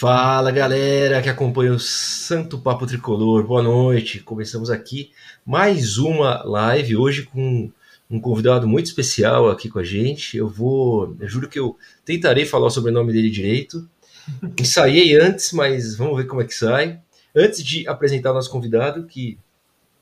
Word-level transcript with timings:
Fala 0.00 0.52
galera 0.52 1.20
que 1.20 1.28
acompanha 1.28 1.72
o 1.72 1.80
Santo 1.80 2.56
Papo 2.56 2.86
Tricolor, 2.86 3.44
boa 3.44 3.60
noite. 3.60 4.20
Começamos 4.20 4.70
aqui 4.70 5.10
mais 5.44 5.98
uma 5.98 6.40
live 6.44 6.96
hoje 6.96 7.24
com 7.24 7.68
um 8.08 8.20
convidado 8.20 8.68
muito 8.68 8.86
especial 8.86 9.50
aqui 9.50 9.68
com 9.68 9.80
a 9.80 9.82
gente. 9.82 10.36
Eu 10.36 10.48
vou, 10.48 11.16
eu 11.18 11.26
juro 11.26 11.48
que 11.48 11.58
eu 11.58 11.76
tentarei 12.04 12.46
falar 12.46 12.68
o 12.68 12.70
sobrenome 12.70 13.12
dele 13.12 13.28
direito. 13.28 13.88
Ensaiei 14.56 15.16
antes, 15.16 15.52
mas 15.52 15.96
vamos 15.96 16.16
ver 16.16 16.28
como 16.28 16.42
é 16.42 16.44
que 16.44 16.54
sai. 16.54 17.00
Antes 17.34 17.60
de 17.64 17.88
apresentar 17.88 18.30
o 18.30 18.34
nosso 18.34 18.52
convidado, 18.52 19.04
que 19.04 19.36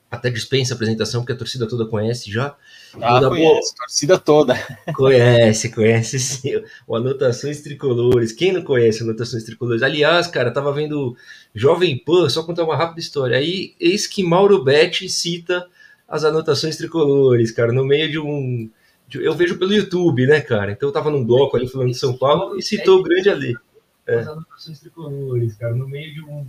até 0.09 0.29
dispensa 0.29 0.73
a 0.73 0.75
apresentação, 0.75 1.21
porque 1.21 1.33
a 1.33 1.37
torcida 1.37 1.67
toda 1.67 1.85
conhece 1.85 2.31
já. 2.31 2.55
Ah, 3.01 3.19
conhece, 3.19 3.43
boa... 3.43 3.61
torcida 3.77 4.17
toda. 4.17 4.55
Conhece, 4.95 5.69
conhece 5.69 6.17
sim. 6.19 6.63
O 6.87 6.95
Anotações 6.95 7.61
Tricolores. 7.61 8.31
Quem 8.31 8.53
não 8.53 8.61
conhece 8.61 9.03
Anotações 9.03 9.43
Tricolores? 9.43 9.83
Aliás, 9.83 10.27
cara, 10.27 10.49
tava 10.49 10.71
vendo 10.71 11.15
Jovem 11.53 11.97
Pan, 11.97 12.29
só 12.29 12.43
contar 12.43 12.63
uma 12.63 12.77
rápida 12.77 13.01
história. 13.01 13.37
Aí, 13.37 13.75
eis 13.79 14.07
que 14.07 14.23
Mauro 14.23 14.63
Betti 14.63 15.09
cita 15.09 15.67
as 16.07 16.23
Anotações 16.23 16.77
Tricolores, 16.77 17.51
cara, 17.51 17.73
no 17.73 17.85
meio 17.85 18.09
de 18.09 18.17
um... 18.17 18.69
Eu 19.13 19.35
vejo 19.35 19.57
pelo 19.57 19.73
YouTube, 19.73 20.25
né, 20.25 20.39
cara? 20.39 20.71
Então 20.71 20.87
eu 20.87 20.93
tava 20.93 21.09
num 21.09 21.23
bloco 21.23 21.57
ali 21.57 21.67
falando 21.67 21.91
de 21.91 21.97
São 21.97 22.17
Paulo 22.17 22.57
e 22.57 22.61
citou 22.61 22.99
o 22.99 23.03
grande 23.03 23.29
ali. 23.29 23.57
É. 24.05 24.19
As 24.19 24.27
Anotações 24.27 24.79
Tricolores, 24.79 25.55
cara, 25.55 25.75
no 25.75 25.87
meio 25.87 26.13
de 26.13 26.21
um... 26.21 26.45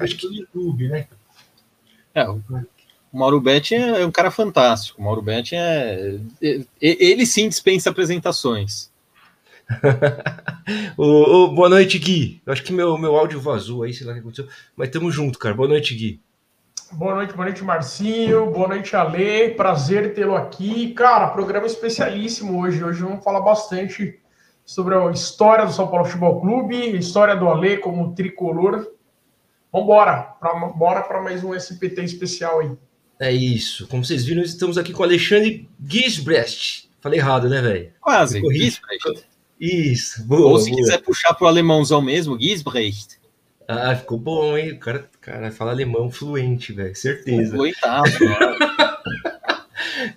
Acho 0.00 0.16
que 0.16 0.26
no 0.26 0.34
YouTube, 0.34 0.88
né, 0.88 1.06
é, 2.16 2.28
o 2.28 3.18
Mauro 3.18 3.40
Betti 3.40 3.74
é 3.74 4.04
um 4.04 4.10
cara 4.10 4.30
fantástico. 4.30 5.00
O 5.00 5.04
Mauro 5.04 5.22
Betti 5.22 5.54
é. 5.54 6.18
Ele 6.80 7.26
sim 7.26 7.48
dispensa 7.48 7.90
apresentações. 7.90 8.90
boa 10.96 11.68
noite, 11.68 11.98
Gui. 11.98 12.40
Eu 12.46 12.52
acho 12.52 12.62
que 12.62 12.72
meu, 12.72 12.96
meu 12.96 13.16
áudio 13.16 13.40
vazou 13.40 13.82
aí, 13.82 13.92
sei 13.92 14.06
lá 14.06 14.12
o 14.12 14.14
que 14.14 14.20
aconteceu. 14.20 14.48
Mas 14.76 14.90
tamo 14.90 15.10
junto, 15.10 15.38
cara. 15.38 15.54
Boa 15.54 15.68
noite, 15.68 15.94
Gui. 15.94 16.20
Boa 16.92 17.14
noite, 17.16 17.32
boa 17.32 17.46
noite, 17.46 17.64
Marcinho. 17.64 18.50
Boa 18.50 18.68
noite, 18.68 18.94
Ale. 18.94 19.50
Prazer 19.50 20.14
tê-lo 20.14 20.36
aqui. 20.36 20.94
Cara, 20.94 21.28
programa 21.28 21.66
especialíssimo 21.66 22.60
hoje. 22.60 22.82
Hoje 22.82 23.02
vamos 23.02 23.24
falar 23.24 23.40
bastante 23.40 24.20
sobre 24.64 24.94
a 24.94 25.10
história 25.10 25.66
do 25.66 25.72
São 25.72 25.88
Paulo 25.88 26.04
Futebol 26.04 26.40
Clube, 26.40 26.96
história 26.96 27.36
do 27.36 27.48
Ale 27.48 27.78
como 27.78 28.14
tricolor 28.14 28.95
Vambora, 29.72 30.34
pra, 30.40 30.54
bora 30.68 31.02
para 31.02 31.22
mais 31.22 31.42
um 31.44 31.54
SPT 31.54 32.02
especial 32.02 32.60
aí. 32.60 32.70
É 33.18 33.32
isso. 33.32 33.86
Como 33.88 34.04
vocês 34.04 34.24
viram, 34.24 34.42
estamos 34.42 34.76
aqui 34.76 34.92
com 34.92 35.02
o 35.02 35.04
Alexandre 35.04 35.68
Gisbrecht. 35.86 36.90
Falei 37.00 37.18
errado, 37.18 37.48
né, 37.48 37.60
velho? 37.60 37.92
Quase, 38.00 38.40
Gisbrecht. 38.40 39.26
Isso, 39.60 40.24
boa. 40.24 40.52
Ou 40.52 40.58
se 40.58 40.70
boa. 40.70 40.82
quiser 40.82 40.98
puxar 40.98 41.34
pro 41.34 41.46
alemãozão 41.46 42.02
mesmo, 42.02 42.40
Gisbrecht. 42.40 43.18
Ah, 43.68 43.96
ficou 43.96 44.18
bom, 44.18 44.56
hein? 44.56 44.72
O 44.72 44.78
cara, 44.78 45.10
cara 45.20 45.50
fala 45.50 45.72
alemão 45.72 46.10
fluente, 46.10 46.72
velho. 46.72 46.94
Certeza. 46.94 47.54
Fluentaço, 47.54 48.18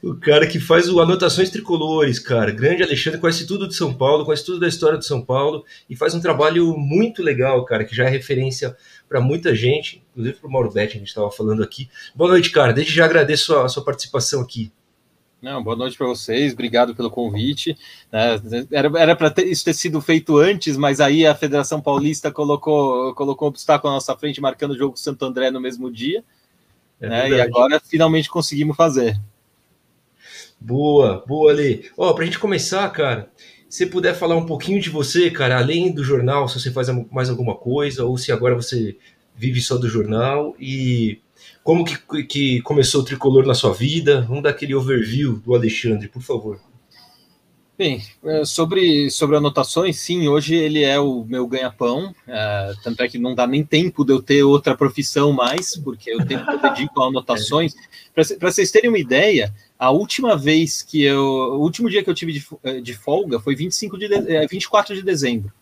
O 0.02 0.16
cara 0.16 0.48
que 0.48 0.60
faz 0.60 0.90
o 0.90 1.00
Anotações 1.00 1.50
Tricolores, 1.50 2.20
cara. 2.20 2.52
Grande 2.52 2.84
Alexandre, 2.84 3.20
conhece 3.20 3.46
tudo 3.46 3.68
de 3.68 3.76
São 3.76 3.94
Paulo, 3.94 4.26
conhece 4.26 4.46
tudo 4.46 4.60
da 4.60 4.68
história 4.68 4.98
de 4.98 5.06
São 5.06 5.22
Paulo 5.22 5.66
e 5.90 5.96
faz 5.96 6.14
um 6.14 6.22
trabalho 6.22 6.76
muito 6.78 7.22
legal, 7.22 7.64
cara, 7.66 7.84
que 7.84 7.96
já 7.96 8.06
é 8.06 8.10
referência 8.10 8.76
para 9.08 9.20
muita 9.20 9.56
gente, 9.56 10.04
inclusive 10.12 10.38
para 10.38 10.48
o 10.48 10.52
Mauro 10.52 10.72
Betti, 10.72 10.96
a 10.96 11.00
gente 11.00 11.08
estava 11.08 11.32
falando 11.32 11.64
aqui. 11.64 11.90
Boa 12.16 12.30
noite, 12.30 12.52
cara. 12.52 12.72
Desde 12.72 12.94
já 12.94 13.06
agradeço 13.06 13.56
a, 13.56 13.66
a 13.66 13.70
sua 13.70 13.84
participação 13.84 14.42
aqui. 14.42 14.72
Não, 15.42 15.64
boa 15.64 15.76
noite 15.76 15.98
para 15.98 16.06
vocês, 16.06 16.52
obrigado 16.52 16.94
pelo 16.94 17.10
convite. 17.10 17.78
É, 18.12 18.36
era 18.72 19.16
para 19.16 19.34
isso 19.44 19.64
ter 19.64 19.74
sido 19.74 20.02
feito 20.02 20.38
antes, 20.38 20.76
mas 20.76 21.00
aí 21.00 21.26
a 21.26 21.34
Federação 21.34 21.80
Paulista 21.80 22.30
colocou, 22.30 23.16
colocou 23.16 23.48
um 23.48 23.50
obstáculo 23.50 23.92
à 23.92 23.96
nossa 23.96 24.16
frente, 24.18 24.42
marcando 24.42 24.72
o 24.72 24.78
jogo 24.78 24.98
Santo 24.98 25.24
André 25.24 25.50
no 25.50 25.62
mesmo 25.62 25.90
dia. 25.90 26.24
É 27.00 27.08
né, 27.08 27.30
e 27.30 27.42
agora 27.42 27.80
finalmente 27.80 28.30
conseguimos 28.30 28.76
fazer. 28.76 29.18
Boa, 30.60 31.24
boa, 31.26 31.52
ali. 31.52 31.90
Ó, 31.98 32.12
para 32.14 32.24
a 32.24 32.26
gente 32.26 32.40
começar, 32.40 32.90
cara, 32.90 33.32
se 33.70 33.86
puder 33.86 34.14
falar 34.14 34.36
um 34.36 34.46
pouquinho 34.46 34.82
de 34.82 34.90
você, 34.90 35.30
cara, 35.30 35.58
além 35.58 35.92
do 35.92 36.04
jornal, 36.04 36.48
se 36.50 36.60
você 36.60 36.72
faz 36.72 36.90
mais 37.12 37.30
alguma 37.30 37.56
coisa, 37.56 38.04
ou 38.04 38.18
se 38.18 38.32
agora 38.32 38.56
você 38.56 38.98
vive 39.36 39.62
só 39.62 39.78
do 39.78 39.88
jornal, 39.88 40.56
e 40.60 41.22
como 41.64 41.86
que, 41.86 42.24
que 42.24 42.62
começou 42.62 43.02
o 43.02 43.06
tricolor 43.06 43.46
na 43.46 43.54
sua 43.54 43.74
vida? 43.74 44.22
Vamos 44.28 44.44
dar 44.44 44.50
aquele 44.50 44.76
overview 44.76 45.40
do 45.40 45.56
Alexandre, 45.56 46.08
por 46.08 46.22
favor. 46.22 46.60
Bem, 47.78 48.04
é, 48.26 48.44
sobre, 48.44 49.10
sobre 49.10 49.38
anotações, 49.38 49.98
sim, 49.98 50.28
hoje 50.28 50.54
ele 50.54 50.84
é 50.84 51.00
o 51.00 51.24
meu 51.24 51.48
ganha-pão, 51.48 52.14
é, 52.28 52.74
tanto 52.84 53.02
é 53.02 53.08
que 53.08 53.18
não 53.18 53.34
dá 53.34 53.48
nem 53.48 53.64
tempo 53.64 54.04
de 54.04 54.12
eu 54.12 54.22
ter 54.22 54.44
outra 54.44 54.76
profissão 54.76 55.32
mais, 55.32 55.78
porque 55.78 56.12
eu 56.12 56.26
tenho 56.26 56.46
que 56.46 56.52
eu 56.52 56.60
dedico 56.60 57.02
a 57.02 57.08
anotações. 57.08 57.74
Para 58.14 58.52
vocês 58.52 58.70
terem 58.70 58.90
uma 58.90 59.00
ideia, 59.00 59.56
a 59.80 59.92
última 59.92 60.36
vez 60.36 60.82
que 60.82 61.02
eu. 61.02 61.24
O 61.24 61.62
último 61.62 61.90
dia 61.90 62.04
que 62.04 62.10
eu 62.10 62.14
tive 62.14 62.34
de, 62.34 62.46
eh, 62.64 62.82
de 62.82 62.94
folga 62.94 63.40
foi 63.40 63.56
25 63.56 63.98
de, 63.98 64.10
de, 64.10 64.48
24 64.48 64.94
de 64.94 65.02
dezembro. 65.02 65.54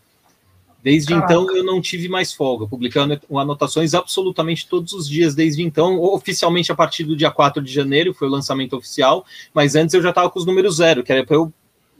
Desde 0.82 1.12
Caraca. 1.12 1.32
então 1.32 1.56
eu 1.56 1.64
não 1.64 1.80
tive 1.80 2.08
mais 2.08 2.32
folga, 2.32 2.66
publicando 2.66 3.20
anotações 3.36 3.94
absolutamente 3.94 4.68
todos 4.68 4.92
os 4.92 5.08
dias 5.08 5.34
desde 5.34 5.62
então, 5.62 6.00
oficialmente 6.00 6.70
a 6.70 6.74
partir 6.74 7.04
do 7.04 7.16
dia 7.16 7.30
4 7.30 7.62
de 7.62 7.72
janeiro, 7.72 8.14
foi 8.14 8.28
o 8.28 8.30
lançamento 8.30 8.76
oficial, 8.76 9.26
mas 9.52 9.74
antes 9.74 9.94
eu 9.94 10.02
já 10.02 10.10
estava 10.10 10.30
com 10.30 10.38
os 10.38 10.46
números 10.46 10.76
zero, 10.76 11.02
que 11.02 11.12
era 11.12 11.26
para 11.26 11.36
eu 11.36 11.52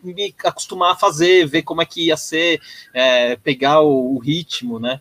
me 0.02 0.32
acostumar 0.44 0.92
a 0.92 0.96
fazer, 0.96 1.44
ver 1.46 1.62
como 1.62 1.82
é 1.82 1.84
que 1.84 2.06
ia 2.06 2.16
ser, 2.16 2.60
é, 2.94 3.36
pegar 3.36 3.80
o, 3.80 4.14
o 4.14 4.18
ritmo, 4.18 4.78
né? 4.78 5.00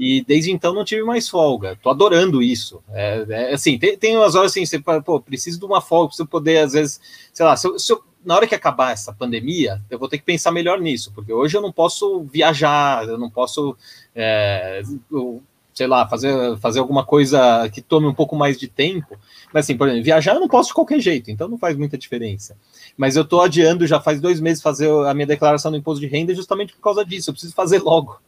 E 0.00 0.24
desde 0.24 0.50
então 0.50 0.72
não 0.72 0.82
tive 0.82 1.02
mais 1.02 1.28
folga. 1.28 1.78
Tô 1.82 1.90
adorando 1.90 2.42
isso. 2.42 2.82
É, 2.90 3.26
é 3.28 3.52
assim, 3.52 3.78
tem, 3.78 3.98
tem 3.98 4.16
umas 4.16 4.34
horas 4.34 4.50
assim, 4.50 4.64
você 4.64 4.78
pô, 4.78 5.20
preciso 5.20 5.58
de 5.58 5.64
uma 5.66 5.82
folga, 5.82 6.08
preciso 6.08 6.26
poder, 6.26 6.60
às 6.60 6.72
vezes, 6.72 6.98
sei 7.34 7.44
lá, 7.44 7.54
se 7.54 7.68
eu, 7.68 7.78
se 7.78 7.92
eu, 7.92 8.02
na 8.24 8.34
hora 8.34 8.46
que 8.46 8.54
acabar 8.54 8.92
essa 8.92 9.12
pandemia, 9.12 9.78
eu 9.90 9.98
vou 9.98 10.08
ter 10.08 10.16
que 10.16 10.24
pensar 10.24 10.52
melhor 10.52 10.80
nisso, 10.80 11.12
porque 11.14 11.30
hoje 11.30 11.54
eu 11.54 11.60
não 11.60 11.70
posso 11.70 12.22
viajar, 12.24 13.06
eu 13.06 13.18
não 13.18 13.28
posso, 13.28 13.76
é, 14.14 14.80
eu, 15.12 15.42
sei 15.74 15.86
lá, 15.86 16.08
fazer, 16.08 16.56
fazer 16.60 16.78
alguma 16.78 17.04
coisa 17.04 17.68
que 17.68 17.82
tome 17.82 18.06
um 18.06 18.14
pouco 18.14 18.34
mais 18.34 18.58
de 18.58 18.68
tempo. 18.68 19.18
Mas 19.52 19.66
assim, 19.66 19.76
por 19.76 19.86
exemplo, 19.86 20.04
viajar 20.04 20.32
eu 20.32 20.40
não 20.40 20.48
posso 20.48 20.68
de 20.68 20.74
qualquer 20.76 21.00
jeito, 21.00 21.30
então 21.30 21.46
não 21.46 21.58
faz 21.58 21.76
muita 21.76 21.98
diferença. 21.98 22.56
Mas 22.96 23.16
eu 23.16 23.24
tô 23.26 23.42
adiando 23.42 23.86
já 23.86 24.00
faz 24.00 24.18
dois 24.18 24.40
meses 24.40 24.62
fazer 24.62 24.90
a 25.06 25.12
minha 25.12 25.26
declaração 25.26 25.70
do 25.70 25.76
imposto 25.76 26.00
de 26.00 26.06
renda 26.06 26.34
justamente 26.34 26.72
por 26.72 26.80
causa 26.80 27.04
disso. 27.04 27.28
Eu 27.28 27.34
preciso 27.34 27.54
fazer 27.54 27.82
logo. 27.82 28.18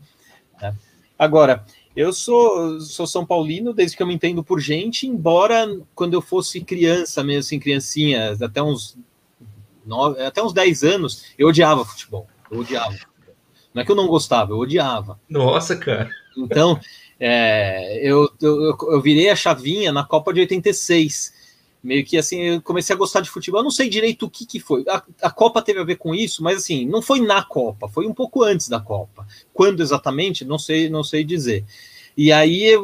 Né? 0.60 0.74
Agora, 1.22 1.64
eu 1.94 2.12
sou, 2.12 2.80
sou 2.80 3.06
São 3.06 3.24
Paulino 3.24 3.72
desde 3.72 3.96
que 3.96 4.02
eu 4.02 4.06
me 4.08 4.12
entendo 4.12 4.42
por 4.42 4.58
gente, 4.58 5.06
embora 5.06 5.80
quando 5.94 6.14
eu 6.14 6.20
fosse 6.20 6.60
criança, 6.62 7.22
mesmo 7.22 7.38
assim, 7.38 7.60
criancinha, 7.60 8.36
até 8.42 8.60
uns, 8.60 8.98
nove, 9.86 10.20
até 10.20 10.42
uns 10.42 10.52
10 10.52 10.82
anos, 10.82 11.26
eu 11.38 11.46
odiava 11.46 11.84
futebol. 11.84 12.26
Eu 12.50 12.58
odiava. 12.58 12.96
Não 13.72 13.82
é 13.82 13.84
que 13.84 13.92
eu 13.92 13.94
não 13.94 14.08
gostava, 14.08 14.50
eu 14.50 14.58
odiava. 14.58 15.16
Nossa, 15.30 15.76
cara. 15.76 16.10
Então, 16.36 16.80
é, 17.20 18.00
eu, 18.02 18.28
eu, 18.40 18.76
eu 18.90 19.00
virei 19.00 19.30
a 19.30 19.36
chavinha 19.36 19.92
na 19.92 20.02
Copa 20.02 20.34
de 20.34 20.40
86 20.40 21.32
meio 21.82 22.04
que 22.04 22.16
assim, 22.16 22.40
eu 22.40 22.62
comecei 22.62 22.94
a 22.94 22.98
gostar 22.98 23.20
de 23.20 23.30
futebol. 23.30 23.60
Eu 23.60 23.64
não 23.64 23.70
sei 23.70 23.88
direito 23.88 24.26
o 24.26 24.30
que, 24.30 24.46
que 24.46 24.60
foi. 24.60 24.84
A, 24.88 25.02
a, 25.22 25.30
Copa 25.30 25.60
teve 25.60 25.80
a 25.80 25.84
ver 25.84 25.96
com 25.96 26.14
isso, 26.14 26.42
mas 26.42 26.58
assim, 26.58 26.86
não 26.86 27.02
foi 27.02 27.20
na 27.20 27.42
Copa, 27.42 27.88
foi 27.88 28.06
um 28.06 28.14
pouco 28.14 28.42
antes 28.42 28.68
da 28.68 28.80
Copa. 28.80 29.26
Quando 29.52 29.82
exatamente, 29.82 30.44
não 30.44 30.58
sei, 30.58 30.88
não 30.88 31.02
sei 31.02 31.24
dizer. 31.24 31.64
E 32.16 32.30
aí 32.30 32.74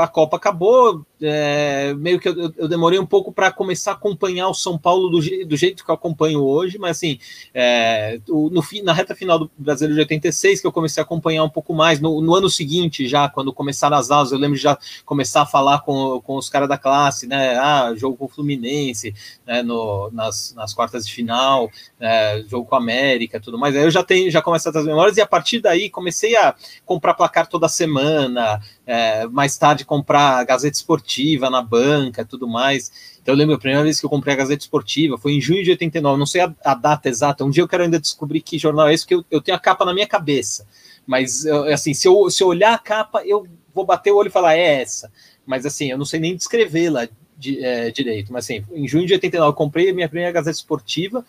a 0.00 0.08
Copa 0.08 0.36
acabou, 0.36 1.04
é, 1.20 1.94
meio 1.94 2.20
que 2.20 2.28
eu, 2.28 2.52
eu, 2.56 2.68
demorei 2.68 2.98
um 2.98 3.06
pouco 3.06 3.32
para 3.32 3.50
começar 3.50 3.92
a 3.92 3.94
acompanhar 3.94 4.48
o 4.48 4.54
São 4.54 4.78
Paulo 4.78 5.08
do, 5.08 5.46
do, 5.46 5.56
jeito 5.56 5.84
que 5.84 5.90
eu 5.90 5.94
acompanho 5.94 6.40
hoje, 6.40 6.78
mas 6.78 6.96
assim, 6.96 7.18
é, 7.52 8.20
no, 8.28 8.62
na 8.84 8.92
reta 8.92 9.14
final 9.14 9.38
do 9.38 9.50
Brasileiro 9.58 9.94
de 9.94 10.00
86, 10.00 10.60
que 10.60 10.66
eu 10.66 10.72
comecei 10.72 11.00
a 11.00 11.04
acompanhar 11.04 11.42
um 11.42 11.48
pouco 11.48 11.74
mais, 11.74 12.00
no, 12.00 12.20
no 12.20 12.34
ano 12.34 12.48
seguinte, 12.48 13.08
já, 13.08 13.28
quando 13.28 13.52
começaram 13.52 13.96
as 13.96 14.10
aulas, 14.10 14.30
eu 14.30 14.38
lembro 14.38 14.56
de 14.56 14.62
já 14.62 14.78
começar 15.04 15.42
a 15.42 15.46
falar 15.46 15.80
com, 15.80 16.20
com 16.20 16.36
os 16.36 16.48
caras 16.48 16.68
da 16.68 16.78
classe, 16.78 17.26
né? 17.26 17.56
Ah, 17.56 17.92
jogo 17.96 18.16
com 18.16 18.26
o 18.26 18.28
Fluminense, 18.28 19.14
né, 19.46 19.62
no, 19.62 20.10
nas, 20.12 20.54
nas 20.54 20.72
quartas 20.72 21.06
de 21.06 21.12
final, 21.12 21.70
é, 22.00 22.44
jogo 22.48 22.66
com 22.66 22.76
a 22.76 22.78
América 22.78 23.40
tudo 23.40 23.58
mais. 23.58 23.74
Aí 23.74 23.82
eu 23.82 23.90
já 23.90 24.04
tenho, 24.04 24.30
já 24.30 24.40
começo 24.40 24.68
as 24.68 24.84
memórias, 24.84 25.16
e 25.16 25.20
a 25.20 25.26
partir 25.26 25.60
daí 25.60 25.90
comecei 25.90 26.36
a 26.36 26.54
comprar 26.86 27.14
placar 27.14 27.46
toda 27.46 27.68
semana, 27.68 28.60
é, 28.86 29.26
mais 29.26 29.56
tarde 29.58 29.84
comprar 29.84 30.44
Gazeta 30.44 30.76
Esportiva 30.76 31.07
na 31.50 31.62
banca 31.62 32.24
tudo 32.24 32.46
mais. 32.48 33.18
Então 33.22 33.34
eu 33.34 33.38
lembro 33.38 33.54
a 33.54 33.58
primeira 33.58 33.82
vez 33.82 33.98
que 34.00 34.06
eu 34.06 34.10
comprei 34.10 34.34
a 34.34 34.36
Gazeta 34.36 34.62
Esportiva 34.62 35.18
foi 35.18 35.32
em 35.32 35.40
junho 35.40 35.62
de 35.62 35.70
89, 35.70 36.18
não 36.18 36.26
sei 36.26 36.40
a, 36.42 36.54
a 36.64 36.74
data 36.74 37.08
exata, 37.08 37.44
um 37.44 37.50
dia 37.50 37.62
eu 37.62 37.68
quero 37.68 37.82
ainda 37.82 37.98
descobrir 37.98 38.40
que 38.40 38.58
jornal 38.58 38.88
é 38.88 38.94
esse, 38.94 39.04
porque 39.04 39.14
eu, 39.14 39.24
eu 39.30 39.40
tenho 39.40 39.56
a 39.56 39.60
capa 39.60 39.84
na 39.84 39.94
minha 39.94 40.06
cabeça. 40.06 40.66
Mas 41.06 41.46
assim, 41.46 41.94
se 41.94 42.06
eu, 42.06 42.30
se 42.30 42.42
eu 42.42 42.48
olhar 42.48 42.74
a 42.74 42.78
capa, 42.78 43.22
eu 43.24 43.46
vou 43.74 43.84
bater 43.84 44.12
o 44.12 44.16
olho 44.16 44.28
e 44.28 44.30
falar, 44.30 44.56
é 44.56 44.82
essa. 44.82 45.10
Mas 45.46 45.64
assim, 45.64 45.90
eu 45.90 45.96
não 45.96 46.04
sei 46.04 46.20
nem 46.20 46.36
descrevê-la 46.36 47.08
de, 47.36 47.64
é, 47.64 47.90
direito. 47.90 48.32
Mas 48.32 48.44
assim, 48.44 48.64
em 48.72 48.86
junho 48.86 49.06
de 49.06 49.14
89 49.14 49.50
eu 49.50 49.54
comprei 49.54 49.88
a 49.88 49.94
minha 49.94 50.08
primeira 50.08 50.32
Gazeta 50.32 50.56
Esportiva, 50.56 51.24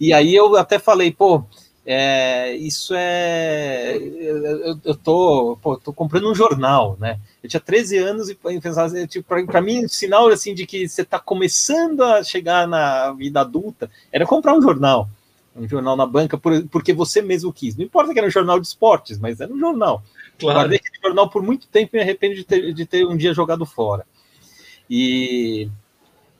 e 0.00 0.12
aí 0.12 0.34
eu 0.34 0.56
até 0.56 0.78
falei, 0.78 1.12
pô, 1.12 1.44
é, 1.84 2.54
isso 2.54 2.94
é. 2.94 3.96
Eu, 3.96 4.78
eu 4.84 4.94
tô, 4.94 5.58
pô, 5.60 5.76
tô 5.76 5.92
comprando 5.92 6.30
um 6.30 6.34
jornal, 6.34 6.96
né? 7.00 7.18
Eu 7.42 7.48
tinha 7.48 7.60
13 7.60 7.98
anos 7.98 8.28
e 8.30 8.34
pensava, 8.60 9.06
tipo, 9.06 9.34
para 9.46 9.60
mim, 9.60 9.88
sinal 9.88 10.28
assim 10.28 10.54
de 10.54 10.64
que 10.64 10.88
você 10.88 11.02
está 11.02 11.18
começando 11.18 12.02
a 12.02 12.22
chegar 12.22 12.68
na 12.68 13.12
vida 13.12 13.40
adulta 13.40 13.90
era 14.12 14.24
comprar 14.24 14.54
um 14.54 14.62
jornal. 14.62 15.08
Um 15.56 15.68
jornal 15.68 15.96
na 15.96 16.06
banca, 16.06 16.38
por, 16.38 16.66
porque 16.68 16.92
você 16.92 17.20
mesmo 17.20 17.52
quis. 17.52 17.76
Não 17.76 17.84
importa 17.84 18.12
que 18.12 18.18
era 18.18 18.28
um 18.28 18.30
jornal 18.30 18.60
de 18.60 18.66
esportes, 18.66 19.18
mas 19.18 19.40
era 19.40 19.52
um 19.52 19.58
jornal. 19.58 20.02
Claro. 20.38 20.60
Guardei 20.60 20.78
aquele 20.78 21.02
jornal 21.02 21.28
por 21.28 21.42
muito 21.42 21.66
tempo 21.66 21.94
e 21.94 21.96
me 21.96 22.02
arrependo 22.02 22.36
de 22.36 22.44
ter, 22.44 22.72
de 22.72 22.86
ter 22.86 23.04
um 23.04 23.16
dia 23.16 23.34
jogado 23.34 23.66
fora. 23.66 24.06
E 24.88 25.68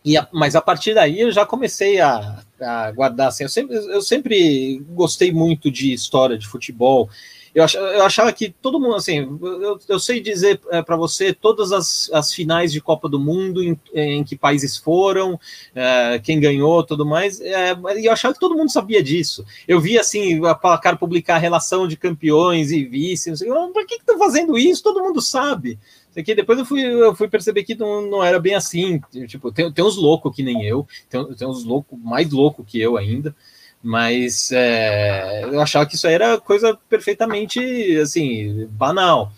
e 0.04 0.16
a, 0.16 0.26
mas 0.32 0.56
a 0.56 0.60
partir 0.60 0.94
daí 0.94 1.20
eu 1.20 1.30
já 1.30 1.46
comecei 1.46 2.00
a, 2.00 2.42
a 2.60 2.90
guardar 2.90 3.28
assim. 3.28 3.44
Eu 3.44 3.48
sempre, 3.48 3.76
eu 3.76 4.02
sempre 4.02 4.82
gostei 4.90 5.32
muito 5.32 5.70
de 5.70 5.92
história 5.92 6.36
de 6.36 6.46
futebol. 6.46 7.08
Eu 7.54 7.64
achava, 7.64 7.86
eu 7.88 8.02
achava 8.02 8.32
que 8.32 8.48
todo 8.48 8.80
mundo, 8.80 8.94
assim, 8.94 9.38
eu, 9.42 9.78
eu 9.86 10.00
sei 10.00 10.20
dizer 10.20 10.58
é, 10.70 10.80
para 10.80 10.96
você 10.96 11.34
todas 11.34 11.70
as, 11.70 12.10
as 12.10 12.32
finais 12.32 12.72
de 12.72 12.80
Copa 12.80 13.10
do 13.10 13.20
Mundo, 13.20 13.62
em, 13.62 13.78
em 13.92 14.24
que 14.24 14.34
países 14.34 14.78
foram, 14.78 15.38
é, 15.74 16.18
quem 16.18 16.40
ganhou, 16.40 16.82
tudo 16.82 17.04
mais, 17.04 17.42
é, 17.42 17.76
e 17.98 18.06
eu 18.06 18.12
achava 18.12 18.32
que 18.32 18.40
todo 18.40 18.56
mundo 18.56 18.72
sabia 18.72 19.02
disso. 19.02 19.44
Eu 19.68 19.78
vi, 19.80 19.98
assim, 19.98 20.44
a 20.46 20.54
Placar 20.54 20.98
publicar 20.98 21.34
a 21.34 21.38
relação 21.38 21.86
de 21.86 21.94
campeões 21.94 22.72
e 22.72 22.84
vice, 22.84 23.28
não 23.28 23.36
sei, 23.36 23.48
por 23.48 23.86
que 23.86 23.96
estão 23.96 24.18
fazendo 24.18 24.56
isso? 24.56 24.82
Todo 24.82 25.02
mundo 25.02 25.20
sabe. 25.20 25.78
Isso 26.14 26.36
depois 26.36 26.58
eu 26.58 26.64
fui, 26.64 26.82
eu 26.82 27.14
fui 27.14 27.28
perceber 27.28 27.64
que 27.64 27.74
não, 27.74 28.02
não 28.02 28.22
era 28.22 28.38
bem 28.38 28.54
assim. 28.54 29.00
Tipo, 29.26 29.50
tem, 29.50 29.72
tem 29.72 29.84
uns 29.84 29.96
loucos 29.96 30.34
que 30.34 30.42
nem 30.42 30.64
eu, 30.64 30.86
tem, 31.08 31.24
tem 31.34 31.48
uns 31.48 31.64
loucos 31.64 31.98
mais 31.98 32.30
loucos 32.30 32.64
que 32.66 32.80
eu 32.80 32.96
ainda, 32.96 33.34
mas 33.82 34.52
é, 34.52 35.44
eu 35.44 35.60
achava 35.60 35.86
que 35.86 35.96
isso 35.96 36.06
era 36.06 36.38
coisa 36.38 36.78
perfeitamente 36.88 37.60
assim, 37.98 38.66
banal. 38.70 39.32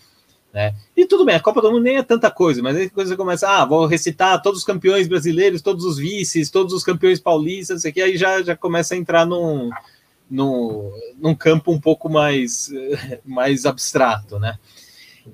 Né? 0.53 0.73
E 0.95 1.05
tudo 1.05 1.25
bem, 1.25 1.35
a 1.35 1.39
Copa 1.39 1.61
do 1.61 1.69
Mundo 1.69 1.83
nem 1.83 1.97
é 1.97 2.03
tanta 2.03 2.31
coisa, 2.31 2.61
mas 2.61 2.77
aí 2.77 2.89
quando 2.89 3.07
você 3.07 3.17
começa, 3.17 3.49
ah, 3.49 3.65
vou 3.65 3.85
recitar 3.85 4.41
todos 4.41 4.59
os 4.59 4.65
campeões 4.65 5.05
brasileiros, 5.05 5.61
todos 5.61 5.83
os 5.83 5.97
vices, 5.97 6.49
todos 6.49 6.73
os 6.73 6.83
campeões 6.83 7.19
paulistas, 7.19 7.79
isso 7.79 7.87
aqui, 7.89 8.01
aí 8.01 8.15
já, 8.15 8.41
já 8.41 8.55
começa 8.55 8.93
a 8.93 8.97
entrar 8.97 9.25
num, 9.25 9.69
num, 10.29 10.91
num 11.17 11.35
campo 11.35 11.73
um 11.73 11.79
pouco 11.79 12.07
mais, 12.09 12.71
mais 13.25 13.65
abstrato, 13.65 14.39
né? 14.39 14.57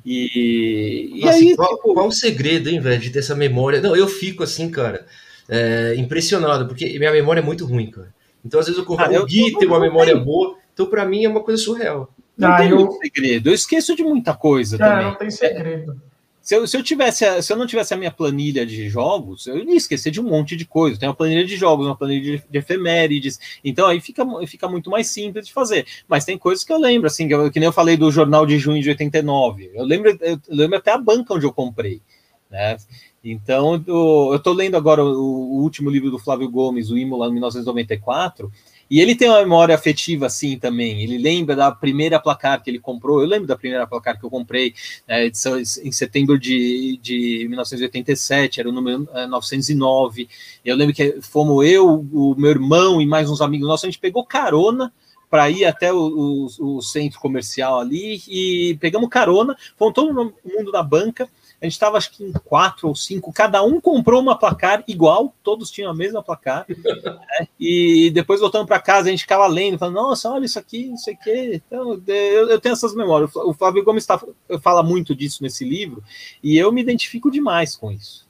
E, 0.06 1.12
e 1.16 1.26
Nossa, 1.26 1.38
aí. 1.38 1.56
Qual, 1.56 1.76
tipo... 1.76 1.94
qual, 1.94 2.08
o 2.08 2.12
segredo, 2.12 2.70
hein, 2.70 2.80
velho, 2.80 3.02
de 3.02 3.10
ter 3.10 3.20
essa 3.20 3.36
memória? 3.36 3.82
Não, 3.82 3.96
eu 3.96 4.08
fico 4.08 4.44
assim, 4.44 4.70
cara, 4.70 5.06
é, 5.50 5.96
impressionado, 5.98 6.68
porque 6.68 6.98
minha 6.98 7.12
memória 7.12 7.40
é 7.40 7.44
muito 7.44 7.66
ruim, 7.66 7.90
cara. 7.90 8.14
Então, 8.44 8.60
às 8.60 8.66
vezes, 8.66 8.80
eu 8.80 8.86
confio 8.86 9.20
ah, 9.20 9.24
o 9.24 9.26
Gui 9.26 9.56
tem 9.58 9.68
uma 9.68 9.80
memória 9.80 10.16
boa, 10.18 10.58
então, 10.74 10.86
para 10.86 11.06
mim, 11.06 11.26
é 11.26 11.30
uma 11.30 11.44
coisa 11.44 11.62
surreal. 11.62 12.14
Não 12.38 12.52
ah, 12.52 12.58
tem 12.58 12.70
eu... 12.70 12.92
segredo. 12.94 13.50
Eu 13.50 13.54
esqueço 13.54 13.96
de 13.96 14.04
muita 14.04 14.34
coisa 14.34 14.78
Cara, 14.78 14.92
também. 14.92 15.12
Não 15.12 15.18
tem 15.18 15.30
segredo. 15.30 16.02
Se 16.42 16.56
eu, 16.56 16.66
se 16.66 16.76
eu 16.76 16.82
tivesse, 16.82 17.42
se 17.44 17.54
eu 17.54 17.58
não 17.58 17.68
tivesse 17.68 17.94
a 17.94 17.98
minha 17.98 18.10
planilha 18.10 18.66
de 18.66 18.90
jogos, 18.90 19.46
eu 19.46 19.58
ia 19.58 19.76
esquecer 19.76 20.10
de 20.10 20.20
um 20.20 20.24
monte 20.24 20.56
de 20.56 20.66
coisa. 20.66 21.00
Tem 21.00 21.08
uma 21.08 21.16
planilha 21.16 21.46
de 21.46 21.56
jogos, 21.56 21.86
uma 21.86 21.96
planilha 21.96 22.40
de, 22.40 22.44
de, 22.50 22.58
efemérides. 22.58 23.40
Então 23.64 23.88
aí 23.88 24.02
fica, 24.02 24.26
fica 24.48 24.68
muito 24.68 24.90
mais 24.90 25.08
simples 25.08 25.46
de 25.46 25.54
fazer. 25.54 25.86
Mas 26.08 26.26
tem 26.26 26.40
coisas 26.40 26.64
que 26.64 26.74
eu 26.74 26.80
lembro, 26.80 27.06
assim, 27.06 27.28
que, 27.28 27.34
eu, 27.36 27.52
que 27.52 27.60
nem 27.60 27.68
eu 27.68 27.74
falei 27.74 27.96
do 27.96 28.10
jornal 28.10 28.46
de 28.46 28.58
junho 28.58 28.82
de 28.82 28.90
89. 28.90 29.72
Eu 29.74 29.86
lembro, 29.86 30.18
eu 30.20 30.40
lembro 30.50 30.78
até 30.78 30.92
a 30.92 30.98
banca 30.98 31.36
onde 31.36 31.46
eu 31.46 31.54
comprei. 31.54 32.02
Né? 32.50 32.76
Então, 33.24 33.82
eu 33.88 34.36
estou 34.36 34.54
lendo 34.54 34.76
agora 34.76 35.04
o, 35.04 35.08
o, 35.08 35.62
último 35.62 35.92
livro 35.92 36.10
do 36.10 36.18
Flávio 36.18 36.50
Gomes, 36.50 36.90
o 36.90 36.98
Imola, 36.98 37.32
1994, 37.32 38.52
e 38.92 39.00
ele 39.00 39.16
tem 39.16 39.30
uma 39.30 39.40
memória 39.40 39.74
afetiva 39.74 40.26
assim 40.26 40.60
também. 40.60 41.02
Ele 41.02 41.18
lembra 41.18 41.56
da 41.56 41.72
primeira 41.72 42.20
placar 42.20 42.62
que 42.62 42.70
ele 42.70 42.78
comprou. 42.78 43.22
Eu 43.22 43.26
lembro 43.26 43.48
da 43.48 43.56
primeira 43.56 43.88
placar 43.88 44.20
que 44.20 44.26
eu 44.26 44.30
comprei 44.30 44.74
é, 45.08 45.28
edição, 45.28 45.58
em 45.58 45.92
setembro 45.94 46.38
de, 46.38 47.00
de 47.02 47.46
1987, 47.48 48.60
era 48.60 48.68
o 48.68 48.74
número 48.74 49.08
909. 49.30 50.24
É, 50.24 50.72
eu 50.74 50.76
lembro 50.76 50.94
que 50.94 51.22
fomos 51.22 51.66
eu, 51.66 52.06
o 52.12 52.36
meu 52.38 52.52
irmão 52.52 53.02
e 53.02 53.06
mais 53.06 53.30
uns 53.30 53.40
amigos 53.40 53.66
nossos. 53.66 53.86
A 53.86 53.88
gente 53.88 53.98
pegou 53.98 54.26
carona 54.26 54.92
para 55.30 55.50
ir 55.50 55.64
até 55.64 55.94
o, 55.94 55.98
o, 55.98 56.76
o, 56.76 56.82
centro 56.82 57.18
comercial 57.22 57.80
ali 57.80 58.22
e 58.28 58.78
pegamos 58.82 59.08
carona. 59.08 59.56
Fomos 59.78 59.94
todo 59.94 60.34
mundo 60.44 60.70
da 60.70 60.84
banca 60.84 61.30
a 61.62 61.66
gente 61.66 61.74
estava 61.74 61.98
acho 61.98 62.12
que 62.12 62.24
em 62.24 62.32
quatro 62.32 62.88
ou 62.88 62.96
cinco, 62.96 63.32
cada 63.32 63.62
um 63.62 63.80
comprou 63.80 64.20
uma 64.20 64.36
placar 64.36 64.84
igual, 64.88 65.36
todos 65.44 65.70
tinham 65.70 65.92
a 65.92 65.94
mesma 65.94 66.24
placar, 66.24 66.66
né? 66.68 67.48
e 67.60 68.10
depois 68.12 68.40
voltando 68.40 68.66
para 68.66 68.80
casa, 68.80 69.08
a 69.08 69.12
gente 69.12 69.22
ficava 69.22 69.46
lendo, 69.46 69.78
falando, 69.78 69.96
nossa, 69.96 70.32
olha 70.32 70.46
isso 70.46 70.58
aqui, 70.58 70.88
não 70.88 70.98
sei 70.98 71.14
o 71.14 71.18
quê. 71.18 71.62
Então, 71.68 72.02
eu, 72.08 72.50
eu, 72.50 72.60
tenho 72.60 72.74
essas 72.74 72.96
memórias. 72.96 73.36
O 73.36 73.54
Flávio 73.54 73.84
Gomes 73.84 74.06
tá, 74.06 74.20
fala 74.60 74.82
muito 74.82 75.14
disso 75.14 75.44
nesse 75.44 75.64
livro, 75.64 76.04
e 76.44 76.58
eu 76.58 76.72
me 76.72 76.82
identifico 76.82 77.30
demais 77.30 77.76
com 77.76 77.92
isso. 77.92 78.28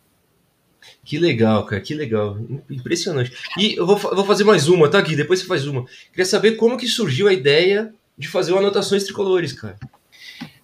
Que 1.05 1.17
legal, 1.17 1.65
cara, 1.65 1.81
que 1.81 1.93
legal. 1.93 2.37
Impressionante. 2.69 3.31
E 3.57 3.75
eu 3.75 3.85
vou, 3.85 3.97
vou 3.97 4.25
fazer 4.25 4.43
mais 4.43 4.67
uma, 4.67 4.89
tá, 4.89 4.99
aqui 4.99 5.15
Depois 5.15 5.39
você 5.39 5.45
faz 5.45 5.65
uma. 5.65 5.85
Queria 6.09 6.25
saber 6.25 6.53
como 6.53 6.77
que 6.77 6.87
surgiu 6.87 7.27
a 7.27 7.33
ideia 7.33 7.93
de 8.17 8.27
fazer 8.27 8.51
o 8.51 8.57
Anotações 8.57 9.03
Tricolores, 9.05 9.53
cara. 9.53 9.79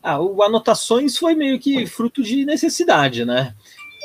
Ah, 0.01 0.19
o 0.19 0.41
Anotações 0.41 1.17
foi 1.17 1.35
meio 1.35 1.59
que 1.59 1.85
fruto 1.85 2.23
de 2.23 2.45
necessidade, 2.45 3.25
né? 3.25 3.53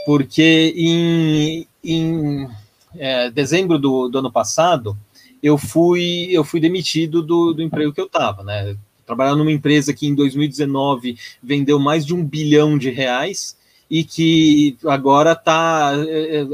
Porque 0.04 0.72
em, 0.76 1.66
em 1.84 2.48
é, 2.96 3.30
dezembro 3.30 3.78
do, 3.78 4.08
do, 4.08 4.18
ano 4.18 4.32
passado, 4.32 4.96
eu 5.42 5.56
fui, 5.56 6.28
eu 6.30 6.42
fui 6.44 6.60
demitido 6.60 7.22
do, 7.22 7.52
do 7.52 7.62
emprego 7.62 7.92
que 7.92 8.00
eu 8.00 8.06
estava, 8.06 8.42
né? 8.42 8.76
Trabalhando 9.06 9.38
numa 9.38 9.52
empresa 9.52 9.92
que 9.92 10.06
em 10.06 10.14
2019 10.14 11.16
vendeu 11.42 11.78
mais 11.78 12.04
de 12.04 12.14
um 12.14 12.24
bilhão 12.24 12.78
de 12.78 12.90
reais 12.90 13.56
e 13.92 14.04
que 14.04 14.78
agora 14.86 15.36
tá 15.36 15.92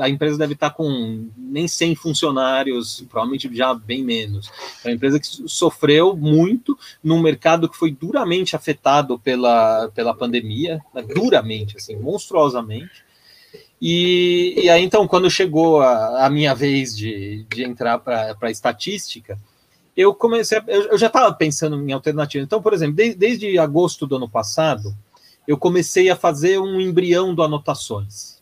a 0.00 0.08
empresa 0.08 0.36
deve 0.36 0.54
estar 0.54 0.70
tá 0.70 0.74
com 0.74 1.28
nem 1.36 1.68
100 1.68 1.94
funcionários, 1.94 3.06
provavelmente 3.08 3.48
já 3.54 3.72
bem 3.72 4.02
menos. 4.02 4.50
É 4.84 4.88
uma 4.88 4.94
empresa 4.96 5.20
que 5.20 5.26
sofreu 5.46 6.16
muito 6.16 6.76
num 7.00 7.22
mercado 7.22 7.68
que 7.68 7.76
foi 7.76 7.92
duramente 7.92 8.56
afetado 8.56 9.20
pela, 9.20 9.88
pela 9.94 10.12
pandemia, 10.12 10.82
né, 10.92 11.04
duramente, 11.14 11.76
assim, 11.76 11.94
monstruosamente. 11.94 13.04
E, 13.80 14.54
e 14.64 14.68
aí, 14.68 14.82
então, 14.82 15.06
quando 15.06 15.30
chegou 15.30 15.80
a, 15.80 16.26
a 16.26 16.28
minha 16.28 16.56
vez 16.56 16.96
de, 16.96 17.46
de 17.48 17.62
entrar 17.62 18.00
para 18.00 18.36
a 18.40 18.50
estatística, 18.50 19.38
eu 19.96 20.12
comecei, 20.12 20.58
a, 20.58 20.64
eu 20.66 20.98
já 20.98 21.06
estava 21.06 21.32
pensando 21.32 21.80
em 21.88 21.92
alternativa. 21.92 22.42
Então, 22.42 22.60
por 22.60 22.74
exemplo, 22.74 22.96
de, 22.96 23.14
desde 23.14 23.56
agosto 23.60 24.08
do 24.08 24.16
ano 24.16 24.28
passado, 24.28 24.92
eu 25.48 25.56
comecei 25.56 26.10
a 26.10 26.14
fazer 26.14 26.60
um 26.60 26.78
embrião 26.78 27.34
do 27.34 27.42
anotações. 27.42 28.38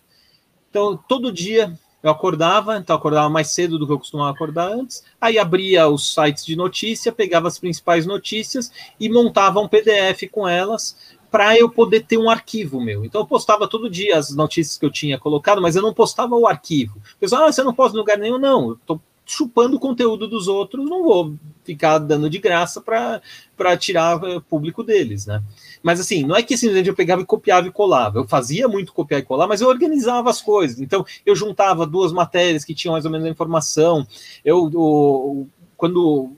Então, 0.69 0.99
todo 1.09 1.33
dia 1.33 1.78
eu 2.02 2.11
acordava, 2.11 2.76
então 2.76 2.95
eu 2.95 2.99
acordava 2.99 3.30
mais 3.30 3.49
cedo 3.52 3.78
do 3.78 3.87
que 3.87 3.92
eu 3.92 3.99
costumava 3.99 4.33
acordar 4.33 4.73
antes, 4.73 5.04
aí 5.21 5.38
abria 5.38 5.88
os 5.88 6.12
sites 6.12 6.45
de 6.45 6.57
notícia, 6.57 7.12
pegava 7.12 7.47
as 7.47 7.61
principais 7.61 8.07
notícias 8.07 8.73
e 8.99 9.09
montava 9.09 9.61
um 9.61 9.69
PDF 9.69 10.28
com 10.33 10.49
elas 10.49 11.16
para 11.30 11.57
eu 11.57 11.71
poder 11.71 12.04
ter 12.04 12.19
um 12.19 12.28
arquivo 12.28 12.80
meu. 12.80 13.04
Então 13.04 13.21
eu 13.21 13.26
postava 13.26 13.69
todo 13.69 13.88
dia 13.88 14.19
as 14.19 14.35
notícias 14.35 14.76
que 14.76 14.85
eu 14.85 14.90
tinha 14.90 15.19
colocado, 15.19 15.62
mas 15.62 15.76
eu 15.76 15.83
não 15.83 15.95
postava 15.95 16.35
o 16.35 16.47
arquivo. 16.47 16.99
O 16.99 17.19
pessoal, 17.21 17.45
ah, 17.45 17.52
você 17.52 17.62
não 17.62 17.75
posta 17.75 17.97
em 17.97 18.00
lugar 18.00 18.19
nenhum? 18.19 18.38
Não, 18.38 18.71
eu 18.71 18.75
estou 18.75 19.00
chupando 19.25 19.76
o 19.76 19.80
conteúdo 19.80 20.28
dos 20.28 20.47
outros, 20.49 20.88
não 20.88 21.02
vou 21.02 21.35
ficar 21.64 21.99
dando 21.99 22.30
de 22.30 22.38
graça 22.38 22.80
para 22.80 23.76
tirar 23.76 24.23
o 24.23 24.40
público 24.40 24.85
deles, 24.85 25.26
né? 25.26 25.42
Mas 25.87 26.00
assim, 26.00 26.25
não 26.25 26.35
é 26.35 26.43
que 26.43 26.57
simplesmente 26.57 26.88
eu 26.88 26.97
pegava 26.97 27.23
e 27.23 27.25
copiava 27.25 27.69
e 27.69 27.71
colava. 27.71 28.19
Eu 28.19 28.26
fazia 28.26 28.66
muito 28.66 28.93
copiar 28.93 29.21
e 29.21 29.23
colar, 29.23 29.47
mas 29.47 29.61
eu 29.61 29.69
organizava 29.69 30.28
as 30.28 30.43
coisas. 30.43 30.81
Então, 30.81 31.07
eu 31.25 31.37
juntava 31.37 31.87
duas 31.87 32.12
matérias 32.12 32.64
que 32.64 32.75
tinham 32.75 32.95
mais 32.95 33.05
ou 33.05 33.11
menos 33.12 33.25
a 33.25 33.31
informação. 33.31 34.05
Eu, 34.45 34.64
o, 34.64 35.47
quando 35.76 36.33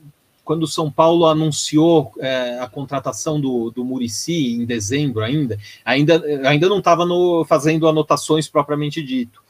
quando 0.45 0.64
o 0.64 0.69
São 0.69 0.90
Paulo 0.90 1.25
anunciou 1.25 2.12
é, 2.19 2.59
a 2.61 2.69
contratação 2.69 3.40
do, 3.40 3.71
do 3.71 3.83
Murici 3.83 4.52
em 4.52 4.67
dezembro 4.67 5.23
ainda, 5.23 5.59
ainda, 5.83 6.23
ainda 6.47 6.69
não 6.69 6.78
estava 6.78 7.07
fazendo 7.47 7.88
anotações 7.88 8.49
propriamente 8.49 9.02
dito. 9.02 9.43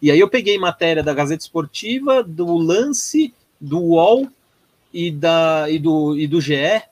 E 0.00 0.10
aí 0.10 0.18
eu 0.18 0.30
peguei 0.30 0.56
matéria 0.56 1.02
da 1.02 1.12
Gazeta 1.12 1.42
Esportiva, 1.42 2.22
do 2.22 2.56
Lance, 2.56 3.34
do 3.60 3.78
UOL 3.80 4.28
e, 4.92 5.10
da, 5.10 5.66
e, 5.68 5.78
do, 5.78 6.18
e 6.18 6.26
do 6.26 6.40
GE, 6.40 6.82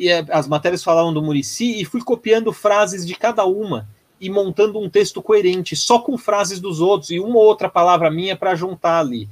e 0.00 0.10
as 0.10 0.48
matérias 0.48 0.82
falavam 0.82 1.12
do 1.12 1.22
Murici 1.22 1.78
e 1.78 1.84
fui 1.84 2.00
copiando 2.00 2.54
frases 2.54 3.06
de 3.06 3.14
cada 3.14 3.44
uma 3.44 3.86
e 4.18 4.30
montando 4.30 4.78
um 4.78 4.88
texto 4.88 5.20
coerente, 5.20 5.76
só 5.76 5.98
com 5.98 6.16
frases 6.16 6.58
dos 6.58 6.80
outros 6.80 7.10
e 7.10 7.20
uma 7.20 7.36
ou 7.36 7.44
outra 7.44 7.68
palavra 7.68 8.10
minha 8.10 8.34
para 8.34 8.54
juntar 8.54 9.00
ali. 9.00 9.28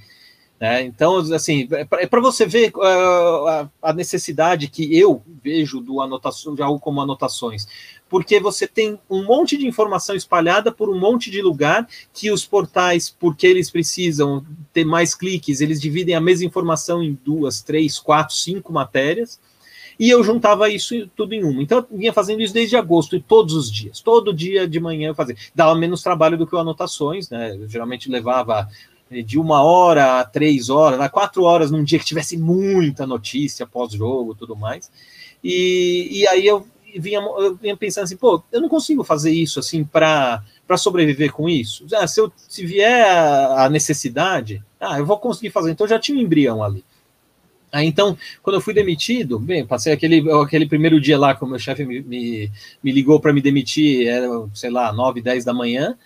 Né? 0.61 0.83
Então, 0.83 1.17
assim, 1.33 1.67
é 1.71 1.85
para 1.85 2.19
é 2.19 2.21
você 2.21 2.45
ver 2.45 2.71
uh, 2.75 3.71
a 3.81 3.93
necessidade 3.95 4.69
que 4.69 4.95
eu 4.99 5.23
vejo 5.43 5.81
do 5.81 6.03
anotação, 6.03 6.55
de 6.55 6.63
algo 6.63 6.79
como 6.79 7.01
anotações, 7.01 7.67
porque 8.07 8.39
você 8.39 8.67
tem 8.67 8.99
um 9.09 9.25
monte 9.25 9.57
de 9.57 9.67
informação 9.67 10.15
espalhada 10.15 10.71
por 10.71 10.91
um 10.91 10.99
monte 10.99 11.31
de 11.31 11.41
lugar 11.41 11.89
que 12.13 12.31
os 12.31 12.45
portais, 12.45 13.09
porque 13.09 13.47
eles 13.47 13.71
precisam 13.71 14.45
ter 14.71 14.85
mais 14.85 15.15
cliques, 15.15 15.63
eles 15.63 15.81
dividem 15.81 16.15
a 16.15 16.21
mesma 16.21 16.47
informação 16.47 17.03
em 17.03 17.19
duas, 17.25 17.63
três, 17.63 17.99
quatro, 17.99 18.35
cinco 18.35 18.71
matérias. 18.71 19.41
E 19.99 20.09
eu 20.09 20.23
juntava 20.23 20.69
isso 20.69 21.09
tudo 21.17 21.35
em 21.35 21.43
uma. 21.43 21.63
Então, 21.63 21.79
eu 21.79 21.99
vinha 21.99 22.13
fazendo 22.13 22.41
isso 22.41 22.55
desde 22.55 22.77
agosto, 22.77 23.17
e 23.17 23.21
todos 23.21 23.55
os 23.55 23.71
dias. 23.71 24.01
Todo 24.01 24.33
dia 24.33 24.69
de 24.69 24.79
manhã 24.79 25.09
eu 25.09 25.15
fazia. 25.15 25.37
Dava 25.55 25.75
menos 25.75 26.03
trabalho 26.03 26.39
do 26.39 26.47
que 26.47 26.55
o 26.55 26.59
anotações, 26.59 27.29
né? 27.29 27.57
Eu 27.57 27.69
geralmente 27.69 28.09
levava 28.09 28.69
de 29.25 29.39
uma 29.39 29.63
hora 29.63 30.21
a 30.21 30.25
três 30.25 30.69
horas, 30.69 31.11
quatro 31.11 31.43
horas 31.43 31.71
num 31.71 31.83
dia 31.83 31.99
que 31.99 32.05
tivesse 32.05 32.37
muita 32.37 33.07
notícia 33.07 33.67
pós-jogo 33.67 34.35
tudo 34.35 34.55
mais. 34.55 34.91
E, 35.43 36.09
e 36.11 36.29
aí 36.29 36.47
eu 36.47 36.67
vinha, 36.97 37.21
eu 37.21 37.55
vinha 37.57 37.77
pensando 37.77 38.05
assim, 38.05 38.17
pô, 38.17 38.43
eu 38.53 38.61
não 38.61 38.69
consigo 38.69 39.03
fazer 39.05 39.31
isso 39.31 39.59
assim 39.59 39.85
para 39.85 40.43
sobreviver 40.77 41.33
com 41.33 41.49
isso. 41.49 41.87
Ah, 41.95 42.07
se, 42.07 42.21
eu, 42.21 42.31
se 42.37 42.65
vier 42.65 43.07
a, 43.07 43.65
a 43.65 43.71
necessidade, 43.71 44.63
ah, 44.79 44.99
eu 44.99 45.07
vou 45.07 45.19
conseguir 45.19 45.51
fazer. 45.51 45.71
Então 45.71 45.87
já 45.87 45.99
tinha 45.99 46.19
um 46.19 46.21
embrião 46.21 46.63
ali. 46.63 46.85
Aí, 47.71 47.87
então, 47.87 48.17
quando 48.43 48.57
eu 48.57 48.61
fui 48.61 48.73
demitido, 48.73 49.39
bem, 49.39 49.67
passei 49.67 49.93
aquele, 49.93 50.25
aquele 50.33 50.67
primeiro 50.67 51.01
dia 51.01 51.19
lá 51.19 51.35
que 51.35 51.45
o 51.45 51.47
meu 51.47 51.59
chefe 51.59 51.85
me, 51.85 52.01
me, 52.01 52.51
me 52.83 52.93
ligou 52.93 53.21
para 53.21 53.33
me 53.33 53.43
demitir, 53.43 54.07
era, 54.09 54.29
sei 54.55 54.71
lá, 54.71 54.93
9, 54.93 55.21
10 55.21 55.45
da 55.45 55.53
manhã. 55.53 55.97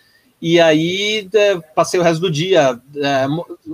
E 0.43 0.59
aí 0.59 1.29
é, 1.33 1.61
passei 1.73 2.01
o 2.01 2.03
resto 2.03 2.21
do 2.21 2.29
dia 2.29 2.77
é, 2.97 3.27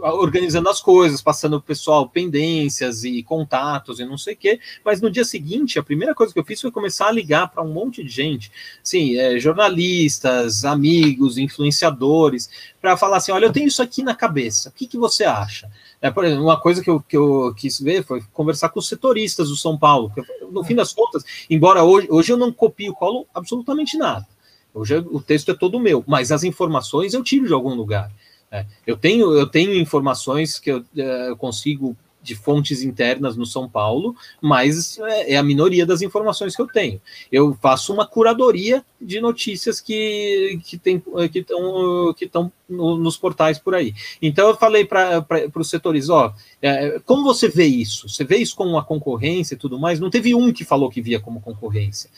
organizando 0.03 0.69
as 0.69 0.83
coisas, 0.83 1.23
passando 1.23 1.57
o 1.57 1.63
pessoal 1.63 2.07
pendências 2.07 3.05
e 3.05 3.23
contatos 3.23 3.99
e 3.99 4.05
não 4.05 4.19
sei 4.19 4.35
o 4.35 4.37
quê. 4.37 4.61
Mas 4.85 5.01
no 5.01 5.11
dia 5.11 5.25
seguinte, 5.25 5.79
a 5.79 5.83
primeira 5.83 6.15
coisa 6.15 6.31
que 6.31 6.39
eu 6.39 6.45
fiz 6.45 6.61
foi 6.61 6.71
começar 6.71 7.09
a 7.09 7.11
ligar 7.11 7.49
para 7.49 7.63
um 7.63 7.73
monte 7.73 8.05
de 8.05 8.11
gente, 8.11 8.53
sim, 8.83 9.17
é, 9.17 9.39
jornalistas, 9.39 10.63
amigos, 10.63 11.39
influenciadores, 11.39 12.51
para 12.83 12.99
falar 12.99 13.17
assim: 13.17 13.33
olha, 13.33 13.47
eu 13.47 13.53
tenho 13.53 13.69
isso 13.69 13.83
aqui 13.83 14.03
na 14.03 14.15
cabeça, 14.15 14.69
o 14.69 14.73
que, 14.73 14.87
que 14.87 14.99
você 14.99 15.25
acha? 15.25 15.71
É, 16.01 16.11
por 16.11 16.25
exemplo, 16.25 16.45
uma 16.45 16.61
coisa 16.61 16.83
que 16.83 16.89
eu, 16.89 17.01
que 17.01 17.17
eu 17.17 17.53
quis 17.57 17.81
ver 17.81 18.05
foi 18.05 18.23
conversar 18.33 18.69
com 18.69 18.79
os 18.79 18.89
setoristas 18.89 19.49
do 19.49 19.57
São 19.57 19.77
Paulo. 19.77 20.13
No 20.51 20.63
fim 20.63 20.75
das 20.75 20.93
contas, 20.93 21.25
embora 21.51 21.83
hoje, 21.83 22.07
hoje 22.11 22.33
eu 22.33 22.37
não 22.37 22.53
copio 22.53 22.95
colo 22.95 23.27
absolutamente 23.35 23.97
nada 23.97 24.27
Hoje 24.73 24.97
o 24.97 25.21
texto 25.21 25.51
é 25.51 25.55
todo 25.55 25.81
meu, 25.81 26.05
mas 26.07 26.31
as 26.31 26.45
informações 26.45 27.15
eu 27.15 27.23
tiro 27.23 27.47
de 27.47 27.53
algum 27.53 27.75
lugar. 27.75 28.13
É, 28.51 28.65
eu, 28.87 28.97
tenho, 28.97 29.33
eu 29.33 29.47
tenho 29.47 29.75
informações 29.75 30.59
que 30.59 30.71
eu, 30.71 30.85
é, 30.97 31.31
eu 31.31 31.37
consigo 31.37 31.97
de 32.29 32.35
fontes 32.35 32.83
internas 32.83 33.37
no 33.37 33.47
São 33.47 33.67
Paulo, 33.67 34.15
mas 34.41 34.99
é, 34.99 35.33
é, 35.33 35.37
a 35.39 35.43
minoria 35.43 35.87
das 35.87 36.03
informações 36.03 36.55
que 36.55 36.61
eu 36.61 36.67
tenho. 36.67 37.01
Eu 37.33 37.57
faço 37.61 37.93
uma 37.93 38.07
curadoria 38.07 38.85
de 39.01 39.19
notícias 39.21 39.81
que 39.81 40.61
que 40.65 40.77
tem, 40.77 41.03
que 41.33 41.39
estão 41.39 42.15
que 42.15 42.27
estão 42.27 42.53
no, 42.69 42.99
nos 42.99 43.17
portais 43.17 43.59
por 43.59 43.75
aí. 43.75 43.95
Então 44.21 44.49
eu 44.49 44.57
falei 44.57 44.85
para 44.85 45.25
os 45.55 45.71
setores, 45.71 46.11
ó, 46.11 46.35
é, 46.61 47.01
como 47.07 47.25
você 47.25 47.49
vê 47.49 47.65
isso? 47.65 48.09
Você 48.09 48.25
vê 48.25 48.37
isso 48.37 48.55
como 48.55 48.71
uma 48.71 48.85
concorrência 48.85 49.55
e 49.55 49.59
tudo 49.59 49.79
mais? 49.79 49.99
Não 49.99 50.11
teve 50.11 50.35
um 50.35 50.53
que 50.53 50.65
falou 50.65 50.91
que 50.91 51.01
via 51.01 51.19
como 51.19 51.41
concorrência. 51.41 52.11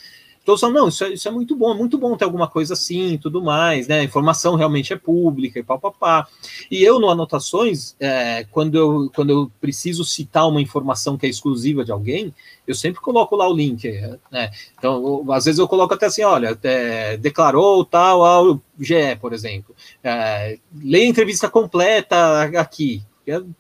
Falam, 0.59 0.75
não, 0.75 0.89
isso 0.89 1.05
é, 1.05 1.13
isso 1.13 1.29
é 1.29 1.31
muito 1.31 1.55
bom, 1.55 1.73
é 1.73 1.77
muito 1.77 1.99
bom 1.99 2.17
ter 2.17 2.25
alguma 2.25 2.49
coisa 2.49 2.75
assim 2.75 3.19
tudo 3.19 3.43
mais, 3.43 3.87
né? 3.87 4.01
A 4.01 4.05
informação 4.05 4.55
realmente 4.55 4.93
é 4.93 4.97
pública 4.97 5.59
e 5.59 5.63
papapá. 5.63 6.27
E 6.71 6.83
eu, 6.83 6.99
no 6.99 7.11
Anotações, 7.11 7.95
é, 8.01 8.45
quando, 8.51 8.77
eu, 8.77 9.11
quando 9.15 9.31
eu 9.31 9.53
preciso 9.61 10.05
citar 10.05 10.49
uma 10.49 10.61
informação 10.61 11.17
que 11.17 11.27
é 11.27 11.29
exclusiva 11.29 11.85
de 11.85 11.93
alguém, 11.93 12.35
eu 12.67 12.75
sempre 12.75 13.01
coloco 13.01 13.37
lá 13.37 13.49
o 13.49 13.55
link, 13.55 13.89
né? 14.31 14.51
Então, 14.79 15.25
eu, 15.25 15.33
às 15.33 15.45
vezes 15.45 15.59
eu 15.59 15.69
coloco 15.69 15.95
até 15.95 16.07
assim, 16.07 16.23
olha, 16.23 16.59
é, 16.63 17.17
declarou 17.17 17.85
tal 17.85 18.25
ao 18.25 18.61
GE, 18.79 19.17
por 19.21 19.33
exemplo. 19.33 19.75
É, 20.03 20.59
leia 20.83 21.05
a 21.05 21.09
entrevista 21.09 21.49
completa 21.49 22.43
aqui, 22.59 23.03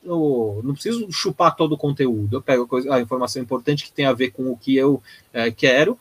eu 0.04 0.60
não 0.64 0.72
preciso 0.72 1.10
chupar 1.12 1.54
todo 1.54 1.72
o 1.72 1.78
conteúdo, 1.78 2.36
eu 2.36 2.42
pego 2.42 2.68
a 2.90 3.00
informação 3.00 3.42
importante 3.42 3.84
que 3.84 3.92
tem 3.92 4.06
a 4.06 4.12
ver 4.12 4.30
com 4.30 4.50
o 4.50 4.56
que 4.56 4.76
eu 4.76 5.02
é, 5.32 5.50
quero 5.50 5.98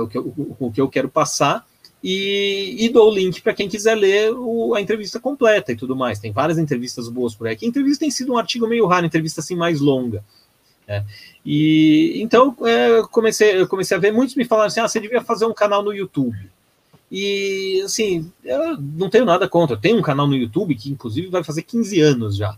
o, 0.00 0.06
que 0.06 0.18
eu, 0.18 0.56
o, 0.58 0.72
que 0.72 0.80
eu 0.80 0.88
quero 0.88 1.08
passar, 1.08 1.66
e, 2.02 2.76
e 2.78 2.88
dou 2.88 3.10
o 3.10 3.14
link 3.14 3.42
para 3.42 3.54
quem 3.54 3.68
quiser 3.68 3.94
ler 3.94 4.32
o, 4.32 4.74
a 4.74 4.80
entrevista 4.80 5.20
completa 5.20 5.72
e 5.72 5.76
tudo 5.76 5.94
mais. 5.94 6.18
Tem 6.18 6.32
várias 6.32 6.58
entrevistas 6.58 7.08
boas 7.08 7.34
por 7.34 7.46
aqui. 7.46 7.66
A 7.66 7.68
entrevista 7.68 8.00
tem 8.00 8.10
sido 8.10 8.32
um 8.32 8.38
artigo 8.38 8.66
meio 8.66 8.86
raro, 8.86 9.04
entrevista 9.04 9.40
assim 9.40 9.54
mais 9.54 9.80
longa. 9.80 10.24
É. 10.88 11.04
E 11.44 12.20
então 12.22 12.56
é, 12.62 13.02
comecei, 13.10 13.60
eu 13.60 13.68
comecei 13.68 13.96
a 13.96 14.00
ver 14.00 14.12
muitos 14.12 14.34
me 14.34 14.44
falaram 14.44 14.66
assim: 14.66 14.80
ah, 14.80 14.88
você 14.88 14.98
devia 14.98 15.22
fazer 15.22 15.44
um 15.46 15.54
canal 15.54 15.82
no 15.82 15.94
YouTube. 15.94 16.50
E 17.10 17.82
assim, 17.84 18.30
eu 18.44 18.78
não 18.78 19.10
tenho 19.10 19.24
nada 19.24 19.48
contra. 19.48 19.76
Eu 19.76 19.80
tenho 19.80 19.98
um 19.98 20.02
canal 20.02 20.26
no 20.26 20.36
YouTube 20.36 20.74
que, 20.76 20.90
inclusive, 20.90 21.28
vai 21.28 21.42
fazer 21.42 21.62
15 21.62 22.00
anos 22.00 22.36
já. 22.36 22.56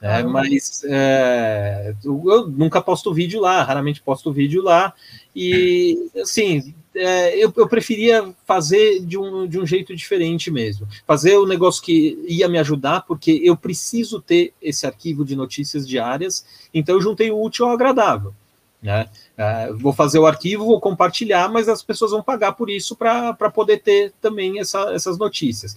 É, 0.00 0.22
mas 0.22 0.84
é, 0.84 1.94
eu 2.04 2.46
nunca 2.48 2.82
posto 2.82 3.12
vídeo 3.14 3.40
lá, 3.40 3.62
raramente 3.62 4.02
posto 4.02 4.32
vídeo 4.32 4.62
lá. 4.62 4.92
E 5.34 6.10
assim, 6.20 6.74
é, 6.94 7.36
eu, 7.36 7.52
eu, 7.56 7.68
preferia 7.68 8.34
fazer 8.44 9.00
de 9.00 9.18
um, 9.18 9.46
de 9.46 9.58
um 9.58 9.66
jeito 9.66 9.94
diferente 9.96 10.50
mesmo. 10.50 10.86
Fazer 11.06 11.36
o 11.36 11.44
um 11.44 11.48
negócio 11.48 11.82
que 11.82 12.22
ia 12.28 12.48
me 12.48 12.58
ajudar, 12.58 13.02
porque 13.06 13.40
eu 13.42 13.56
preciso 13.56 14.20
ter 14.20 14.52
esse 14.60 14.86
arquivo 14.86 15.24
de 15.24 15.34
notícias 15.34 15.88
diárias, 15.88 16.44
então 16.72 16.94
eu 16.94 17.00
juntei 17.00 17.30
o 17.30 17.42
útil 17.42 17.66
ao 17.66 17.72
agradável. 17.72 18.34
Né? 18.80 19.08
É, 19.36 19.72
vou 19.72 19.92
fazer 19.92 20.18
o 20.18 20.26
arquivo, 20.26 20.66
vou 20.66 20.78
compartilhar, 20.78 21.48
mas 21.48 21.68
as 21.68 21.82
pessoas 21.82 22.10
vão 22.10 22.22
pagar 22.22 22.52
por 22.52 22.68
isso 22.68 22.94
para 22.94 23.32
poder 23.50 23.78
ter 23.78 24.12
também 24.20 24.60
essa, 24.60 24.92
essas 24.92 25.16
notícias. 25.18 25.74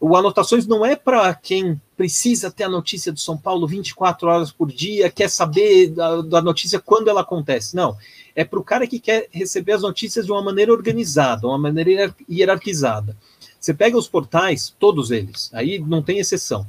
O 0.00 0.14
Anotações 0.16 0.66
não 0.66 0.84
é 0.84 0.94
para 0.94 1.34
quem 1.34 1.80
precisa 1.96 2.50
ter 2.50 2.64
a 2.64 2.68
notícia 2.68 3.10
do 3.10 3.18
São 3.18 3.36
Paulo 3.36 3.66
24 3.66 4.28
horas 4.28 4.52
por 4.52 4.70
dia, 4.70 5.10
quer 5.10 5.28
saber 5.28 5.88
da, 5.88 6.20
da 6.20 6.42
notícia 6.42 6.78
quando 6.78 7.08
ela 7.08 7.22
acontece. 7.22 7.74
Não. 7.74 7.96
É 8.34 8.44
para 8.44 8.58
o 8.58 8.64
cara 8.64 8.86
que 8.86 9.00
quer 9.00 9.28
receber 9.30 9.72
as 9.72 9.82
notícias 9.82 10.26
de 10.26 10.32
uma 10.32 10.42
maneira 10.42 10.72
organizada, 10.72 11.46
uma 11.46 11.58
maneira 11.58 12.14
hierarquizada. 12.30 13.16
Você 13.58 13.72
pega 13.72 13.96
os 13.96 14.06
portais, 14.06 14.74
todos 14.78 15.10
eles, 15.10 15.50
aí 15.52 15.78
não 15.78 16.02
tem 16.02 16.18
exceção. 16.18 16.66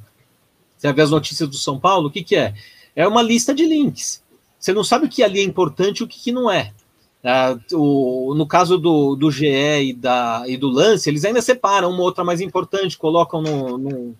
Você 0.77 0.91
ver 0.93 1.01
as 1.01 1.11
notícias 1.11 1.49
do 1.49 1.57
São 1.57 1.79
Paulo, 1.79 2.07
o 2.07 2.11
que, 2.11 2.23
que 2.23 2.35
é? 2.35 2.53
É 2.95 3.07
uma 3.07 3.21
lista 3.21 3.53
de 3.53 3.65
links. 3.65 4.23
Você 4.59 4.73
não 4.73 4.83
sabe 4.83 5.05
o 5.05 5.09
que 5.09 5.21
ali 5.21 5.39
é 5.39 5.43
importante 5.43 5.99
e 5.99 6.03
o 6.03 6.07
que, 6.07 6.19
que 6.19 6.31
não 6.31 6.49
é. 6.49 6.73
Uh, 7.27 7.75
o, 7.75 8.35
no 8.35 8.47
caso 8.47 8.77
do, 8.77 9.13
do 9.13 9.29
GE 9.29 9.45
e, 9.45 9.93
da, 9.93 10.45
e 10.47 10.55
do 10.55 10.69
lance, 10.69 11.09
eles 11.09 11.25
ainda 11.25 11.41
separam 11.41 11.91
uma 11.91 12.01
outra 12.01 12.23
mais 12.23 12.39
importante, 12.39 12.97
colocam 12.97 13.41
no, 13.41 13.77
no, 13.77 14.15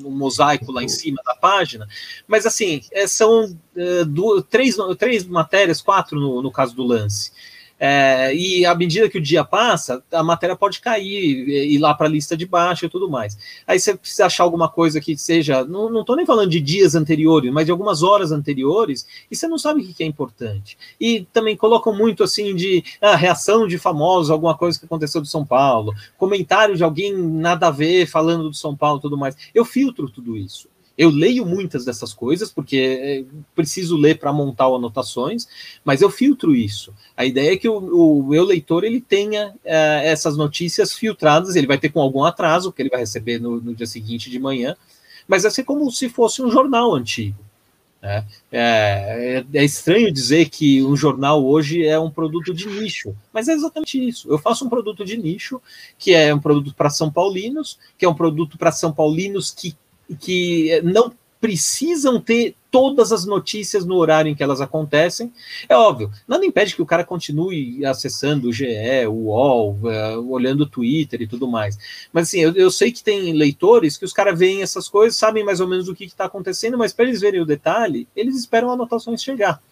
no 0.00 0.10
mosaico 0.10 0.72
lá 0.72 0.82
em 0.82 0.88
cima 0.88 1.20
da 1.22 1.34
página, 1.34 1.86
mas 2.26 2.46
assim, 2.46 2.80
é, 2.90 3.06
são 3.06 3.44
uh, 3.44 4.04
duas, 4.06 4.42
três, 4.48 4.76
três 4.98 5.26
matérias, 5.26 5.82
quatro 5.82 6.18
no, 6.18 6.40
no 6.40 6.50
caso 6.50 6.74
do 6.74 6.82
lance. 6.82 7.30
É, 7.78 8.34
e 8.34 8.64
à 8.64 8.74
medida 8.74 9.08
que 9.08 9.18
o 9.18 9.22
dia 9.22 9.44
passa, 9.44 10.02
a 10.10 10.22
matéria 10.22 10.56
pode 10.56 10.80
cair 10.80 11.46
ir 11.48 11.78
lá 11.78 11.94
para 11.94 12.06
a 12.06 12.10
lista 12.10 12.36
de 12.36 12.46
baixo 12.46 12.86
e 12.86 12.88
tudo 12.88 13.08
mais. 13.08 13.36
Aí 13.66 13.78
você 13.78 13.94
precisa 13.94 14.26
achar 14.26 14.44
alguma 14.44 14.68
coisa 14.68 15.00
que 15.00 15.16
seja, 15.16 15.64
não 15.64 16.00
estou 16.00 16.16
nem 16.16 16.24
falando 16.24 16.50
de 16.50 16.60
dias 16.60 16.94
anteriores, 16.94 17.52
mas 17.52 17.66
de 17.66 17.70
algumas 17.70 18.02
horas 18.02 18.32
anteriores, 18.32 19.06
e 19.30 19.36
você 19.36 19.46
não 19.46 19.58
sabe 19.58 19.82
o 19.82 19.94
que 19.94 20.02
é 20.02 20.06
importante. 20.06 20.78
E 21.00 21.26
também 21.32 21.56
colocam 21.56 21.94
muito 21.94 22.22
assim 22.22 22.54
de 22.54 22.82
ah, 23.00 23.16
reação 23.16 23.66
de 23.68 23.78
famosos, 23.78 24.30
alguma 24.30 24.56
coisa 24.56 24.78
que 24.78 24.86
aconteceu 24.86 25.20
do 25.20 25.26
São 25.26 25.44
Paulo, 25.44 25.94
comentário 26.16 26.76
de 26.76 26.84
alguém 26.84 27.14
nada 27.16 27.68
a 27.68 27.70
ver 27.70 28.06
falando 28.06 28.48
do 28.48 28.54
São 28.54 28.74
Paulo 28.74 28.98
e 28.98 29.02
tudo 29.02 29.18
mais. 29.18 29.36
Eu 29.54 29.64
filtro 29.64 30.08
tudo 30.08 30.36
isso. 30.36 30.68
Eu 30.96 31.10
leio 31.10 31.44
muitas 31.44 31.84
dessas 31.84 32.14
coisas, 32.14 32.50
porque 32.50 32.76
é, 32.76 33.24
preciso 33.54 33.96
ler 33.96 34.18
para 34.18 34.32
montar 34.32 34.66
anotações, 34.66 35.46
mas 35.84 36.00
eu 36.00 36.10
filtro 36.10 36.54
isso. 36.54 36.94
A 37.16 37.24
ideia 37.24 37.52
é 37.52 37.56
que 37.56 37.68
o, 37.68 38.22
meu 38.22 38.44
leitor 38.44 38.84
ele 38.84 39.00
tenha 39.00 39.54
é, 39.64 40.08
essas 40.08 40.36
notícias 40.36 40.94
filtradas, 40.94 41.54
ele 41.54 41.66
vai 41.66 41.78
ter 41.78 41.90
com 41.90 42.00
algum 42.00 42.24
atraso, 42.24 42.72
que 42.72 42.80
ele 42.80 42.90
vai 42.90 43.00
receber 43.00 43.38
no, 43.38 43.60
no 43.60 43.74
dia 43.74 43.86
seguinte 43.86 44.30
de 44.30 44.38
manhã, 44.38 44.74
mas 45.28 45.42
vai 45.42 45.50
ser 45.50 45.64
como 45.64 45.90
se 45.90 46.08
fosse 46.08 46.42
um 46.42 46.50
jornal 46.50 46.94
antigo. 46.94 47.46
Né? 48.00 48.24
É, 48.52 49.44
é, 49.52 49.58
é, 49.58 49.64
estranho 49.64 50.12
dizer 50.12 50.48
que 50.48 50.82
um 50.82 50.96
jornal 50.96 51.44
hoje 51.44 51.84
é 51.84 51.98
um 51.98 52.10
produto 52.10 52.54
de 52.54 52.66
nicho, 52.68 53.14
mas 53.32 53.48
é 53.48 53.52
exatamente 53.52 53.98
isso. 54.06 54.30
Eu 54.30 54.38
faço 54.38 54.64
um 54.64 54.68
produto 54.68 55.04
de 55.04 55.16
nicho, 55.16 55.60
que 55.98 56.14
é 56.14 56.34
um 56.34 56.38
produto 56.38 56.74
para 56.74 56.88
São 56.88 57.10
Paulinos, 57.10 57.78
que 57.98 58.04
é 58.04 58.08
um 58.08 58.14
produto 58.14 58.56
para 58.56 58.70
São 58.70 58.92
Paulinos 58.92 59.50
que 59.50 59.74
que 60.14 60.80
não 60.82 61.12
precisam 61.40 62.20
ter 62.20 62.54
todas 62.70 63.12
as 63.12 63.24
notícias 63.24 63.86
no 63.86 63.94
horário 63.96 64.30
em 64.30 64.34
que 64.34 64.42
elas 64.42 64.60
acontecem. 64.60 65.32
É 65.68 65.76
óbvio, 65.76 66.10
nada 66.26 66.44
impede 66.44 66.74
que 66.74 66.82
o 66.82 66.86
cara 66.86 67.04
continue 67.04 67.84
acessando 67.86 68.48
o 68.48 68.52
GE, 68.52 68.66
o 69.08 69.26
UOL, 69.26 69.78
uh, 69.82 70.30
olhando 70.30 70.62
o 70.62 70.68
Twitter 70.68 71.22
e 71.22 71.26
tudo 71.26 71.48
mais. 71.48 71.78
Mas 72.12 72.28
assim, 72.28 72.40
eu, 72.40 72.52
eu 72.54 72.70
sei 72.70 72.92
que 72.92 73.02
tem 73.02 73.32
leitores 73.32 73.96
que 73.96 74.04
os 74.04 74.12
caras 74.12 74.38
veem 74.38 74.62
essas 74.62 74.88
coisas, 74.88 75.18
sabem 75.18 75.44
mais 75.44 75.60
ou 75.60 75.68
menos 75.68 75.88
o 75.88 75.94
que 75.94 76.04
está 76.04 76.24
acontecendo, 76.24 76.76
mas 76.76 76.92
para 76.92 77.06
eles 77.06 77.20
verem 77.20 77.40
o 77.40 77.46
detalhe, 77.46 78.08
eles 78.14 78.36
esperam 78.36 78.70
anotações 78.70 79.22
chegar. 79.22 79.62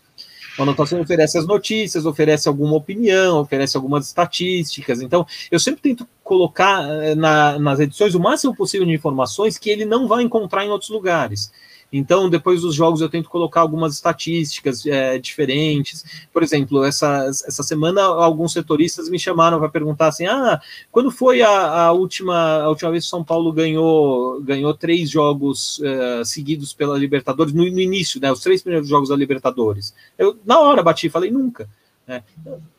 A 0.59 0.63
anotação 0.63 1.01
oferece 1.01 1.37
as 1.37 1.47
notícias, 1.47 2.07
oferece 2.07 2.49
alguma 2.49 2.77
opinião, 2.77 3.41
oferece 3.41 3.77
algumas 3.77 4.07
estatísticas. 4.07 5.01
Então, 5.01 5.27
eu 5.51 5.59
sempre 5.59 5.81
tento 5.81 6.07
colocar 6.23 6.89
eh, 6.89 7.15
na, 7.15 7.59
nas 7.59 7.81
edições 7.81 8.15
o 8.15 8.21
máximo 8.21 8.55
possível 8.55 8.87
de 8.87 8.93
informações 8.93 9.59
que 9.59 9.69
ele 9.69 9.85
não 9.85 10.07
vai 10.07 10.23
encontrar 10.23 10.65
em 10.65 10.71
outros 10.71 10.91
lugares. 10.91 11.51
Então, 11.97 12.29
depois 12.29 12.63
dos 12.63 12.75
jogos, 12.75 13.01
eu 13.01 13.09
tento 13.09 13.31
colocar 13.31 13.61
algumas 13.61 13.95
estatísticas 13.95 14.85
é, 14.85 15.17
diferentes. 15.17 16.27
Por 16.33 16.43
exemplo, 16.43 16.83
essa, 16.83 17.25
essa 17.29 17.63
semana, 17.63 18.03
alguns 18.03 18.53
setoristas 18.53 19.09
me 19.09 19.17
chamaram 19.17 19.61
para 19.61 19.69
perguntar 19.69 20.09
assim: 20.09 20.27
ah, 20.27 20.61
quando 20.91 21.09
foi 21.13 21.41
a, 21.41 21.85
a, 21.85 21.93
última, 21.93 22.63
a 22.63 22.69
última 22.69 22.91
vez 22.91 23.05
que 23.05 23.11
São 23.11 23.23
Paulo 23.23 23.53
ganhou, 23.53 24.43
ganhou 24.43 24.75
três 24.75 25.09
jogos 25.09 25.79
uh, 25.79 26.25
seguidos 26.25 26.73
pela 26.73 26.99
Libertadores, 26.99 27.53
no, 27.53 27.63
no, 27.63 27.81
início, 27.81 28.21
né, 28.21 28.33
os 28.33 28.41
três 28.41 28.61
primeiros 28.61 28.89
jogos 28.89 29.11
da 29.11 29.15
Libertadores? 29.15 29.95
Eu, 30.19 30.37
na 30.45 30.59
hora, 30.59 30.83
bati 30.83 31.09
falei: 31.09 31.31
nunca. 31.31 31.69
Né? 32.09 32.25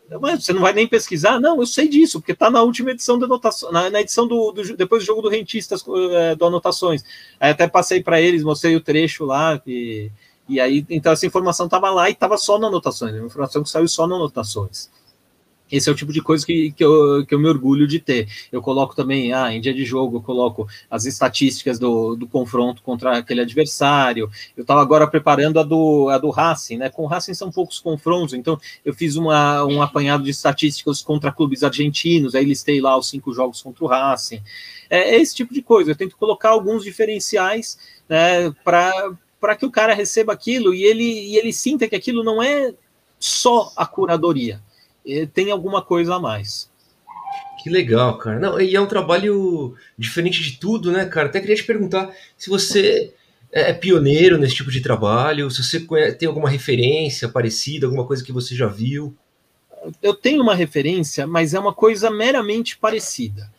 Você 0.08 0.54
não 0.54 0.62
vai 0.62 0.72
nem 0.72 0.88
pesquisar? 0.88 1.40
Não, 1.40 1.60
eu 1.60 1.66
sei 1.66 1.88
disso, 1.88 2.20
porque 2.20 2.32
está 2.32 2.52
na 2.52 2.62
última 2.62 2.92
edição 2.92 3.18
da 3.18 3.26
anotação, 3.26 3.72
na, 3.72 3.90
na 3.90 4.02
edição 4.02 4.28
do, 4.28 4.52
do, 4.52 4.78
depois 4.78 5.04
do 5.04 5.06
jogo 5.06 5.22
do 5.22 5.30
Rentistas 5.30 5.84
é, 6.14 6.36
do 6.36 6.46
Anotações. 6.46 7.04
Aí 7.40 7.52
até 7.52 7.68
passei 7.68 8.04
para 8.04 8.22
eles, 8.22 8.44
mostrei 8.44 8.76
o 8.76 8.82
trecho 8.82 9.26
lá, 9.26 9.60
e, 9.66 10.12
e 10.48 10.60
aí, 10.60 10.86
então 10.90 11.12
essa 11.12 11.26
informação 11.26 11.66
estava 11.66 11.90
lá 11.90 12.08
e 12.08 12.14
estava 12.14 12.38
só 12.38 12.60
na 12.60 12.68
anotações, 12.68 13.16
a 13.16 13.18
informação 13.18 13.64
que 13.64 13.70
saiu 13.70 13.88
só 13.88 14.06
na 14.06 14.16
anotações. 14.16 14.92
Esse 15.72 15.90
é 15.90 15.92
o 15.92 15.96
tipo 15.96 16.14
de 16.14 16.22
coisa 16.22 16.46
que, 16.46 16.72
que, 16.72 16.84
eu, 16.84 17.26
que 17.26 17.34
eu 17.34 17.40
me 17.40 17.48
orgulho 17.48 17.88
de 17.88 18.00
ter. 18.00 18.28
Eu 18.52 18.62
coloco 18.62 18.96
também, 18.96 19.34
ah, 19.34 19.52
em 19.52 19.60
dia 19.60 19.74
de 19.74 19.84
jogo, 19.84 20.18
eu 20.18 20.22
coloco 20.22 20.68
as 20.90 21.06
estatísticas 21.06 21.80
do, 21.80 22.16
do 22.16 22.28
confronto 22.28 22.84
contra 22.84 23.18
aquele 23.18 23.42
adversário. 23.42 24.30
Eu 24.56 24.62
estava 24.62 24.82
agora 24.82 25.08
preparando 25.08 25.60
a 25.60 25.64
do, 25.64 26.10
a 26.10 26.20
do 26.20 26.30
Racing, 26.30 26.78
né? 26.78 26.90
Com 26.90 27.04
o 27.04 27.08
Racing 27.08 27.34
são 27.34 27.52
poucos 27.52 27.80
confrontos, 27.80 28.36
então 28.36 28.60
eu 28.84 28.94
fiz 28.94 29.16
uma, 29.16 29.66
um 29.66 29.82
apanhado 29.82 30.24
de 30.24 30.30
estatísticas 30.30 31.02
contra 31.02 31.32
clubes 31.32 31.64
argentinos, 31.64 32.36
aí 32.36 32.46
listei 32.46 32.80
lá 32.80 32.96
os 32.96 33.10
cinco 33.10 33.34
jogos 33.34 33.62
contra 33.62 33.84
o 33.84 33.88
Racing. 33.88 34.42
É, 34.88 35.16
é 35.16 35.22
esse 35.22 35.34
tipo 35.34 35.52
de 35.52 35.64
coisa. 35.64 35.92
Eu 35.92 35.96
tento 35.96 36.16
colocar 36.16 36.50
alguns 36.50 36.84
diferenciais 36.84 37.80
né, 38.08 38.52
para 38.64 39.56
que 39.58 39.66
o 39.66 39.72
cara 39.72 39.96
receba 39.96 40.32
aquilo 40.32 40.76
e 40.76 40.84
ele, 40.84 41.04
e 41.04 41.38
ele 41.38 41.52
sinta 41.52 41.88
que 41.88 41.96
aquilo 41.96 42.24
não 42.24 42.42
é 42.42 42.72
só 43.20 43.72
a 43.76 43.86
curadoria 43.88 44.62
tem 45.34 45.52
alguma 45.52 45.82
coisa 45.82 46.16
a 46.16 46.20
mais. 46.20 46.70
Que 47.62 47.70
legal, 47.70 48.18
cara. 48.18 48.40
Não, 48.40 48.62
e 48.62 48.76
é 48.76 48.82
um 48.82 48.88
trabalho 48.88 49.74
diferente 49.98 50.42
de 50.44 50.60
tudo, 50.60 50.92
né, 50.92 51.06
cara? 51.06 51.28
Até 51.28 51.40
queria 51.40 51.56
te 51.56 51.64
perguntar 51.64 52.14
se 52.38 52.50
você 52.50 53.14
é, 53.52 53.72
é 53.72 53.74
pioneiro 53.74 54.38
nesse 54.38 54.56
tipo 54.56 54.70
de 54.70 54.82
trabalho, 54.82 55.50
se 55.50 55.64
você 55.64 55.80
tem 56.14 56.28
alguma 56.28 56.50
referência 56.50 57.30
parecida, 57.30 57.88
alguma 57.88 58.06
coisa 58.06 58.24
que 58.24 58.32
você 58.32 58.56
já 58.56 58.68
viu. 58.68 59.16
Eu 60.02 60.14
tenho 60.14 60.44
uma 60.44 60.54
referência, 60.54 61.26
mas 61.26 61.54
é 61.54 61.60
uma 61.60 61.74
coisa 61.74 62.12
meramente 62.12 62.78
parecida. 62.78 63.52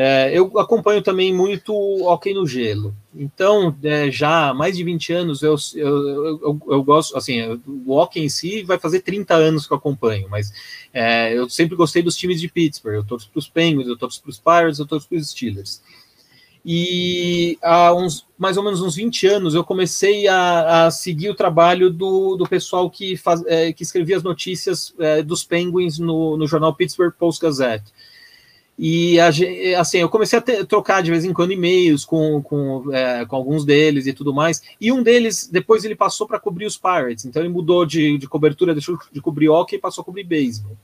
É, 0.00 0.30
eu 0.32 0.56
acompanho 0.60 1.02
também 1.02 1.34
muito 1.34 1.74
hockey 1.74 2.32
no 2.32 2.46
gelo. 2.46 2.94
Então, 3.12 3.76
é, 3.82 4.08
já 4.12 4.50
há 4.50 4.54
mais 4.54 4.76
de 4.76 4.84
20 4.84 5.12
anos, 5.12 5.42
eu, 5.42 5.56
eu, 5.74 6.38
eu, 6.40 6.60
eu, 6.68 6.84
gosto, 6.84 7.16
assim, 7.16 7.60
o 7.84 7.96
hockey 7.96 8.20
em 8.20 8.28
si 8.28 8.62
vai 8.62 8.78
fazer 8.78 9.00
30 9.00 9.34
anos 9.34 9.66
que 9.66 9.72
eu 9.72 9.76
acompanho, 9.76 10.28
mas 10.30 10.52
é, 10.94 11.36
eu 11.36 11.50
sempre 11.50 11.74
gostei 11.74 12.00
dos 12.00 12.16
times 12.16 12.40
de 12.40 12.46
Pittsburgh. 12.46 12.94
Eu 12.94 13.04
torço 13.04 13.28
para 13.28 13.40
os 13.40 13.48
Penguins, 13.48 13.88
eu 13.88 13.98
torço 13.98 14.22
para 14.22 14.30
os 14.30 14.38
Pirates, 14.38 14.78
eu 14.78 14.86
torço 14.86 15.08
para 15.08 15.18
os 15.18 15.30
Steelers. 15.30 15.82
E 16.64 17.58
há 17.60 17.92
uns, 17.92 18.24
mais 18.38 18.56
ou 18.56 18.62
menos 18.62 18.80
uns 18.80 18.94
20 18.94 19.26
anos, 19.26 19.52
eu 19.52 19.64
comecei 19.64 20.28
a, 20.28 20.86
a 20.86 20.90
seguir 20.92 21.30
o 21.30 21.34
trabalho 21.34 21.90
do, 21.90 22.36
do 22.36 22.48
pessoal 22.48 22.88
que, 22.88 23.16
faz, 23.16 23.42
é, 23.46 23.72
que 23.72 23.82
escrevia 23.82 24.16
as 24.16 24.22
notícias 24.22 24.94
é, 25.00 25.24
dos 25.24 25.42
Penguins 25.42 25.98
no, 25.98 26.36
no 26.36 26.46
jornal 26.46 26.72
Pittsburgh 26.72 27.14
Post-Gazette. 27.18 27.92
E 28.78 29.18
assim, 29.18 29.98
eu 29.98 30.08
comecei 30.08 30.38
a 30.38 30.42
ter, 30.42 30.64
trocar 30.64 31.02
de 31.02 31.10
vez 31.10 31.24
em 31.24 31.32
quando 31.32 31.52
e-mails 31.52 32.04
com, 32.04 32.40
com, 32.40 32.94
é, 32.94 33.26
com 33.26 33.34
alguns 33.34 33.64
deles 33.64 34.06
e 34.06 34.12
tudo 34.12 34.32
mais. 34.32 34.62
E 34.80 34.92
um 34.92 35.02
deles, 35.02 35.48
depois 35.50 35.84
ele 35.84 35.96
passou 35.96 36.28
para 36.28 36.38
cobrir 36.38 36.64
os 36.64 36.76
Pirates. 36.76 37.24
Então 37.24 37.42
ele 37.42 37.48
mudou 37.48 37.84
de, 37.84 38.16
de 38.16 38.28
cobertura, 38.28 38.72
deixou 38.72 38.96
de 39.10 39.20
cobrir 39.20 39.48
hockey 39.48 39.76
e 39.76 39.80
passou 39.80 40.02
a 40.02 40.04
cobrir 40.04 40.22
beisebol. 40.22 40.76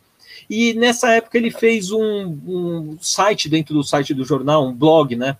E 0.50 0.74
nessa 0.74 1.12
época 1.12 1.38
ele 1.38 1.52
fez 1.52 1.92
um, 1.92 2.36
um 2.46 2.98
site 3.00 3.48
dentro 3.48 3.74
do 3.74 3.84
site 3.84 4.12
do 4.12 4.24
jornal, 4.24 4.66
um 4.66 4.74
blog, 4.74 5.14
né? 5.14 5.36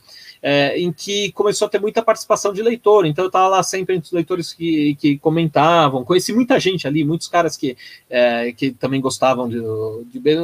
É, 0.47 0.79
em 0.79 0.93
que 0.93 1.33
começou 1.33 1.67
a 1.67 1.71
ter 1.71 1.81
muita 1.81 2.03
participação 2.03 2.53
de 2.53 2.63
leitor. 2.63 3.07
Então 3.07 3.25
eu 3.25 3.29
estava 3.29 3.49
lá 3.49 3.63
sempre 3.63 3.97
entre 3.97 4.09
os 4.09 4.13
leitores 4.13 4.53
que, 4.53 4.95
que 4.97 5.19
comentavam, 5.19 6.05
conheci 6.05 6.35
muita 6.35 6.61
gente 6.61 6.87
ali, 6.87 7.03
muitos 7.03 7.29
caras 7.29 7.57
que, 7.57 7.75
é, 8.11 8.53
que 8.53 8.71
também 8.71 9.01
gostavam 9.01 9.49
de, 9.49 9.59
de, 10.21 10.37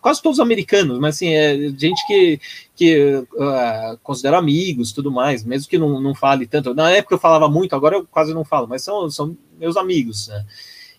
quase 0.00 0.22
todos 0.22 0.38
americanos, 0.38 0.96
mas 1.00 1.16
assim, 1.16 1.34
é, 1.34 1.56
gente 1.76 2.06
que, 2.06 2.40
que 2.76 3.16
uh, 3.16 3.98
considero 4.00 4.36
amigos 4.36 4.92
tudo 4.92 5.10
mais, 5.10 5.42
mesmo 5.42 5.68
que 5.68 5.76
não, 5.76 6.00
não 6.00 6.14
fale 6.14 6.46
tanto. 6.46 6.72
Na 6.72 6.92
época 6.92 7.16
eu 7.16 7.18
falava 7.18 7.48
muito, 7.48 7.74
agora 7.74 7.96
eu 7.96 8.06
quase 8.06 8.32
não 8.32 8.44
falo, 8.44 8.68
mas 8.68 8.84
são, 8.84 9.10
são 9.10 9.36
meus 9.58 9.76
amigos. 9.76 10.28
Né? 10.28 10.46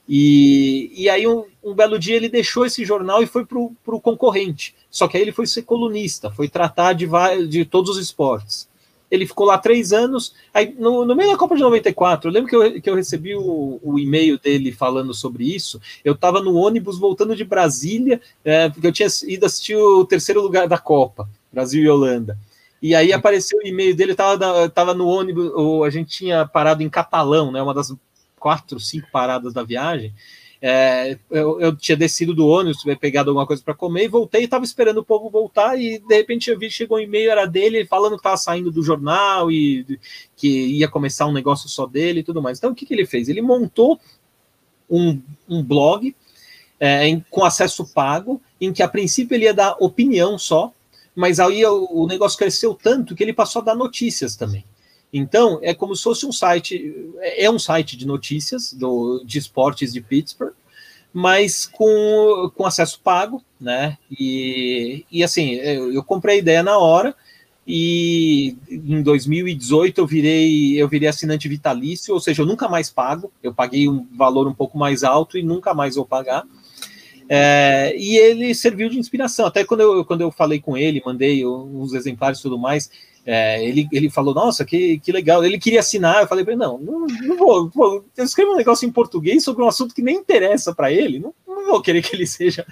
E, 0.07 0.91
e 0.95 1.09
aí, 1.09 1.27
um, 1.27 1.45
um, 1.63 1.73
belo 1.73 1.97
dia, 1.97 2.15
ele 2.15 2.27
deixou 2.27 2.65
esse 2.65 2.83
jornal 2.83 3.23
e 3.23 3.27
foi 3.27 3.45
para 3.45 3.57
o 3.57 4.01
concorrente. 4.01 4.75
Só 4.89 5.07
que 5.07 5.15
aí 5.15 5.23
ele 5.23 5.31
foi 5.31 5.47
ser 5.47 5.63
colunista, 5.63 6.29
foi 6.29 6.49
tratar 6.49 6.93
de, 6.93 7.07
de 7.47 7.65
todos 7.65 7.91
os 7.91 7.97
esportes. 7.97 8.67
Ele 9.09 9.27
ficou 9.27 9.45
lá 9.45 9.57
três 9.57 9.93
anos. 9.93 10.33
Aí, 10.53 10.75
no, 10.77 11.05
no 11.05 11.15
meio 11.15 11.31
da 11.31 11.37
Copa 11.37 11.55
de 11.55 11.61
94, 11.61 12.27
eu 12.27 12.33
lembro 12.33 12.49
que 12.49 12.55
eu, 12.55 12.81
que 12.81 12.89
eu 12.89 12.95
recebi 12.95 13.35
o, 13.35 13.79
o 13.81 13.99
e-mail 13.99 14.39
dele 14.39 14.71
falando 14.71 15.13
sobre 15.13 15.43
isso. 15.43 15.79
Eu 16.03 16.13
estava 16.13 16.41
no 16.41 16.55
ônibus 16.55 16.97
voltando 16.97 17.35
de 17.35 17.43
Brasília, 17.43 18.19
é, 18.43 18.69
porque 18.69 18.87
eu 18.87 18.91
tinha 18.91 19.07
ido 19.27 19.45
assistir 19.45 19.75
o 19.75 20.03
terceiro 20.03 20.41
lugar 20.41 20.67
da 20.67 20.79
Copa, 20.79 21.29
Brasil 21.51 21.83
e 21.83 21.89
Holanda. 21.89 22.37
E 22.81 22.93
aí 22.93 23.13
apareceu 23.13 23.59
o 23.59 23.65
e-mail 23.65 23.95
dele, 23.95 24.11
estava 24.11 24.67
tava 24.67 24.93
no 24.93 25.07
ônibus, 25.07 25.51
ou 25.53 25.85
a 25.85 25.89
gente 25.89 26.09
tinha 26.09 26.45
parado 26.45 26.83
em 26.83 26.89
Catalão, 26.89 27.49
né, 27.49 27.61
uma 27.61 27.73
das 27.73 27.93
quatro, 28.43 28.77
cinco 28.77 29.07
paradas 29.09 29.53
da 29.53 29.63
viagem. 29.63 30.13
É, 30.61 31.17
eu, 31.31 31.61
eu, 31.61 31.75
tinha 31.75 31.95
descido 31.95 32.33
do 32.33 32.45
ônibus, 32.45 32.81
tivesse 32.81 32.99
pegado 32.99 33.29
alguma 33.29 33.47
coisa 33.47 33.63
para 33.63 33.73
comer 33.73 34.03
e 34.03 34.09
voltei. 34.09 34.43
Estava 34.43 34.65
esperando 34.65 34.97
o 34.97 35.03
povo 35.03 35.29
voltar 35.29 35.79
e 35.79 35.97
de 35.97 36.15
repente 36.15 36.49
eu 36.49 36.59
vi 36.59 36.69
chegou 36.69 36.97
um 36.97 37.01
e-mail 37.01 37.31
era 37.31 37.45
dele 37.45 37.85
falando 37.85 38.13
que 38.13 38.19
estava 38.19 38.35
saindo 38.35 38.69
do 38.69 38.83
jornal 38.83 39.49
e 39.49 39.97
que 40.35 40.47
ia 40.47 40.89
começar 40.89 41.25
um 41.25 41.31
negócio 41.31 41.69
só 41.69 41.85
dele 41.85 42.19
e 42.19 42.23
tudo 42.23 42.41
mais. 42.41 42.57
Então 42.57 42.71
o 42.71 42.75
que, 42.75 42.85
que 42.85 42.93
ele 42.93 43.05
fez? 43.05 43.29
Ele 43.29 43.41
montou 43.41 43.97
um, 44.89 45.21
um 45.47 45.63
blog 45.63 46.13
é, 46.79 47.07
em, 47.07 47.25
com 47.29 47.45
acesso 47.45 47.85
pago, 47.93 48.41
em 48.59 48.73
que 48.73 48.83
a 48.83 48.89
princípio 48.89 49.35
ele 49.35 49.45
ia 49.45 49.53
dar 49.53 49.77
opinião 49.79 50.37
só, 50.37 50.73
mas 51.15 51.39
aí 51.39 51.65
o, 51.65 51.87
o 51.91 52.07
negócio 52.07 52.37
cresceu 52.37 52.73
tanto 52.73 53.15
que 53.15 53.23
ele 53.23 53.31
passou 53.31 53.61
a 53.61 53.65
dar 53.65 53.75
notícias 53.75 54.35
também. 54.35 54.65
Então, 55.13 55.59
é 55.61 55.75
como 55.75 55.95
se 55.95 56.01
fosse 56.01 56.25
um 56.25 56.31
site, 56.31 57.11
é 57.21 57.47
um 57.47 57.59
site 57.59 57.95
de 57.95 58.07
notícias 58.07 58.73
do, 58.73 59.23
de 59.23 59.37
esportes 59.37 59.93
de 59.93 60.01
Pittsburgh, 60.01 60.53
mas 61.13 61.67
com, 61.67 62.51
com 62.55 62.65
acesso 62.65 62.99
pago, 62.99 63.43
né? 63.61 63.99
E, 64.09 65.05
e 65.11 65.23
assim, 65.23 65.51
eu, 65.51 65.93
eu 65.93 66.03
comprei 66.03 66.37
a 66.37 66.39
ideia 66.39 66.63
na 66.63 66.79
hora, 66.79 67.15
e 67.65 68.57
em 68.69 69.01
2018 69.03 70.01
eu 70.01 70.07
virei 70.07 70.73
eu 70.81 70.89
virei 70.89 71.07
assinante 71.07 71.47
vitalício, 71.47 72.13
ou 72.13 72.19
seja, 72.19 72.41
eu 72.41 72.45
nunca 72.45 72.67
mais 72.67 72.89
pago, 72.89 73.31
eu 73.41 73.53
paguei 73.53 73.87
um 73.87 74.05
valor 74.11 74.47
um 74.47 74.53
pouco 74.53 74.77
mais 74.77 75.03
alto 75.03 75.37
e 75.37 75.43
nunca 75.43 75.73
mais 75.73 75.95
vou 75.95 76.05
pagar. 76.05 76.43
É, 77.29 77.95
e 77.97 78.17
ele 78.17 78.53
serviu 78.53 78.89
de 78.89 78.99
inspiração. 78.99 79.45
Até 79.45 79.63
quando 79.63 79.79
eu, 79.79 80.03
quando 80.03 80.21
eu 80.21 80.31
falei 80.31 80.59
com 80.59 80.75
ele, 80.75 81.01
mandei 81.05 81.45
uns 81.45 81.93
exemplares 81.93 82.39
e 82.39 82.41
tudo 82.41 82.57
mais, 82.57 82.91
é, 83.25 83.65
ele, 83.65 83.87
ele 83.91 84.09
falou, 84.09 84.33
nossa, 84.33 84.65
que, 84.65 84.99
que 84.99 85.11
legal. 85.11 85.43
Ele 85.43 85.57
queria 85.57 85.79
assinar, 85.79 86.21
eu 86.21 86.27
falei 86.27 86.43
para 86.43 86.53
ele, 86.53 86.61
não, 86.61 86.77
não, 86.77 87.07
não 87.07 87.37
vou, 87.37 87.69
vou, 87.69 88.05
eu 88.17 88.23
escrevo 88.25 88.51
um 88.51 88.57
negócio 88.57 88.87
em 88.87 88.91
português 88.91 89.43
sobre 89.43 89.63
um 89.63 89.67
assunto 89.67 89.95
que 89.95 90.01
nem 90.01 90.17
interessa 90.17 90.75
para 90.75 90.91
ele, 90.91 91.19
não, 91.19 91.33
não 91.47 91.67
vou 91.67 91.81
querer 91.81 92.01
que 92.01 92.15
ele 92.15 92.27
seja 92.27 92.65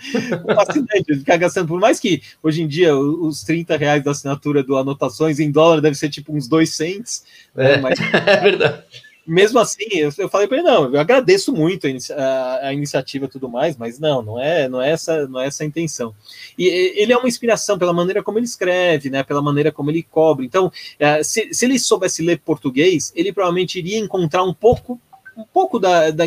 um 0.46 0.60
assinante, 0.60 1.20
ficar 1.20 1.38
gastando, 1.38 1.70
por 1.70 1.80
mais 1.80 2.00
que 2.00 2.22
hoje 2.44 2.62
em 2.62 2.68
dia 2.68 2.96
os 2.96 3.44
30 3.44 3.78
reais 3.78 4.04
da 4.04 4.12
assinatura 4.12 4.62
do 4.62 4.76
Anotações 4.76 5.40
em 5.40 5.50
dólar 5.50 5.80
deve 5.80 5.96
ser 5.96 6.10
tipo 6.10 6.36
uns 6.36 6.48
2 6.48 6.70
cents, 6.70 7.24
né, 7.56 7.74
é, 7.74 7.76
né, 7.78 7.82
mas, 7.82 8.00
é 8.28 8.38
verdade 8.38 8.84
mesmo 9.32 9.60
assim, 9.60 9.86
eu, 9.94 10.12
eu 10.18 10.28
falei 10.28 10.46
para 10.46 10.58
ele, 10.58 10.68
não, 10.68 10.94
eu 10.94 11.00
agradeço 11.00 11.54
muito 11.54 11.88
a, 11.88 12.22
a, 12.22 12.68
a, 12.68 12.74
iniciativa 12.74 13.26
e 13.26 13.30
tudo 13.30 13.48
mais, 13.48 13.78
mas 13.78 13.98
não, 13.98 14.22
não 14.22 14.40
é, 14.40 14.68
não 14.68 14.82
é 14.82 14.92
essa, 14.92 15.26
não 15.28 15.40
é 15.40 15.48
essa 15.48 15.64
a 15.64 15.66
intenção. 15.66 16.14
E 16.58 16.68
ele 16.68 17.14
é 17.14 17.18
uma 17.18 17.30
inspiração 17.30 17.80
pela 17.80 17.94
maneira 17.94 18.22
como 18.22 18.38
ele 18.38 18.46
escreve, 18.46 19.10
né, 19.10 19.24
pela 19.24 19.42
maneira 19.42 19.72
como 19.72 19.90
ele 19.90 20.04
cobre. 20.04 20.46
Então, 20.46 20.70
é, 21.00 21.24
se, 21.24 21.54
se 21.54 21.64
ele 21.64 21.80
soubesse 21.80 22.22
ler 22.22 22.40
português, 22.40 23.14
ele 23.16 23.32
provavelmente 23.32 23.80
iria 23.80 23.98
encontrar 23.98 24.44
um 24.44 24.54
pouco 24.54 25.00
um 25.38 25.46
pouco 25.46 25.80
da, 25.80 26.12
da, 26.12 26.26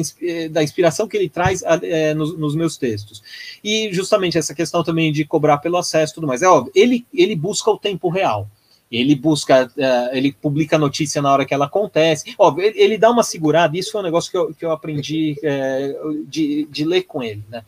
da, 0.50 0.62
inspiração 0.62 1.06
que 1.06 1.14
ele 1.14 1.28
traz 1.28 1.62
é, 1.82 2.14
nos, 2.14 2.38
nos, 2.38 2.56
meus 2.56 2.78
textos. 2.78 3.22
E 3.62 3.92
justamente 3.92 4.38
essa 4.38 4.54
questão 4.54 4.82
também 4.82 5.12
de 5.12 5.26
cobrar 5.26 5.58
pelo 5.58 5.76
acesso 5.76 6.12
e 6.12 6.14
tudo 6.14 6.26
mais. 6.26 6.40
É 6.40 6.48
óbvio, 6.48 6.72
ele, 6.74 7.06
ele 7.12 7.36
busca 7.36 7.70
o 7.70 7.78
tempo 7.78 8.08
real. 8.08 8.48
Ele 8.90 9.14
busca, 9.14 9.66
uh, 9.66 10.16
ele 10.16 10.32
publica 10.32 10.76
a 10.76 10.78
notícia 10.78 11.20
na 11.20 11.32
hora 11.32 11.44
que 11.44 11.54
ela 11.54 11.66
acontece. 11.66 12.34
Óbvio, 12.38 12.66
ele, 12.66 12.80
ele, 12.80 12.98
dá 12.98 13.10
uma 13.10 13.22
segurada, 13.22 13.76
isso 13.76 13.92
foi 13.92 14.00
um 14.00 14.04
negócio 14.04 14.30
que 14.30 14.36
eu, 14.36 14.54
que 14.54 14.64
eu 14.64 14.70
aprendi 14.70 15.36
é, 15.42 15.94
de, 16.26 16.66
de 16.70 16.84
ler 16.84 17.02
com 17.02 17.22
ele. 17.22 17.42
Né? 17.48 17.64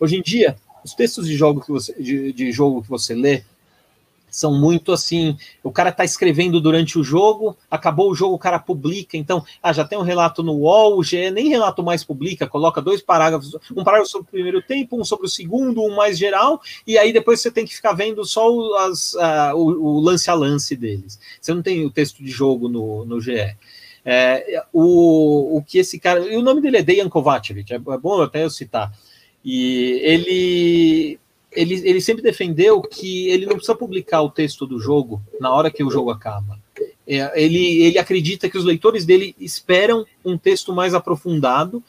Hoje 0.00 0.16
em 0.16 0.22
dia, 0.22 0.56
os 0.84 0.94
textos 0.94 1.26
de 1.26 1.36
jogo 1.36 1.60
que 1.60 1.70
você, 1.70 1.94
de, 2.00 2.32
de 2.32 2.52
jogo 2.52 2.82
que 2.82 2.88
você 2.88 3.14
lê, 3.14 3.42
são 4.34 4.52
muito 4.52 4.92
assim. 4.92 5.36
O 5.62 5.70
cara 5.70 5.90
está 5.90 6.04
escrevendo 6.04 6.60
durante 6.60 6.98
o 6.98 7.04
jogo, 7.04 7.56
acabou 7.70 8.10
o 8.10 8.14
jogo, 8.14 8.34
o 8.34 8.38
cara 8.38 8.58
publica. 8.58 9.16
Então, 9.16 9.44
ah, 9.62 9.72
já 9.72 9.84
tem 9.84 9.96
um 9.96 10.02
relato 10.02 10.42
no 10.42 10.54
UOL, 10.54 10.98
o 10.98 11.04
GE 11.04 11.30
nem 11.30 11.48
relato 11.48 11.84
mais 11.84 12.02
publica, 12.02 12.48
coloca 12.48 12.82
dois 12.82 13.00
parágrafos, 13.00 13.56
um 13.76 13.84
parágrafo 13.84 14.10
sobre 14.10 14.26
o 14.26 14.30
primeiro 14.30 14.60
tempo, 14.60 15.00
um 15.00 15.04
sobre 15.04 15.26
o 15.26 15.30
segundo, 15.30 15.82
um 15.82 15.94
mais 15.94 16.18
geral, 16.18 16.60
e 16.84 16.98
aí 16.98 17.12
depois 17.12 17.40
você 17.40 17.50
tem 17.50 17.64
que 17.64 17.76
ficar 17.76 17.92
vendo 17.92 18.24
só 18.24 18.48
as, 18.78 19.14
uh, 19.14 19.54
o, 19.54 19.98
o, 19.98 20.00
lance 20.00 20.28
a 20.28 20.34
lance 20.34 20.74
deles. 20.74 21.18
Você 21.40 21.54
não 21.54 21.62
tem 21.62 21.84
o 21.84 21.90
texto 21.90 22.22
de 22.22 22.30
jogo 22.30 22.68
no, 22.68 23.04
no 23.04 23.20
GE. 23.20 23.56
É, 24.04 24.64
o, 24.72 25.58
o 25.58 25.62
que 25.62 25.78
esse 25.78 25.98
cara. 25.98 26.20
E 26.20 26.36
o 26.36 26.42
nome 26.42 26.60
dele 26.60 26.78
é 26.78 26.82
Dejan 26.82 27.08
Kovacevic, 27.08 27.72
é, 27.72 27.76
é 27.76 27.98
bom 27.98 28.20
até 28.20 28.44
eu 28.44 28.50
citar. 28.50 28.92
E 29.44 30.00
ele 30.02 31.18
ele, 31.54 31.88
ele 31.88 32.00
sempre 32.00 32.22
defendeu 32.22 32.80
que 32.82 33.28
ele 33.28 33.46
não 33.46 33.54
precisa 33.56 33.74
publicar 33.74 34.22
o 34.22 34.30
texto 34.30 34.66
do 34.66 34.78
jogo 34.78 35.22
na 35.40 35.52
hora 35.52 35.70
que 35.70 35.84
o 35.84 35.90
jogo 35.90 36.10
acaba. 36.10 36.58
É, 37.06 37.42
ele, 37.42 37.82
ele 37.82 37.98
acredita 37.98 38.48
que 38.48 38.58
os 38.58 38.64
leitores 38.64 39.04
dele 39.04 39.34
esperam 39.38 40.06
um 40.24 40.38
texto 40.38 40.72
mais 40.72 40.94
aprofundado, 40.94 41.82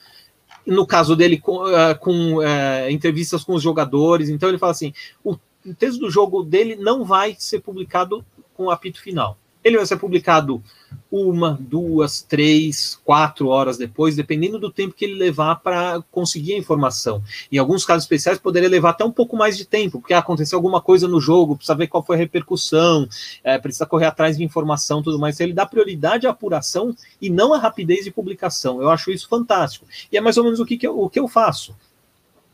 no 0.65 0.85
caso 0.85 1.15
dele, 1.15 1.37
com, 1.37 1.63
uh, 1.63 1.97
com 1.99 2.37
uh, 2.37 2.89
entrevistas 2.89 3.43
com 3.43 3.53
os 3.53 3.63
jogadores. 3.63 4.29
Então 4.29 4.49
ele 4.49 4.57
fala 4.57 4.71
assim: 4.71 4.93
o 5.23 5.37
texto 5.77 5.99
do 5.99 6.09
jogo 6.09 6.43
dele 6.43 6.75
não 6.75 7.03
vai 7.03 7.35
ser 7.37 7.59
publicado 7.59 8.25
com 8.53 8.65
o 8.65 8.71
apito 8.71 9.01
final. 9.01 9.37
Ele 9.65 9.77
vai 9.77 9.85
ser 9.87 9.97
publicado 9.97 10.63
uma, 11.11 11.57
duas, 11.59 12.21
três, 12.21 12.99
quatro 13.03 13.47
horas 13.47 13.77
depois, 13.77 14.15
dependendo 14.15 14.59
do 14.59 14.71
tempo 14.71 14.93
que 14.93 15.05
ele 15.05 15.15
levar 15.15 15.55
para 15.55 16.03
conseguir 16.11 16.53
a 16.53 16.57
informação. 16.59 17.23
Em 17.51 17.57
alguns 17.57 17.83
casos 17.83 18.03
especiais, 18.03 18.37
poderia 18.37 18.69
levar 18.69 18.91
até 18.91 19.03
um 19.03 19.11
pouco 19.11 19.35
mais 19.35 19.57
de 19.57 19.65
tempo, 19.65 19.99
porque 19.99 20.13
aconteceu 20.13 20.59
alguma 20.59 20.79
coisa 20.79 21.07
no 21.07 21.19
jogo, 21.19 21.55
precisa 21.55 21.75
ver 21.75 21.87
qual 21.87 22.05
foi 22.05 22.15
a 22.15 22.19
repercussão, 22.19 23.09
é, 23.43 23.57
precisa 23.57 23.87
correr 23.87 24.05
atrás 24.05 24.37
de 24.37 24.43
informação 24.43 25.01
tudo 25.01 25.17
mais. 25.17 25.39
Ele 25.39 25.51
dá 25.51 25.65
prioridade 25.65 26.27
à 26.27 26.29
apuração 26.29 26.95
e 27.19 27.27
não 27.27 27.51
à 27.51 27.57
rapidez 27.57 28.05
de 28.05 28.11
publicação. 28.11 28.79
Eu 28.79 28.91
acho 28.91 29.09
isso 29.09 29.27
fantástico. 29.27 29.87
E 30.11 30.17
é 30.17 30.21
mais 30.21 30.37
ou 30.37 30.43
menos 30.43 30.59
o 30.59 30.65
que, 30.65 30.77
que, 30.77 30.85
eu, 30.85 30.99
o 30.99 31.09
que 31.09 31.19
eu 31.19 31.27
faço 31.27 31.75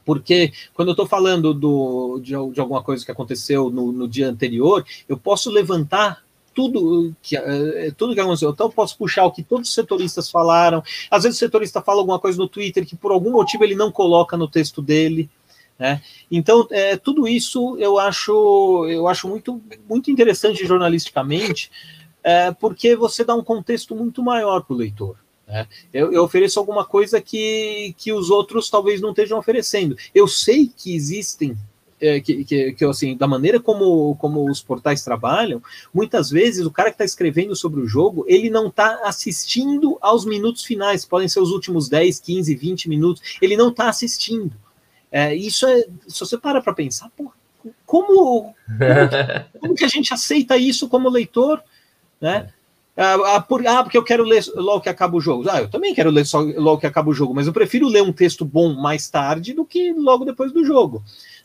porque 0.03 0.51
quando 0.73 0.89
eu 0.89 0.93
estou 0.93 1.05
falando 1.05 1.53
do, 1.53 2.19
de, 2.19 2.31
de, 2.31 2.59
alguma 2.59 2.81
coisa 2.81 3.05
que 3.05 3.11
aconteceu 3.11 3.69
no, 3.69 3.91
no, 3.91 4.07
dia 4.07 4.27
anterior, 4.27 4.83
eu 5.07 5.15
posso 5.15 5.51
levantar 5.51 6.23
tudo 6.53 7.13
que, 7.21 7.37
uh, 7.37 7.93
tudo 7.97 8.13
que 8.13 8.19
aconteceu. 8.19 8.49
Então, 8.49 8.67
eu 8.67 8.71
posso 8.71 8.97
puxar 8.97 9.25
o 9.25 9.31
que 9.31 9.43
todos 9.43 9.69
os 9.69 9.73
setoristas 9.73 10.29
falaram. 10.29 10.83
Às 11.09 11.23
vezes, 11.23 11.37
o 11.37 11.39
setorista 11.39 11.81
fala 11.81 11.99
alguma 11.99 12.19
coisa 12.19 12.37
no 12.37 12.47
Twitter 12.47 12.85
que, 12.85 12.95
por 12.95 13.11
algum 13.11 13.31
motivo, 13.31 13.63
ele 13.63 13.75
não 13.75 13.91
coloca 13.91 14.37
no 14.37 14.47
texto 14.47 14.81
dele. 14.81 15.29
Né? 15.77 16.01
Então, 16.29 16.67
é, 16.69 16.95
tudo 16.95 17.27
isso 17.27 17.75
eu 17.77 17.97
acho, 17.97 18.85
eu 18.87 19.07
acho 19.07 19.27
muito, 19.27 19.61
muito 19.89 20.11
interessante 20.11 20.65
jornalisticamente, 20.65 21.71
é, 22.23 22.51
porque 22.51 22.95
você 22.95 23.23
dá 23.23 23.33
um 23.33 23.43
contexto 23.43 23.95
muito 23.95 24.21
maior 24.21 24.61
para 24.61 24.75
o 24.75 24.77
leitor. 24.77 25.17
Né? 25.47 25.67
Eu, 25.91 26.13
eu, 26.13 26.23
ofereço 26.23 26.59
alguma 26.59 26.85
coisa 26.85 27.19
que, 27.19 27.95
que 27.97 28.13
os 28.13 28.29
outros 28.29 28.69
talvez 28.69 29.01
não 29.01 29.09
estejam 29.09 29.39
oferecendo. 29.39 29.97
Eu 30.13 30.27
sei 30.27 30.71
que 30.75 30.93
existem 30.95 31.57
é, 32.01 32.19
que, 32.19 32.43
que, 32.43 32.73
que, 32.73 32.85
assim, 32.85 33.15
da 33.15 33.27
maneira 33.27 33.59
como, 33.59 34.15
como 34.15 34.49
os 34.49 34.61
portais 34.61 35.03
trabalham, 35.03 35.61
muitas 35.93 36.29
vezes 36.29 36.65
o 36.65 36.71
cara 36.71 36.89
que 36.89 36.95
está 36.95 37.05
escrevendo 37.05 37.55
sobre 37.55 37.79
o 37.79 37.87
jogo, 37.87 38.25
ele 38.27 38.49
não 38.49 38.67
está 38.67 39.01
assistindo 39.03 39.97
aos 40.01 40.25
minutos 40.25 40.63
finais, 40.63 41.05
podem 41.05 41.29
ser 41.29 41.39
os 41.39 41.51
últimos 41.51 41.87
10, 41.87 42.19
15, 42.19 42.55
20 42.55 42.89
minutos, 42.89 43.37
ele 43.41 43.55
não 43.55 43.69
está 43.69 43.87
assistindo. 43.87 44.53
É, 45.11 45.35
isso 45.35 45.67
é, 45.67 45.85
se 46.07 46.19
você 46.19 46.37
para 46.37 46.61
para 46.61 46.73
pensar, 46.73 47.09
pô, 47.15 47.31
como, 47.61 47.75
como, 47.85 48.55
como, 49.59 49.75
que 49.75 49.85
a 49.85 49.89
gente 49.89 50.13
aceita 50.13 50.57
isso 50.57 50.89
como 50.89 51.09
leitor, 51.09 51.61
né? 52.19 52.49
Ah, 52.95 53.35
ah, 53.35 53.41
por, 53.41 53.65
ah, 53.65 53.83
porque 53.83 53.97
eu 53.97 54.03
quero 54.03 54.23
ler 54.23 54.43
logo 54.55 54.81
que 54.81 54.89
acaba 54.89 55.15
o 55.15 55.21
jogo. 55.21 55.49
Ah, 55.49 55.61
eu 55.61 55.69
também 55.69 55.93
quero 55.93 56.09
ler 56.09 56.25
só 56.25 56.39
logo 56.39 56.79
que 56.79 56.87
acaba 56.87 57.09
o 57.09 57.13
jogo, 57.13 57.33
mas 57.33 57.47
eu 57.47 57.53
prefiro 57.53 57.87
ler 57.87 58.03
um 58.03 58.11
texto 58.11 58.43
bom 58.43 58.73
mais 58.73 59.09
tarde 59.09 59.53
do 59.53 59.65
que 59.65 59.93
logo 59.93 60.25
depois 60.25 60.51
do 60.51 60.65
jogo. 60.65 61.03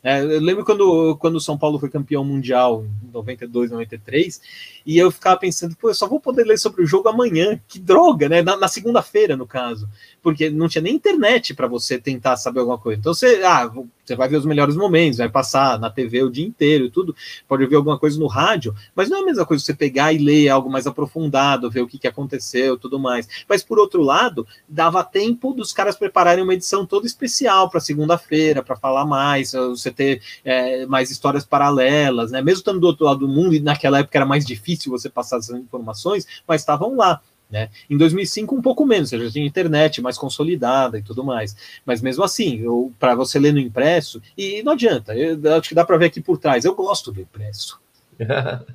É, 0.09 0.23
eu 0.23 0.41
lembro 0.41 0.65
quando, 0.65 1.17
quando 1.17 1.35
o 1.35 1.41
São 1.41 1.59
Paulo 1.59 1.81
foi 1.81 1.91
campeão 1.91 2.23
mundial 2.23 2.85
em 3.03 3.11
92, 3.11 3.73
93, 3.73 4.41
e 4.87 4.97
eu 4.97 5.11
ficava 5.11 5.37
pensando, 5.37 5.75
pô, 5.75 5.91
eu 5.91 5.95
só 5.95 6.07
vou 6.07 6.21
poder 6.21 6.45
ler 6.45 6.59
sobre 6.59 6.81
o 6.85 6.87
jogo 6.87 7.09
amanhã, 7.09 7.61
que 7.67 7.81
droga, 7.81 8.29
né? 8.29 8.41
Na, 8.41 8.57
na 8.57 8.69
segunda-feira, 8.69 9.37
no 9.37 9.49
caso, 9.49 9.89
porque 10.23 10.49
não 10.49 10.69
tinha 10.69 10.81
nem 10.81 10.95
internet 10.95 11.55
para 11.55 11.67
você 11.67 11.99
tentar 11.99 12.37
saber 12.37 12.61
alguma 12.61 12.79
coisa. 12.79 13.01
Então 13.01 13.13
você, 13.13 13.43
ah, 13.43 13.69
você 14.07 14.15
vai 14.15 14.29
ver 14.29 14.37
os 14.37 14.47
melhores 14.47 14.77
momentos, 14.77 15.19
vai 15.19 15.29
passar 15.29 15.79
na 15.79 15.91
TV 15.91 16.23
o 16.23 16.31
dia 16.31 16.47
inteiro, 16.47 16.91
tudo, 16.91 17.15
pode 17.49 17.63
ouvir 17.63 17.77
alguma 17.77 17.99
coisa 17.99 18.19
no 18.19 18.27
rádio, 18.27 18.75
mas 18.95 19.09
não 19.09 19.19
é 19.19 19.21
a 19.23 19.25
mesma 19.25 19.45
coisa 19.45 19.65
você 19.65 19.75
pegar 19.75 20.13
e 20.13 20.19
ler 20.19 20.49
algo 20.49 20.71
mais 20.71 20.87
aprofundado, 20.87 21.71
ver 21.71 21.81
o 21.81 21.87
que, 21.87 21.99
que 21.99 22.07
aconteceu, 22.07 22.79
tudo 22.79 22.99
mais. 22.99 23.29
Mas 23.49 23.63
por 23.63 23.79
outro 23.79 24.03
lado, 24.03 24.47
dava 24.69 25.03
tempo 25.03 25.53
dos 25.53 25.73
caras 25.73 25.97
prepararem 25.97 26.45
uma 26.45 26.55
edição 26.55 26.87
toda 26.87 27.07
especial 27.07 27.69
para 27.69 27.81
segunda-feira, 27.81 28.63
para 28.63 28.77
falar 28.77 29.05
mais, 29.05 29.53
você 29.53 29.91
ter 29.91 30.23
é, 30.45 30.87
mais 30.87 31.11
histórias 31.11 31.45
paralelas, 31.45 32.31
né? 32.31 32.41
Mesmo 32.41 32.59
estando 32.59 32.81
do 32.81 32.87
outro 32.87 33.05
lado 33.05 33.21
do 33.21 33.29
mundo, 33.29 33.55
e 33.55 33.61
naquela 33.61 33.99
época 33.99 34.19
era 34.19 34.27
mais 34.27 34.45
difícil 34.45 34.91
você 34.93 35.09
passar 35.09 35.39
essas 35.39 35.59
informações, 35.59 36.27
mas 36.47 36.61
estavam 36.61 36.97
lá. 36.97 37.21
Né? 37.51 37.71
Em 37.89 37.97
2005, 37.97 38.57
um 38.57 38.63
pouco 38.63 38.85
menos, 38.85 39.11
você 39.11 39.19
já 39.19 39.31
tinha 39.31 39.47
internet 39.47 40.03
mais 40.03 40.19
consolidada 40.19 40.99
e 40.99 41.03
tudo 41.03 41.23
mais. 41.23 41.57
Mas 41.85 42.03
mesmo 42.03 42.25
assim, 42.25 42.65
para 42.99 43.15
você 43.15 43.39
ler 43.39 43.53
no 43.53 43.61
impresso, 43.61 44.21
e 44.37 44.63
não 44.63 44.73
adianta, 44.73 45.15
eu, 45.17 45.39
acho 45.55 45.69
que 45.69 45.75
dá 45.75 45.85
para 45.85 45.97
ver 45.97 46.07
aqui 46.07 46.21
por 46.21 46.39
trás, 46.39 46.65
eu 46.65 46.75
gosto 46.75 47.13
do 47.13 47.21
impresso. 47.21 47.81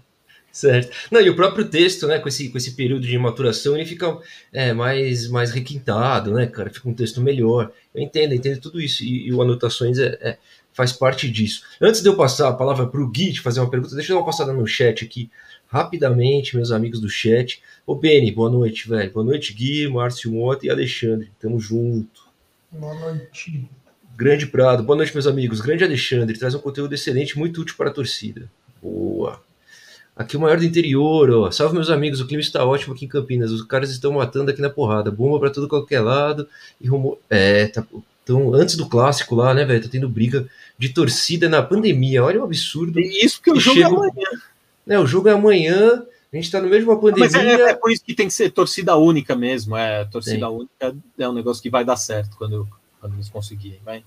certo. 0.51 0.89
Não, 1.11 1.19
e 1.19 1.29
o 1.29 1.35
próprio 1.35 1.67
texto, 1.67 2.07
né, 2.07 2.19
com 2.19 2.29
esse, 2.29 2.49
com 2.49 2.57
esse 2.57 2.71
período 2.71 3.05
de 3.05 3.17
maturação, 3.17 3.75
ele 3.75 3.85
fica 3.85 4.17
é, 4.53 4.73
mais, 4.73 5.27
mais 5.27 5.51
requintado, 5.51 6.33
né, 6.33 6.47
cara? 6.47 6.69
Fica 6.69 6.87
um 6.87 6.93
texto 6.93 7.21
melhor. 7.21 7.71
Eu 7.93 8.01
entendo, 8.01 8.31
eu 8.31 8.37
entendo 8.37 8.61
tudo 8.61 8.79
isso. 8.79 9.03
E, 9.03 9.27
e 9.27 9.33
o 9.33 9.41
Anotações 9.41 9.99
é, 9.99 10.17
é, 10.21 10.37
faz 10.73 10.91
parte 10.91 11.29
disso. 11.29 11.63
Antes 11.81 12.01
de 12.01 12.09
eu 12.09 12.15
passar 12.15 12.49
a 12.49 12.53
palavra 12.53 12.87
para 12.87 13.01
o 13.01 13.07
Gui 13.07 13.33
te 13.33 13.41
fazer 13.41 13.59
uma 13.59 13.69
pergunta, 13.69 13.95
deixa 13.95 14.11
eu 14.11 14.15
dar 14.15 14.21
uma 14.21 14.25
passada 14.25 14.53
no 14.53 14.65
chat 14.65 15.03
aqui 15.03 15.29
rapidamente, 15.67 16.55
meus 16.55 16.71
amigos 16.71 16.99
do 16.99 17.09
chat. 17.09 17.61
Ô, 17.87 17.95
Beni, 17.95 18.31
boa 18.31 18.49
noite, 18.49 18.89
velho. 18.89 19.11
Boa 19.11 19.25
noite, 19.25 19.53
Gui, 19.53 19.87
Márcio 19.87 20.31
Mota 20.31 20.65
e 20.65 20.69
Alexandre. 20.69 21.31
Tamo 21.39 21.59
junto. 21.59 22.23
Boa 22.69 22.93
noite. 22.93 23.69
Grande 24.15 24.45
Prado. 24.45 24.83
Boa 24.83 24.97
noite, 24.97 25.13
meus 25.13 25.27
amigos. 25.27 25.61
Grande 25.61 25.83
Alexandre. 25.83 26.37
Traz 26.37 26.53
um 26.53 26.59
conteúdo 26.59 26.93
excelente, 26.93 27.39
muito 27.39 27.61
útil 27.61 27.75
para 27.77 27.89
a 27.89 27.93
torcida. 27.93 28.51
Boa. 28.81 29.41
Aqui 30.15 30.35
o 30.35 30.39
maior 30.41 30.57
do 30.57 30.65
interior, 30.65 31.29
ó. 31.31 31.51
Salve, 31.51 31.73
meus 31.73 31.89
amigos. 31.89 32.19
O 32.19 32.27
clima 32.27 32.41
está 32.41 32.65
ótimo 32.65 32.93
aqui 32.93 33.05
em 33.05 33.07
Campinas. 33.07 33.49
Os 33.51 33.63
caras 33.63 33.89
estão 33.89 34.11
matando 34.11 34.51
aqui 34.51 34.61
na 34.61 34.69
porrada. 34.69 35.09
Bomba 35.09 35.39
para 35.39 35.49
todo 35.49 35.67
qualquer 35.69 36.01
lado. 36.01 36.47
E 36.79 36.87
rumor. 36.87 37.17
É, 37.29 37.67
tá. 37.67 37.85
Então, 38.23 38.53
antes 38.53 38.75
do 38.75 38.87
clássico 38.87 39.35
lá, 39.35 39.53
né, 39.53 39.65
velho? 39.65 39.81
Tá 39.81 39.89
tendo 39.89 40.07
briga 40.07 40.47
de 40.77 40.89
torcida 40.89 41.49
na 41.49 41.61
pandemia. 41.61 42.23
Olha 42.23 42.41
o 42.41 42.43
absurdo. 42.43 42.99
E 42.99 43.25
isso 43.25 43.37
porque 43.37 43.51
o 43.51 43.59
jogo 43.59 43.79
é 43.79 43.83
amanhã. 43.83 44.29
Né, 44.85 44.99
o 44.99 45.05
jogo 45.05 45.29
é 45.29 45.31
amanhã, 45.31 46.03
a 46.31 46.35
gente 46.35 46.45
está 46.45 46.61
no 46.61 46.69
mesmo 46.69 46.95
pandemia. 46.99 47.29
Mas 47.29 47.35
é, 47.35 47.69
é, 47.69 47.73
por 47.73 47.91
isso 47.91 48.03
que 48.03 48.15
tem 48.15 48.27
que 48.27 48.33
ser 48.33 48.51
torcida 48.51 48.95
única 48.95 49.35
mesmo. 49.35 49.75
É, 49.75 50.05
torcida 50.05 50.47
tem. 50.47 50.55
única 50.55 50.95
é 51.19 51.29
um 51.29 51.33
negócio 51.33 51.61
que 51.61 51.69
vai 51.69 51.83
dar 51.83 51.97
certo 51.97 52.37
quando, 52.37 52.67
quando 52.99 53.13
eles 53.15 53.29
conseguirem, 53.29 53.79
vai. 53.83 54.03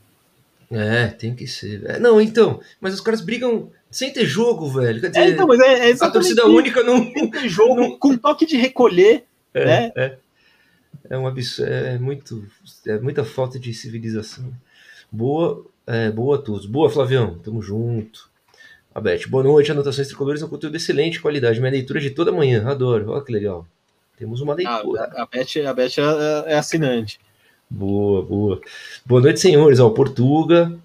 É, 0.70 1.08
tem 1.08 1.34
que 1.34 1.46
ser. 1.46 1.84
É, 1.84 1.98
não, 1.98 2.20
então, 2.20 2.60
mas 2.80 2.94
os 2.94 3.00
caras 3.00 3.20
brigam 3.20 3.70
sem 3.90 4.12
ter 4.12 4.24
jogo, 4.24 4.68
velho. 4.68 5.00
Quer 5.00 5.06
é, 5.06 5.10
dizer, 5.10 5.22
é, 5.22 5.28
então, 5.30 5.46
mas 5.46 5.60
é, 5.60 5.90
é 5.90 5.92
a 6.00 6.10
torcida 6.10 6.46
única 6.46 6.82
não 6.82 7.12
tem 7.30 7.48
jogo 7.48 7.76
não... 7.76 7.98
com 7.98 8.16
toque 8.16 8.46
de 8.46 8.56
recolher, 8.56 9.24
é, 9.52 9.64
né? 9.64 10.16
É. 11.08 11.14
É 11.14 11.18
um 11.18 11.26
absurdo, 11.26 11.70
é 11.70 11.98
muito, 11.98 12.46
é 12.86 12.98
muita 12.98 13.24
falta 13.24 13.58
de 13.58 13.72
civilização. 13.74 14.52
Boa, 15.10 15.64
é, 15.86 16.10
boa 16.10 16.36
a 16.36 16.38
todos. 16.40 16.66
Boa, 16.66 16.90
Flavião, 16.90 17.38
tamo 17.38 17.62
junto. 17.62 18.30
A 18.94 19.00
Beth, 19.00 19.26
boa 19.28 19.42
noite. 19.42 19.72
Anotações 19.72 20.06
tricolores 20.06 20.40
é 20.40 20.44
um 20.46 20.48
conteúdo 20.48 20.72
de 20.72 20.78
excelente 20.78 21.20
qualidade. 21.20 21.58
Minha 21.58 21.72
leitura 21.72 22.00
de 22.00 22.10
toda 22.10 22.30
manhã. 22.30 22.64
Adoro. 22.66 23.10
Olha 23.10 23.24
que 23.24 23.32
legal. 23.32 23.66
Temos 24.16 24.40
uma 24.40 24.54
leitura. 24.54 25.10
Ah, 25.16 25.22
a, 25.22 25.26
Beth, 25.26 25.66
a 25.66 25.74
Beth 25.74 25.98
é, 25.98 26.52
é, 26.52 26.56
assinante. 26.56 27.18
Boa, 27.68 28.22
boa. 28.22 28.60
Boa 29.04 29.20
noite, 29.20 29.40
senhores. 29.40 29.80
Ó, 29.80 29.90
Portuga. 29.90 30.78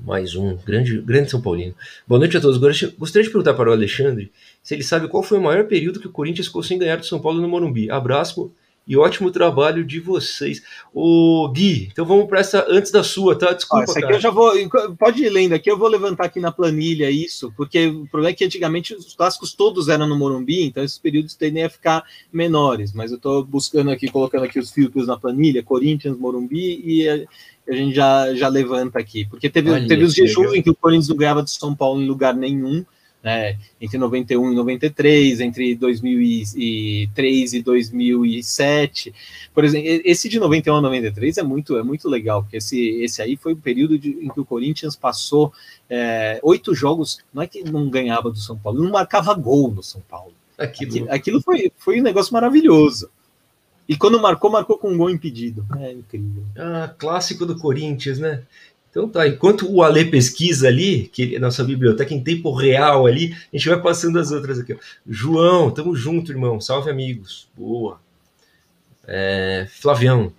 Mais 0.00 0.34
um. 0.34 0.56
Grande, 0.56 0.98
grande 1.02 1.30
São 1.30 1.42
Paulino. 1.42 1.74
Boa 2.06 2.18
noite 2.18 2.36
a 2.38 2.40
todos. 2.40 2.58
Gostaria 2.58 3.24
de 3.24 3.30
perguntar 3.30 3.52
para 3.54 3.68
o 3.68 3.72
Alexandre 3.72 4.32
se 4.62 4.74
ele 4.74 4.82
sabe 4.82 5.06
qual 5.06 5.22
foi 5.22 5.38
o 5.38 5.42
maior 5.42 5.66
período 5.66 6.00
que 6.00 6.06
o 6.06 6.12
Corinthians 6.12 6.46
ficou 6.46 6.62
sem 6.62 6.78
ganhar 6.78 6.96
do 6.96 7.04
São 7.04 7.20
Paulo 7.20 7.40
no 7.40 7.48
Morumbi. 7.48 7.90
Abraço 7.90 8.50
e 8.86 8.96
ótimo 8.96 9.30
trabalho 9.30 9.84
de 9.84 9.98
vocês. 9.98 10.62
O 10.92 11.48
Gui, 11.48 11.88
então 11.90 12.04
vamos 12.04 12.26
para 12.26 12.40
essa 12.40 12.66
antes 12.68 12.92
da 12.92 13.02
sua, 13.02 13.36
tá? 13.36 13.52
Desculpa. 13.52 13.90
Ó, 13.90 13.98
aqui 13.98 14.12
eu 14.12 14.20
já 14.20 14.30
vou. 14.30 14.52
Pode 14.98 15.24
ir 15.24 15.30
lendo 15.30 15.54
aqui, 15.54 15.70
eu 15.70 15.78
vou 15.78 15.88
levantar 15.88 16.24
aqui 16.24 16.38
na 16.38 16.52
planilha 16.52 17.10
isso, 17.10 17.52
porque 17.56 17.86
o 17.86 18.06
problema 18.06 18.30
é 18.30 18.34
que 18.34 18.44
antigamente 18.44 18.94
os 18.94 19.14
clássicos 19.14 19.54
todos 19.54 19.88
eram 19.88 20.06
no 20.06 20.16
Morumbi, 20.16 20.64
então 20.64 20.84
esses 20.84 20.98
períodos 20.98 21.34
tendem 21.34 21.64
a 21.64 21.70
ficar 21.70 22.04
menores. 22.32 22.92
Mas 22.92 23.10
eu 23.10 23.16
estou 23.16 23.42
buscando 23.44 23.90
aqui, 23.90 24.08
colocando 24.08 24.44
aqui 24.44 24.58
os 24.58 24.70
filtros 24.70 25.06
na 25.06 25.16
planilha, 25.16 25.62
Corinthians, 25.62 26.18
Morumbi, 26.18 26.82
e 26.84 27.08
a, 27.08 27.24
a 27.68 27.74
gente 27.74 27.94
já, 27.94 28.34
já 28.34 28.48
levanta 28.48 28.98
aqui. 28.98 29.24
Porque 29.24 29.48
teve, 29.48 29.70
Olha, 29.70 29.88
teve 29.88 30.04
os 30.04 30.14
jejuns 30.14 30.54
em 30.54 30.62
que 30.62 30.70
o 30.70 30.74
Corinthians 30.74 31.08
não 31.08 31.16
ganhava 31.16 31.42
de 31.42 31.50
São 31.50 31.74
Paulo 31.74 32.02
em 32.02 32.06
lugar 32.06 32.34
nenhum 32.34 32.84
né, 33.24 33.56
entre 33.80 33.96
91 33.96 34.52
e 34.52 34.54
93, 34.54 35.40
entre 35.40 35.74
2003 35.74 37.54
e 37.54 37.62
2007. 37.62 39.14
Por 39.54 39.64
exemplo, 39.64 39.88
esse 40.04 40.28
de 40.28 40.38
91 40.38 40.76
a 40.76 40.80
93 40.82 41.38
é 41.38 41.42
muito, 41.42 41.78
é 41.78 41.82
muito 41.82 42.06
legal, 42.06 42.42
porque 42.42 42.58
esse, 42.58 42.78
esse 43.02 43.22
aí 43.22 43.34
foi 43.34 43.54
o 43.54 43.56
período 43.56 43.98
de, 43.98 44.10
em 44.10 44.28
que 44.28 44.38
o 44.38 44.44
Corinthians 44.44 44.94
passou 44.94 45.50
é, 45.88 46.38
oito 46.42 46.74
jogos, 46.74 47.18
não 47.32 47.42
é 47.42 47.46
que 47.46 47.64
não 47.64 47.88
ganhava 47.88 48.30
do 48.30 48.38
São 48.38 48.58
Paulo, 48.58 48.84
não 48.84 48.90
marcava 48.90 49.32
gol 49.32 49.70
no 49.70 49.82
São 49.82 50.02
Paulo. 50.02 50.34
Aquilo, 50.58 50.90
aquilo, 50.90 51.12
aquilo 51.12 51.42
foi, 51.42 51.72
foi 51.78 52.00
um 52.00 52.04
negócio 52.04 52.32
maravilhoso. 52.32 53.08
E 53.88 53.96
quando 53.96 54.20
marcou, 54.20 54.50
marcou 54.50 54.78
com 54.78 54.90
um 54.90 54.96
gol 54.96 55.10
impedido. 55.10 55.66
É 55.78 55.92
incrível. 55.92 56.42
Ah, 56.56 56.94
clássico 56.96 57.44
do 57.44 57.58
Corinthians, 57.58 58.18
né? 58.18 58.42
Então 58.94 59.08
tá, 59.08 59.26
enquanto 59.26 59.68
o 59.68 59.82
Ale 59.82 60.04
pesquisa 60.04 60.68
ali, 60.68 61.10
que 61.12 61.34
é 61.34 61.38
nossa 61.40 61.64
biblioteca 61.64 62.14
em 62.14 62.22
tempo 62.22 62.54
real 62.54 63.08
ali, 63.08 63.34
a 63.52 63.56
gente 63.56 63.68
vai 63.68 63.82
passando 63.82 64.20
as 64.20 64.30
outras 64.30 64.60
aqui. 64.60 64.78
João, 65.04 65.68
tamo 65.68 65.96
junto, 65.96 66.30
irmão. 66.30 66.60
Salve, 66.60 66.88
amigos. 66.88 67.48
Boa. 67.56 68.00
É, 69.04 69.66
Flavião. 69.68 70.32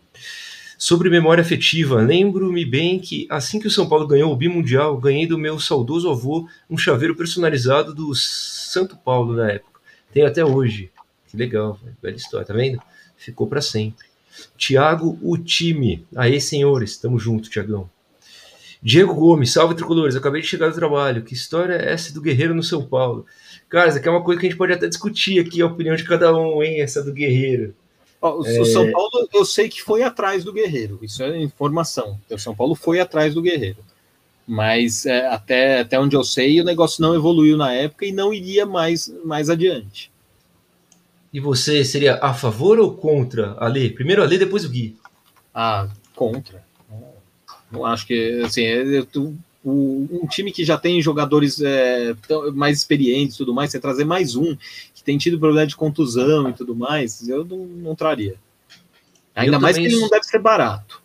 Sobre 0.77 1.09
memória 1.09 1.41
afetiva, 1.41 2.01
lembro-me 2.01 2.63
bem 2.63 2.97
que 2.97 3.27
assim 3.29 3.59
que 3.59 3.67
o 3.67 3.71
São 3.71 3.89
Paulo 3.89 4.07
ganhou 4.07 4.31
o 4.31 4.37
Bimundial, 4.37 4.97
ganhei 4.97 5.27
do 5.27 5.37
meu 5.37 5.59
saudoso 5.59 6.09
avô 6.09 6.47
um 6.69 6.77
chaveiro 6.77 7.13
personalizado 7.13 7.93
do 7.93 8.15
Santo 8.15 8.95
Paulo 8.95 9.33
na 9.35 9.51
época. 9.51 9.81
Tenho 10.13 10.27
até 10.27 10.45
hoje. 10.45 10.89
Que 11.27 11.35
legal, 11.35 11.77
velha 12.01 12.15
história, 12.15 12.47
tá 12.47 12.53
vendo? 12.53 12.81
Ficou 13.17 13.47
para 13.47 13.59
sempre. 13.59 14.05
Tiago, 14.57 15.19
o 15.21 15.37
time. 15.37 16.05
Aí, 16.15 16.39
senhores, 16.39 16.95
tamo 16.95 17.19
junto, 17.19 17.49
Tiagão. 17.49 17.89
Diego 18.85 19.15
Gomes, 19.15 19.51
salve 19.51 19.73
tricolores, 19.73 20.15
acabei 20.15 20.43
de 20.43 20.47
chegar 20.47 20.69
do 20.69 20.75
trabalho. 20.75 21.23
Que 21.23 21.33
história 21.33 21.73
é 21.73 21.91
essa 21.91 22.13
do 22.13 22.21
Guerreiro 22.21 22.53
no 22.53 22.61
São 22.61 22.85
Paulo? 22.85 23.25
Cara, 23.67 23.89
isso 23.89 23.97
aqui 23.97 24.07
é 24.07 24.11
uma 24.11 24.23
coisa 24.23 24.39
que 24.39 24.45
a 24.45 24.49
gente 24.51 24.59
pode 24.59 24.73
até 24.73 24.87
discutir 24.87 25.39
aqui, 25.39 25.59
a 25.59 25.65
opinião 25.65 25.95
de 25.95 26.03
cada 26.03 26.31
um, 26.37 26.61
hein? 26.61 26.81
Essa 26.81 27.01
do 27.01 27.11
Guerreiro. 27.11 27.73
o 28.21 28.45
é... 28.45 28.63
São 28.65 28.91
Paulo, 28.91 29.27
eu 29.33 29.43
sei 29.43 29.69
que 29.69 29.81
foi 29.81 30.03
atrás 30.03 30.43
do 30.43 30.53
Guerreiro, 30.53 30.99
isso 31.01 31.23
é 31.23 31.35
informação. 31.41 32.19
O 32.29 32.37
São 32.37 32.55
Paulo 32.55 32.75
foi 32.75 32.99
atrás 32.99 33.33
do 33.33 33.41
Guerreiro. 33.41 33.79
Mas 34.47 35.07
é, 35.07 35.25
até, 35.29 35.79
até 35.79 35.99
onde 35.99 36.15
eu 36.15 36.23
sei, 36.23 36.61
o 36.61 36.63
negócio 36.63 37.01
não 37.01 37.15
evoluiu 37.15 37.57
na 37.57 37.73
época 37.73 38.05
e 38.05 38.11
não 38.11 38.31
iria 38.31 38.67
mais, 38.67 39.11
mais 39.25 39.49
adiante. 39.49 40.11
E 41.33 41.39
você 41.39 41.83
seria 41.83 42.19
a 42.21 42.35
favor 42.35 42.77
ou 42.77 42.93
contra 42.93 43.55
a 43.57 43.67
lei? 43.67 43.89
Primeiro 43.89 44.21
a 44.21 44.25
lei, 44.27 44.37
depois 44.37 44.63
o 44.63 44.69
Gui. 44.69 44.95
Ah, 45.51 45.89
contra. 46.15 46.64
Não 47.75 47.85
acho 47.85 48.07
que 48.07 48.41
assim, 48.43 48.63
é, 48.63 48.97
é, 48.97 49.05
um 49.65 50.27
time 50.27 50.51
que 50.51 50.63
já 50.63 50.77
tem 50.77 51.01
jogadores 51.01 51.59
é, 51.59 52.15
mais 52.53 52.77
experientes 52.77 53.35
e 53.35 53.37
tudo 53.39 53.53
mais, 53.53 53.71
você 53.71 53.79
trazer 53.79 54.05
mais 54.05 54.35
um 54.35 54.55
que 54.93 55.03
tem 55.03 55.17
tido 55.17 55.39
problema 55.39 55.65
de 55.65 55.75
contusão 55.75 56.49
e 56.49 56.53
tudo 56.53 56.75
mais, 56.75 57.27
eu 57.27 57.43
não, 57.43 57.57
não 57.65 57.95
traria. 57.95 58.35
Ainda 59.35 59.57
eu 59.57 59.59
mais 59.59 59.77
que 59.77 59.83
ele 59.83 59.99
não 59.99 60.07
deve 60.07 60.23
ser 60.23 60.39
barato. 60.39 61.03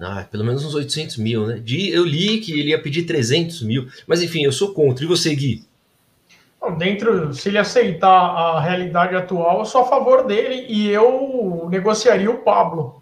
Ah, 0.00 0.26
pelo 0.30 0.44
menos 0.44 0.64
uns 0.64 0.74
800 0.74 1.16
mil, 1.18 1.46
né? 1.46 1.62
eu 1.66 2.04
li 2.04 2.38
que 2.38 2.58
ele 2.58 2.70
ia 2.70 2.80
pedir 2.80 3.02
300 3.02 3.62
mil, 3.62 3.88
mas 4.06 4.22
enfim, 4.22 4.42
eu 4.42 4.52
sou 4.52 4.72
contra. 4.72 5.04
E 5.04 5.08
você, 5.08 5.34
Gui? 5.34 5.64
Dentro, 6.78 7.34
se 7.34 7.48
ele 7.48 7.58
aceitar 7.58 8.08
a 8.08 8.60
realidade 8.60 9.16
atual, 9.16 9.60
eu 9.60 9.64
sou 9.64 9.82
a 9.82 9.88
favor 9.88 10.24
dele 10.24 10.66
e 10.68 10.88
eu 10.88 11.68
negociaria 11.68 12.30
o 12.30 12.38
Pablo 12.38 13.01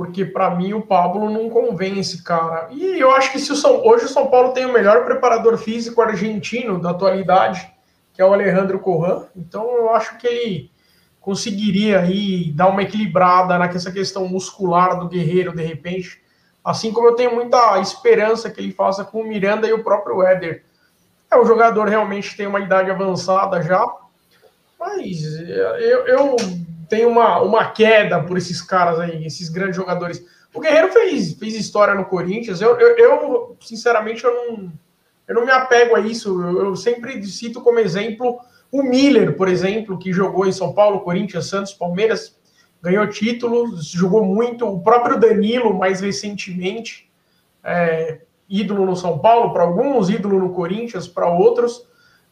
porque 0.00 0.24
para 0.24 0.48
mim 0.48 0.72
o 0.72 0.80
Pablo 0.80 1.28
não 1.28 1.50
convence, 1.50 2.24
cara. 2.24 2.68
E 2.70 2.98
eu 2.98 3.10
acho 3.10 3.30
que 3.32 3.38
se 3.38 3.52
o 3.52 3.54
São, 3.54 3.86
hoje 3.86 4.06
o 4.06 4.08
São 4.08 4.28
Paulo 4.28 4.54
tem 4.54 4.64
o 4.64 4.72
melhor 4.72 5.04
preparador 5.04 5.58
físico 5.58 6.00
argentino 6.00 6.80
da 6.80 6.88
atualidade, 6.88 7.70
que 8.14 8.22
é 8.22 8.24
o 8.24 8.32
Alejandro 8.32 8.78
Corran, 8.78 9.26
então 9.36 9.70
eu 9.76 9.90
acho 9.90 10.16
que 10.16 10.26
ele 10.26 10.70
conseguiria 11.20 12.00
aí 12.00 12.50
dar 12.50 12.68
uma 12.68 12.82
equilibrada 12.82 13.58
nessa 13.58 13.92
questão 13.92 14.26
muscular 14.26 14.98
do 14.98 15.06
Guerreiro 15.06 15.54
de 15.54 15.62
repente, 15.62 16.22
assim 16.64 16.94
como 16.94 17.08
eu 17.08 17.14
tenho 17.14 17.34
muita 17.34 17.78
esperança 17.78 18.48
que 18.48 18.58
ele 18.58 18.72
faça 18.72 19.04
com 19.04 19.20
o 19.20 19.28
Miranda 19.28 19.68
e 19.68 19.72
o 19.74 19.84
próprio 19.84 20.22
Éder. 20.22 20.64
É 21.30 21.38
um 21.38 21.44
jogador 21.44 21.86
realmente 21.86 22.34
tem 22.34 22.46
uma 22.46 22.60
idade 22.60 22.90
avançada 22.90 23.60
já, 23.62 23.84
mas 24.78 25.22
eu, 25.46 26.06
eu 26.06 26.36
tem 26.90 27.06
uma, 27.06 27.40
uma 27.40 27.70
queda 27.70 28.20
por 28.20 28.36
esses 28.36 28.60
caras 28.60 28.98
aí, 28.98 29.24
esses 29.24 29.48
grandes 29.48 29.76
jogadores. 29.76 30.22
O 30.52 30.60
Guerreiro 30.60 30.92
fez, 30.92 31.34
fez 31.34 31.54
história 31.54 31.94
no 31.94 32.04
Corinthians. 32.04 32.60
Eu, 32.60 32.78
eu, 32.78 32.96
eu 32.98 33.56
sinceramente, 33.60 34.24
eu 34.24 34.34
não, 34.34 34.72
eu 35.28 35.34
não 35.36 35.46
me 35.46 35.52
apego 35.52 35.94
a 35.94 36.00
isso. 36.00 36.42
Eu, 36.42 36.64
eu, 36.64 36.76
sempre 36.76 37.24
cito 37.24 37.60
como 37.60 37.78
exemplo 37.78 38.40
o 38.72 38.82
Miller, 38.82 39.36
por 39.36 39.48
exemplo, 39.48 39.98
que 39.98 40.12
jogou 40.12 40.46
em 40.46 40.52
São 40.52 40.72
Paulo, 40.72 41.00
Corinthians, 41.00 41.46
Santos, 41.46 41.72
Palmeiras, 41.72 42.36
ganhou 42.82 43.06
títulos, 43.06 43.86
jogou 43.86 44.24
muito. 44.24 44.66
O 44.66 44.82
próprio 44.82 45.18
Danilo, 45.18 45.72
mais 45.72 46.00
recentemente, 46.00 47.08
é, 47.62 48.20
ídolo 48.48 48.84
no 48.84 48.96
São 48.96 49.16
Paulo 49.20 49.52
para 49.52 49.62
alguns, 49.62 50.10
ídolo 50.10 50.40
no 50.40 50.52
Corinthians 50.52 51.06
para 51.06 51.28
outros. 51.28 51.88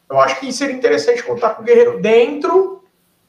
Eu 0.09 0.19
acho 0.19 0.37
que 0.41 0.51
seria 0.51 0.75
interessante 0.75 1.23
contar 1.23 1.51
com 1.51 1.61
o 1.61 1.65
Guerreiro 1.65 2.01
dentro 2.01 2.78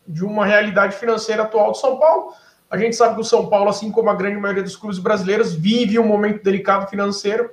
de 0.06 0.24
uma 0.24 0.44
realidade 0.44 0.96
financeira 0.96 1.42
atual 1.42 1.72
do 1.72 1.78
São 1.78 1.98
Paulo. 1.98 2.32
A 2.70 2.76
gente 2.76 2.94
sabe 2.94 3.16
que 3.16 3.20
o 3.20 3.24
São 3.24 3.48
Paulo, 3.48 3.68
assim 3.68 3.90
como 3.90 4.10
a 4.10 4.14
grande 4.14 4.38
maioria 4.38 4.62
dos 4.62 4.76
clubes 4.76 4.98
brasileiros, 4.98 5.54
vive 5.54 5.98
um 5.98 6.06
momento 6.06 6.42
delicado 6.42 6.88
financeiro. 6.88 7.50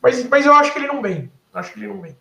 Mas, 0.00 0.26
mas 0.28 0.46
eu 0.46 0.54
acho 0.54 0.72
que 0.72 0.78
ele 0.78 0.86
não 0.86 1.02
vem. 1.02 1.30
Acho 1.52 1.72
que 1.72 1.80
ele 1.80 1.88
não 1.88 2.00
vem. 2.00 2.16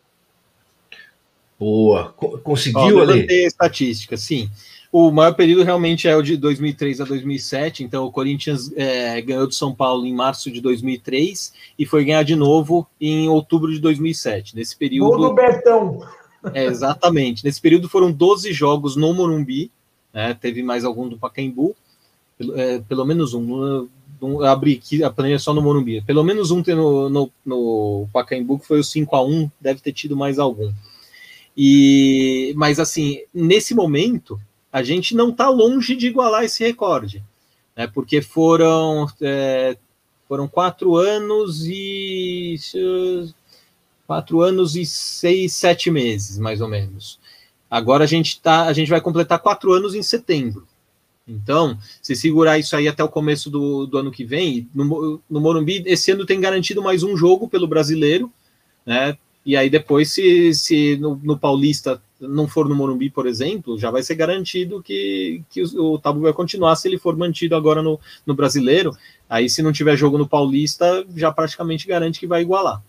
Boa. 1.60 2.14
Conseguiu, 2.44 3.02
ali? 3.02 3.28
estatística, 3.46 4.16
sim. 4.18 4.50
O 4.92 5.12
maior 5.12 5.34
período 5.34 5.64
realmente 5.64 6.08
é 6.08 6.16
o 6.16 6.22
de 6.22 6.36
2003 6.36 7.02
a 7.02 7.06
2007. 7.06 7.84
Então, 7.84 8.06
o 8.06 8.12
Corinthians 8.12 8.72
é, 8.76 9.22
ganhou 9.22 9.46
do 9.46 9.54
São 9.54 9.76
Paulo 9.76 10.06
em 10.06 10.14
março 10.14 10.50
de 10.50 10.62
2003 10.62 11.54
e 11.78 11.86
foi 11.86 12.06
ganhar 12.06 12.24
de 12.24 12.36
novo 12.36 12.88
em 13.00 13.30
outubro 13.30 13.72
de 13.72 13.80
2007. 13.80 14.56
Nesse 14.56 14.76
período. 14.76 15.12
Gol 15.12 15.30
do 15.30 15.34
Betão. 15.36 16.00
É, 16.54 16.66
exatamente. 16.66 17.44
Nesse 17.44 17.60
período 17.60 17.90
foram 17.90 18.12
12 18.12 18.54
jogos 18.54 18.96
no 18.96 19.14
Morumbi, 19.14 19.72
né? 20.14 20.34
teve 20.34 20.64
mais 20.64 20.86
algum 20.86 21.08
do 21.08 21.18
Pacaembu, 21.18 21.76
pelo, 22.38 22.60
é, 22.60 22.80
pelo 22.80 23.06
menos 23.06 23.34
um. 23.34 23.88
No, 24.22 24.44
abri 24.44 24.74
aqui 24.74 25.04
a 25.04 25.10
planilha 25.10 25.40
só 25.40 25.54
no 25.54 25.62
Morumbi. 25.62 26.02
Pelo 26.02 26.24
menos 26.24 26.52
um 26.52 26.62
tem 26.62 26.76
no, 26.76 27.10
no, 27.10 27.32
no 27.46 28.08
Pacaembu, 28.12 28.60
que 28.60 28.68
foi 28.68 28.80
o 28.80 28.84
5 28.84 29.16
a 29.16 29.24
1 29.24 29.50
deve 29.60 29.80
ter 29.82 29.94
tido 29.94 30.16
mais 30.16 30.40
algum. 30.40 30.72
E, 31.56 32.54
mas 32.56 32.80
assim, 32.80 33.22
nesse 33.34 33.74
momento, 33.74 34.40
a 34.72 34.84
gente 34.84 35.16
não 35.16 35.30
está 35.30 35.50
longe 35.50 35.96
de 35.96 36.08
igualar 36.08 36.44
esse 36.44 36.64
recorde, 36.64 37.24
né? 37.76 37.88
porque 37.88 38.22
foram, 38.22 39.08
é, 39.22 39.78
foram 40.28 40.48
quatro 40.48 40.96
anos 40.96 41.66
e 41.66 42.56
quatro 44.10 44.42
anos 44.42 44.76
e 44.76 44.88
seis, 44.88 45.54
sete 45.54 45.92
meses, 45.92 46.40
mais 46.40 46.62
ou 46.62 46.68
menos. 46.68 47.20
Agora 47.70 48.06
a 48.06 48.08
gente 48.08 48.42
tá, 48.42 48.64
a 48.64 48.74
gente 48.74 48.90
vai 48.90 49.00
completar 49.00 49.38
quatro 49.38 49.72
anos 49.72 49.94
em 49.94 50.02
setembro. 50.02 50.68
Então, 51.28 51.78
se 52.02 52.16
segurar 52.16 52.58
isso 52.58 52.76
aí 52.76 52.88
até 52.88 53.04
o 53.04 53.08
começo 53.08 53.52
do, 53.52 53.86
do 53.86 54.00
ano 54.00 54.10
que 54.10 54.26
vem, 54.26 54.68
no, 54.74 55.22
no 55.30 55.40
Morumbi, 55.40 55.84
esse 55.86 56.10
ano 56.10 56.26
tem 56.26 56.42
garantido 56.42 56.82
mais 56.82 57.04
um 57.04 57.16
jogo 57.16 57.48
pelo 57.48 57.68
brasileiro, 57.68 58.34
né? 58.84 59.16
E 59.46 59.56
aí 59.56 59.70
depois, 59.70 60.12
se, 60.12 60.56
se 60.56 60.98
no, 60.98 61.22
no 61.24 61.38
Paulista 61.38 62.02
não 62.20 62.48
for 62.48 62.68
no 62.68 62.74
Morumbi, 62.74 63.12
por 63.12 63.28
exemplo, 63.28 63.78
já 63.78 63.92
vai 63.92 64.02
ser 64.02 64.16
garantido 64.16 64.82
que, 64.82 65.44
que 65.52 65.62
o, 65.62 65.94
o 65.94 66.00
tabu 66.00 66.22
vai 66.22 66.34
continuar 66.34 66.76
se 66.78 66.88
ele 66.88 66.98
for 66.98 67.16
mantido 67.16 67.56
agora 67.56 67.84
no, 67.84 68.00
no 68.26 68.34
brasileiro. 68.34 68.92
Aí, 69.30 69.48
se 69.48 69.62
não 69.62 69.72
tiver 69.72 69.96
jogo 69.96 70.18
no 70.18 70.28
Paulista, 70.28 71.06
já 71.16 71.32
praticamente 71.32 71.88
garante 71.88 72.20
que 72.20 72.26
vai 72.26 72.42
igualar. 72.42 72.82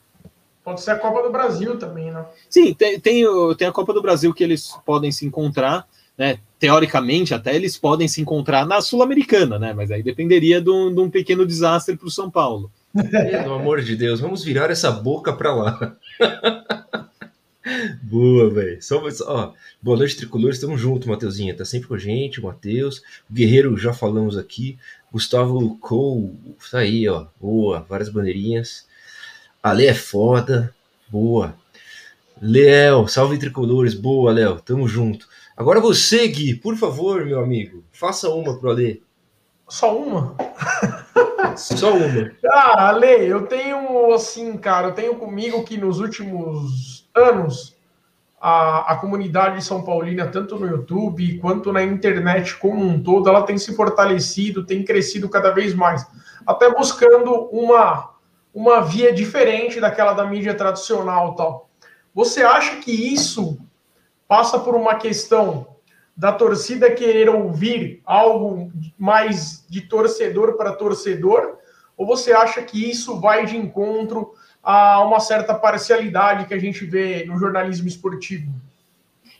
Pode 0.64 0.82
ser 0.82 0.92
a 0.92 0.98
Copa 0.98 1.22
do 1.22 1.30
Brasil 1.30 1.78
também, 1.78 2.10
né? 2.10 2.24
Sim, 2.48 2.74
tem, 2.74 3.00
tem, 3.00 3.24
tem 3.56 3.68
a 3.68 3.72
Copa 3.72 3.92
do 3.92 4.02
Brasil 4.02 4.32
que 4.34 4.44
eles 4.44 4.76
podem 4.84 5.10
se 5.10 5.24
encontrar, 5.24 5.86
né? 6.16 6.38
Teoricamente, 6.58 7.32
até 7.32 7.54
eles 7.54 7.78
podem 7.78 8.06
se 8.06 8.20
encontrar 8.20 8.66
na 8.66 8.82
Sul-Americana, 8.82 9.58
né? 9.58 9.72
Mas 9.72 9.90
aí 9.90 10.02
dependeria 10.02 10.60
de 10.60 10.68
um, 10.68 10.94
de 10.94 11.00
um 11.00 11.08
pequeno 11.08 11.46
desastre 11.46 11.96
para 11.96 12.06
o 12.06 12.10
São 12.10 12.30
Paulo. 12.30 12.70
Pelo 12.92 13.54
amor 13.54 13.80
de 13.80 13.96
Deus, 13.96 14.20
vamos 14.20 14.44
virar 14.44 14.70
essa 14.70 14.90
boca 14.90 15.32
para 15.32 15.54
lá. 15.54 15.96
Boa, 18.02 18.50
velho. 18.50 18.82
Só, 18.82 19.02
ó, 19.26 19.52
boa 19.82 19.96
noite, 19.96 20.16
tricolores. 20.16 20.56
Estamos 20.56 20.80
juntos, 20.80 21.06
Mateuzinha. 21.06 21.56
Tá 21.56 21.64
sempre 21.64 21.88
com 21.88 21.94
a 21.94 21.98
gente, 21.98 22.40
o 22.40 22.44
Matheus. 22.44 22.98
O 23.28 23.32
Guerreiro, 23.32 23.76
já 23.76 23.92
falamos 23.92 24.36
aqui. 24.36 24.78
Gustavo 25.12 25.76
Cole, 25.78 26.32
tá 26.70 26.78
aí, 26.78 27.06
ó. 27.08 27.26
Boa, 27.40 27.84
várias 27.88 28.08
bandeirinhas. 28.08 28.88
Ale 29.62 29.86
é 29.86 29.94
foda. 29.94 30.74
Boa. 31.08 31.54
Léo, 32.40 33.06
salve 33.08 33.38
tricolores. 33.38 33.94
Boa, 33.94 34.32
Léo. 34.32 34.60
Tamo 34.60 34.88
junto. 34.88 35.26
Agora 35.56 35.80
você, 35.80 36.26
Gui, 36.28 36.54
por 36.54 36.76
favor, 36.76 37.24
meu 37.26 37.42
amigo, 37.42 37.84
faça 37.92 38.30
uma 38.30 38.58
pro 38.58 38.70
Ale. 38.70 39.02
Só 39.68 39.96
uma? 39.96 40.34
Só 41.54 41.94
uma. 41.94 42.30
Cara, 42.42 42.88
Ale, 42.88 43.26
eu 43.26 43.46
tenho 43.46 44.12
assim, 44.14 44.56
cara, 44.56 44.88
eu 44.88 44.94
tenho 44.94 45.16
comigo 45.16 45.62
que 45.64 45.76
nos 45.76 46.00
últimos 46.00 47.08
anos 47.14 47.76
a, 48.40 48.92
a 48.92 48.96
comunidade 48.96 49.62
São 49.62 49.82
Paulina, 49.82 50.26
tanto 50.26 50.58
no 50.58 50.66
YouTube 50.66 51.38
quanto 51.40 51.72
na 51.72 51.82
internet 51.82 52.56
como 52.56 52.82
um 52.82 53.00
todo, 53.02 53.28
ela 53.28 53.42
tem 53.42 53.58
se 53.58 53.76
fortalecido, 53.76 54.64
tem 54.64 54.82
crescido 54.82 55.28
cada 55.28 55.50
vez 55.50 55.74
mais, 55.74 56.06
até 56.46 56.72
buscando 56.72 57.32
uma, 57.52 58.09
uma 58.52 58.80
via 58.80 59.12
diferente 59.12 59.80
daquela 59.80 60.12
da 60.12 60.24
mídia 60.24 60.54
tradicional 60.54 61.34
tal. 61.34 61.68
Você 62.14 62.42
acha 62.42 62.76
que 62.76 62.90
isso 62.90 63.58
passa 64.26 64.58
por 64.58 64.74
uma 64.74 64.96
questão 64.96 65.66
da 66.16 66.32
torcida 66.32 66.90
querer 66.90 67.30
ouvir 67.30 68.02
algo 68.04 68.70
mais 68.98 69.64
de 69.68 69.82
torcedor 69.82 70.56
para 70.56 70.72
torcedor? 70.72 71.58
Ou 71.96 72.06
você 72.06 72.32
acha 72.32 72.62
que 72.62 72.90
isso 72.90 73.20
vai 73.20 73.46
de 73.46 73.56
encontro 73.56 74.34
a 74.62 75.02
uma 75.02 75.20
certa 75.20 75.54
parcialidade 75.54 76.46
que 76.46 76.54
a 76.54 76.58
gente 76.58 76.84
vê 76.84 77.24
no 77.24 77.38
jornalismo 77.38 77.88
esportivo? 77.88 78.52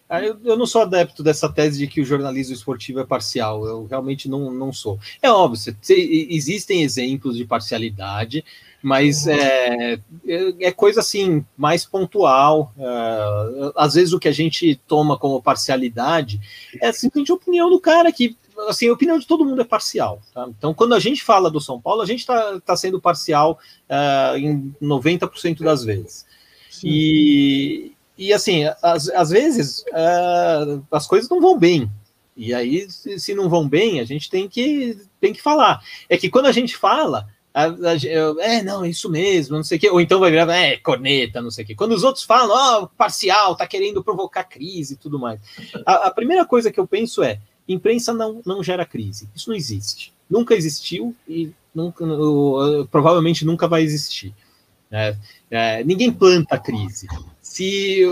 Eu, 0.08 0.38
eu, 0.42 0.56
não 0.56 0.66
sou 0.66 0.82
adepto 0.82 1.22
dessa 1.22 1.48
tese 1.48 1.78
de 1.78 1.86
que 1.86 2.00
o 2.00 2.04
jornalismo 2.04 2.52
esportivo 2.52 2.98
é 2.98 3.06
parcial, 3.06 3.64
eu 3.64 3.86
realmente 3.86 4.28
não, 4.28 4.50
não 4.50 4.72
sou. 4.72 4.98
É 5.22 5.30
óbvio, 5.30 5.76
existem 5.88 6.82
exemplos 6.82 7.36
de 7.36 7.44
parcialidade, 7.44 8.44
mas 8.82 9.26
é, 9.26 9.94
é, 10.26 10.54
é 10.60 10.72
coisa 10.72 11.00
assim, 11.00 11.44
mais 11.56 11.84
pontual. 11.84 12.72
É, 12.78 13.72
às 13.76 13.94
vezes 13.94 14.12
o 14.12 14.18
que 14.18 14.28
a 14.28 14.32
gente 14.32 14.80
toma 14.86 15.18
como 15.18 15.42
parcialidade 15.42 16.40
é 16.80 16.90
simplesmente 16.92 17.30
a 17.30 17.34
opinião 17.34 17.68
do 17.68 17.80
cara 17.80 18.10
que 18.10 18.36
assim, 18.68 18.88
a 18.88 18.92
opinião 18.92 19.18
de 19.18 19.26
todo 19.26 19.44
mundo 19.44 19.60
é 19.60 19.64
parcial. 19.64 20.20
Tá? 20.34 20.46
Então, 20.48 20.74
quando 20.74 20.94
a 20.94 21.00
gente 21.00 21.22
fala 21.22 21.50
do 21.50 21.60
São 21.60 21.80
Paulo, 21.80 22.02
a 22.02 22.06
gente 22.06 22.20
está 22.20 22.60
tá 22.60 22.76
sendo 22.76 23.00
parcial 23.00 23.58
uh, 23.88 24.36
em 24.36 24.74
90% 24.82 25.62
das 25.62 25.84
vezes. 25.84 26.26
E, 26.84 27.92
e, 28.16 28.32
assim, 28.32 28.64
às, 28.82 29.08
às 29.10 29.30
vezes 29.30 29.84
uh, 29.88 30.84
as 30.90 31.06
coisas 31.06 31.28
não 31.28 31.40
vão 31.40 31.58
bem. 31.58 31.90
E 32.36 32.54
aí, 32.54 32.90
se, 32.90 33.18
se, 33.18 33.34
não 33.34 33.48
vão 33.48 33.68
bem, 33.68 34.00
a 34.00 34.04
gente 34.04 34.30
tem 34.30 34.48
que, 34.48 34.98
tem 35.20 35.32
que 35.32 35.42
falar. 35.42 35.82
É 36.08 36.16
que 36.16 36.30
quando 36.30 36.46
a 36.46 36.52
gente 36.52 36.76
fala, 36.76 37.28
a, 37.52 37.64
a, 37.64 38.40
é, 38.40 38.62
não, 38.62 38.84
é 38.84 38.88
isso 38.88 39.10
mesmo, 39.10 39.56
não 39.56 39.64
sei 39.64 39.76
o 39.76 39.80
quê, 39.80 39.90
ou 39.90 40.00
então 40.00 40.20
vai 40.20 40.30
virar, 40.30 40.50
é, 40.54 40.76
corneta, 40.76 41.42
não 41.42 41.50
sei 41.50 41.64
o 41.64 41.66
quê. 41.66 41.74
Quando 41.74 41.92
os 41.92 42.04
outros 42.04 42.24
falam, 42.24 42.56
ó, 42.56 42.82
oh, 42.84 42.88
parcial, 42.88 43.56
tá 43.56 43.66
querendo 43.66 44.04
provocar 44.04 44.44
crise 44.44 44.94
e 44.94 44.96
tudo 44.96 45.18
mais. 45.18 45.40
A, 45.84 46.08
a 46.08 46.10
primeira 46.10 46.44
coisa 46.44 46.70
que 46.70 46.78
eu 46.78 46.86
penso 46.86 47.22
é, 47.22 47.40
Imprensa 47.72 48.12
não, 48.12 48.42
não 48.44 48.62
gera 48.62 48.84
crise. 48.84 49.28
Isso 49.34 49.48
não 49.48 49.56
existe. 49.56 50.12
Nunca 50.28 50.54
existiu 50.54 51.14
e 51.28 51.52
nunca, 51.74 52.04
provavelmente 52.90 53.44
nunca 53.44 53.68
vai 53.68 53.82
existir. 53.82 54.34
É, 54.90 55.16
é, 55.50 55.84
ninguém 55.84 56.12
planta 56.12 56.58
crise. 56.58 57.06
Se 57.40 58.02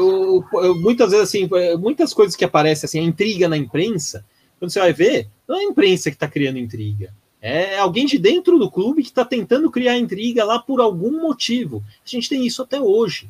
muitas 0.80 1.10
vezes 1.10 1.28
assim, 1.28 1.48
muitas 1.78 2.12
coisas 2.12 2.36
que 2.36 2.44
aparecem 2.44 2.86
assim, 2.86 3.00
a 3.00 3.02
intriga 3.02 3.48
na 3.48 3.56
imprensa, 3.56 4.24
quando 4.58 4.70
você 4.70 4.80
vai 4.80 4.92
ver, 4.92 5.28
não 5.46 5.56
é 5.56 5.60
a 5.60 5.64
imprensa 5.64 6.10
que 6.10 6.16
está 6.16 6.28
criando 6.28 6.58
intriga. 6.58 7.12
É 7.40 7.78
alguém 7.78 8.04
de 8.04 8.18
dentro 8.18 8.58
do 8.58 8.70
clube 8.70 9.02
que 9.02 9.08
está 9.08 9.24
tentando 9.24 9.70
criar 9.70 9.96
intriga 9.96 10.44
lá 10.44 10.58
por 10.58 10.80
algum 10.80 11.20
motivo. 11.20 11.84
A 12.04 12.08
gente 12.08 12.28
tem 12.28 12.44
isso 12.44 12.62
até 12.62 12.80
hoje. 12.80 13.28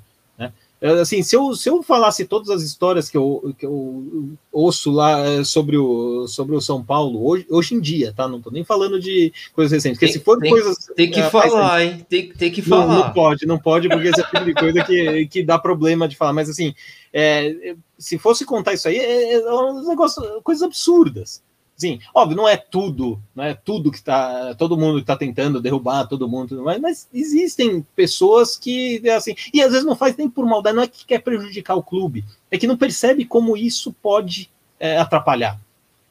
Assim, 0.80 1.24
se 1.24 1.34
eu, 1.34 1.56
se 1.56 1.68
eu 1.68 1.82
falasse 1.82 2.24
todas 2.24 2.50
as 2.50 2.62
histórias 2.62 3.10
que 3.10 3.16
eu, 3.16 3.52
que 3.58 3.66
eu 3.66 4.30
ouço 4.52 4.92
lá 4.92 5.18
eh, 5.26 5.42
sobre 5.42 5.76
o, 5.76 6.28
sobre 6.28 6.54
o 6.54 6.60
São 6.60 6.84
Paulo, 6.84 7.26
hoje, 7.26 7.44
hoje 7.50 7.74
em 7.74 7.80
dia, 7.80 8.12
tá? 8.16 8.28
Não 8.28 8.40
tô 8.40 8.48
nem 8.48 8.62
falando 8.62 9.00
de 9.00 9.32
coisas 9.52 9.72
recentes, 9.72 9.98
porque 9.98 10.06
tem, 10.06 10.12
se 10.12 10.24
for 10.24 10.38
tem, 10.38 10.50
coisas. 10.50 10.76
Tem 10.94 11.10
que 11.10 11.18
é, 11.18 11.28
falar, 11.30 11.82
hein? 11.82 12.06
Tem, 12.08 12.28
tem 12.32 12.52
que 12.52 12.62
falar. 12.62 12.86
Não, 12.86 13.06
não, 13.06 13.12
pode, 13.12 13.44
não 13.46 13.58
pode, 13.58 13.88
porque 13.88 14.06
esse 14.06 14.20
é 14.20 14.24
tipo 14.24 14.44
de 14.44 14.54
coisa 14.54 14.84
que, 14.84 15.26
que 15.26 15.42
dá 15.42 15.58
problema 15.58 16.06
de 16.06 16.14
falar. 16.14 16.32
Mas 16.32 16.48
assim, 16.48 16.72
é, 17.12 17.74
se 17.98 18.16
fosse 18.16 18.44
contar 18.44 18.74
isso 18.74 18.86
aí, 18.86 18.98
é, 18.98 19.32
é 19.32 19.52
um 19.52 19.84
negócio, 19.84 20.22
coisas 20.44 20.62
absurdas. 20.62 21.42
Sim, 21.78 22.00
óbvio, 22.12 22.36
não 22.36 22.48
é 22.48 22.56
tudo, 22.56 23.22
não 23.32 23.44
é 23.44 23.54
tudo 23.54 23.92
que 23.92 23.98
está, 23.98 24.52
todo 24.56 24.76
mundo 24.76 24.98
está 24.98 25.16
tentando 25.16 25.60
derrubar 25.60 26.08
todo 26.08 26.28
mundo, 26.28 26.60
mas, 26.64 26.80
mas 26.80 27.08
existem 27.14 27.86
pessoas 27.94 28.56
que, 28.56 29.08
assim, 29.10 29.36
e 29.54 29.62
às 29.62 29.70
vezes 29.70 29.86
não 29.86 29.94
faz 29.94 30.16
nem 30.16 30.28
por 30.28 30.44
maldade, 30.44 30.74
não 30.74 30.82
é 30.82 30.88
que 30.88 31.06
quer 31.06 31.20
prejudicar 31.20 31.76
o 31.76 31.82
clube, 31.82 32.24
é 32.50 32.58
que 32.58 32.66
não 32.66 32.76
percebe 32.76 33.24
como 33.24 33.56
isso 33.56 33.92
pode 33.92 34.50
é, 34.80 34.98
atrapalhar. 34.98 35.56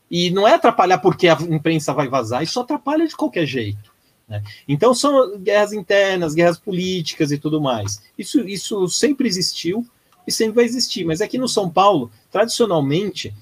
E 0.10 0.32
não 0.32 0.48
é 0.48 0.54
atrapalhar 0.54 1.00
porque 1.00 1.28
a 1.28 1.34
imprensa 1.34 1.94
vai 1.94 2.08
vazar, 2.08 2.42
isso 2.42 2.62
atrapalha 2.62 3.06
de 3.06 3.18
qualquer 3.18 3.46
jeito. 3.46 3.92
Né? 4.26 4.42
Então 4.70 4.94
são 4.94 5.38
guerras 5.38 5.74
internas, 5.74 6.34
guerras 6.34 6.58
políticas 6.58 7.30
e 7.30 7.38
tudo 7.38 7.60
mais. 7.60 8.02
Isso, 8.18 8.40
isso 8.48 8.88
sempre 8.88 9.28
existiu 9.28 9.86
e 10.26 10.32
sempre 10.32 10.56
vai 10.56 10.64
existir, 10.64 11.04
mas 11.04 11.20
aqui 11.20 11.38
no 11.38 11.48
São 11.50 11.70
Paulo, 11.70 12.10
tradicionalmente, 12.32 13.34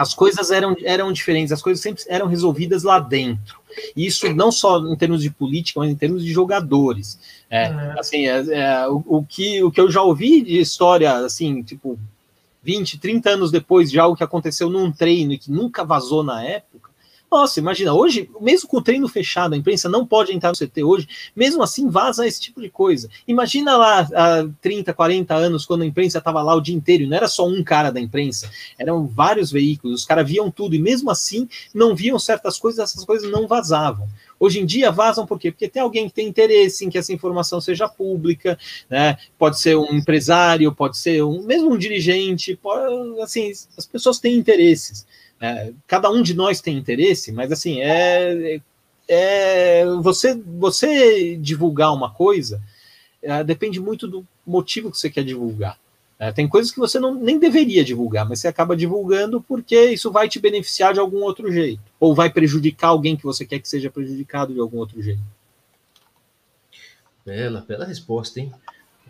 as 0.00 0.14
coisas 0.14 0.50
eram, 0.50 0.74
eram 0.82 1.12
diferentes, 1.12 1.52
as 1.52 1.60
coisas 1.60 1.82
sempre 1.82 2.02
eram 2.08 2.26
resolvidas 2.26 2.84
lá 2.84 2.98
dentro. 2.98 3.60
Isso 3.94 4.32
não 4.34 4.50
só 4.50 4.78
em 4.78 4.96
termos 4.96 5.20
de 5.20 5.28
política, 5.28 5.78
mas 5.78 5.90
em 5.90 5.94
termos 5.94 6.24
de 6.24 6.32
jogadores. 6.32 7.18
É, 7.50 7.64
é. 7.64 7.94
Assim, 7.98 8.26
é, 8.26 8.38
é, 8.50 8.88
o, 8.88 9.04
o, 9.06 9.22
que, 9.22 9.62
o 9.62 9.70
que 9.70 9.78
eu 9.78 9.90
já 9.90 10.00
ouvi 10.00 10.40
de 10.40 10.58
história, 10.58 11.12
assim, 11.18 11.62
tipo, 11.62 11.98
20, 12.62 12.98
30 12.98 13.28
anos 13.28 13.50
depois 13.50 13.90
de 13.90 14.00
algo 14.00 14.16
que 14.16 14.24
aconteceu 14.24 14.70
num 14.70 14.90
treino 14.90 15.34
e 15.34 15.38
que 15.38 15.52
nunca 15.52 15.84
vazou 15.84 16.24
na 16.24 16.42
época, 16.42 16.79
nossa, 17.30 17.60
imagina, 17.60 17.94
hoje, 17.94 18.28
mesmo 18.40 18.68
com 18.68 18.78
o 18.78 18.82
treino 18.82 19.08
fechado, 19.08 19.54
a 19.54 19.56
imprensa 19.56 19.88
não 19.88 20.04
pode 20.04 20.32
entrar 20.32 20.50
no 20.50 20.56
CT 20.56 20.82
hoje, 20.82 21.08
mesmo 21.34 21.62
assim 21.62 21.88
vaza 21.88 22.26
esse 22.26 22.40
tipo 22.40 22.60
de 22.60 22.68
coisa. 22.68 23.08
Imagina 23.26 23.76
lá 23.76 24.00
há 24.00 24.48
30, 24.60 24.92
40 24.92 25.34
anos, 25.34 25.64
quando 25.64 25.82
a 25.82 25.86
imprensa 25.86 26.18
estava 26.18 26.42
lá 26.42 26.54
o 26.54 26.60
dia 26.60 26.74
inteiro, 26.74 27.06
não 27.06 27.16
era 27.16 27.28
só 27.28 27.46
um 27.46 27.62
cara 27.62 27.90
da 27.90 28.00
imprensa, 28.00 28.50
eram 28.76 29.06
vários 29.06 29.52
veículos, 29.52 30.00
os 30.00 30.06
caras 30.06 30.28
viam 30.28 30.50
tudo, 30.50 30.74
e 30.74 30.78
mesmo 30.78 31.10
assim 31.10 31.48
não 31.72 31.94
viam 31.94 32.18
certas 32.18 32.58
coisas, 32.58 32.80
essas 32.80 33.04
coisas 33.04 33.30
não 33.30 33.46
vazavam. 33.46 34.08
Hoje 34.40 34.58
em 34.58 34.64
dia 34.64 34.90
vazam 34.90 35.26
por 35.26 35.38
quê? 35.38 35.52
Porque 35.52 35.68
tem 35.68 35.82
alguém 35.82 36.08
que 36.08 36.14
tem 36.14 36.26
interesse 36.26 36.84
em 36.84 36.88
que 36.88 36.96
essa 36.96 37.12
informação 37.12 37.60
seja 37.60 37.86
pública, 37.86 38.58
né? 38.88 39.18
Pode 39.38 39.60
ser 39.60 39.76
um 39.76 39.94
empresário, 39.94 40.74
pode 40.74 40.96
ser 40.96 41.22
um, 41.22 41.42
mesmo 41.42 41.70
um 41.70 41.76
dirigente, 41.76 42.56
pode, 42.56 43.20
assim, 43.20 43.52
as 43.76 43.84
pessoas 43.84 44.18
têm 44.18 44.34
interesses. 44.36 45.06
É, 45.40 45.72
cada 45.86 46.10
um 46.10 46.22
de 46.22 46.34
nós 46.34 46.60
tem 46.60 46.76
interesse, 46.76 47.32
mas 47.32 47.50
assim, 47.50 47.80
é, 47.80 48.60
é 49.08 49.84
você, 50.02 50.34
você 50.34 51.36
divulgar 51.36 51.94
uma 51.94 52.10
coisa 52.12 52.60
é, 53.22 53.44
depende 53.44 53.80
muito 53.80 54.06
do 54.08 54.26
motivo 54.46 54.90
que 54.90 54.98
você 54.98 55.10
quer 55.10 55.24
divulgar. 55.24 55.78
É, 56.18 56.30
tem 56.30 56.46
coisas 56.46 56.70
que 56.70 56.78
você 56.78 56.98
não, 56.98 57.14
nem 57.14 57.38
deveria 57.38 57.82
divulgar, 57.82 58.28
mas 58.28 58.40
você 58.40 58.48
acaba 58.48 58.76
divulgando 58.76 59.40
porque 59.40 59.86
isso 59.86 60.10
vai 60.10 60.28
te 60.28 60.38
beneficiar 60.38 60.92
de 60.92 61.00
algum 61.00 61.22
outro 61.22 61.50
jeito, 61.50 61.82
ou 61.98 62.14
vai 62.14 62.30
prejudicar 62.30 62.88
alguém 62.88 63.16
que 63.16 63.24
você 63.24 63.46
quer 63.46 63.58
que 63.58 63.68
seja 63.68 63.90
prejudicado 63.90 64.52
de 64.52 64.60
algum 64.60 64.78
outro 64.78 65.02
jeito. 65.02 65.22
Bela, 67.24 67.64
bela 67.66 67.86
resposta, 67.86 68.40
hein? 68.40 68.52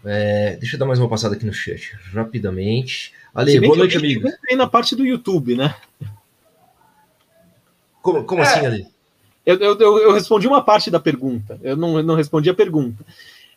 É, 0.05 0.57
deixa 0.57 0.77
eu 0.77 0.81
dar 0.81 0.87
mais 0.87 0.99
uma 0.99 1.09
passada 1.09 1.35
aqui 1.35 1.45
no 1.45 1.53
chat, 1.53 1.97
rapidamente. 2.13 3.13
Ale, 3.35 3.61
boa 3.61 3.77
noite, 3.77 3.97
amigo. 3.97 4.29
Entrei 4.29 4.57
na 4.57 4.67
parte 4.67 4.95
do 4.95 5.05
YouTube, 5.05 5.57
né? 5.57 5.75
Como, 8.03 8.25
como 8.25 8.43
assim, 8.43 8.61
é, 8.61 8.67
assim, 8.67 8.67
Ali? 8.67 8.87
Eu, 9.45 9.59
eu, 9.59 9.99
eu, 9.99 10.13
respondi 10.13 10.47
uma 10.47 10.63
parte 10.63 10.91
da 10.91 11.01
pergunta, 11.01 11.59
eu 11.63 11.77
não, 11.77 12.03
não 12.03 12.15
respondi 12.15 12.51
a 12.51 12.55
pergunta. 12.55 13.05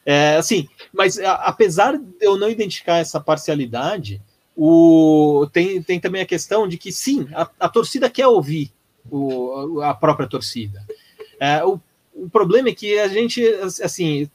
É, 0.05 0.35
assim, 0.37 0.67
mas 0.91 1.19
a, 1.19 1.33
apesar 1.35 1.97
de 1.97 2.05
eu 2.21 2.37
não 2.37 2.49
identificar 2.49 2.97
essa 2.97 3.19
parcialidade, 3.19 4.21
o, 4.55 5.47
tem, 5.51 5.81
tem 5.81 5.99
também 5.99 6.21
a 6.21 6.25
questão 6.25 6.67
de 6.67 6.77
que 6.77 6.91
sim, 6.91 7.27
a, 7.33 7.49
a 7.59 7.69
torcida 7.69 8.09
quer 8.09 8.27
ouvir 8.27 8.71
o, 9.09 9.81
a 9.81 9.93
própria 9.93 10.27
torcida. 10.27 10.85
É, 11.39 11.63
o, 11.63 11.79
o 12.13 12.29
problema 12.29 12.69
é 12.69 12.73
que 12.73 12.97
a 12.97 13.07
gente, 13.07 13.45
assim, 13.83 14.29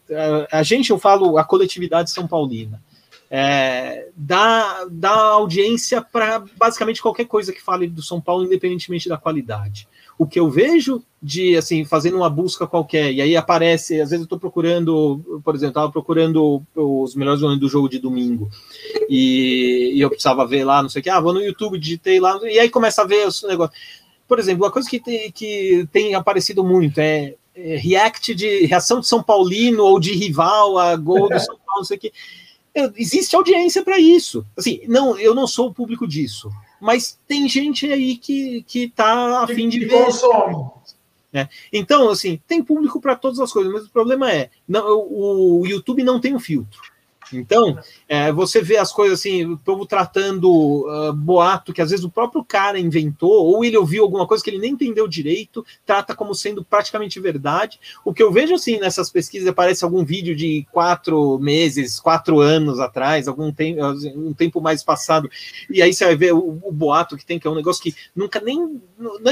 a, 0.50 0.58
a 0.58 0.62
gente, 0.62 0.90
eu 0.90 0.98
falo, 0.98 1.38
a 1.38 1.44
coletividade 1.44 2.10
São 2.10 2.26
Paulina, 2.26 2.82
é, 3.30 4.08
dá, 4.16 4.86
dá 4.90 5.10
audiência 5.10 6.00
para 6.00 6.42
basicamente 6.56 7.02
qualquer 7.02 7.26
coisa 7.26 7.52
que 7.52 7.62
fale 7.62 7.86
do 7.86 8.02
São 8.02 8.20
Paulo, 8.20 8.44
independentemente 8.44 9.08
da 9.08 9.18
qualidade 9.18 9.88
o 10.18 10.26
que 10.26 10.40
eu 10.40 10.50
vejo 10.50 11.02
de, 11.22 11.56
assim, 11.56 11.84
fazendo 11.84 12.16
uma 12.16 12.28
busca 12.28 12.66
qualquer, 12.66 13.12
e 13.12 13.22
aí 13.22 13.36
aparece, 13.36 14.00
às 14.00 14.10
vezes 14.10 14.20
eu 14.20 14.24
estou 14.24 14.38
procurando, 14.38 15.40
por 15.44 15.54
exemplo, 15.54 15.70
estava 15.70 15.92
procurando 15.92 16.62
os 16.74 17.14
melhores 17.14 17.40
momentos 17.40 17.60
do 17.60 17.68
jogo 17.68 17.88
de 17.88 18.00
domingo, 18.00 18.48
e, 19.08 19.92
e, 19.94 20.00
eu 20.00 20.10
precisava 20.10 20.46
ver 20.46 20.64
lá, 20.64 20.82
não 20.82 20.88
sei 20.88 21.00
o 21.00 21.02
que, 21.02 21.10
ah, 21.10 21.20
vou 21.20 21.32
no 21.32 21.42
YouTube, 21.42 21.78
digitei 21.78 22.18
lá, 22.18 22.38
e 22.42 22.58
aí 22.58 22.68
começa 22.68 23.02
a 23.02 23.06
ver 23.06 23.26
os 23.26 23.42
negócios. 23.44 23.78
Por 24.26 24.38
exemplo, 24.38 24.64
uma 24.64 24.72
coisa 24.72 24.90
que 24.90 25.00
tem, 25.00 25.30
que 25.30 25.88
tem 25.90 26.14
aparecido 26.14 26.62
muito 26.62 26.98
é, 26.98 27.34
é 27.54 27.76
react 27.76 28.34
de 28.34 28.66
reação 28.66 29.00
de 29.00 29.06
São 29.06 29.22
Paulino 29.22 29.84
ou 29.84 29.98
de 29.98 30.12
rival 30.12 30.78
a 30.78 30.94
gol 30.96 31.28
do 31.28 31.40
São 31.40 31.56
Paulo, 31.56 31.78
não 31.78 31.84
sei 31.84 31.96
o 31.96 32.00
que. 32.00 32.12
Existe 32.96 33.34
audiência 33.34 33.82
para 33.82 33.98
isso. 33.98 34.44
Assim, 34.56 34.82
não, 34.86 35.18
eu 35.18 35.34
não 35.34 35.46
sou 35.46 35.68
o 35.68 35.74
público 35.74 36.06
disso, 36.06 36.50
mas 36.80 37.18
tem 37.26 37.48
gente 37.48 37.90
aí 37.90 38.16
que, 38.16 38.62
que 38.62 38.88
tá 38.88 39.42
a 39.42 39.46
fim 39.46 39.68
de 39.68 39.84
ver. 39.84 40.06
É. 41.32 41.48
Então, 41.72 42.08
assim, 42.08 42.40
tem 42.46 42.62
público 42.62 43.00
para 43.00 43.14
todas 43.14 43.38
as 43.38 43.52
coisas, 43.52 43.72
mas 43.72 43.84
o 43.84 43.90
problema 43.90 44.32
é, 44.32 44.50
não, 44.66 44.98
o, 44.98 45.60
o 45.60 45.66
YouTube 45.66 46.02
não 46.02 46.20
tem 46.20 46.34
um 46.34 46.40
filtro. 46.40 46.80
Então, 47.32 47.78
é, 48.08 48.32
você 48.32 48.62
vê 48.62 48.76
as 48.76 48.92
coisas 48.92 49.18
assim, 49.18 49.44
o 49.44 49.58
povo 49.58 49.86
tratando 49.86 50.50
uh, 50.50 51.12
boato 51.12 51.72
que 51.72 51.82
às 51.82 51.90
vezes 51.90 52.04
o 52.04 52.10
próprio 52.10 52.44
cara 52.44 52.78
inventou, 52.78 53.46
ou 53.46 53.64
ele 53.64 53.76
ouviu 53.76 54.02
alguma 54.02 54.26
coisa 54.26 54.42
que 54.42 54.50
ele 54.50 54.58
nem 54.58 54.72
entendeu 54.72 55.06
direito, 55.06 55.64
trata 55.84 56.14
como 56.14 56.34
sendo 56.34 56.64
praticamente 56.64 57.20
verdade. 57.20 57.78
O 58.04 58.12
que 58.12 58.22
eu 58.22 58.32
vejo 58.32 58.54
assim 58.54 58.78
nessas 58.78 59.10
pesquisas 59.10 59.48
aparece 59.48 59.84
algum 59.84 60.04
vídeo 60.04 60.34
de 60.34 60.66
quatro 60.72 61.38
meses, 61.38 62.00
quatro 62.00 62.40
anos 62.40 62.80
atrás, 62.80 63.28
algum 63.28 63.52
tempo, 63.52 63.80
um 64.16 64.32
tempo 64.32 64.60
mais 64.60 64.82
passado, 64.82 65.30
e 65.70 65.82
aí 65.82 65.92
você 65.92 66.04
vai 66.04 66.16
ver 66.16 66.32
o, 66.32 66.58
o 66.62 66.72
boato 66.72 67.16
que 67.16 67.24
tem, 67.24 67.38
que 67.38 67.46
é 67.46 67.50
um 67.50 67.54
negócio 67.54 67.82
que 67.82 67.94
nunca 68.14 68.40
nem, 68.40 68.80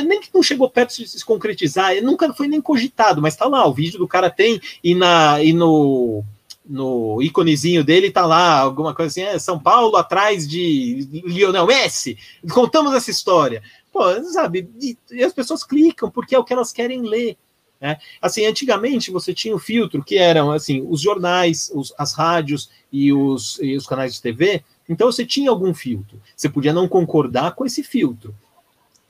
nem 0.05 0.21
que 0.21 0.31
não 0.33 0.43
chegou 0.43 0.69
perto 0.71 0.97
de 0.97 1.09
se 1.09 1.25
concretizar, 1.25 1.95
nunca 2.03 2.33
foi 2.33 2.49
nem 2.49 2.61
cogitado, 2.61 3.23
mas 3.23 3.37
tá 3.37 3.47
lá, 3.47 3.67
o 3.67 3.75
vídeo 3.75 3.99
do 3.99 4.09
cara 4.09 4.31
tem, 4.31 4.61
e, 4.83 4.95
na, 4.95 5.43
e 5.43 5.53
no 5.53 6.25
no 6.69 7.23
íconezinho 7.23 7.85
dele 7.85 8.11
tá 8.11 8.27
lá 8.27 8.59
alguma 8.59 8.95
coisa 8.95 9.11
assim, 9.11 9.23
é 9.23 9.39
São 9.39 9.59
Paulo 9.59 9.97
atrás 9.97 10.49
de 10.49 11.09
Lionel 11.25 11.67
Messi. 11.67 12.19
Contamos 12.53 12.95
essa 12.95 13.11
história. 13.11 13.63
Pô, 13.93 14.03
sabe? 14.25 14.69
E, 14.81 14.97
e 15.11 15.23
as 15.23 15.33
pessoas 15.33 15.65
clicam 15.65 16.11
porque 16.11 16.35
é 16.35 16.39
o 16.39 16.45
que 16.45 16.53
elas 16.53 16.73
querem 16.73 17.03
ler. 17.03 17.37
Né? 17.81 17.99
Assim, 18.21 18.45
antigamente 18.47 19.11
você 19.11 19.33
tinha 19.33 19.55
o 19.55 19.59
filtro 19.59 20.03
que 20.03 20.17
eram 20.17 20.51
assim 20.51 20.85
os 20.89 21.01
jornais, 21.01 21.71
os, 21.75 21.93
as 21.97 22.13
rádios 22.13 22.71
e 22.93 23.13
os, 23.13 23.59
e 23.63 23.77
os 23.77 23.87
canais 23.87 24.15
de 24.15 24.23
TV. 24.23 24.63
Então 24.89 25.11
você 25.11 25.25
tinha 25.25 25.51
algum 25.51 25.73
filtro. 25.75 26.21
Você 26.35 26.49
podia 26.49 26.73
não 26.73 26.89
concordar 26.89 27.55
com 27.55 27.65
esse 27.65 27.83
filtro. 27.83 28.35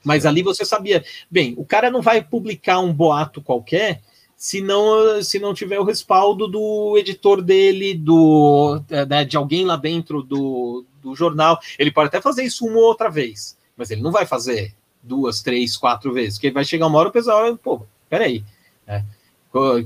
Mas 0.05 0.25
ali 0.25 0.43
você 0.43 0.65
sabia, 0.65 1.05
bem, 1.29 1.55
o 1.57 1.65
cara 1.65 1.91
não 1.91 2.01
vai 2.01 2.23
publicar 2.23 2.79
um 2.79 2.93
boato 2.93 3.43
qualquer 3.43 4.01
se 4.37 4.61
não, 4.61 5.23
se 5.23 5.39
não 5.39 5.55
tiver 5.55 5.81
o 5.81 5.85
respaldo 5.85 6.47
do 6.47 6.97
editor 6.99 7.41
dele, 7.41 7.95
do 7.95 8.83
né, 9.09 9.25
de 9.25 9.37
alguém 9.37 9.65
lá 9.65 9.77
dentro 9.77 10.23
do, 10.23 10.85
do 11.03 11.15
jornal. 11.15 11.59
Ele 11.79 11.91
pode 11.91 12.09
até 12.09 12.21
fazer 12.21 12.43
isso 12.43 12.67
uma 12.67 12.79
ou 12.79 12.85
outra 12.85 13.09
vez, 13.09 13.57
mas 13.77 13.91
ele 13.91 14.03
não 14.03 14.13
vai 14.13 14.27
fazer 14.27 14.75
duas, 15.03 15.43
três, 15.43 15.77
quatro 15.77 16.13
vezes, 16.13 16.35
porque 16.35 16.51
vai 16.51 16.65
chegar 16.65 16.87
uma 16.87 16.99
hora 16.99 17.09
o 17.09 17.13
pessoal, 17.13 17.57
pô, 17.57 17.83
peraí, 18.11 18.45
né? 18.87 19.05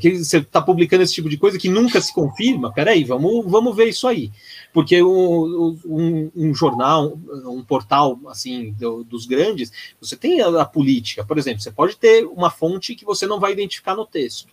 Que 0.00 0.18
você 0.18 0.38
está 0.38 0.60
publicando 0.60 1.02
esse 1.02 1.14
tipo 1.14 1.28
de 1.28 1.36
coisa 1.36 1.58
que 1.58 1.68
nunca 1.68 2.00
se 2.00 2.12
confirma, 2.12 2.72
peraí, 2.72 3.04
vamos, 3.04 3.44
vamos 3.50 3.76
ver 3.76 3.88
isso 3.88 4.06
aí. 4.08 4.30
Porque 4.72 5.02
um, 5.02 5.78
um, 5.84 6.30
um 6.34 6.54
jornal, 6.54 7.18
um 7.46 7.62
portal 7.62 8.18
assim 8.28 8.72
do, 8.72 9.04
dos 9.04 9.26
grandes, 9.26 9.72
você 10.00 10.16
tem 10.16 10.40
a, 10.40 10.62
a, 10.62 10.64
política, 10.64 11.24
por 11.24 11.38
exemplo, 11.38 11.60
você 11.60 11.70
pode 11.70 11.96
ter 11.96 12.24
uma 12.26 12.50
fonte 12.50 12.94
que 12.94 13.04
você 13.04 13.26
não 13.26 13.40
vai 13.40 13.52
identificar 13.52 13.94
no 13.94 14.06
texto. 14.06 14.48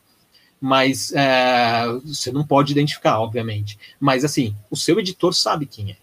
Mas 0.60 1.12
é, 1.14 1.86
você 2.04 2.32
não 2.32 2.46
pode 2.46 2.72
identificar, 2.72 3.20
obviamente. 3.20 3.78
Mas 4.00 4.26
assim, 4.26 4.56
o 4.72 4.76
seu 4.76 5.00
editor 5.00 5.34
sabe 5.34 5.66
quem 5.66 5.92
é. 5.92 5.98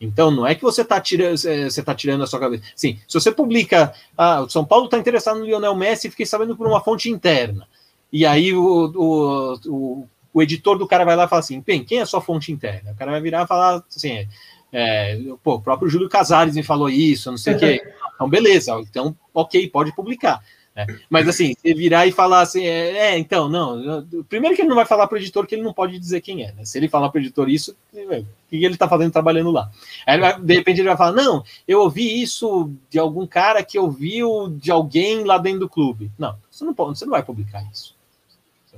Então, 0.00 0.30
não 0.30 0.46
é 0.46 0.54
que 0.54 0.62
você 0.62 0.82
está 0.82 1.00
tirando, 1.00 1.36
você 1.36 1.82
tá 1.82 1.94
tirando 1.94 2.22
a 2.22 2.26
sua 2.26 2.38
cabeça. 2.38 2.62
Sim, 2.74 2.98
se 3.06 3.14
você 3.14 3.32
publica, 3.32 3.92
ah, 4.16 4.42
o 4.42 4.48
São 4.48 4.64
Paulo 4.64 4.84
está 4.84 4.96
interessado 4.96 5.40
no 5.40 5.44
Lionel 5.44 5.74
Messi, 5.74 6.10
fiquei 6.10 6.24
sabendo 6.24 6.56
por 6.56 6.66
uma 6.66 6.80
fonte 6.80 7.10
interna. 7.10 7.66
E 8.12 8.24
aí 8.24 8.54
o, 8.54 8.62
o, 8.62 9.54
o, 9.66 10.08
o, 10.32 10.42
editor 10.42 10.78
do 10.78 10.88
cara 10.88 11.04
vai 11.04 11.16
lá 11.16 11.24
e 11.24 11.28
fala 11.28 11.40
assim: 11.40 11.60
bem, 11.60 11.84
quem 11.84 11.98
é 11.98 12.02
a 12.02 12.06
sua 12.06 12.20
fonte 12.20 12.50
interna? 12.50 12.92
O 12.92 12.96
cara 12.96 13.10
vai 13.10 13.20
virar 13.20 13.44
e 13.44 13.46
falar 13.46 13.84
assim: 13.94 14.26
é, 14.72 15.18
pô, 15.42 15.54
o 15.54 15.60
próprio 15.60 15.88
Júlio 15.88 16.08
Casares 16.08 16.54
me 16.54 16.62
falou 16.62 16.88
isso, 16.88 17.30
não 17.30 17.38
sei 17.38 17.54
o 17.54 17.58
quê. 17.58 17.82
Então, 18.14 18.28
beleza, 18.28 18.72
então, 18.80 19.14
ok, 19.32 19.68
pode 19.68 19.94
publicar. 19.94 20.42
É, 20.74 20.86
mas 21.10 21.26
assim, 21.26 21.54
você 21.54 21.74
virar 21.74 22.06
e 22.06 22.12
falar 22.12 22.40
assim, 22.40 22.64
é, 22.64 23.10
é, 23.10 23.18
então, 23.18 23.48
não. 23.48 24.06
Primeiro 24.28 24.54
que 24.54 24.62
ele 24.62 24.68
não 24.68 24.76
vai 24.76 24.86
falar 24.86 25.08
para 25.08 25.16
o 25.16 25.18
editor 25.18 25.44
que 25.44 25.56
ele 25.56 25.62
não 25.62 25.72
pode 25.72 25.98
dizer 25.98 26.20
quem 26.20 26.44
é. 26.44 26.52
Né? 26.52 26.64
Se 26.64 26.78
ele 26.78 26.88
falar 26.88 27.08
para 27.08 27.18
o 27.18 27.20
editor 27.20 27.48
isso, 27.48 27.76
o 27.92 28.24
que 28.48 28.64
ele 28.64 28.74
está 28.74 28.88
fazendo 28.88 29.10
trabalhando 29.10 29.50
lá? 29.50 29.68
Aí 30.06 30.20
vai, 30.20 30.40
de 30.40 30.54
repente 30.54 30.80
ele 30.80 30.88
vai 30.88 30.96
falar, 30.96 31.12
não, 31.12 31.42
eu 31.66 31.80
ouvi 31.80 32.22
isso 32.22 32.70
de 32.88 32.96
algum 32.96 33.26
cara 33.26 33.64
que 33.64 33.76
ouviu 33.76 34.48
de 34.50 34.70
alguém 34.70 35.24
lá 35.24 35.36
dentro 35.36 35.60
do 35.60 35.68
clube. 35.68 36.12
Não, 36.16 36.36
você 36.48 36.64
não 36.64 36.72
pode, 36.72 36.96
você 36.96 37.04
não 37.04 37.12
vai 37.12 37.24
publicar 37.24 37.64
isso 37.72 37.97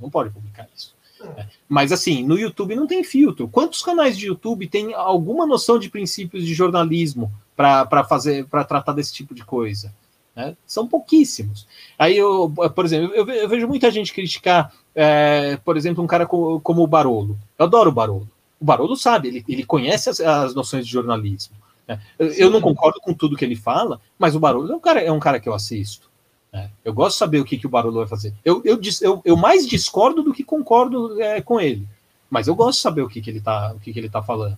não 0.01 0.09
pode 0.09 0.31
publicar 0.31 0.67
isso. 0.75 0.95
É. 1.37 1.45
Mas 1.69 1.91
assim, 1.91 2.23
no 2.23 2.37
YouTube 2.37 2.75
não 2.75 2.87
tem 2.87 3.03
filtro. 3.03 3.47
Quantos 3.47 3.81
canais 3.81 4.17
de 4.17 4.27
YouTube 4.27 4.67
têm 4.67 4.93
alguma 4.93 5.45
noção 5.45 5.77
de 5.77 5.89
princípios 5.89 6.45
de 6.45 6.53
jornalismo 6.53 7.31
para 7.55 8.03
fazer, 8.03 8.45
para 8.45 8.63
tratar 8.63 8.93
desse 8.93 9.13
tipo 9.13 9.35
de 9.35 9.45
coisa? 9.45 9.93
Né? 10.35 10.55
São 10.65 10.87
pouquíssimos. 10.87 11.67
Aí 11.97 12.17
eu, 12.17 12.51
por 12.73 12.85
exemplo, 12.85 13.13
eu, 13.13 13.27
eu 13.29 13.49
vejo 13.49 13.67
muita 13.67 13.91
gente 13.91 14.13
criticar, 14.13 14.73
é, 14.95 15.57
por 15.57 15.77
exemplo, 15.77 16.03
um 16.03 16.07
cara 16.07 16.25
como, 16.25 16.59
como, 16.61 16.81
o 16.81 16.87
Barolo. 16.87 17.37
Eu 17.57 17.65
adoro 17.65 17.89
o 17.89 17.93
Barolo. 17.93 18.27
O 18.59 18.65
Barolo 18.65 18.95
sabe, 18.95 19.27
ele, 19.27 19.45
ele 19.47 19.63
conhece 19.63 20.09
as, 20.09 20.19
as 20.19 20.55
noções 20.55 20.85
de 20.85 20.91
jornalismo. 20.91 21.55
Né? 21.87 21.99
Eu 22.17 22.49
não 22.49 22.61
concordo 22.61 22.99
com 23.01 23.13
tudo 23.13 23.35
que 23.35 23.43
ele 23.43 23.55
fala, 23.55 23.99
mas 24.17 24.35
o 24.35 24.39
Barolo 24.39 24.71
é 24.71 24.75
um 24.75 24.79
cara, 24.79 25.01
é 25.01 25.11
um 25.11 25.19
cara 25.19 25.39
que 25.39 25.49
eu 25.49 25.53
assisto. 25.53 26.10
É, 26.53 26.69
eu 26.83 26.93
gosto 26.93 27.15
de 27.15 27.19
saber 27.19 27.39
o 27.39 27.45
que, 27.45 27.57
que 27.57 27.65
o 27.65 27.69
Barolo 27.69 27.99
vai 27.99 28.07
fazer. 28.07 28.33
Eu, 28.43 28.61
eu, 28.65 28.79
eu, 29.01 29.21
eu 29.23 29.37
mais 29.37 29.65
discordo 29.65 30.21
do 30.21 30.33
que 30.33 30.43
concordo 30.43 31.21
é, 31.21 31.41
com 31.41 31.59
ele. 31.59 31.87
Mas 32.29 32.47
eu 32.47 32.55
gosto 32.55 32.77
de 32.77 32.83
saber 32.83 33.01
o 33.01 33.09
que, 33.09 33.21
que 33.21 33.29
ele 33.29 33.39
está 33.39 33.75
tá 34.11 34.21
falando. 34.21 34.57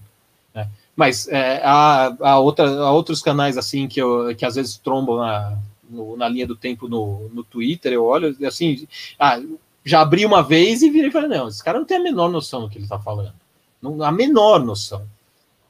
Né? 0.54 0.68
Mas 0.96 1.28
é, 1.28 1.62
há, 1.64 2.16
há, 2.20 2.40
outra, 2.40 2.70
há 2.70 2.92
outros 2.92 3.22
canais 3.22 3.58
assim 3.58 3.88
que, 3.88 4.00
eu, 4.02 4.36
que 4.36 4.46
às 4.46 4.56
vezes 4.56 4.78
trombam 4.78 5.18
na, 5.18 5.58
no, 5.90 6.18
na 6.18 6.28
linha 6.28 6.48
do 6.48 6.56
tempo 6.56 6.88
no, 6.88 7.30
no 7.34 7.44
Twitter, 7.44 7.94
eu 7.94 8.06
olho 8.06 8.36
assim, 8.46 8.88
ah, 9.20 9.42
já 9.84 10.02
abri 10.02 10.26
uma 10.26 10.42
vez 10.42 10.82
e 10.82 10.90
virei 10.90 11.10
e 11.10 11.12
falei, 11.12 11.30
não, 11.30 11.48
esse 11.48 11.64
cara 11.64 11.80
não 11.80 11.86
tem 11.86 11.98
a 11.98 12.04
menor 12.04 12.30
noção 12.30 12.62
do 12.62 12.70
que 12.70 12.78
ele 12.78 12.86
está 12.86 13.00
falando. 13.00 13.34
Não, 13.82 14.02
a 14.04 14.12
menor 14.12 14.64
noção. 14.64 15.06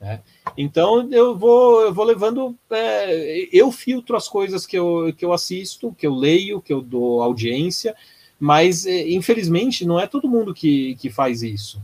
Né? 0.04 0.20
Então 0.58 1.10
eu 1.14 1.34
vou, 1.34 1.82
eu 1.82 1.93
vou 1.93 2.04
levando, 2.04 2.54
é, 2.70 3.47
eu 3.54 3.72
filtro 3.72 4.18
as 4.18 4.28
coisas 4.28 4.66
que 4.66 4.78
eu, 4.78 5.14
que 5.18 5.24
eu 5.24 5.32
assisto, 5.32 5.95
que 5.97 6.06
eu 6.06 6.14
leio, 6.14 6.62
que 6.62 6.74
eu 6.74 6.82
dou 6.82 7.22
audiência, 7.22 7.95
mas 8.38 8.86
é, 8.86 9.10
infelizmente 9.10 9.86
não 9.86 9.97
é 9.97 10.06
todo 10.06 10.28
mundo 10.28 10.54
que, 10.54 10.95
que 10.95 11.10
faz 11.10 11.41
isso. 11.41 11.82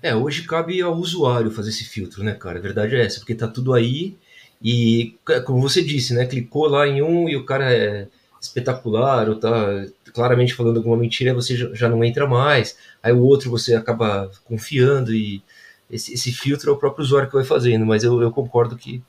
É, 0.00 0.14
hoje 0.14 0.46
cabe 0.46 0.80
ao 0.80 0.94
usuário 0.94 1.50
fazer 1.50 1.70
esse 1.70 1.84
filtro, 1.84 2.22
né, 2.22 2.34
cara? 2.34 2.60
A 2.60 2.62
verdade 2.62 2.94
é 2.94 3.04
essa, 3.04 3.18
porque 3.18 3.34
tá 3.34 3.48
tudo 3.48 3.74
aí 3.74 4.16
e, 4.62 5.16
como 5.44 5.60
você 5.60 5.82
disse, 5.82 6.14
né, 6.14 6.26
clicou 6.26 6.68
lá 6.68 6.86
em 6.86 7.02
um 7.02 7.28
e 7.28 7.34
o 7.36 7.44
cara 7.44 7.74
é 7.74 8.06
espetacular 8.40 9.28
ou 9.28 9.34
tá 9.34 9.86
claramente 10.12 10.54
falando 10.54 10.76
alguma 10.76 10.96
mentira, 10.96 11.34
você 11.34 11.56
já 11.74 11.88
não 11.88 12.04
entra 12.04 12.28
mais. 12.28 12.76
Aí 13.02 13.12
o 13.12 13.22
outro 13.22 13.50
você 13.50 13.74
acaba 13.74 14.30
confiando 14.44 15.12
e 15.12 15.42
esse, 15.90 16.14
esse 16.14 16.32
filtro 16.32 16.70
é 16.70 16.72
o 16.72 16.76
próprio 16.76 17.04
usuário 17.04 17.28
que 17.28 17.36
vai 17.36 17.44
fazendo, 17.44 17.84
mas 17.86 18.04
eu, 18.04 18.20
eu 18.20 18.30
concordo 18.30 18.76
que 18.76 19.02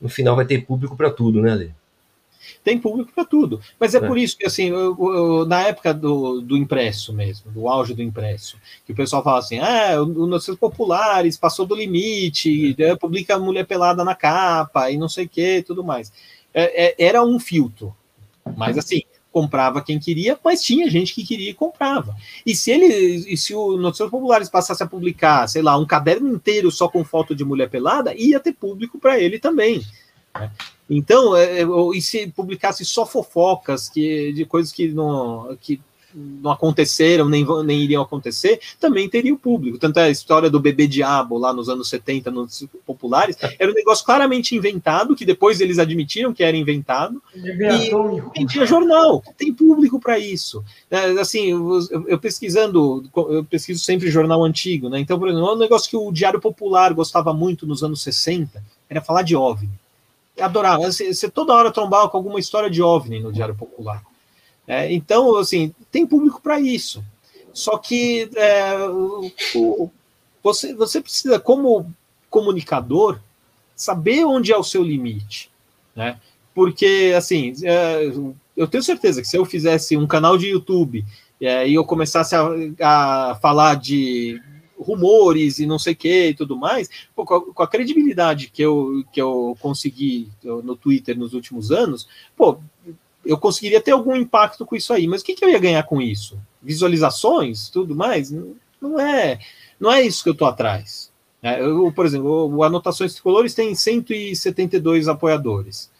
no 0.00 0.08
final 0.08 0.36
vai 0.36 0.46
ter 0.46 0.64
público 0.64 0.96
para 0.96 1.10
tudo, 1.10 1.42
né, 1.42 1.54
Lê? 1.54 1.70
Tem 2.64 2.78
público 2.78 3.12
para 3.14 3.24
tudo. 3.24 3.60
Mas 3.78 3.94
é, 3.94 3.98
é, 3.98 4.00
por 4.00 4.16
isso 4.16 4.36
que, 4.36 4.46
assim, 4.46 4.68
eu, 4.68 4.96
eu, 4.98 5.46
na 5.46 5.62
época 5.62 5.92
do, 5.92 6.40
do 6.40 6.56
impresso 6.56 7.12
mesmo, 7.12 7.50
do 7.50 7.68
auge 7.68 7.94
do 7.94 8.02
impresso, 8.02 8.56
que 8.84 8.92
o 8.92 8.96
pessoal 8.96 9.22
fala 9.22 9.38
assim: 9.38 9.58
ah, 9.58 10.00
os 10.02 10.28
notícias 10.28 10.56
populares 10.56 11.36
passou 11.36 11.66
do 11.66 11.74
limite, 11.74 12.74
é. 12.78 12.96
publica 12.96 13.38
mulher 13.38 13.66
pelada 13.66 14.04
na 14.04 14.14
capa 14.14 14.90
e 14.90 14.96
não 14.96 15.08
sei 15.08 15.26
o 15.26 15.28
que 15.28 15.62
tudo 15.62 15.84
mais. 15.84 16.12
É, 16.52 16.86
é, 16.86 17.06
era 17.06 17.22
um 17.22 17.38
filtro. 17.38 17.94
Mas, 18.56 18.76
assim, 18.78 19.02
comprava 19.32 19.82
quem 19.82 19.98
queria, 19.98 20.38
mas 20.44 20.62
tinha 20.62 20.90
gente 20.90 21.14
que 21.14 21.24
queria 21.24 21.50
e 21.50 21.54
comprava. 21.54 22.14
E 22.44 22.54
se 22.54 22.70
ele, 22.70 22.86
e 23.32 23.36
se 23.36 23.54
o 23.54 23.76
Notícias 23.76 24.10
Populares 24.10 24.48
passasse 24.48 24.82
a 24.82 24.86
publicar, 24.86 25.48
sei 25.48 25.62
lá, 25.62 25.76
um 25.76 25.86
caderno 25.86 26.28
inteiro 26.28 26.70
só 26.70 26.88
com 26.88 27.04
foto 27.04 27.34
de 27.34 27.44
mulher 27.44 27.70
pelada, 27.70 28.14
ia 28.14 28.40
ter 28.40 28.52
público 28.52 28.98
para 28.98 29.18
ele 29.18 29.38
também. 29.38 29.82
Né? 30.34 30.50
Então, 30.88 31.36
é, 31.36 31.60
é 31.60 31.64
e 31.94 32.02
se 32.02 32.26
publicasse 32.28 32.84
só 32.84 33.06
fofocas 33.06 33.88
que, 33.88 34.32
de 34.32 34.44
coisas 34.44 34.72
que 34.72 34.88
não. 34.88 35.56
Que, 35.60 35.80
não 36.14 36.50
aconteceram, 36.50 37.28
nem, 37.28 37.46
nem 37.64 37.82
iriam 37.82 38.02
acontecer, 38.02 38.60
também 38.78 39.08
teria 39.08 39.32
o 39.32 39.38
público. 39.38 39.78
Tanto 39.78 39.98
é 39.98 40.04
a 40.04 40.10
história 40.10 40.50
do 40.50 40.60
bebê 40.60 40.86
diabo 40.86 41.38
lá 41.38 41.52
nos 41.52 41.68
anos 41.68 41.88
70, 41.88 42.30
nos 42.30 42.66
populares, 42.86 43.36
era 43.58 43.70
um 43.70 43.74
negócio 43.74 44.04
claramente 44.04 44.54
inventado, 44.54 45.14
que 45.14 45.24
depois 45.24 45.60
eles 45.60 45.78
admitiram 45.78 46.32
que 46.32 46.42
era 46.42 46.56
inventado, 46.56 47.22
e 48.34 48.46
tinha 48.46 48.66
jornal, 48.66 49.22
tem 49.36 49.52
público 49.52 50.00
para 50.00 50.18
isso. 50.18 50.64
É, 50.90 51.10
assim, 51.20 51.50
eu, 51.50 52.06
eu, 52.06 52.18
pesquisando, 52.18 53.04
eu 53.14 53.44
pesquiso 53.44 53.82
sempre 53.82 54.10
jornal 54.10 54.44
antigo, 54.44 54.88
né? 54.88 54.98
Então, 54.98 55.18
por 55.18 55.28
exemplo, 55.28 55.52
um 55.52 55.58
negócio 55.58 55.88
que 55.88 55.96
o 55.96 56.12
Diário 56.12 56.40
Popular 56.40 56.92
gostava 56.92 57.32
muito 57.32 57.66
nos 57.66 57.82
anos 57.82 58.02
60 58.02 58.62
era 58.88 59.00
falar 59.00 59.22
de 59.22 59.36
OVNI. 59.36 59.70
Adorava. 60.40 60.84
Você, 60.90 61.12
você 61.12 61.28
toda 61.28 61.54
hora 61.54 61.70
trombava 61.70 62.08
com 62.08 62.16
alguma 62.16 62.40
história 62.40 62.70
de 62.70 62.82
OVNI 62.82 63.20
no 63.20 63.32
Diário 63.32 63.54
Popular. 63.54 64.02
É, 64.70 64.92
então, 64.92 65.34
assim, 65.34 65.74
tem 65.90 66.06
público 66.06 66.40
para 66.40 66.60
isso. 66.60 67.02
Só 67.52 67.76
que 67.76 68.30
é, 68.36 68.76
o, 69.56 69.90
você, 70.40 70.72
você 70.72 71.00
precisa, 71.00 71.40
como 71.40 71.92
comunicador, 72.30 73.18
saber 73.74 74.24
onde 74.24 74.52
é 74.52 74.56
o 74.56 74.62
seu 74.62 74.84
limite. 74.84 75.50
Né? 75.96 76.20
Porque, 76.54 77.12
assim, 77.16 77.52
é, 77.64 78.12
eu 78.56 78.68
tenho 78.68 78.84
certeza 78.84 79.20
que 79.20 79.26
se 79.26 79.36
eu 79.36 79.44
fizesse 79.44 79.96
um 79.96 80.06
canal 80.06 80.38
de 80.38 80.50
YouTube 80.50 81.04
é, 81.40 81.68
e 81.68 81.74
eu 81.74 81.84
começasse 81.84 82.36
a, 82.36 82.46
a, 82.80 83.34
falar 83.42 83.74
de 83.74 84.40
rumores 84.78 85.58
e 85.58 85.66
não 85.66 85.80
sei 85.80 85.94
o 85.94 85.96
que 85.96 86.28
e 86.28 86.34
tudo 86.34 86.56
mais, 86.56 86.88
pô, 87.14 87.24
com, 87.24 87.34
a, 87.34 87.54
com, 87.54 87.62
a, 87.64 87.66
credibilidade 87.66 88.52
que 88.52 88.62
eu, 88.62 89.04
que 89.12 89.20
eu 89.20 89.56
consegui 89.60 90.30
no 90.44 90.76
Twitter 90.76 91.18
nos 91.18 91.34
últimos 91.34 91.72
anos, 91.72 92.08
pô, 92.36 92.58
eu 93.24 93.38
conseguiria 93.38 93.80
ter 93.80 93.92
algum 93.92 94.14
impacto 94.16 94.64
com 94.64 94.76
isso 94.76 94.92
aí. 94.92 95.06
Mas 95.06 95.22
o 95.22 95.24
que, 95.24 95.34
que 95.34 95.44
eu 95.44 95.48
ia 95.48 95.58
ganhar 95.58 95.82
com 95.84 96.00
isso? 96.00 96.38
Visualizações, 96.62 97.68
tudo 97.68 97.94
mais? 97.94 98.30
Não 98.80 98.98
é, 98.98 99.38
não 99.78 99.92
é 99.92 100.02
isso 100.02 100.22
que 100.22 100.28
eu 100.28 100.34
estou 100.34 100.48
atrás. 100.48 101.10
É, 101.42 101.60
eu, 101.60 101.90
por 101.92 102.04
exemplo, 102.04 102.54
o 102.54 102.62
Anotações 102.62 103.14
Tricolores 103.14 103.54
tem 103.54 103.74
172 103.74 105.08
apoiadores. 105.08 105.90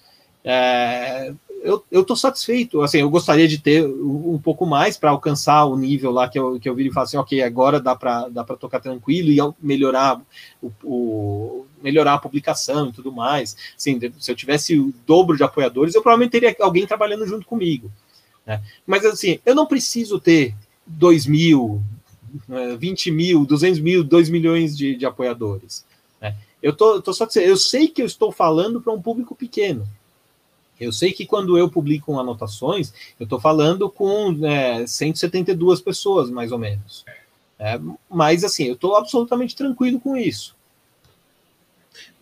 É, 0.45 1.33
eu, 1.63 1.85
eu 1.91 2.05
tô 2.05 2.17
satisfeito. 2.17 2.83
Assim, 2.83 2.99
eu 2.99 3.11
gostaria 3.11 3.47
de 3.47 3.59
ter 3.59 3.87
um, 3.87 4.39
pouco 4.39 4.67
mais 4.67 4.97
para 4.97 5.11
alcançar 5.11 5.65
o 5.65 5.77
nível 5.77 6.11
lá 6.11 6.29
que 6.29 6.39
eu, 6.39 6.59
que 6.59 6.69
eu 6.69 6.75
vi 6.75 6.89
e 6.89 6.93
falar 6.93 7.05
assim, 7.05 7.17
ok, 7.17 7.43
agora 7.43 7.81
dá 7.81 7.95
para 7.95 8.29
dá 8.29 8.45
tocar 8.45 8.81
tranquilo 8.81 9.31
e 9.31 9.55
melhorar 9.65 10.21
o, 10.63 10.73
o, 10.83 11.67
melhorar 11.83 12.15
a 12.15 12.19
publicação 12.19 12.89
e 12.89 12.93
tudo 12.93 13.13
mais. 13.13 13.57
Assim, 13.77 13.99
se 14.19 14.31
eu 14.31 14.37
tivesse 14.37 14.79
o 14.79 14.95
dobro 15.07 15.37
de 15.37 15.43
apoiadores, 15.43 15.95
eu 15.95 16.03
provavelmente 16.03 16.33
teria 16.33 16.57
alguém 16.61 16.87
trabalhando 16.87 17.27
junto 17.27 17.47
comigo. 17.47 17.91
Né? 18.47 18.63
Mas 18.87 19.05
assim, 19.05 19.39
eu 19.45 19.55
não 19.55 19.67
preciso 19.67 20.19
ter 20.19 20.55
2 20.87 21.27
mil, 21.27 21.83
20 22.79 23.11
né, 23.11 23.17
mil, 23.17 23.45
200 23.45 23.81
mil, 23.81 24.03
2 24.03 24.31
milhões 24.31 24.77
de, 24.77 24.97
de 24.97 25.07
apoiadores. 25.07 25.85
Né? 26.21 26.35
Eu 26.63 26.75
tô, 26.75 27.01
tô 27.01 27.13
só 27.13 27.27
dizendo, 27.27 27.47
eu 27.47 27.57
sei 27.57 27.89
que 27.89 28.03
eu 28.03 28.07
estou 28.07 28.33
falando 28.33 28.81
para 28.81 28.93
um 28.93 29.01
público 29.01 29.35
pequeno. 29.35 29.87
Eu 30.81 30.93
sei 30.93 31.13
que 31.13 31.27
quando 31.27 31.59
eu 31.59 31.71
publico 31.71 32.19
anotações, 32.19 32.93
eu 33.19 33.25
estou 33.25 33.39
falando 33.39 33.91
com 33.91 34.35
é, 34.47 34.87
172 34.87 35.81
pessoas, 35.81 36.31
mais 36.31 36.51
ou 36.51 36.59
menos. 36.59 37.05
É, 37.59 37.79
mas, 38.09 38.43
assim, 38.43 38.65
eu 38.65 38.75
estou 38.75 38.97
absolutamente 38.97 39.55
tranquilo 39.55 40.01
com 40.01 40.17
isso. 40.17 40.57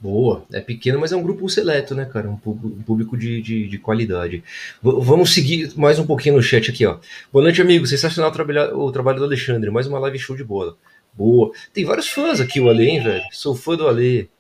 Boa, 0.01 0.45
é 0.53 0.61
pequeno, 0.61 1.01
mas 1.01 1.11
é 1.11 1.17
um 1.17 1.23
grupo 1.23 1.49
seleto, 1.49 1.95
né, 1.95 2.05
cara? 2.05 2.31
Um 2.31 2.37
público 2.37 3.17
de, 3.17 3.43
de, 3.43 3.67
de 3.67 3.79
qualidade. 3.79 4.45
V 4.81 4.93
vamos 5.01 5.35
seguir 5.35 5.73
mais 5.77 5.99
um 5.99 6.07
pouquinho 6.07 6.37
no 6.37 6.43
chat 6.43 6.71
aqui, 6.71 6.87
ó. 6.87 6.99
Boa 7.33 7.43
noite, 7.43 7.61
amigo. 7.61 7.85
Sensacional 7.87 8.31
o 8.31 8.35
trabalho, 8.35 8.79
o 8.79 8.93
trabalho 8.93 9.19
do 9.19 9.25
Alexandre. 9.25 9.71
Mais 9.71 9.89
uma 9.89 9.99
live 9.99 10.19
show 10.19 10.37
de 10.37 10.45
bola. 10.45 10.77
Boa. 11.13 11.51
Tem 11.75 11.85
vários 11.85 12.09
fãs 12.09 12.41
aqui, 12.41 12.61
o 12.61 12.69
Ale, 12.69 12.89
hein, 12.89 13.03
velho? 13.03 13.25
Sou 13.33 13.57
fã 13.57 13.77
do 13.77 13.89
Ale. 13.89 14.31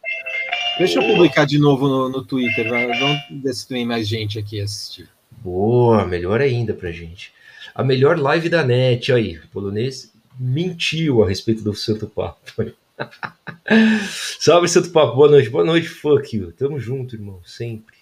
Deixa 0.78 1.00
eu 1.00 1.06
publicar 1.08 1.44
de 1.44 1.58
novo 1.58 1.88
no, 1.88 2.08
no 2.08 2.24
Twitter, 2.24 2.68
vamos 2.68 3.42
ver 3.42 3.52
se 3.52 3.66
tem 3.66 3.84
mais 3.84 4.06
gente 4.06 4.38
aqui 4.38 4.60
assistir. 4.60 5.08
Boa, 5.42 6.06
melhor 6.06 6.40
ainda 6.40 6.72
pra 6.72 6.92
gente. 6.92 7.32
A 7.74 7.82
melhor 7.82 8.16
live 8.16 8.48
da 8.48 8.62
net, 8.62 9.12
aí, 9.12 9.38
o 9.38 9.48
polonês 9.48 10.12
mentiu 10.38 11.24
a 11.24 11.28
respeito 11.28 11.64
do 11.64 11.74
Santo 11.74 12.06
Papo. 12.06 12.72
Salve, 14.38 14.68
Santo 14.68 14.90
Papo, 14.90 15.16
boa 15.16 15.28
noite, 15.28 15.50
boa 15.50 15.64
noite, 15.64 15.88
fuck 15.88 16.36
you. 16.36 16.52
Tamo 16.52 16.78
junto, 16.78 17.16
irmão, 17.16 17.40
sempre. 17.44 17.96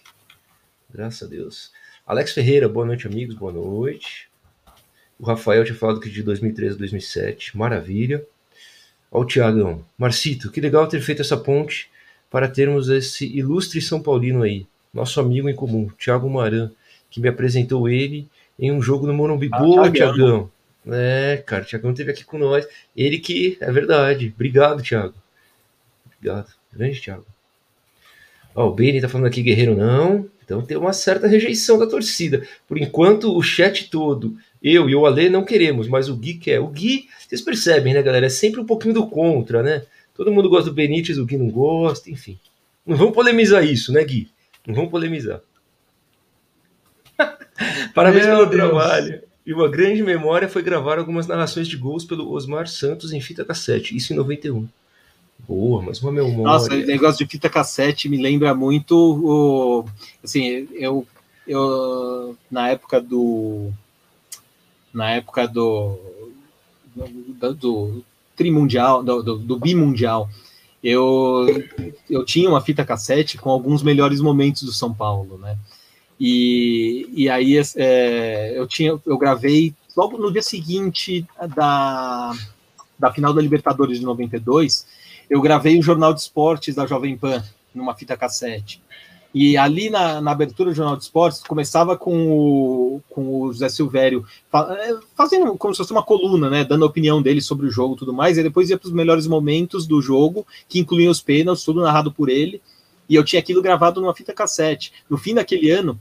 Graças 0.93 1.27
a 1.27 1.31
Deus. 1.31 1.71
Alex 2.05 2.31
Ferreira, 2.31 2.69
boa 2.69 2.85
noite, 2.85 3.07
amigos, 3.07 3.33
boa 3.33 3.51
noite. 3.51 4.29
O 5.19 5.25
Rafael 5.25 5.65
tinha 5.65 5.75
falado 5.75 5.99
que 5.99 6.11
de 6.11 6.21
2013 6.21 6.75
a 6.75 6.77
2007, 6.77 7.57
maravilha. 7.57 8.23
Ó, 9.11 9.21
o 9.21 9.25
Tiagão, 9.25 9.83
Marcito, 9.97 10.51
que 10.51 10.61
legal 10.61 10.87
ter 10.87 11.01
feito 11.01 11.23
essa 11.23 11.35
ponte 11.35 11.89
para 12.37 12.47
termos 12.47 12.87
esse 12.87 13.25
ilustre 13.25 13.81
São 13.81 13.99
Paulino 13.99 14.43
aí, 14.43 14.67
nosso 14.93 15.19
amigo 15.19 15.49
em 15.49 15.55
comum, 15.55 15.89
Thiago 15.97 16.29
Maran, 16.29 16.69
que 17.09 17.19
me 17.19 17.27
apresentou 17.27 17.89
ele 17.89 18.27
em 18.59 18.71
um 18.71 18.79
jogo 18.79 19.07
no 19.07 19.13
Morumbi. 19.15 19.49
Ah, 19.51 19.57
Boa, 19.57 19.91
Thiagão. 19.91 20.47
É, 20.87 21.41
cara, 21.43 21.63
o 21.63 21.65
Thiagão 21.65 21.89
esteve 21.89 22.11
aqui 22.11 22.23
com 22.23 22.37
nós. 22.37 22.67
Ele 22.95 23.17
que, 23.17 23.57
é 23.59 23.71
verdade. 23.71 24.31
Obrigado, 24.35 24.83
Thiago. 24.83 25.15
Obrigado. 26.05 26.53
Grande 26.71 27.01
Thiago. 27.01 27.25
Ó, 28.53 28.67
o 28.67 28.71
Benny 28.75 29.01
tá 29.01 29.09
falando 29.09 29.25
aqui, 29.25 29.41
Guerreiro 29.41 29.75
não. 29.75 30.29
Então 30.45 30.61
tem 30.61 30.77
uma 30.77 30.93
certa 30.93 31.25
rejeição 31.25 31.79
da 31.79 31.87
torcida. 31.87 32.47
Por 32.67 32.77
enquanto, 32.77 33.35
o 33.35 33.41
chat 33.41 33.89
todo, 33.89 34.37
eu 34.61 34.87
e 34.87 34.93
o 34.93 35.07
Ale 35.07 35.27
não 35.27 35.43
queremos, 35.43 35.87
mas 35.87 36.07
o 36.07 36.15
Gui 36.15 36.35
quer. 36.35 36.59
O 36.59 36.67
Gui, 36.67 37.07
vocês 37.27 37.41
percebem, 37.41 37.95
né, 37.95 38.03
galera? 38.03 38.27
É 38.27 38.29
sempre 38.29 38.61
um 38.61 38.65
pouquinho 38.65 38.93
do 38.93 39.07
contra, 39.07 39.63
né? 39.63 39.81
Todo 40.17 40.31
mundo 40.31 40.49
gosta 40.49 40.71
do 40.71 40.75
Benítez, 40.75 41.19
o 41.19 41.25
Gui 41.25 41.37
não 41.37 41.49
gosta, 41.51 42.09
enfim. 42.09 42.39
Não 42.83 42.97
vamos 42.97 43.13
polemizar 43.13 43.63
isso, 43.63 43.93
né, 43.93 44.03
Gui? 44.03 44.31
Não 44.65 44.73
vamos 44.73 44.89
polemizar. 44.89 45.41
Parabéns 47.93 48.25
Meu 48.25 48.37
pelo 48.37 48.49
Deus. 48.49 48.61
trabalho. 48.63 49.21
E 49.45 49.53
uma 49.53 49.69
grande 49.69 50.01
memória 50.01 50.49
foi 50.49 50.63
gravar 50.63 50.97
algumas 50.97 51.27
narrações 51.27 51.67
de 51.67 51.77
gols 51.77 52.03
pelo 52.03 52.31
Osmar 52.31 52.67
Santos 52.67 53.13
em 53.13 53.21
fita 53.21 53.45
cassete, 53.45 53.95
isso 53.95 54.11
em 54.11 54.15
91. 54.15 54.67
Boa, 55.47 55.83
mas 55.83 56.01
uma 56.01 56.11
memória. 56.11 56.43
Nossa, 56.43 56.73
o 56.73 56.77
negócio 56.77 57.23
de 57.23 57.31
fita 57.31 57.47
cassete 57.47 58.09
me 58.09 58.17
lembra 58.17 58.55
muito 58.55 58.95
o. 58.95 59.85
Assim, 60.23 60.67
eu, 60.73 61.07
eu 61.47 62.35
na 62.49 62.69
época 62.69 62.99
do. 62.99 63.71
Na 64.91 65.11
época 65.11 65.47
do. 65.47 65.99
do, 66.95 67.53
do 67.53 68.03
trimundial, 68.37 69.03
do, 69.03 69.21
do, 69.23 69.37
do 69.37 69.59
bimundial, 69.59 70.29
eu, 70.81 71.45
eu 72.09 72.23
tinha 72.23 72.47
uma 72.47 72.61
fita 72.61 72.85
cassete 72.85 73.37
com 73.37 73.49
alguns 73.49 73.83
melhores 73.83 74.21
momentos 74.21 74.63
do 74.63 74.71
São 74.71 74.93
Paulo, 74.93 75.37
né? 75.37 75.57
E, 76.19 77.09
e 77.13 77.29
aí 77.29 77.57
é, 77.75 78.53
eu 78.55 78.67
tinha, 78.67 78.97
eu 79.05 79.17
gravei 79.17 79.73
logo 79.95 80.17
no 80.17 80.31
dia 80.31 80.41
seguinte 80.41 81.25
da, 81.55 82.31
da 82.97 83.11
final 83.11 83.33
da 83.33 83.41
Libertadores 83.41 83.99
de 83.99 84.05
92, 84.05 84.87
eu 85.29 85.41
gravei 85.41 85.77
o 85.77 85.83
Jornal 85.83 86.13
de 86.13 86.21
Esportes 86.21 86.75
da 86.75 86.85
Jovem 86.85 87.17
Pan 87.17 87.43
numa 87.73 87.95
fita 87.95 88.15
cassete. 88.15 88.81
E 89.33 89.57
ali 89.57 89.89
na, 89.89 90.21
na, 90.21 90.31
abertura 90.31 90.69
do 90.69 90.75
Jornal 90.75 90.95
de 90.95 91.03
Esportes, 91.03 91.41
começava 91.41 91.97
com 91.97 92.27
o, 92.27 93.01
com 93.09 93.41
o 93.41 93.53
José 93.53 93.69
Silvério 93.69 94.25
é, 94.53 94.97
fazendo 95.15 95.55
como 95.57 95.73
se 95.73 95.79
fosse 95.79 95.91
uma 95.91 96.01
coluna, 96.01 96.49
né, 96.49 96.63
dando 96.63 96.85
a 96.85 96.87
opinião 96.87 97.21
dele 97.21 97.41
sobre 97.41 97.67
o 97.67 97.71
jogo 97.71 97.95
e 97.95 97.97
tudo 97.97 98.13
mais, 98.13 98.37
e 98.37 98.43
depois 98.43 98.69
ia 98.69 98.77
para 98.77 98.87
os 98.87 98.93
melhores 98.93 99.27
momentos 99.27 99.85
do 99.85 100.01
jogo, 100.01 100.47
que 100.67 100.79
incluíam 100.79 101.11
os 101.11 101.21
pênaltis, 101.21 101.63
tudo 101.63 101.81
narrado 101.81 102.11
por 102.11 102.29
ele, 102.29 102.61
e 103.09 103.15
eu 103.15 103.23
tinha 103.23 103.39
aquilo 103.39 103.61
gravado 103.61 104.01
numa 104.01 104.15
fita 104.15 104.33
cassete. 104.33 104.91
No 105.09 105.17
fim 105.17 105.33
daquele 105.33 105.69
ano, 105.69 105.99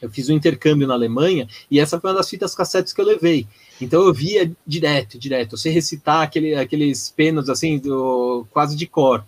eu 0.00 0.10
fiz 0.10 0.28
um 0.28 0.34
intercâmbio 0.34 0.86
na 0.86 0.94
Alemanha, 0.94 1.48
e 1.70 1.80
essa 1.80 1.98
foi 1.98 2.10
uma 2.10 2.16
das 2.16 2.28
fitas 2.28 2.54
cassetes 2.54 2.92
que 2.92 3.00
eu 3.00 3.04
levei. 3.04 3.46
Então 3.80 4.04
eu 4.06 4.12
via 4.12 4.50
direto, 4.66 5.18
direto, 5.18 5.52
eu 5.52 5.58
sei 5.58 5.72
recitar 5.72 6.22
aquele, 6.22 6.54
aqueles 6.54 7.10
pênaltis 7.10 7.50
assim, 7.50 7.78
do, 7.78 8.46
quase 8.50 8.76
de 8.76 8.86
cor. 8.86 9.24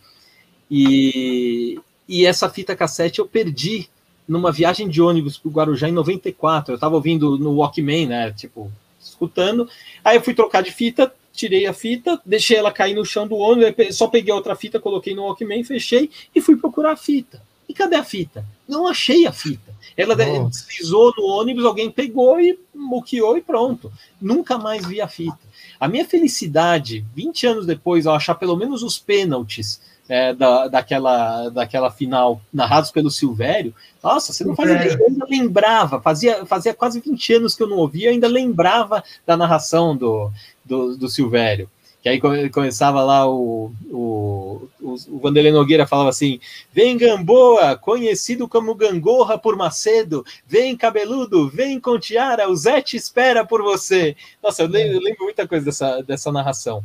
E, 0.70 1.81
e 2.11 2.27
essa 2.27 2.51
fita 2.51 2.75
cassete 2.75 3.21
eu 3.21 3.27
perdi 3.27 3.89
numa 4.27 4.51
viagem 4.51 4.89
de 4.89 5.01
ônibus 5.01 5.39
para 5.39 5.49
o 5.49 5.53
Guarujá 5.53 5.89
em 5.89 5.93
94. 5.93 6.73
Eu 6.73 6.75
estava 6.75 6.97
ouvindo 6.97 7.39
no 7.39 7.55
Walkman, 7.59 8.09
né? 8.09 8.33
Tipo, 8.33 8.69
escutando. 9.01 9.69
Aí 10.05 10.17
eu 10.17 10.21
fui 10.21 10.35
trocar 10.35 10.61
de 10.61 10.73
fita, 10.73 11.15
tirei 11.33 11.69
a 11.69 11.73
fita, 11.73 12.21
deixei 12.27 12.57
ela 12.57 12.73
cair 12.73 12.95
no 12.95 13.07
chão 13.07 13.29
do 13.29 13.37
ônibus, 13.37 13.97
só 13.97 14.09
peguei 14.09 14.35
outra 14.35 14.57
fita, 14.57 14.81
coloquei 14.81 15.15
no 15.15 15.23
Walkman, 15.23 15.63
fechei 15.63 16.11
e 16.35 16.41
fui 16.41 16.57
procurar 16.57 16.95
a 16.95 16.97
fita. 16.97 17.41
E 17.69 17.73
cadê 17.73 17.95
a 17.95 18.03
fita? 18.03 18.45
Não 18.69 18.89
achei 18.89 19.25
a 19.29 19.33
fita. 19.33 19.73
Ela 19.97 20.17
Nossa. 20.17 20.67
deslizou 20.67 21.15
no 21.17 21.25
ônibus, 21.27 21.65
alguém 21.65 21.93
pegou 21.93 22.41
e 22.41 22.59
muqueou 22.75 23.39
e 23.39 23.41
pronto. 23.41 23.93
Nunca 24.21 24.59
mais 24.59 24.85
vi 24.85 25.01
a 25.01 25.07
fita. 25.07 25.39
A 25.79 25.87
minha 25.87 26.05
felicidade, 26.05 27.05
20 27.15 27.47
anos 27.47 27.67
depois, 27.67 28.05
ao 28.05 28.17
achar 28.17 28.35
pelo 28.35 28.57
menos 28.57 28.83
os 28.83 28.99
pênaltis 28.99 29.81
é, 30.11 30.35
da, 30.35 30.67
daquela, 30.67 31.49
daquela 31.51 31.89
final 31.89 32.43
narrados 32.53 32.91
pelo 32.91 33.13
Silvério, 33.13 33.73
nossa, 34.03 34.33
você 34.33 34.43
não 34.43 34.57
faz 34.57 34.69
ideia, 34.69 34.99
eu 34.99 35.07
ainda 35.07 35.25
lembrava, 35.31 36.03
fazia, 36.03 36.45
fazia 36.45 36.75
quase 36.75 36.99
20 36.99 37.35
anos 37.35 37.55
que 37.55 37.63
eu 37.63 37.69
não 37.69 37.77
ouvia, 37.77 38.11
ainda 38.11 38.27
lembrava 38.27 39.05
da 39.25 39.37
narração 39.37 39.97
do, 39.97 40.33
do, 40.65 40.97
do 40.97 41.09
Silvério. 41.09 41.71
Que 42.03 42.09
aí 42.09 42.19
começava 42.51 43.05
lá 43.05 43.29
o, 43.29 43.73
o, 43.91 44.69
o, 44.81 44.95
o 45.11 45.19
Vanderlei 45.21 45.53
Nogueira 45.53 45.87
falava 45.87 46.09
assim: 46.09 46.41
vem 46.73 46.97
Gamboa, 46.97 47.77
conhecido 47.77 48.49
como 48.49 48.75
Gangorra 48.75 49.37
por 49.37 49.55
Macedo, 49.55 50.25
vem 50.47 50.75
cabeludo, 50.79 51.51
vem 51.51 51.79
com 51.79 51.99
tiara, 52.01 52.49
o 52.49 52.57
Zé 52.57 52.81
te 52.81 52.97
espera 52.97 53.45
por 53.45 53.63
você. 53.63 54.17
Nossa, 54.43 54.63
eu 54.63 54.69
lembro, 54.69 54.95
eu 54.95 55.01
lembro 55.01 55.25
muita 55.25 55.47
coisa 55.47 55.67
dessa, 55.67 56.03
dessa 56.03 56.33
narração. 56.33 56.83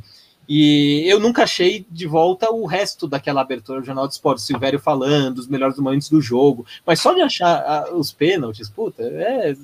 E 0.47 1.03
eu 1.07 1.19
nunca 1.19 1.43
achei 1.43 1.85
de 1.89 2.05
volta 2.05 2.51
o 2.51 2.65
resto 2.65 3.07
daquela 3.07 3.41
abertura 3.41 3.79
do 3.79 3.85
Jornal 3.85 4.07
de 4.07 4.13
Esporte, 4.13 4.41
Silvério 4.41 4.79
falando, 4.79 5.39
os 5.39 5.47
melhores 5.47 5.77
momentos 5.77 6.09
do 6.09 6.21
jogo, 6.21 6.65
mas 6.85 6.99
só 6.99 7.13
de 7.13 7.21
achar 7.21 7.63
a, 7.65 7.93
os 7.93 8.11
pênaltis, 8.11 8.69
puta, 8.69 9.01
é, 9.03 9.55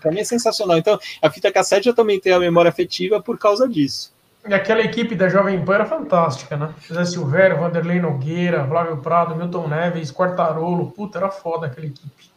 pra 0.00 0.12
mim 0.12 0.20
é 0.20 0.24
sensacional. 0.24 0.78
Então, 0.78 0.98
a 1.20 1.30
fita 1.30 1.50
cassete 1.50 1.88
eu 1.88 1.94
também 1.94 2.20
tenho 2.20 2.36
a 2.36 2.40
memória 2.40 2.68
afetiva 2.68 3.20
por 3.20 3.36
causa 3.36 3.68
disso. 3.68 4.12
E 4.48 4.54
aquela 4.54 4.80
equipe 4.80 5.14
da 5.14 5.28
Jovem 5.28 5.62
Pan 5.64 5.74
era 5.74 5.86
fantástica, 5.86 6.56
né? 6.56 6.72
Zé 6.90 7.04
Silvério, 7.04 7.58
Vanderlei 7.58 8.00
Nogueira, 8.00 8.66
Flávio 8.66 8.96
Prado, 8.98 9.34
Milton 9.34 9.66
Neves, 9.66 10.12
Quartarolo, 10.12 10.90
puta, 10.92 11.18
era 11.18 11.30
foda 11.30 11.66
aquela 11.66 11.86
equipe. 11.86 12.30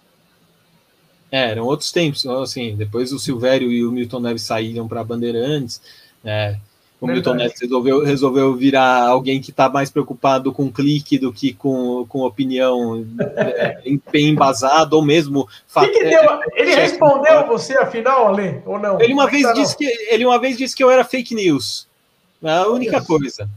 É, 1.32 1.52
eram 1.52 1.64
outros 1.64 1.92
tempos, 1.92 2.26
assim, 2.26 2.76
depois 2.76 3.14
o 3.14 3.20
Silvério 3.20 3.72
e 3.72 3.86
o 3.86 3.92
Milton 3.92 4.20
Neves 4.20 4.42
saíram 4.42 4.88
para 4.88 5.04
Bandeirantes, 5.04 5.82
né? 6.22 6.60
O 7.02 7.08
Milton 7.08 7.34
Neves 7.34 7.60
resolveu, 7.60 8.04
resolveu 8.04 8.56
virar 8.56 9.08
alguém 9.08 9.42
que 9.42 9.50
está 9.50 9.68
mais 9.68 9.90
preocupado 9.90 10.54
com 10.54 10.72
clique 10.72 11.18
do 11.18 11.34
que 11.34 11.52
com, 11.52 12.06
com 12.08 12.22
opinião 12.22 13.04
é, 13.20 13.82
embasada, 14.14 14.96
ou 14.96 15.04
mesmo. 15.04 15.50
Que 15.74 15.88
que 15.88 16.04
deu? 16.04 16.22
Ele 16.54 16.76
respondeu 16.76 17.40
a 17.40 17.44
você, 17.44 17.76
afinal, 17.76 18.28
Ale, 18.28 18.62
ou 18.68 18.78
não? 18.78 19.02
Ele 19.02 19.14
uma, 19.14 19.28
vez 19.28 19.42
tá 19.42 19.54
disse 19.54 19.76
que, 19.76 19.86
ele 19.86 20.24
uma 20.28 20.40
vez 20.40 20.56
disse 20.56 20.76
que 20.76 20.84
eu 20.84 20.92
era 20.92 21.04
fake 21.04 21.34
news. 21.34 21.88
É 22.44 22.52
a 22.52 22.68
única 22.68 23.04
coisa. 23.04 23.50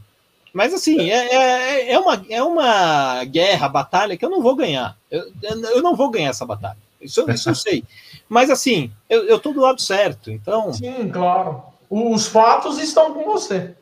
Mas 0.51 0.73
assim, 0.73 1.11
é, 1.11 1.35
é, 1.35 1.93
é, 1.93 1.99
uma, 1.99 2.25
é 2.31 2.43
uma 2.43 3.25
guerra, 3.25 3.69
batalha 3.69 4.17
que 4.17 4.25
eu 4.25 4.31
não 4.31 4.41
vou 4.41 4.57
ganhar. 4.57 4.97
Eu, 5.11 5.31
eu 5.43 5.83
não 5.83 5.95
vou 5.95 6.09
ganhar 6.09 6.31
essa 6.31 6.47
batalha. 6.47 6.79
Isso, 6.99 7.31
isso 7.31 7.51
eu 7.51 7.55
sei. 7.55 7.85
Mas 8.27 8.49
assim, 8.49 8.91
eu, 9.11 9.25
eu 9.25 9.39
tô 9.39 9.53
do 9.53 9.61
lado 9.61 9.83
certo, 9.83 10.31
então. 10.31 10.73
Sim, 10.73 11.11
claro 11.11 11.74
os 11.91 12.27
fatos 12.27 12.79
estão 12.79 13.13
com 13.13 13.25
você. 13.25 13.75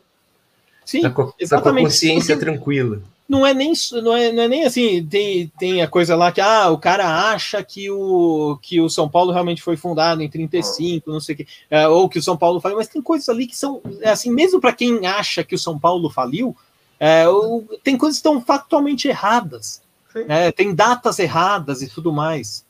Sim, 0.85 1.03
tá 1.03 1.11
com, 1.11 1.33
exatamente. 1.39 1.75
Com 1.75 1.87
a 1.87 1.91
consciência 1.91 2.37
Porque 2.37 2.51
tranquila. 2.51 3.03
Não 3.29 3.47
é 3.47 3.55
nem 3.55 3.73
não 4.03 4.15
é, 4.15 4.31
não 4.31 4.43
é 4.43 4.49
nem 4.49 4.65
assim, 4.65 5.07
tem, 5.07 5.51
tem 5.59 5.81
a 5.81 5.89
coisa 5.89 6.15
lá 6.15 6.31
que 6.31 6.41
ah, 6.41 6.69
o 6.71 6.77
cara 6.77 7.31
acha 7.31 7.63
que 7.63 7.91
o, 7.91 8.59
que 8.61 8.81
o 8.81 8.91
São 8.91 9.09
Paulo 9.09 9.33
realmente 9.33 9.63
foi 9.63 9.77
fundado 9.77 10.23
em 10.23 10.29
35, 10.29 11.11
não 11.11 11.21
sei 11.21 11.35
o 11.35 11.39
que, 11.39 11.47
é, 11.71 11.89
ou 11.89 12.09
que 12.09 12.19
o 12.19 12.23
São 12.23 12.37
Paulo 12.37 12.61
faliu, 12.61 12.77
mas 12.77 12.89
tem 12.89 13.01
coisas 13.01 13.29
ali 13.31 13.47
que 13.47 13.57
são 13.57 13.81
é 14.03 14.11
assim, 14.11 14.31
mesmo 14.31 14.61
para 14.61 14.75
quem 14.75 15.07
acha 15.07 15.43
que 15.43 15.55
o 15.55 15.59
São 15.59 15.79
Paulo 15.79 16.11
faliu, 16.11 16.55
é, 17.01 17.27
o, 17.27 17.65
tem 17.83 17.97
coisas 17.97 18.21
que 18.21 18.29
estão 18.29 18.41
factualmente 18.41 19.09
erradas. 19.09 19.81
É, 20.29 20.53
tem 20.53 20.75
datas 20.75 21.19
erradas 21.19 21.81
e 21.81 21.89
tudo 21.89 22.13
mais. 22.13 22.67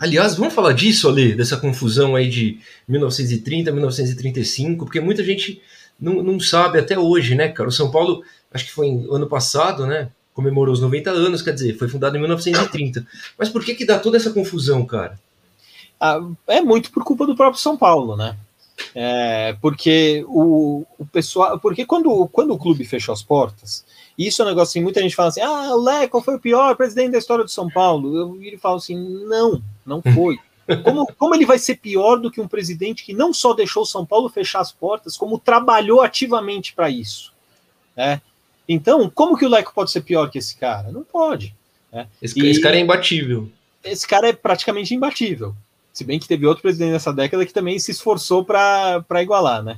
Aliás, 0.00 0.34
vamos 0.34 0.54
falar 0.54 0.72
disso, 0.72 1.10
ali, 1.10 1.34
dessa 1.34 1.58
confusão 1.58 2.16
aí 2.16 2.26
de 2.26 2.58
1930, 2.88 3.70
1935, 3.70 4.86
porque 4.86 4.98
muita 4.98 5.22
gente 5.22 5.60
não, 6.00 6.22
não 6.22 6.40
sabe 6.40 6.78
até 6.78 6.98
hoje, 6.98 7.34
né, 7.34 7.48
cara? 7.48 7.68
O 7.68 7.72
São 7.72 7.90
Paulo, 7.90 8.24
acho 8.50 8.64
que 8.64 8.72
foi 8.72 8.88
ano 9.10 9.26
passado, 9.26 9.86
né? 9.86 10.08
Comemorou 10.32 10.72
os 10.72 10.80
90 10.80 11.10
anos, 11.10 11.42
quer 11.42 11.52
dizer, 11.52 11.76
foi 11.76 11.86
fundado 11.86 12.16
em 12.16 12.20
1930. 12.20 13.06
Mas 13.38 13.50
por 13.50 13.62
que 13.62 13.74
que 13.74 13.84
dá 13.84 13.98
toda 13.98 14.16
essa 14.16 14.30
confusão, 14.30 14.86
cara? 14.86 15.20
Ah, 16.00 16.18
é 16.46 16.62
muito 16.62 16.90
por 16.90 17.04
culpa 17.04 17.26
do 17.26 17.36
próprio 17.36 17.60
São 17.60 17.76
Paulo, 17.76 18.16
né? 18.16 18.38
É, 18.94 19.54
porque 19.60 20.24
o, 20.26 20.86
o 20.98 21.04
pessoal. 21.04 21.58
Porque 21.58 21.84
quando, 21.84 22.26
quando 22.28 22.54
o 22.54 22.58
clube 22.58 22.86
fechou 22.86 23.12
as 23.12 23.22
portas, 23.22 23.84
isso 24.16 24.40
é 24.40 24.44
um 24.46 24.48
negócio 24.48 24.70
assim, 24.70 24.82
muita 24.82 25.02
gente 25.02 25.14
fala 25.14 25.28
assim: 25.28 25.42
ah, 25.42 25.74
o 25.74 25.82
Leco 25.82 26.22
foi 26.22 26.36
o 26.36 26.40
pior 26.40 26.74
presidente 26.76 27.12
da 27.12 27.18
história 27.18 27.44
do 27.44 27.50
São 27.50 27.68
Paulo. 27.68 28.16
Eu 28.16 28.32
viro 28.32 28.56
e 28.56 28.58
falo 28.58 28.76
assim: 28.76 28.96
não, 29.26 29.60
não 29.90 30.00
foi. 30.14 30.38
Como, 30.84 31.06
como 31.18 31.34
ele 31.34 31.44
vai 31.44 31.58
ser 31.58 31.76
pior 31.76 32.16
do 32.16 32.30
que 32.30 32.40
um 32.40 32.46
presidente 32.46 33.04
que 33.04 33.12
não 33.12 33.34
só 33.34 33.52
deixou 33.52 33.84
São 33.84 34.06
Paulo 34.06 34.28
fechar 34.28 34.60
as 34.60 34.70
portas, 34.70 35.16
como 35.16 35.38
trabalhou 35.38 36.00
ativamente 36.00 36.72
para 36.72 36.88
isso? 36.88 37.32
Né? 37.96 38.22
Então, 38.68 39.10
como 39.10 39.36
que 39.36 39.44
o 39.44 39.48
Leco 39.48 39.74
pode 39.74 39.90
ser 39.90 40.02
pior 40.02 40.30
que 40.30 40.38
esse 40.38 40.56
cara? 40.56 40.92
Não 40.92 41.02
pode. 41.02 41.54
Né? 41.92 42.06
Esse, 42.22 42.38
e, 42.38 42.48
esse 42.48 42.60
cara 42.60 42.76
é 42.76 42.80
imbatível. 42.80 43.50
Esse 43.82 44.06
cara 44.06 44.28
é 44.28 44.32
praticamente 44.32 44.94
imbatível. 44.94 45.56
Se 45.92 46.04
bem 46.04 46.20
que 46.20 46.28
teve 46.28 46.46
outro 46.46 46.62
presidente 46.62 46.92
nessa 46.92 47.12
década 47.12 47.44
que 47.44 47.52
também 47.52 47.78
se 47.80 47.90
esforçou 47.90 48.44
para 48.44 49.04
igualar, 49.20 49.62
né? 49.62 49.76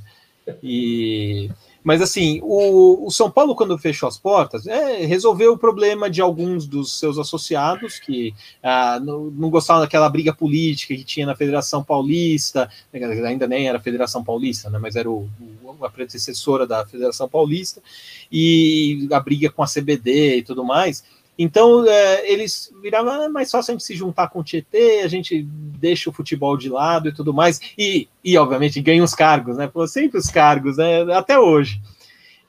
E 0.62 1.50
mas 1.84 2.00
assim, 2.00 2.40
o, 2.42 3.06
o, 3.06 3.10
São 3.10 3.30
Paulo, 3.30 3.56
quando 3.56 3.76
fechou 3.76 4.08
as 4.08 4.16
portas, 4.16 4.66
é, 4.66 5.04
resolveu 5.04 5.52
o 5.52 5.58
problema 5.58 6.08
de 6.08 6.20
alguns 6.20 6.66
dos 6.66 6.98
seus 6.98 7.18
associados 7.18 7.98
que 7.98 8.34
ah, 8.62 9.00
não, 9.02 9.24
não, 9.24 9.50
gostavam 9.50 9.82
daquela 9.82 10.08
briga 10.08 10.32
política 10.32 10.94
que 10.94 11.04
tinha 11.04 11.26
na 11.26 11.34
Federação 11.34 11.82
Paulista, 11.82 12.70
ainda 12.92 13.48
nem 13.48 13.68
era 13.68 13.80
Federação 13.80 14.22
Paulista, 14.22 14.70
né, 14.70 14.78
mas 14.78 14.94
era 14.94 15.10
o, 15.10 15.28
o, 15.62 15.84
a 15.84 15.90
predecessora 15.90 16.66
da 16.66 16.86
Federação 16.86 17.28
Paulista, 17.28 17.82
e 18.30 19.08
a 19.10 19.18
briga 19.18 19.50
com 19.50 19.62
a 19.62 19.66
CBD 19.66 20.38
e 20.38 20.42
tudo 20.42 20.64
mais. 20.64 21.02
Então, 21.38 21.86
é, 21.86 22.30
eles 22.30 22.72
viravam 22.82 23.10
ah, 23.10 23.28
mais 23.28 23.50
fácil 23.50 23.72
a 23.72 23.74
gente 23.74 23.84
se 23.84 23.96
juntar 23.96 24.28
com 24.28 24.40
o 24.40 24.44
Tietê, 24.44 25.00
a 25.02 25.08
gente 25.08 25.42
deixa 25.42 26.10
o 26.10 26.12
futebol 26.12 26.56
de 26.56 26.68
lado 26.68 27.08
e 27.08 27.14
tudo 27.14 27.32
mais, 27.32 27.58
e, 27.76 28.06
e 28.22 28.36
obviamente 28.36 28.80
ganha 28.82 29.02
os 29.02 29.14
cargos, 29.14 29.56
né? 29.56 29.66
Pô, 29.66 29.86
sempre 29.86 30.18
os 30.18 30.28
cargos, 30.28 30.76
né? 30.76 31.02
Até 31.14 31.38
hoje. 31.38 31.80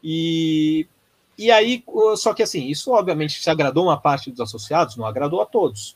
E, 0.04 0.86
e 1.38 1.50
aí, 1.50 1.84
só 2.18 2.34
que 2.34 2.44
assim, 2.44 2.68
isso 2.68 2.92
obviamente 2.92 3.42
se 3.42 3.50
agradou 3.50 3.86
uma 3.86 3.98
parte 3.98 4.30
dos 4.30 4.42
associados, 4.42 4.98
não 4.98 5.06
agradou 5.06 5.42
a 5.42 5.46
todos. 5.46 5.96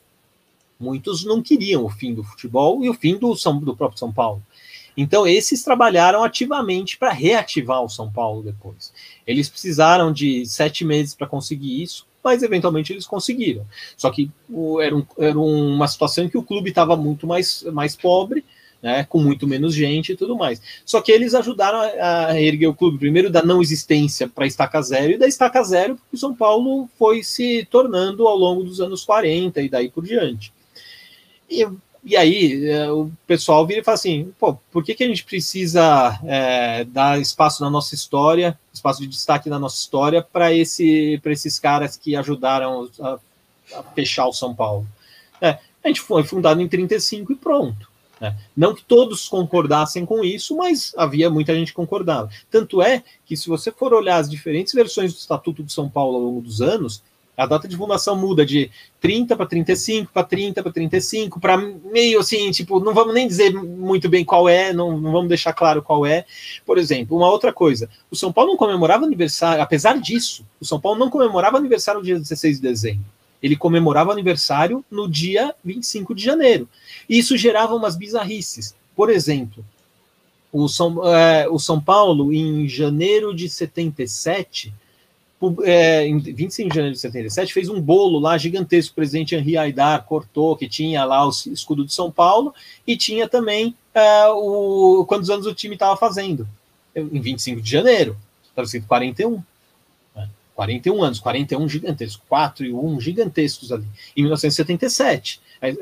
Muitos 0.79 1.25
não 1.25 1.41
queriam 1.41 1.83
o 1.83 1.89
fim 1.89 2.13
do 2.13 2.23
futebol 2.23 2.83
e 2.83 2.89
o 2.89 2.93
fim 2.93 3.17
do, 3.17 3.35
São, 3.35 3.59
do 3.59 3.75
próprio 3.75 3.99
São 3.99 4.13
Paulo. 4.13 4.41
Então, 4.95 5.27
esses 5.27 5.61
trabalharam 5.61 6.23
ativamente 6.23 6.97
para 6.97 7.11
reativar 7.11 7.83
o 7.83 7.89
São 7.89 8.11
Paulo 8.11 8.41
depois. 8.41 8.93
Eles 9.27 9.49
precisaram 9.49 10.11
de 10.11 10.45
sete 10.45 10.85
meses 10.85 11.13
para 11.13 11.27
conseguir 11.27 11.83
isso 11.83 12.06
mas 12.23 12.43
eventualmente 12.43 12.93
eles 12.93 13.05
conseguiram. 13.05 13.65
Só 13.95 14.09
que 14.09 14.29
era, 14.81 14.95
um, 14.95 15.05
era 15.17 15.39
uma 15.39 15.87
situação 15.87 16.25
em 16.25 16.29
que 16.29 16.37
o 16.37 16.43
clube 16.43 16.69
estava 16.69 16.95
muito 16.95 17.25
mais, 17.25 17.63
mais 17.71 17.95
pobre, 17.95 18.43
né, 18.81 19.05
com 19.05 19.19
muito 19.19 19.47
menos 19.47 19.73
gente 19.73 20.11
e 20.11 20.15
tudo 20.15 20.35
mais. 20.35 20.61
Só 20.85 21.01
que 21.01 21.11
eles 21.11 21.33
ajudaram 21.33 21.79
a, 21.79 22.27
a 22.27 22.41
erguer 22.41 22.67
o 22.67 22.75
clube, 22.75 22.97
primeiro 22.97 23.29
da 23.29 23.41
não 23.43 23.61
existência 23.61 24.27
para 24.27 24.45
a 24.45 24.47
estaca 24.47 24.81
zero, 24.81 25.13
e 25.13 25.17
da 25.17 25.27
estaca 25.27 25.63
zero 25.63 25.95
porque 25.95 26.15
o 26.15 26.19
São 26.19 26.35
Paulo 26.35 26.89
foi 26.97 27.23
se 27.23 27.67
tornando 27.69 28.27
ao 28.27 28.37
longo 28.37 28.63
dos 28.63 28.79
anos 28.79 29.03
40 29.03 29.61
e 29.61 29.69
daí 29.69 29.89
por 29.89 30.05
diante. 30.05 30.53
E, 31.49 31.65
e 32.07 32.15
aí 32.17 32.69
é, 32.69 32.89
o 32.89 33.11
pessoal 33.27 33.67
vira 33.67 33.81
e 33.81 33.83
fala 33.83 33.95
assim: 33.95 34.33
pô, 34.39 34.55
por 34.71 34.83
que, 34.83 34.95
que 34.95 35.03
a 35.03 35.07
gente 35.07 35.23
precisa 35.23 36.19
é, 36.25 36.83
dar 36.85 37.19
espaço 37.19 37.63
na 37.63 37.69
nossa 37.69 37.93
história 37.93 38.57
espaço 38.77 39.01
de 39.01 39.07
destaque 39.07 39.49
na 39.49 39.59
nossa 39.59 39.77
história 39.77 40.21
para 40.21 40.53
esse, 40.53 41.19
esses 41.25 41.59
caras 41.59 41.97
que 41.97 42.15
ajudaram 42.15 42.89
a, 43.01 43.19
a 43.73 43.83
fechar 43.83 44.27
o 44.27 44.33
São 44.33 44.55
Paulo. 44.55 44.87
É, 45.41 45.59
a 45.83 45.87
gente 45.87 46.01
foi 46.01 46.23
fundado 46.23 46.61
em 46.61 46.67
35 46.67 47.31
e 47.31 47.35
pronto. 47.35 47.89
Né? 48.19 48.35
Não 48.55 48.73
que 48.73 48.83
todos 48.83 49.27
concordassem 49.27 50.05
com 50.05 50.23
isso, 50.23 50.55
mas 50.55 50.93
havia 50.97 51.29
muita 51.29 51.53
gente 51.53 51.69
que 51.69 51.75
concordava. 51.75 52.29
Tanto 52.49 52.81
é 52.81 53.03
que, 53.25 53.35
se 53.35 53.47
você 53.47 53.71
for 53.71 53.93
olhar 53.93 54.17
as 54.17 54.29
diferentes 54.29 54.73
versões 54.73 55.13
do 55.13 55.17
Estatuto 55.17 55.63
de 55.63 55.71
São 55.73 55.89
Paulo 55.89 56.15
ao 56.15 56.23
longo 56.23 56.41
dos 56.41 56.61
anos, 56.61 57.03
a 57.37 57.45
data 57.45 57.67
de 57.67 57.77
fundação 57.77 58.15
muda 58.15 58.43
de 58.43 58.71
30 58.99 59.37
para 59.37 59.45
35, 59.45 60.11
para 60.11 60.23
30 60.23 60.63
para 60.63 60.71
35, 60.71 61.39
para 61.39 61.55
meio 61.55 62.19
assim, 62.19 62.49
tipo, 62.49 62.79
não 62.79 62.95
vamos 62.95 63.13
nem 63.13 63.27
dizer 63.27 63.53
muito 63.53 64.09
bem 64.09 64.25
qual 64.25 64.49
é, 64.49 64.73
não, 64.73 64.99
não 64.99 65.11
vamos 65.11 65.27
deixar 65.27 65.53
claro 65.53 65.83
qual 65.83 66.03
é. 66.03 66.25
Por 66.65 66.79
exemplo, 66.79 67.15
uma 67.15 67.29
outra 67.29 67.53
coisa, 67.53 67.87
o 68.09 68.15
São 68.15 68.33
Paulo 68.33 68.49
não 68.49 68.57
comemorava 68.57 69.05
aniversário, 69.05 69.61
apesar 69.61 70.01
disso, 70.01 70.43
o 70.59 70.65
São 70.65 70.79
Paulo 70.79 70.97
não 70.97 71.11
comemorava 71.11 71.57
aniversário 71.57 71.99
no 71.99 72.05
dia 72.05 72.17
16 72.17 72.57
de 72.57 72.61
dezembro. 72.61 73.05
Ele 73.41 73.55
comemorava 73.55 74.11
aniversário 74.11 74.83
no 74.89 75.07
dia 75.07 75.53
25 75.63 76.15
de 76.15 76.23
janeiro. 76.23 76.67
E 77.07 77.19
isso 77.19 77.37
gerava 77.37 77.75
umas 77.75 77.95
bizarrices. 77.95 78.75
Por 78.95 79.11
exemplo, 79.11 79.63
o 80.51 80.67
São, 80.67 81.07
é, 81.07 81.47
o 81.47 81.59
São 81.59 81.79
Paulo, 81.79 82.33
em 82.33 82.67
janeiro 82.67 83.35
de 83.35 83.47
77, 83.47 84.73
é, 85.63 86.07
em 86.07 86.17
25 86.17 86.69
de 86.69 86.75
janeiro 86.75 86.95
de 86.95 86.99
77, 86.99 87.53
fez 87.53 87.69
um 87.69 87.79
bolo 87.79 88.19
lá 88.19 88.37
gigantesco. 88.37 88.91
O 88.91 88.95
presidente 88.95 89.35
Henri 89.35 89.57
Aidar 89.57 90.03
cortou, 90.03 90.55
que 90.57 90.67
tinha 90.67 91.05
lá 91.05 91.25
o 91.25 91.29
escudo 91.29 91.85
de 91.85 91.93
São 91.93 92.11
Paulo 92.11 92.53
e 92.85 92.97
tinha 92.97 93.27
também 93.27 93.75
é, 93.93 94.27
o, 94.27 95.05
quantos 95.07 95.29
anos 95.29 95.45
o 95.45 95.53
time 95.53 95.75
estava 95.75 95.95
fazendo. 95.95 96.47
Em 96.95 97.21
25 97.21 97.61
de 97.61 97.69
janeiro, 97.69 98.17
estava 98.49 98.65
escrito 98.65 98.87
41. 98.87 99.43
41 100.55 101.03
anos, 101.03 101.19
41 101.19 101.69
gigantescos, 101.69 102.23
4 102.27 102.65
e 102.65 102.73
1 102.73 102.99
gigantescos 102.99 103.71
ali, 103.71 103.85
em 104.15 104.23
1977. 104.23 105.39
Aí, 105.61 105.77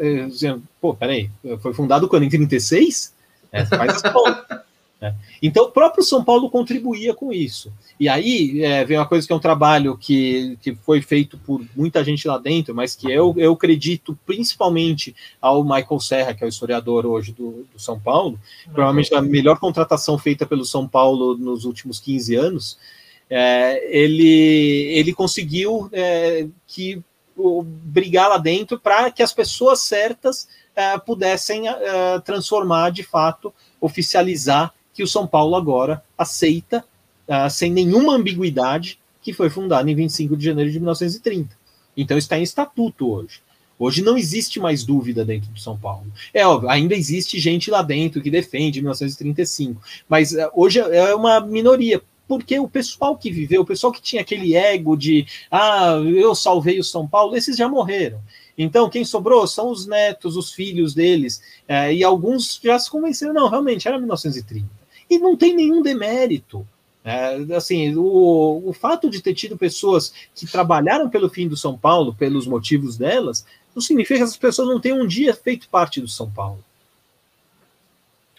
pô, 0.82 0.94
peraí, 0.94 1.30
foi 1.62 1.74
fundado 1.74 2.10
quando? 2.10 2.24
Em 2.24 2.30
36? 2.30 3.14
É, 3.54 3.66
faz 3.66 4.04
as. 4.04 4.65
É. 5.02 5.14
Então, 5.42 5.66
o 5.66 5.72
próprio 5.72 6.04
São 6.04 6.24
Paulo 6.24 6.50
contribuía 6.50 7.14
com 7.14 7.32
isso. 7.32 7.72
E 8.00 8.08
aí 8.08 8.64
é, 8.64 8.86
vem 8.86 8.98
uma 8.98 9.06
coisa 9.06 9.28
que 9.28 9.34
é 9.34 9.36
um 9.36 9.40
trabalho 9.40 9.98
que, 9.98 10.58
que 10.62 10.74
foi 10.74 11.02
feito 11.02 11.38
por 11.38 11.62
muita 11.76 12.04
gente 12.04 12.28
lá 12.28 12.38
dentro, 12.38 12.74
mas 12.74 12.96
que 12.96 13.12
eu, 13.12 13.34
eu 13.38 13.54
acredito 13.54 14.18
principalmente 14.26 15.16
ao 15.42 15.64
Michael 15.64 16.00
Serra, 16.00 16.34
que 16.34 16.44
é 16.44 16.48
o 16.48 16.50
historiador 16.50 17.06
hoje 17.06 17.34
do, 17.34 17.68
do 17.72 17.80
São 17.80 18.00
Paulo, 18.00 18.40
provavelmente 18.74 19.14
a 19.14 19.22
melhor 19.22 19.60
contratação 19.60 20.18
feita 20.18 20.46
pelo 20.46 20.66
São 20.66 20.88
Paulo 20.88 21.38
nos 21.38 21.66
últimos 21.66 22.00
15 22.00 22.36
anos. 22.36 22.78
É, 23.30 23.98
ele, 23.98 24.94
ele 24.94 25.14
conseguiu 25.14 25.90
é, 25.92 26.48
que 26.68 27.04
brigar 27.84 28.30
lá 28.30 28.38
dentro 28.38 28.80
para 28.80 29.12
que 29.12 29.22
as 29.22 29.34
pessoas 29.34 29.82
certas 29.82 30.48
é, 30.76 30.98
pudessem 30.98 31.68
é, 31.68 32.20
transformar 32.20 32.92
de 32.92 33.04
fato, 33.04 33.54
oficializar 33.82 34.74
que 34.96 35.04
o 35.04 35.08
São 35.08 35.28
Paulo 35.28 35.56
agora 35.56 36.02
aceita, 36.18 36.84
uh, 37.28 37.50
sem 37.50 37.70
nenhuma 37.70 38.16
ambiguidade, 38.16 38.98
que 39.22 39.34
foi 39.34 39.50
fundado 39.50 39.90
em 39.90 39.96
25 39.96 40.38
de 40.38 40.46
janeiro 40.46 40.72
de 40.72 40.80
1930. 40.80 41.50
Então 41.98 42.18
está 42.18 42.40
em 42.40 42.44
estatuto 42.44 43.12
hoje. 43.12 43.42
Hoje 43.78 44.02
não 44.02 44.18
existe 44.18 44.58
mais 44.58 44.86
dúvida 44.86 45.26
dentro 45.26 45.52
do 45.52 45.60
São 45.60 45.78
Paulo. 45.78 46.06
É 46.34 46.48
óbvio, 46.48 46.70
ainda 46.70 46.96
existe 46.96 47.38
gente 47.40 47.70
lá 47.70 47.82
dentro 47.82 48.22
que 48.22 48.32
defende 48.32 48.80
1935, 48.80 49.82
mas 50.08 50.32
uh, 50.32 50.50
hoje 50.56 50.80
é 50.80 51.14
uma 51.14 51.42
minoria, 51.42 52.02
porque 52.26 52.58
o 52.58 52.70
pessoal 52.70 53.18
que 53.18 53.30
viveu, 53.30 53.64
o 53.64 53.66
pessoal 53.66 53.92
que 53.92 54.02
tinha 54.02 54.22
aquele 54.22 54.56
ego 54.56 54.96
de 54.96 55.28
ah, 55.52 56.00
eu 56.06 56.34
salvei 56.34 56.80
o 56.80 56.84
São 56.86 57.06
Paulo, 57.06 57.36
esses 57.36 57.58
já 57.58 57.68
morreram. 57.68 58.22
Então, 58.58 58.90
quem 58.90 59.04
sobrou 59.04 59.46
são 59.46 59.70
os 59.70 59.86
netos, 59.86 60.38
os 60.38 60.54
filhos 60.54 60.94
deles, 60.94 61.42
uh, 61.70 61.92
e 61.92 62.02
alguns 62.02 62.58
já 62.64 62.80
se 62.80 62.90
convenceram, 62.90 63.34
não, 63.34 63.50
realmente 63.50 63.86
era 63.90 63.98
1930 63.98 64.66
e 65.10 65.20
não 65.20 65.36
tem 65.36 65.56
nenhum 65.56 65.82
demérito. 65.82 66.68
É, 67.04 67.36
assim, 67.56 67.96
o, 67.96 68.64
o 68.66 68.74
fato 68.74 69.10
de 69.10 69.22
ter 69.22 69.36
tido 69.36 69.56
pessoas 69.56 70.12
que 70.34 70.48
trabalharam 70.48 71.08
pelo 71.08 71.30
fim 71.30 71.48
do 71.48 71.56
São 71.56 71.78
Paulo, 71.78 72.16
pelos 72.16 72.48
motivos 72.48 72.98
delas, 72.98 73.46
não 73.76 73.82
significa 73.82 74.18
que 74.18 74.24
essas 74.24 74.38
pessoas 74.38 74.68
não 74.68 74.80
tenham 74.80 75.02
um 75.02 75.08
dia 75.08 75.36
feito 75.36 75.70
parte 75.70 76.02
do 76.02 76.08
São 76.08 76.30
Paulo. 76.30 76.64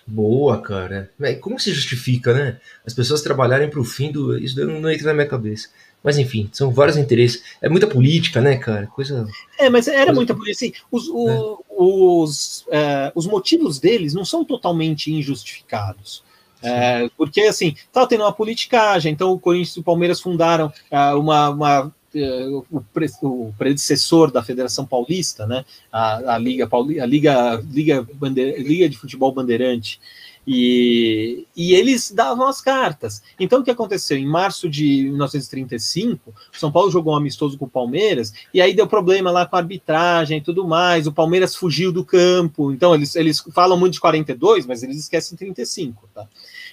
Boa, 0.05 0.61
cara. 0.61 1.11
Como 1.41 1.59
se 1.59 1.73
justifica, 1.73 2.33
né? 2.33 2.61
As 2.85 2.95
pessoas 2.95 3.23
trabalharem 3.23 3.69
para 3.69 3.81
o 3.81 3.85
fim 3.85 4.13
do. 4.13 4.39
Isso 4.39 4.65
não 4.65 4.89
entra 4.91 5.09
na 5.09 5.15
minha 5.15 5.27
cabeça. 5.27 5.69
Mas 6.03 6.19
enfim, 6.19 6.49
são 6.53 6.71
vários 6.71 6.97
interesses. 6.97 7.43
É 7.61 7.69
muita 7.69 7.89
política, 7.89 8.41
né, 8.41 8.57
cara? 8.57 8.87
Coisa. 8.87 9.29
É, 9.59 9.69
mas 9.69 9.89
era 9.89 10.07
coisa... 10.07 10.13
muita 10.13 10.35
política. 10.35 10.67
Assim, 10.67 10.73
os, 10.91 11.09
o, 11.09 11.29
é. 11.29 11.73
os, 11.83 12.65
é, 12.71 13.13
os 13.15 13.27
motivos 13.27 13.81
deles 13.81 14.15
não 14.15 14.25
são 14.25 14.45
totalmente 14.45 15.13
injustificados. 15.13 16.23
É, 16.67 17.09
porque, 17.17 17.43
assim, 17.43 17.75
estava 17.77 18.09
tendo 18.09 18.25
uma 18.25 18.33
politicagem, 18.33 19.13
então 19.13 19.31
o 19.31 19.39
Corinthians 19.39 19.77
e 19.77 19.81
o 19.81 19.85
Palmeiras 19.85 20.21
fundaram 20.21 20.67
uh, 20.91 21.19
uma, 21.19 21.51
uma 21.51 21.87
uh, 21.87 22.67
o, 22.73 22.81
pre, 22.93 23.07
o, 23.23 23.55
predecessor 23.57 24.33
da 24.33 24.43
Federação 24.43 24.85
Paulista, 24.85 25.47
né, 25.47 25.65
a, 25.93 26.35
a 26.35 26.39
Liga, 26.39 26.67
Pauli, 26.67 26.99
a 26.99 27.07
Liga, 27.07 27.65
Liga, 27.71 28.05
Bandeira, 28.15 28.61
Liga 28.61 28.89
de 28.89 28.99
Futebol 28.99 29.31
Bandeirante, 29.31 30.01
e, 30.47 31.45
e, 31.57 31.75
eles 31.75 32.13
davam 32.13 32.47
as 32.47 32.61
cartas. 32.61 33.21
Então, 33.39 33.61
o 33.61 33.65
que 33.65 33.71
aconteceu? 33.71 34.17
Em 34.17 34.27
março 34.27 34.69
de 34.69 35.05
1935, 35.05 36.31
o 36.31 36.59
São 36.59 36.71
Paulo 36.71 36.91
jogou 36.91 37.15
um 37.15 37.17
amistoso 37.17 37.59
com 37.59 37.65
o 37.65 37.71
Palmeiras, 37.71 38.33
e 38.55 38.61
aí 38.61 38.73
deu 38.73 38.87
problema 38.87 39.31
lá 39.31 39.45
com 39.45 39.57
a 39.57 39.59
arbitragem 39.59 40.39
e 40.39 40.41
tudo 40.41 40.67
mais. 40.67 41.07
O 41.07 41.13
Palmeiras 41.13 41.57
fugiu 41.57 41.91
do 41.91 42.05
campo. 42.05 42.71
Então, 42.71 42.95
eles, 42.95 43.17
eles 43.17 43.43
falam 43.53 43.77
muito 43.77 43.95
de 43.95 44.01
42, 44.01 44.67
mas 44.67 44.85
eles 44.85 44.99
esquecem 44.99 45.37
35. 45.37 46.09
Tá? 46.15 46.29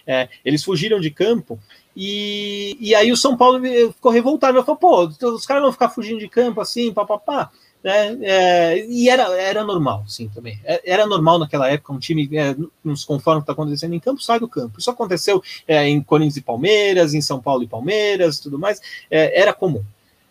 É, 0.06 0.30
eles 0.46 0.64
fugiram 0.64 1.00
de 1.00 1.10
campo. 1.10 1.60
E, 1.96 2.78
e 2.80 2.94
aí 2.94 3.12
o 3.12 3.18
São 3.18 3.36
Paulo 3.36 3.60
ficou 3.94 4.12
revoltado. 4.12 4.64
Falou, 4.64 4.78
pô, 4.78 5.28
os 5.30 5.46
caras 5.46 5.64
vão 5.64 5.72
ficar 5.72 5.90
fugindo 5.90 6.20
de 6.20 6.28
campo 6.28 6.62
assim, 6.62 6.94
papapá. 6.94 7.52
Né? 7.84 8.18
É, 8.22 8.86
e 8.86 9.10
era, 9.10 9.24
era 9.36 9.64
normal, 9.64 10.06
sim, 10.08 10.30
também. 10.34 10.58
É, 10.64 10.82
era 10.86 11.06
normal 11.06 11.38
naquela 11.38 11.70
época, 11.70 11.92
um 11.92 12.00
time, 12.00 12.30
é, 12.32 12.56
nos 12.84 13.04
conforme 13.04 13.42
que 13.42 13.44
está 13.44 13.54
acontecendo 13.54 13.94
em 13.94 14.00
campo, 14.00 14.24
sai 14.24 14.40
do 14.40 14.48
campo. 14.48 14.80
Isso 14.80 14.90
aconteceu 14.90 15.44
é, 15.68 15.86
em 15.88 16.02
Corinthians 16.02 16.38
e 16.38 16.42
Palmeiras, 16.42 17.14
em 17.14 17.20
São 17.20 17.42
Paulo 17.42 17.64
e 17.64 17.68
Palmeiras, 17.68 18.40
tudo 18.40 18.58
mais. 18.58 18.80
É, 19.12 19.42
era 19.42 19.52
comum. 19.52 19.84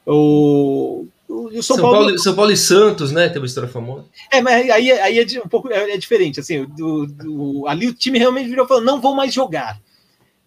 O, 0.07 1.07
o 1.29 1.51
São, 1.63 1.77
São 1.77 1.77
Paulo, 1.77 1.97
Paulo, 1.99 2.19
São 2.19 2.35
Paulo 2.35 2.51
e 2.51 2.57
Santos, 2.57 3.13
né? 3.13 3.29
Tem 3.29 3.39
uma 3.39 3.47
história 3.47 3.69
famosa. 3.69 4.07
É, 4.33 4.41
mas 4.41 4.71
aí, 4.71 4.91
aí 4.91 5.19
é 5.19 5.43
um 5.45 5.49
pouco 5.49 5.71
é, 5.71 5.97
diferente. 5.99 6.41
Assim, 6.41 6.65
do, 6.65 7.07
do, 7.07 7.65
ali 7.69 7.87
o 7.87 7.95
time 7.95 8.19
realmente 8.19 8.49
virou 8.49 8.67
falando: 8.67 8.87
não 8.87 9.01
vou 9.01 9.15
mais 9.15 9.33
jogar. 9.33 9.79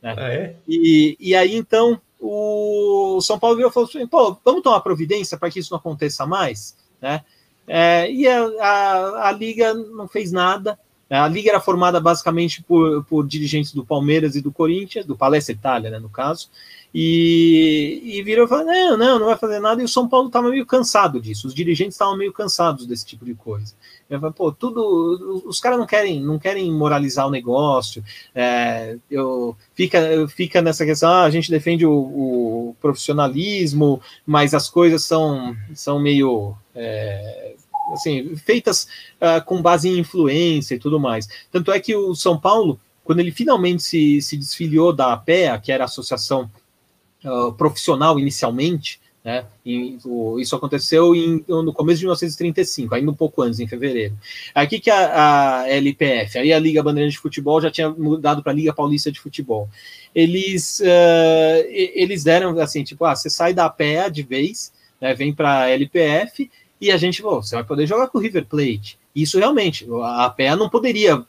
Né? 0.01 0.15
Ah, 0.17 0.33
é? 0.33 0.55
E, 0.67 1.15
e 1.19 1.35
aí 1.35 1.55
então 1.55 2.01
o 2.19 3.21
São 3.21 3.37
Paulo 3.37 3.55
virou 3.55 3.69
e 3.69 3.73
falou 3.73 3.87
assim: 3.87 4.07
pô, 4.07 4.35
vamos 4.43 4.63
tomar 4.63 4.79
providência 4.79 5.37
para 5.37 5.51
que 5.51 5.59
isso 5.59 5.71
não 5.71 5.77
aconteça 5.77 6.25
mais. 6.25 6.75
Né? 7.05 7.21
É, 7.67 8.11
e 8.11 8.27
a, 8.27 8.45
a, 8.59 9.29
a, 9.29 9.31
Liga 9.31 9.75
não 9.75 10.07
fez 10.07 10.31
nada. 10.31 10.79
A 11.07 11.27
Liga 11.27 11.51
era 11.51 11.59
formada 11.59 11.99
basicamente 11.99 12.63
por, 12.63 13.03
por 13.05 13.27
dirigentes 13.27 13.71
do 13.71 13.85
Palmeiras 13.85 14.35
e 14.35 14.41
do 14.41 14.51
Corinthians, 14.51 15.05
do 15.05 15.15
Palestra 15.15 15.53
Itália, 15.53 15.91
né, 15.91 15.99
no 15.99 16.09
caso, 16.09 16.49
e, 16.91 18.01
e 18.03 18.23
virou 18.23 18.45
e 18.45 18.49
falou: 18.49 18.65
não, 18.65 18.97
não, 18.97 19.19
não 19.19 19.27
vai 19.27 19.37
fazer 19.37 19.59
nada. 19.59 19.83
E 19.83 19.85
o 19.85 19.87
São 19.89 20.09
Paulo 20.09 20.27
estava 20.27 20.49
meio 20.49 20.65
cansado 20.65 21.21
disso, 21.21 21.45
os 21.45 21.53
dirigentes 21.53 21.93
estavam 21.93 22.17
meio 22.17 22.33
cansados 22.33 22.87
desse 22.87 23.05
tipo 23.05 23.23
de 23.23 23.35
coisa. 23.35 23.75
Eu 24.09 24.19
falei, 24.19 24.33
pô, 24.35 24.51
tudo. 24.51 25.43
Os 25.45 25.59
caras 25.59 25.79
não 25.79 25.85
querem, 25.85 26.21
não 26.21 26.37
querem 26.37 26.71
moralizar 26.71 27.27
o 27.27 27.31
negócio. 27.31 28.03
É, 28.33 28.97
eu, 29.09 29.57
fica, 29.73 30.27
fica 30.27 30.61
nessa 30.61 30.85
questão, 30.85 31.09
ah, 31.09 31.23
a 31.23 31.29
gente 31.29 31.49
defende 31.49 31.85
o, 31.85 31.91
o, 31.91 32.75
profissionalismo, 32.79 33.99
mas 34.25 34.53
as 34.53 34.69
coisas 34.69 35.03
são, 35.03 35.55
são 35.73 35.99
meio. 35.99 36.55
É, 36.75 37.55
assim, 37.93 38.35
feitas 38.35 38.87
uh, 39.21 39.43
com 39.45 39.61
base 39.61 39.89
em 39.89 39.99
influência 39.99 40.75
e 40.75 40.79
tudo 40.79 40.99
mais. 40.99 41.27
Tanto 41.51 41.71
é 41.71 41.79
que 41.79 41.95
o 41.95 42.15
São 42.15 42.37
Paulo, 42.37 42.79
quando 43.03 43.19
ele 43.19 43.31
finalmente 43.31 43.83
se, 43.83 44.21
se 44.21 44.37
desfiliou 44.37 44.93
da 44.93 45.13
APEA, 45.13 45.59
que 45.59 45.71
era 45.71 45.83
a 45.83 45.85
Associação 45.85 46.49
uh, 47.23 47.53
Profissional 47.53 48.19
inicialmente, 48.19 48.99
né? 49.25 49.43
E, 49.65 49.97
o, 50.05 50.39
isso 50.39 50.55
aconteceu 50.55 51.15
em, 51.15 51.43
no 51.47 51.73
começo 51.73 51.97
de 51.97 52.05
1935, 52.05 52.93
ainda 52.93 53.09
um 53.09 53.15
pouco 53.15 53.41
antes, 53.41 53.59
em 53.59 53.67
fevereiro. 53.67 54.15
Aqui 54.53 54.79
que 54.79 54.91
a, 54.91 55.61
a 55.61 55.69
LPF, 55.69 56.37
aí 56.37 56.53
a 56.53 56.59
Liga 56.59 56.83
Bandeirante 56.83 57.15
de 57.15 57.21
Futebol 57.21 57.59
já 57.59 57.71
tinha 57.71 57.89
mudado 57.89 58.43
para 58.43 58.51
a 58.51 58.55
Liga 58.55 58.71
Paulista 58.71 59.11
de 59.11 59.19
Futebol. 59.19 59.67
Eles, 60.13 60.79
uh, 60.79 61.65
eles 61.67 62.23
deram 62.23 62.57
assim, 62.59 62.83
tipo, 62.83 63.03
ah, 63.03 63.15
você 63.15 63.27
sai 63.27 63.51
da 63.51 63.67
PEA 63.67 64.09
de 64.11 64.21
vez, 64.21 64.71
né, 65.01 65.15
vem 65.15 65.33
para 65.33 65.63
a 65.63 65.69
LPF 65.71 66.47
e 66.79 66.91
a 66.91 66.97
gente, 66.97 67.25
oh, 67.25 67.41
você 67.41 67.55
vai 67.55 67.63
poder 67.63 67.87
jogar 67.87 68.07
com 68.07 68.17
o 68.17 68.21
River 68.21 68.45
Plate. 68.45 68.99
Isso 69.15 69.39
realmente, 69.39 69.87
a 70.03 70.29
PEA 70.29 70.57
não 70.57 70.67
poderia, 70.67 71.15
uh, 71.15 71.25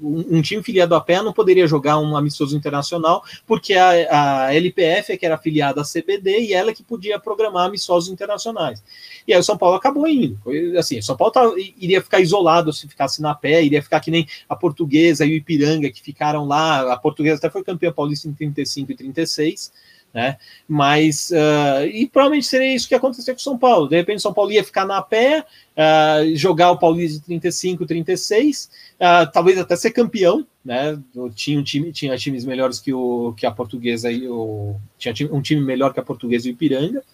um 0.00 0.40
time 0.40 0.62
filiado 0.62 0.94
à 0.94 1.00
PEA 1.00 1.20
não 1.20 1.32
poderia 1.32 1.66
jogar 1.66 1.98
um 1.98 2.16
amistoso 2.16 2.56
internacional, 2.56 3.24
porque 3.44 3.74
a, 3.74 4.46
a 4.46 4.54
LPF 4.54 5.12
é 5.12 5.16
que 5.16 5.26
era 5.26 5.34
afiliada 5.34 5.80
à 5.80 5.84
CBD 5.84 6.42
e 6.42 6.54
ela 6.54 6.72
que 6.72 6.84
podia 6.84 7.18
programar 7.18 7.66
amistosos 7.66 8.08
internacionais. 8.08 8.84
E 9.26 9.34
aí 9.34 9.40
o 9.40 9.42
São 9.42 9.58
Paulo 9.58 9.74
acabou 9.74 10.06
indo. 10.06 10.38
Foi, 10.44 10.76
assim, 10.76 11.00
o 11.00 11.02
São 11.02 11.16
Paulo 11.16 11.32
tá, 11.32 11.42
iria 11.76 12.00
ficar 12.00 12.20
isolado 12.20 12.72
se 12.72 12.86
ficasse 12.86 13.20
na 13.20 13.34
PEA, 13.34 13.62
iria 13.62 13.82
ficar 13.82 13.98
que 13.98 14.12
nem 14.12 14.28
a 14.48 14.54
Portuguesa 14.54 15.26
e 15.26 15.32
o 15.32 15.34
Ipiranga, 15.34 15.90
que 15.90 16.00
ficaram 16.00 16.46
lá. 16.46 16.92
A 16.92 16.96
Portuguesa 16.96 17.38
até 17.38 17.50
foi 17.50 17.64
campeã 17.64 17.90
paulista 17.90 18.28
em 18.28 18.32
35 18.32 18.92
e 18.92 18.94
36 18.94 19.72
né? 20.16 20.38
Mas, 20.66 21.30
uh, 21.30 21.84
e 21.92 22.08
provavelmente 22.08 22.46
seria 22.46 22.74
isso 22.74 22.88
que 22.88 22.94
aconteceu 22.94 23.34
com 23.34 23.38
o 23.38 23.42
São 23.42 23.58
Paulo. 23.58 23.86
De 23.86 23.96
repente, 23.96 24.16
o 24.16 24.22
São 24.22 24.32
Paulo 24.32 24.50
ia 24.50 24.64
ficar 24.64 24.86
na 24.86 25.02
pé, 25.02 25.44
uh, 25.76 26.34
jogar 26.34 26.70
o 26.70 26.78
Paulista 26.78 27.18
de 27.18 27.26
35, 27.26 27.84
36, 27.84 28.70
uh, 28.94 29.30
talvez 29.30 29.58
até 29.58 29.76
ser 29.76 29.90
campeão, 29.90 30.46
né? 30.64 30.98
Tinha 31.34 31.60
um 31.60 31.62
time, 31.62 31.92
tinha 31.92 32.16
times 32.16 32.46
melhores 32.46 32.80
que, 32.80 32.94
o, 32.94 33.34
que 33.36 33.44
a 33.44 33.50
portuguesa 33.50 34.10
e 34.10 34.26
o. 34.26 34.76
Tinha 34.96 35.14
um 35.30 35.42
time 35.42 35.60
melhor 35.60 35.92
que 35.92 36.00
a 36.00 36.02
portuguesa 36.02 36.48
e 36.48 36.50
o 36.50 36.54
Ipiranga. 36.54 37.04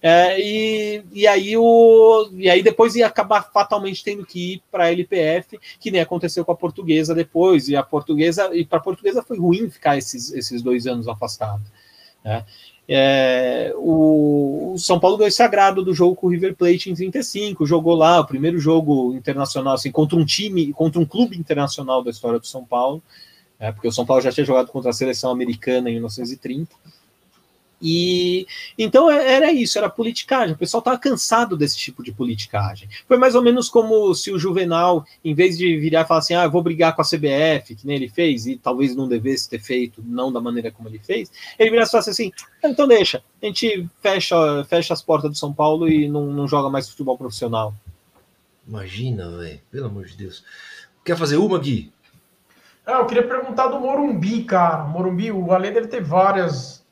É, 0.00 0.40
e, 0.40 1.02
e, 1.12 1.26
aí 1.26 1.56
o, 1.58 2.28
e 2.32 2.48
aí 2.48 2.62
depois 2.62 2.94
ia 2.94 3.06
acabar 3.06 3.50
fatalmente 3.52 4.02
tendo 4.02 4.24
que 4.24 4.54
ir 4.54 4.62
para 4.70 4.84
a 4.84 4.92
LPF, 4.92 5.58
que 5.78 5.90
nem 5.90 6.00
aconteceu 6.00 6.44
com 6.44 6.52
a 6.52 6.56
portuguesa 6.56 7.14
depois, 7.14 7.68
e 7.68 7.76
a 7.76 7.82
portuguesa, 7.82 8.50
e 8.54 8.64
para 8.64 8.78
a 8.78 8.82
portuguesa 8.82 9.22
foi 9.22 9.38
ruim 9.38 9.68
ficar 9.68 9.98
esses, 9.98 10.32
esses 10.32 10.62
dois 10.62 10.86
anos 10.86 11.06
afastado. 11.06 11.62
Né? 12.26 12.44
É, 12.88 13.72
o, 13.76 14.72
o, 14.74 14.78
São 14.78 14.98
Paulo 14.98 15.16
ganhou 15.16 15.28
esse 15.28 15.42
agrado 15.42 15.84
do 15.84 15.94
jogo 15.94 16.16
com 16.16 16.26
o 16.26 16.30
River 16.30 16.54
Plate 16.54 16.90
em 16.90 16.94
35, 16.94 17.64
jogou 17.66 17.94
lá 17.94 18.20
o 18.20 18.26
primeiro 18.26 18.58
jogo 18.58 19.14
internacional 19.14 19.74
assim, 19.74 19.90
contra 19.90 20.16
um 20.16 20.24
time, 20.24 20.72
contra 20.72 21.00
um 21.00 21.04
clube 21.04 21.36
internacional 21.36 22.02
da 22.02 22.10
história 22.10 22.38
do 22.38 22.46
São 22.46 22.64
Paulo, 22.64 23.02
é, 23.58 23.72
porque 23.72 23.88
o 23.88 23.92
São 23.92 24.04
Paulo 24.04 24.22
já 24.22 24.30
tinha 24.30 24.44
jogado 24.44 24.68
contra 24.68 24.90
a 24.90 24.92
seleção 24.92 25.30
americana 25.30 25.88
em 25.88 25.94
1930. 25.94 26.74
E 27.80 28.46
então 28.78 29.10
é, 29.10 29.34
era 29.34 29.52
isso, 29.52 29.76
era 29.76 29.88
politicagem. 29.90 30.54
O 30.54 30.58
pessoal 30.58 30.78
estava 30.78 30.98
cansado 30.98 31.56
desse 31.56 31.76
tipo 31.76 32.02
de 32.02 32.10
politicagem. 32.10 32.88
Foi 33.06 33.18
mais 33.18 33.34
ou 33.34 33.42
menos 33.42 33.68
como 33.68 34.14
se 34.14 34.30
o 34.30 34.38
Juvenal, 34.38 35.04
em 35.24 35.34
vez 35.34 35.58
de 35.58 35.76
virar 35.76 36.02
e 36.02 36.04
falar 36.06 36.20
assim, 36.20 36.34
ah, 36.34 36.44
eu 36.44 36.50
vou 36.50 36.62
brigar 36.62 36.96
com 36.96 37.02
a 37.02 37.04
CBF, 37.04 37.74
que 37.74 37.86
nem 37.86 37.96
ele 37.96 38.08
fez, 38.08 38.46
e 38.46 38.56
talvez 38.56 38.96
não 38.96 39.06
devesse 39.06 39.48
ter 39.48 39.60
feito, 39.60 40.02
não 40.06 40.32
da 40.32 40.40
maneira 40.40 40.70
como 40.70 40.88
ele 40.88 40.98
fez, 40.98 41.30
ele 41.58 41.70
virasse 41.70 41.90
e 41.90 41.92
falasse 41.92 42.10
assim, 42.10 42.32
ah, 42.62 42.68
então 42.68 42.88
deixa, 42.88 43.22
a 43.42 43.46
gente 43.46 43.86
fecha, 44.00 44.64
fecha 44.64 44.94
as 44.94 45.02
portas 45.02 45.30
do 45.30 45.36
São 45.36 45.52
Paulo 45.52 45.88
e 45.88 46.08
não, 46.08 46.26
não 46.26 46.48
joga 46.48 46.70
mais 46.70 46.88
futebol 46.88 47.18
profissional. 47.18 47.74
Imagina, 48.66 49.30
velho, 49.36 49.60
pelo 49.70 49.86
amor 49.86 50.06
de 50.06 50.16
Deus. 50.16 50.42
Quer 51.04 51.16
fazer 51.16 51.36
uma, 51.36 51.58
Gui? 51.58 51.92
Ah, 52.84 53.00
eu 53.00 53.06
queria 53.06 53.26
perguntar 53.26 53.68
do 53.68 53.78
Morumbi, 53.78 54.44
cara. 54.44 54.84
Morumbi, 54.84 55.30
o 55.30 55.52
Ale 55.52 55.70
deve 55.70 55.88
ter 55.88 56.02
várias 56.02 56.85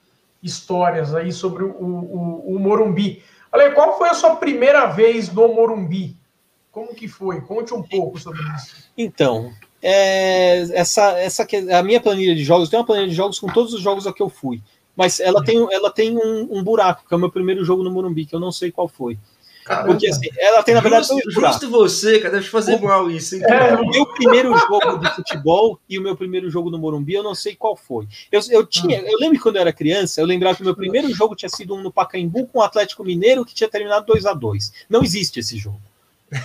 histórias 0.45 1.15
aí 1.15 1.33
sobre 1.33 1.65
o, 1.65 1.71
o, 1.71 2.55
o 2.55 2.59
Morumbi. 2.61 3.23
Ale, 3.51 3.71
qual 3.71 3.97
foi 3.97 4.11
a 4.11 4.15
sua 4.15 4.37
primeira 4.37 4.87
vez 4.87 5.33
no 5.33 5.49
Morumbi? 5.49 6.17
Como 6.71 6.95
que 6.95 7.09
foi? 7.09 7.41
Conte 7.41 7.73
um 7.73 7.83
pouco 7.83 8.19
sobre 8.19 8.43
isso. 8.55 8.91
Então, 8.97 9.51
é, 9.81 10.59
essa, 10.79 11.19
essa 11.19 11.47
a 11.73 11.83
minha 11.83 12.01
planilha 12.01 12.35
de 12.35 12.45
jogos, 12.45 12.69
tem 12.69 12.79
uma 12.79 12.85
planilha 12.85 13.09
de 13.09 13.15
jogos 13.15 13.39
com 13.39 13.47
todos 13.47 13.73
os 13.73 13.81
jogos 13.81 14.07
a 14.07 14.13
que 14.13 14.23
eu 14.23 14.29
fui. 14.29 14.61
Mas 14.95 15.19
ela 15.19 15.43
tem, 15.43 15.57
ela 15.73 15.91
tem 15.91 16.17
um, 16.17 16.59
um 16.59 16.63
buraco, 16.63 17.05
que 17.09 17.15
é 17.15 17.17
o 17.17 17.21
meu 17.21 17.31
primeiro 17.31 17.65
jogo 17.65 17.83
no 17.83 17.91
Morumbi, 17.91 18.27
que 18.27 18.35
eu 18.35 18.41
não 18.41 18.53
sei 18.53 18.71
qual 18.71 18.87
foi. 18.87 19.19
Caramba. 19.65 19.89
Porque 19.89 20.07
assim, 20.07 20.29
ela 20.39 20.63
tem, 20.63 20.75
na 20.75 20.81
verdade, 20.81 21.09
justo, 21.09 21.31
justo 21.31 21.71
você, 21.71 22.19
cara, 22.19 22.35
deve 22.35 22.49
fazer 22.49 22.79
mal 22.81 23.11
isso. 23.11 23.43
É, 23.45 23.75
o 23.75 23.89
meu 23.89 24.07
primeiro 24.07 24.55
jogo 24.57 24.99
de 24.99 25.11
futebol 25.15 25.81
e 25.89 25.99
o 25.99 26.03
meu 26.03 26.15
primeiro 26.15 26.51
jogo 26.51 26.71
no 26.71 26.79
Morumbi, 26.79 27.15
eu 27.15 27.23
não 27.23 27.35
sei 27.35 27.57
qual 27.57 27.75
foi. 27.75 28.07
Eu, 28.31 28.41
eu 28.51 28.67
tinha, 28.67 29.01
eu 29.01 29.19
lembro 29.19 29.39
que 29.39 29.43
quando 29.43 29.57
eu 29.57 29.63
era 29.63 29.73
criança, 29.73 30.21
eu 30.21 30.27
lembrava 30.27 30.57
que 30.57 30.63
o 30.63 30.65
meu 30.67 30.77
primeiro 30.77 31.13
jogo 31.15 31.35
tinha 31.35 31.49
sido 31.49 31.75
um 31.75 31.83
no 31.83 31.91
Pacaembu 31.91 32.47
com 32.47 32.59
o 32.59 32.63
Atlético 32.63 33.03
Mineiro 33.03 33.45
que 33.45 33.55
tinha 33.55 33.69
terminado 33.69 34.05
2 34.07 34.27
a 34.27 34.35
2 34.35 34.73
Não 34.89 35.03
existe 35.03 35.41
esse 35.41 35.57
jogo. 35.57 35.81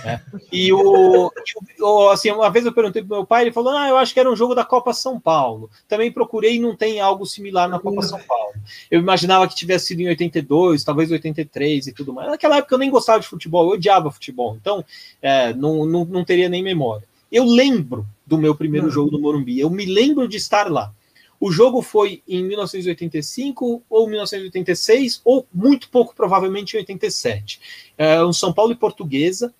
É. 0.04 0.20
E 0.52 0.72
o, 0.72 1.32
o, 1.80 2.08
assim, 2.10 2.30
uma 2.30 2.50
vez 2.50 2.64
eu 2.64 2.72
perguntei 2.72 3.02
pro 3.02 3.16
meu 3.16 3.26
pai, 3.26 3.42
ele 3.42 3.52
falou: 3.52 3.72
Ah, 3.72 3.88
eu 3.88 3.96
acho 3.96 4.14
que 4.14 4.20
era 4.20 4.30
um 4.30 4.36
jogo 4.36 4.54
da 4.54 4.64
Copa 4.64 4.92
São 4.92 5.18
Paulo. 5.18 5.70
Também 5.88 6.12
procurei 6.12 6.56
e 6.56 6.60
não 6.60 6.76
tem 6.76 7.00
algo 7.00 7.26
similar 7.26 7.68
na 7.68 7.78
Copa 7.78 8.02
São 8.02 8.20
Paulo. 8.20 8.54
Eu 8.90 9.00
imaginava 9.00 9.48
que 9.48 9.54
tivesse 9.54 9.86
sido 9.86 10.00
em 10.00 10.08
82, 10.08 10.84
talvez 10.84 11.10
83 11.10 11.88
e 11.88 11.92
tudo 11.92 12.12
mais. 12.12 12.28
Naquela 12.28 12.58
época 12.58 12.74
eu 12.74 12.78
nem 12.78 12.90
gostava 12.90 13.20
de 13.20 13.26
futebol, 13.26 13.64
eu 13.66 13.74
odiava 13.74 14.10
futebol, 14.10 14.56
então 14.60 14.84
é, 15.20 15.52
não, 15.54 15.84
não, 15.84 16.04
não 16.04 16.24
teria 16.24 16.48
nem 16.48 16.62
memória. 16.62 17.06
Eu 17.30 17.44
lembro 17.44 18.06
do 18.26 18.38
meu 18.38 18.54
primeiro 18.54 18.90
jogo 18.90 19.10
no 19.10 19.20
Morumbi, 19.20 19.60
eu 19.60 19.70
me 19.70 19.86
lembro 19.86 20.28
de 20.28 20.36
estar 20.36 20.70
lá. 20.70 20.92
O 21.40 21.50
jogo 21.50 21.80
foi 21.80 22.22
em 22.28 22.44
1985 22.44 23.82
ou 23.88 24.06
1986, 24.06 25.22
ou 25.24 25.46
muito 25.52 25.88
pouco 25.88 26.14
provavelmente 26.14 26.74
em 26.74 26.80
87. 26.80 27.60
É, 27.96 28.22
um 28.22 28.32
São 28.32 28.52
Paulo 28.52 28.72
e 28.72 28.76
Portuguesa 28.76 29.52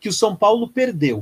que 0.00 0.08
o 0.08 0.12
São 0.12 0.34
Paulo 0.34 0.68
perdeu. 0.68 1.20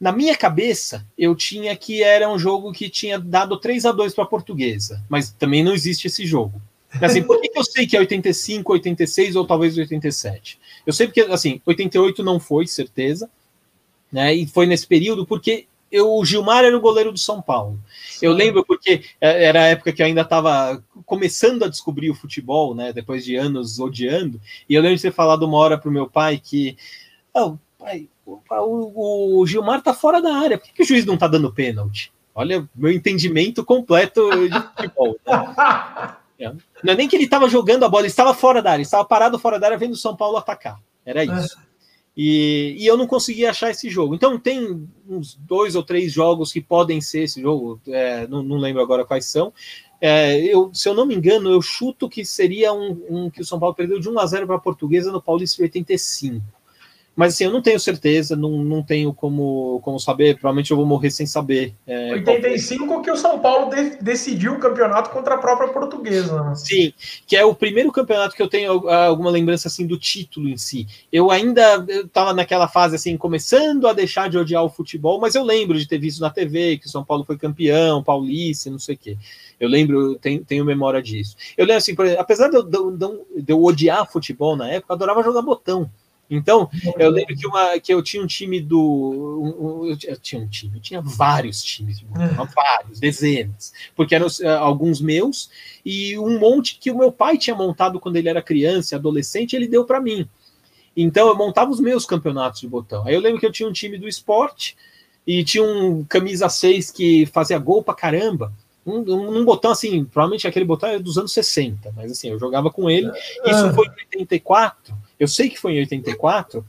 Na 0.00 0.10
minha 0.10 0.36
cabeça, 0.36 1.06
eu 1.16 1.34
tinha 1.34 1.76
que 1.76 2.02
era 2.02 2.28
um 2.28 2.38
jogo 2.38 2.72
que 2.72 2.90
tinha 2.90 3.18
dado 3.18 3.56
3 3.56 3.86
a 3.86 3.92
2 3.92 4.14
para 4.14 4.24
a 4.24 4.26
Portuguesa, 4.26 5.02
mas 5.08 5.30
também 5.30 5.62
não 5.62 5.72
existe 5.72 6.08
esse 6.08 6.26
jogo. 6.26 6.60
Assim, 7.00 7.22
por 7.22 7.40
que, 7.40 7.50
eu 7.54 7.64
sei 7.64 7.86
que 7.86 7.96
é 7.96 8.00
85, 8.00 8.72
86 8.72 9.36
ou 9.36 9.46
talvez 9.46 9.78
87? 9.78 10.58
Eu 10.86 10.92
sei 10.92 11.06
porque, 11.06 11.20
assim, 11.20 11.60
88 11.64 12.22
não 12.22 12.38
foi, 12.38 12.66
certeza, 12.66 13.30
né? 14.10 14.34
E 14.34 14.46
foi 14.46 14.66
nesse 14.66 14.86
período 14.86 15.24
porque 15.24 15.66
eu, 15.90 16.12
o 16.14 16.24
Gilmar 16.24 16.64
era 16.64 16.76
o 16.76 16.80
goleiro 16.80 17.12
do 17.12 17.18
São 17.18 17.40
Paulo. 17.40 17.78
Sim. 18.08 18.26
Eu 18.26 18.32
lembro 18.32 18.64
porque 18.64 19.02
é, 19.20 19.44
era 19.44 19.62
a 19.62 19.66
época 19.68 19.92
que 19.92 20.02
eu 20.02 20.06
ainda 20.06 20.22
estava 20.22 20.82
começando 21.04 21.64
a 21.64 21.68
descobrir 21.68 22.10
o 22.10 22.14
futebol, 22.14 22.74
né? 22.74 22.92
Depois 22.92 23.24
de 23.24 23.36
anos 23.36 23.78
odiando. 23.78 24.40
E 24.68 24.74
eu 24.74 24.82
lembro 24.82 24.96
de 24.96 25.02
ter 25.02 25.12
falado 25.12 25.44
uma 25.44 25.58
hora 25.58 25.78
para 25.78 25.90
o 25.90 25.92
meu 25.92 26.08
pai 26.08 26.40
que 26.42 26.76
oh, 27.34 27.56
pai, 27.78 28.08
o, 28.24 29.40
o, 29.40 29.46
Gilmar 29.46 29.82
tá 29.82 29.92
fora 29.92 30.20
da 30.20 30.34
área, 30.34 30.58
por 30.58 30.66
que, 30.66 30.72
que 30.72 30.82
o 30.82 30.86
juiz 30.86 31.04
não 31.04 31.16
tá 31.16 31.26
dando 31.26 31.52
pênalti? 31.52 32.12
Olha, 32.34 32.68
meu 32.74 32.90
entendimento 32.90 33.64
completo 33.64 34.30
de 34.48 34.60
futebol. 34.60 35.16
Né? 35.26 36.16
É. 36.38 36.52
Não 36.82 36.92
é 36.92 36.96
nem 36.96 37.06
que 37.06 37.14
ele 37.14 37.24
estava 37.24 37.48
jogando 37.48 37.84
a 37.84 37.88
bola, 37.88 38.02
ele 38.02 38.08
estava 38.08 38.34
fora 38.34 38.60
da 38.60 38.72
área, 38.72 38.82
estava 38.82 39.04
parado 39.04 39.38
fora 39.38 39.60
da 39.60 39.66
área 39.68 39.78
vendo 39.78 39.92
o 39.92 39.96
São 39.96 40.16
Paulo 40.16 40.36
atacar. 40.36 40.80
Era 41.06 41.22
isso. 41.22 41.56
E, 42.16 42.76
e, 42.78 42.86
eu 42.86 42.96
não 42.96 43.06
conseguia 43.06 43.50
achar 43.50 43.70
esse 43.70 43.88
jogo. 43.88 44.14
Então 44.14 44.38
tem 44.38 44.88
uns 45.08 45.34
dois 45.34 45.74
ou 45.74 45.82
três 45.82 46.12
jogos 46.12 46.52
que 46.52 46.60
podem 46.60 47.00
ser 47.00 47.24
esse 47.24 47.40
jogo, 47.40 47.80
é, 47.86 48.26
não, 48.26 48.42
não, 48.42 48.58
lembro 48.58 48.82
agora 48.82 49.04
quais 49.04 49.26
são. 49.26 49.52
É, 50.00 50.36
eu, 50.44 50.70
se 50.74 50.88
eu 50.88 50.94
não 50.94 51.06
me 51.06 51.14
engano, 51.14 51.50
eu 51.50 51.62
chuto 51.62 52.08
que 52.08 52.24
seria 52.24 52.72
um, 52.72 53.06
um 53.08 53.30
que 53.30 53.40
o 53.40 53.44
São 53.44 53.58
Paulo 53.60 53.74
perdeu 53.74 54.00
de 54.00 54.08
1 54.08 54.18
a 54.18 54.26
0 54.26 54.46
para 54.46 54.56
a 54.56 54.60
Portuguesa 54.60 55.12
no 55.12 55.22
Paulista 55.22 55.56
de 55.56 55.62
85. 55.62 56.44
Mas 57.14 57.34
assim, 57.34 57.44
eu 57.44 57.50
não 57.50 57.60
tenho 57.60 57.78
certeza, 57.78 58.34
não, 58.34 58.50
não 58.50 58.82
tenho 58.82 59.12
como, 59.12 59.80
como 59.82 59.98
saber. 60.00 60.34
Provavelmente 60.34 60.70
eu 60.70 60.76
vou 60.76 60.86
morrer 60.86 61.10
sem 61.10 61.26
saber. 61.26 61.74
É, 61.86 62.12
85 62.14 63.02
que 63.02 63.10
o 63.10 63.16
São 63.16 63.38
Paulo 63.38 63.68
de, 63.70 64.02
decidiu 64.02 64.54
o 64.54 64.58
campeonato 64.58 65.10
contra 65.10 65.34
a 65.34 65.38
própria 65.38 65.68
portuguesa. 65.68 66.42
Né? 66.42 66.54
Sim, 66.54 66.92
que 67.26 67.36
é 67.36 67.44
o 67.44 67.54
primeiro 67.54 67.92
campeonato 67.92 68.34
que 68.34 68.42
eu 68.42 68.48
tenho 68.48 68.88
alguma 68.88 69.30
lembrança 69.30 69.68
assim 69.68 69.86
do 69.86 69.98
título 69.98 70.48
em 70.48 70.56
si. 70.56 70.86
Eu 71.12 71.30
ainda 71.30 71.84
estava 71.88 72.32
naquela 72.32 72.66
fase 72.66 72.96
assim, 72.96 73.16
começando 73.16 73.86
a 73.86 73.92
deixar 73.92 74.30
de 74.30 74.38
odiar 74.38 74.64
o 74.64 74.70
futebol, 74.70 75.20
mas 75.20 75.34
eu 75.34 75.44
lembro 75.44 75.78
de 75.78 75.86
ter 75.86 75.98
visto 75.98 76.20
na 76.20 76.30
TV 76.30 76.78
que 76.78 76.86
o 76.86 76.90
São 76.90 77.04
Paulo 77.04 77.24
foi 77.24 77.36
campeão, 77.36 78.02
paulista, 78.02 78.70
não 78.70 78.78
sei 78.78 78.94
o 78.94 78.98
quê. 78.98 79.18
Eu 79.60 79.68
lembro, 79.68 80.16
tenho, 80.16 80.44
tenho 80.44 80.64
memória 80.64 81.02
disso. 81.02 81.36
Eu 81.56 81.66
lembro 81.66 81.78
assim, 81.78 81.92
exemplo, 81.92 82.20
apesar 82.20 82.48
de 82.48 82.56
eu, 82.56 82.62
de, 82.62 83.42
de 83.42 83.52
eu 83.52 83.62
odiar 83.62 84.10
futebol 84.10 84.56
na 84.56 84.68
época, 84.68 84.92
eu 84.92 84.96
adorava 84.96 85.22
jogar 85.22 85.42
botão. 85.42 85.90
Então, 86.34 86.70
eu 86.98 87.10
lembro 87.10 87.36
que, 87.36 87.46
uma, 87.46 87.78
que 87.78 87.92
eu 87.92 88.02
tinha 88.02 88.22
um 88.22 88.26
time 88.26 88.58
do. 88.58 88.80
Um, 88.80 89.66
um, 89.66 89.86
eu 89.86 90.16
tinha 90.16 90.40
um 90.40 90.48
time, 90.48 90.78
eu 90.78 90.80
tinha 90.80 91.00
vários 91.02 91.62
times, 91.62 92.02
vários, 92.54 92.98
dezenas, 92.98 93.72
porque 93.94 94.14
eram 94.14 94.26
uh, 94.26 94.48
alguns 94.58 95.00
meus 95.00 95.50
e 95.84 96.18
um 96.18 96.38
monte 96.38 96.78
que 96.78 96.90
o 96.90 96.96
meu 96.96 97.12
pai 97.12 97.36
tinha 97.36 97.54
montado 97.54 98.00
quando 98.00 98.16
ele 98.16 98.30
era 98.30 98.40
criança, 98.40 98.96
adolescente, 98.96 99.54
ele 99.54 99.68
deu 99.68 99.84
para 99.84 100.00
mim. 100.00 100.26
Então, 100.96 101.28
eu 101.28 101.36
montava 101.36 101.70
os 101.70 101.80
meus 101.80 102.06
campeonatos 102.06 102.60
de 102.60 102.68
botão. 102.68 103.06
Aí 103.06 103.14
eu 103.14 103.20
lembro 103.20 103.38
que 103.38 103.46
eu 103.46 103.52
tinha 103.52 103.68
um 103.68 103.72
time 103.72 103.98
do 103.98 104.08
esporte 104.08 104.76
e 105.26 105.44
tinha 105.44 105.62
um 105.62 106.02
camisa 106.04 106.48
6 106.48 106.90
que 106.90 107.26
fazia 107.26 107.58
gol 107.58 107.82
pra 107.82 107.94
caramba. 107.94 108.52
Um, 108.84 109.38
um, 109.38 109.44
botão 109.44 109.70
assim, 109.70 110.04
provavelmente 110.04 110.46
aquele 110.46 110.64
botão 110.64 110.88
é 110.88 110.98
dos 110.98 111.16
anos 111.16 111.32
60, 111.32 111.92
mas 111.94 112.10
assim, 112.10 112.30
eu 112.30 112.38
jogava 112.38 112.70
com 112.70 112.90
ele. 112.90 113.10
Isso 113.46 113.72
foi 113.74 113.86
em 113.86 113.90
84. 113.90 114.94
Eu 115.22 115.28
sei 115.28 115.48
que 115.48 115.56
foi 115.56 115.74
em 115.74 115.78
84, 115.78 116.66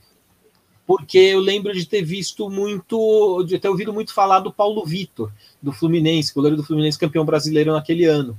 porque 0.86 1.18
eu 1.18 1.40
lembro 1.40 1.74
de 1.74 1.88
ter 1.88 2.04
visto 2.04 2.52
muito, 2.52 3.44
de 3.48 3.58
ter 3.58 3.68
ouvido 3.68 3.92
muito 3.92 4.14
falar 4.14 4.42
do 4.42 4.54
Paulo 4.54 4.86
Vitor, 4.86 5.32
do 5.60 5.72
Fluminense, 5.72 6.32
goleiro 6.32 6.56
do 6.56 6.64
Fluminense 6.64 7.00
campeão 7.00 7.26
brasileiro 7.26 7.74
naquele 7.74 8.06
ano. 8.06 8.38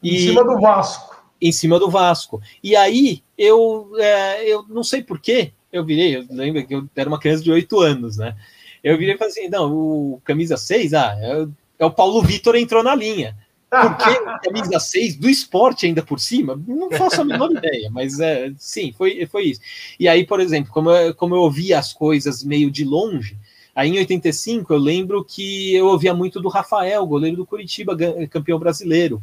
E, 0.00 0.14
em 0.14 0.18
cima 0.28 0.44
do 0.44 0.60
Vasco. 0.60 1.24
Em 1.42 1.50
cima 1.50 1.80
do 1.80 1.90
Vasco. 1.90 2.40
E 2.62 2.76
aí 2.76 3.24
eu, 3.36 3.90
é, 3.98 4.48
eu 4.48 4.64
não 4.68 4.84
sei 4.84 5.02
porquê, 5.02 5.52
eu 5.72 5.84
virei, 5.84 6.14
eu 6.14 6.24
lembro 6.30 6.64
que 6.64 6.72
eu 6.72 6.88
era 6.94 7.08
uma 7.08 7.18
criança 7.18 7.42
de 7.42 7.50
8 7.50 7.80
anos, 7.80 8.18
né? 8.18 8.36
Eu 8.84 8.96
virei 8.96 9.16
e 9.16 9.18
falei 9.18 9.32
assim: 9.32 9.48
não, 9.48 9.74
o 9.74 10.20
camisa 10.22 10.56
6, 10.56 10.94
ah, 10.94 11.18
é, 11.18 11.48
é 11.80 11.84
o 11.84 11.90
Paulo 11.90 12.22
Vitor 12.22 12.54
entrou 12.54 12.84
na 12.84 12.94
linha. 12.94 13.36
Por 13.70 13.96
que 13.98 14.48
camisa 14.48 14.80
6 14.80 15.16
do 15.16 15.30
esporte 15.30 15.86
ainda 15.86 16.02
por 16.02 16.18
cima? 16.18 16.60
Não 16.66 16.90
faço 16.90 17.20
a 17.20 17.24
menor 17.24 17.52
ideia, 17.52 17.88
mas 17.88 18.18
é, 18.18 18.52
sim, 18.58 18.92
foi, 18.92 19.24
foi 19.26 19.44
isso. 19.44 19.60
E 19.98 20.08
aí, 20.08 20.26
por 20.26 20.40
exemplo, 20.40 20.72
como 20.72 20.90
eu, 20.90 21.14
como 21.14 21.36
eu 21.36 21.40
ouvia 21.40 21.78
as 21.78 21.92
coisas 21.92 22.42
meio 22.42 22.68
de 22.68 22.84
longe, 22.84 23.38
aí 23.74 23.90
em 23.90 23.98
85 23.98 24.74
eu 24.74 24.78
lembro 24.78 25.24
que 25.24 25.72
eu 25.72 25.86
ouvia 25.86 26.12
muito 26.12 26.40
do 26.40 26.48
Rafael, 26.48 27.06
goleiro 27.06 27.36
do 27.36 27.46
Curitiba, 27.46 27.96
campeão 28.28 28.58
brasileiro. 28.58 29.22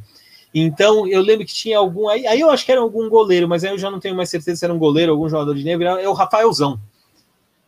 Então, 0.53 1.05
eu 1.05 1.21
lembro 1.21 1.45
que 1.45 1.53
tinha 1.53 1.77
algum. 1.77 2.07
Aí, 2.07 2.25
aí 2.25 2.39
eu 2.39 2.49
acho 2.49 2.65
que 2.65 2.71
era 2.71 2.79
algum 2.79 3.09
goleiro, 3.09 3.49
mas 3.49 3.65
aí 3.65 3.71
eu 3.71 3.77
já 3.77 3.91
não 3.91 3.99
tenho 3.99 4.15
mais 4.15 4.29
certeza 4.29 4.59
se 4.59 4.65
era 4.65 4.73
um 4.73 4.79
goleiro, 4.79 5.11
algum 5.11 5.27
jogador 5.27 5.53
de 5.53 5.63
neve, 5.63 5.83
é 5.83 6.07
o 6.07 6.13
Rafaelzão. 6.13 6.79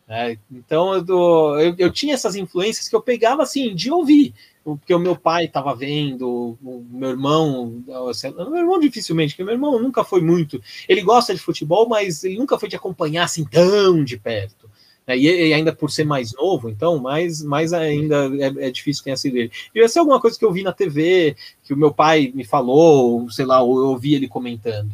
É, 0.08 0.36
então, 0.50 0.94
eu, 0.94 1.60
eu, 1.60 1.74
eu, 1.78 1.92
tinha 1.92 2.14
essas 2.14 2.34
influências 2.34 2.88
que 2.88 2.96
eu 2.96 3.02
pegava 3.02 3.44
assim, 3.44 3.74
de 3.74 3.92
ouvir 3.92 4.34
porque 4.62 4.94
o 4.94 4.98
meu 4.98 5.16
pai 5.16 5.46
estava 5.46 5.74
vendo, 5.74 6.56
o 6.62 6.86
meu 6.90 7.10
irmão, 7.10 7.82
meu 7.86 8.56
irmão 8.56 8.78
dificilmente, 8.78 9.32
porque 9.32 9.44
meu 9.44 9.54
irmão 9.54 9.80
nunca 9.80 10.04
foi 10.04 10.20
muito, 10.20 10.60
ele 10.88 11.02
gosta 11.02 11.34
de 11.34 11.40
futebol, 11.40 11.88
mas 11.88 12.24
ele 12.24 12.38
nunca 12.38 12.58
foi 12.58 12.68
de 12.68 12.76
acompanhar 12.76 13.24
assim 13.24 13.44
tão 13.44 14.04
de 14.04 14.18
perto. 14.18 14.70
Né? 15.06 15.16
E, 15.16 15.48
e, 15.48 15.54
ainda 15.54 15.74
por 15.74 15.90
ser 15.90 16.04
mais 16.04 16.34
novo, 16.34 16.68
então, 16.68 16.98
mais, 16.98 17.42
mais 17.42 17.72
ainda 17.72 18.30
é, 18.38 18.68
é 18.68 18.70
difícil 18.70 19.16
sido 19.16 19.36
ele. 19.36 19.50
Devia 19.72 19.88
ser 19.88 19.98
alguma 19.98 20.20
coisa 20.20 20.38
que 20.38 20.44
eu 20.44 20.52
vi 20.52 20.62
na 20.62 20.72
TV, 20.72 21.36
que 21.64 21.72
o 21.72 21.76
meu 21.76 21.92
pai 21.92 22.30
me 22.34 22.44
falou, 22.44 23.28
sei 23.30 23.46
lá, 23.46 23.62
ou 23.62 23.78
eu 23.78 23.88
ouvi 23.88 24.14
ele 24.14 24.28
comentando. 24.28 24.90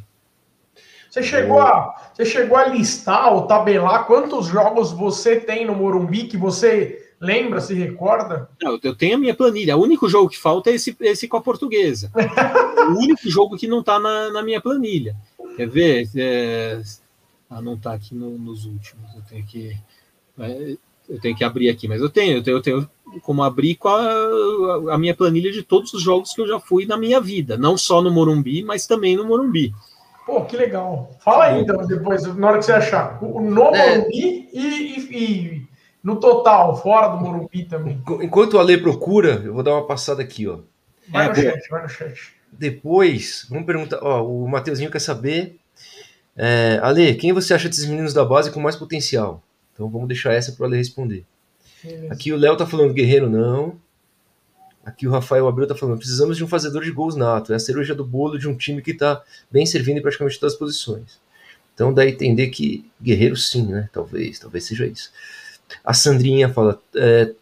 Você 1.10 1.22
chegou, 1.22 1.60
a, 1.60 2.10
você 2.12 2.26
chegou 2.26 2.58
a 2.58 2.66
listar 2.66 3.32
ou 3.32 3.46
tabelar 3.46 4.06
quantos 4.06 4.46
jogos 4.46 4.92
você 4.92 5.40
tem 5.40 5.64
no 5.64 5.74
Morumbi 5.74 6.24
que 6.24 6.36
você 6.36 7.05
Lembra, 7.20 7.60
se 7.60 7.72
recorda? 7.74 8.48
Não, 8.62 8.78
eu 8.82 8.94
tenho 8.94 9.16
a 9.16 9.18
minha 9.18 9.34
planilha. 9.34 9.76
O 9.76 9.82
único 9.82 10.08
jogo 10.08 10.28
que 10.28 10.38
falta 10.38 10.70
é 10.70 10.74
esse, 10.74 10.94
esse 11.00 11.26
com 11.26 11.36
a 11.36 11.42
portuguesa. 11.42 12.10
o 12.14 12.98
único 12.98 13.28
jogo 13.28 13.56
que 13.56 13.66
não 13.66 13.80
está 13.80 13.98
na, 13.98 14.30
na, 14.30 14.42
minha 14.42 14.60
planilha. 14.60 15.16
Quer 15.56 15.68
ver? 15.68 16.08
É... 16.14 16.82
Ah, 17.48 17.62
não 17.62 17.74
está 17.74 17.94
aqui 17.94 18.14
no, 18.14 18.36
nos 18.36 18.66
últimos. 18.66 19.14
Eu 19.14 19.22
tenho 19.28 19.46
que. 19.46 19.76
É, 20.38 20.76
eu 21.08 21.20
tenho 21.20 21.36
que 21.36 21.44
abrir 21.44 21.70
aqui, 21.70 21.88
mas 21.88 22.00
eu 22.00 22.10
tenho, 22.10 22.38
eu 22.38 22.42
tenho, 22.42 22.56
eu 22.56 22.62
tenho 22.62 22.90
como 23.22 23.42
abrir 23.42 23.76
com 23.76 23.88
a, 23.88 24.94
a, 24.94 24.98
minha 24.98 25.14
planilha 25.14 25.52
de 25.52 25.62
todos 25.62 25.94
os 25.94 26.02
jogos 26.02 26.34
que 26.34 26.40
eu 26.40 26.48
já 26.48 26.58
fui 26.58 26.84
na 26.84 26.96
minha 26.96 27.20
vida, 27.20 27.56
não 27.56 27.78
só 27.78 28.02
no 28.02 28.10
Morumbi, 28.10 28.62
mas 28.64 28.86
também 28.86 29.16
no 29.16 29.24
Morumbi. 29.24 29.72
Pô, 30.26 30.44
que 30.44 30.56
legal. 30.56 31.16
Fala 31.20 31.44
aí, 31.44 31.62
então, 31.62 31.86
depois, 31.86 32.22
na 32.36 32.48
hora 32.48 32.58
que 32.58 32.64
você 32.64 32.72
achar. 32.72 33.22
No 33.22 33.62
é. 33.74 33.96
Morumbi 33.96 34.48
e, 34.52 34.60
e, 34.60 35.16
e, 35.16 35.65
no 36.06 36.20
total, 36.20 36.80
fora 36.80 37.08
do 37.08 37.16
Morumbi 37.18 37.64
também. 37.64 38.00
Enquanto 38.22 38.54
o 38.54 38.60
Ale 38.60 38.78
procura, 38.78 39.42
eu 39.44 39.52
vou 39.52 39.64
dar 39.64 39.72
uma 39.72 39.88
passada 39.88 40.22
aqui, 40.22 40.46
ó. 40.46 40.60
Vai 41.08 41.26
é, 41.26 41.28
no 41.28 41.34
chat, 41.34 41.68
vai 41.68 41.82
no 41.82 41.88
chat. 41.88 42.32
Depois, 42.52 43.44
vamos 43.50 43.66
perguntar, 43.66 43.98
ó, 44.00 44.24
o 44.24 44.46
Mateuzinho 44.48 44.88
quer 44.88 45.00
saber. 45.00 45.58
É, 46.36 46.78
Ale, 46.80 47.12
quem 47.16 47.32
você 47.32 47.52
acha 47.54 47.68
desses 47.68 47.86
meninos 47.86 48.14
da 48.14 48.24
base 48.24 48.52
com 48.52 48.60
mais 48.60 48.76
potencial? 48.76 49.42
Então 49.74 49.90
vamos 49.90 50.06
deixar 50.06 50.32
essa 50.32 50.52
para 50.52 50.62
o 50.62 50.66
Ale 50.66 50.76
responder. 50.76 51.24
Beleza. 51.82 52.12
Aqui 52.12 52.32
o 52.32 52.36
Léo 52.36 52.56
tá 52.56 52.66
falando 52.68 52.94
guerreiro 52.94 53.28
não. 53.28 53.76
Aqui 54.84 55.08
o 55.08 55.10
Rafael 55.10 55.48
Abreu 55.48 55.66
tá 55.66 55.74
falando, 55.74 55.98
precisamos 55.98 56.36
de 56.36 56.44
um 56.44 56.48
fazedor 56.48 56.84
de 56.84 56.92
gols 56.92 57.16
nato. 57.16 57.52
É 57.52 57.56
a 57.56 57.58
cereja 57.58 57.96
do 57.96 58.04
bolo 58.04 58.38
de 58.38 58.46
um 58.46 58.56
time 58.56 58.80
que 58.80 58.94
tá 58.94 59.24
bem 59.50 59.66
servindo 59.66 59.98
em 59.98 60.02
praticamente 60.02 60.38
todas 60.38 60.52
as 60.52 60.58
posições. 60.58 61.18
Então 61.74 61.92
dá 61.92 62.02
a 62.02 62.08
entender 62.08 62.46
que 62.46 62.88
guerreiro 63.02 63.36
sim, 63.36 63.66
né? 63.66 63.90
Talvez, 63.92 64.38
talvez 64.38 64.62
seja 64.62 64.86
isso. 64.86 65.10
A 65.84 65.94
Sandrinha 65.94 66.48
fala, 66.48 66.80
é, 66.94 67.32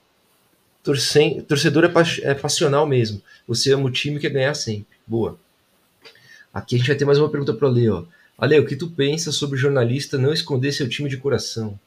torcem, 0.82 1.40
torcedor 1.42 1.84
é, 1.84 1.88
pa 1.88 2.02
é 2.22 2.34
passional 2.34 2.86
mesmo. 2.86 3.22
Você 3.46 3.72
ama 3.72 3.86
o 3.86 3.90
time 3.90 4.16
que 4.16 4.28
quer 4.28 4.34
ganhar 4.34 4.54
sempre. 4.54 4.86
Boa. 5.06 5.38
Aqui 6.52 6.76
a 6.76 6.78
gente 6.78 6.86
vai 6.86 6.96
ter 6.96 7.04
mais 7.04 7.18
uma 7.18 7.28
pergunta 7.28 7.52
para 7.52 7.66
o 7.66 7.70
Ale, 7.70 7.90
ó. 7.90 8.04
Ale, 8.38 8.58
o 8.58 8.66
que 8.66 8.76
tu 8.76 8.88
pensa 8.88 9.32
sobre 9.32 9.58
jornalista 9.58 10.18
não 10.18 10.32
esconder 10.32 10.72
seu 10.72 10.88
time 10.88 11.08
de 11.08 11.16
coração? 11.16 11.78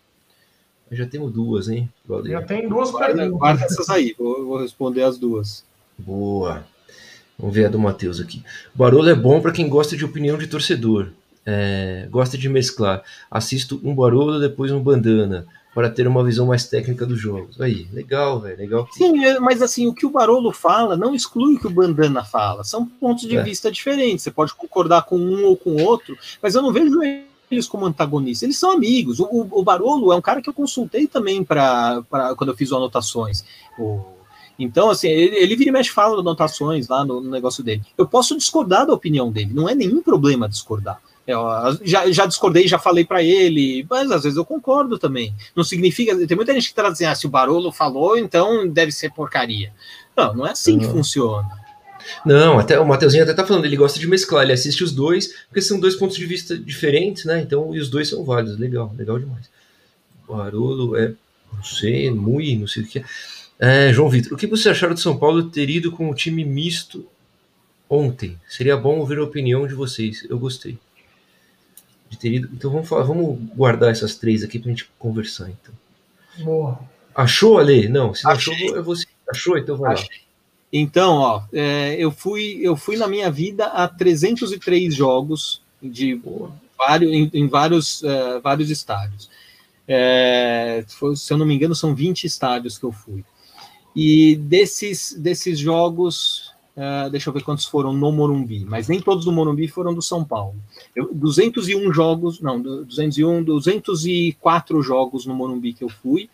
Já 0.91 1.05
temos 1.05 1.31
duas, 1.33 1.67
hein? 1.67 1.89
Já 2.25 2.41
tem 2.41 2.67
duas 2.67 2.91
perguntas. 2.91 3.29
Guarda 3.31 3.65
essas 3.65 3.89
aí, 3.89 4.15
vou, 4.17 4.45
vou, 4.45 4.57
responder 4.57 5.03
as 5.03 5.17
duas. 5.17 5.63
Boa. 5.97 6.65
Vamos 7.37 7.53
ver 7.53 7.65
a 7.65 7.69
do 7.69 7.77
Matheus 7.77 8.19
aqui. 8.19 8.41
Barolo 8.73 9.09
é 9.09 9.15
bom 9.15 9.41
para 9.41 9.51
quem 9.51 9.67
gosta 9.67 9.97
de 9.97 10.05
opinião 10.05 10.37
de 10.37 10.47
torcedor. 10.47 11.09
É, 11.45 12.07
gosta 12.09 12.37
de 12.37 12.49
mesclar. 12.49 13.03
Assisto 13.29 13.79
um 13.83 13.93
Barolo, 13.93 14.39
depois 14.39 14.71
um 14.71 14.81
Bandana, 14.81 15.45
para 15.77 15.91
ter 15.91 16.07
uma 16.07 16.23
visão 16.23 16.47
mais 16.47 16.65
técnica 16.65 17.05
dos 17.05 17.19
jogos. 17.19 17.61
Aí, 17.61 17.87
legal, 17.93 18.39
velho, 18.39 18.57
legal. 18.57 18.87
Sim, 18.93 19.23
é, 19.23 19.39
mas 19.39 19.61
assim, 19.61 19.85
o 19.85 19.93
que 19.93 20.07
o 20.07 20.09
Barolo 20.09 20.51
fala 20.51 20.97
não 20.97 21.13
exclui 21.13 21.53
o 21.53 21.59
que 21.59 21.67
o 21.67 21.69
Bandana 21.69 22.23
fala. 22.23 22.63
São 22.63 22.83
pontos 22.83 23.27
de 23.27 23.37
é. 23.37 23.43
vista 23.43 23.71
diferentes. 23.71 24.23
Você 24.23 24.31
pode 24.31 24.55
concordar 24.55 25.03
com 25.03 25.19
um 25.19 25.45
ou 25.45 25.55
com 25.55 25.75
outro, 25.83 26.17
mas 26.41 26.55
eu 26.55 26.63
não 26.63 26.73
vejo 26.73 26.99
eles 27.51 27.67
como 27.67 27.85
antagonistas, 27.85 28.41
eles 28.41 28.57
são 28.57 28.71
amigos. 28.71 29.19
O, 29.19 29.27
o, 29.29 29.63
Barolo 29.63 30.11
é 30.11 30.15
um 30.15 30.21
cara 30.21 30.41
que 30.41 30.49
eu 30.49 30.53
consultei 30.53 31.05
também 31.05 31.43
para 31.43 32.03
quando 32.35 32.49
eu 32.49 32.57
fiz 32.57 32.71
anotações. 32.71 33.45
O, 33.77 34.03
então, 34.57 34.89
assim, 34.89 35.09
ele, 35.09 35.35
ele 35.35 35.55
vira 35.55 35.69
e 35.69 35.73
mexe 35.73 35.91
fala 35.91 36.19
anotações 36.19 36.87
lá 36.87 37.05
no, 37.05 37.21
no, 37.21 37.29
negócio 37.29 37.63
dele. 37.63 37.83
Eu 37.95 38.07
posso 38.07 38.35
discordar 38.35 38.87
da 38.87 38.95
opinião 38.95 39.31
dele, 39.31 39.53
não 39.53 39.69
é 39.69 39.75
nenhum 39.75 40.01
problema 40.01 40.49
discordar. 40.49 40.99
Eu, 41.27 41.43
já, 41.83 42.09
já 42.09 42.25
discordei, 42.25 42.69
já 42.69 42.79
falei 42.79 43.03
para 43.03 43.21
ele, 43.21 43.85
mas 43.89 44.09
às 44.09 44.23
vezes 44.23 44.37
eu 44.37 44.45
concordo 44.45 44.97
também. 44.97 45.35
Não 45.53 45.63
significa. 45.63 46.15
Tem 46.25 46.37
muita 46.37 46.53
gente 46.53 46.69
que 46.69 46.73
tá 46.73 46.89
dizendo, 46.89 47.11
ah, 47.11 47.15
se 47.15 47.25
o 47.25 47.29
Barolo 47.29 47.69
falou, 47.69 48.17
então 48.17 48.65
deve 48.65 48.93
ser 48.93 49.11
porcaria. 49.11 49.73
Não, 50.15 50.33
não 50.33 50.47
é 50.47 50.51
assim 50.51 50.73
uhum. 50.73 50.79
que 50.79 50.85
funciona. 50.85 51.49
Não, 52.25 52.57
até 52.57 52.79
o 52.79 52.87
Mateuzinho 52.87 53.23
até 53.23 53.33
tá 53.33 53.45
falando, 53.45 53.65
ele 53.65 53.75
gosta 53.75 53.99
de 53.99 54.07
mesclar, 54.07 54.43
ele 54.43 54.53
assiste 54.53 54.81
os 54.81 54.93
dois, 54.93 55.33
porque 55.49 55.61
são 55.61 55.77
dois 55.77 55.97
pontos 55.97 56.15
de 56.15 56.25
vista 56.25 56.57
diferentes, 56.57 57.25
né? 57.25 57.41
Então, 57.41 57.75
e 57.75 57.79
os 57.79 57.89
dois 57.89 58.07
são 58.07 58.23
válidos, 58.23 58.57
legal, 58.57 58.93
legal 58.97 59.19
demais. 59.19 59.49
Barolo 60.25 60.95
é, 60.95 61.13
não 61.53 61.63
sei, 61.63 62.09
muito, 62.09 62.61
não 62.61 62.67
sei 62.67 62.83
o 62.83 62.87
que 62.87 62.99
é. 62.99 63.03
é. 63.59 63.93
João 63.93 64.09
Vitor, 64.09 64.31
o 64.33 64.37
que 64.37 64.47
você 64.47 64.69
acharam 64.69 64.93
de 64.93 65.01
São 65.01 65.17
Paulo 65.17 65.49
ter 65.49 65.69
ido 65.69 65.91
com 65.91 66.09
o 66.09 66.15
time 66.15 66.45
misto 66.45 67.05
ontem? 67.89 68.39
Seria 68.47 68.77
bom 68.77 68.99
ouvir 68.99 69.17
a 69.19 69.23
opinião 69.23 69.67
de 69.67 69.73
vocês, 69.73 70.25
eu 70.29 70.39
gostei. 70.39 70.77
De 72.09 72.17
ter 72.17 72.33
ido. 72.33 72.49
Então 72.53 72.71
vamos 72.71 72.87
falar, 72.87 73.03
vamos 73.03 73.37
guardar 73.55 73.91
essas 73.91 74.15
três 74.15 74.43
aqui 74.43 74.59
pra 74.59 74.69
gente 74.69 74.89
conversar, 74.97 75.49
então. 75.49 75.73
Boa. 76.43 76.79
Achou, 77.13 77.57
Ale? 77.57 77.89
Não, 77.89 78.13
se 78.13 78.23
não 78.23 78.31
achou, 78.31 78.53
é 78.53 78.81
você. 78.81 79.05
Achou? 79.29 79.57
Então 79.57 79.75
vai 79.77 79.93
Achei. 79.93 80.05
lá. 80.05 80.27
Então, 80.71 81.15
ó, 81.15 81.43
é, 81.53 81.95
eu, 81.97 82.11
fui, 82.11 82.59
eu 82.61 82.75
fui 82.75 82.97
na 82.97 83.07
minha 83.07 83.31
vida 83.31 83.65
a 83.67 83.87
303 83.87 84.93
jogos 84.93 85.61
de 85.81 86.21
vários, 86.77 87.11
em, 87.11 87.29
em 87.33 87.47
vários, 87.47 88.01
uh, 88.01 88.41
vários 88.43 88.69
estádios. 88.69 89.29
É, 89.87 90.83
foi, 90.87 91.15
se 91.15 91.31
eu 91.31 91.37
não 91.37 91.45
me 91.45 91.55
engano, 91.55 91.73
são 91.73 91.95
20 91.95 92.25
estádios 92.25 92.77
que 92.77 92.83
eu 92.83 92.91
fui. 92.91 93.23
E 93.95 94.35
desses, 94.35 95.15
desses 95.17 95.57
jogos, 95.57 96.46
uh, 96.77 97.09
deixa 97.09 97.29
eu 97.29 97.33
ver 97.33 97.43
quantos 97.43 97.65
foram 97.65 97.91
no 97.91 98.11
Morumbi, 98.11 98.63
mas 98.65 98.87
nem 98.87 99.01
todos 99.01 99.25
do 99.25 99.31
Morumbi 99.31 99.67
foram 99.67 99.93
do 99.93 100.01
São 100.01 100.23
Paulo. 100.23 100.55
Eu, 100.95 101.13
201 101.13 101.91
jogos, 101.91 102.39
não, 102.39 102.61
201, 102.61 103.43
204 103.43 104.81
jogos 104.81 105.25
no 105.25 105.33
Morumbi 105.33 105.73
que 105.73 105.83
eu 105.83 105.89
fui, 105.89 106.29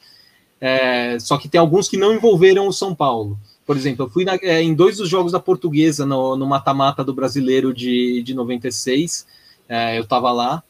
é, 0.60 1.18
só 1.20 1.38
que 1.38 1.50
tem 1.50 1.60
alguns 1.60 1.88
que 1.88 1.98
não 1.98 2.14
envolveram 2.14 2.68
o 2.68 2.74
São 2.74 2.94
Paulo. 2.94 3.38
Por 3.66 3.78
exemplo, 3.78 4.06
eu 4.06 4.10
fui 4.10 4.26
na, 4.26 4.36
é, 4.36 4.62
em 4.62 4.74
dois 4.74 4.98
dos 4.98 5.10
jogos 5.10 5.32
da 5.32 5.39
Portuguesa 5.39 6.06
no 6.06 6.46
mata-mata 6.46 7.04
do 7.04 7.14
Brasileiro 7.14 7.74
de, 7.74 8.22
de 8.24 8.34
96. 8.34 9.26
É, 9.68 9.98
eu 9.98 10.04
estava 10.04 10.32
lá. 10.32 10.62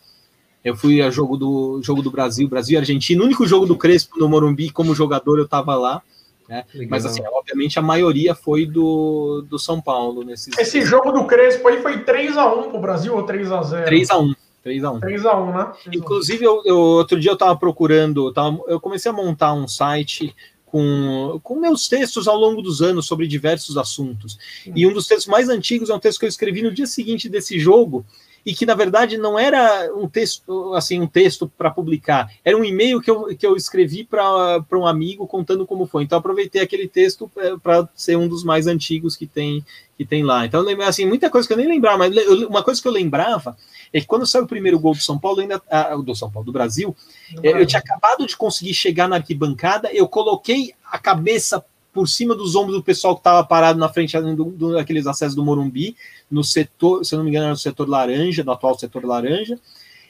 Eu 0.64 0.76
fui 0.76 1.02
a 1.02 1.10
jogo 1.10 1.36
do 1.36 1.82
jogo 1.84 2.02
do 2.02 2.10
Brasil, 2.10 2.48
Brasil 2.48 2.76
e 2.76 2.78
Argentina. 2.78 3.22
O 3.22 3.26
único 3.26 3.46
jogo 3.46 3.66
do 3.66 3.76
Crespo 3.76 4.18
no 4.20 4.30
Morumbi 4.30 4.70
como 4.70 4.96
jogador 4.96 5.38
eu 5.38 5.46
estava 5.46 5.76
lá. 5.76 6.02
Né? 6.48 6.66
Mas 6.90 7.06
assim, 7.06 7.22
obviamente 7.26 7.80
a 7.80 7.82
maioria 7.82 8.36
foi 8.36 8.66
do, 8.66 9.46
do 9.48 9.58
São 9.58 9.82
Paulo 9.82 10.24
nesses. 10.24 10.58
Esse 10.58 10.82
jogo 10.82 11.12
do 11.12 11.26
Crespo 11.26 11.68
aí 11.68 11.82
foi 11.82 12.04
3x1 12.04 12.70
pro 12.70 12.80
Brasil 12.80 13.16
ou 13.16 13.26
3x0? 13.26 13.88
3x1. 13.88 14.36
3x1. 14.66 15.00
3x1, 15.00 15.54
né? 15.54 15.74
3 15.84 15.98
Inclusive, 15.98 16.44
eu, 16.44 16.62
eu, 16.66 16.78
outro 16.78 17.20
dia 17.20 17.32
eu 17.32 17.36
estava 17.36 17.56
procurando, 17.56 18.28
eu, 18.28 18.34
tava, 18.34 18.60
eu 18.68 18.80
comecei 18.80 19.12
a 19.12 19.14
montar 19.14 19.54
um 19.54 19.68
site 19.68 20.36
com, 20.66 21.40
com 21.44 21.60
meus 21.60 21.88
textos 21.88 22.28
ao 22.28 22.36
longo 22.36 22.62
dos 22.62 22.82
anos 22.82 23.06
sobre 23.06 23.28
diversos 23.28 23.78
assuntos. 23.78 24.40
E 24.76 24.88
um 24.88 24.94
dos 24.94 25.06
textos 25.06 25.28
mais 25.28 25.48
antigos 25.48 25.90
é 25.90 25.94
um 25.94 26.00
texto 26.00 26.20
que 26.20 26.26
eu 26.26 26.30
escrevi 26.30 26.62
no 26.62 26.74
dia 26.74 26.88
seguinte 26.88 27.30
desse 27.30 27.60
jogo, 27.60 28.06
e 28.46 28.54
que 28.54 28.66
na 28.66 28.76
verdade 28.76 29.18
não 29.18 29.38
era 29.40 29.90
um 29.96 30.08
texto 30.08 30.74
assim 30.74 31.00
um 31.00 31.08
texto 31.08 31.52
para 31.58 31.72
publicar, 31.72 32.30
era 32.44 32.58
um 32.58 32.64
e-mail 32.64 33.02
que 33.02 33.10
eu, 33.10 33.36
que 33.36 33.46
eu 33.46 33.56
escrevi 33.56 34.04
para 34.04 34.64
um 34.74 34.86
amigo 34.86 35.28
contando 35.28 35.66
como 35.66 35.86
foi. 35.86 36.04
Então 36.04 36.18
aproveitei 36.18 36.62
aquele 36.62 36.88
texto 36.88 37.32
é, 37.38 37.56
para 37.58 37.88
ser 37.96 38.18
um 38.18 38.28
dos 38.28 38.44
mais 38.44 38.68
antigos 38.68 39.16
que 39.16 39.26
tem 39.26 39.64
que 39.98 40.06
tem 40.06 40.24
lá. 40.24 40.46
Então 40.46 40.66
assim 40.82 41.06
muita 41.06 41.30
coisa 41.30 41.48
que 41.48 41.54
eu 41.54 41.58
nem 41.58 41.68
lembrava, 41.68 41.98
mas 42.00 42.16
uma 42.48 42.64
coisa 42.64 42.82
que 42.82 42.88
eu 42.88 42.92
lembrava 42.92 43.56
é 43.92 44.00
que 44.00 44.08
quando 44.08 44.26
saiu 44.26 44.44
o 44.44 44.48
primeiro 44.48 44.80
gol 44.80 44.94
do 44.94 45.02
São 45.02 45.20
Paulo, 45.20 45.40
ainda 45.40 45.62
ah, 45.70 45.96
do 45.96 46.16
São 46.16 46.32
Paulo 46.32 46.46
do 46.46 46.52
Brasil, 46.52 46.96
é, 47.42 47.62
eu 47.62 47.66
tinha 47.66 47.80
acabado 47.80 48.26
de 48.26 48.36
conseguir 48.36 48.74
chegar 48.74 49.08
na 49.08 49.18
arquibancada, 49.18 49.90
eu 49.94 50.08
coloquei 50.08 50.74
a 50.92 50.98
cabeça 50.98 51.64
por 51.94 52.08
cima 52.08 52.36
dos 52.36 52.56
ombros 52.56 52.76
do 52.76 52.84
pessoal 52.84 53.16
que 53.16 53.20
estava 53.20 53.44
parado 53.44 53.80
na 53.80 53.88
frente 53.88 54.20
do, 54.20 54.46
do, 54.46 54.74
daqueles 54.74 55.06
acessos 55.06 55.36
do 55.36 55.46
Morumbi, 55.46 55.96
no 56.30 56.44
setor, 56.44 57.06
se 57.06 57.14
eu 57.14 57.18
não 57.18 57.24
me 57.24 57.30
engano, 57.30 57.46
era 57.46 57.54
no 57.54 57.60
setor 57.60 57.88
laranja, 57.88 58.44
no 58.44 58.52
atual 58.52 58.78
setor 58.78 59.06
laranja. 59.06 59.60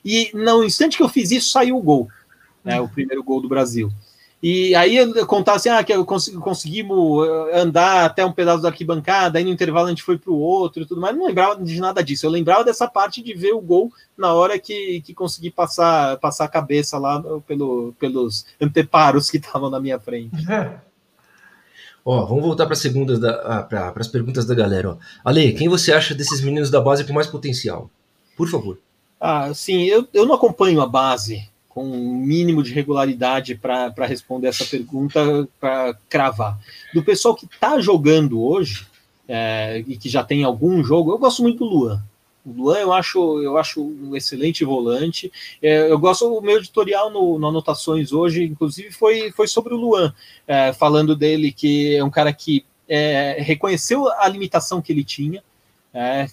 E 0.03 0.31
no 0.34 0.63
instante 0.63 0.97
que 0.97 1.03
eu 1.03 1.09
fiz 1.09 1.31
isso, 1.31 1.51
saiu 1.51 1.77
o 1.77 1.81
gol, 1.81 2.07
né, 2.63 2.79
o 2.79 2.88
primeiro 2.88 3.23
gol 3.23 3.41
do 3.41 3.49
Brasil. 3.49 3.91
E 4.41 4.75
aí 4.75 4.97
eu 4.97 5.25
contava 5.25 5.55
assim, 5.55 5.69
ah, 5.69 5.81
que 5.81 5.93
eu 5.93 6.03
consegui, 6.05 6.38
conseguimos 6.38 7.25
eh, 7.25 7.61
andar 7.61 8.03
até 8.03 8.25
um 8.25 8.31
pedaço 8.34 8.61
da 8.61 8.67
arquibancada, 8.67 9.39
aí 9.39 9.45
no 9.45 9.49
intervalo 9.49 9.88
a 9.88 9.89
gente 9.89 10.03
foi 10.03 10.17
para 10.17 10.34
o 10.34 10.38
outro 10.38 10.84
e 10.84 10.86
tudo 10.86 10.99
mais, 10.99 11.15
não 11.15 11.25
lembrava 11.25 11.63
de 11.63 11.79
nada 11.79 12.03
disso. 12.03 12.25
Eu 12.25 12.29
lembrava 12.29 12.61
dessa 12.61 12.86
parte 12.86 13.21
de 13.21 13.34
ver 13.34 13.53
o 13.53 13.61
gol 13.61 13.89
na 14.17 14.34
hora 14.34 14.59
que, 14.59 14.99
que 14.99 15.13
consegui 15.13 15.49
passar, 15.49 16.17
passar 16.17 16.43
a 16.43 16.49
cabeça 16.49 16.97
lá 16.97 17.23
pelo, 17.47 17.93
pelos 17.97 18.45
anteparos 18.59 19.29
que 19.29 19.38
estavam 19.38 19.69
na 19.69 19.79
minha 19.79 19.97
frente. 19.97 20.36
Ó, 22.05 22.25
vamos 22.25 22.43
voltar 22.43 22.65
para 22.65 22.75
da, 23.19 23.31
ah, 23.45 23.63
para 23.63 23.93
as 23.95 24.07
perguntas 24.07 24.45
da 24.45 24.53
galera. 24.53 24.91
Ó. 24.91 24.97
Ale, 25.23 25.53
quem 25.53 25.69
você 25.69 25.93
acha 25.93 26.13
desses 26.13 26.41
meninos 26.41 26.69
da 26.69 26.81
base 26.81 27.05
com 27.05 27.13
mais 27.13 27.27
potencial? 27.27 27.89
Por 28.35 28.49
favor. 28.49 28.77
Ah, 29.19 29.53
sim, 29.53 29.83
eu, 29.83 30.07
eu 30.13 30.25
não 30.25 30.35
acompanho 30.35 30.81
a 30.81 30.85
base 30.85 31.47
com 31.69 31.85
um 31.85 32.15
mínimo 32.15 32.61
de 32.61 32.73
regularidade 32.73 33.55
para 33.55 34.05
responder 34.05 34.47
essa 34.47 34.65
pergunta, 34.65 35.47
para 35.59 35.97
cravar. 36.09 36.59
Do 36.93 37.01
pessoal 37.01 37.33
que 37.33 37.45
está 37.45 37.79
jogando 37.79 38.43
hoje, 38.43 38.85
é, 39.27 39.83
e 39.87 39.97
que 39.97 40.09
já 40.09 40.23
tem 40.23 40.43
algum 40.43 40.83
jogo, 40.83 41.11
eu 41.11 41.17
gosto 41.17 41.41
muito 41.41 41.59
do 41.59 41.65
Luan. 41.65 42.03
O 42.45 42.51
Luan 42.51 42.77
eu 42.77 42.91
acho, 42.91 43.41
eu 43.41 43.57
acho 43.57 43.81
um 43.81 44.15
excelente 44.15 44.65
volante. 44.65 45.31
É, 45.61 45.89
eu 45.89 45.97
gosto, 45.97 46.27
o 46.27 46.41
meu 46.41 46.57
editorial 46.57 47.09
no, 47.09 47.39
no, 47.39 47.47
Anotações 47.47 48.11
hoje, 48.11 48.43
inclusive, 48.43 48.91
foi, 48.91 49.31
foi 49.31 49.47
sobre 49.47 49.73
o 49.73 49.77
Luan, 49.77 50.13
é, 50.45 50.73
falando 50.73 51.15
dele 51.15 51.51
que 51.51 51.95
é 51.95 52.03
um 52.03 52.09
cara 52.09 52.33
que 52.33 52.65
é, 52.87 53.37
reconheceu 53.39 54.09
a 54.09 54.27
limitação 54.27 54.81
que 54.81 54.91
ele 54.91 55.03
tinha, 55.03 55.41
é, 55.93 56.27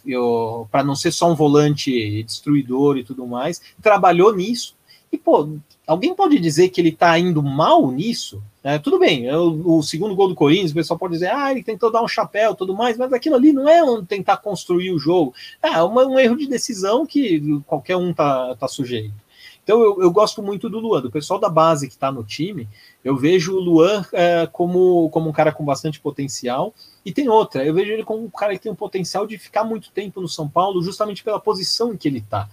para 0.71 0.83
não 0.83 0.97
ser 0.97 1.13
só 1.13 1.31
um 1.31 1.35
volante 1.35 2.23
destruidor 2.25 2.97
e 2.97 3.05
tudo 3.05 3.27
mais, 3.27 3.61
trabalhou 3.81 4.35
nisso. 4.35 4.75
E, 5.13 5.19
pô, 5.19 5.57
alguém 5.87 6.15
pode 6.15 6.39
dizer 6.39 6.71
que 6.71 6.81
ele 6.81 6.91
está 6.91 7.19
indo 7.19 7.43
mal 7.43 7.91
nisso? 7.91 8.43
É, 8.63 8.79
tudo 8.79 8.99
bem, 8.99 9.27
é 9.27 9.37
o, 9.37 9.79
o, 9.79 9.83
segundo 9.83 10.15
gol 10.15 10.29
do 10.29 10.35
Corinthians, 10.35 10.73
o 10.73 10.75
pessoal 10.75 10.99
pode 10.99 11.15
dizer, 11.15 11.31
ah, 11.33 11.51
ele 11.51 11.63
tentou 11.63 11.91
dar 11.91 12.03
um 12.03 12.09
chapéu 12.09 12.55
tudo 12.55 12.75
mais, 12.75 12.99
mas 12.99 13.11
aquilo 13.11 13.37
ali 13.37 13.55
não 13.55 13.67
é 13.67 13.83
um 13.83 14.05
tentar 14.05 14.37
construir 14.37 14.93
o 14.93 14.99
jogo. 14.99 15.33
É 15.63 15.83
uma, 15.83 16.07
um 16.07 16.19
erro 16.19 16.37
de 16.37 16.47
decisão 16.47 17.07
que 17.07 17.61
qualquer 17.67 17.97
um 17.97 18.13
tá, 18.13 18.55
tá 18.57 18.69
sujeito. 18.69 19.15
Então 19.65 19.81
eu, 19.81 20.03
eu 20.03 20.11
gosto 20.11 20.43
muito 20.43 20.69
do 20.69 20.79
Luan, 20.79 21.01
do 21.01 21.11
pessoal 21.11 21.41
da 21.41 21.49
base 21.49 21.87
que 21.87 21.95
está 21.95 22.13
no 22.13 22.23
time, 22.23 22.69
eu 23.03 23.17
vejo 23.17 23.55
o 23.55 23.61
Luan 23.61 24.05
é, 24.13 24.47
como, 24.47 25.09
como 25.11 25.31
um 25.31 25.33
cara 25.33 25.53
com 25.53 25.65
bastante 25.65 25.99
potencial. 25.99 26.75
E 27.05 27.13
tem 27.13 27.31
outra, 27.31 27.65
eu 27.65 27.73
vejo 27.73 27.93
ele 27.93 28.05
como 28.05 28.25
um 28.25 28.31
cara 28.31 28.53
que 28.53 28.61
tem 28.61 28.73
um 28.73 28.77
potencial 28.77 29.27
de 29.27 29.39
ficar 29.39 29.65
muito 29.65 29.91
tempo 29.91 30.21
no 30.21 30.29
São 30.29 30.47
Paulo, 30.47 30.83
justamente 30.83 31.25
pela 31.25 31.41
posição 31.41 31.95
em 31.95 31.97
que 31.97 32.09
ele 32.09 32.19
está. 32.19 32.49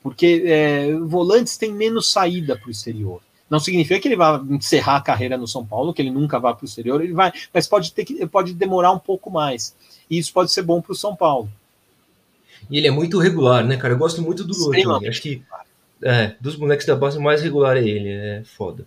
Porque 0.00 0.44
é, 0.46 0.94
volantes 0.94 1.56
têm 1.56 1.72
menos 1.72 2.12
saída 2.12 2.56
para 2.56 2.68
o 2.68 2.70
exterior. 2.70 3.20
Não 3.50 3.58
significa 3.58 3.98
que 3.98 4.08
ele 4.08 4.16
vai 4.16 4.40
encerrar 4.50 4.96
a 4.96 5.00
carreira 5.00 5.36
no 5.36 5.48
São 5.48 5.64
Paulo, 5.64 5.94
que 5.94 6.02
ele 6.02 6.10
nunca 6.10 6.38
vá 6.38 6.54
para 6.54 6.64
o 6.64 6.68
exterior, 6.68 7.02
ele 7.02 7.14
vai, 7.14 7.32
mas 7.52 7.66
pode 7.66 7.92
ter 7.92 8.04
que 8.04 8.26
pode 8.26 8.52
demorar 8.52 8.92
um 8.92 8.98
pouco 8.98 9.30
mais. 9.30 9.74
E 10.10 10.18
isso 10.18 10.32
pode 10.32 10.52
ser 10.52 10.62
bom 10.62 10.82
para 10.82 10.92
o 10.92 10.96
São 10.96 11.16
Paulo. 11.16 11.50
E 12.70 12.76
ele 12.76 12.86
é 12.86 12.90
muito 12.90 13.18
regular, 13.18 13.64
né, 13.64 13.76
cara? 13.76 13.94
Eu 13.94 13.98
gosto 13.98 14.20
muito 14.20 14.44
do 14.44 14.54
Lula. 14.54 15.00
Acho 15.08 15.22
que 15.22 15.42
é, 16.02 16.34
dos 16.40 16.56
moleques 16.56 16.86
da 16.86 16.94
base, 16.94 17.18
o 17.18 17.22
mais 17.22 17.42
regular 17.42 17.76
é 17.76 17.86
ele. 17.86 18.08
É 18.10 18.42
foda. 18.44 18.86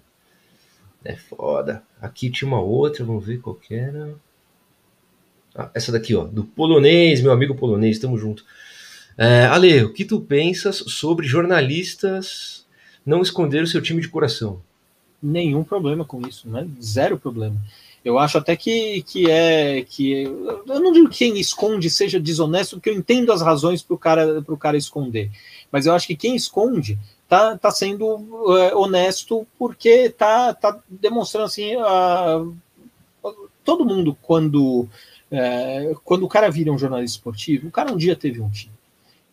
É 1.04 1.16
foda. 1.16 1.84
Aqui 2.00 2.30
tinha 2.30 2.48
uma 2.48 2.62
outra, 2.62 3.04
vamos 3.04 3.26
ver 3.26 3.40
qual 3.40 3.56
que 3.56 3.74
era. 3.74 4.14
Ah, 5.56 5.70
essa 5.74 5.92
daqui, 5.92 6.16
ó, 6.16 6.24
do 6.24 6.44
polonês, 6.44 7.22
meu 7.22 7.32
amigo 7.32 7.56
polonês, 7.56 8.00
tamo 8.00 8.18
junto. 8.18 8.46
É, 9.18 9.46
Ale, 9.46 9.84
o 9.84 9.94
que 9.94 10.06
tu 10.06 10.22
pensas 10.22 10.78
sobre 10.78 11.28
jornalistas 11.28 12.61
não 13.06 13.22
esconder 13.22 13.64
o 13.64 13.68
seu 13.68 13.82
time 13.82 14.02
de 14.02 14.10
coração. 14.10 14.62
Nenhum 15.22 15.64
problema 15.64 16.04
com 16.04 16.22
isso, 16.28 16.50
né? 16.50 16.68
Zero 16.82 17.18
problema. 17.18 17.58
Eu 18.04 18.18
acho 18.18 18.38
até 18.38 18.56
que, 18.56 19.04
que 19.04 19.30
é 19.30 19.86
que 19.88 20.24
eu 20.24 20.80
não 20.80 20.92
digo 20.92 21.10
que 21.10 21.20
quem 21.20 21.40
esconde 21.40 21.88
seja 21.88 22.20
desonesto, 22.20 22.78
porque 22.78 22.90
eu 22.90 22.96
entendo 22.96 23.32
as 23.32 23.44
razões 23.44 23.84
para 23.84 23.94
o 23.94 23.98
cara 23.98 24.42
para 24.42 24.54
o 24.54 24.58
cara 24.58 24.76
esconder, 24.76 25.30
mas 25.72 25.86
eu 25.86 25.94
acho 25.94 26.08
que 26.08 26.16
quem 26.16 26.36
esconde 26.36 26.98
tá, 27.30 27.56
tá 27.56 27.70
sendo 27.70 28.58
é, 28.58 28.76
honesto 28.76 29.46
porque 29.58 30.10
tá, 30.10 30.52
tá 30.52 30.80
demonstrando 30.90 31.46
assim 31.46 31.76
a, 31.76 32.44
todo 33.64 33.86
mundo 33.86 34.18
quando 34.20 34.88
é, 35.30 35.94
quando 36.04 36.24
o 36.24 36.30
cara 36.30 36.50
vira 36.50 36.72
um 36.72 36.80
jornalista 36.80 37.18
esportivo, 37.18 37.68
o 37.68 37.72
cara 37.72 37.94
um 37.94 37.98
dia 37.98 38.16
teve 38.16 38.42
um 38.42 38.50
time. 38.50 38.74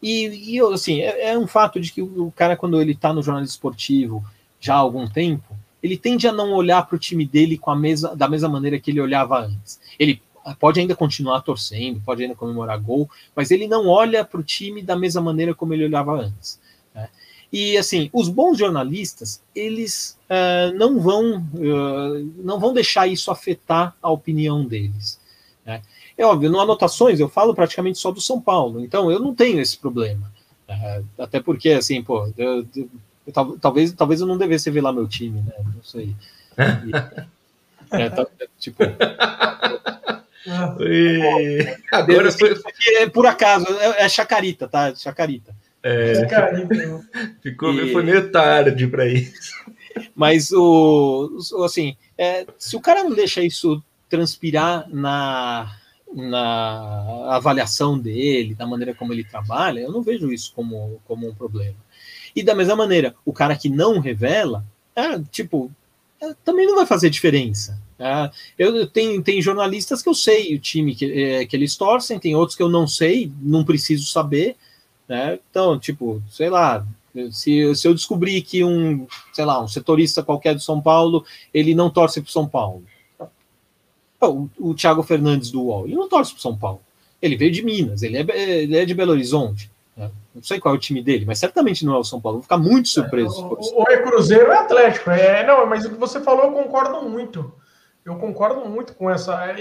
E, 0.03 0.57
e 0.57 0.61
assim, 0.61 1.01
é, 1.01 1.31
é, 1.31 1.39
um 1.39 1.47
fato 1.47 1.81
de 1.81 1.93
que 1.93 2.01
o 2.01 2.33
cara, 2.35 2.57
quando 2.57 2.81
ele 2.81 2.93
está 2.93 3.13
no 3.13 3.23
jornalismo 3.23 3.53
esportivo 3.53 4.25
já 4.61 4.75
há 4.75 4.79
algum 4.79 5.09
tempo, 5.09 5.57
ele 5.83 5.97
tende 5.97 6.27
a 6.27 6.33
não 6.33 6.53
olhar 6.53 6.87
para 6.87 6.97
o 6.97 6.99
time 6.99 7.27
dele 7.27 7.59
com 7.59 7.71
a 7.71 7.77
mesa, 7.77 8.15
da 8.15 8.29
mesma 8.29 8.49
maneira 8.49 8.79
que 8.79 8.91
ele 8.91 9.01
olhava 9.01 9.41
antes. 9.41 9.81
Ele 9.99 10.21
pode 10.59 10.81
ainda 10.81 10.95
continuar 10.95 11.41
torcendo, 11.43 12.01
pode 12.01 12.23
ainda 12.23 12.35
comemorar 12.35 12.79
gol, 12.81 13.09
mas 13.35 13.51
ele 13.51 13.69
não 13.69 13.87
olha 13.87 14.25
para 14.25 14.41
o 14.41 14.43
time 14.43 14.83
da 14.83 14.97
mesma 14.97 15.21
maneira 15.21 15.55
como 15.55 15.75
ele 15.75 15.85
olhava 15.85 16.13
antes. 16.13 16.61
Né? 16.95 17.09
E 17.53 17.77
assim, 17.77 18.11
os 18.13 18.29
bons 18.29 18.59
jornalistas, 18.59 19.43
eles 19.55 20.19
uh, 20.29 20.77
não 20.77 21.01
vão 21.01 21.39
uh, 21.55 22.33
não 22.39 22.59
vão 22.59 22.73
deixar 22.73 23.07
isso 23.07 23.31
afetar 23.31 23.97
a 24.03 24.11
opinião 24.11 24.65
deles. 24.65 25.21
Né? 25.65 25.83
É 26.19 26.27
óbvio, 26.27 26.51
no 26.51 26.61
Anotações 26.61 27.21
eu 27.21 27.29
falo 27.29 27.55
praticamente 27.55 27.99
só 27.99 28.11
do 28.11 28.21
São 28.21 28.41
Paulo, 28.41 28.85
então 28.85 29.09
eu 29.09 29.21
não 29.21 29.33
tenho 29.33 29.61
esse 29.61 29.79
problema. 29.79 30.31
É, 30.67 31.01
até 31.17 31.41
porque, 31.41 31.71
assim, 31.71 32.03
pô, 32.03 32.29
eu, 32.37 32.67
eu, 32.75 32.89
eu, 33.25 33.59
talvez, 33.61 33.93
talvez 33.93 34.21
eu 34.21 34.27
não 34.27 34.37
devesse 34.37 34.69
revelar 34.69 34.93
meu 34.93 35.07
time, 35.07 35.41
né? 35.41 35.53
Não 35.75 35.83
sei. 35.83 36.15
E, 37.91 38.03
é, 38.03 38.11
tá, 38.11 38.27
tipo. 38.59 38.83
E... 40.81 41.77
Agora 41.91 42.31
foi... 42.33 42.55
É 42.97 43.09
por 43.09 43.25
acaso, 43.25 43.67
é, 43.81 44.05
é 44.05 44.09
chacarita, 44.11 44.69
tá? 44.69 44.95
Chacarita. 44.95 45.55
É, 45.83 46.17
chacarita. 46.17 47.07
Ficou 47.41 47.73
e... 47.73 47.91
foi 47.93 48.03
meio 48.03 48.31
tarde 48.31 48.87
para 48.89 49.07
isso. 49.07 49.55
Mas 50.15 50.51
o, 50.53 51.39
assim, 51.65 51.97
é, 52.19 52.47
se 52.59 52.77
o 52.77 52.81
cara 52.81 53.03
não 53.05 53.15
deixa 53.15 53.43
isso 53.43 53.83
transpirar 54.09 54.87
na 54.91 55.75
na 56.15 57.35
avaliação 57.35 57.99
dele, 57.99 58.55
da 58.55 58.67
maneira 58.67 58.95
como 58.95 59.13
ele 59.13 59.25
trabalha, 59.25 59.81
eu 59.81 59.93
não 59.93 60.03
vejo 60.03 60.33
isso 60.33 60.53
como, 60.55 61.01
como 61.07 61.29
um 61.29 61.35
problema. 61.35 61.77
E 62.35 62.43
da 62.43 62.55
mesma 62.55 62.77
maneira, 62.77 63.15
o 63.25 63.33
cara 63.33 63.57
que 63.57 63.69
não 63.69 63.99
revela, 63.99 64.65
é, 64.95 65.19
tipo, 65.31 65.71
é, 66.21 66.35
também 66.45 66.67
não 66.67 66.77
vai 66.77 66.87
fazer 66.87 67.11
diferença. 67.11 67.81
É, 67.99 68.31
eu 68.59 68.87
tenho 68.87 69.23
tem 69.23 69.43
jornalistas 69.43 70.03
que 70.03 70.09
eu 70.09 70.15
sei 70.15 70.55
o 70.55 70.59
time 70.59 70.95
que, 70.95 71.05
é, 71.13 71.47
que 71.47 71.57
eles 71.57 71.77
torcem, 71.77 72.19
tem 72.19 72.35
outros 72.35 72.57
que 72.57 72.63
eu 72.63 72.69
não 72.69 72.87
sei, 72.87 73.31
não 73.41 73.65
preciso 73.65 74.07
saber. 74.07 74.57
Né? 75.09 75.39
Então, 75.51 75.79
tipo, 75.79 76.23
sei 76.31 76.49
lá, 76.49 76.87
se, 77.31 77.75
se 77.75 77.89
eu 77.89 77.95
descobrir 77.95 78.43
que 78.43 78.63
um, 78.63 79.07
sei 79.33 79.45
lá, 79.45 79.63
um 79.63 79.69
setorista 79.69 80.23
qualquer 80.23 80.55
do 80.55 80.61
São 80.61 80.81
Paulo, 80.81 81.25
ele 81.53 81.75
não 81.75 81.91
torce 81.91 82.21
para 82.21 82.31
São 82.31 82.47
Paulo 82.47 82.85
o, 84.21 84.49
o 84.59 84.75
Thiago 84.75 85.03
Fernandes 85.03 85.51
do 85.51 85.63
UOL, 85.63 85.87
ele 85.87 85.97
não 85.97 86.09
torce 86.09 86.33
para 86.33 86.43
São 86.43 86.57
Paulo. 86.57 86.81
Ele 87.21 87.37
veio 87.37 87.51
de 87.51 87.65
Minas, 87.65 88.03
ele 88.03 88.17
é, 88.17 88.61
ele 88.63 88.77
é 88.77 88.85
de 88.85 88.95
Belo 88.95 89.13
Horizonte. 89.13 89.71
Né? 89.97 90.11
Não 90.35 90.43
sei 90.43 90.61
qual 90.61 90.75
é 90.75 90.79
o 90.79 90.81
time 90.81 91.03
dele, 91.03 91.25
mas 91.25 91.39
certamente 91.39 91.85
não 91.85 91.95
é 91.95 91.99
o 91.99 92.05
São 92.05 92.21
Paulo. 92.21 92.39
Vou 92.39 92.43
ficar 92.43 92.59
muito 92.59 92.89
surpreso. 92.89 93.41
É, 93.41 93.75
ou 93.75 93.87
é 93.89 94.03
Cruzeiro 94.03 94.51
é 94.53 94.59
Atlético. 94.59 95.11
É, 95.11 95.45
não, 95.45 95.67
mas 95.67 95.85
o 95.85 95.91
que 95.91 95.97
você 95.97 96.21
falou 96.21 96.45
eu 96.45 96.53
concordo 96.53 97.03
muito. 97.09 97.53
Eu 98.05 98.17
concordo 98.17 98.67
muito 98.67 98.95
com 98.95 99.11
essa. 99.11 99.55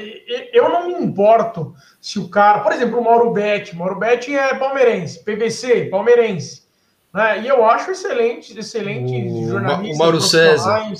Eu 0.53 0.69
não 0.69 0.87
me 0.87 0.93
importo 0.93 1.75
se 1.99 2.17
o 2.17 2.29
cara. 2.29 2.59
Por 2.59 2.71
exemplo, 2.71 2.99
o 2.99 3.03
Mauro 3.03 3.31
Betti. 3.31 3.75
Mauro 3.75 3.99
Betti 3.99 4.33
é 4.33 4.55
palmeirense, 4.55 5.21
PVC, 5.23 5.85
palmeirense. 5.85 6.63
Né? 7.13 7.41
E 7.41 7.47
eu 7.47 7.65
acho 7.65 7.91
excelente, 7.91 8.57
excelente 8.57 9.27
o, 9.27 9.49
jornalista. 9.49 9.95
O 9.95 9.97
Mauro 9.97 10.21
César. 10.21 10.93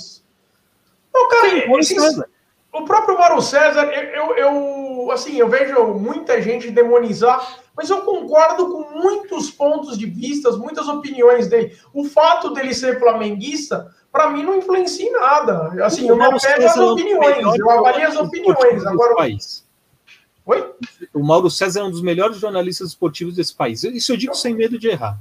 Não, 1.14 1.28
cara, 1.28 1.82
Sim, 1.82 2.00
César. 2.00 2.27
O 2.72 2.84
próprio 2.84 3.18
Mauro 3.18 3.40
César, 3.40 3.84
eu, 3.84 4.36
eu, 4.36 5.10
assim, 5.10 5.36
eu 5.36 5.48
vejo 5.48 5.94
muita 5.94 6.40
gente 6.42 6.70
demonizar, 6.70 7.60
mas 7.74 7.88
eu 7.88 8.02
concordo 8.02 8.68
com 8.68 8.98
muitos 8.98 9.50
pontos 9.50 9.96
de 9.96 10.06
vista, 10.06 10.52
muitas 10.52 10.86
opiniões 10.86 11.48
dele. 11.48 11.76
O 11.94 12.04
fato 12.04 12.50
dele 12.50 12.74
ser 12.74 12.98
flamenguista, 12.98 13.94
para 14.12 14.30
mim, 14.30 14.42
não 14.42 14.58
influencia 14.58 15.08
em 15.08 15.12
nada. 15.12 15.84
Assim, 15.84 16.04
o 16.04 16.08
eu 16.10 16.16
não 16.16 16.36
pego 16.36 16.66
as 16.66 16.76
opiniões, 16.76 17.58
eu 17.58 17.70
avalio 17.70 18.08
as 18.08 18.16
opiniões. 18.16 18.86
Agora, 18.86 19.16
país. 19.16 19.66
Oi? 20.44 20.72
O 21.12 21.22
Mauro 21.22 21.50
César 21.50 21.80
é 21.80 21.84
um 21.84 21.90
dos 21.90 22.02
melhores 22.02 22.38
jornalistas 22.38 22.88
esportivos 22.88 23.34
desse 23.34 23.54
país. 23.54 23.82
Isso 23.84 24.12
eu 24.12 24.16
digo 24.16 24.34
sem 24.34 24.54
medo 24.54 24.78
de 24.78 24.88
errar. 24.88 25.18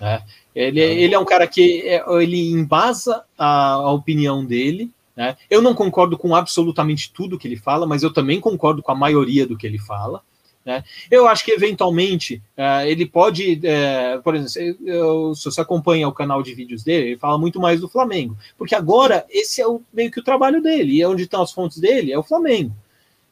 Né? 0.00 0.22
Ele, 0.54 0.80
ele 0.80 1.14
é 1.14 1.18
um 1.18 1.24
cara 1.24 1.46
que 1.46 1.82
é, 1.82 2.04
ele 2.20 2.50
embasa 2.50 3.24
a, 3.38 3.72
a 3.72 3.92
opinião 3.92 4.44
dele 4.44 4.90
né? 5.16 5.36
Eu 5.48 5.62
não 5.62 5.74
concordo 5.74 6.18
com 6.18 6.34
absolutamente 6.34 7.10
tudo 7.12 7.38
que 7.38 7.48
ele 7.48 7.56
fala, 7.56 7.86
mas 7.86 8.02
eu 8.02 8.12
também 8.12 8.40
concordo 8.40 8.82
com 8.82 8.92
a 8.92 8.96
maioria 8.96 9.46
do 9.46 9.56
que 9.56 9.66
ele 9.66 9.78
fala. 9.78 10.22
Né? 10.66 10.82
Eu 11.10 11.28
acho 11.28 11.44
que, 11.44 11.52
eventualmente, 11.52 12.42
uh, 12.58 12.84
ele 12.84 13.06
pode, 13.06 13.60
uh, 13.62 14.20
por 14.22 14.34
exemplo, 14.34 14.84
eu, 14.84 15.34
se 15.34 15.44
você 15.44 15.60
acompanha 15.60 16.08
o 16.08 16.12
canal 16.12 16.42
de 16.42 16.52
vídeos 16.52 16.82
dele, 16.82 17.10
ele 17.10 17.16
fala 17.16 17.38
muito 17.38 17.60
mais 17.60 17.80
do 17.80 17.88
Flamengo, 17.88 18.36
porque 18.58 18.74
agora 18.74 19.24
esse 19.30 19.62
é 19.62 19.66
o, 19.66 19.80
meio 19.92 20.10
que 20.10 20.18
o 20.18 20.24
trabalho 20.24 20.60
dele, 20.60 20.94
e 20.94 21.02
é 21.02 21.08
onde 21.08 21.22
estão 21.22 21.40
as 21.40 21.52
fontes 21.52 21.78
dele 21.78 22.12
é 22.12 22.18
o 22.18 22.22
Flamengo. 22.22 22.74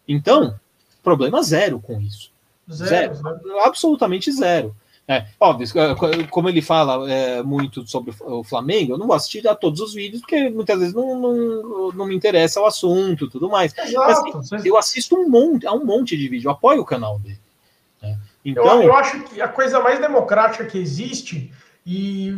Então, 0.06 0.54
problema 1.02 1.42
zero 1.42 1.80
com 1.80 2.00
isso. 2.00 2.30
Zero, 2.70 3.14
zero. 3.14 3.60
absolutamente 3.64 4.30
zero. 4.30 4.74
É, 5.06 5.26
óbvio, 5.38 5.68
como 6.30 6.48
ele 6.48 6.62
fala 6.62 7.10
é, 7.10 7.42
muito 7.42 7.86
sobre 7.86 8.14
o 8.22 8.42
Flamengo, 8.42 8.94
eu 8.94 8.98
não 8.98 9.06
vou 9.06 9.14
assistir 9.14 9.46
a 9.46 9.54
todos 9.54 9.80
os 9.80 9.92
vídeos, 9.92 10.22
porque 10.22 10.48
muitas 10.48 10.78
vezes 10.78 10.94
não, 10.94 11.18
não, 11.18 11.92
não 11.92 12.06
me 12.06 12.16
interessa 12.16 12.60
o 12.60 12.64
assunto 12.64 13.28
tudo 13.28 13.50
mais. 13.50 13.76
Exato, 13.76 14.40
Mas, 14.50 14.64
eu 14.64 14.78
assisto 14.78 15.14
um 15.14 15.28
monte, 15.28 15.66
a 15.66 15.72
um 15.72 15.84
monte 15.84 16.16
de 16.16 16.26
vídeo, 16.26 16.50
apoio 16.50 16.80
o 16.80 16.86
canal 16.86 17.18
dele. 17.18 17.38
Né? 18.02 18.16
Então, 18.42 18.64
eu, 18.64 18.84
eu, 18.84 18.94
acho 18.94 19.20
que 19.24 19.42
a 19.42 19.48
coisa 19.48 19.78
mais 19.78 19.98
democrática 19.98 20.64
que 20.64 20.78
existe, 20.78 21.52
e, 21.84 22.30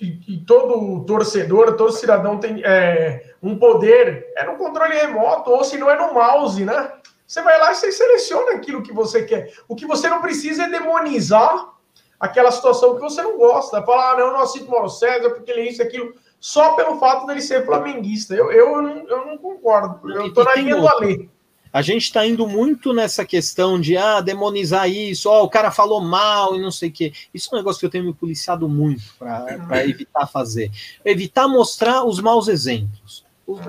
e, 0.00 0.20
e 0.26 0.36
todo 0.38 1.04
torcedor, 1.04 1.76
todo 1.76 1.92
cidadão 1.92 2.38
tem 2.38 2.64
é, 2.64 3.32
um 3.40 3.56
poder, 3.56 4.26
é 4.36 4.44
no 4.44 4.56
controle 4.56 4.94
remoto, 4.94 5.50
ou 5.50 5.62
se 5.62 5.78
não 5.78 5.88
é 5.88 5.96
no 5.96 6.12
mouse, 6.12 6.64
né? 6.64 6.92
Você 7.24 7.42
vai 7.42 7.60
lá 7.60 7.70
e 7.70 7.74
você 7.76 7.92
seleciona 7.92 8.52
aquilo 8.52 8.82
que 8.82 8.92
você 8.92 9.22
quer. 9.22 9.52
O 9.68 9.76
que 9.76 9.86
você 9.86 10.08
não 10.08 10.20
precisa 10.20 10.64
é 10.64 10.70
demonizar 10.70 11.77
aquela 12.18 12.50
situação 12.50 12.94
que 12.94 13.00
você 13.00 13.22
não 13.22 13.36
gosta. 13.36 13.82
Falar, 13.82 14.12
ah, 14.12 14.18
não, 14.18 14.26
eu 14.26 14.32
não 14.32 14.40
aceito 14.40 14.70
Mauro 14.70 14.88
César 14.88 15.30
porque 15.30 15.50
ele 15.50 15.62
é 15.62 15.70
isso, 15.70 15.82
aquilo, 15.82 16.14
só 16.40 16.74
pelo 16.74 16.98
fato 16.98 17.26
dele 17.26 17.40
ser 17.40 17.64
flamenguista. 17.64 18.34
Eu, 18.34 18.50
eu, 18.50 18.68
eu, 18.68 18.82
não, 18.82 19.08
eu 19.08 19.26
não 19.26 19.38
concordo. 19.38 20.10
Eu 20.10 20.32
tô 20.32 20.44
na 20.44 20.54
linha 20.54 20.76
do 20.76 20.88
Alê. 20.88 21.28
A 21.70 21.82
gente 21.82 22.04
está 22.04 22.26
indo 22.26 22.46
muito 22.46 22.94
nessa 22.94 23.26
questão 23.26 23.78
de 23.78 23.96
ah, 23.96 24.20
demonizar 24.20 24.88
isso, 24.88 25.28
ó, 25.28 25.42
oh, 25.42 25.44
o 25.44 25.50
cara 25.50 25.70
falou 25.70 26.00
mal 26.00 26.56
e 26.56 26.60
não 26.62 26.70
sei 26.70 26.88
o 26.88 26.92
quê. 26.92 27.12
Isso 27.32 27.50
é 27.52 27.54
um 27.54 27.58
negócio 27.58 27.78
que 27.78 27.86
eu 27.86 27.90
tenho 27.90 28.04
me 28.04 28.14
policiado 28.14 28.66
muito 28.68 29.02
para 29.18 29.86
evitar 29.86 30.26
fazer. 30.26 30.70
Evitar 31.04 31.46
mostrar 31.46 32.04
os 32.04 32.20
maus 32.20 32.48
exemplos. 32.48 33.24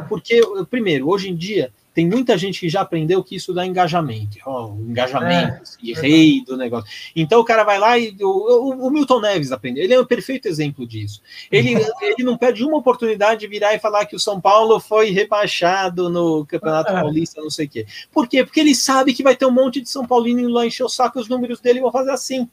Porque, 0.07 0.41
primeiro, 0.69 1.09
hoje 1.09 1.29
em 1.29 1.35
dia, 1.35 1.73
tem 1.99 2.07
muita 2.07 2.37
gente 2.37 2.61
que 2.61 2.69
já 2.69 2.79
aprendeu 2.79 3.21
que 3.21 3.35
isso 3.35 3.53
dá 3.53 3.65
engajamento. 3.65 4.37
Oh, 4.45 4.73
engajamento, 4.89 5.61
é, 5.83 5.91
é 5.91 5.99
rei 5.99 6.41
do 6.45 6.55
negócio. 6.55 6.89
Então 7.13 7.41
o 7.41 7.43
cara 7.43 7.65
vai 7.65 7.77
lá 7.77 7.99
e. 7.99 8.15
O, 8.21 8.87
o, 8.87 8.89
Milton 8.89 9.19
Neves 9.19 9.51
aprendeu. 9.51 9.83
Ele 9.83 9.93
é 9.93 9.99
um 9.99 10.05
perfeito 10.05 10.47
exemplo 10.47 10.87
disso. 10.87 11.21
Ele, 11.51 11.73
ele 12.01 12.23
não 12.23 12.37
perde 12.37 12.63
uma 12.63 12.77
oportunidade 12.77 13.41
de 13.41 13.47
virar 13.47 13.75
e 13.75 13.79
falar 13.79 14.05
que 14.05 14.15
o 14.15 14.19
São 14.19 14.39
Paulo 14.39 14.79
foi 14.79 15.09
rebaixado 15.09 16.09
no 16.09 16.45
Campeonato 16.45 16.93
é. 16.93 17.01
Paulista, 17.01 17.41
não 17.41 17.49
sei 17.49 17.65
o 17.65 17.69
quê. 17.69 17.85
Por 18.13 18.29
quê? 18.29 18.45
Porque 18.45 18.61
ele 18.61 18.73
sabe 18.73 19.13
que 19.13 19.21
vai 19.21 19.35
ter 19.35 19.45
um 19.45 19.51
monte 19.51 19.81
de 19.81 19.89
São 19.89 20.07
Paulino 20.07 20.47
lá 20.47 20.65
encher 20.65 20.85
o 20.85 20.89
saco, 20.89 21.19
os 21.19 21.27
números 21.27 21.59
dele 21.59 21.81
vão 21.81 21.91
fazer 21.91 22.11
assim. 22.11 22.49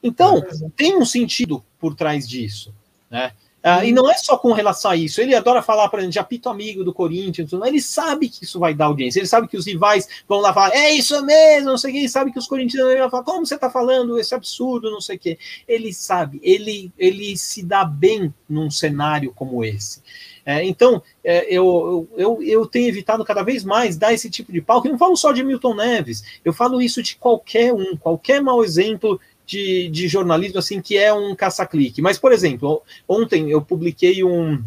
Então, 0.00 0.38
é. 0.38 0.70
tem 0.76 0.96
um 0.96 1.04
sentido 1.04 1.64
por 1.80 1.96
trás 1.96 2.28
disso. 2.28 2.72
Né? 3.10 3.32
Uh, 3.64 3.82
e 3.82 3.92
não 3.92 4.10
é 4.10 4.14
só 4.18 4.36
com 4.36 4.52
relação 4.52 4.90
a 4.90 4.96
isso. 4.96 5.22
Ele 5.22 5.34
adora 5.34 5.62
falar, 5.62 5.88
por 5.88 5.98
exemplo, 5.98 6.12
de 6.12 6.18
apito 6.18 6.50
amigo 6.50 6.84
do 6.84 6.92
Corinthians. 6.92 7.50
Ele 7.50 7.80
sabe 7.80 8.28
que 8.28 8.44
isso 8.44 8.58
vai 8.58 8.74
dar 8.74 8.86
audiência. 8.86 9.20
Ele 9.20 9.26
sabe 9.26 9.48
que 9.48 9.56
os 9.56 9.66
rivais 9.66 10.06
vão 10.28 10.40
lá 10.40 10.52
falar, 10.52 10.74
é 10.74 10.90
isso 10.90 11.24
mesmo, 11.24 11.70
não 11.70 11.78
sei 11.78 11.90
o 11.90 11.92
quê. 11.94 11.98
Ele 12.00 12.08
sabe 12.10 12.30
que 12.30 12.38
os 12.38 12.46
corintianos 12.46 12.92
vão 12.98 13.08
falar, 13.08 13.22
como 13.22 13.46
você 13.46 13.54
está 13.54 13.70
falando 13.70 14.18
esse 14.18 14.34
absurdo, 14.34 14.90
não 14.90 15.00
sei 15.00 15.16
o 15.16 15.18
quê. 15.18 15.38
Ele 15.66 15.94
sabe, 15.94 16.38
ele, 16.42 16.92
ele 16.98 17.38
se 17.38 17.62
dá 17.62 17.86
bem 17.86 18.34
num 18.46 18.70
cenário 18.70 19.32
como 19.34 19.64
esse. 19.64 20.02
É, 20.46 20.62
então, 20.62 21.02
é, 21.24 21.46
eu, 21.48 22.06
eu, 22.18 22.42
eu 22.42 22.66
tenho 22.66 22.88
evitado 22.88 23.24
cada 23.24 23.42
vez 23.42 23.64
mais 23.64 23.96
dar 23.96 24.12
esse 24.12 24.28
tipo 24.28 24.52
de 24.52 24.60
palco. 24.60 24.86
Eu 24.86 24.92
não 24.92 24.98
falo 24.98 25.16
só 25.16 25.32
de 25.32 25.42
Milton 25.42 25.74
Neves, 25.74 26.22
eu 26.44 26.52
falo 26.52 26.82
isso 26.82 27.02
de 27.02 27.16
qualquer 27.16 27.72
um, 27.72 27.96
qualquer 27.96 28.42
mau 28.42 28.62
exemplo 28.62 29.18
de, 29.46 29.88
de 29.88 30.08
jornalismo 30.08 30.58
assim 30.58 30.80
que 30.80 30.96
é 30.96 31.12
um 31.12 31.34
caça-clique. 31.34 32.02
Mas, 32.02 32.18
por 32.18 32.32
exemplo, 32.32 32.82
ontem 33.08 33.50
eu 33.50 33.60
publiquei 33.60 34.24
um, 34.24 34.62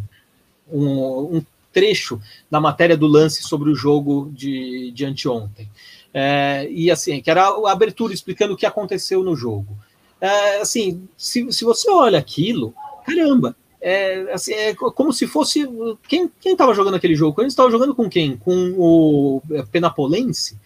um, 0.72 1.38
um, 1.38 1.46
trecho 1.72 2.20
da 2.50 2.60
matéria 2.60 2.98
do 2.98 3.08
lance 3.08 3.44
sobre 3.44 3.70
o 3.70 3.76
jogo 3.76 4.32
de, 4.34 4.92
de 4.92 5.06
anteontem. 5.06 5.70
É, 6.14 6.68
e 6.72 6.90
assim, 6.90 7.22
que 7.22 7.30
era 7.30 7.48
a 7.48 7.72
abertura 7.72 8.14
explicando 8.14 8.54
o 8.54 8.58
que 8.58 8.66
aconteceu 8.66 9.24
no 9.24 9.36
jogo. 9.36 9.78
É, 10.20 10.62
assim, 10.62 11.08
se, 11.16 11.52
se 11.52 11.64
você 11.64 11.92
olha 11.92 12.18
aquilo, 12.18 12.74
caramba, 13.06 13.56
é, 13.80 14.34
assim, 14.34 14.54
é 14.54 14.74
como 14.74 15.14
se 15.14 15.28
fosse. 15.28 15.70
Quem 16.08 16.32
estava 16.44 16.74
jogando 16.74 16.96
aquele 16.96 17.16
jogo? 17.16 17.36
Quando 17.36 17.48
estava 17.48 17.70
jogando 17.70 17.94
com 17.94 18.10
quem? 18.10 18.36
Com 18.38 18.74
o 18.76 19.42
Penapolense? 19.72 20.58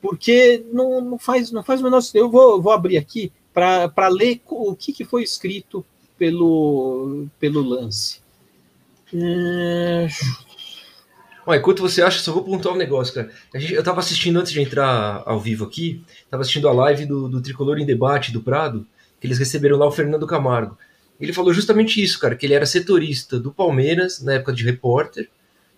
Porque 0.00 0.64
não, 0.72 1.00
não, 1.00 1.18
faz, 1.18 1.50
não 1.50 1.62
faz 1.62 1.80
o 1.80 1.84
menor. 1.84 2.00
Eu 2.14 2.30
vou, 2.30 2.62
vou 2.62 2.72
abrir 2.72 2.96
aqui 2.96 3.32
para 3.52 4.08
ler 4.08 4.40
o 4.48 4.74
que, 4.74 4.92
que 4.92 5.04
foi 5.04 5.22
escrito 5.22 5.84
pelo, 6.18 7.26
pelo 7.38 7.60
lance. 7.62 8.20
É... 9.14 10.08
enquanto 11.56 11.82
você 11.82 12.02
acha, 12.02 12.20
só 12.20 12.32
vou 12.32 12.44
pontuar 12.44 12.74
um 12.74 12.78
negócio, 12.78 13.12
cara. 13.14 13.30
Gente, 13.54 13.74
eu 13.74 13.80
estava 13.80 14.00
assistindo 14.00 14.38
antes 14.38 14.52
de 14.52 14.60
entrar 14.60 15.22
ao 15.26 15.40
vivo 15.40 15.64
aqui, 15.64 16.04
estava 16.24 16.42
assistindo 16.42 16.68
a 16.68 16.72
live 16.72 17.06
do, 17.06 17.28
do 17.28 17.42
Tricolor 17.42 17.78
em 17.78 17.86
Debate 17.86 18.32
do 18.32 18.40
Prado, 18.40 18.86
que 19.20 19.26
eles 19.26 19.38
receberam 19.38 19.76
lá 19.76 19.86
o 19.86 19.92
Fernando 19.92 20.26
Camargo. 20.26 20.78
Ele 21.20 21.32
falou 21.32 21.52
justamente 21.52 22.02
isso, 22.02 22.18
cara, 22.18 22.34
que 22.34 22.46
ele 22.46 22.54
era 22.54 22.66
setorista 22.66 23.38
do 23.38 23.52
Palmeiras 23.52 24.20
na 24.22 24.34
época 24.34 24.52
de 24.52 24.64
repórter, 24.64 25.28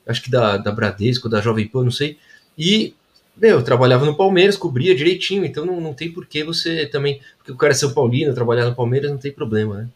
acho 0.06 0.22
que 0.22 0.30
da, 0.30 0.56
da 0.56 0.70
Bradesco, 0.70 1.28
da 1.28 1.40
Jovem 1.40 1.68
Pan, 1.68 1.84
não 1.84 1.90
sei, 1.90 2.18
e 2.56 2.94
eu 3.40 3.62
trabalhava 3.62 4.06
no 4.06 4.16
Palmeiras, 4.16 4.56
cobria 4.56 4.94
direitinho, 4.94 5.44
então 5.44 5.64
não, 5.64 5.80
não 5.80 5.92
tem 5.92 6.10
por 6.10 6.26
que 6.26 6.44
você 6.44 6.86
também. 6.86 7.20
Porque 7.36 7.52
o 7.52 7.56
cara 7.56 7.72
é 7.72 7.76
São 7.76 7.92
Paulino, 7.92 8.34
trabalhar 8.34 8.66
no 8.66 8.74
Palmeiras 8.74 9.10
não 9.10 9.18
tem 9.18 9.32
problema, 9.32 9.76
né? 9.78 9.88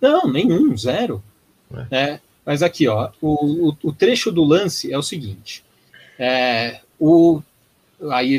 Não, 0.00 0.30
nenhum, 0.30 0.76
zero. 0.76 1.22
É. 1.90 1.96
É, 1.96 2.20
mas 2.44 2.62
aqui, 2.62 2.86
ó, 2.88 3.10
o, 3.20 3.68
o, 3.68 3.76
o, 3.84 3.92
trecho 3.92 4.30
do 4.30 4.44
lance 4.44 4.92
é 4.92 4.98
o 4.98 5.02
seguinte: 5.02 5.64
é, 6.18 6.80
o, 6.98 7.40
aí 8.10 8.38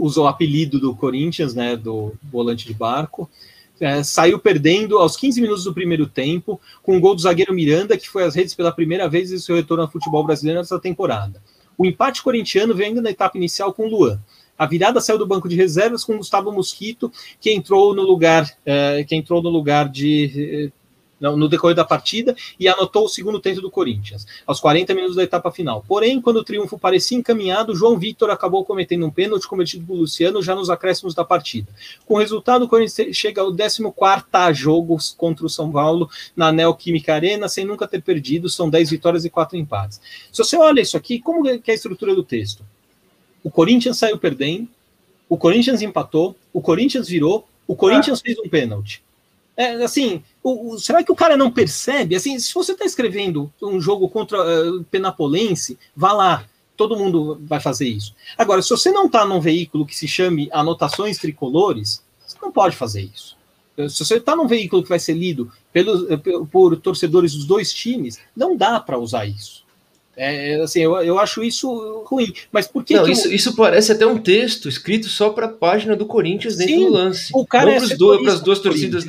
usou 0.00 0.24
o 0.24 0.28
apelido 0.28 0.80
do 0.80 0.94
Corinthians, 0.94 1.54
né, 1.54 1.76
do 1.76 2.14
volante 2.22 2.66
de 2.66 2.74
barco. 2.74 3.30
É, 3.80 4.02
saiu 4.04 4.38
perdendo 4.38 4.98
aos 4.98 5.16
15 5.16 5.40
minutos 5.40 5.64
do 5.64 5.74
primeiro 5.74 6.06
tempo, 6.06 6.60
com 6.82 6.96
o 6.96 7.00
gol 7.00 7.14
do 7.14 7.20
zagueiro 7.20 7.52
Miranda, 7.52 7.98
que 7.98 8.08
foi 8.08 8.22
às 8.22 8.34
redes 8.34 8.54
pela 8.54 8.72
primeira 8.72 9.08
vez 9.08 9.32
em 9.32 9.38
seu 9.38 9.56
retorno 9.56 9.82
ao 9.82 9.90
futebol 9.90 10.24
brasileiro 10.24 10.60
nessa 10.60 10.78
temporada. 10.78 11.42
O 11.76 11.84
empate 11.84 12.22
corintiano 12.22 12.74
vem 12.74 12.88
ainda 12.88 13.02
na 13.02 13.10
etapa 13.10 13.36
inicial 13.36 13.72
com 13.72 13.86
Luan. 13.86 14.20
A 14.56 14.66
virada 14.66 15.00
saiu 15.00 15.18
do 15.18 15.26
banco 15.26 15.48
de 15.48 15.56
reservas 15.56 16.04
com 16.04 16.16
Gustavo 16.16 16.52
Mosquito, 16.52 17.10
que 17.40 17.52
entrou 17.52 17.94
no 17.94 18.02
lugar, 18.02 18.48
eh, 18.64 19.04
que 19.06 19.16
entrou 19.16 19.42
no 19.42 19.50
lugar 19.50 19.88
de 19.88 20.70
eh, 20.70 20.72
no 21.20 21.48
decorrer 21.48 21.74
da 21.74 21.84
partida 21.84 22.34
e 22.58 22.68
anotou 22.68 23.04
o 23.04 23.08
segundo 23.08 23.40
tento 23.40 23.60
do 23.60 23.70
Corinthians, 23.70 24.26
aos 24.46 24.60
40 24.60 24.94
minutos 24.94 25.16
da 25.16 25.22
etapa 25.22 25.50
final. 25.50 25.84
Porém, 25.86 26.20
quando 26.20 26.38
o 26.38 26.44
triunfo 26.44 26.78
parecia 26.78 27.16
encaminhado, 27.16 27.74
João 27.74 27.98
Vitor 27.98 28.30
acabou 28.30 28.64
cometendo 28.64 29.06
um 29.06 29.10
pênalti 29.10 29.46
cometido 29.46 29.86
por 29.86 29.94
Luciano 29.94 30.42
já 30.42 30.54
nos 30.54 30.70
acréscimos 30.70 31.14
da 31.14 31.24
partida. 31.24 31.68
Com 32.04 32.14
o 32.14 32.18
resultado, 32.18 32.64
o 32.64 32.68
Corinthians 32.68 33.16
chega 33.16 33.40
ao 33.40 33.54
14 33.54 34.54
jogo 34.54 34.96
contra 35.16 35.46
o 35.46 35.48
São 35.48 35.70
Paulo 35.70 36.08
na 36.36 36.50
Neoquímica 36.52 37.14
Arena, 37.14 37.48
sem 37.48 37.64
nunca 37.64 37.86
ter 37.86 38.02
perdido, 38.02 38.48
são 38.48 38.68
10 38.68 38.90
vitórias 38.90 39.24
e 39.24 39.30
4 39.30 39.56
empates. 39.56 40.00
Se 40.32 40.38
você 40.38 40.56
olha 40.56 40.80
isso 40.80 40.96
aqui, 40.96 41.20
como 41.20 41.46
é, 41.48 41.60
é 41.64 41.70
a 41.70 41.74
estrutura 41.74 42.14
do 42.14 42.22
texto? 42.22 42.64
O 43.42 43.50
Corinthians 43.50 43.98
saiu 43.98 44.18
perdendo, 44.18 44.68
o 45.28 45.36
Corinthians 45.36 45.82
empatou, 45.82 46.34
o 46.52 46.60
Corinthians 46.60 47.08
virou, 47.08 47.46
o 47.66 47.76
Corinthians 47.76 48.20
ah. 48.20 48.22
fez 48.24 48.38
um 48.38 48.48
pênalti. 48.48 49.03
É, 49.56 49.84
assim, 49.84 50.22
o, 50.42 50.74
o, 50.74 50.78
será 50.78 51.02
que 51.02 51.12
o 51.12 51.16
cara 51.16 51.36
não 51.36 51.50
percebe? 51.50 52.16
Assim, 52.16 52.38
se 52.38 52.52
você 52.52 52.72
está 52.72 52.84
escrevendo 52.84 53.52
um 53.62 53.80
jogo 53.80 54.08
contra 54.08 54.38
uh, 54.40 54.84
Penapolense, 54.84 55.78
vá 55.94 56.12
lá, 56.12 56.44
todo 56.76 56.96
mundo 56.96 57.40
vai 57.42 57.60
fazer 57.60 57.88
isso. 57.88 58.14
Agora, 58.36 58.62
se 58.62 58.70
você 58.70 58.90
não 58.90 59.06
está 59.06 59.24
num 59.24 59.40
veículo 59.40 59.86
que 59.86 59.96
se 59.96 60.08
chame 60.08 60.48
Anotações 60.52 61.18
Tricolores, 61.18 62.02
você 62.26 62.36
não 62.42 62.50
pode 62.50 62.74
fazer 62.76 63.02
isso. 63.02 63.36
Se 63.88 64.04
você 64.04 64.16
está 64.16 64.36
num 64.36 64.46
veículo 64.46 64.82
que 64.82 64.88
vai 64.88 65.00
ser 65.00 65.14
lido 65.14 65.50
pelos, 65.72 66.08
eh, 66.08 66.16
por 66.50 66.76
torcedores 66.76 67.34
dos 67.34 67.44
dois 67.44 67.72
times, 67.72 68.20
não 68.36 68.56
dá 68.56 68.78
para 68.78 68.98
usar 68.98 69.26
isso. 69.26 69.64
É, 70.16 70.60
assim, 70.62 70.80
eu, 70.80 70.94
eu 71.02 71.18
acho 71.18 71.42
isso 71.42 72.04
ruim. 72.06 72.32
Mas 72.52 72.68
por 72.68 72.84
que. 72.84 72.94
Não, 72.94 73.04
que 73.04 73.10
isso, 73.10 73.26
eu... 73.26 73.32
isso 73.32 73.56
parece 73.56 73.90
até 73.90 74.06
um 74.06 74.18
texto 74.18 74.68
escrito 74.68 75.08
só 75.08 75.30
para 75.30 75.46
a 75.46 75.52
página 75.52 75.96
do 75.96 76.06
Corinthians 76.06 76.56
dentro 76.56 76.74
Sim, 76.74 76.86
do 76.86 76.92
lance. 76.92 77.32
O 77.34 77.44
cara 77.44 77.66
não 77.66 77.72
é 77.72 78.18
para 78.22 78.32
as 78.32 78.40
duas 78.40 78.60
torcidas 78.60 79.04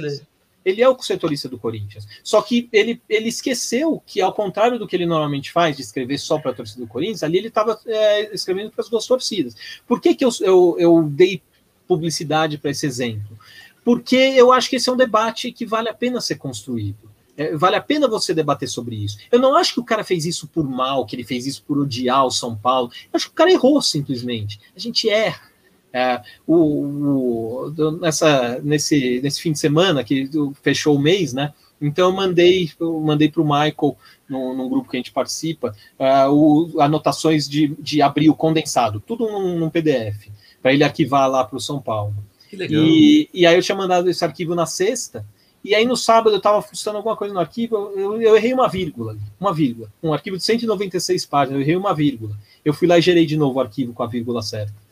ele 0.65 0.81
é 0.81 0.89
o 0.89 0.99
setorista 0.99 1.47
do 1.47 1.59
Corinthians. 1.59 2.07
Só 2.23 2.41
que 2.41 2.67
ele, 2.73 2.99
ele 3.07 3.29
esqueceu 3.29 4.01
que, 4.05 4.19
ao 4.19 4.33
contrário 4.33 4.79
do 4.79 4.87
que 4.87 4.95
ele 4.95 5.05
normalmente 5.05 5.51
faz, 5.51 5.75
de 5.75 5.83
escrever 5.83 6.17
só 6.17 6.39
para 6.39 6.51
a 6.51 6.53
torcida 6.55 6.81
do 6.81 6.87
Corinthians, 6.87 7.21
ali 7.21 7.37
ele 7.37 7.49
estava 7.49 7.79
é, 7.85 8.33
escrevendo 8.33 8.71
para 8.71 8.83
as 8.83 8.89
duas 8.89 9.05
torcidas. 9.05 9.55
Por 9.87 10.01
que, 10.01 10.15
que 10.15 10.25
eu, 10.25 10.31
eu, 10.41 10.75
eu 10.79 11.03
dei 11.03 11.41
publicidade 11.87 12.57
para 12.57 12.71
esse 12.71 12.87
exemplo? 12.87 13.37
Porque 13.83 14.15
eu 14.15 14.51
acho 14.51 14.67
que 14.67 14.77
esse 14.77 14.89
é 14.89 14.91
um 14.91 14.97
debate 14.97 15.51
que 15.51 15.65
vale 15.65 15.87
a 15.87 15.93
pena 15.93 16.19
ser 16.19 16.37
construído. 16.37 17.13
É, 17.37 17.55
vale 17.55 17.75
a 17.75 17.81
pena 17.81 18.07
você 18.07 18.33
debater 18.33 18.67
sobre 18.67 18.95
isso. 18.95 19.19
Eu 19.31 19.39
não 19.39 19.55
acho 19.55 19.73
que 19.75 19.79
o 19.79 19.85
cara 19.85 20.03
fez 20.03 20.25
isso 20.25 20.47
por 20.47 20.67
mal, 20.67 21.05
que 21.05 21.15
ele 21.15 21.23
fez 21.23 21.45
isso 21.45 21.63
por 21.63 21.77
odiar 21.77 22.25
o 22.25 22.31
São 22.31 22.55
Paulo. 22.55 22.89
Eu 23.03 23.17
acho 23.17 23.27
que 23.27 23.33
o 23.33 23.35
cara 23.35 23.51
errou 23.51 23.79
simplesmente. 23.81 24.59
A 24.75 24.79
gente 24.79 25.07
erra. 25.09 25.53
É, 25.97 26.21
o, 26.45 26.55
o, 26.57 27.97
nessa, 28.01 28.59
nesse, 28.61 29.21
nesse 29.23 29.41
fim 29.41 29.53
de 29.53 29.59
semana 29.59 30.03
que 30.03 30.29
fechou 30.61 30.93
o 30.93 30.99
mês, 30.99 31.31
né? 31.31 31.53
Então 31.79 32.09
eu 32.09 32.13
mandei, 32.13 32.69
eu 32.77 32.99
mandei 32.99 33.29
para 33.29 33.41
o 33.41 33.45
Michael, 33.45 33.97
no, 34.27 34.53
num 34.53 34.67
grupo 34.67 34.89
que 34.89 34.97
a 34.97 34.99
gente 34.99 35.13
participa, 35.13 35.73
uh, 35.97 36.29
o, 36.29 36.81
anotações 36.81 37.47
de, 37.47 37.73
de 37.79 38.01
abril 38.01 38.35
condensado, 38.35 38.99
tudo 38.99 39.25
num, 39.25 39.57
num 39.57 39.69
PDF, 39.69 40.27
para 40.61 40.73
ele 40.73 40.83
arquivar 40.83 41.29
lá 41.29 41.45
para 41.45 41.55
o 41.55 41.61
São 41.61 41.81
Paulo. 41.81 42.13
Que 42.49 42.57
legal. 42.57 42.83
E, 42.83 43.29
e 43.33 43.45
aí 43.45 43.55
eu 43.55 43.61
tinha 43.61 43.77
mandado 43.77 44.09
esse 44.09 44.25
arquivo 44.25 44.53
na 44.53 44.65
sexta, 44.65 45.25
e 45.63 45.73
aí 45.73 45.85
no 45.85 45.95
sábado 45.95 46.31
eu 46.31 46.39
estava 46.39 46.61
funcionando 46.61 46.97
alguma 46.97 47.15
coisa 47.15 47.33
no 47.33 47.39
arquivo, 47.39 47.93
eu, 47.95 48.21
eu, 48.21 48.35
errei 48.35 48.53
uma 48.53 48.67
vírgula, 48.67 49.17
uma 49.39 49.53
vírgula, 49.53 49.89
um 50.03 50.13
arquivo 50.13 50.35
de 50.35 50.43
196 50.43 51.25
páginas, 51.25 51.55
eu 51.55 51.61
errei 51.61 51.77
uma 51.77 51.93
vírgula. 51.93 52.37
Eu 52.65 52.73
fui 52.73 52.85
lá 52.85 52.97
e 52.97 53.01
gerei 53.01 53.25
de 53.25 53.37
novo 53.37 53.59
o 53.59 53.61
arquivo 53.61 53.93
com 53.93 54.03
a 54.03 54.07
vírgula 54.07 54.41
certa. 54.41 54.84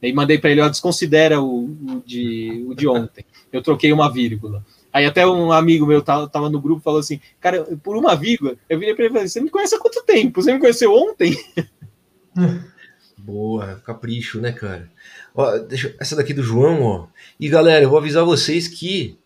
E 0.00 0.12
mandei 0.12 0.38
para 0.38 0.50
ele, 0.50 0.60
ó, 0.60 0.68
desconsidera 0.68 1.40
o, 1.40 1.64
o, 1.64 2.02
de, 2.06 2.64
o 2.68 2.74
de 2.74 2.86
ontem. 2.86 3.24
Eu 3.52 3.62
troquei 3.62 3.92
uma 3.92 4.12
vírgula. 4.12 4.64
Aí 4.92 5.04
até 5.04 5.26
um 5.26 5.52
amigo 5.52 5.86
meu 5.86 6.00
tava, 6.00 6.28
tava 6.28 6.48
no 6.48 6.60
grupo 6.60 6.82
falou 6.82 7.00
assim, 7.00 7.20
cara, 7.40 7.64
por 7.82 7.96
uma 7.96 8.14
vírgula, 8.14 8.56
eu 8.68 8.78
virei 8.78 8.94
para 8.94 9.04
ele 9.04 9.12
e 9.12 9.14
falei, 9.14 9.28
você 9.28 9.40
me 9.40 9.50
conhece 9.50 9.74
há 9.74 9.78
quanto 9.78 10.04
tempo? 10.04 10.40
Você 10.40 10.52
me 10.52 10.60
conheceu 10.60 10.92
ontem? 10.92 11.36
Boa, 13.18 13.82
capricho, 13.84 14.40
né, 14.40 14.52
cara? 14.52 14.90
Ó, 15.34 15.58
deixa, 15.58 15.94
essa 16.00 16.16
daqui 16.16 16.32
do 16.32 16.42
João, 16.42 16.82
ó. 16.82 17.06
E 17.38 17.48
galera, 17.48 17.84
eu 17.84 17.90
vou 17.90 17.98
avisar 17.98 18.24
vocês 18.24 18.66
que 18.68 19.18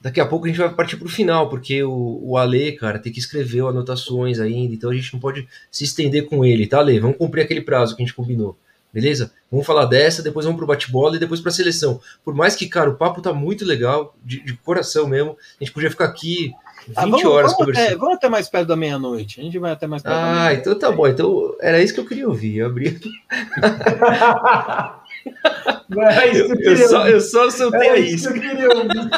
daqui 0.00 0.20
a 0.20 0.26
pouco 0.26 0.44
a 0.44 0.48
gente 0.48 0.58
vai 0.58 0.72
partir 0.72 0.96
para 0.96 1.06
o 1.06 1.10
final, 1.10 1.48
porque 1.48 1.82
o, 1.82 2.20
o 2.22 2.36
Ale, 2.36 2.72
cara, 2.72 2.98
tem 2.98 3.12
que 3.12 3.18
escrever 3.18 3.64
anotações 3.64 4.38
ainda, 4.38 4.74
então 4.74 4.90
a 4.90 4.94
gente 4.94 5.12
não 5.12 5.20
pode 5.20 5.48
se 5.70 5.84
estender 5.84 6.26
com 6.26 6.44
ele, 6.44 6.66
tá, 6.66 6.80
Ale? 6.80 7.00
Vamos 7.00 7.16
cumprir 7.16 7.42
aquele 7.42 7.62
prazo 7.62 7.96
que 7.96 8.02
a 8.02 8.04
gente 8.04 8.14
combinou. 8.14 8.56
Beleza? 8.98 9.30
Vamos 9.48 9.64
falar 9.64 9.84
dessa, 9.84 10.24
depois 10.24 10.44
vamos 10.44 10.58
pro 10.58 10.66
bate-bola 10.66 11.14
e 11.14 11.20
depois 11.20 11.40
pra 11.40 11.52
seleção. 11.52 12.00
Por 12.24 12.34
mais 12.34 12.56
que, 12.56 12.68
cara, 12.68 12.90
o 12.90 12.96
papo 12.96 13.22
tá 13.22 13.32
muito 13.32 13.64
legal, 13.64 14.12
de, 14.24 14.40
de 14.42 14.54
coração 14.54 15.06
mesmo. 15.06 15.36
A 15.60 15.62
gente 15.62 15.72
podia 15.72 15.88
ficar 15.88 16.06
aqui 16.06 16.52
20 16.88 16.96
ah, 16.96 17.02
vamos, 17.02 17.24
horas 17.24 17.52
vamos 17.52 17.56
conversando. 17.58 17.86
Até, 17.86 17.96
vamos 17.96 18.14
até 18.16 18.28
mais 18.28 18.48
perto 18.48 18.66
da 18.66 18.74
meia-noite. 18.74 19.40
A 19.40 19.44
gente 19.44 19.56
vai 19.56 19.70
até 19.70 19.86
mais 19.86 20.02
perto 20.02 20.16
Ah, 20.16 20.52
então 20.52 20.76
tá 20.76 20.90
bom. 20.90 21.06
Então 21.06 21.54
era 21.60 21.80
isso 21.80 21.94
que 21.94 22.00
eu 22.00 22.06
queria 22.06 22.28
ouvir. 22.28 22.56
Eu 22.56 22.66
abri 22.66 22.88
aqui. 22.88 23.10
É 25.90 26.38
eu, 26.38 26.54
eu, 26.54 26.76
só, 26.88 27.08
eu 27.08 27.20
só 27.20 27.50
soltei 27.50 27.88
é 27.88 27.98
isso. 28.00 28.30
Que 28.32 28.38
eu 28.38 28.42
queria 28.42 28.68
ouvir. 28.68 29.10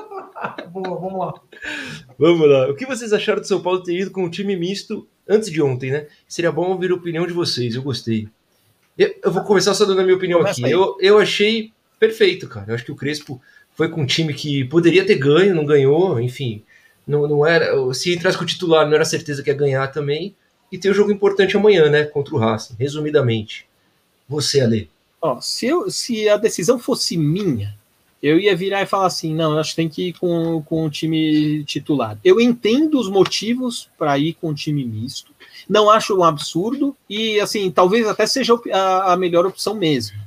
Boa, 0.70 1.00
vamos 1.00 1.18
lá. 1.18 1.34
Vamos 2.18 2.48
lá. 2.48 2.70
O 2.70 2.74
que 2.74 2.86
vocês 2.86 3.12
acharam 3.12 3.40
do 3.40 3.46
São 3.46 3.60
Paulo 3.60 3.82
ter 3.82 3.98
ido 3.98 4.10
com 4.10 4.24
um 4.24 4.30
time 4.30 4.54
misto 4.56 5.08
antes 5.28 5.50
de 5.50 5.62
ontem, 5.62 5.90
né? 5.90 6.06
Seria 6.28 6.52
bom 6.52 6.70
ouvir 6.70 6.90
a 6.90 6.94
opinião 6.94 7.26
de 7.26 7.32
vocês. 7.32 7.74
Eu 7.74 7.82
gostei. 7.82 8.28
Eu, 8.98 9.14
eu 9.24 9.32
vou 9.32 9.42
começar 9.42 9.74
só 9.74 9.84
dando 9.84 10.00
a 10.00 10.04
minha 10.04 10.16
opinião 10.16 10.40
Começa 10.40 10.60
aqui. 10.60 10.70
Eu, 10.70 10.96
eu 11.00 11.18
achei 11.18 11.72
perfeito, 11.98 12.48
cara. 12.48 12.70
Eu 12.70 12.74
acho 12.74 12.84
que 12.84 12.92
o 12.92 12.96
Crespo 12.96 13.40
foi 13.74 13.88
com 13.88 14.02
um 14.02 14.06
time 14.06 14.34
que 14.34 14.64
poderia 14.64 15.06
ter 15.06 15.16
ganho, 15.16 15.54
não 15.54 15.64
ganhou, 15.64 16.20
enfim. 16.20 16.62
Não, 17.06 17.26
não 17.26 17.46
era. 17.46 17.72
Se 17.94 18.12
entrasse 18.12 18.36
com 18.36 18.44
o 18.44 18.46
titular, 18.46 18.86
não 18.86 18.94
era 18.94 19.04
certeza 19.04 19.42
que 19.42 19.50
ia 19.50 19.56
ganhar 19.56 19.88
também. 19.88 20.34
E 20.70 20.78
tem 20.78 20.90
um 20.90 20.94
jogo 20.94 21.10
importante 21.10 21.56
amanhã, 21.56 21.88
né? 21.90 22.04
Contra 22.04 22.34
o 22.34 22.38
Racing, 22.38 22.76
resumidamente. 22.78 23.66
Você, 24.28 24.60
Ale. 24.60 24.88
Ó, 25.20 25.40
se, 25.40 25.66
eu, 25.66 25.90
se 25.90 26.28
a 26.28 26.36
decisão 26.36 26.78
fosse 26.78 27.16
minha, 27.16 27.76
eu 28.22 28.38
ia 28.38 28.54
virar 28.54 28.82
e 28.82 28.86
falar 28.86 29.06
assim: 29.06 29.34
não, 29.34 29.58
acho 29.58 29.70
que 29.70 29.76
tem 29.76 29.88
que 29.88 30.08
ir 30.08 30.12
com, 30.14 30.62
com 30.62 30.84
o 30.84 30.90
time 30.90 31.64
titular. 31.64 32.18
Eu 32.24 32.40
entendo 32.40 32.98
os 32.98 33.08
motivos 33.08 33.88
para 33.98 34.16
ir 34.18 34.34
com 34.34 34.50
o 34.50 34.54
time 34.54 34.84
misto. 34.84 35.29
Não 35.70 35.88
acho 35.88 36.18
um 36.18 36.24
absurdo 36.24 36.96
e, 37.08 37.38
assim, 37.38 37.70
talvez 37.70 38.04
até 38.08 38.26
seja 38.26 38.58
a, 38.72 39.12
a 39.12 39.16
melhor 39.16 39.46
opção 39.46 39.72
mesmo. 39.72 40.18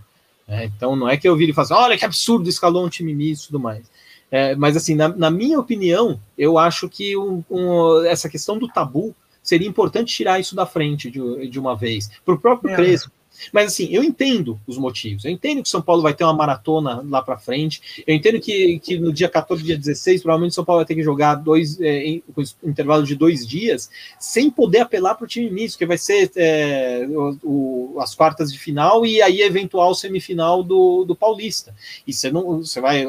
É, 0.47 0.63
então, 0.63 0.95
não 0.95 1.09
é 1.09 1.17
que 1.17 1.27
eu 1.27 1.35
vire 1.35 1.51
e 1.51 1.53
falo 1.53 1.65
assim, 1.65 1.73
olha 1.73 1.97
que 1.97 2.05
absurdo, 2.05 2.47
escalou 2.47 2.85
um 2.85 2.89
time 2.89 3.13
misto 3.13 3.43
e 3.43 3.47
tudo 3.47 3.59
mais. 3.59 3.83
É, 4.31 4.55
mas, 4.55 4.77
assim, 4.77 4.95
na, 4.95 5.09
na, 5.09 5.29
minha 5.29 5.59
opinião, 5.59 6.17
eu 6.37 6.57
acho 6.57 6.87
que 6.87 7.17
um, 7.17 7.43
um, 7.51 8.05
essa 8.05 8.29
questão 8.29 8.57
do 8.57 8.69
tabu 8.69 9.13
seria 9.43 9.67
importante 9.67 10.15
tirar 10.15 10.39
isso 10.39 10.55
da 10.55 10.65
frente 10.65 11.11
de, 11.11 11.49
de 11.49 11.59
uma 11.59 11.75
vez. 11.75 12.09
Para 12.23 12.35
o 12.35 12.39
próprio 12.39 12.71
é. 12.71 12.75
Crespo, 12.77 13.11
mas 13.51 13.73
assim, 13.73 13.87
eu 13.91 14.03
entendo 14.03 14.59
os 14.67 14.77
motivos. 14.77 15.25
Eu 15.25 15.31
entendo 15.31 15.61
que 15.61 15.69
São 15.69 15.81
Paulo 15.81 16.01
vai 16.01 16.13
ter 16.13 16.23
uma 16.23 16.33
maratona 16.33 17.03
lá 17.07 17.21
para 17.21 17.37
frente. 17.37 18.03
Eu 18.05 18.15
entendo 18.15 18.39
que, 18.39 18.79
que 18.79 18.97
no 18.97 19.11
dia 19.11 19.29
14, 19.29 19.63
dia 19.63 19.77
16, 19.77 20.21
provavelmente 20.21 20.55
São 20.55 20.65
Paulo 20.65 20.79
vai 20.79 20.85
ter 20.85 20.95
que 20.95 21.03
jogar 21.03 21.35
dois 21.35 21.79
é, 21.81 22.03
em, 22.03 22.23
com 22.33 22.43
intervalo 22.63 23.03
de 23.03 23.15
dois 23.15 23.47
dias, 23.47 23.89
sem 24.19 24.49
poder 24.49 24.79
apelar 24.79 25.15
para 25.15 25.25
o 25.25 25.27
time 25.27 25.49
misto, 25.49 25.77
que 25.77 25.85
vai 25.85 25.97
ser 25.97 26.31
é, 26.35 27.05
o, 27.09 27.37
o, 27.43 27.99
as 27.99 28.15
quartas 28.15 28.51
de 28.51 28.59
final 28.59 29.05
e 29.05 29.21
aí 29.21 29.41
eventual 29.41 29.93
semifinal 29.95 30.63
do, 30.63 31.03
do 31.03 31.15
Paulista. 31.15 31.73
E 32.05 32.13
você 32.13 32.31
não, 32.31 32.59
você 32.59 32.79
vai 32.79 33.05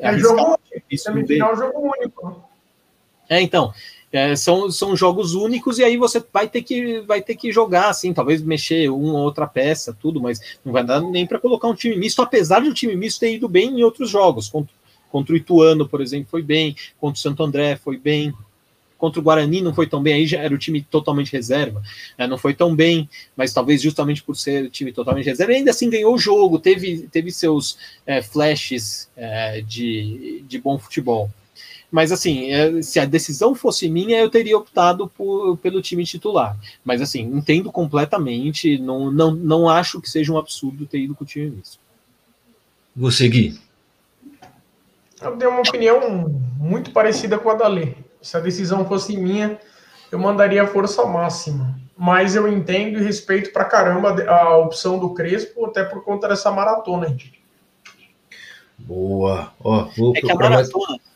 é 0.00 0.18
jogo, 0.18 0.58
semifinal 0.96 1.56
jogo 1.56 1.92
único. 1.96 2.42
É, 3.28 3.40
então. 3.40 3.72
É, 4.12 4.36
são, 4.36 4.70
são 4.70 4.94
jogos 4.94 5.34
únicos 5.34 5.78
e 5.78 5.84
aí 5.84 5.96
você 5.96 6.22
vai 6.30 6.46
ter 6.46 6.62
que 6.62 7.00
vai 7.00 7.22
ter 7.22 7.34
que 7.34 7.50
jogar 7.50 7.88
assim, 7.88 8.12
talvez 8.12 8.42
mexer 8.42 8.90
uma 8.90 9.14
ou 9.14 9.24
outra 9.24 9.46
peça, 9.46 9.96
tudo, 9.98 10.20
mas 10.20 10.58
não 10.62 10.70
vai 10.70 10.84
dar 10.84 11.00
nem 11.00 11.26
para 11.26 11.38
colocar 11.38 11.66
um 11.66 11.74
time 11.74 11.96
misto, 11.96 12.20
apesar 12.20 12.60
de 12.60 12.68
o 12.68 12.74
time 12.74 12.94
misto 12.94 13.20
ter 13.20 13.34
ido 13.34 13.48
bem 13.48 13.70
em 13.70 13.82
outros 13.82 14.10
jogos. 14.10 14.50
Contra, 14.50 14.74
contra 15.10 15.32
o 15.32 15.36
Ituano, 15.36 15.88
por 15.88 16.02
exemplo, 16.02 16.28
foi 16.30 16.42
bem, 16.42 16.76
contra 17.00 17.18
o 17.18 17.22
Santo 17.22 17.42
André 17.42 17.76
foi 17.76 17.96
bem, 17.96 18.34
contra 19.02 19.18
o 19.18 19.22
Guarani 19.22 19.60
não 19.60 19.74
foi 19.74 19.88
tão 19.88 20.00
bem, 20.00 20.14
aí 20.14 20.26
já 20.28 20.38
era 20.38 20.54
o 20.54 20.58
time 20.58 20.80
totalmente 20.80 21.32
reserva, 21.32 21.82
né, 22.16 22.24
não 22.28 22.38
foi 22.38 22.54
tão 22.54 22.72
bem, 22.72 23.10
mas 23.36 23.52
talvez 23.52 23.82
justamente 23.82 24.22
por 24.22 24.36
ser 24.36 24.66
o 24.66 24.70
time 24.70 24.92
totalmente 24.92 25.26
reserva, 25.26 25.52
ainda 25.52 25.72
assim 25.72 25.90
ganhou 25.90 26.14
o 26.14 26.18
jogo, 26.18 26.60
teve, 26.60 27.08
teve 27.10 27.32
seus 27.32 27.76
é, 28.06 28.22
flashes 28.22 29.10
é, 29.16 29.60
de, 29.62 30.44
de 30.46 30.58
bom 30.60 30.78
futebol. 30.78 31.28
Mas 31.92 32.10
assim, 32.10 32.50
é, 32.50 32.80
se 32.80 32.98
a 32.98 33.04
decisão 33.04 33.54
fosse 33.54 33.86
minha, 33.86 34.18
eu 34.18 34.30
teria 34.30 34.56
optado 34.56 35.08
por, 35.08 35.58
pelo 35.58 35.82
time 35.82 36.06
titular. 36.06 36.56
Mas 36.82 37.02
assim, 37.02 37.20
entendo 37.20 37.70
completamente, 37.70 38.78
não, 38.78 39.10
não, 39.10 39.30
não 39.32 39.68
acho 39.68 40.00
que 40.00 40.08
seja 40.08 40.32
um 40.32 40.38
absurdo 40.38 40.86
ter 40.86 41.00
ido 41.00 41.14
com 41.14 41.22
o 41.22 41.26
time 41.26 41.50
misto. 41.50 41.78
Você, 42.96 43.28
Gui? 43.28 43.60
Eu 45.20 45.36
tenho 45.36 45.50
uma 45.50 45.60
opinião 45.60 46.30
muito 46.58 46.92
parecida 46.92 47.38
com 47.38 47.50
a 47.50 47.54
da 47.54 47.68
Lê. 47.68 47.94
Se 48.22 48.38
a 48.38 48.40
decisão 48.40 48.88
fosse 48.88 49.14
minha, 49.14 49.58
eu 50.10 50.18
mandaria 50.18 50.66
força 50.66 51.04
máxima. 51.04 51.78
Mas 51.94 52.34
eu 52.34 52.48
entendo 52.48 52.98
e 52.98 53.04
respeito 53.04 53.52
pra 53.52 53.66
caramba 53.66 54.24
a 54.24 54.56
opção 54.56 54.98
do 54.98 55.10
Crespo, 55.10 55.66
até 55.66 55.84
por 55.84 56.02
conta 56.02 56.26
dessa 56.26 56.50
maratona, 56.50 57.06
gente. 57.08 57.38
Boa. 58.78 59.52
Ó, 59.62 59.84
vou 59.96 60.16
é 60.16 60.20
que 60.20 60.32
a 60.32 60.34
maratona, 60.34 60.86
mais... 60.88 61.11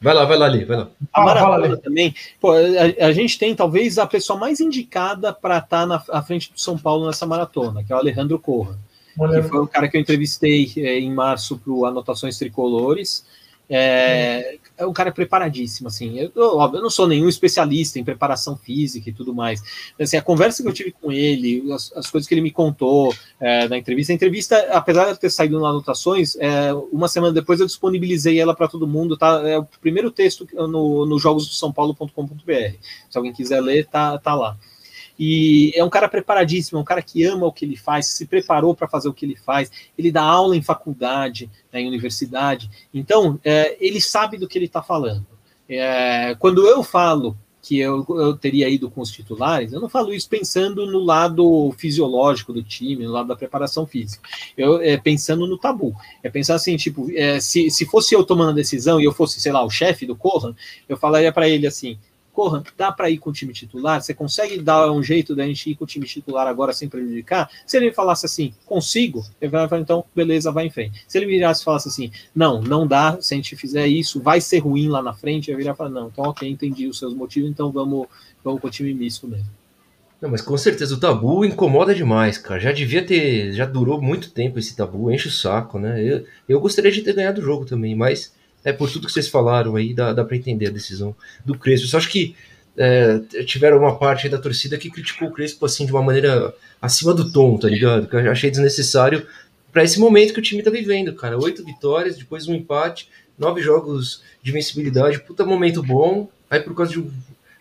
Vai 0.00 0.12
lá, 0.12 0.24
vai 0.24 0.36
lá 0.36 0.46
ali, 0.46 0.64
vai 0.64 0.76
lá. 0.76 0.88
A 1.12 1.24
maratona 1.24 1.74
ah, 1.74 1.76
também. 1.78 2.14
Pô, 2.40 2.52
a, 2.52 3.06
a, 3.06 3.12
gente 3.12 3.38
tem 3.38 3.54
talvez 3.54 3.98
a 3.98 4.06
pessoa 4.06 4.38
mais 4.38 4.60
indicada 4.60 5.32
para 5.32 5.58
estar 5.58 5.80
tá 5.80 5.86
na 5.86 6.02
à 6.10 6.22
frente 6.22 6.52
do 6.52 6.60
São 6.60 6.76
Paulo 6.76 7.06
nessa 7.06 7.26
maratona, 7.26 7.82
que 7.82 7.92
é 7.92 7.96
o 7.96 7.98
Alejandro 7.98 8.38
Corra. 8.38 8.78
Que 9.14 9.42
foi 9.42 9.60
o 9.60 9.66
cara 9.66 9.88
que 9.88 9.96
eu 9.96 10.00
entrevistei 10.00 10.70
é, 10.76 10.98
em 10.98 11.10
março 11.10 11.56
para 11.56 11.72
o 11.72 11.86
Anotações 11.86 12.38
Tricolores. 12.38 13.24
É, 13.68 14.58
é 14.76 14.86
um 14.86 14.92
cara 14.92 15.10
preparadíssimo, 15.10 15.88
assim. 15.88 16.18
Eu, 16.18 16.56
óbvio, 16.56 16.78
eu 16.78 16.82
não 16.82 16.90
sou 16.90 17.06
nenhum 17.06 17.28
especialista 17.28 17.98
em 17.98 18.04
preparação 18.04 18.56
física 18.56 19.08
e 19.08 19.12
tudo 19.12 19.34
mais. 19.34 19.60
Mas, 19.98 20.08
assim, 20.08 20.16
a 20.16 20.22
conversa 20.22 20.62
que 20.62 20.68
eu 20.68 20.72
tive 20.72 20.92
com 20.92 21.10
ele, 21.10 21.72
as, 21.72 21.92
as 21.96 22.10
coisas 22.10 22.28
que 22.28 22.34
ele 22.34 22.42
me 22.42 22.50
contou 22.50 23.14
é, 23.40 23.68
na 23.68 23.78
entrevista, 23.78 24.12
a 24.12 24.14
entrevista, 24.14 24.56
apesar 24.72 25.12
de 25.12 25.18
ter 25.18 25.30
saído 25.30 25.58
nas 25.58 25.70
anotações, 25.70 26.36
é, 26.36 26.72
uma 26.92 27.08
semana 27.08 27.32
depois 27.32 27.60
eu 27.60 27.66
disponibilizei 27.66 28.38
ela 28.38 28.54
para 28.54 28.68
todo 28.68 28.86
mundo, 28.86 29.16
tá? 29.16 29.40
É 29.48 29.58
o 29.58 29.64
primeiro 29.64 30.10
texto 30.10 30.46
no, 30.52 31.06
no. 31.06 31.18
Se 31.18 31.26
alguém 33.16 33.32
quiser 33.32 33.60
ler, 33.60 33.86
tá, 33.86 34.18
tá 34.18 34.34
lá. 34.34 34.56
E 35.18 35.72
é 35.74 35.82
um 35.82 35.88
cara 35.88 36.08
preparadíssimo, 36.08 36.78
é 36.78 36.82
um 36.82 36.84
cara 36.84 37.02
que 37.02 37.24
ama 37.24 37.46
o 37.46 37.52
que 37.52 37.64
ele 37.64 37.76
faz, 37.76 38.06
se 38.06 38.26
preparou 38.26 38.74
para 38.74 38.88
fazer 38.88 39.08
o 39.08 39.14
que 39.14 39.24
ele 39.24 39.36
faz. 39.36 39.70
Ele 39.96 40.12
dá 40.12 40.22
aula 40.22 40.56
em 40.56 40.62
faculdade, 40.62 41.50
né, 41.72 41.80
em 41.80 41.88
universidade. 41.88 42.70
Então, 42.92 43.40
é, 43.44 43.76
ele 43.80 44.00
sabe 44.00 44.36
do 44.36 44.46
que 44.46 44.58
ele 44.58 44.66
está 44.66 44.82
falando. 44.82 45.26
É, 45.68 46.36
quando 46.38 46.66
eu 46.66 46.82
falo 46.82 47.36
que 47.66 47.80
eu, 47.80 48.06
eu, 48.10 48.36
teria 48.36 48.68
ido 48.68 48.88
com 48.88 49.00
os 49.00 49.10
titulares, 49.10 49.72
eu 49.72 49.80
não 49.80 49.88
falo 49.88 50.14
isso 50.14 50.28
pensando 50.28 50.86
no 50.86 51.00
lado 51.00 51.74
fisiológico 51.76 52.52
do 52.52 52.62
time, 52.62 53.04
no 53.04 53.10
lado 53.10 53.26
da 53.26 53.34
preparação 53.34 53.84
física. 53.84 54.22
Eu 54.56 54.80
é, 54.80 54.96
pensando 54.96 55.48
no 55.48 55.58
tabu. 55.58 55.92
É 56.22 56.30
pensar 56.30 56.54
assim, 56.54 56.76
tipo, 56.76 57.10
é, 57.10 57.40
se, 57.40 57.68
se 57.68 57.84
fosse 57.84 58.14
eu 58.14 58.22
tomando 58.22 58.50
a 58.50 58.54
decisão 58.54 59.00
e 59.00 59.04
eu 59.04 59.12
fosse, 59.12 59.40
sei 59.40 59.50
lá, 59.50 59.64
o 59.64 59.70
chefe 59.70 60.06
do 60.06 60.14
Corran, 60.14 60.54
eu 60.88 60.96
falaria 60.96 61.32
para 61.32 61.48
ele 61.48 61.66
assim: 61.66 61.98
Corra, 62.36 62.62
dá 62.76 62.92
para 62.92 63.08
ir 63.08 63.16
com 63.16 63.30
o 63.30 63.32
time 63.32 63.54
titular? 63.54 64.02
Você 64.02 64.12
consegue 64.12 64.60
dar 64.60 64.92
um 64.92 65.02
jeito 65.02 65.34
da 65.34 65.46
gente 65.46 65.70
ir 65.70 65.74
com 65.74 65.84
o 65.84 65.86
time 65.86 66.04
titular 66.04 66.46
agora 66.46 66.70
sem 66.74 66.86
prejudicar? 66.86 67.50
Se 67.66 67.78
ele 67.78 67.90
falasse 67.94 68.26
assim, 68.26 68.52
consigo, 68.66 69.24
ele 69.40 69.50
vai 69.50 69.66
falar, 69.66 69.80
então, 69.80 70.04
beleza, 70.14 70.52
vai 70.52 70.66
em 70.66 70.70
frente. 70.70 71.02
Se 71.08 71.16
ele 71.16 71.24
virasse 71.24 71.62
e 71.62 71.64
falasse 71.64 71.88
assim, 71.88 72.12
não, 72.34 72.60
não 72.60 72.86
dá, 72.86 73.16
se 73.22 73.32
a 73.32 73.38
gente 73.38 73.56
fizer 73.56 73.86
isso, 73.86 74.20
vai 74.20 74.38
ser 74.38 74.58
ruim 74.58 74.86
lá 74.86 75.00
na 75.00 75.14
frente, 75.14 75.50
eu 75.50 75.56
virar 75.56 75.72
e 75.72 75.76
falar, 75.76 75.88
não, 75.88 76.08
então 76.08 76.26
ok, 76.26 76.46
entendi 76.46 76.86
os 76.86 76.98
seus 76.98 77.14
motivos, 77.14 77.48
então 77.48 77.72
vamos, 77.72 78.06
vamos 78.44 78.60
com 78.60 78.68
o 78.68 78.70
time 78.70 78.92
misto 78.92 79.26
mesmo. 79.26 79.48
Não, 80.20 80.28
mas 80.28 80.42
com 80.42 80.58
certeza 80.58 80.94
o 80.94 81.00
tabu 81.00 81.42
incomoda 81.42 81.94
demais, 81.94 82.36
cara. 82.36 82.60
Já 82.60 82.72
devia 82.72 83.02
ter. 83.02 83.52
Já 83.54 83.64
durou 83.64 84.00
muito 84.00 84.30
tempo 84.30 84.58
esse 84.58 84.76
tabu, 84.76 85.10
enche 85.10 85.28
o 85.28 85.32
saco, 85.32 85.78
né? 85.78 86.02
Eu, 86.02 86.26
eu 86.46 86.60
gostaria 86.60 86.92
de 86.92 87.00
ter 87.00 87.14
ganhado 87.14 87.40
o 87.40 87.44
jogo 87.44 87.64
também, 87.64 87.94
mas 87.94 88.35
é 88.66 88.72
por 88.72 88.90
tudo 88.90 89.06
que 89.06 89.12
vocês 89.12 89.28
falaram 89.28 89.76
aí, 89.76 89.94
dá, 89.94 90.12
dá 90.12 90.24
para 90.24 90.36
entender 90.36 90.66
a 90.66 90.70
decisão 90.70 91.14
do 91.44 91.56
Crespo. 91.56 91.86
Eu 91.86 91.90
só 91.90 91.98
acho 91.98 92.10
que 92.10 92.34
é, 92.76 93.20
tiveram 93.44 93.78
uma 93.78 93.96
parte 93.96 94.28
da 94.28 94.38
torcida 94.38 94.76
que 94.76 94.90
criticou 94.90 95.28
o 95.28 95.32
Crespo 95.32 95.64
assim 95.64 95.86
de 95.86 95.92
uma 95.92 96.02
maneira 96.02 96.52
acima 96.82 97.14
do 97.14 97.30
tom, 97.30 97.56
tá 97.56 97.68
ligado? 97.68 98.08
Que 98.08 98.16
eu 98.16 98.32
achei 98.32 98.50
desnecessário 98.50 99.24
para 99.72 99.84
esse 99.84 100.00
momento 100.00 100.34
que 100.34 100.40
o 100.40 100.42
time 100.42 100.64
tá 100.64 100.70
vivendo, 100.70 101.14
cara. 101.14 101.38
Oito 101.38 101.64
vitórias, 101.64 102.18
depois 102.18 102.48
um 102.48 102.54
empate, 102.54 103.08
nove 103.38 103.62
jogos 103.62 104.24
de 104.42 104.50
vencibilidade, 104.50 105.20
puta 105.20 105.46
momento 105.46 105.80
bom. 105.80 106.28
Aí 106.50 106.58
por 106.58 106.74
causa 106.74 106.90
de 106.90 106.98
um, 106.98 107.12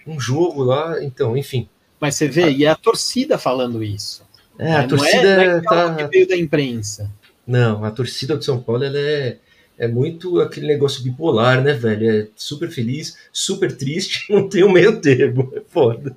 um 0.08 0.20
jogo 0.20 0.64
lá, 0.64 1.04
então, 1.04 1.38
enfim. 1.38 1.70
Mas 2.00 2.16
você 2.16 2.28
vê, 2.28 2.50
e 2.50 2.66
é 2.66 2.70
a 2.70 2.76
torcida 2.76 3.38
falando 3.38 3.84
isso. 3.84 4.24
É, 4.58 4.74
a 4.74 4.82
não 4.82 4.88
torcida 4.88 5.28
é, 5.28 5.48
não 5.48 5.58
é 5.58 5.62
tá. 5.62 5.96
Que 5.96 6.08
veio 6.08 6.28
da 6.28 6.36
imprensa. 6.36 7.12
Não, 7.46 7.86
a 7.86 7.92
torcida 7.92 8.36
do 8.36 8.44
São 8.44 8.60
Paulo 8.60 8.84
ela 8.84 8.98
é 8.98 9.38
é 9.78 9.88
muito 9.88 10.40
aquele 10.40 10.68
negócio 10.68 11.04
bipolar, 11.04 11.62
né, 11.62 11.74
velho? 11.74 12.10
É 12.10 12.28
super 12.36 12.70
feliz, 12.70 13.18
super 13.32 13.76
triste, 13.76 14.26
não 14.34 14.48
tem 14.48 14.64
o 14.64 14.68
um 14.68 14.72
meio 14.72 15.00
termo. 15.00 15.52
É 15.56 15.62
foda. 15.68 16.16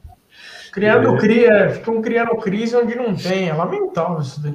Criando 0.72 1.16
é. 1.16 1.18
cria, 1.18 1.70
ficam 1.70 2.00
criando 2.00 2.36
crise 2.36 2.76
onde 2.76 2.94
não 2.94 3.14
tem. 3.14 3.48
É 3.48 3.54
lamentável 3.54 4.20
isso 4.20 4.40
daí. 4.40 4.54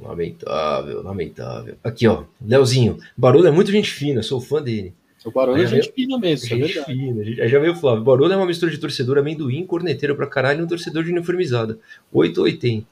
Lamentável, 0.00 1.02
lamentável. 1.02 1.76
Aqui, 1.84 2.08
ó, 2.08 2.24
Leozinho. 2.44 2.98
Barulho 3.16 3.46
é 3.46 3.52
muito 3.52 3.70
gente 3.70 3.90
fina, 3.90 4.22
sou 4.22 4.40
fã 4.40 4.60
dele. 4.60 4.92
O 5.24 5.30
Barulho 5.30 5.62
é 5.62 5.66
gente 5.66 5.92
fina 5.92 6.18
mesmo, 6.18 6.48
gente 6.48 6.62
é 6.62 6.66
verdade. 6.66 6.92
Fina, 6.92 7.24
gente, 7.24 7.48
já 7.48 7.58
veio 7.60 7.72
o 7.72 7.76
Flávio. 7.76 8.02
Barulho 8.02 8.32
é 8.32 8.36
uma 8.36 8.46
mistura 8.46 8.72
de 8.72 8.78
torcedor 8.78 9.18
amendoim, 9.18 9.64
corneteiro 9.64 10.16
pra 10.16 10.26
caralho 10.26 10.60
e 10.60 10.64
um 10.64 10.66
torcedor 10.66 11.04
de 11.04 11.12
uniformizada. 11.12 11.78
880. 12.12 12.86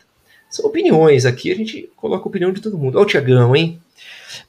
São 0.49 0.67
opiniões. 0.67 1.27
Aqui 1.27 1.51
a 1.51 1.57
gente 1.57 1.91
coloca 1.97 2.25
a 2.25 2.29
opinião 2.29 2.53
de 2.53 2.61
todo 2.61 2.79
mundo. 2.79 2.97
Olha 2.97 3.05
o 3.05 3.09
Tiagão, 3.09 3.57
hein? 3.57 3.81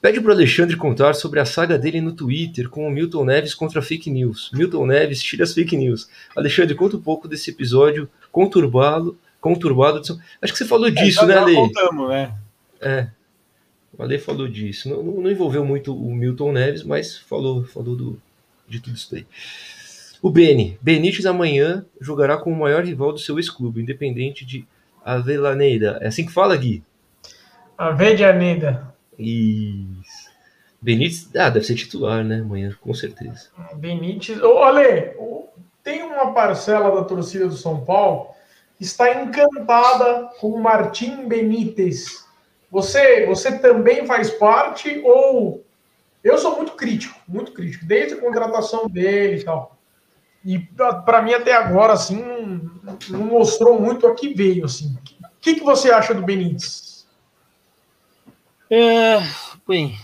Pede 0.02 0.22
pro 0.22 0.32
Alexandre 0.32 0.76
contar 0.76 1.14
sobre 1.14 1.40
a 1.40 1.46
saga 1.46 1.78
dele 1.78 2.02
no 2.02 2.14
Twitter 2.14 2.70
com 2.70 2.88
o 2.88 2.92
Milton 2.92 3.26
Neves 3.26 3.54
contra 3.54 3.82
fake 3.82 4.10
news. 4.10 4.52
Milton 4.54 4.86
Neves 4.86 5.22
tira 5.22 5.44
as 5.44 5.54
fake 5.54 5.76
news. 5.76 6.10
Alexandre, 6.36 6.76
conta 6.76 6.98
um 6.98 7.02
pouco 7.02 7.28
desse 7.28 7.50
episódio 7.50 8.10
conturbado. 8.32 9.18
conturbado 9.40 10.02
de... 10.02 10.12
Acho 10.42 10.54
que 10.54 10.58
você 10.58 10.66
falou 10.66 10.88
é, 10.88 10.92
disso, 10.92 11.24
é, 11.24 11.26
né, 11.28 11.38
Ale? 11.38 11.56
Contamos, 11.56 12.10
né? 12.10 12.36
É. 12.80 13.08
O 13.98 14.04
Ale 14.04 14.18
falou 14.18 14.48
disso. 14.48 14.90
Não, 14.90 15.04
não, 15.04 15.22
não, 15.22 15.32
envolveu 15.32 15.66
muito 15.66 15.96
o 15.96 16.14
Milton 16.14 16.52
Neves, 16.52 16.84
mas 16.84 17.18
falou, 17.18 17.64
falou 17.66 17.96
do, 17.96 18.22
de 18.68 18.80
tudo 18.80 18.96
isso 18.96 19.12
daí. 19.12 19.26
O 20.22 20.30
Beni. 20.30 20.78
Benítez 20.82 21.26
amanhã 21.26 21.86
jogará 22.00 22.38
com 22.38 22.52
o 22.52 22.58
maior 22.58 22.86
rival 22.86 23.12
do 23.12 23.20
seu 23.20 23.38
ex-clube, 23.38 23.82
independente 23.82 24.46
de 24.46 24.66
Avelaneida. 25.04 25.98
É 26.02 26.08
assim 26.08 26.26
que 26.26 26.32
fala, 26.32 26.56
Gui? 26.56 26.84
Avedianeda. 27.78 28.91
Isso. 29.22 30.32
Benítez, 30.82 31.30
ah, 31.36 31.50
deve 31.50 31.66
ser 31.66 31.76
titular, 31.76 32.24
né? 32.24 32.40
Amanhã, 32.40 32.76
com 32.82 32.94
certeza. 32.94 33.50
Benítez. 33.76 34.42
Ô, 34.42 34.60
Ale, 34.60 35.16
tem 35.84 36.02
uma 36.04 36.34
parcela 36.34 36.96
da 36.96 37.04
torcida 37.04 37.48
do 37.48 37.56
São 37.56 37.86
Paulo 37.86 38.30
que 38.78 38.84
está 38.84 39.22
encantada 39.22 40.32
com 40.40 40.50
o 40.50 40.62
Martim 40.62 41.28
Benítez 41.28 42.22
você, 42.72 43.26
você 43.26 43.60
também 43.60 44.08
faz 44.08 44.32
parte 44.32 45.02
ou 45.04 45.64
eu 46.24 46.38
sou 46.38 46.56
muito 46.56 46.72
crítico, 46.74 47.20
muito 47.28 47.52
crítico, 47.52 47.86
desde 47.86 48.14
a 48.14 48.22
contratação 48.22 48.88
dele 48.88 49.42
e 49.42 49.44
tal. 49.44 49.78
E 50.46 50.58
para 51.06 51.22
mim 51.22 51.34
até 51.34 51.54
agora 51.54 51.94
assim 51.94 52.24
não, 52.24 52.98
não, 53.10 53.26
mostrou 53.26 53.80
muito 53.80 54.08
a 54.08 54.16
que 54.16 54.34
veio 54.34 54.66
assim. 54.66 54.96
O 55.22 55.28
que, 55.42 55.56
que 55.56 55.64
você 55.64 55.92
acha 55.92 56.14
do 56.14 56.22
Benítez? 56.22 56.91
É, 58.74 59.22
bem, 59.68 60.00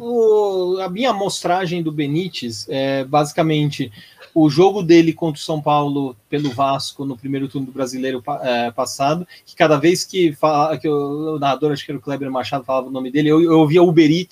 o, 0.00 0.78
a 0.80 0.88
minha 0.88 1.10
amostragem 1.10 1.82
do 1.82 1.92
Benítez 1.92 2.66
é 2.66 3.04
basicamente 3.04 3.92
o 4.34 4.48
jogo 4.48 4.82
dele 4.82 5.12
contra 5.12 5.38
o 5.38 5.44
São 5.44 5.60
Paulo 5.60 6.16
pelo 6.26 6.50
Vasco 6.50 7.04
no 7.04 7.14
primeiro 7.14 7.46
turno 7.46 7.66
do 7.66 7.72
brasileiro 7.72 8.24
é, 8.40 8.70
passado, 8.70 9.28
que 9.44 9.54
cada 9.54 9.76
vez 9.76 10.02
que, 10.02 10.32
fala, 10.32 10.78
que 10.78 10.88
o, 10.88 11.34
o 11.34 11.38
narrador, 11.38 11.72
acho 11.72 11.84
que 11.84 11.90
era 11.90 11.98
o 11.98 12.02
Kleber 12.02 12.30
Machado, 12.30 12.64
falava 12.64 12.88
o 12.88 12.90
nome 12.90 13.10
dele, 13.10 13.28
eu, 13.28 13.42
eu 13.42 13.58
ouvia 13.58 13.82
Uber 13.82 14.10
e, 14.10 14.26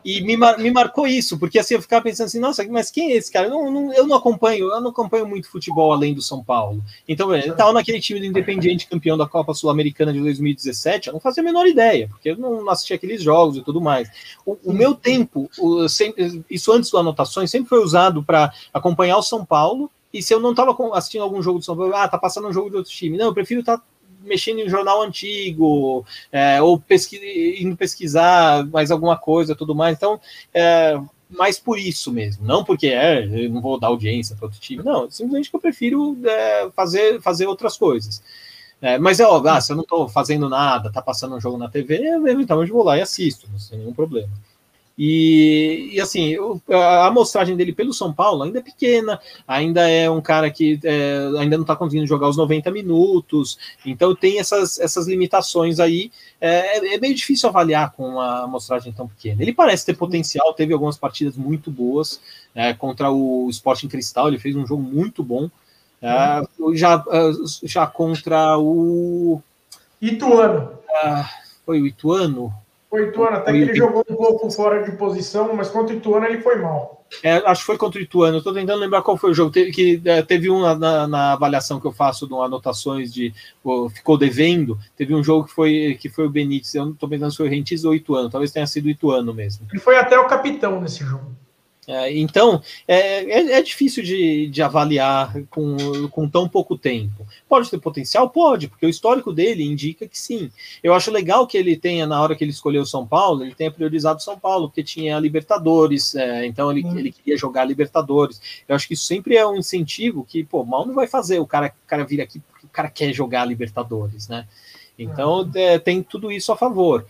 e 0.04 0.20
me, 0.22 0.36
mar, 0.36 0.58
me 0.58 0.70
marcou 0.70 1.06
isso, 1.06 1.38
porque 1.38 1.58
assim 1.58 1.74
eu 1.74 1.82
ficava 1.82 2.02
pensando 2.02 2.26
assim, 2.26 2.38
nossa, 2.38 2.66
mas 2.68 2.90
quem 2.90 3.12
é 3.12 3.16
esse 3.16 3.30
cara? 3.30 3.46
Eu 3.46 3.50
não, 3.50 3.70
não, 3.70 3.92
eu 3.92 4.06
não 4.06 4.16
acompanho, 4.16 4.70
eu 4.70 4.80
não 4.80 4.90
acompanho 4.90 5.26
muito 5.26 5.50
futebol 5.50 5.92
além 5.92 6.14
do 6.14 6.22
São 6.22 6.42
Paulo. 6.42 6.82
Então, 7.06 7.34
ele 7.34 7.48
estava 7.48 7.72
naquele 7.72 8.00
time 8.00 8.20
do 8.20 8.26
Independiente 8.26 8.88
campeão 8.88 9.16
da 9.16 9.26
Copa 9.26 9.54
Sul-Americana 9.54 10.12
de 10.12 10.20
2017, 10.20 11.08
eu 11.08 11.12
não 11.12 11.20
fazia 11.20 11.42
a 11.42 11.44
menor 11.44 11.66
ideia, 11.66 12.08
porque 12.08 12.30
eu 12.30 12.36
não 12.36 12.68
assistia 12.68 12.96
aqueles 12.96 13.22
jogos 13.22 13.56
e 13.56 13.62
tudo 13.62 13.80
mais. 13.80 14.08
O, 14.44 14.56
o 14.64 14.72
meu 14.72 14.94
tempo, 14.94 15.50
o, 15.58 15.88
sempre, 15.88 16.44
isso 16.50 16.72
antes 16.72 16.90
do 16.90 16.98
Anotações, 16.98 17.50
sempre 17.50 17.68
foi 17.68 17.82
usado 17.82 18.22
para 18.22 18.52
acompanhar 18.72 19.18
o 19.18 19.22
São 19.22 19.44
Paulo. 19.44 19.90
E 20.12 20.22
se 20.22 20.32
eu 20.32 20.40
não 20.40 20.50
estava 20.50 20.74
assistindo 20.94 21.22
algum 21.22 21.42
jogo 21.42 21.58
do 21.58 21.64
São 21.64 21.76
Paulo, 21.76 21.94
ah, 21.94 22.08
tá 22.08 22.16
passando 22.16 22.48
um 22.48 22.52
jogo 22.52 22.70
de 22.70 22.76
outro 22.76 22.90
time. 22.90 23.18
Não, 23.18 23.26
eu 23.26 23.34
prefiro 23.34 23.60
estar 23.60 23.78
tá 23.78 23.84
mexendo 24.22 24.60
em 24.60 24.68
jornal 24.68 25.02
antigo, 25.02 26.04
é, 26.30 26.60
ou 26.60 26.78
pesqui 26.78 27.58
indo 27.60 27.76
pesquisar 27.76 28.66
mais 28.66 28.90
alguma 28.90 29.16
coisa 29.16 29.56
tudo 29.56 29.74
mais. 29.74 29.96
Então, 29.96 30.20
é, 30.52 30.98
mais 31.30 31.58
por 31.58 31.78
isso 31.78 32.12
mesmo, 32.12 32.46
não 32.46 32.64
porque 32.64 32.88
é, 32.88 33.24
eu 33.24 33.50
não 33.50 33.60
vou 33.60 33.78
dar 33.78 33.88
audiência 33.88 34.34
para 34.34 34.46
outro 34.46 34.60
time, 34.60 34.82
não, 34.82 35.10
simplesmente 35.10 35.50
que 35.50 35.56
eu 35.56 35.60
prefiro 35.60 36.16
é, 36.24 36.70
fazer, 36.74 37.20
fazer 37.20 37.46
outras 37.46 37.76
coisas. 37.76 38.22
É, 38.80 38.96
mas 38.96 39.18
é 39.18 39.26
óbvio, 39.26 39.50
ah, 39.50 39.60
se 39.60 39.72
eu 39.72 39.76
não 39.76 39.82
estou 39.82 40.08
fazendo 40.08 40.48
nada, 40.48 40.92
tá 40.92 41.02
passando 41.02 41.34
um 41.34 41.40
jogo 41.40 41.58
na 41.58 41.68
TV, 41.68 42.00
então 42.40 42.62
eu 42.62 42.68
vou 42.68 42.84
lá 42.84 42.96
e 42.96 43.02
assisto, 43.02 43.48
tem 43.68 43.78
nenhum 43.80 43.92
problema. 43.92 44.30
E, 44.98 45.90
e 45.92 46.00
assim, 46.00 46.34
a 46.68 47.06
amostragem 47.06 47.56
dele 47.56 47.72
pelo 47.72 47.92
São 47.92 48.12
Paulo 48.12 48.42
ainda 48.42 48.58
é 48.58 48.62
pequena, 48.62 49.20
ainda 49.46 49.88
é 49.88 50.10
um 50.10 50.20
cara 50.20 50.50
que 50.50 50.80
é, 50.82 51.20
ainda 51.38 51.56
não 51.56 51.62
está 51.62 51.76
conseguindo 51.76 52.06
jogar 52.06 52.28
os 52.28 52.36
90 52.36 52.68
minutos, 52.72 53.56
então 53.86 54.12
tem 54.12 54.40
essas, 54.40 54.80
essas 54.80 55.06
limitações 55.06 55.78
aí. 55.78 56.10
É, 56.40 56.94
é 56.94 56.98
meio 56.98 57.14
difícil 57.14 57.48
avaliar 57.48 57.92
com 57.92 58.08
uma 58.08 58.42
amostragem 58.42 58.92
tão 58.92 59.06
pequena. 59.06 59.40
Ele 59.40 59.52
parece 59.52 59.86
ter 59.86 59.94
potencial, 59.94 60.52
teve 60.52 60.72
algumas 60.72 60.96
partidas 60.96 61.36
muito 61.36 61.70
boas 61.70 62.20
é, 62.52 62.74
contra 62.74 63.08
o 63.08 63.48
Sporting 63.50 63.86
Cristal, 63.86 64.26
ele 64.26 64.38
fez 64.38 64.56
um 64.56 64.66
jogo 64.66 64.82
muito 64.82 65.22
bom. 65.22 65.48
É, 66.02 66.42
já, 66.74 67.04
já 67.62 67.86
contra 67.86 68.58
o. 68.58 69.40
Ituano. 70.02 70.72
Ah, 70.90 71.28
foi 71.64 71.80
o 71.80 71.86
Ituano? 71.86 72.52
Foi 72.90 73.08
Ituano, 73.08 73.36
até 73.36 73.52
que 73.52 73.58
ele 73.58 73.74
jogou 73.74 74.02
um 74.08 74.16
pouco 74.16 74.50
fora 74.50 74.82
de 74.82 74.92
posição, 74.92 75.54
mas 75.54 75.68
contra 75.68 75.94
o 75.94 75.98
Ituano 75.98 76.24
ele 76.24 76.40
foi 76.40 76.56
mal. 76.56 77.04
É, 77.22 77.36
acho 77.36 77.60
que 77.60 77.66
foi 77.66 77.78
contra 77.78 77.98
o 77.98 78.02
Ituano. 78.02 78.38
Estou 78.38 78.52
tentando 78.52 78.78
lembrar 78.78 79.02
qual 79.02 79.16
foi 79.16 79.30
o 79.30 79.34
jogo. 79.34 79.50
Teve, 79.50 79.70
que, 79.72 80.00
é, 80.04 80.22
teve 80.22 80.50
um 80.50 80.60
na, 80.60 81.06
na, 81.06 81.32
avaliação 81.32 81.80
que 81.80 81.86
eu 81.86 81.92
faço 81.92 82.26
de 82.26 82.34
anotações 82.34 83.12
de 83.12 83.32
pô, 83.62 83.88
ficou 83.90 84.16
devendo. 84.16 84.78
Teve 84.96 85.14
um 85.14 85.22
jogo 85.22 85.46
que 85.46 85.52
foi, 85.52 85.98
que 86.00 86.08
foi 86.08 86.26
o 86.26 86.30
Benítez. 86.30 86.74
Eu 86.74 86.86
não 86.86 86.92
estou 86.92 87.08
pensando 87.08 87.30
se 87.30 87.36
foi 87.36 87.46
o 87.46 87.50
Rentiz 87.50 87.84
ou 87.84 87.92
o 87.92 87.94
Ituano. 87.94 88.30
Talvez 88.30 88.52
tenha 88.52 88.66
sido 88.66 88.86
o 88.86 88.90
Ituano 88.90 89.32
mesmo. 89.34 89.66
Ele 89.70 89.80
foi 89.80 89.96
até 89.96 90.18
o 90.18 90.26
capitão 90.26 90.80
nesse 90.80 91.04
jogo. 91.04 91.34
É, 91.88 92.14
então, 92.18 92.62
é, 92.86 93.24
é, 93.24 93.52
é, 93.52 93.62
difícil 93.62 94.02
de, 94.04 94.46
de 94.48 94.62
avaliar 94.62 95.42
com, 95.48 95.74
com 96.10 96.28
tão 96.28 96.46
pouco 96.46 96.76
tempo. 96.76 97.26
Pode 97.48 97.70
ter 97.70 97.78
potencial? 97.78 98.28
Pode, 98.28 98.68
porque 98.68 98.84
o 98.84 98.90
histórico 98.90 99.32
dele 99.32 99.64
indica 99.64 100.06
que 100.06 100.18
sim. 100.18 100.50
Eu 100.82 100.92
acho 100.92 101.10
legal 101.10 101.46
que 101.46 101.56
ele 101.56 101.78
tenha, 101.78 102.06
na 102.06 102.20
hora 102.20 102.36
que 102.36 102.44
ele 102.44 102.50
escolheu 102.50 102.84
São 102.84 103.06
Paulo, 103.06 103.42
ele 103.42 103.54
tenha 103.54 103.70
priorizado 103.70 104.22
São 104.22 104.38
Paulo, 104.38 104.68
porque 104.68 104.82
tinha 104.82 105.18
Libertadores, 105.18 106.14
é, 106.14 106.44
então 106.44 106.70
ele, 106.70 106.84
hum. 106.84 106.98
ele 106.98 107.10
queria 107.10 107.38
jogar 107.38 107.64
Libertadores. 107.64 108.38
Eu 108.68 108.76
acho 108.76 108.86
que 108.86 108.92
isso 108.92 109.06
sempre 109.06 109.36
é 109.36 109.46
um 109.46 109.56
incentivo 109.56 110.26
que, 110.28 110.44
pô, 110.44 110.62
mal 110.64 110.84
não 110.84 110.94
vai 110.94 111.06
fazer 111.06 111.38
o 111.38 111.46
cara, 111.46 111.68
o 111.68 111.88
cara 111.88 112.04
vir 112.04 112.20
aqui 112.20 112.38
porque 112.38 112.66
o 112.66 112.70
cara 112.70 112.90
quer 112.90 113.14
jogar 113.14 113.46
Libertadores, 113.46 114.28
né? 114.28 114.46
Então, 114.98 115.50
é, 115.54 115.78
tem 115.78 116.02
tudo 116.02 116.30
isso 116.30 116.52
a 116.52 116.56
favor. 116.56 117.06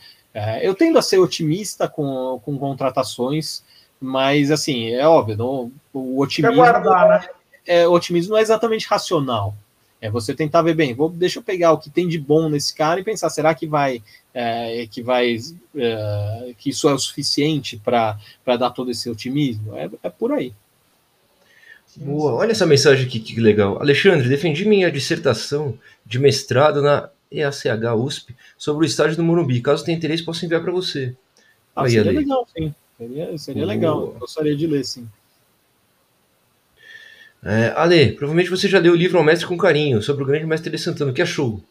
Eu 0.62 0.72
tendo 0.72 0.98
a 1.00 1.02
ser 1.02 1.18
otimista 1.18 1.88
com, 1.88 2.40
com 2.44 2.56
contratações, 2.56 3.64
mas, 4.00 4.50
assim, 4.50 4.90
é 4.90 5.06
óbvio, 5.06 5.36
não, 5.36 5.72
o 5.92 6.20
otimismo. 6.20 6.56
Guardar, 6.56 7.08
né? 7.08 7.28
é, 7.68 7.86
o 7.86 7.92
otimismo 7.92 8.30
não 8.32 8.38
é 8.38 8.42
exatamente 8.42 8.86
racional. 8.88 9.54
É 10.00 10.08
você 10.08 10.32
tentar 10.32 10.62
ver 10.62 10.74
bem, 10.74 10.94
vou, 10.94 11.10
deixa 11.10 11.38
eu 11.38 11.42
pegar 11.42 11.72
o 11.72 11.78
que 11.78 11.90
tem 11.90 12.08
de 12.08 12.18
bom 12.18 12.48
nesse 12.48 12.74
cara 12.74 13.00
e 13.00 13.04
pensar, 13.04 13.28
será 13.30 13.52
que 13.52 13.66
vai 13.66 14.00
é, 14.32 14.86
que 14.88 15.02
vai 15.02 15.36
é, 15.76 16.54
que 16.56 16.70
isso 16.70 16.88
é 16.88 16.94
o 16.94 16.98
suficiente 16.98 17.76
para 17.84 18.16
dar 18.46 18.70
todo 18.70 18.90
esse 18.90 19.10
otimismo? 19.10 19.76
É, 19.76 19.90
é 20.04 20.08
por 20.08 20.32
aí. 20.32 20.52
Boa, 21.96 22.34
olha 22.34 22.52
essa 22.52 22.64
mensagem 22.64 23.06
aqui, 23.06 23.18
que 23.18 23.40
legal. 23.40 23.80
Alexandre, 23.80 24.28
defendi 24.28 24.64
minha 24.64 24.90
dissertação 24.90 25.76
de 26.06 26.18
mestrado 26.18 26.80
na 26.80 27.10
EACH 27.30 27.96
USP 27.96 28.36
sobre 28.56 28.86
o 28.86 28.88
estádio 28.88 29.16
do 29.16 29.24
Morumbi. 29.24 29.60
Caso 29.60 29.84
tenha 29.84 29.96
interesse, 29.96 30.22
posso 30.22 30.44
enviar 30.44 30.62
para 30.62 30.70
você. 30.70 31.14
Ah, 31.74 31.84
Aí, 31.84 31.90
seria 31.90 32.12
legal, 32.12 32.46
sim. 32.56 32.72
Seria, 32.98 33.38
seria 33.38 33.64
legal, 33.64 34.08
gostaria 34.18 34.56
de 34.56 34.66
ler, 34.66 34.84
sim. 34.84 35.08
É, 37.44 37.72
Ale, 37.76 38.12
provavelmente 38.12 38.50
você 38.50 38.68
já 38.68 38.80
leu 38.80 38.92
o 38.92 38.96
livro 38.96 39.16
Ao 39.16 39.24
Mestre 39.24 39.46
com 39.46 39.56
Carinho, 39.56 40.02
sobre 40.02 40.24
o 40.24 40.26
grande 40.26 40.44
mestre 40.44 40.70
de 40.70 40.78
Santana. 40.78 41.12
Que 41.12 41.22
achou? 41.22 41.62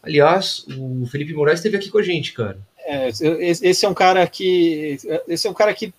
Aliás, 0.00 0.64
o 0.78 1.06
Felipe 1.06 1.34
Moraes 1.34 1.58
esteve 1.58 1.76
aqui 1.76 1.90
com 1.90 1.98
a 1.98 2.02
gente, 2.02 2.32
cara. 2.32 2.58
É, 2.86 3.08
esse 3.08 3.84
é 3.84 3.88
um 3.88 3.94
cara 3.94 4.26
que. 4.26 4.98
Esse 5.26 5.46
é 5.48 5.50
um 5.50 5.54
cara 5.54 5.74
que 5.74 5.92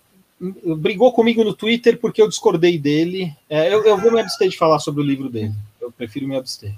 brigou 0.78 1.12
comigo 1.12 1.44
no 1.44 1.52
Twitter 1.52 1.98
porque 1.98 2.22
eu 2.22 2.28
discordei 2.28 2.78
dele. 2.78 3.32
É, 3.48 3.72
eu, 3.72 3.84
eu, 3.84 3.98
vou 3.98 4.10
me 4.10 4.20
abster 4.20 4.48
de 4.48 4.56
falar 4.56 4.78
sobre 4.78 5.02
o 5.02 5.06
livro 5.06 5.28
dele. 5.28 5.52
Eu 5.80 5.92
prefiro 5.92 6.26
me 6.26 6.36
abster. 6.36 6.74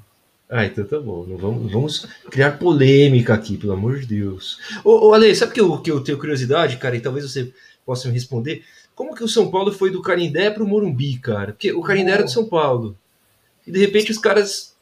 Ah, 0.55 0.67
então 0.67 0.85
tá 0.85 1.01
bom. 1.01 1.25
Não 1.27 1.39
vamos, 1.39 1.73
vamos 1.73 2.07
criar 2.31 2.59
polêmica 2.59 3.33
aqui, 3.33 3.57
pelo 3.57 3.73
amor 3.73 3.99
de 3.99 4.07
Deus. 4.07 4.59
Ô, 4.85 5.09
ô 5.09 5.15
Ale, 5.15 5.35
sabe 5.35 5.55
que 5.55 5.61
eu, 5.63 5.79
que 5.79 5.91
eu 5.91 5.99
tenho 6.05 6.19
curiosidade, 6.19 6.77
cara, 6.77 6.95
e 6.95 7.01
talvez 7.01 7.25
você 7.25 7.51
possa 7.87 8.07
me 8.07 8.13
responder. 8.13 8.63
Como 8.95 9.15
que 9.15 9.25
o 9.25 9.29
São 9.29 9.51
Paulo 9.51 9.73
foi 9.73 9.91
do 9.91 10.03
Carindé 10.03 10.51
para 10.51 10.63
o 10.63 10.69
Morumbi, 10.69 11.17
cara? 11.17 11.53
Porque 11.53 11.73
o 11.73 11.81
Carindé 11.81 12.13
era 12.13 12.25
do 12.25 12.31
São 12.31 12.45
Paulo. 12.45 12.95
E 13.67 13.73
de 13.73 13.79
repente 13.79 14.11
os 14.13 14.19
caras, 14.19 14.77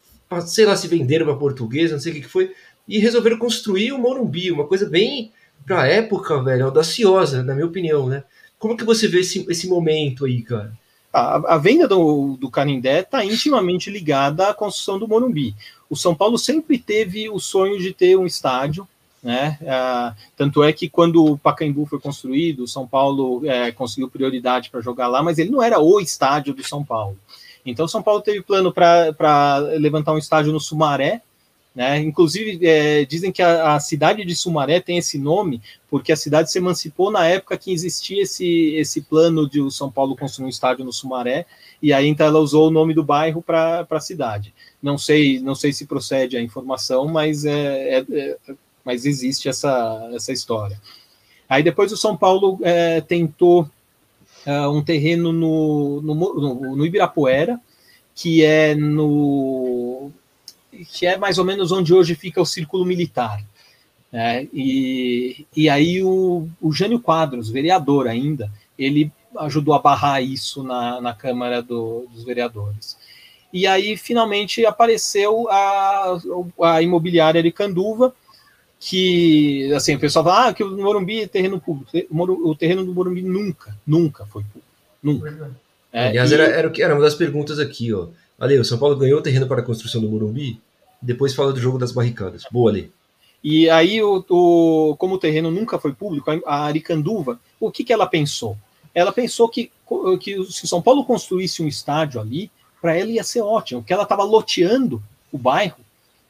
sei 0.45 0.67
lá, 0.67 0.75
se 0.75 0.89
venderam 0.89 1.25
para 1.25 1.37
português, 1.37 1.93
não 1.93 2.01
sei 2.01 2.11
o 2.11 2.15
que, 2.17 2.23
que 2.23 2.29
foi, 2.29 2.53
e 2.89 2.99
resolveram 2.99 3.39
construir 3.39 3.93
o 3.93 3.99
Morumbi, 3.99 4.51
uma 4.51 4.67
coisa 4.67 4.89
bem, 4.89 5.31
pra 5.65 5.87
época, 5.87 6.43
velho, 6.43 6.65
audaciosa, 6.65 7.45
na 7.45 7.55
minha 7.55 7.67
opinião, 7.67 8.09
né? 8.09 8.25
Como 8.59 8.77
que 8.77 8.83
você 8.83 9.07
vê 9.07 9.21
esse, 9.21 9.47
esse 9.49 9.69
momento 9.69 10.25
aí, 10.25 10.43
cara? 10.43 10.73
A, 11.13 11.55
a 11.55 11.59
venda 11.59 11.89
do, 11.89 12.37
do 12.37 12.51
Canindé 12.51 13.01
está 13.01 13.25
intimamente 13.25 13.91
ligada 13.91 14.49
à 14.49 14.55
construção 14.55 14.99
do 14.99 15.09
Morumbi. 15.09 15.55
O 15.89 15.97
São 15.97 16.15
Paulo 16.15 16.39
sempre 16.39 16.79
teve 16.79 17.29
o 17.29 17.39
sonho 17.39 17.79
de 17.79 17.93
ter 17.93 18.17
um 18.17 18.27
estádio 18.27 18.87
né? 19.23 19.59
Ah, 19.67 20.15
tanto 20.37 20.63
é 20.63 20.73
que 20.73 20.89
quando 20.89 21.25
o 21.25 21.39
Pacaembu 21.39 21.85
foi 21.87 22.01
construído, 22.01 22.65
o 22.65 22.69
São 22.69 22.87
Paulo 22.87 23.45
é, 23.45 23.71
conseguiu 23.71 24.09
prioridade 24.09 24.71
para 24.71 24.81
jogar 24.81 25.09
lá, 25.09 25.23
mas 25.23 25.39
ele 25.39 25.51
não 25.51 25.63
era 25.63 25.79
o 25.79 26.01
estádio 26.01 26.55
do 26.55 26.63
São 26.65 26.85
Paulo. 26.85 27.19
Então, 27.65 27.87
São 27.87 28.03
Paulo 28.03 28.23
teve 28.23 28.41
plano 28.41 28.73
para 28.73 29.59
levantar 29.79 30.13
um 30.13 30.19
estádio 30.19 30.53
no 30.53 30.61
Sumaré, 30.61 31.21
né? 31.75 32.01
Inclusive, 32.01 32.67
é, 32.67 33.05
dizem 33.05 33.31
que 33.31 33.43
a, 33.43 33.75
a, 33.75 33.81
cidade 33.81 34.25
de 34.25 34.35
Sumaré 34.35 34.81
tem 34.81 34.99
esse 34.99 35.19
nome 35.19 35.63
porque 35.89 36.13
a 36.13 36.17
cidade 36.17 36.51
se 36.51 36.59
emancipou 36.59 37.11
na 37.11 37.27
época 37.27 37.57
que 37.57 37.73
existia 37.73 38.23
esse, 38.23 38.75
esse 38.75 39.03
plano 39.03 39.49
de 39.49 39.61
o 39.61 39.71
São 39.71 39.91
Paulo 39.91 40.17
construir 40.17 40.47
um 40.47 40.51
estádio 40.51 40.85
no 40.85 40.93
Sumaré, 40.93 41.47
e 41.81 41.93
aí 41.93 42.07
então 42.09 42.27
ela 42.27 42.41
usou 42.41 42.69
o 42.69 42.71
nome 42.71 42.93
do 42.93 43.05
bairro 43.05 43.41
para 43.41 43.87
a 43.89 44.01
cidade. 44.01 44.53
Não 44.83 44.99
sei, 44.99 45.41
não 45.41 45.55
sei 45.55 45.73
se 45.73 45.87
procede 45.87 46.37
a 46.37 46.43
informação, 46.43 47.07
mas, 47.07 47.45
é, 47.45 47.99
é, 47.99 48.05
é, 48.11 48.37
mas 48.85 49.07
existe 49.07 49.49
essa, 49.49 50.11
essa 50.13 50.33
história. 50.33 50.81
Aí 51.49 51.63
depois 51.63 51.93
o 51.93 51.97
São 51.97 52.17
Paulo 52.17 52.59
é, 52.63 53.01
tentou 53.01 53.69
é, 54.45 54.67
um 54.69 54.83
terreno 54.83 55.33
no, 55.33 56.01
no, 56.03 56.15
no, 56.15 56.77
no 56.77 56.87
Ibirapuera, 56.87 57.61
que 58.15 58.45
é 58.45 58.75
no 58.75 59.70
que 60.85 61.07
é 61.07 61.17
mais 61.17 61.39
ou 61.39 61.45
menos 61.45 61.73
onde 61.73 61.93
hoje 61.93 62.15
fica 62.15 62.41
o 62.41 62.47
círculo 62.47 62.85
militar. 62.85 63.43
Né? 64.13 64.49
E, 64.53 65.47
e 65.57 65.69
aí 65.69 66.03
o, 66.03 66.49
o 66.61 66.73
Jânio 66.73 67.01
Quadros, 67.01 67.49
vereador 67.49 68.09
ainda, 68.09 68.51
ele 68.79 69.13
ajudou 69.39 69.75
a 69.75 69.79
barrar 69.79 70.23
isso 70.23 70.63
na, 70.63 71.01
na 71.01 71.15
Câmara 71.15 71.63
do, 71.63 72.07
dos 72.13 72.25
Vereadores. 72.25 72.97
E 73.53 73.67
aí, 73.67 73.97
finalmente, 73.97 74.65
apareceu 74.65 75.49
a, 75.51 76.19
a 76.63 76.83
imobiliária 76.83 77.43
de 77.43 77.51
Canduva, 77.51 78.15
que, 78.79 79.73
assim, 79.75 79.97
o 79.97 80.01
pessoal 80.01 80.25
fala 80.25 80.49
ah, 80.49 80.55
que 80.55 80.63
o 80.63 80.77
Morumbi 80.77 81.23
é 81.23 81.27
terreno 81.27 81.61
público. 81.61 81.91
O 82.11 82.55
terreno 82.55 82.85
do 82.85 82.95
Morumbi 82.95 83.23
nunca, 83.23 83.77
nunca 83.87 84.25
foi 84.25 84.43
público. 84.45 84.67
Nunca. 85.03 85.51
É, 85.93 86.09
Aliás, 86.09 86.31
e... 86.31 86.35
era, 86.35 86.45
era, 86.45 86.73
era 86.79 86.95
uma 86.95 87.03
das 87.03 87.15
perguntas 87.15 87.59
aqui, 87.59 87.93
ó. 87.93 88.09
Ale, 88.39 88.59
o 88.59 88.65
São 88.65 88.79
Paulo 88.79 88.97
ganhou 88.97 89.19
o 89.19 89.23
terreno 89.23 89.47
para 89.47 89.61
a 89.61 89.65
construção 89.65 90.01
do 90.01 90.09
Morumbi? 90.09 90.59
Depois 91.01 91.35
fala 91.35 91.53
do 91.53 91.61
jogo 91.61 91.79
das 91.79 91.93
barricadas. 91.93 92.45
Boa, 92.51 92.71
ali. 92.71 92.91
E 93.43 93.71
aí, 93.71 94.03
o, 94.03 94.25
o, 94.29 94.97
como 94.97 95.15
o 95.15 95.19
terreno 95.19 95.51
nunca 95.51 95.79
foi 95.79 95.93
público, 95.93 96.31
a 96.47 96.65
Aricanduva, 96.65 97.41
o 97.59 97.71
que, 97.71 97.85
que 97.85 97.93
ela 97.93 98.07
pensou? 98.07 98.57
Ela 98.95 99.13
pensou 99.13 99.49
que, 99.49 99.71
que 100.21 100.45
se 100.45 100.67
São 100.67 100.83
Paulo 100.83 101.05
construísse 101.05 101.63
um 101.63 101.69
estádio 101.69 102.21
ali, 102.21 102.51
para 102.81 102.97
ela 102.97 103.11
ia 103.11 103.25
ser 103.25 103.41
ótimo, 103.41 103.81
porque 103.81 103.93
ela 103.93 104.03
estava 104.03 104.23
loteando 104.23 105.03
o 105.33 105.39
bairro, 105.39 105.79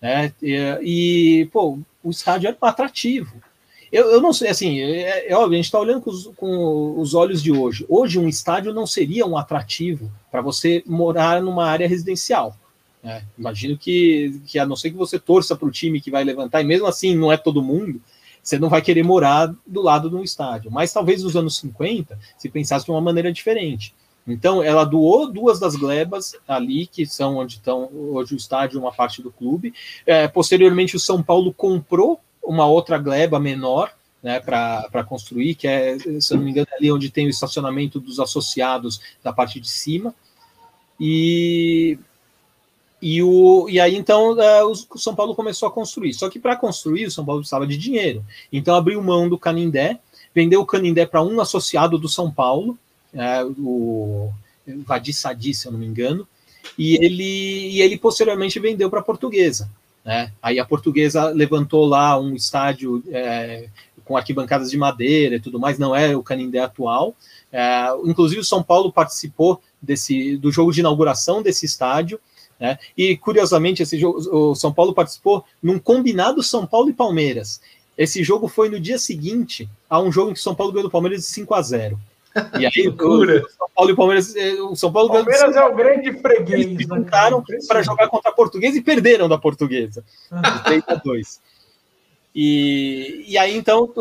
né? 0.01 0.33
E, 0.43 0.79
e, 0.83 1.47
pô, 1.53 1.79
o 2.03 2.11
estádio 2.11 2.49
era 2.49 2.57
atrativo. 2.61 3.41
Eu, 3.93 4.11
eu 4.13 4.21
não 4.21 4.33
sei, 4.33 4.49
assim, 4.49 4.81
é, 4.81 5.31
é 5.31 5.37
óbvio, 5.37 5.55
a 5.55 5.57
gente 5.57 5.65
está 5.65 5.79
olhando 5.79 6.01
com 6.01 6.11
os, 6.11 6.27
com 6.37 7.01
os, 7.01 7.15
olhos 7.15 7.43
de 7.43 7.51
hoje. 7.51 7.85
Hoje, 7.89 8.19
um 8.19 8.29
estádio 8.29 8.73
não 8.73 8.87
seria 8.87 9.27
um 9.27 9.37
atrativo 9.37 10.11
para 10.31 10.41
você 10.41 10.83
morar 10.87 11.43
numa 11.43 11.67
área 11.67 11.89
residencial. 11.89 12.57
Né? 13.03 13.25
Imagino 13.39 13.77
que, 13.77 14.41
que, 14.47 14.59
a 14.59 14.67
não 14.67 14.77
ser 14.77 14.91
que 14.91 14.97
você 14.97 15.19
torça 15.19 15.57
para 15.57 15.69
o 15.69 15.71
time 15.71 16.01
que 16.01 16.11
vai 16.11 16.25
levantar, 16.25 16.61
e 16.61 16.65
mesmo 16.65 16.87
assim 16.87 17.15
não 17.15 17.33
é 17.33 17.37
todo 17.37 17.63
mundo, 17.63 18.01
você 18.43 18.59
não 18.59 18.69
vai 18.69 18.83
querer 18.83 19.03
morar 19.03 19.55
do 19.67 19.83
lado 19.83 20.09
de 20.09 20.17
um 20.17 20.23
estádio. 20.23 20.71
Mas 20.71 20.93
talvez 20.93 21.23
nos 21.23 21.37
anos 21.37 21.57
50 21.59 22.19
se 22.39 22.49
pensasse 22.49 22.85
de 22.85 22.91
uma 22.91 23.01
maneira 23.01 23.33
diferente. 23.33 23.95
Então, 24.27 24.63
ela 24.63 24.85
doou 24.85 25.31
duas 25.31 25.59
das 25.59 25.75
glebas 25.77 26.35
ali, 26.47 26.87
que 26.87 27.07
são 27.07 27.37
onde 27.37 27.55
estão 27.55 27.91
hoje 27.93 28.35
o 28.35 28.37
estádio, 28.37 28.81
uma 28.81 28.93
parte 28.93 29.23
do 29.23 29.31
clube. 29.31 29.75
É, 30.07 30.29
posteriormente, 30.29 30.97
o 30.97 31.01
São 31.01 31.23
Paulo 31.23 31.53
comprou 31.53 32.21
uma 32.43 32.67
outra 32.67 32.99
gleba 32.99 33.41
menor 33.41 33.93
né, 34.23 34.39
para 34.41 35.05
construir, 35.05 35.55
que 35.55 35.67
é, 35.67 35.99
se 35.99 36.33
eu 36.33 36.37
não 36.37 36.45
me 36.45 36.51
engano, 36.51 36.69
ali 36.73 36.93
onde 36.93 37.11
tem 37.11 37.27
o 37.27 37.31
estacionamento 37.31 37.99
dos 37.99 38.21
associados 38.21 39.01
da 39.23 39.33
parte 39.33 39.59
de 39.59 39.69
cima. 39.69 40.15
E, 40.99 41.99
e, 43.01 43.23
o, 43.23 43.67
e 43.69 43.81
aí 43.81 43.97
então 43.97 44.41
é, 44.41 44.65
o 44.65 44.75
São 44.97 45.15
Paulo 45.15 45.35
começou 45.35 45.69
a 45.69 45.73
construir. 45.73 46.13
Só 46.15 46.29
que 46.29 46.39
para 46.39 46.57
construir, 46.57 47.07
o 47.07 47.11
São 47.11 47.25
Paulo 47.25 47.41
precisava 47.41 47.67
de 47.67 47.77
dinheiro. 47.77 48.25
Então 48.53 48.75
abriu 48.75 49.03
mão 49.03 49.29
do 49.29 49.39
Canindé, 49.39 49.99
vendeu 50.35 50.61
o 50.61 50.67
Canindé 50.67 51.07
para 51.07 51.23
um 51.23 51.41
associado 51.41 51.99
do 51.99 52.09
São 52.09 52.31
Paulo, 52.31 52.79
é, 53.15 53.45
o 53.45 54.31
Vadir 54.87 55.15
Sadi, 55.15 55.55
se 55.55 55.67
eu 55.67 55.73
não 55.73 55.79
me 55.79 55.87
engano, 55.87 56.27
e 56.79 56.95
ele, 57.05 57.71
e 57.71 57.83
ele 57.83 57.99
posteriormente 57.99 58.59
vendeu 58.61 58.91
para 58.91 59.01
a 59.01 59.05
Portuguesa. 59.05 59.71
Né? 60.05 60.33
Aí 60.43 60.59
a 60.59 60.65
portuguesa 60.65 61.29
levantou 61.29 61.87
lá 61.87 62.19
um 62.19 62.35
estádio 62.35 63.03
é, 63.09 63.69
com 64.05 64.17
arquibancadas 64.17 64.71
de 64.71 64.77
madeira 64.77 65.37
e 65.37 65.41
tudo 65.41 65.61
mais, 65.61 65.79
não 65.79 65.95
é 65.95 66.17
o 66.17 66.23
Canindé 66.23 66.59
atual. 66.59 67.15
É, 67.53 67.89
inclusive 68.05 68.41
o 68.41 68.45
São 68.45 68.63
Paulo 68.63 68.93
participou 68.93 69.61
desse 69.81 70.37
do 70.37 70.51
jogo 70.51 70.73
de 70.73 70.81
inauguração 70.81 71.43
desse 71.43 71.67
estádio. 71.67 72.21
Né? 72.61 72.79
E 72.97 73.17
curiosamente 73.17 73.83
esse 73.83 73.99
jogo, 73.99 74.19
o 74.31 74.55
São 74.55 74.73
Paulo 74.73 74.93
participou 74.93 75.45
num 75.63 75.79
combinado 75.79 76.43
São 76.43 76.67
Paulo 76.67 76.91
e 76.91 76.93
Palmeiras. 76.93 77.61
Esse 77.97 78.23
jogo 78.23 78.49
foi 78.49 78.69
no 78.69 78.79
dia 78.79 78.99
seguinte 78.99 79.69
a 79.89 80.01
um 80.01 80.13
jogo 80.13 80.31
em 80.31 80.35
que 80.35 80.41
o 80.41 80.43
São 80.43 80.55
Paulo 80.55 80.73
ganhou 80.73 80.89
do 80.89 80.93
Palmeiras 80.93 81.21
de 81.21 81.27
5 81.27 81.55
a 81.55 81.63
0. 81.63 81.99
E 82.61 82.67
aí, 82.67 82.89
o, 82.89 83.49
São 83.49 83.69
Paulo 83.75 83.91
e 83.91 83.93
o 83.93 83.97
Palmeiras. 83.97 84.37
Eh, 84.37 84.53
o 84.63 84.77
São 84.77 84.93
Paulo 84.93 85.09
Palmeiras 85.09 85.57
é 85.57 85.65
o 85.65 85.75
grande 85.75 86.13
freguês. 86.13 86.61
Eles 86.67 86.87
né? 86.87 86.97
juntaram 86.97 87.43
para 87.67 87.83
jogar 87.83 88.09
contra 88.09 88.31
a 88.31 88.35
Portuguesa 88.35 88.79
e 88.79 88.83
perderam 88.83 89.29
da 89.29 89.37
Portuguesa. 89.37 90.05
De 90.31 90.65
3 90.65 90.83
a 90.87 90.95
2. 90.95 91.41
E, 92.35 93.25
e 93.27 93.37
aí, 93.37 93.57
então, 93.57 93.93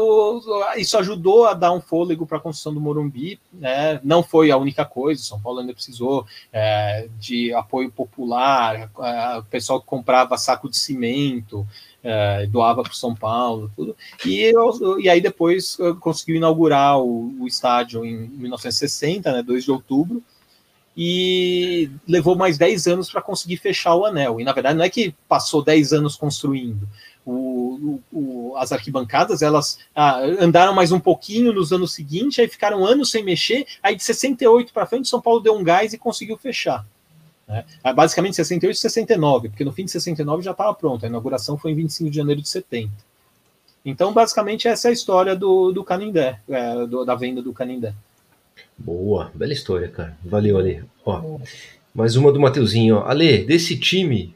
isso 0.78 0.98
ajudou 1.00 1.48
a 1.48 1.54
dar 1.54 1.72
um 1.72 1.82
fôlego 1.82 2.28
para 2.28 2.38
a 2.38 2.42
construção 2.42 2.74
do 2.74 2.80
Morumbi. 2.80 3.40
Né? 3.52 4.00
Não 4.04 4.22
foi 4.22 4.52
a 4.52 4.58
única 4.58 4.86
coisa, 4.86 5.22
São 5.24 5.42
Paulo 5.42 5.60
ainda 5.60 5.74
precisou 5.74 6.26
é, 6.54 7.08
de 7.20 7.54
apoio 7.54 7.92
popular, 7.92 8.92
o 9.40 9.44
pessoal 9.46 9.82
que 9.82 9.88
comprava 9.88 10.38
saco 10.38 10.70
de 10.70 10.78
cimento, 10.78 11.66
é, 12.04 12.46
doava 12.46 12.84
para 12.84 12.94
São 12.94 13.16
Paulo, 13.16 13.72
tudo. 13.76 13.96
E, 14.26 14.54
e 15.00 15.10
aí 15.10 15.20
depois 15.20 15.78
conseguiu 16.00 16.36
inaugurar 16.36 17.00
o, 17.00 17.34
o 17.42 17.48
estádio 17.48 18.06
em 18.06 18.28
1960, 18.30 19.32
né, 19.32 19.44
2 19.44 19.64
de 19.64 19.72
outubro, 19.72 20.24
e 20.96 21.90
levou 22.08 22.36
mais 22.36 22.58
10 22.58 22.88
anos 22.88 23.10
para 23.10 23.22
conseguir 23.22 23.58
fechar 23.58 23.96
o 23.96 24.06
anel. 24.06 24.40
E 24.40 24.44
na 24.44 24.52
verdade 24.52 24.78
não 24.78 24.84
é 24.84 24.90
que 24.90 25.16
passou 25.28 25.64
10 25.64 25.94
anos 25.94 26.16
construindo. 26.16 26.88
O, 27.26 28.00
o, 28.12 28.54
as 28.58 28.72
arquibancadas 28.72 29.42
elas 29.42 29.78
ah, 29.94 30.20
andaram 30.40 30.74
mais 30.74 30.92
um 30.92 31.00
pouquinho 31.00 31.54
nos 31.54 31.72
anos 31.72 31.94
seguintes, 31.94 32.40
aí 32.40 32.48
ficaram 32.48 32.86
anos 32.86 33.12
sem 33.12 33.24
mexer, 33.24 33.68
aí 33.84 33.96
de 33.96 34.04
68 34.04 34.74
para 34.74 34.88
frente 34.88 35.08
São 35.08 35.22
Paulo 35.22 35.40
deu 35.40 35.54
um 35.54 35.64
gás 35.64 35.94
e 35.94 35.98
conseguiu 35.98 36.38
fechar. 36.38 36.86
Né? 37.48 37.66
Ah, 37.84 37.94
basicamente 37.94 38.36
68 38.36 38.76
e 38.76 38.80
69, 38.80 39.50
porque 39.50 39.64
no 39.64 39.72
fim 39.72 39.86
de 39.86 39.92
69 39.92 40.44
já 40.44 40.52
estava 40.52 40.74
pronto, 40.74 41.06
a 41.06 41.10
inauguração 41.10 41.58
foi 41.58 41.72
em 41.72 41.76
25 41.76 42.10
de 42.10 42.16
janeiro 42.16 42.42
de 42.42 42.50
70. 42.50 42.92
Então, 43.84 44.14
basicamente, 44.14 44.68
essa 44.68 44.88
é 44.88 44.92
a 44.92 44.94
história 44.94 45.36
do, 45.36 45.72
do 45.72 45.84
Canindé, 45.84 46.40
é, 46.50 46.86
do, 46.86 47.06
da 47.06 47.16
venda 47.16 47.42
do 47.42 47.54
Canindé. 47.54 47.94
Boa, 48.78 49.32
bela 49.34 49.54
história, 49.54 49.88
cara. 49.88 50.18
Valeu, 50.24 50.58
Ale. 50.58 50.84
Ó, 51.06 51.40
mais 51.94 52.16
uma 52.16 52.32
do 52.32 52.40
Mateuzinho. 52.40 52.98
Ó. 52.98 53.06
Ale, 53.06 53.44
desse 53.46 53.78
time, 53.78 54.36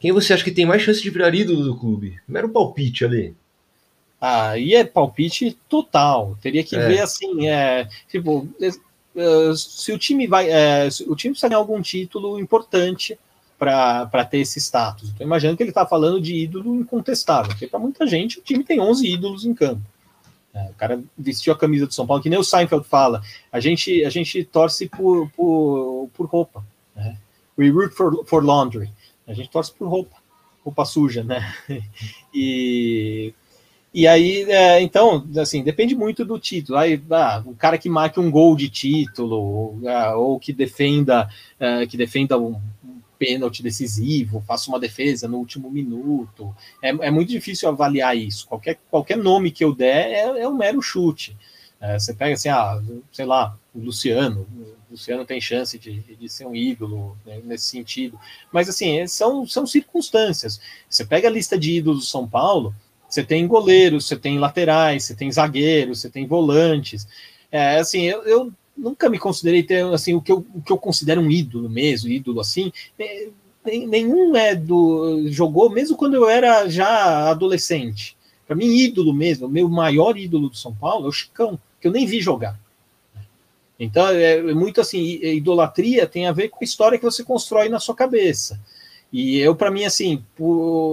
quem 0.00 0.12
você 0.12 0.32
acha 0.32 0.42
que 0.42 0.50
tem 0.50 0.66
mais 0.66 0.82
chance 0.82 1.00
de 1.00 1.10
virar 1.10 1.34
ídolo 1.34 1.62
do 1.62 1.76
clube? 1.76 2.18
Mero 2.26 2.48
palpite, 2.48 3.04
Ale. 3.04 3.36
Aí 4.20 4.74
é 4.74 4.82
palpite 4.82 5.56
total. 5.68 6.36
Teria 6.42 6.64
que 6.64 6.74
é. 6.74 6.88
ver 6.88 7.00
assim, 7.00 7.46
é, 7.46 7.88
tipo, 8.08 8.48
eh, 8.60 9.52
se 9.54 9.92
o 9.92 9.98
time 9.98 10.26
vai, 10.26 10.48
uh, 10.48 10.88
o 11.08 11.16
time 11.16 11.32
precisa 11.32 11.48
ganhar 11.48 11.58
algum 11.58 11.80
título 11.82 12.38
importante 12.38 13.18
para 13.58 14.24
ter 14.24 14.38
esse 14.38 14.58
status. 14.58 15.10
Estou 15.10 15.26
imaginando 15.26 15.56
que 15.56 15.62
ele 15.62 15.70
está 15.70 15.84
falando 15.84 16.18
de 16.20 16.34
ídolo 16.34 16.76
incontestável, 16.76 17.50
porque 17.50 17.66
para 17.66 17.78
muita 17.78 18.06
gente 18.06 18.38
o 18.38 18.42
time 18.42 18.64
tem 18.64 18.80
11 18.80 19.06
ídolos 19.06 19.44
em 19.44 19.52
campo. 19.52 19.82
É, 20.54 20.70
o 20.70 20.74
cara 20.74 21.02
vestiu 21.16 21.52
a 21.52 21.58
camisa 21.58 21.86
do 21.86 21.92
São 21.92 22.06
Paulo, 22.06 22.22
que 22.22 22.30
nem 22.30 22.38
o 22.38 22.44
Seinfeld 22.44 22.86
fala. 22.86 23.22
A 23.52 23.60
gente, 23.60 24.02
a 24.04 24.10
gente 24.10 24.42
torce 24.44 24.88
por, 24.88 25.28
por, 25.30 26.08
por 26.14 26.26
roupa. 26.26 26.64
Né? 26.96 27.16
We 27.58 27.68
root 27.68 27.94
for, 27.94 28.24
for 28.24 28.42
laundry. 28.42 28.90
A 29.30 29.34
gente 29.34 29.48
torce 29.48 29.72
por 29.72 29.88
roupa, 29.88 30.16
roupa 30.64 30.84
suja, 30.84 31.22
né? 31.22 31.54
E 32.32 33.34
e 33.92 34.06
aí, 34.06 34.42
é, 34.48 34.80
então, 34.80 35.26
assim, 35.36 35.64
depende 35.64 35.96
muito 35.96 36.24
do 36.24 36.38
título. 36.38 36.78
Aí, 36.78 37.02
ah, 37.10 37.42
o 37.44 37.56
cara 37.56 37.76
que 37.76 37.88
marque 37.88 38.20
um 38.20 38.30
gol 38.30 38.54
de 38.54 38.68
título, 38.68 39.36
ou, 39.36 39.80
ah, 39.88 40.16
ou 40.16 40.38
que 40.38 40.52
defenda, 40.52 41.28
ah, 41.58 41.84
que 41.88 41.96
defenda 41.96 42.38
um, 42.38 42.52
um 42.84 43.00
pênalti 43.18 43.64
decisivo, 43.64 44.44
faça 44.46 44.70
uma 44.70 44.78
defesa 44.78 45.26
no 45.26 45.38
último 45.38 45.68
minuto. 45.68 46.54
É, 46.80 46.90
é, 46.90 47.10
muito 47.10 47.30
difícil 47.30 47.68
avaliar 47.68 48.16
isso. 48.16 48.46
Qualquer, 48.46 48.78
qualquer 48.88 49.16
nome 49.16 49.50
que 49.50 49.64
eu 49.64 49.74
der 49.74 50.12
é, 50.12 50.42
é 50.42 50.48
um 50.48 50.56
mero 50.56 50.80
chute. 50.80 51.36
É, 51.80 51.98
você 51.98 52.12
pega 52.12 52.34
assim, 52.34 52.50
ah, 52.50 52.80
sei 53.10 53.24
lá, 53.24 53.56
o 53.74 53.80
Luciano. 53.80 54.46
O 54.88 54.92
Luciano 54.92 55.24
tem 55.24 55.40
chance 55.40 55.78
de, 55.78 56.00
de 56.00 56.28
ser 56.28 56.46
um 56.46 56.54
ídolo 56.54 57.16
né, 57.24 57.40
nesse 57.42 57.66
sentido. 57.66 58.18
Mas 58.52 58.68
assim, 58.68 59.06
são, 59.06 59.46
são 59.46 59.66
circunstâncias. 59.66 60.60
Você 60.88 61.04
pega 61.04 61.28
a 61.28 61.30
lista 61.30 61.58
de 61.58 61.78
ídolos 61.78 62.00
do 62.00 62.06
São 62.06 62.28
Paulo 62.28 62.74
Você 63.08 63.24
tem 63.24 63.46
goleiros, 63.46 64.06
você 64.06 64.16
tem 64.16 64.38
laterais, 64.38 65.04
você 65.04 65.14
tem 65.14 65.32
zagueiros, 65.32 66.00
você 66.00 66.10
tem 66.10 66.26
volantes. 66.26 67.08
É, 67.50 67.78
assim, 67.78 68.02
eu, 68.02 68.22
eu 68.24 68.52
nunca 68.76 69.08
me 69.08 69.18
considerei 69.18 69.62
ter 69.62 69.84
assim 69.86 70.14
o 70.14 70.20
que 70.20 70.32
eu, 70.32 70.46
o 70.54 70.62
que 70.62 70.72
eu 70.72 70.78
considero 70.78 71.20
um 71.20 71.30
ídolo 71.30 71.68
mesmo, 71.68 72.10
ídolo 72.10 72.40
assim. 72.40 72.72
É, 72.98 73.28
nenhum 73.64 74.36
é 74.36 74.54
do 74.54 75.28
jogou 75.28 75.70
mesmo 75.70 75.96
quando 75.96 76.14
eu 76.14 76.28
era 76.28 76.68
já 76.68 77.30
adolescente. 77.30 78.16
Para 78.46 78.56
mim, 78.56 78.66
ídolo 78.66 79.14
mesmo, 79.14 79.46
o 79.46 79.50
meu 79.50 79.68
maior 79.68 80.16
ídolo 80.16 80.48
do 80.48 80.56
São 80.56 80.74
Paulo 80.74 81.06
é 81.06 81.08
o 81.08 81.12
Chicão, 81.12 81.58
que 81.80 81.88
eu 81.88 81.92
nem 81.92 82.06
vi 82.06 82.20
jogar. 82.20 82.58
Então, 83.78 84.08
é 84.08 84.42
muito 84.52 84.80
assim, 84.80 85.00
idolatria 85.22 86.06
tem 86.06 86.26
a 86.26 86.32
ver 86.32 86.48
com 86.48 86.58
a 86.60 86.64
história 86.64 86.98
que 86.98 87.04
você 87.04 87.24
constrói 87.24 87.70
na 87.70 87.80
sua 87.80 87.94
cabeça. 87.94 88.60
E 89.12 89.38
eu, 89.38 89.56
para 89.56 89.70
mim, 89.70 89.84
assim, 89.84 90.22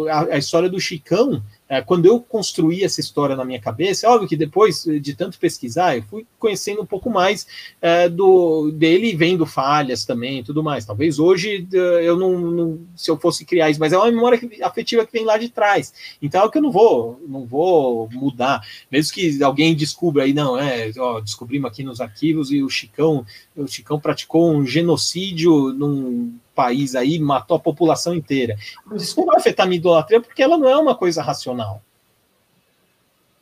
a, 0.09 0.35
a 0.35 0.37
história 0.37 0.69
do 0.69 0.79
Chicão 0.79 1.43
é, 1.69 1.81
quando 1.81 2.05
eu 2.05 2.19
construí 2.19 2.83
essa 2.83 3.01
história 3.01 3.35
na 3.35 3.43
minha 3.43 3.59
cabeça, 3.59 4.07
é 4.07 4.09
óbvio 4.09 4.27
que 4.27 4.37
depois 4.37 4.83
de 4.83 5.15
tanto 5.15 5.37
pesquisar, 5.37 5.97
eu 5.97 6.03
fui 6.03 6.25
conhecendo 6.39 6.81
um 6.81 6.85
pouco 6.85 7.09
mais 7.09 7.45
é, 7.81 8.07
do 8.07 8.71
dele, 8.71 9.15
vendo 9.15 9.45
falhas 9.45 10.05
também, 10.05 10.43
tudo 10.43 10.63
mais. 10.63 10.85
Talvez 10.85 11.19
hoje 11.19 11.67
é, 11.73 11.77
eu 12.07 12.17
não, 12.17 12.39
não, 12.39 12.79
se 12.95 13.11
eu 13.11 13.17
fosse 13.17 13.43
criar 13.43 13.69
isso, 13.69 13.79
mas 13.79 13.91
é 13.91 13.97
uma 13.97 14.11
memória 14.11 14.39
afetiva 14.63 15.05
que 15.05 15.11
vem 15.11 15.25
lá 15.25 15.37
de 15.37 15.49
trás. 15.49 15.93
Então 16.21 16.41
é 16.41 16.45
o 16.45 16.51
que 16.51 16.57
eu 16.57 16.61
não 16.61 16.71
vou, 16.71 17.21
não 17.27 17.45
vou 17.45 18.09
mudar, 18.13 18.61
mesmo 18.91 19.13
que 19.13 19.43
alguém 19.43 19.75
descubra 19.75 20.23
aí, 20.23 20.33
não 20.33 20.57
é, 20.57 20.91
ó, 20.97 21.19
descobrimos 21.19 21.69
aqui 21.69 21.83
nos 21.83 21.99
arquivos 21.99 22.51
e 22.51 22.63
o 22.63 22.69
Chicão, 22.69 23.25
o 23.55 23.67
Chicão 23.67 23.99
praticou 23.99 24.51
um 24.51 24.65
genocídio 24.65 25.73
num 25.73 26.33
país 26.57 26.95
aí 26.95 27.19
matou 27.19 27.55
a 27.55 27.59
população 27.59 28.15
inteira. 28.15 28.57
Isso 28.95 29.15
não 29.19 29.27
vai 29.27 29.37
afetar 29.37 29.65
a 29.65 29.69
minha 29.69 29.77
idolatria 29.77 30.19
porque 30.19 30.41
ela 30.41 30.57
não 30.57 30.67
é 30.67 30.75
uma 30.75 30.95
coisa 30.95 31.21
racional. 31.21 31.83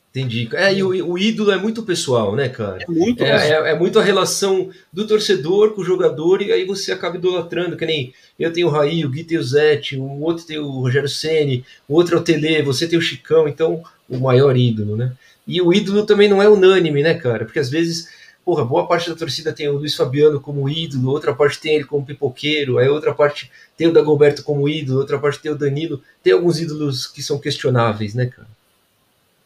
Entendi. 0.10 0.50
É, 0.54 0.74
e 0.74 0.82
o, 0.82 1.12
o, 1.12 1.18
ídolo 1.18 1.52
é 1.52 1.58
muito 1.58 1.84
pessoal, 1.84 2.36
né, 2.36 2.48
cara? 2.48 2.80
É 2.82 2.90
muito, 2.90 3.22
é, 3.22 3.50
é, 3.50 3.72
é, 3.72 3.78
muito 3.78 4.00
a 4.00 4.04
relação 4.04 4.70
do 4.92 5.06
torcedor 5.06 5.74
com 5.74 5.82
o 5.82 5.86
jogador, 5.86 6.42
e 6.42 6.54
aí 6.54 6.66
você 6.66 6.94
acaba 6.94 7.18
idolatrando, 7.18 7.76
que 7.76 7.86
nem 7.86 8.14
eu 8.40 8.52
tenho 8.52 8.68
o 8.68 8.70
Raí, 8.70 9.04
o 9.04 9.10
Gui 9.10 9.26
tem 9.26 9.38
o 9.38 9.44
Zete, 9.44 9.98
o 9.98 10.22
outro 10.22 10.46
tem 10.46 10.58
o 10.58 10.70
Rogério 10.70 11.10
Ceni, 11.10 11.66
o 11.86 11.96
outro 11.96 12.16
é 12.16 12.20
o 12.20 12.24
Tele, 12.24 12.62
você 12.62 12.88
tem 12.88 12.98
o 12.98 13.02
Chicão, 13.02 13.46
então 13.46 13.84
o 14.08 14.18
maior 14.18 14.56
ídolo, 14.56 14.96
né? 14.96 15.12
E 15.46 15.62
o 15.62 15.74
ídolo 15.74 16.06
também 16.06 16.30
não 16.30 16.42
é 16.42 16.48
unânime, 16.48 17.04
né, 17.04 17.14
cara? 17.16 17.44
Porque 17.44 17.60
às 17.60 17.70
vezes 17.70 18.08
porra, 18.46 18.64
boa 18.64 18.88
parte 18.88 19.10
da 19.10 19.16
torcida 19.16 19.52
tem 19.52 19.68
o 19.68 19.78
Luiz 19.78 19.96
Fabiano 19.96 20.40
como 20.40 20.70
ídolo, 20.70 21.10
outra 21.10 21.34
parte 21.34 21.60
tem 21.60 21.76
ele 21.76 21.84
como 21.84 22.06
pipoqueiro, 22.06 22.78
aí 22.78 22.88
outra 22.88 23.12
parte 23.12 23.52
tem 23.76 23.88
o 23.88 23.92
Dagoberto 23.92 24.44
como 24.44 24.70
ídolo, 24.70 25.00
outra 25.00 25.18
parte 25.18 25.40
tem 25.40 25.52
o 25.52 25.58
Danilo. 25.58 26.02
Tem 26.22 26.32
alguns 26.32 26.60
ídolos 26.60 27.08
que 27.08 27.24
são 27.24 27.40
questionáveis, 27.40 28.14
né, 28.14 28.28
cara? 28.28 28.48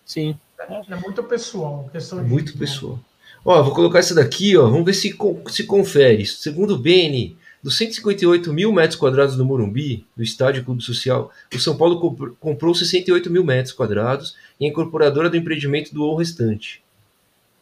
Sim. 0.05 0.37
É, 0.59 0.95
muito 0.97 1.23
pessoal. 1.23 1.89
Questão 1.91 2.21
de 2.21 2.29
muito 2.29 2.57
pessoal. 2.57 2.99
Ó, 3.45 3.63
vou 3.63 3.73
colocar 3.73 3.99
essa 3.99 4.13
daqui, 4.13 4.57
ó. 4.57 4.63
Vamos 4.67 4.85
ver 4.85 4.93
se, 4.93 5.15
se 5.47 5.63
confere. 5.63 6.25
Segundo 6.25 6.75
o 6.75 6.77
BN, 6.77 7.37
dos 7.63 7.77
158 7.77 8.51
mil 8.51 8.73
metros 8.73 8.99
quadrados 8.99 9.37
no 9.37 9.45
Morumbi, 9.45 10.05
do 10.15 10.21
estádio 10.21 10.65
Clube 10.65 10.83
Social, 10.83 11.31
o 11.53 11.59
São 11.59 11.77
Paulo 11.77 12.35
comprou 12.37 12.75
68 12.75 13.31
mil 13.31 13.45
metros 13.45 13.73
quadrados 13.73 14.35
e 14.59 14.65
a 14.65 14.67
incorporadora 14.67 15.29
do 15.29 15.37
empreendimento 15.37 15.93
doou 15.93 16.15
o 16.15 16.17
restante 16.17 16.83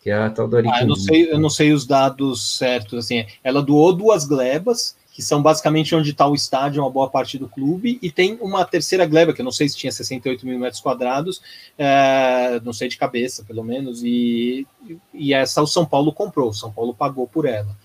que 0.01 0.09
é 0.09 0.13
a 0.13 0.29
tal 0.29 0.47
da 0.47 0.59
ah, 0.59 0.81
eu 0.81 0.87
não 0.87 0.95
sei 0.95 1.31
Eu 1.31 1.39
não 1.39 1.49
sei 1.49 1.73
os 1.73 1.85
dados 1.85 2.57
certos, 2.57 3.05
assim, 3.05 3.25
ela 3.43 3.61
doou 3.61 3.93
duas 3.93 4.25
glebas, 4.25 4.95
que 5.11 5.21
são 5.21 5.41
basicamente 5.41 5.95
onde 5.95 6.11
está 6.11 6.27
o 6.27 6.35
estádio, 6.35 6.81
uma 6.81 6.91
boa 6.91 7.09
parte 7.09 7.37
do 7.37 7.49
clube, 7.49 7.97
e 8.01 8.11
tem 8.11 8.37
uma 8.39 8.63
terceira 8.63 9.05
gleba, 9.05 9.33
que 9.33 9.41
eu 9.41 9.45
não 9.45 9.51
sei 9.51 9.67
se 9.67 9.75
tinha 9.75 9.91
68 9.91 10.45
mil 10.45 10.59
metros 10.59 10.79
quadrados, 10.79 11.41
é, 11.77 12.61
não 12.63 12.71
sei 12.71 12.87
de 12.87 12.97
cabeça, 12.97 13.43
pelo 13.43 13.63
menos, 13.63 14.03
e, 14.03 14.67
e 15.13 15.33
essa 15.33 15.61
o 15.61 15.67
São 15.67 15.85
Paulo 15.85 16.13
comprou, 16.13 16.49
o 16.49 16.53
São 16.53 16.71
Paulo 16.71 16.93
pagou 16.93 17.27
por 17.27 17.45
ela, 17.45 17.75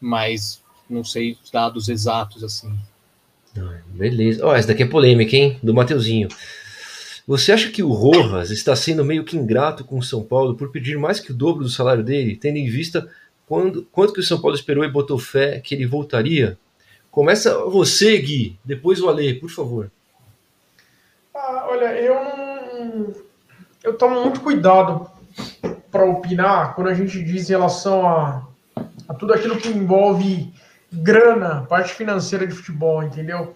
mas 0.00 0.60
não 0.88 1.04
sei 1.04 1.38
os 1.42 1.50
dados 1.50 1.88
exatos, 1.88 2.42
assim. 2.42 2.76
Beleza. 3.86 4.44
Ó, 4.44 4.50
oh, 4.50 4.54
essa 4.54 4.68
daqui 4.68 4.82
é 4.82 4.86
polêmica, 4.86 5.36
hein? 5.36 5.58
Do 5.62 5.74
Mateuzinho. 5.74 6.28
Você 7.30 7.52
acha 7.52 7.70
que 7.70 7.80
o 7.80 7.92
Rojas 7.92 8.50
está 8.50 8.74
sendo 8.74 9.04
meio 9.04 9.22
que 9.22 9.36
ingrato 9.36 9.84
com 9.84 9.96
o 9.96 10.02
São 10.02 10.20
Paulo 10.20 10.56
por 10.56 10.72
pedir 10.72 10.98
mais 10.98 11.20
que 11.20 11.30
o 11.30 11.34
dobro 11.34 11.62
do 11.62 11.70
salário 11.70 12.02
dele, 12.02 12.34
tendo 12.34 12.56
em 12.56 12.68
vista 12.68 13.08
quando, 13.46 13.86
quanto 13.92 14.12
que 14.12 14.18
o 14.18 14.22
São 14.24 14.40
Paulo 14.40 14.56
esperou 14.56 14.84
e 14.84 14.90
botou 14.90 15.16
fé 15.16 15.60
que 15.60 15.72
ele 15.72 15.86
voltaria? 15.86 16.58
Começa 17.08 17.56
você, 17.66 18.18
Gui, 18.18 18.58
depois 18.64 19.00
o 19.00 19.08
Ale, 19.08 19.34
por 19.34 19.48
favor. 19.48 19.92
Ah, 21.32 21.68
olha, 21.70 21.94
eu 22.00 22.14
não. 22.14 23.14
Eu 23.84 23.96
tomo 23.96 24.22
muito 24.22 24.40
cuidado 24.40 25.08
para 25.88 26.04
opinar 26.04 26.74
quando 26.74 26.88
a 26.88 26.94
gente 26.94 27.22
diz 27.22 27.48
em 27.48 27.52
relação 27.52 28.08
a, 28.08 28.44
a 29.08 29.14
tudo 29.14 29.34
aquilo 29.34 29.56
que 29.56 29.68
envolve 29.68 30.52
grana, 30.92 31.64
parte 31.68 31.92
financeira 31.92 32.44
de 32.44 32.56
futebol, 32.56 33.04
entendeu? 33.04 33.54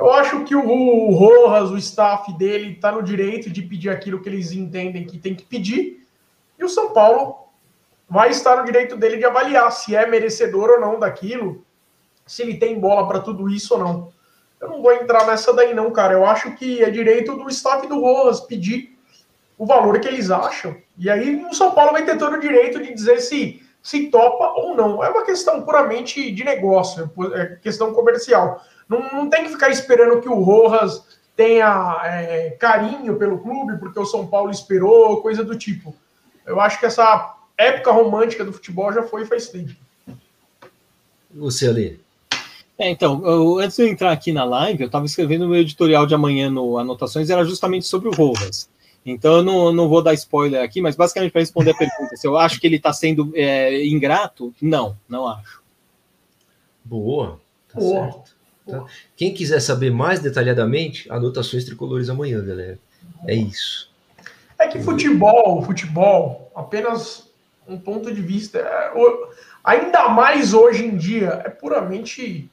Eu 0.00 0.10
acho 0.14 0.44
que 0.44 0.56
o 0.56 1.10
Rojas, 1.10 1.70
o 1.70 1.76
staff 1.76 2.32
dele, 2.38 2.72
está 2.72 2.90
no 2.90 3.02
direito 3.02 3.50
de 3.50 3.60
pedir 3.60 3.90
aquilo 3.90 4.22
que 4.22 4.30
eles 4.30 4.50
entendem 4.50 5.04
que 5.04 5.18
tem 5.18 5.34
que 5.34 5.44
pedir. 5.44 6.08
E 6.58 6.64
o 6.64 6.70
São 6.70 6.94
Paulo 6.94 7.48
vai 8.08 8.30
estar 8.30 8.56
no 8.56 8.64
direito 8.64 8.96
dele 8.96 9.18
de 9.18 9.26
avaliar 9.26 9.70
se 9.70 9.94
é 9.94 10.06
merecedor 10.06 10.70
ou 10.70 10.80
não 10.80 10.98
daquilo, 10.98 11.62
se 12.26 12.40
ele 12.40 12.56
tem 12.56 12.80
bola 12.80 13.06
para 13.06 13.20
tudo 13.20 13.50
isso 13.50 13.74
ou 13.74 13.80
não. 13.80 14.12
Eu 14.58 14.70
não 14.70 14.80
vou 14.80 14.94
entrar 14.94 15.26
nessa 15.26 15.52
daí, 15.52 15.74
não, 15.74 15.90
cara. 15.90 16.14
Eu 16.14 16.24
acho 16.24 16.52
que 16.52 16.82
é 16.82 16.88
direito 16.88 17.36
do 17.36 17.46
staff 17.50 17.86
do 17.86 18.00
Rojas 18.00 18.40
pedir 18.40 18.98
o 19.58 19.66
valor 19.66 20.00
que 20.00 20.08
eles 20.08 20.30
acham. 20.30 20.74
E 20.96 21.10
aí 21.10 21.44
o 21.44 21.52
São 21.52 21.72
Paulo 21.72 21.92
vai 21.92 22.06
ter 22.06 22.16
todo 22.16 22.36
o 22.36 22.40
direito 22.40 22.82
de 22.82 22.94
dizer 22.94 23.20
se 23.20 23.62
se 23.82 24.08
topa 24.08 24.52
ou 24.56 24.74
não. 24.74 25.04
É 25.04 25.10
uma 25.10 25.24
questão 25.24 25.62
puramente 25.62 26.30
de 26.32 26.42
negócio, 26.42 27.10
é 27.34 27.56
questão 27.56 27.92
comercial. 27.92 28.62
Não, 28.90 29.00
não 29.12 29.30
tem 29.30 29.44
que 29.44 29.50
ficar 29.50 29.70
esperando 29.70 30.20
que 30.20 30.28
o 30.28 30.42
Rojas 30.42 31.04
tenha 31.36 32.00
é, 32.04 32.50
carinho 32.58 33.16
pelo 33.16 33.38
clube, 33.38 33.78
porque 33.78 34.00
o 34.00 34.04
São 34.04 34.26
Paulo 34.26 34.50
esperou, 34.50 35.22
coisa 35.22 35.44
do 35.44 35.56
tipo. 35.56 35.94
Eu 36.44 36.60
acho 36.60 36.80
que 36.80 36.86
essa 36.86 37.36
época 37.56 37.92
romântica 37.92 38.44
do 38.44 38.52
futebol 38.52 38.92
já 38.92 39.04
foi 39.04 39.24
faz 39.24 39.48
tempo. 39.48 39.70
Você 41.32 41.68
ali. 41.68 42.00
É, 42.76 42.90
então, 42.90 43.22
eu, 43.24 43.58
antes 43.60 43.76
de 43.76 43.84
eu 43.84 43.88
entrar 43.88 44.10
aqui 44.10 44.32
na 44.32 44.42
live, 44.42 44.82
eu 44.82 44.86
estava 44.86 45.06
escrevendo 45.06 45.44
o 45.44 45.48
meu 45.48 45.60
editorial 45.60 46.04
de 46.04 46.14
amanhã 46.14 46.50
no 46.50 46.76
Anotações, 46.76 47.30
era 47.30 47.44
justamente 47.44 47.86
sobre 47.86 48.08
o 48.08 48.12
Rojas. 48.12 48.68
Então 49.06 49.36
eu 49.36 49.42
não, 49.42 49.72
não 49.72 49.88
vou 49.88 50.02
dar 50.02 50.14
spoiler 50.14 50.62
aqui, 50.62 50.80
mas 50.80 50.96
basicamente 50.96 51.30
para 51.30 51.40
responder 51.40 51.70
a 51.70 51.76
pergunta, 51.76 52.16
se 52.16 52.26
eu 52.26 52.36
acho 52.36 52.60
que 52.60 52.66
ele 52.66 52.76
está 52.76 52.92
sendo 52.92 53.32
é, 53.34 53.86
ingrato, 53.86 54.52
não, 54.60 54.96
não 55.08 55.28
acho. 55.28 55.62
Boa, 56.84 57.40
tá 57.72 57.78
Boa. 57.78 58.12
certo. 58.12 58.29
Tá? 58.68 58.84
Quem 59.16 59.32
quiser 59.32 59.60
saber 59.60 59.90
mais 59.90 60.20
detalhadamente, 60.20 61.10
anotações 61.10 61.64
tricolores 61.64 62.08
amanhã, 62.08 62.44
galera. 62.44 62.78
É 63.26 63.34
isso. 63.34 63.90
É 64.58 64.68
que 64.68 64.78
futebol, 64.80 65.62
futebol, 65.62 66.50
apenas 66.54 67.30
um 67.66 67.78
ponto 67.78 68.12
de 68.12 68.20
vista, 68.20 68.58
é, 68.58 68.92
ainda 69.64 70.08
mais 70.08 70.52
hoje 70.52 70.84
em 70.84 70.96
dia, 70.96 71.42
é 71.44 71.48
puramente 71.48 72.50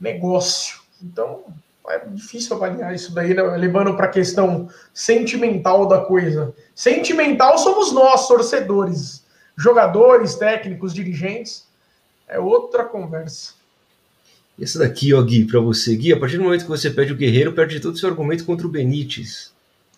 negócio. 0.00 0.80
Então, 1.02 1.44
é 1.88 1.98
difícil 2.06 2.54
avaliar 2.54 2.94
isso 2.94 3.14
daí, 3.14 3.34
né? 3.34 3.42
levando 3.56 3.96
para 3.96 4.06
a 4.06 4.10
questão 4.10 4.68
sentimental 4.92 5.86
da 5.86 6.02
coisa. 6.02 6.54
Sentimental 6.74 7.56
somos 7.58 7.92
nós, 7.92 8.28
torcedores, 8.28 9.24
jogadores, 9.56 10.34
técnicos, 10.34 10.92
dirigentes. 10.92 11.66
É 12.28 12.38
outra 12.38 12.84
conversa. 12.84 13.54
Essa 14.60 14.80
daqui, 14.80 15.14
ó, 15.14 15.22
Gui, 15.22 15.44
para 15.44 15.60
você. 15.60 15.94
Gui, 15.94 16.12
a 16.12 16.18
partir 16.18 16.36
do 16.36 16.42
momento 16.42 16.62
que 16.62 16.68
você 16.68 16.90
pede 16.90 17.12
o 17.12 17.16
Guerreiro, 17.16 17.52
perde 17.52 17.78
todo 17.78 17.94
o 17.94 17.96
seu 17.96 18.08
argumento 18.08 18.44
contra 18.44 18.66
o 18.66 18.70
Benítez. 18.70 19.52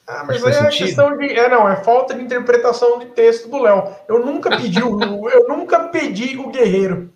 Ah, 0.07 0.25
mas 0.27 0.45
aí 0.45 0.55
é 0.55 0.69
questão 0.69 1.17
de. 1.17 1.27
É, 1.31 1.49
não, 1.49 1.69
é 1.69 1.77
falta 1.77 2.15
de 2.15 2.23
interpretação 2.23 2.99
de 2.99 3.07
texto 3.07 3.49
do 3.49 3.63
Léo. 3.63 3.95
Eu 4.09 4.25
nunca 4.27 4.51
pedi 4.59 4.83
o. 4.83 5.29
eu 5.31 5.49
nunca 5.49 5.79
pedi 5.89 6.37
o 6.37 6.51
Guerreiro. 6.51 7.11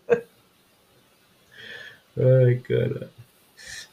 Ai, 2.16 2.60
cara. 2.66 3.10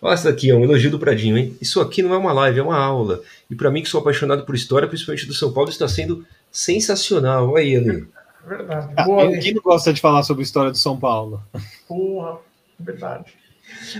Olha 0.01 0.13
essa 0.13 0.31
daqui, 0.31 0.49
é 0.49 0.55
um 0.55 0.63
elogio 0.63 0.89
do 0.89 0.99
Pradinho, 0.99 1.37
hein? 1.37 1.55
Isso 1.61 1.79
aqui 1.79 2.01
não 2.01 2.13
é 2.13 2.17
uma 2.17 2.33
live, 2.33 2.59
é 2.59 2.63
uma 2.63 2.77
aula. 2.77 3.21
E 3.49 3.55
para 3.55 3.69
mim, 3.69 3.83
que 3.83 3.89
sou 3.89 4.01
apaixonado 4.01 4.45
por 4.45 4.55
história, 4.55 4.87
principalmente 4.87 5.27
do 5.27 5.33
São 5.33 5.51
Paulo, 5.53 5.69
está 5.69 5.87
sendo 5.87 6.25
sensacional. 6.51 7.49
Olha 7.49 7.61
aí, 7.61 7.75
Ale. 7.75 8.07
Verdade. 8.45 8.93
Ah, 8.95 9.03
Boa, 9.03 9.31
quem 9.37 9.53
não 9.53 9.61
gosta 9.61 9.93
de 9.93 10.01
falar 10.01 10.23
sobre 10.23 10.43
história 10.43 10.71
do 10.71 10.77
São 10.77 10.99
Paulo? 10.99 11.43
Porra, 11.87 12.39
verdade. 12.79 13.40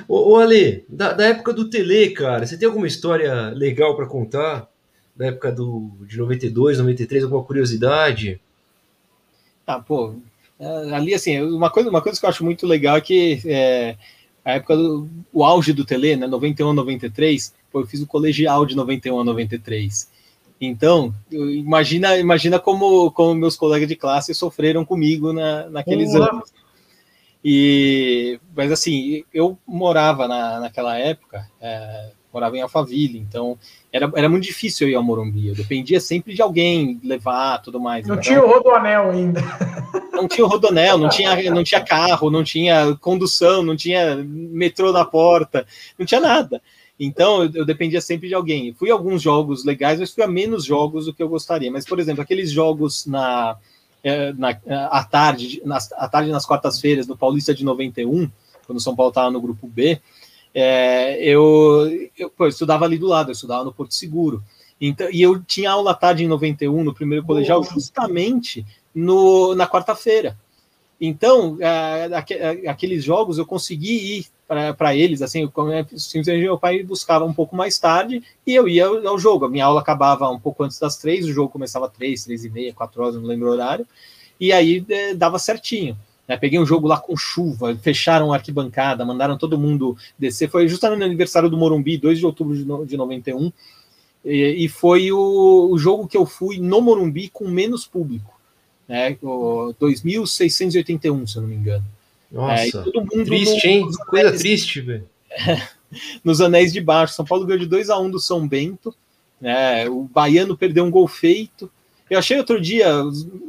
Ô, 0.08 0.34
ô 0.34 0.38
Ale, 0.38 0.86
da, 0.88 1.14
da, 1.14 1.26
época 1.26 1.54
do 1.54 1.70
Tele, 1.70 2.12
cara, 2.12 2.46
você 2.46 2.58
tem 2.58 2.68
alguma 2.68 2.88
história 2.88 3.50
legal 3.50 3.96
para 3.96 4.06
contar? 4.06 4.70
Da 5.16 5.28
época 5.28 5.52
do, 5.52 5.92
de 6.08 6.18
92, 6.18 6.80
93, 6.80 7.24
alguma 7.24 7.44
curiosidade? 7.44 8.40
Ah, 9.68 9.80
pô, 9.80 10.16
é, 10.60 10.94
ali 10.94 11.14
assim, 11.14 11.42
uma 11.42 11.70
coisa, 11.70 11.90
uma 11.90 12.02
coisa 12.02 12.20
que 12.20 12.26
eu 12.26 12.30
acho 12.30 12.44
muito 12.44 12.66
legal 12.66 12.98
é 12.98 13.02
que 13.02 13.42
é, 13.46 13.96
a 14.44 14.54
época 14.54 14.76
do 14.76 15.10
o 15.34 15.44
auge 15.44 15.74
do 15.74 15.86
Tele, 15.86 16.16
né, 16.16 16.28
91 16.28 16.74
93, 16.74 17.54
pô, 17.72 17.82
eu 17.82 17.88
fiz 17.88 18.02
o 18.02 18.08
colegial 18.08 18.66
de 18.66 18.76
91 18.76 19.20
a 19.20 19.24
93. 19.24 20.10
Então, 20.60 21.12
imagina, 21.32 22.16
imagina 22.18 22.60
como, 22.60 23.10
como 23.12 23.34
meus 23.34 23.56
colegas 23.56 23.88
de 23.88 23.96
classe 23.96 24.36
sofreram 24.36 24.86
comigo 24.86 25.34
na, 25.34 25.68
naqueles 25.70 26.14
Olá. 26.14 26.30
anos. 26.30 26.54
E, 27.44 28.40
mas 28.56 28.72
assim, 28.72 29.24
eu 29.34 29.58
morava 29.66 30.28
na, 30.28 30.60
naquela 30.60 30.98
época, 30.98 31.48
é, 31.60 32.12
morava 32.32 32.56
em 32.56 32.62
Alphaville, 32.62 33.18
então 33.18 33.58
era, 33.92 34.10
era 34.16 34.30
muito 34.30 34.44
difícil 34.44 34.88
eu 34.88 34.92
ir 34.92 34.96
ao 34.96 35.04
Morumbi. 35.04 35.48
Eu 35.48 35.56
dependia 35.56 36.00
sempre 36.00 36.34
de 36.34 36.42
alguém 36.42 37.00
levar 37.04 37.58
tudo 37.60 37.80
mais. 37.80 38.08
Não 38.08 38.20
tinha 38.20 38.44
o 38.44 38.48
Rodoanel 38.48 39.10
ainda. 39.10 39.42
Não 40.14 40.28
tinha 40.28 40.46
o 40.46 40.48
Rodoanel, 40.48 40.98
não 40.98 41.10
tinha, 41.10 41.52
não 41.52 41.64
tinha 41.64 41.82
carro, 41.82 42.30
não 42.30 42.44
tinha 42.44 42.96
condução, 43.02 43.64
não 43.64 43.76
tinha 43.76 44.16
metrô 44.24 44.92
na 44.92 45.04
porta, 45.04 45.66
não 45.98 46.06
tinha 46.06 46.22
nada. 46.22 46.62
Então 47.00 47.44
eu, 47.44 47.52
eu 47.56 47.66
dependia 47.66 48.00
sempre 48.00 48.28
de 48.28 48.36
alguém. 48.36 48.74
Fui 48.74 48.92
a 48.92 48.94
alguns 48.94 49.22
jogos 49.22 49.66
legais, 49.66 50.00
mas 50.00 50.14
fui 50.14 50.24
a 50.24 50.28
menos 50.28 50.64
jogos 50.64 51.06
do 51.06 51.14
que 51.14 51.24
eu 51.24 51.28
gostaria. 51.28 51.72
Mas, 51.72 51.86
por 51.86 52.00
exemplo, 52.00 52.22
aqueles 52.22 52.52
jogos 52.52 53.08
na, 53.08 53.58
é, 54.04 54.34
na 54.34 54.58
à 54.90 55.04
tarde, 55.04 55.62
nas, 55.66 55.92
à 55.94 56.08
tarde 56.08 56.32
nas 56.32 56.46
quartas-feiras, 56.46 57.08
no 57.08 57.18
Paulista 57.18 57.54
de 57.54 57.64
91, 57.64 58.30
quando 58.66 58.78
o 58.78 58.82
São 58.82 58.96
Paulo 58.96 59.10
estava 59.10 59.30
no 59.32 59.42
grupo 59.42 59.68
B, 59.68 60.00
é, 60.54 61.24
eu, 61.24 62.10
eu, 62.18 62.30
pô, 62.30 62.46
eu, 62.46 62.50
estudava 62.50 62.86
ali 62.86 62.98
do 62.98 63.08
lado, 63.08 63.30
eu 63.30 63.34
estudava 63.34 63.64
no 63.64 63.74
Porto 63.74 63.94
Seguro. 63.94 64.44
Então, 64.80 65.08
e 65.12 65.22
eu 65.22 65.42
tinha 65.44 65.72
aula 65.72 65.92
à 65.92 65.94
tarde 65.94 66.24
em 66.24 66.28
91, 66.28 66.84
no 66.84 66.94
primeiro 66.94 67.26
colegial, 67.26 67.64
justamente 67.64 68.66
no, 68.94 69.54
na 69.56 69.68
quarta-feira. 69.68 70.38
Então, 71.00 71.58
é, 71.60 72.68
aqueles 72.68 73.04
jogos 73.04 73.38
eu 73.38 73.46
consegui 73.46 74.18
ir 74.18 74.26
para 74.76 74.94
eles, 74.94 75.22
assim, 75.22 75.50
simplesmente 75.96 76.44
meu 76.44 76.58
pai 76.58 76.84
buscava 76.84 77.24
um 77.24 77.34
pouco 77.34 77.56
mais 77.56 77.80
tarde 77.80 78.22
e 78.46 78.54
eu 78.54 78.68
ia 78.68 78.86
ao 78.86 79.18
jogo. 79.18 79.46
A 79.46 79.50
minha 79.50 79.64
aula 79.64 79.80
acabava 79.80 80.30
um 80.30 80.40
pouco 80.40 80.64
antes 80.64 80.78
das 80.78 80.98
três, 80.98 81.26
o 81.26 81.32
jogo 81.32 81.48
começava 81.48 81.88
três, 81.88 82.26
três 82.26 82.44
e 82.44 82.50
meia, 82.50 82.74
quatro 82.74 83.02
horas, 83.02 83.16
não 83.16 83.24
lembro 83.24 83.48
o 83.48 83.52
horário, 83.52 83.88
e 84.38 84.52
aí 84.52 84.86
é, 84.90 85.14
dava 85.14 85.40
certinho. 85.40 85.98
Né? 86.28 86.36
Peguei 86.36 86.60
um 86.60 86.66
jogo 86.66 86.86
lá 86.86 87.00
com 87.00 87.16
chuva, 87.16 87.74
fecharam 87.76 88.34
a 88.34 88.36
arquibancada, 88.36 89.06
mandaram 89.06 89.38
todo 89.38 89.58
mundo 89.58 89.96
descer. 90.20 90.50
Foi 90.50 90.68
justamente 90.68 91.00
no 91.00 91.06
aniversário 91.06 91.50
do 91.50 91.58
Morumbi, 91.58 91.98
2 91.98 92.20
de 92.20 92.26
outubro 92.26 92.54
de, 92.54 92.66
no, 92.66 92.86
de 92.86 92.98
91, 92.98 93.54
e, 94.26 94.66
e 94.66 94.68
foi 94.68 95.14
o, 95.14 95.70
o 95.72 95.78
jogo 95.78 96.08
que 96.08 96.18
eu 96.18 96.26
fui 96.26 96.60
no 96.60 96.82
Morumbi 96.82 97.30
com 97.30 97.48
menos 97.48 97.88
público. 97.88 98.38
Né, 98.86 99.16
2.681, 99.22 101.26
se 101.26 101.38
eu 101.38 101.42
não 101.42 101.48
me 101.48 101.56
engano. 101.56 101.86
Nossa, 102.32 102.86
é, 102.88 103.24
triste, 103.26 103.68
hein? 103.68 103.88
Coisa 104.08 104.28
anéis, 104.28 104.42
triste, 104.42 104.82
velho. 104.82 105.10
nos 106.24 106.42
anéis 106.42 106.72
de 106.72 106.82
baixo. 106.82 107.14
São 107.14 107.26
Paulo 107.26 107.46
ganhou 107.46 107.60
de 107.60 107.68
2 107.68 107.90
a 107.90 108.00
1 108.00 108.06
um 108.06 108.10
do 108.10 108.20
São 108.20 108.48
Bento. 108.48 108.96
Né, 109.40 109.90
o 109.90 110.04
Baiano 110.04 110.58
perdeu 110.58 110.86
um 110.86 110.92
gol 110.92 111.08
feito. 111.08 111.70
Eu 112.10 112.20
achei 112.20 112.38
outro 112.38 112.60
dia, 112.60 113.04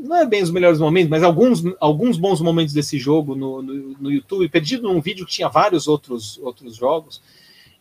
não 0.05 0.17
é 0.17 0.25
bem 0.25 0.41
os 0.43 0.51
melhores 0.51 0.79
momentos, 0.79 1.11
mas 1.11 1.25
alguns, 1.25 1.65
alguns 1.81 2.17
bons 2.17 2.41
momentos 2.41 2.73
desse 2.73 2.97
jogo 2.97 3.35
no, 3.35 3.61
no, 3.61 3.75
no 4.01 4.11
YouTube, 4.11 4.49
perdido 4.49 4.85
num 4.85 5.01
vídeo 5.01 5.27
que 5.27 5.33
tinha 5.33 5.49
vários 5.49 5.89
outros, 5.89 6.39
outros 6.39 6.77
jogos. 6.77 7.21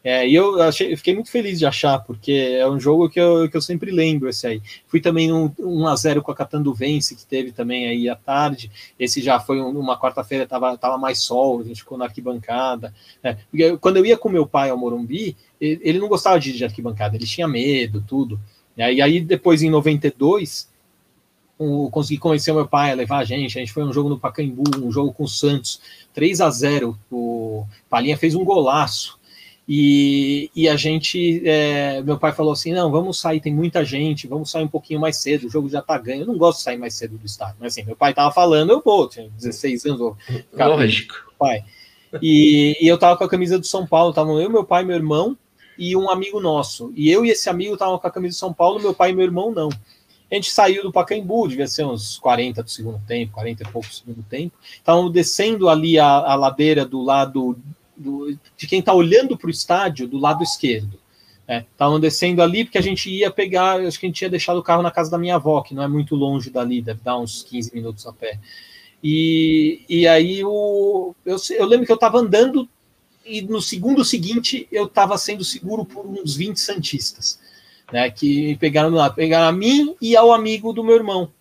É, 0.03 0.27
e 0.27 0.33
eu 0.33 0.59
achei, 0.61 0.95
fiquei 0.97 1.13
muito 1.13 1.29
feliz 1.29 1.59
de 1.59 1.65
achar, 1.65 1.99
porque 1.99 2.57
é 2.59 2.67
um 2.67 2.79
jogo 2.79 3.07
que 3.07 3.19
eu, 3.19 3.47
que 3.49 3.55
eu 3.55 3.61
sempre 3.61 3.91
lembro 3.91 4.27
esse 4.27 4.47
aí. 4.47 4.61
Fui 4.87 4.99
também 4.99 5.27
no 5.27 5.51
1x0 5.51 6.21
com 6.21 6.31
a 6.31 6.35
Catanduvense, 6.35 7.15
que 7.15 7.25
teve 7.25 7.51
também 7.51 7.87
aí 7.87 8.09
à 8.09 8.15
tarde. 8.15 8.71
Esse 8.97 9.21
já 9.21 9.39
foi 9.39 9.61
uma 9.61 9.99
quarta-feira, 9.99 10.47
tava, 10.47 10.75
tava 10.75 10.97
mais 10.97 11.19
sol, 11.19 11.59
a 11.59 11.63
gente 11.63 11.81
ficou 11.81 11.99
na 11.99 12.05
arquibancada. 12.05 12.93
Né? 13.23 13.37
Quando 13.79 13.97
eu 13.97 14.05
ia 14.05 14.17
com 14.17 14.27
meu 14.27 14.47
pai 14.47 14.71
ao 14.71 14.77
Morumbi, 14.77 15.37
ele 15.59 15.99
não 15.99 16.07
gostava 16.07 16.39
de 16.39 16.49
ir 16.49 16.53
de 16.53 16.65
arquibancada, 16.65 17.15
ele 17.15 17.27
tinha 17.27 17.47
medo, 17.47 18.03
tudo. 18.07 18.39
E 18.75 19.01
aí 19.01 19.21
depois, 19.21 19.61
em 19.61 19.69
92, 19.69 20.67
consegui 21.91 22.17
convencer 22.17 22.53
meu 22.53 22.67
pai 22.67 22.91
a 22.91 22.95
levar 22.95 23.19
a 23.19 23.23
gente. 23.23 23.57
A 23.57 23.61
gente 23.61 23.71
foi 23.71 23.83
um 23.83 23.93
jogo 23.93 24.09
no 24.09 24.19
Pacaembu, 24.19 24.63
um 24.83 24.91
jogo 24.91 25.13
com 25.13 25.25
o 25.25 25.27
Santos, 25.27 25.79
3 26.13 26.41
a 26.41 26.49
0 26.49 26.97
O 27.11 27.65
Palinha 27.87 28.17
fez 28.17 28.33
um 28.33 28.43
golaço. 28.43 29.20
E, 29.73 30.51
e 30.53 30.67
a 30.67 30.75
gente, 30.75 31.41
é, 31.47 32.01
meu 32.01 32.19
pai 32.19 32.33
falou 32.33 32.51
assim: 32.51 32.73
não, 32.73 32.91
vamos 32.91 33.17
sair, 33.17 33.39
tem 33.39 33.53
muita 33.55 33.85
gente, 33.85 34.27
vamos 34.27 34.51
sair 34.51 34.65
um 34.65 34.67
pouquinho 34.67 34.99
mais 34.99 35.15
cedo, 35.15 35.47
o 35.47 35.49
jogo 35.49 35.69
já 35.69 35.81
tá 35.81 35.97
ganho. 35.97 36.23
Eu 36.23 36.27
não 36.27 36.37
gosto 36.37 36.57
de 36.57 36.65
sair 36.65 36.77
mais 36.77 36.93
cedo 36.93 37.17
do 37.17 37.25
estádio, 37.25 37.55
mas 37.57 37.71
assim, 37.71 37.85
meu 37.85 37.95
pai 37.95 38.13
tava 38.13 38.33
falando, 38.33 38.69
eu 38.69 38.81
vou, 38.81 39.07
tinha 39.07 39.29
16 39.29 39.85
anos, 39.85 39.99
vou 39.99 40.17
ficar 40.27 40.67
Lógico. 40.67 41.15
pai. 41.39 41.63
E, 42.21 42.77
e, 42.81 42.85
eu 42.85 42.97
tava 42.97 43.17
com 43.17 43.23
a 43.23 43.29
camisa 43.29 43.57
do 43.57 43.65
São 43.65 43.87
Paulo, 43.87 44.11
tava 44.11 44.29
eu, 44.31 44.49
meu 44.49 44.65
pai, 44.65 44.83
meu 44.83 44.97
irmão 44.97 45.37
e 45.77 45.95
um 45.95 46.09
amigo 46.09 46.41
nosso. 46.41 46.91
E 46.93 47.09
eu 47.09 47.23
e 47.23 47.29
esse 47.29 47.49
amigo 47.49 47.75
estavam 47.75 47.97
com 47.97 48.05
a 48.05 48.11
camisa 48.11 48.35
do 48.35 48.39
São 48.39 48.51
Paulo, 48.51 48.77
meu 48.77 48.93
pai 48.93 49.11
e 49.11 49.13
meu 49.13 49.23
irmão 49.23 49.53
não. 49.53 49.69
A 50.29 50.35
gente 50.35 50.51
saiu 50.51 50.83
do 50.83 50.91
Pacaembu, 50.91 51.47
devia 51.47 51.67
ser 51.67 51.85
uns 51.85 52.17
40 52.17 52.61
do 52.61 52.69
segundo 52.69 53.01
tempo, 53.07 53.31
40 53.31 53.63
e 53.63 53.67
pouco 53.71 53.87
do 53.87 53.95
segundo 53.95 54.23
tempo. 54.23 54.53
Estavam 54.73 55.09
descendo 55.09 55.69
ali 55.69 55.97
a, 55.97 56.07
a 56.07 56.35
ladeira 56.35 56.85
do 56.85 57.01
lado 57.01 57.57
do, 58.01 58.37
de 58.57 58.67
quem 58.67 58.79
está 58.79 58.93
olhando 58.93 59.37
para 59.37 59.47
o 59.47 59.51
estádio, 59.51 60.07
do 60.07 60.17
lado 60.17 60.43
esquerdo. 60.43 60.99
Estavam 61.47 61.97
é, 61.97 61.99
descendo 61.99 62.41
ali 62.41 62.63
porque 62.63 62.77
a 62.77 62.83
gente 62.83 63.09
ia 63.09 63.29
pegar, 63.29 63.81
acho 63.81 63.99
que 63.99 64.05
a 64.05 64.09
gente 64.09 64.21
ia 64.21 64.29
deixar 64.29 64.55
o 64.55 64.63
carro 64.63 64.81
na 64.81 64.91
casa 64.91 65.11
da 65.11 65.17
minha 65.17 65.35
avó, 65.35 65.61
que 65.61 65.73
não 65.73 65.83
é 65.83 65.87
muito 65.87 66.15
longe 66.15 66.49
dali, 66.49 66.81
deve 66.81 67.01
dar 67.03 67.17
uns 67.17 67.43
15 67.43 67.73
minutos 67.73 68.07
a 68.07 68.13
pé. 68.13 68.39
E, 69.03 69.81
e 69.89 70.07
aí 70.07 70.43
o, 70.43 71.13
eu, 71.25 71.37
eu 71.51 71.65
lembro 71.65 71.85
que 71.85 71.91
eu 71.91 71.95
estava 71.95 72.19
andando 72.19 72.69
e 73.25 73.41
no 73.41 73.61
segundo 73.61 74.05
seguinte 74.05 74.67
eu 74.71 74.85
estava 74.85 75.17
sendo 75.17 75.43
seguro 75.43 75.83
por 75.83 76.05
uns 76.05 76.35
20 76.35 76.59
santistas 76.59 77.39
né, 77.91 78.09
que 78.09 78.55
pegaram 78.57 78.89
lá, 78.89 79.09
pegaram 79.09 79.47
a 79.47 79.51
mim 79.51 79.95
e 80.01 80.15
ao 80.15 80.31
amigo 80.31 80.71
do 80.71 80.83
meu 80.83 80.95
irmão. 80.95 81.31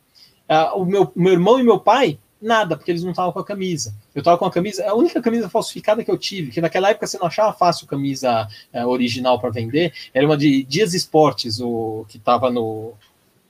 Uh, 0.48 0.80
o 0.80 0.84
meu, 0.84 1.12
meu 1.14 1.32
irmão 1.32 1.60
e 1.60 1.62
meu 1.62 1.78
pai, 1.78 2.18
nada, 2.40 2.76
porque 2.76 2.90
eles 2.90 3.02
não 3.02 3.10
estavam 3.10 3.32
com 3.32 3.38
a 3.38 3.44
camisa. 3.44 3.94
Eu 4.14 4.20
estava 4.20 4.38
com 4.38 4.44
a 4.44 4.50
camisa, 4.50 4.88
a 4.88 4.94
única 4.94 5.20
camisa 5.20 5.48
falsificada 5.48 6.02
que 6.02 6.10
eu 6.10 6.18
tive, 6.18 6.50
que 6.50 6.60
naquela 6.60 6.90
época 6.90 7.06
você 7.06 7.18
não 7.18 7.26
achava 7.26 7.52
fácil 7.52 7.86
camisa 7.86 8.48
uh, 8.72 8.86
original 8.86 9.38
para 9.38 9.50
vender, 9.50 9.92
era 10.14 10.26
uma 10.26 10.36
de 10.36 10.62
Dias 10.64 10.94
Esportes, 10.94 11.60
o 11.60 12.04
que 12.08 12.16
estava 12.16 12.50
no, 12.50 12.94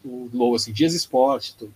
logo, 0.04 0.56
assim, 0.56 0.72
Dias 0.72 0.94
Esportes, 0.94 1.52
tudo. 1.52 1.72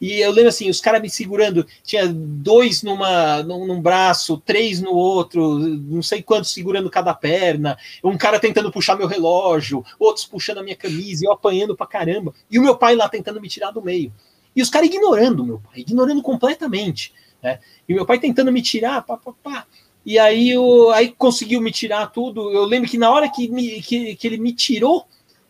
E 0.00 0.20
eu 0.20 0.30
lembro 0.30 0.48
assim, 0.48 0.68
os 0.68 0.80
caras 0.80 1.00
me 1.00 1.08
segurando, 1.08 1.66
tinha 1.82 2.06
dois 2.06 2.82
numa, 2.82 3.42
num, 3.42 3.66
num, 3.66 3.80
braço, 3.80 4.36
três 4.44 4.80
no 4.80 4.92
outro, 4.92 5.58
não 5.58 6.02
sei 6.02 6.22
quantos 6.22 6.50
segurando 6.50 6.90
cada 6.90 7.14
perna, 7.14 7.78
um 8.04 8.16
cara 8.16 8.38
tentando 8.38 8.70
puxar 8.70 8.96
meu 8.96 9.06
relógio, 9.06 9.84
outros 9.98 10.26
puxando 10.26 10.58
a 10.58 10.62
minha 10.62 10.76
camisa, 10.76 11.24
eu 11.24 11.32
apanhando 11.32 11.76
pra 11.76 11.86
caramba, 11.86 12.34
e 12.50 12.58
o 12.58 12.62
meu 12.62 12.76
pai 12.76 12.94
lá 12.94 13.08
tentando 13.08 13.40
me 13.40 13.48
tirar 13.48 13.70
do 13.70 13.82
meio. 13.82 14.12
E 14.56 14.62
os 14.62 14.70
caras 14.70 14.88
ignorando 14.88 15.44
meu 15.44 15.60
pai, 15.60 15.80
ignorando 15.80 16.22
completamente. 16.22 17.12
Né? 17.42 17.60
E 17.86 17.94
meu 17.94 18.06
pai 18.06 18.18
tentando 18.18 18.50
me 18.50 18.62
tirar, 18.62 19.02
pá, 19.02 19.18
pá, 19.18 19.32
pá. 19.42 19.66
E 20.04 20.18
aí, 20.18 20.50
eu, 20.50 20.90
aí 20.90 21.12
conseguiu 21.12 21.60
me 21.60 21.70
tirar 21.70 22.06
tudo. 22.06 22.50
Eu 22.50 22.64
lembro 22.64 22.88
que 22.88 22.96
na 22.96 23.10
hora 23.10 23.28
que, 23.28 23.48
me, 23.48 23.82
que, 23.82 24.16
que 24.16 24.26
ele 24.26 24.38
me 24.38 24.52
tirou, 24.52 25.06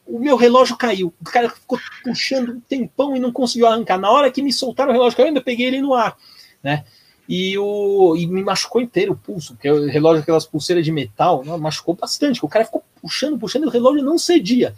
o 0.07 0.19
meu 0.19 0.37
relógio 0.37 0.77
caiu. 0.77 1.13
O 1.21 1.25
cara 1.25 1.49
ficou 1.49 1.79
puxando 2.03 2.51
um 2.51 2.61
tempão 2.61 3.17
e 3.17 3.21
não 3.21 3.31
conseguiu 3.31 3.67
arrancar. 3.67 3.99
Na 3.99 4.11
hora 4.11 4.31
que 4.31 4.43
me 4.43 4.53
soltaram 4.53 4.91
o 4.91 4.93
relógio 4.93 5.21
eu 5.21 5.27
ainda 5.27 5.41
peguei 5.41 5.67
ele 5.67 5.81
no 5.81 5.95
ar, 5.95 6.17
né? 6.63 6.85
E, 7.29 7.59
o, 7.59 8.17
e 8.17 8.27
me 8.27 8.43
machucou 8.43 8.81
inteiro 8.81 9.13
o 9.13 9.17
pulso, 9.17 9.55
porque 9.55 9.69
o 9.69 9.89
relógio, 9.89 10.23
aquelas 10.23 10.47
pulseiras 10.47 10.85
de 10.85 10.93
metal, 10.93 11.45
machucou 11.59 11.95
bastante. 11.95 12.45
O 12.45 12.49
cara 12.49 12.65
ficou 12.65 12.85
puxando, 13.03 13.37
puxando, 13.37 13.65
e 13.65 13.67
o 13.67 13.71
relógio 13.71 14.05
não 14.05 14.17
cedia. 14.17 14.75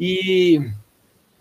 E, 0.00 0.60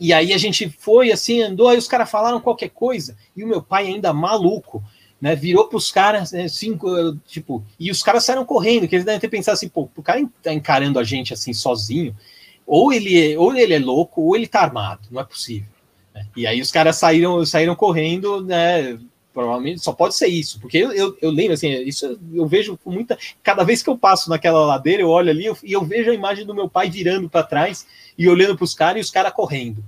e 0.01 0.11
aí 0.11 0.33
a 0.33 0.37
gente 0.39 0.67
foi 0.79 1.11
assim, 1.11 1.43
andou, 1.43 1.67
aí 1.67 1.77
os 1.77 1.87
caras 1.87 2.09
falaram 2.09 2.41
qualquer 2.41 2.69
coisa, 2.69 3.15
e 3.37 3.43
o 3.43 3.47
meu 3.47 3.61
pai 3.61 3.85
ainda 3.85 4.11
maluco, 4.11 4.83
né, 5.21 5.35
virou 5.35 5.67
para 5.67 5.77
os 5.77 5.91
caras, 5.91 6.31
né, 6.31 6.47
cinco, 6.47 7.15
tipo, 7.27 7.63
e 7.79 7.91
os 7.91 8.01
caras 8.01 8.23
saíram 8.23 8.43
correndo, 8.43 8.87
que 8.87 8.95
eles 8.95 9.05
devem 9.05 9.19
ter 9.19 9.29
pensado 9.29 9.53
assim, 9.53 9.69
pô, 9.69 9.87
o 9.95 10.01
cara 10.01 10.27
tá 10.41 10.51
encarando 10.51 10.97
a 10.97 11.03
gente 11.03 11.35
assim 11.35 11.53
sozinho, 11.53 12.17
ou 12.65 12.91
ele, 12.91 13.33
é, 13.33 13.37
ou 13.37 13.55
ele 13.55 13.75
é 13.75 13.79
louco, 13.79 14.21
ou 14.21 14.35
ele 14.35 14.47
tá 14.47 14.61
armado, 14.61 15.07
não 15.11 15.21
é 15.21 15.23
possível. 15.23 15.69
Né? 16.15 16.25
E 16.35 16.47
aí 16.47 16.59
os 16.59 16.71
caras 16.71 16.95
saíram, 16.95 17.45
saíram 17.45 17.75
correndo, 17.75 18.43
né? 18.43 18.97
Provavelmente 19.33 19.81
só 19.81 19.93
pode 19.93 20.15
ser 20.15 20.27
isso, 20.27 20.59
porque 20.59 20.77
eu, 20.77 20.91
eu, 20.91 21.17
eu, 21.21 21.31
lembro 21.31 21.53
assim, 21.53 21.69
isso 21.83 22.19
eu 22.33 22.45
vejo 22.45 22.77
muita. 22.85 23.17
Cada 23.41 23.63
vez 23.63 23.81
que 23.81 23.89
eu 23.89 23.97
passo 23.97 24.29
naquela 24.29 24.65
ladeira, 24.65 25.03
eu 25.03 25.09
olho 25.09 25.29
ali 25.29 25.45
eu, 25.45 25.57
e 25.63 25.71
eu 25.71 25.85
vejo 25.85 26.11
a 26.11 26.13
imagem 26.13 26.45
do 26.45 26.53
meu 26.53 26.67
pai 26.67 26.89
virando 26.89 27.29
para 27.29 27.43
trás 27.43 27.85
e 28.21 28.29
olhando 28.29 28.55
para 28.55 28.63
os 28.63 28.75
caras 28.75 28.97
e 28.97 29.01
os 29.01 29.09
caras 29.09 29.33
correndo. 29.33 29.83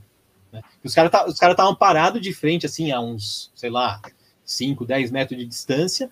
Né? 0.51 0.63
Os 0.83 0.95
caras 0.95 1.11
tá, 1.11 1.25
estavam 1.27 1.75
parados 1.75 2.19
de 2.19 2.33
frente, 2.33 2.65
assim, 2.65 2.91
a 2.91 2.99
uns, 2.99 3.51
sei 3.53 3.69
lá, 3.69 4.01
5, 4.43 4.85
10 4.85 5.11
metros 5.11 5.39
de 5.39 5.45
distância, 5.45 6.09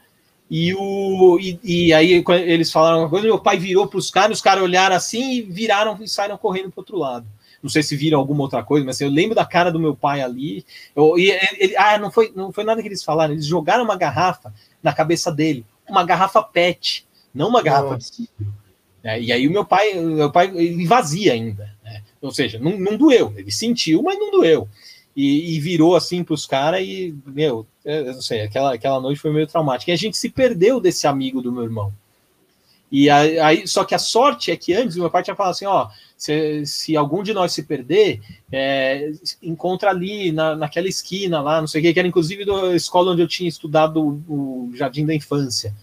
e, 0.47 0.71
o, 0.75 1.39
e, 1.39 1.59
e, 1.63 1.93
aí 1.93 2.23
eles 2.45 2.71
falaram 2.71 2.99
uma 2.99 3.09
coisa, 3.09 3.25
meu 3.25 3.39
pai 3.39 3.57
virou 3.57 3.87
para 3.87 3.97
os 3.97 4.11
caras, 4.11 4.37
os 4.37 4.43
caras 4.43 4.61
olharam 4.61 4.95
assim 4.95 5.31
e 5.31 5.41
viraram 5.41 5.97
e 5.99 6.07
saíram 6.07 6.37
correndo 6.37 6.69
para 6.69 6.81
outro 6.81 6.97
lado. 6.97 7.25
Não 7.63 7.69
sei 7.69 7.81
se 7.81 7.95
viram 7.95 8.19
alguma 8.19 8.43
outra 8.43 8.61
coisa, 8.61 8.85
mas 8.85 8.97
assim, 8.97 9.05
eu 9.05 9.09
lembro 9.09 9.33
da 9.33 9.45
cara 9.45 9.71
do 9.71 9.79
meu 9.79 9.95
pai 9.95 10.21
ali. 10.21 10.65
Eu, 10.95 11.17
e 11.17 11.31
ele, 11.31 11.75
ah, 11.77 11.97
não 11.97 12.11
foi, 12.11 12.31
não 12.35 12.51
foi 12.51 12.65
nada 12.65 12.81
que 12.81 12.87
eles 12.87 13.03
falaram, 13.03 13.33
eles 13.33 13.45
jogaram 13.45 13.83
uma 13.83 13.95
garrafa 13.95 14.53
na 14.83 14.93
cabeça 14.93 15.31
dele, 15.31 15.65
uma 15.89 16.03
garrafa 16.03 16.43
PET, 16.43 17.07
não 17.33 17.47
uma 17.47 17.63
garrafa 17.63 17.97
de. 17.97 18.29
É, 19.03 19.19
e 19.19 19.31
aí 19.31 19.47
o 19.47 19.51
meu 19.51 19.65
pai, 19.65 19.93
meu 19.93 20.31
pai 20.31 20.51
vazia 20.85 21.33
ainda. 21.33 21.73
Ou 22.21 22.31
seja, 22.31 22.59
não, 22.59 22.77
não 22.77 22.97
doeu. 22.97 23.33
Ele 23.35 23.51
sentiu, 23.51 24.03
mas 24.03 24.19
não 24.19 24.31
doeu. 24.31 24.69
E, 25.15 25.55
e 25.55 25.59
virou 25.59 25.95
assim 25.95 26.23
para 26.23 26.33
os 26.33 26.45
caras 26.45 26.81
e, 26.81 27.13
meu, 27.25 27.65
eu 27.83 28.13
não 28.13 28.21
sei, 28.21 28.41
aquela, 28.41 28.73
aquela 28.73 29.01
noite 29.01 29.19
foi 29.19 29.33
meio 29.33 29.47
traumática. 29.47 29.91
E 29.91 29.93
a 29.93 29.97
gente 29.97 30.17
se 30.17 30.29
perdeu 30.29 30.79
desse 30.79 31.07
amigo 31.07 31.41
do 31.41 31.51
meu 31.51 31.63
irmão. 31.63 31.93
E 32.91 33.09
aí, 33.09 33.65
só 33.65 33.85
que 33.85 33.95
a 33.95 33.99
sorte 33.99 34.51
é 34.51 34.57
que 34.57 34.73
antes 34.73 34.97
meu 34.97 35.09
pai 35.09 35.23
tinha 35.23 35.35
falado 35.35 35.51
assim: 35.51 35.65
ó, 35.65 35.87
se, 36.17 36.65
se 36.65 36.97
algum 36.97 37.23
de 37.23 37.33
nós 37.33 37.53
se 37.53 37.63
perder, 37.63 38.21
é, 38.51 39.11
encontra 39.41 39.89
ali 39.89 40.33
na, 40.33 40.57
naquela 40.57 40.89
esquina 40.89 41.41
lá, 41.41 41.61
não 41.61 41.67
sei 41.67 41.79
o 41.79 41.83
que, 41.85 41.93
que 41.93 41.99
era 41.99 42.07
inclusive 42.07 42.43
da 42.43 42.75
escola 42.75 43.13
onde 43.13 43.21
eu 43.21 43.29
tinha 43.29 43.47
estudado 43.47 44.21
o 44.27 44.71
Jardim 44.75 45.05
da 45.05 45.15
Infância, 45.15 45.73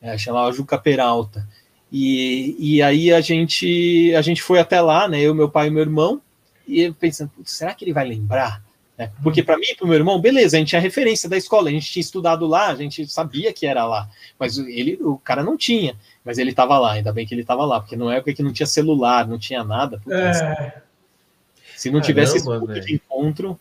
é, 0.00 0.18
chamava 0.18 0.52
Juca 0.52 0.76
Peralta. 0.76 1.48
E, 1.92 2.56
e 2.58 2.82
aí 2.82 3.12
a 3.12 3.20
gente, 3.20 4.14
a 4.16 4.22
gente 4.22 4.42
foi 4.42 4.58
até 4.58 4.80
lá, 4.80 5.06
né? 5.06 5.20
Eu, 5.20 5.34
meu 5.34 5.50
pai 5.50 5.66
e 5.68 5.70
meu 5.70 5.82
irmão, 5.82 6.22
e 6.66 6.80
eu 6.80 6.94
pensando, 6.94 7.30
será 7.44 7.74
que 7.74 7.84
ele 7.84 7.92
vai 7.92 8.08
lembrar? 8.08 8.62
É, 8.96 9.10
porque 9.22 9.42
para 9.42 9.58
mim 9.58 9.66
e 9.70 9.74
para 9.74 9.84
o 9.84 9.88
meu 9.88 9.96
irmão, 9.96 10.20
beleza, 10.20 10.56
a 10.56 10.58
gente 10.58 10.70
tinha 10.70 10.80
referência 10.80 11.28
da 11.28 11.36
escola, 11.36 11.68
a 11.68 11.72
gente 11.72 11.90
tinha 11.90 12.00
estudado 12.00 12.46
lá, 12.46 12.68
a 12.68 12.74
gente 12.74 13.06
sabia 13.06 13.52
que 13.52 13.66
era 13.66 13.84
lá, 13.84 14.08
mas 14.38 14.56
ele, 14.58 14.98
o 15.02 15.18
cara 15.18 15.42
não 15.42 15.56
tinha, 15.56 15.94
mas 16.24 16.38
ele 16.38 16.50
estava 16.50 16.78
lá, 16.78 16.92
ainda 16.92 17.12
bem 17.12 17.26
que 17.26 17.34
ele 17.34 17.42
estava 17.42 17.64
lá, 17.64 17.80
porque 17.80 17.96
não 17.96 18.10
é 18.10 18.16
época 18.16 18.32
que 18.32 18.42
não 18.42 18.52
tinha 18.52 18.66
celular, 18.66 19.26
não 19.26 19.38
tinha 19.38 19.62
nada. 19.62 20.00
É. 20.08 20.80
Se 21.76 21.90
não 21.90 22.00
tivesse 22.00 22.36
esse 22.36 22.46
ponto 22.46 22.80
de 22.80 22.94
encontro. 22.94 23.58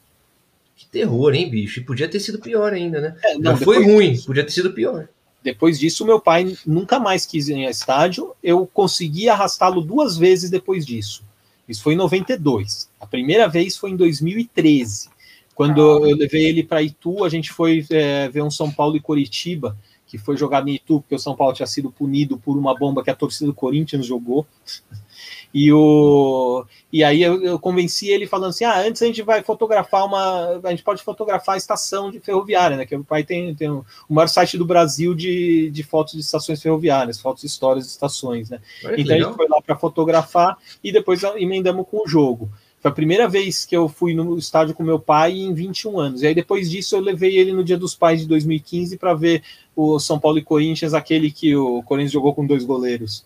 Que 0.76 0.86
terror, 0.88 1.34
hein, 1.34 1.49
bicho? 1.49 1.80
E 1.80 1.84
podia 1.84 2.08
ter 2.08 2.20
sido 2.20 2.40
pior 2.40 2.74
ainda, 2.74 2.99
né? 3.02 3.16
É, 3.24 3.36
não, 3.36 3.58
Já 3.58 3.66
foi 3.66 3.84
ruim, 3.84 4.20
podia 4.22 4.44
ter 4.44 4.52
sido 4.52 4.72
pior. 4.74 5.08
Depois 5.43 5.80
disso, 5.80 6.05
meu 6.05 6.19
pai 6.19 6.55
nunca 6.65 6.99
mais 6.99 7.26
quis 7.26 7.47
ir 7.47 7.65
ao 7.65 7.72
estádio. 7.72 8.34
Eu 8.43 8.68
consegui 8.68 9.27
arrastá-lo 9.27 9.81
duas 9.81 10.18
vezes 10.18 10.49
depois 10.49 10.85
disso. 10.85 11.23
Isso 11.68 11.81
foi 11.81 11.93
em 11.93 11.97
92. 11.97 12.89
A 12.99 13.07
primeira 13.07 13.47
vez 13.47 13.77
foi 13.77 13.91
em 13.91 13.95
2013, 13.95 15.09
quando 15.55 15.81
ah. 15.81 16.09
eu 16.09 16.15
levei 16.15 16.45
ele 16.45 16.63
para 16.63 16.84
Itu. 16.84 17.23
A 17.23 17.30
gente 17.30 17.51
foi 17.51 17.85
é, 17.89 18.30
ver 18.30 18.43
um 18.43 18.51
São 18.51 18.72
Paulo 18.72 18.97
e 18.97 19.01
Coritiba, 19.01 19.77
que 20.05 20.18
foi 20.18 20.35
jogado 20.38 20.68
em 20.68 20.76
Itu, 20.76 21.01
porque 21.01 21.15
o 21.15 21.19
São 21.19 21.35
Paulo 21.35 21.53
tinha 21.53 21.68
sido 21.68 21.89
punido 21.89 22.38
por 22.38 22.57
uma 22.57 22.77
bomba 22.77 23.03
que 23.03 23.09
a 23.09 23.15
torcida 23.15 23.45
do 23.47 23.53
Corinthians 23.53 24.05
jogou. 24.05 24.45
E, 25.53 25.72
o, 25.73 26.65
e 26.91 27.03
aí 27.03 27.22
eu, 27.22 27.44
eu, 27.44 27.60
convenci 27.60 28.07
ele 28.10 28.26
falando 28.26 28.49
assim: 28.52 28.64
ah, 28.64 28.80
antes 28.80 29.02
a 29.02 29.06
gente 29.06 29.22
vai 29.22 29.44
fotografar 29.44 30.06
uma. 30.06 30.61
A 30.64 30.69
gente 30.69 30.84
pode 30.84 31.03
fotografar 31.03 31.56
a 31.56 31.57
estação 31.57 32.10
de 32.10 32.19
ferroviária, 32.19 32.78
né? 32.78 32.86
Que 32.86 32.95
o 32.95 33.03
pai 33.03 33.23
tem, 33.23 33.53
tem 33.53 33.69
o 33.69 33.86
maior 34.10 34.28
site 34.28 34.57
do 34.57 34.65
Brasil 34.65 35.14
de, 35.14 35.69
de 35.69 35.84
fotos 35.84 36.14
de 36.14 36.22
estações 36.22 36.61
ferroviárias, 36.61 37.19
fotos 37.19 37.44
histórias 37.44 37.86
de 37.86 37.91
estações, 37.91 38.49
né? 38.49 38.60
então 38.82 38.95
legal. 38.95 39.15
a 39.15 39.23
gente 39.23 39.36
foi 39.36 39.48
lá 39.48 39.61
para 39.61 39.76
fotografar 39.76 40.57
e 40.84 40.91
depois 40.91 41.22
emendamos 41.23 41.86
com 41.90 42.03
o 42.03 42.07
jogo. 42.07 42.49
Foi 42.82 42.90
a 42.90 42.94
primeira 42.94 43.28
vez 43.30 43.64
que 43.64 43.78
eu 43.78 43.88
fui 43.88 44.15
no 44.15 44.38
estádio 44.40 44.73
com 44.73 44.82
meu 44.82 44.99
pai 44.99 45.34
em 45.34 45.53
21 45.53 45.99
anos. 45.99 46.23
E 46.23 46.28
aí 46.28 46.34
depois 46.34 46.69
disso 46.69 46.95
eu 46.95 46.99
levei 46.99 47.38
ele 47.38 47.53
no 47.53 47.64
Dia 47.64 47.78
dos 47.78 47.94
Pais 47.94 48.22
de 48.22 48.28
2015 48.28 48.98
para 48.98 49.14
ver 49.14 49.44
o 49.76 49.99
São 49.99 50.19
Paulo 50.19 50.40
e 50.40 50.44
Corinthians, 50.44 50.95
aquele 50.95 51.30
que 51.30 51.56
o 51.56 51.84
Corinthians 51.84 52.11
jogou 52.11 52.34
com 52.34 52.45
dois 52.45 52.65
goleiros. 52.65 53.23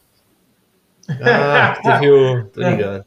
Ah, 1.21 1.79
teve 1.83 2.11
o. 2.11 2.45
Tô 2.45 2.61
ligado. 2.61 3.05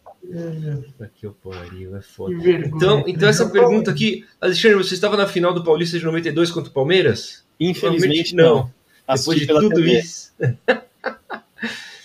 Aqui 1.01 1.27
o 1.27 1.33
pariu, 1.33 1.97
é 1.97 2.03
foda. 2.03 2.35
Então, 2.35 3.03
então 3.07 3.29
essa 3.29 3.49
pergunta 3.49 3.91
aqui, 3.91 4.27
Alexandre, 4.41 4.77
você 4.77 4.95
estava 4.95 5.17
na 5.17 5.27
final 5.27 5.55
do 5.55 5.65
Paulista 5.65 5.99
de 5.99 6.05
92 6.05 6.51
contra 6.51 6.71
o 6.71 6.75
Palmeiras? 6.75 7.45
Infelizmente 7.59 8.35
não. 8.35 8.71
Depois 9.09 9.41
de 9.41 9.47
tudo 9.47 9.75
TV. 9.75 10.01
isso. 10.01 10.33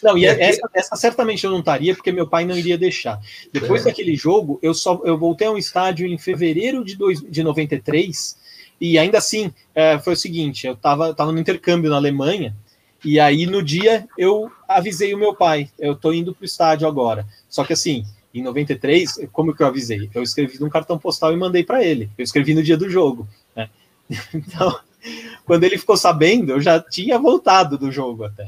Não, 0.02 0.18
e 0.18 0.26
é, 0.26 0.49
essa, 0.49 0.70
essa, 0.74 0.95
certamente 0.98 1.45
eu 1.45 1.49
não 1.49 1.60
estaria, 1.60 1.95
porque 1.95 2.11
meu 2.11 2.28
pai 2.28 2.44
não 2.44 2.57
iria 2.57 2.78
deixar. 2.78 3.22
Depois 3.53 3.84
é. 3.84 3.86
daquele 3.86 4.18
jogo, 4.18 4.60
eu 4.61 4.74
só 4.74 5.02
eu 5.06 5.18
voltei 5.18 5.48
a 5.48 5.52
um 5.52 5.57
estádio 5.57 6.06
em 6.06 6.18
fevereiro 6.18 6.84
de, 6.84 6.98
dois, 6.98 7.22
de 7.22 7.41
93, 7.41 8.38
e 8.82 8.98
ainda 8.98 9.18
assim, 9.18 9.53
é, 9.74 9.98
foi 9.98 10.11
o 10.11 10.18
seguinte: 10.18 10.68
eu 10.68 10.74
estava 10.74 11.14
tava 11.14 11.32
no 11.32 11.40
intercâmbio 11.40 11.90
na 11.90 11.95
Alemanha, 11.95 12.53
e 13.03 13.19
aí 13.19 13.45
no 13.45 13.61
dia 13.61 14.07
eu 14.17 14.51
avisei 14.67 15.13
o 15.13 15.17
meu 15.17 15.35
pai, 15.35 15.69
eu 15.77 15.95
tô 15.95 16.13
indo 16.13 16.34
pro 16.34 16.45
estádio 16.45 16.88
agora. 16.88 17.25
Só 17.49 17.63
que 17.63 17.73
assim, 17.73 18.05
em 18.34 18.41
93, 18.41 19.27
como 19.31 19.53
que 19.55 19.61
eu 19.61 19.67
avisei? 19.67 20.09
Eu 20.13 20.23
escrevi 20.23 20.59
num 20.59 20.69
cartão 20.69 20.97
postal 20.97 21.34
e 21.34 21.38
mandei 21.38 21.63
para 21.63 21.84
ele. 21.84 22.09
Eu 22.17 22.23
escrevi 22.23 22.55
no 22.55 22.63
dia 22.63 22.77
do 22.77 22.89
jogo. 22.89 23.27
Né? 23.55 23.69
Então, 24.34 24.80
quando 25.45 25.65
ele 25.65 25.77
ficou 25.77 25.97
sabendo, 25.97 26.53
eu 26.53 26.61
já 26.61 26.80
tinha 26.80 27.19
voltado 27.19 27.77
do 27.77 27.91
jogo 27.91 28.23
até. 28.23 28.47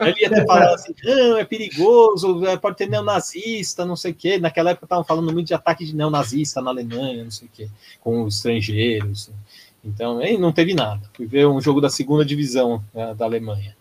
Ele 0.00 0.20
ia 0.20 0.28
ter 0.28 0.44
falado 0.44 0.74
assim: 0.74 0.92
não, 1.02 1.36
é 1.36 1.44
perigoso, 1.44 2.44
é, 2.44 2.56
pode 2.56 2.76
ter 2.76 2.88
neonazista, 2.88 3.86
não 3.86 3.94
sei 3.94 4.10
o 4.10 4.14
quê. 4.14 4.38
Naquela 4.38 4.70
época 4.70 4.86
estavam 4.86 5.04
falando 5.04 5.32
muito 5.32 5.46
de 5.46 5.54
ataque 5.54 5.84
de 5.84 5.94
neonazista 5.94 6.60
na 6.60 6.70
Alemanha, 6.70 7.24
não 7.24 7.30
sei 7.30 7.46
o 7.46 7.50
quê, 7.52 7.68
com 8.00 8.24
os 8.24 8.36
estrangeiros. 8.36 9.30
Então, 9.84 10.18
aí 10.18 10.36
não 10.36 10.52
teve 10.52 10.74
nada. 10.74 11.00
Fui 11.14 11.26
ver 11.26 11.46
um 11.46 11.60
jogo 11.60 11.80
da 11.80 11.88
segunda 11.88 12.24
divisão 12.24 12.82
né, 12.92 13.14
da 13.14 13.24
Alemanha. 13.24 13.76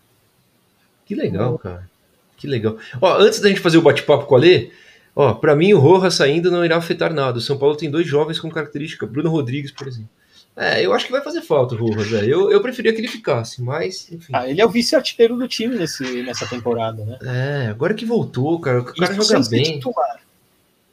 Que 1.11 1.15
legal, 1.15 1.59
cara. 1.59 1.89
Que 2.37 2.47
legal. 2.47 2.77
Ó, 3.01 3.17
antes 3.17 3.41
da 3.41 3.49
gente 3.49 3.59
fazer 3.59 3.77
o 3.77 3.81
bate-papo 3.81 4.25
com 4.25 4.35
a 4.35 4.39
Lê, 4.39 4.69
ó, 5.13 5.33
para 5.33 5.57
mim 5.57 5.73
o 5.73 5.79
Rojas 5.79 6.13
saindo 6.13 6.49
não 6.49 6.63
irá 6.63 6.77
afetar 6.77 7.13
nada. 7.13 7.37
O 7.37 7.41
São 7.41 7.57
Paulo 7.57 7.75
tem 7.75 7.91
dois 7.91 8.07
jovens 8.07 8.39
com 8.39 8.49
característica, 8.49 9.05
Bruno 9.05 9.29
Rodrigues, 9.29 9.71
por 9.71 9.89
exemplo. 9.89 10.09
É, 10.55 10.85
eu 10.85 10.93
acho 10.93 11.05
que 11.05 11.11
vai 11.11 11.21
fazer 11.21 11.41
falta 11.41 11.75
o 11.75 11.77
Rojas, 11.77 12.13
é. 12.13 12.25
eu, 12.25 12.49
eu 12.49 12.61
preferia 12.61 12.93
que 12.93 13.01
ele 13.01 13.09
ficasse, 13.09 13.61
mas 13.61 14.09
enfim. 14.09 14.31
Ah, 14.33 14.49
ele 14.49 14.61
é 14.61 14.65
o 14.65 14.69
vice-artilheiro 14.69 15.35
do 15.35 15.49
time 15.49 15.75
nesse, 15.75 16.23
nessa 16.23 16.47
temporada, 16.47 17.03
né? 17.03 17.17
É, 17.23 17.67
agora 17.67 17.93
que 17.93 18.05
voltou, 18.05 18.57
cara, 18.61 18.79
o 18.79 18.85
cara 18.85 19.11
Isso 19.11 19.33
joga 19.33 19.49
bem. 19.49 19.65
Ser 19.65 19.73
titular. 19.73 20.21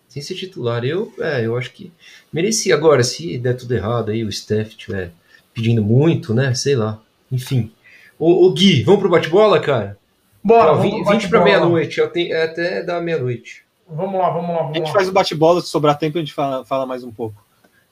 Sem 0.08 0.22
ser 0.22 0.34
titular, 0.34 0.84
eu, 0.84 1.12
é, 1.20 1.46
eu 1.46 1.56
acho 1.56 1.70
que 1.70 1.92
merecia. 2.32 2.74
Agora, 2.74 3.04
se 3.04 3.38
der 3.38 3.54
tudo 3.54 3.72
errado 3.72 4.10
aí, 4.10 4.24
o 4.24 4.32
Steph 4.32 4.74
tiver 4.74 5.12
pedindo 5.54 5.82
muito, 5.82 6.34
né? 6.34 6.54
Sei 6.54 6.74
lá. 6.74 7.00
Enfim. 7.30 7.70
Ô, 8.18 8.46
ô 8.46 8.52
Gui, 8.52 8.82
vamos 8.82 9.00
pro 9.00 9.10
bate-bola, 9.10 9.60
cara? 9.60 9.97
Bora, 10.42 10.74
Não, 10.74 10.82
20, 10.82 11.08
20 11.08 11.28
para 11.28 11.44
meia-noite, 11.44 12.00
é 12.00 12.42
até 12.44 12.82
da 12.82 13.00
meia-noite. 13.00 13.64
Vamos 13.88 14.18
lá, 14.18 14.30
vamos 14.30 14.50
lá. 14.50 14.62
Vamos 14.62 14.76
a 14.76 14.78
gente 14.78 14.86
lá. 14.88 14.92
faz 14.92 15.08
o 15.08 15.12
bate-bola, 15.12 15.60
se 15.60 15.68
sobrar 15.68 15.98
tempo 15.98 16.18
a 16.18 16.20
gente 16.20 16.32
fala, 16.32 16.64
fala 16.64 16.86
mais 16.86 17.02
um 17.02 17.10
pouco. 17.10 17.42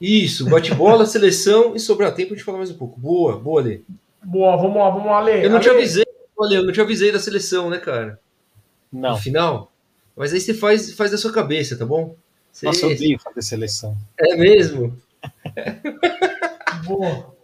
Isso, 0.01 0.49
bate-bola, 0.49 1.05
seleção 1.07 1.75
e 1.75 1.81
sobrar 1.81 2.15
tempo 2.15 2.35
a 2.35 2.37
gente 2.37 2.45
fala 2.45 2.59
mais 2.59 2.71
um 2.71 2.77
pouco. 2.77 3.01
Boa, 3.01 3.39
boa, 3.39 3.63
Lê. 3.63 3.81
Boa, 4.23 4.57
vamos 4.57 4.77
lá, 4.77 4.91
vamos 4.91 5.07
lá, 5.07 5.21
Lê. 5.21 5.45
Eu 5.45 5.51
não 5.51 5.57
Ale. 5.57 5.65
te 5.65 5.71
avisei, 5.71 6.07
olha, 6.37 6.57
eu 6.57 6.65
não 6.65 6.73
te 6.73 6.81
avisei 6.81 7.13
da 7.13 7.19
seleção, 7.19 7.71
né, 7.71 7.79
cara? 7.79 8.21
Não. 8.93 9.13
No 9.13 9.17
final. 9.17 9.73
Mas 10.15 10.33
aí 10.33 10.41
você 10.41 10.55
faz, 10.55 10.93
faz 10.95 11.11
da 11.11 11.19
sua 11.19 11.33
cabeça, 11.33 11.77
tá 11.77 11.85
bom? 11.85 12.15
Você... 12.53 12.67
Nossa, 12.67 12.87
eu 12.87 12.91
odeio 12.91 13.19
fazer 13.19 13.43
seleção. 13.43 13.97
É 14.19 14.37
mesmo? 14.37 14.97
boa. 16.85 17.36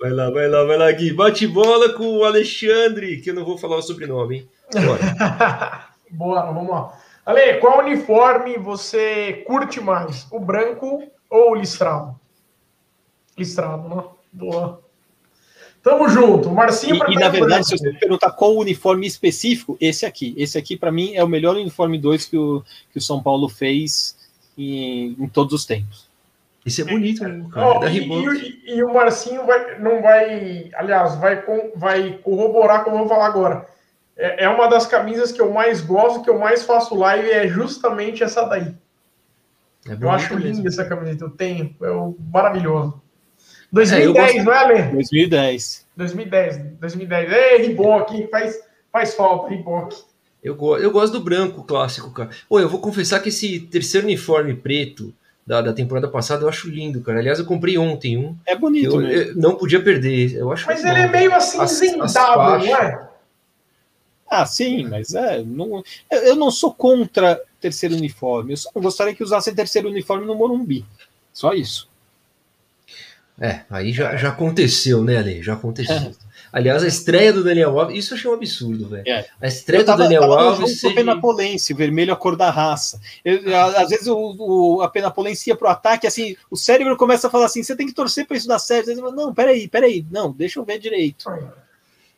Vai 0.00 0.12
lá, 0.12 0.30
vai 0.30 0.48
lá, 0.48 0.64
vai 0.64 0.78
lá, 0.78 0.90
Gui. 0.92 1.12
Bate 1.12 1.46
bola 1.46 1.92
com 1.92 2.16
o 2.16 2.24
Alexandre, 2.24 3.20
que 3.20 3.28
eu 3.28 3.34
não 3.34 3.44
vou 3.44 3.58
falar 3.58 3.76
o 3.76 3.82
sobrenome, 3.82 4.36
hein? 4.38 4.48
Bora. 4.72 5.88
Bora, 6.10 6.52
vamos 6.52 6.70
lá. 6.70 6.98
Ale, 7.26 7.58
qual 7.58 7.80
uniforme 7.80 8.56
você 8.56 9.44
curte 9.46 9.78
mais? 9.78 10.26
O 10.32 10.40
branco 10.40 11.02
ou 11.28 11.52
o 11.52 11.54
listrado? 11.54 12.18
Listrado, 13.36 13.94
né? 13.94 14.02
Boa. 14.32 14.80
Tamo 15.82 16.08
junto. 16.08 16.50
Marcinho 16.50 16.96
E, 17.06 17.12
e 17.12 17.14
na 17.16 17.28
verdade, 17.28 17.66
se 17.66 17.76
você 17.76 17.92
perguntar 17.92 18.30
qual 18.32 18.56
uniforme 18.56 19.06
específico, 19.06 19.76
esse 19.78 20.06
aqui. 20.06 20.34
Esse 20.38 20.56
aqui, 20.56 20.78
para 20.78 20.90
mim, 20.90 21.14
é 21.14 21.22
o 21.22 21.28
melhor 21.28 21.56
uniforme 21.56 21.98
2 21.98 22.24
que 22.24 22.38
o, 22.38 22.64
que 22.90 22.98
o 22.98 23.02
São 23.02 23.22
Paulo 23.22 23.50
fez 23.50 24.16
em, 24.56 25.14
em 25.18 25.28
todos 25.28 25.52
os 25.52 25.66
tempos. 25.66 26.09
Isso 26.64 26.82
é 26.82 26.84
bonito, 26.84 27.24
né, 27.24 27.46
cara? 27.50 27.78
Oh, 27.78 27.84
é 27.84 27.90
e, 27.90 27.98
e, 27.98 28.76
e, 28.76 28.84
o 28.84 28.92
Marcinho 28.92 29.46
vai, 29.46 29.78
não 29.78 30.02
vai, 30.02 30.70
aliás, 30.74 31.16
vai, 31.16 31.40
com, 31.42 31.72
vai 31.74 32.18
corroborar 32.22 32.84
como 32.84 32.96
eu 32.96 33.00
vou 33.00 33.08
falar 33.08 33.26
agora. 33.26 33.66
É, 34.16 34.44
é, 34.44 34.48
uma 34.48 34.68
das 34.68 34.86
camisas 34.86 35.32
que 35.32 35.40
eu 35.40 35.50
mais 35.50 35.80
gosto, 35.80 36.22
que 36.22 36.28
eu 36.28 36.38
mais 36.38 36.64
faço 36.64 36.94
live, 36.94 37.30
é 37.30 37.48
justamente 37.48 38.22
essa 38.22 38.44
daí. 38.44 38.74
É 39.88 39.96
eu 39.98 40.10
acho 40.10 40.34
linda 40.34 40.68
essa 40.68 40.84
camiseta, 40.84 41.24
eu 41.24 41.30
tenho, 41.30 41.74
é 41.80 42.30
maravilhoso. 42.30 43.00
2010, 43.72 44.36
é, 44.36 44.42
não 44.42 44.52
é, 44.52 44.58
Ale? 44.58 44.82
2010. 44.92 45.86
2010, 45.96 46.58
2010. 46.78 47.32
Ei, 47.32 47.66
Riboc, 47.66 48.10
faz, 48.30 48.60
faz 48.92 49.14
falta, 49.14 49.48
Riboc. 49.48 49.94
Eu, 50.42 50.56
eu 50.78 50.90
gosto 50.90 51.12
do 51.14 51.24
branco 51.24 51.64
clássico, 51.64 52.10
cara. 52.10 52.30
Pô, 52.48 52.60
eu 52.60 52.68
vou 52.68 52.80
confessar 52.80 53.20
que 53.20 53.30
esse 53.30 53.60
terceiro 53.60 54.06
uniforme 54.06 54.54
preto 54.54 55.14
da, 55.50 55.60
da 55.60 55.72
temporada 55.72 56.06
passada, 56.06 56.44
eu 56.44 56.48
acho 56.48 56.70
lindo, 56.70 57.00
cara. 57.00 57.18
Aliás, 57.18 57.40
eu 57.40 57.44
comprei 57.44 57.76
ontem 57.76 58.16
um. 58.16 58.36
É 58.46 58.54
bonito, 58.54 59.02
eu, 59.02 59.10
eu 59.10 59.34
não 59.34 59.56
podia 59.56 59.82
perder. 59.82 60.36
Eu 60.36 60.52
acho 60.52 60.64
mas 60.64 60.84
ele 60.84 60.92
bom. 60.92 60.98
é 60.98 61.08
meio 61.08 61.34
assim, 61.34 61.66
zendável, 61.66 62.68
não 62.68 62.76
é? 62.76 63.08
Ah, 64.30 64.46
sim, 64.46 64.86
mas 64.86 65.12
é. 65.12 65.42
Não, 65.42 65.82
eu 66.08 66.36
não 66.36 66.52
sou 66.52 66.72
contra 66.72 67.42
terceiro 67.60 67.96
uniforme. 67.96 68.52
Eu 68.52 68.58
só 68.58 68.70
gostaria 68.76 69.12
que 69.12 69.24
usassem 69.24 69.52
terceiro 69.52 69.88
uniforme 69.88 70.24
no 70.24 70.36
Morumbi. 70.36 70.86
Só 71.32 71.52
isso. 71.52 71.90
É, 73.40 73.62
aí 73.68 73.92
já, 73.92 74.16
já 74.16 74.28
aconteceu, 74.28 75.02
né, 75.02 75.16
Ale? 75.16 75.42
Já 75.42 75.54
aconteceu. 75.54 75.96
Aliás, 76.52 76.82
a 76.82 76.88
estreia 76.88 77.32
do 77.32 77.44
Daniel 77.44 77.78
Alves, 77.78 77.96
isso 77.96 78.14
eu 78.14 78.18
achei 78.18 78.30
um 78.30 78.34
absurdo, 78.34 78.88
velho. 78.88 79.04
É. 79.06 79.26
A 79.40 79.46
estreia 79.46 79.84
tava, 79.84 79.98
do 79.98 80.02
Daniel 80.04 80.22
tava 80.22 80.42
Alves. 80.42 80.80
Seja... 80.80 80.94
Penapolense, 80.94 81.74
vermelho 81.74 82.12
a 82.12 82.16
cor 82.16 82.36
da 82.36 82.50
raça. 82.50 83.00
Eu, 83.24 83.40
às 83.56 83.88
vezes 83.88 84.06
o, 84.08 84.36
o, 84.38 84.82
a 84.82 84.88
Penapolense 84.88 85.48
ia 85.48 85.56
pro 85.56 85.68
ataque, 85.68 86.06
assim, 86.06 86.36
o 86.50 86.56
cérebro 86.56 86.96
começa 86.96 87.28
a 87.28 87.30
falar 87.30 87.46
assim: 87.46 87.62
você 87.62 87.76
tem 87.76 87.86
que 87.86 87.94
torcer 87.94 88.26
para 88.26 88.36
isso 88.36 88.48
dar 88.48 88.58
certo. 88.58 88.86
Vezes, 88.86 89.02
não, 89.02 89.32
peraí, 89.32 89.68
peraí, 89.68 90.04
não, 90.10 90.32
deixa 90.32 90.58
eu 90.58 90.64
ver 90.64 90.78
direito. 90.78 91.30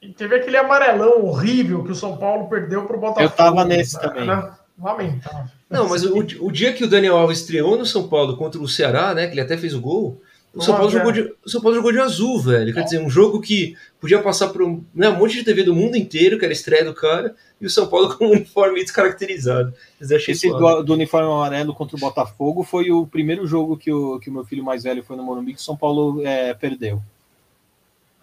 E 0.00 0.08
teve 0.08 0.36
aquele 0.36 0.56
amarelão 0.56 1.24
horrível 1.24 1.84
que 1.84 1.92
o 1.92 1.94
São 1.94 2.16
Paulo 2.16 2.48
perdeu 2.48 2.84
pro 2.86 2.98
Botafogo. 2.98 3.24
Eu 3.24 3.30
tava 3.30 3.64
nesse 3.64 3.96
né? 3.96 4.02
também. 4.02 4.52
Lamentável. 4.80 5.44
Não, 5.70 5.88
mas 5.88 6.04
o, 6.04 6.18
o 6.18 6.50
dia 6.50 6.72
que 6.72 6.84
o 6.84 6.88
Daniel 6.88 7.16
Alves 7.16 7.38
estreou 7.38 7.78
no 7.78 7.86
São 7.86 8.08
Paulo 8.08 8.36
contra 8.36 8.60
o 8.60 8.68
Ceará, 8.68 9.14
né? 9.14 9.26
Que 9.26 9.34
ele 9.34 9.40
até 9.40 9.56
fez 9.56 9.74
o 9.74 9.80
gol. 9.80 10.20
O 10.54 10.60
São, 10.60 10.76
Paulo 10.76 10.90
jogou 10.90 11.12
de, 11.12 11.34
o 11.42 11.48
São 11.48 11.62
Paulo 11.62 11.76
jogou 11.76 11.92
de 11.92 11.98
azul, 11.98 12.38
velho. 12.38 12.74
Quer 12.74 12.80
é. 12.80 12.84
dizer, 12.84 13.00
um 13.00 13.08
jogo 13.08 13.40
que 13.40 13.74
podia 13.98 14.20
passar 14.20 14.48
por 14.48 14.62
um, 14.62 14.84
né, 14.94 15.08
um 15.08 15.16
monte 15.16 15.34
de 15.34 15.44
TV 15.44 15.62
do 15.62 15.74
mundo 15.74 15.96
inteiro, 15.96 16.38
que 16.38 16.44
era 16.44 16.52
a 16.52 16.56
estreia 16.56 16.84
do 16.84 16.92
cara, 16.92 17.34
e 17.58 17.64
o 17.64 17.70
São 17.70 17.88
Paulo 17.88 18.12
com 18.18 18.26
um 18.26 18.32
uniforme 18.32 18.80
descaracterizado. 18.80 19.72
Esse 20.00 20.48
do, 20.48 20.82
do, 20.82 20.92
uniforme 20.92 21.30
amarelo 21.30 21.74
contra 21.74 21.96
o 21.96 22.00
Botafogo 22.00 22.62
foi 22.62 22.90
o 22.90 23.06
primeiro 23.06 23.46
jogo 23.46 23.78
que 23.78 23.90
o, 23.90 24.20
que 24.20 24.28
o 24.28 24.32
meu 24.32 24.44
filho 24.44 24.62
mais 24.62 24.82
velho 24.82 25.02
foi 25.02 25.16
no 25.16 25.22
Morumbi 25.22 25.54
que 25.54 25.60
o 25.60 25.62
São 25.62 25.76
Paulo 25.76 26.20
é, 26.26 26.52
perdeu. 26.52 27.02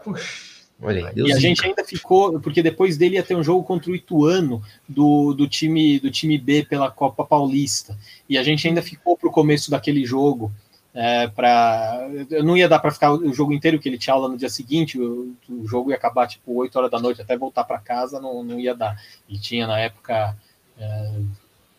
Puxa. 0.03 0.49
Olha, 0.81 1.11
e 1.13 1.33
a 1.33 1.37
gente 1.37 1.65
ainda 1.65 1.83
ficou, 1.83 2.39
porque 2.39 2.63
depois 2.63 2.95
dele 2.95 3.15
ia 3.15 3.23
ter 3.23 3.35
um 3.35 3.43
jogo 3.43 3.63
contra 3.63 3.91
o 3.91 3.95
Ituano 3.95 4.63
do, 4.87 5.33
do, 5.33 5.45
time, 5.45 5.99
do 5.99 6.09
time 6.09 6.37
B 6.37 6.63
pela 6.63 6.89
Copa 6.89 7.25
Paulista. 7.25 7.97
E 8.29 8.37
a 8.37 8.43
gente 8.43 8.65
ainda 8.65 8.81
ficou 8.81 9.17
para 9.17 9.27
o 9.27 9.31
começo 9.31 9.69
daquele 9.69 10.05
jogo. 10.05 10.49
É, 10.93 11.27
para 11.27 12.09
eu 12.31 12.43
não 12.43 12.57
ia 12.57 12.67
dar 12.67 12.79
para 12.79 12.91
ficar 12.91 13.11
o 13.11 13.31
jogo 13.31 13.53
inteiro 13.53 13.77
que 13.77 13.87
ele 13.87 13.97
tinha 13.97 14.13
aula 14.13 14.27
no 14.27 14.35
dia 14.35 14.49
seguinte 14.49 14.99
o, 14.99 15.35
o 15.47 15.67
jogo 15.67 15.91
ia 15.91 15.95
acabar 15.95 16.25
tipo 16.25 16.51
8 16.51 16.75
horas 16.75 16.89
da 16.89 16.99
noite 16.99 17.21
até 17.21 17.37
voltar 17.37 17.63
para 17.63 17.77
casa 17.77 18.19
não, 18.19 18.43
não 18.43 18.59
ia 18.59 18.73
dar. 18.73 18.99
Ele 19.29 19.39
tinha 19.39 19.67
na 19.67 19.79
época 19.79 20.35
é, 20.79 21.11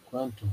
quanto? 0.06 0.46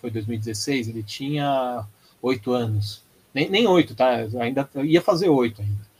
Foi 0.00 0.10
2016 0.10 0.88
ele 0.88 1.02
tinha 1.02 1.84
oito 2.20 2.52
anos. 2.52 3.02
Nem, 3.32 3.48
nem 3.48 3.66
8, 3.66 3.94
tá? 3.94 4.26
Ainda 4.40 4.68
ia 4.82 5.00
fazer 5.00 5.28
oito 5.28 5.62
ainda. 5.62 5.90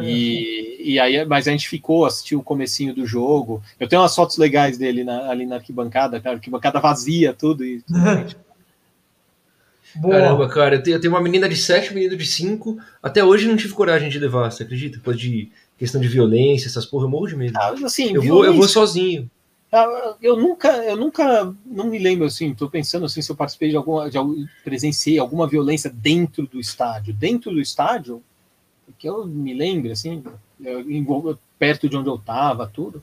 E, 0.00 0.92
e 0.92 1.00
aí, 1.00 1.24
mas 1.24 1.48
a 1.48 1.50
gente 1.50 1.68
ficou, 1.68 2.06
assistiu 2.06 2.38
o 2.38 2.42
comecinho 2.42 2.94
do 2.94 3.04
jogo. 3.04 3.62
Eu 3.80 3.88
tenho 3.88 4.00
umas 4.00 4.14
fotos 4.14 4.36
legais 4.36 4.78
dele 4.78 5.02
na, 5.02 5.28
ali 5.28 5.44
na 5.44 5.56
arquibancada, 5.56 6.20
cara, 6.20 6.36
arquibancada 6.36 6.80
vazia, 6.80 7.34
tudo. 7.34 7.64
E, 7.64 7.82
Boa. 9.94 10.14
Caramba, 10.14 10.48
cara, 10.48 10.82
eu 10.86 11.00
tenho, 11.00 11.12
uma 11.12 11.20
menina 11.20 11.48
de 11.48 11.56
7, 11.56 11.90
um 11.90 11.94
menino 11.94 12.16
de 12.16 12.26
5. 12.26 12.78
Até 13.02 13.24
hoje 13.24 13.48
não 13.48 13.56
tive 13.56 13.74
coragem 13.74 14.08
de 14.08 14.18
levar, 14.18 14.50
você 14.50 14.62
acredita? 14.62 14.98
Depois 14.98 15.18
de 15.18 15.50
questão 15.76 16.00
de 16.00 16.08
violência, 16.08 16.68
essas 16.68 16.84
porra, 16.84 17.04
eu 17.04 17.08
morro 17.08 17.26
de 17.26 17.36
medo. 17.36 17.56
Ah, 17.56 17.74
assim, 17.84 18.14
eu, 18.14 18.22
vou, 18.22 18.44
eu 18.44 18.54
vou 18.54 18.68
sozinho. 18.68 19.30
Ah, 19.72 20.16
eu 20.22 20.36
nunca, 20.36 20.68
eu 20.68 20.96
nunca, 20.96 21.54
não 21.66 21.88
me 21.88 21.98
lembro 21.98 22.26
assim, 22.26 22.54
tô 22.54 22.70
pensando 22.70 23.04
assim, 23.04 23.20
se 23.20 23.30
eu 23.30 23.36
participei 23.36 23.70
de 23.70 23.76
alguma, 23.76 24.10
de, 24.10 24.18
presenciei 24.64 25.18
alguma 25.18 25.46
violência 25.46 25.90
dentro 25.90 26.46
do 26.46 26.58
estádio. 26.58 27.12
Dentro 27.12 27.50
do 27.50 27.60
estádio, 27.60 28.22
que 28.98 29.08
eu 29.08 29.26
me 29.26 29.52
lembro, 29.52 29.92
assim, 29.92 30.22
eu, 30.64 31.38
perto 31.58 31.88
de 31.88 31.96
onde 31.96 32.08
eu 32.08 32.18
tava, 32.18 32.66
tudo. 32.66 33.02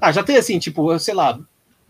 Ah, 0.00 0.12
já 0.12 0.22
tem 0.22 0.36
assim, 0.36 0.58
tipo, 0.58 0.96
sei 0.98 1.14
lá, 1.14 1.38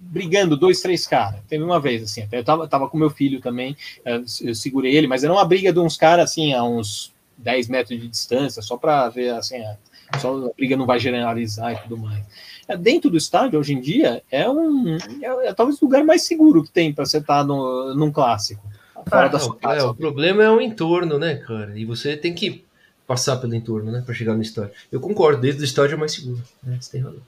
brigando 0.00 0.56
dois, 0.56 0.80
três 0.80 1.06
caras. 1.06 1.40
Teve 1.46 1.62
uma 1.62 1.78
vez, 1.78 2.02
assim, 2.02 2.22
até 2.22 2.38
eu 2.38 2.44
tava, 2.44 2.66
tava 2.66 2.88
com 2.88 2.96
meu 2.96 3.10
filho 3.10 3.40
também, 3.40 3.76
eu 4.04 4.54
segurei 4.54 4.96
ele, 4.96 5.06
mas 5.06 5.22
era 5.22 5.32
uma 5.32 5.44
briga 5.44 5.72
de 5.72 5.78
uns 5.78 5.96
caras, 5.96 6.30
assim, 6.30 6.54
a 6.54 6.64
uns 6.64 7.12
10 7.36 7.68
metros 7.68 8.00
de 8.00 8.08
distância, 8.08 8.62
só 8.62 8.76
para 8.76 9.08
ver, 9.10 9.30
assim, 9.30 9.62
a, 9.62 9.76
só 10.18 10.34
a 10.46 10.52
briga 10.56 10.76
não 10.76 10.86
vai 10.86 10.98
generalizar 10.98 11.72
e 11.72 11.76
tudo 11.82 11.98
mais. 11.98 12.24
É, 12.66 12.76
dentro 12.76 13.10
do 13.10 13.16
estádio, 13.16 13.58
hoje 13.58 13.74
em 13.74 13.80
dia, 13.80 14.22
é 14.30 14.48
um 14.48 14.96
é, 14.96 15.48
é 15.48 15.54
talvez 15.54 15.80
o 15.80 15.84
lugar 15.84 16.04
mais 16.04 16.22
seguro 16.22 16.62
que 16.62 16.70
tem 16.70 16.92
para 16.92 17.04
você 17.04 17.18
estar 17.18 17.38
tá 17.38 17.44
no, 17.44 17.94
num 17.94 18.10
clássico. 18.10 18.62
Fora 19.08 19.26
ah, 19.26 19.28
da 19.28 19.38
sua 19.38 19.56
casa. 19.56 19.80
É, 19.80 19.82
o 19.82 19.94
problema 19.94 20.42
é 20.42 20.50
o 20.50 20.60
entorno, 20.60 21.18
né, 21.18 21.36
cara? 21.36 21.78
E 21.78 21.84
você 21.84 22.16
tem 22.16 22.34
que 22.34 22.64
passar 23.06 23.38
pelo 23.38 23.54
entorno, 23.54 23.90
né, 23.90 24.02
para 24.04 24.14
chegar 24.14 24.34
no 24.34 24.42
estádio. 24.42 24.72
Eu 24.92 25.00
concordo, 25.00 25.40
desde 25.40 25.62
o 25.62 25.64
estádio 25.64 25.94
é 25.94 25.98
mais 25.98 26.12
seguro. 26.12 26.42
Né? 26.62 26.78
Você 26.80 26.92
tem 26.92 27.00
razão. 27.00 27.22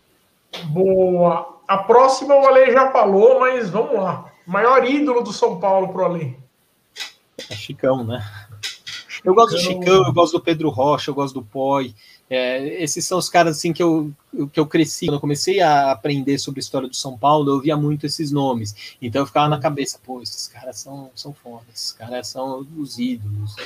Boa. 0.67 1.61
A 1.67 1.79
próxima 1.79 2.35
o 2.35 2.47
Ale 2.47 2.73
já 2.73 2.91
falou, 2.91 3.41
mas 3.41 3.71
vamos 3.71 3.95
lá. 3.95 4.31
Maior 4.47 4.85
ídolo 4.85 5.23
do 5.23 5.33
São 5.33 5.59
Paulo 5.59 5.89
pro 5.89 6.05
Ale. 6.05 6.39
É 7.51 7.55
Chicão, 7.55 8.05
né? 8.05 8.23
Eu 9.25 9.35
gosto 9.35 9.55
do 9.55 9.61
Chicão, 9.61 10.05
eu 10.05 10.13
gosto 10.13 10.33
do 10.33 10.43
Pedro 10.43 10.69
Rocha, 10.69 11.11
eu 11.11 11.15
gosto 11.15 11.35
do 11.35 11.43
Poi. 11.43 11.95
É, 12.29 12.83
esses 12.83 13.05
são 13.05 13.19
os 13.19 13.29
caras 13.29 13.59
assim 13.59 13.73
que 13.73 13.83
eu, 13.83 14.11
que 14.53 14.59
eu 14.59 14.67
cresci. 14.67 15.07
Quando 15.07 15.15
eu 15.15 15.21
comecei 15.21 15.61
a 15.61 15.93
aprender 15.93 16.39
sobre 16.39 16.59
a 16.59 16.63
história 16.63 16.89
do 16.89 16.97
São 16.97 17.17
Paulo, 17.17 17.51
eu 17.51 17.61
via 17.61 17.77
muito 17.77 18.07
esses 18.07 18.33
nomes. 18.33 18.97
Então 19.01 19.23
eu 19.23 19.27
ficava 19.27 19.49
na 19.49 19.61
cabeça, 19.61 20.01
pô, 20.03 20.21
esses 20.23 20.49
caras 20.49 20.79
são, 20.79 21.11
são 21.15 21.33
fodas, 21.33 21.69
esses 21.75 21.93
caras 21.93 22.27
são 22.29 22.67
os 22.77 22.99
ídolos. 22.99 23.55
Né? 23.57 23.65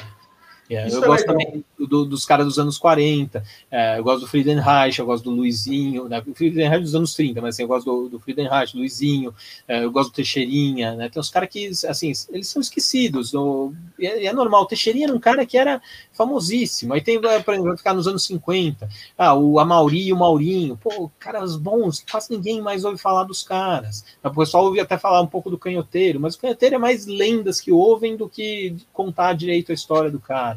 É, 0.68 0.90
eu 0.90 1.02
é 1.02 1.06
gosto 1.06 1.28
legal. 1.28 1.47
também 1.47 1.64
do, 1.78 2.05
dos 2.05 2.24
caras 2.24 2.47
dos 2.47 2.59
anos 2.59 2.78
40, 2.78 3.43
é, 3.70 3.98
eu 3.98 4.05
gosto 4.05 4.20
do 4.20 4.26
Friedenreich, 4.26 4.98
eu 4.98 5.06
gosto 5.06 5.24
do 5.24 5.30
Luizinho, 5.30 6.09
né? 6.09 6.22
o 6.26 6.34
Friedenreich 6.34 6.82
dos 6.82 6.94
anos 6.94 7.14
30, 7.14 7.40
mas 7.40 7.55
assim, 7.55 7.62
eu 7.62 7.68
gosto 7.68 7.84
do, 7.84 8.09
do 8.09 8.20
Friedenreich, 8.20 8.76
Luizinho, 8.76 9.34
é, 9.68 9.84
eu 9.84 9.90
gosto 9.90 10.10
do 10.10 10.14
Teixeirinha, 10.14 10.94
né? 10.94 11.09
Tem 11.09 11.20
uns 11.20 11.30
caras 11.30 11.48
que, 11.48 11.68
assim, 11.88 12.12
eles 12.30 12.48
são 12.48 12.60
esquecidos, 12.60 13.32
no, 13.32 13.72
é, 14.01 14.26
é, 14.26 14.32
normal, 14.32 14.62
o 14.62 14.66
Teixeirinha 14.66 15.06
era 15.06 15.14
um 15.14 15.20
cara 15.20 15.47
que 15.47 15.56
era 15.56 15.80
famosíssimo, 16.12 16.94
aí 16.94 17.01
tem, 17.01 17.20
para 17.20 17.43
ficar 17.76 17.94
nos 17.94 18.09
anos 18.09 18.24
50, 18.24 18.88
ah, 19.16 19.34
o 19.34 19.60
Amauri 19.60 20.09
e 20.09 20.12
o 20.12 20.16
Maurinho, 20.16 20.76
pô, 20.76 21.10
caras 21.18 21.56
bons, 21.56 22.05
quase 22.10 22.30
ninguém 22.30 22.60
mais 22.60 22.84
ouve 22.84 22.98
falar 22.98 23.24
dos 23.24 23.43
caras, 23.43 24.05
o 24.22 24.30
pessoal 24.30 24.64
ouve 24.64 24.80
até 24.80 24.98
falar 24.98 25.20
um 25.20 25.26
pouco 25.26 25.51
do 25.51 25.59
Canhoteiro, 25.59 26.18
mas 26.18 26.34
o 26.34 26.40
Canhoteiro 26.40 26.74
é 26.74 26.78
mais 26.78 27.06
lendas 27.06 27.60
que 27.60 27.70
ouvem 27.70 28.16
do 28.16 28.28
que 28.28 28.76
contar 28.93 29.34
direito 29.34 29.70
a 29.70 29.74
história 29.74 30.10
do 30.10 30.18
cara. 30.18 30.56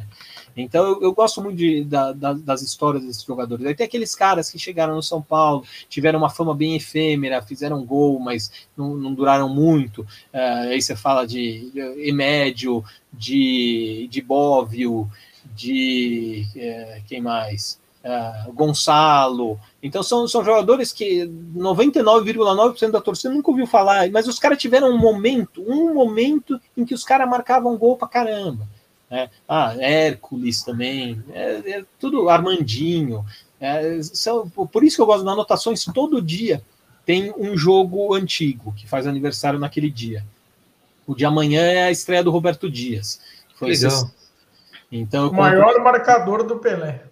Então 0.55 0.85
eu, 0.85 1.01
eu 1.01 1.13
gosto 1.13 1.41
muito 1.41 1.57
de, 1.57 1.83
da, 1.83 2.11
da, 2.11 2.33
das 2.33 2.61
histórias 2.61 3.03
desses 3.03 3.23
jogadores. 3.23 3.65
Aí 3.65 3.75
tem 3.75 3.85
aqueles 3.85 4.15
caras 4.15 4.49
que 4.49 4.59
chegaram 4.59 4.95
no 4.95 5.03
São 5.03 5.21
Paulo, 5.21 5.63
tiveram 5.87 6.19
uma 6.19 6.29
fama 6.29 6.53
bem 6.53 6.75
efêmera, 6.75 7.41
fizeram 7.41 7.85
gol, 7.85 8.19
mas 8.19 8.51
não, 8.75 8.95
não 8.95 9.13
duraram 9.13 9.49
muito. 9.49 10.01
Uh, 10.33 10.69
aí 10.69 10.81
você 10.81 10.95
fala 10.95 11.25
de, 11.25 11.69
de 11.71 11.79
Emédio, 12.07 12.83
de, 13.13 14.07
de 14.09 14.21
Bóvio, 14.21 15.09
de 15.55 16.45
uh, 16.55 17.03
quem 17.07 17.21
mais? 17.21 17.79
Uh, 18.03 18.53
Gonçalo. 18.53 19.59
Então 19.83 20.01
são, 20.01 20.27
são 20.27 20.43
jogadores 20.43 20.93
que 20.93 21.25
99,9% 21.55 22.91
da 22.91 23.01
torcida 23.01 23.33
nunca 23.33 23.51
ouviu 23.51 23.67
falar, 23.67 24.09
mas 24.09 24.27
os 24.27 24.39
caras 24.39 24.57
tiveram 24.57 24.89
um 24.89 24.97
momento, 24.97 25.61
um 25.67 25.93
momento 25.93 26.59
em 26.77 26.85
que 26.85 26.93
os 26.93 27.03
caras 27.03 27.29
marcavam 27.29 27.77
gol 27.77 27.97
pra 27.97 28.07
caramba. 28.07 28.67
Né? 29.09 29.29
Ah, 29.47 29.75
Hércules 29.79 30.63
também, 30.63 31.23
é, 31.31 31.79
é 31.79 31.85
tudo 31.99 32.29
Armandinho. 32.29 33.25
É, 33.59 34.01
são, 34.03 34.49
por 34.49 34.83
isso 34.83 34.95
que 34.95 35.01
eu 35.01 35.05
gosto 35.05 35.23
das 35.23 35.33
anotações, 35.33 35.83
todo 35.85 36.21
dia 36.21 36.61
tem 37.05 37.33
um 37.35 37.57
jogo 37.57 38.13
antigo 38.13 38.71
que 38.77 38.87
faz 38.87 39.07
aniversário 39.07 39.59
naquele 39.59 39.89
dia. 39.89 40.23
O 41.07 41.15
de 41.15 41.25
amanhã 41.25 41.61
é 41.61 41.85
a 41.85 41.91
estreia 41.91 42.23
do 42.23 42.29
Roberto 42.29 42.69
Dias. 42.69 43.19
Foi 43.55 43.69
Legal. 43.69 44.11
Então, 44.91 45.29
o 45.29 45.33
maior 45.33 45.73
compro... 45.73 45.83
marcador 45.83 46.43
do 46.43 46.57
Pelé. 46.57 47.03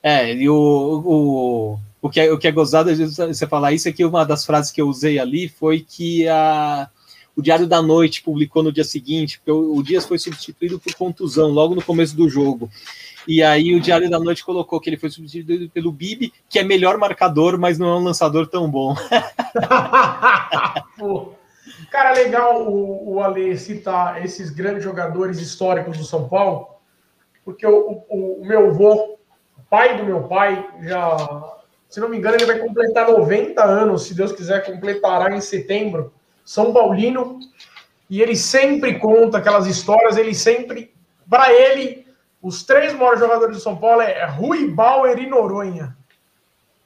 É, 0.00 0.32
e 0.32 0.48
o, 0.48 0.54
o, 0.54 1.78
o, 2.00 2.08
que 2.08 2.20
é, 2.20 2.32
o 2.32 2.38
que 2.38 2.46
é 2.46 2.52
gozado 2.52 2.94
você 2.94 3.46
falar 3.48 3.72
isso 3.72 3.88
é 3.88 3.92
que 3.92 4.04
uma 4.04 4.24
das 4.24 4.46
frases 4.46 4.70
que 4.70 4.80
eu 4.80 4.88
usei 4.88 5.18
ali 5.18 5.48
foi 5.48 5.80
que 5.80 6.28
a, 6.28 6.88
o 7.36 7.42
Diário 7.42 7.66
da 7.66 7.82
Noite 7.82 8.22
publicou 8.22 8.62
no 8.62 8.72
dia 8.72 8.84
seguinte, 8.84 9.38
porque 9.38 9.52
o, 9.52 9.82
Dias 9.82 10.06
foi 10.06 10.18
substituído 10.18 10.80
por 10.80 10.94
contusão 10.94 11.50
logo 11.50 11.74
no 11.74 11.82
começo 11.82 12.16
do 12.16 12.30
jogo. 12.30 12.70
E 13.28 13.42
aí 13.42 13.74
o 13.74 13.80
Diário 13.80 14.08
da 14.08 14.18
Noite 14.18 14.42
colocou 14.42 14.80
que 14.80 14.88
ele 14.88 14.96
foi 14.96 15.10
substituído 15.10 15.68
pelo 15.68 15.92
Bibi, 15.92 16.32
que 16.48 16.58
é 16.58 16.64
melhor 16.64 16.96
marcador, 16.96 17.58
mas 17.58 17.78
não 17.78 17.88
é 17.88 17.96
um 17.96 18.04
lançador 18.04 18.46
tão 18.46 18.70
bom. 18.70 18.94
Cara, 21.90 22.12
legal 22.12 22.66
o, 22.66 23.14
o 23.14 23.22
Ale 23.22 23.56
citar 23.58 24.24
esses 24.24 24.48
grandes 24.48 24.82
jogadores 24.82 25.38
históricos 25.38 25.98
do 25.98 26.04
São 26.04 26.26
Paulo, 26.28 26.68
porque 27.44 27.66
o, 27.66 28.02
o, 28.08 28.40
o 28.40 28.46
meu 28.46 28.70
avô, 28.70 29.18
pai 29.68 29.98
do 29.98 30.04
meu 30.04 30.22
pai, 30.22 30.66
já, 30.82 31.16
se 31.88 32.00
não 32.00 32.08
me 32.08 32.16
engano, 32.16 32.36
ele 32.36 32.46
vai 32.46 32.58
completar 32.58 33.10
90 33.10 33.62
anos, 33.62 34.04
se 34.04 34.14
Deus 34.14 34.32
quiser, 34.32 34.64
completará 34.64 35.36
em 35.36 35.40
setembro. 35.40 36.14
São 36.46 36.72
Paulino, 36.72 37.40
e 38.08 38.22
ele 38.22 38.36
sempre 38.36 39.00
conta 39.00 39.38
aquelas 39.38 39.66
histórias, 39.66 40.16
ele 40.16 40.32
sempre, 40.32 40.94
para 41.28 41.52
ele, 41.52 42.06
os 42.40 42.62
três 42.62 42.94
maiores 42.94 43.18
jogadores 43.18 43.56
do 43.56 43.62
São 43.62 43.76
Paulo 43.76 44.00
é 44.00 44.24
Rui 44.26 44.70
Bauer 44.70 45.18
e 45.18 45.26
Noronha, 45.26 45.96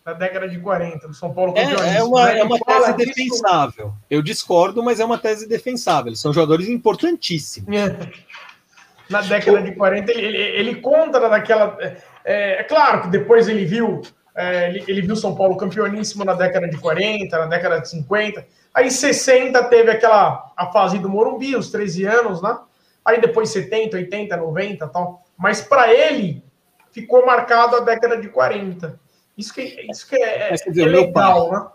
da 0.03 0.15
década 0.15 0.49
de 0.49 0.59
40, 0.59 1.09
do 1.09 1.13
São 1.13 1.35
Paulo 1.35 1.53
É, 1.59 1.99
é 1.99 2.03
uma, 2.03 2.31
é 2.31 2.43
uma 2.43 2.59
tese 2.59 2.95
defensável. 2.95 3.89
Disso. 3.89 3.99
Eu 4.09 4.23
discordo, 4.23 4.83
mas 4.83 4.99
é 4.99 5.05
uma 5.05 5.19
tese 5.19 5.47
defensável. 5.47 6.09
Eles 6.09 6.21
são 6.21 6.33
jogadores 6.33 6.67
importantíssimos. 6.67 7.69
É. 7.77 8.11
na 9.11 9.21
década 9.21 9.61
de 9.61 9.73
40. 9.73 10.11
Ele, 10.11 10.27
ele, 10.27 10.39
ele 10.39 10.75
conta 10.77 11.21
daquela. 11.21 11.77
É, 11.81 12.61
é, 12.61 12.65
claro 12.65 13.03
que 13.03 13.09
depois 13.09 13.47
ele 13.47 13.67
viu. 13.67 14.01
É, 14.35 14.71
ele, 14.71 14.85
ele, 14.89 15.03
viu 15.03 15.15
São 15.17 15.35
Paulo 15.35 15.57
campeoníssimo 15.59 16.25
na 16.25 16.33
década 16.33 16.67
de 16.67 16.79
40, 16.79 17.37
na 17.37 17.47
década 17.47 17.81
de 17.81 17.91
50. 17.91 18.47
Aí 18.75 18.87
em 18.87 18.91
60 18.91 19.63
teve 19.65 19.91
aquela 19.91 20.53
a 20.57 20.67
fase 20.67 20.99
do 20.99 21.09
Morumbi, 21.09 21.57
os 21.57 21.71
13 21.71 22.05
anos, 22.05 22.43
né? 22.43 22.59
Aí 23.05 23.21
depois 23.21 23.51
70, 23.51 23.97
80, 23.97 24.37
90 24.37 24.89
tal. 24.89 25.25
Mas 25.37 25.61
para 25.61 25.93
ele 25.93 26.43
ficou 26.93 27.25
marcado 27.25 27.77
a 27.77 27.81
década 27.81 28.21
de 28.21 28.29
40. 28.29 28.99
Isso 29.37 29.55
que, 29.55 29.63
isso 29.91 30.07
que 30.07 30.17
é, 30.17 30.51
Mas, 30.51 30.61
dizer, 30.63 30.83
é 30.83 30.87
legal, 30.87 31.03
meu 31.03 31.13
pai, 31.13 31.51
né? 31.51 31.69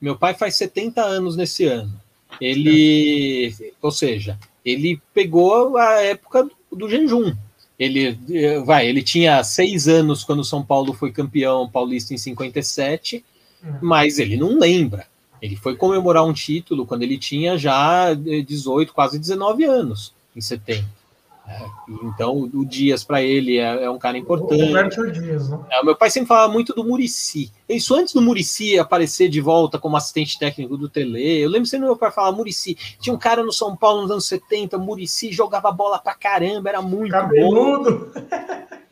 Meu 0.00 0.18
pai 0.18 0.34
faz 0.34 0.56
70 0.56 1.00
anos 1.00 1.36
nesse 1.36 1.64
ano. 1.64 1.92
Ele, 2.40 3.54
ou 3.80 3.90
seja, 3.90 4.38
ele 4.64 5.00
pegou 5.14 5.76
a 5.76 6.00
época 6.02 6.48
do 6.70 6.88
jejum. 6.88 7.34
Ele 7.78 8.18
vai, 8.64 8.86
ele 8.86 9.02
tinha 9.02 9.42
seis 9.44 9.88
anos 9.88 10.24
quando 10.24 10.44
São 10.44 10.64
Paulo 10.64 10.92
foi 10.92 11.12
campeão 11.12 11.68
paulista 11.68 12.14
em 12.14 12.18
57, 12.18 13.24
uhum. 13.62 13.78
mas 13.80 14.18
ele 14.18 14.36
não 14.36 14.58
lembra. 14.58 15.06
Ele 15.42 15.56
foi 15.56 15.74
comemorar 15.74 16.24
um 16.24 16.32
título 16.32 16.86
quando 16.86 17.02
ele 17.02 17.18
tinha 17.18 17.58
já 17.58 18.14
18, 18.14 18.94
quase 18.94 19.18
19 19.18 19.64
anos, 19.64 20.14
em 20.36 20.40
70. 20.40 21.02
É, 21.48 21.66
então, 22.04 22.48
o 22.54 22.64
Dias, 22.64 23.02
para 23.02 23.20
ele, 23.20 23.58
é, 23.58 23.82
é, 23.82 23.90
um 23.90 23.98
cara 23.98 24.16
importante. 24.16 24.62
Roberto 24.62 25.10
Dias, 25.10 25.50
né? 25.50 25.58
É, 25.72 25.82
meu 25.82 25.96
pai 25.96 26.08
sempre 26.08 26.28
falava 26.28 26.52
muito 26.52 26.72
do 26.72 26.84
Murici. 26.84 27.50
Isso 27.68 27.92
antes 27.96 28.14
do 28.14 28.22
Murici 28.22 28.78
aparecer 28.78 29.28
de 29.28 29.40
volta 29.40 29.80
como 29.80 29.96
assistente 29.96 30.38
técnico 30.38 30.76
do 30.76 30.88
Tele. 30.88 31.40
Eu 31.40 31.50
lembro 31.50 31.66
sempre 31.66 31.86
meu 31.86 31.96
pai 31.96 32.12
falar 32.12 32.30
Murici. 32.30 32.76
Tinha 33.00 33.12
um 33.12 33.18
cara 33.18 33.42
no 33.42 33.52
São 33.52 33.76
Paulo 33.76 34.02
nos 34.02 34.12
anos 34.12 34.26
70, 34.26 34.78
Murici 34.78 35.32
jogava 35.32 35.72
bola 35.72 35.98
pra 35.98 36.14
caramba, 36.14 36.68
era 36.68 36.80
muito 36.80 37.10
Cabeludo. 37.10 38.12
bom. 38.14 38.22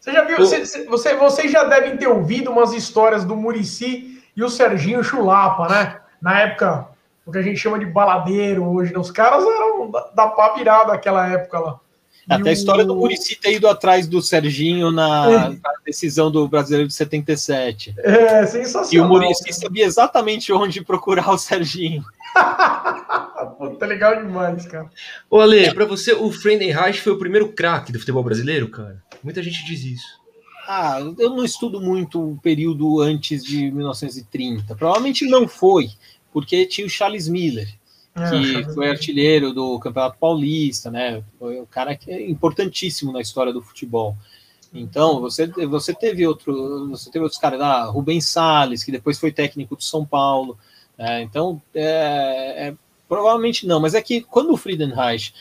Você 0.00 0.12
já 0.12 0.22
viu? 0.22 0.36
Você, 0.36 0.84
você, 0.84 1.16
vocês 1.16 1.50
já 1.50 1.64
devem 1.64 1.96
ter 1.96 2.06
ouvido 2.06 2.50
umas 2.50 2.74
histórias 2.74 3.24
do 3.24 3.34
Murici 3.34 4.13
e 4.36 4.42
o 4.42 4.48
Serginho 4.48 5.02
Chulapa, 5.02 5.68
né? 5.68 6.00
Na 6.20 6.40
época 6.40 6.88
o 7.26 7.32
que 7.32 7.38
a 7.38 7.42
gente 7.42 7.58
chama 7.58 7.78
de 7.78 7.86
baladeiro 7.86 8.64
hoje. 8.64 8.92
Né? 8.92 8.98
Os 8.98 9.10
caras 9.10 9.44
eram 9.44 9.90
da, 9.90 10.10
da 10.14 10.26
pá 10.28 10.54
virada 10.54 10.92
naquela 10.92 11.26
época 11.26 11.58
lá. 11.58 11.80
Até 12.28 12.44
e 12.44 12.48
a 12.48 12.52
história 12.52 12.84
o... 12.84 12.86
do 12.86 12.96
Murici 12.96 13.36
ter 13.36 13.54
ido 13.54 13.68
atrás 13.68 14.06
do 14.06 14.22
Serginho 14.22 14.90
na, 14.90 15.30
é. 15.30 15.38
na, 15.50 15.72
decisão 15.84 16.30
do 16.30 16.48
Brasileiro 16.48 16.88
de 16.88 16.94
77. 16.94 17.94
É, 17.98 18.46
sensacional. 18.46 18.92
E 18.92 19.00
o 19.00 19.08
Murici 19.08 19.52
sabia 19.52 19.84
exatamente 19.84 20.52
onde 20.52 20.82
procurar 20.82 21.30
o 21.30 21.38
Serginho. 21.38 22.02
Puta, 23.58 23.86
legal 23.86 24.16
demais, 24.16 24.66
cara. 24.66 24.90
Ô, 25.30 25.38
Ale, 25.38 25.72
pra 25.74 25.84
você, 25.84 26.12
o 26.12 26.32
Friedenreich 26.32 27.00
foi 27.00 27.12
o 27.12 27.18
primeiro 27.18 27.48
craque 27.52 27.92
do 27.92 27.98
futebol 27.98 28.24
brasileiro, 28.24 28.68
cara? 28.70 29.02
Muita 29.22 29.42
gente 29.42 29.64
diz 29.64 29.84
isso. 29.84 30.23
Ah, 30.66 30.98
eu 31.18 31.30
não 31.30 31.44
estudo 31.44 31.80
muito 31.80 32.32
o 32.32 32.38
período 32.38 33.00
antes 33.00 33.44
de 33.44 33.70
1930. 33.70 34.74
Provavelmente 34.74 35.26
não 35.26 35.46
foi 35.46 35.90
porque 36.34 36.66
tinha 36.66 36.84
o 36.84 36.90
Charles 36.90 37.28
Miller, 37.28 37.72
é, 38.12 38.28
que 38.28 38.56
é, 38.56 38.74
foi 38.74 38.90
artilheiro 38.90 39.52
do 39.52 39.78
Campeonato 39.78 40.18
Paulista, 40.18 40.90
né? 40.90 41.22
Foi 41.38 41.60
um 41.60 41.66
cara 41.66 41.94
que 41.94 42.10
é 42.10 42.28
importantíssimo 42.28 43.12
na 43.12 43.20
história 43.20 43.52
do 43.52 43.62
futebol. 43.62 44.16
Então, 44.72 45.20
você, 45.20 45.46
você 45.46 45.94
teve 45.94 46.26
outro, 46.26 46.88
você 46.88 47.08
teve 47.08 47.22
outros 47.22 47.40
caras 47.40 47.60
lá, 47.60 47.84
Rubens 47.84 48.26
Salles, 48.26 48.82
que 48.82 48.90
depois 48.90 49.20
foi 49.20 49.30
técnico 49.30 49.76
do 49.76 49.84
São 49.84 50.04
Paulo. 50.04 50.58
Né? 50.98 51.22
Então, 51.22 51.62
é, 51.72 52.66
é, 52.68 52.74
provavelmente 53.08 53.64
não, 53.64 53.78
mas 53.78 53.94
é 53.94 54.02
que 54.02 54.20
quando 54.20 54.52
o 54.52 54.56
Friedenreich 54.56 55.32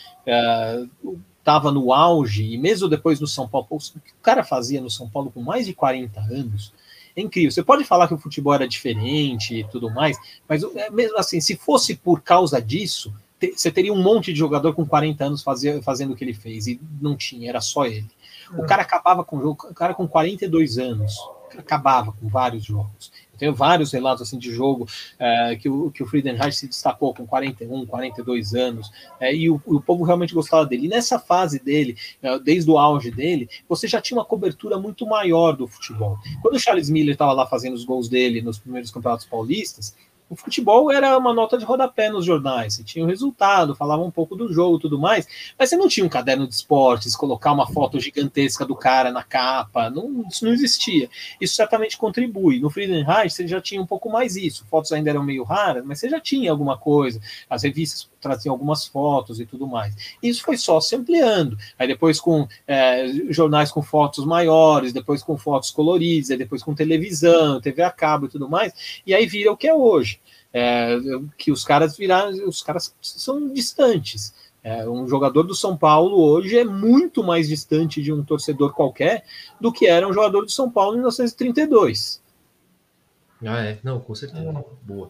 estava 1.43 1.73
no 1.73 1.91
auge, 1.91 2.53
e 2.53 2.57
mesmo 2.57 2.87
depois 2.87 3.19
no 3.19 3.27
São 3.27 3.47
Paulo, 3.47 3.67
o 3.69 3.77
que 3.77 4.11
o 4.11 4.23
cara 4.23 4.45
fazia 4.45 4.79
no 4.79 4.89
São 4.89 5.09
Paulo 5.09 5.29
com 5.29 5.41
mais 5.41 5.65
de 5.65 5.73
40 5.73 6.21
anos, 6.21 6.73
é 7.15 7.21
incrível. 7.21 7.51
Você 7.51 7.61
pode 7.61 7.83
falar 7.83 8.07
que 8.07 8.13
o 8.13 8.17
futebol 8.17 8.53
era 8.53 8.65
diferente 8.65 9.59
e 9.59 9.63
tudo 9.65 9.89
mais, 9.91 10.17
mas 10.47 10.63
é, 10.63 10.89
mesmo 10.89 11.17
assim, 11.17 11.41
se 11.41 11.57
fosse 11.57 11.95
por 11.95 12.21
causa 12.21 12.61
disso, 12.61 13.13
você 13.53 13.69
teria 13.69 13.93
um 13.93 14.01
monte 14.01 14.31
de 14.31 14.39
jogador 14.39 14.73
com 14.73 14.85
40 14.85 15.25
anos 15.25 15.43
fazia, 15.43 15.81
fazendo 15.83 16.13
o 16.13 16.15
que 16.15 16.23
ele 16.23 16.33
fez, 16.33 16.65
e 16.65 16.79
não 17.01 17.17
tinha, 17.17 17.49
era 17.49 17.59
só 17.59 17.85
ele. 17.85 18.09
O 18.57 18.63
é. 18.63 18.65
cara 18.65 18.81
acabava 18.81 19.21
com 19.25 19.37
o 19.37 19.41
jogo, 19.41 19.67
o 19.69 19.73
cara 19.73 19.93
com 19.93 20.07
42 20.07 20.77
anos, 20.77 21.13
acabava 21.57 22.13
com 22.13 22.29
vários 22.29 22.63
jogos. 22.63 23.11
Eu 23.33 23.39
tenho 23.39 23.53
vários 23.53 23.91
relatos 23.91 24.21
assim 24.21 24.37
de 24.37 24.51
jogo 24.51 24.87
é, 25.19 25.55
que, 25.55 25.67
o, 25.67 25.91
que 25.91 26.03
o 26.03 26.05
Friedenreich 26.05 26.55
se 26.55 26.67
destacou 26.67 27.13
com 27.13 27.25
41, 27.25 27.85
42 27.85 28.53
anos, 28.53 28.91
é, 29.19 29.33
e 29.35 29.49
o, 29.49 29.61
o, 29.65 29.81
povo 29.81 30.03
realmente 30.03 30.33
gostava 30.33 30.65
dele. 30.65 30.85
E 30.85 30.89
nessa 30.89 31.19
fase 31.19 31.59
dele, 31.59 31.97
é, 32.21 32.39
desde 32.39 32.69
o 32.69 32.77
auge 32.77 33.11
dele, 33.11 33.49
você 33.67 33.87
já 33.87 33.99
tinha 33.99 34.17
uma 34.17 34.25
cobertura 34.25 34.77
muito 34.77 35.05
maior 35.05 35.53
do 35.53 35.67
futebol. 35.67 36.17
Quando 36.41 36.55
o 36.55 36.59
Charles 36.59 36.89
Miller 36.89 37.13
estava 37.13 37.33
lá 37.33 37.45
fazendo 37.45 37.73
os 37.73 37.83
gols 37.83 38.07
dele 38.07 38.41
nos 38.41 38.59
primeiros 38.59 38.91
campeonatos 38.91 39.25
paulistas, 39.25 39.95
o 40.29 40.35
futebol 40.35 40.91
era 40.91 41.17
uma 41.17 41.33
nota 41.33 41.57
de 41.57 41.65
rodapé 41.65 42.09
nos 42.09 42.25
jornais. 42.25 42.75
Você 42.75 42.83
tinha 42.83 43.03
o 43.03 43.07
resultado, 43.07 43.75
falava 43.75 44.01
um 44.01 44.11
pouco 44.11 44.35
do 44.35 44.51
jogo 44.51 44.79
tudo 44.79 44.97
mais, 44.97 45.27
mas 45.57 45.69
você 45.69 45.77
não 45.77 45.87
tinha 45.87 46.05
um 46.05 46.09
caderno 46.09 46.47
de 46.47 46.53
esportes, 46.53 47.15
colocar 47.15 47.51
uma 47.51 47.67
foto 47.67 47.99
gigantesca 47.99 48.65
do 48.65 48.75
cara 48.75 49.11
na 49.11 49.23
capa. 49.23 49.89
Não, 49.89 50.25
isso 50.27 50.45
não 50.45 50.51
existia. 50.51 51.09
Isso 51.39 51.55
certamente 51.55 51.97
contribui. 51.97 52.59
No 52.59 52.69
Friedenreich 52.69 53.33
você 53.33 53.47
já 53.47 53.61
tinha 53.61 53.81
um 53.81 53.85
pouco 53.85 54.09
mais 54.09 54.35
isso. 54.35 54.65
Fotos 54.67 54.91
ainda 54.91 55.09
eram 55.09 55.23
meio 55.23 55.43
raras, 55.43 55.83
mas 55.85 55.99
você 55.99 56.09
já 56.09 56.19
tinha 56.19 56.51
alguma 56.51 56.77
coisa. 56.77 57.19
As 57.49 57.63
revistas 57.63 58.09
traziam 58.23 58.53
algumas 58.53 58.87
fotos 58.87 59.39
e 59.39 59.45
tudo 59.45 59.67
mais. 59.67 59.93
Isso 60.23 60.41
foi 60.41 60.57
só 60.57 60.81
se 60.81 60.95
ampliando. 60.95 61.57
Aí 61.77 61.87
depois 61.87 62.19
com 62.19 62.47
é, 62.65 63.05
jornais 63.29 63.71
com 63.71 63.83
fotos 63.83 64.25
maiores, 64.25 64.93
depois 64.93 65.21
com 65.21 65.37
fotos 65.37 65.69
coloridas, 65.69 66.35
depois 66.37 66.63
com 66.63 66.73
televisão, 66.73 67.61
TV 67.61 67.83
a 67.83 67.91
cabo 67.91 68.25
e 68.25 68.29
tudo 68.29 68.49
mais. 68.49 68.73
E 69.05 69.13
aí 69.13 69.27
vira 69.27 69.51
o 69.51 69.57
que 69.57 69.67
é 69.67 69.73
hoje 69.73 70.19
é, 70.53 70.99
que 71.35 71.51
os 71.51 71.63
caras 71.63 71.97
viraram, 71.97 72.29
os 72.47 72.61
caras 72.61 72.95
são 73.01 73.51
distantes. 73.51 74.33
É, 74.63 74.87
um 74.87 75.07
jogador 75.07 75.43
do 75.43 75.55
São 75.55 75.75
Paulo 75.75 76.17
hoje 76.17 76.57
é 76.57 76.63
muito 76.63 77.21
mais 77.21 77.49
distante 77.49 78.01
de 78.01 78.13
um 78.13 78.23
torcedor 78.23 78.71
qualquer 78.71 79.25
do 79.59 79.73
que 79.73 79.87
era 79.87 80.07
um 80.07 80.13
jogador 80.13 80.45
do 80.45 80.51
São 80.51 80.71
Paulo 80.71 80.93
em 80.93 80.97
1932. 80.97 82.21
Ah, 83.45 83.65
é? 83.65 83.79
Não, 83.83 83.99
com 83.99 84.15
certeza. 84.15 84.47
Hum. 84.47 84.63
Boa. 84.83 85.09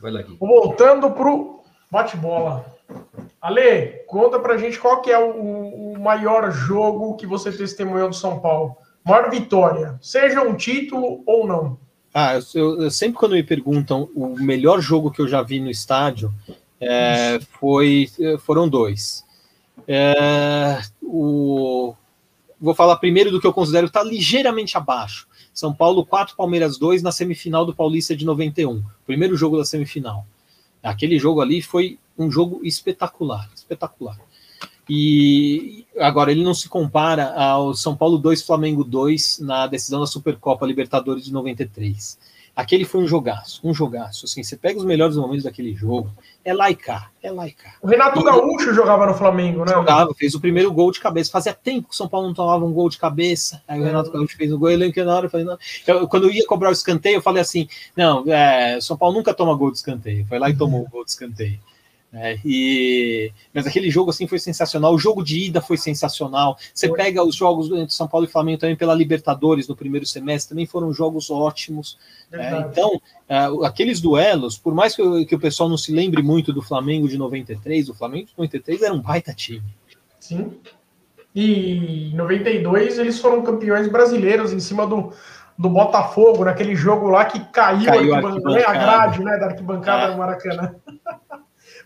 Vai 0.00 0.10
lá, 0.10 0.22
Gui. 0.22 0.36
Voltando 0.40 1.12
pro 1.88 1.98
bate-bola. 1.98 2.66
Ale, 3.40 4.04
conta 4.06 4.38
pra 4.38 4.56
gente 4.56 4.78
qual 4.78 5.00
que 5.02 5.10
é 5.10 5.18
o, 5.18 5.92
o 5.92 5.98
maior 5.98 6.50
jogo 6.50 7.16
que 7.16 7.26
você 7.26 7.52
testemunhou 7.52 8.08
do 8.08 8.14
São 8.14 8.40
Paulo. 8.40 8.76
Maior 9.04 9.30
vitória, 9.30 9.98
seja 10.00 10.42
um 10.42 10.56
título 10.56 11.22
ou 11.26 11.46
não. 11.46 11.78
Ah, 12.12 12.38
eu, 12.54 12.82
eu, 12.82 12.90
sempre 12.90 13.18
quando 13.18 13.32
me 13.32 13.42
perguntam 13.42 14.08
o 14.14 14.36
melhor 14.38 14.80
jogo 14.80 15.10
que 15.10 15.20
eu 15.20 15.28
já 15.28 15.42
vi 15.42 15.60
no 15.60 15.70
estádio, 15.70 16.32
é, 16.80 17.38
foi, 17.60 18.08
foram 18.40 18.68
dois. 18.68 19.24
É, 19.86 20.80
o, 21.02 21.94
vou 22.60 22.74
falar 22.74 22.96
primeiro 22.96 23.30
do 23.30 23.40
que 23.40 23.46
eu 23.46 23.52
considero 23.52 23.86
estar 23.86 24.00
tá 24.00 24.06
ligeiramente 24.06 24.76
abaixo. 24.76 25.28
São 25.52 25.72
Paulo 25.72 26.04
4, 26.04 26.34
Palmeiras 26.34 26.78
2 26.78 27.02
na 27.02 27.12
semifinal 27.12 27.64
do 27.64 27.74
Paulista 27.74 28.16
de 28.16 28.24
91. 28.24 28.82
Primeiro 29.06 29.36
jogo 29.36 29.56
da 29.56 29.64
semifinal. 29.64 30.26
Aquele 30.86 31.18
jogo 31.18 31.40
ali 31.40 31.60
foi 31.60 31.98
um 32.16 32.30
jogo 32.30 32.60
espetacular, 32.64 33.50
espetacular. 33.54 34.18
E 34.88 35.84
agora 35.98 36.30
ele 36.30 36.44
não 36.44 36.54
se 36.54 36.68
compara 36.68 37.34
ao 37.34 37.74
São 37.74 37.96
Paulo 37.96 38.18
2 38.18 38.42
Flamengo 38.42 38.84
2 38.84 39.40
na 39.40 39.66
decisão 39.66 40.00
da 40.00 40.06
Supercopa 40.06 40.64
Libertadores 40.64 41.24
de 41.24 41.32
93. 41.32 42.18
Aquele 42.56 42.86
foi 42.86 43.02
um 43.02 43.06
jogaço, 43.06 43.60
um 43.62 43.74
jogaço. 43.74 44.24
Assim, 44.24 44.42
você 44.42 44.56
pega 44.56 44.78
os 44.78 44.84
melhores 44.86 45.14
momentos 45.14 45.44
daquele 45.44 45.74
jogo, 45.74 46.10
é 46.42 46.54
laicar, 46.54 47.12
é 47.22 47.30
laicar. 47.30 47.76
O 47.82 47.86
Renato 47.86 48.18
e, 48.18 48.24
Gaúcho 48.24 48.72
jogava 48.72 49.04
no 49.04 49.12
Flamengo, 49.12 49.62
né? 49.62 49.74
Jogava, 49.74 50.14
fez 50.14 50.34
o 50.34 50.40
primeiro 50.40 50.72
gol 50.72 50.90
de 50.90 50.98
cabeça. 50.98 51.30
Fazia 51.30 51.52
tempo 51.52 51.88
que 51.88 51.94
o 51.94 51.96
São 51.96 52.08
Paulo 52.08 52.28
não 52.28 52.32
tomava 52.32 52.64
um 52.64 52.72
gol 52.72 52.88
de 52.88 52.96
cabeça. 52.96 53.62
Aí 53.68 53.78
o 53.78 53.82
é. 53.82 53.88
Renato 53.88 54.10
Gaúcho 54.10 54.38
fez 54.38 54.50
o 54.50 54.58
gol. 54.58 54.70
Eu 54.70 54.78
lembro 54.78 54.94
que 54.94 55.04
na 55.04 55.14
hora 55.14 55.26
eu 55.26 55.30
falei, 55.30 55.44
não. 55.44 55.58
Eu, 55.86 56.08
quando 56.08 56.24
eu 56.24 56.32
ia 56.32 56.46
cobrar 56.46 56.70
o 56.70 56.72
escanteio, 56.72 57.16
eu 57.16 57.22
falei 57.22 57.42
assim: 57.42 57.68
não, 57.94 58.24
é, 58.26 58.80
São 58.80 58.96
Paulo 58.96 59.14
nunca 59.14 59.34
toma 59.34 59.54
gol 59.54 59.70
de 59.70 59.76
escanteio. 59.76 60.24
Foi 60.26 60.38
lá 60.38 60.48
e 60.48 60.56
tomou 60.56 60.80
o 60.80 60.88
gol 60.88 61.04
de 61.04 61.10
escanteio. 61.10 61.60
É, 62.18 62.38
e, 62.42 63.30
mas 63.52 63.66
aquele 63.66 63.90
jogo 63.90 64.08
assim 64.08 64.26
foi 64.26 64.38
sensacional. 64.38 64.94
O 64.94 64.98
jogo 64.98 65.22
de 65.22 65.38
ida 65.46 65.60
foi 65.60 65.76
sensacional. 65.76 66.56
Você 66.72 66.88
foi. 66.88 66.96
pega 66.96 67.22
os 67.22 67.34
jogos 67.34 67.70
entre 67.70 67.92
São 67.92 68.08
Paulo 68.08 68.26
e 68.26 68.30
Flamengo 68.30 68.58
também 68.58 68.74
pela 68.74 68.94
Libertadores 68.94 69.68
no 69.68 69.76
primeiro 69.76 70.06
semestre, 70.06 70.50
também 70.50 70.64
foram 70.64 70.92
jogos 70.94 71.30
ótimos. 71.30 71.98
É, 72.32 72.60
então, 72.60 73.00
é, 73.28 73.36
aqueles 73.64 74.00
duelos, 74.00 74.56
por 74.56 74.74
mais 74.74 74.96
que, 74.96 75.02
eu, 75.02 75.26
que, 75.26 75.34
o 75.34 75.38
pessoal 75.38 75.68
não 75.68 75.76
se 75.76 75.92
lembre 75.92 76.22
muito 76.22 76.54
do 76.54 76.62
Flamengo 76.62 77.06
de 77.06 77.18
93, 77.18 77.90
o 77.90 77.94
Flamengo 77.94 78.28
de 78.28 78.32
93 78.38 78.82
era 78.82 78.94
um 78.94 79.00
baita 79.00 79.34
time. 79.34 79.62
Sim. 80.18 80.52
E 81.34 82.12
em 82.12 82.16
92 82.16 82.98
eles 82.98 83.20
foram 83.20 83.42
campeões 83.42 83.88
brasileiros 83.88 84.54
em 84.54 84.60
cima 84.60 84.86
do, 84.86 85.12
do 85.58 85.68
Botafogo, 85.68 86.46
naquele 86.46 86.74
jogo 86.74 87.08
lá 87.08 87.26
que 87.26 87.40
caiu, 87.52 87.84
caiu 87.84 88.14
a, 88.14 88.18
a 88.18 88.72
grade 88.72 89.22
né, 89.22 89.36
da 89.36 89.46
arquibancada 89.46 90.04
é. 90.04 90.10
do 90.12 90.18
Maracanã. 90.18 90.74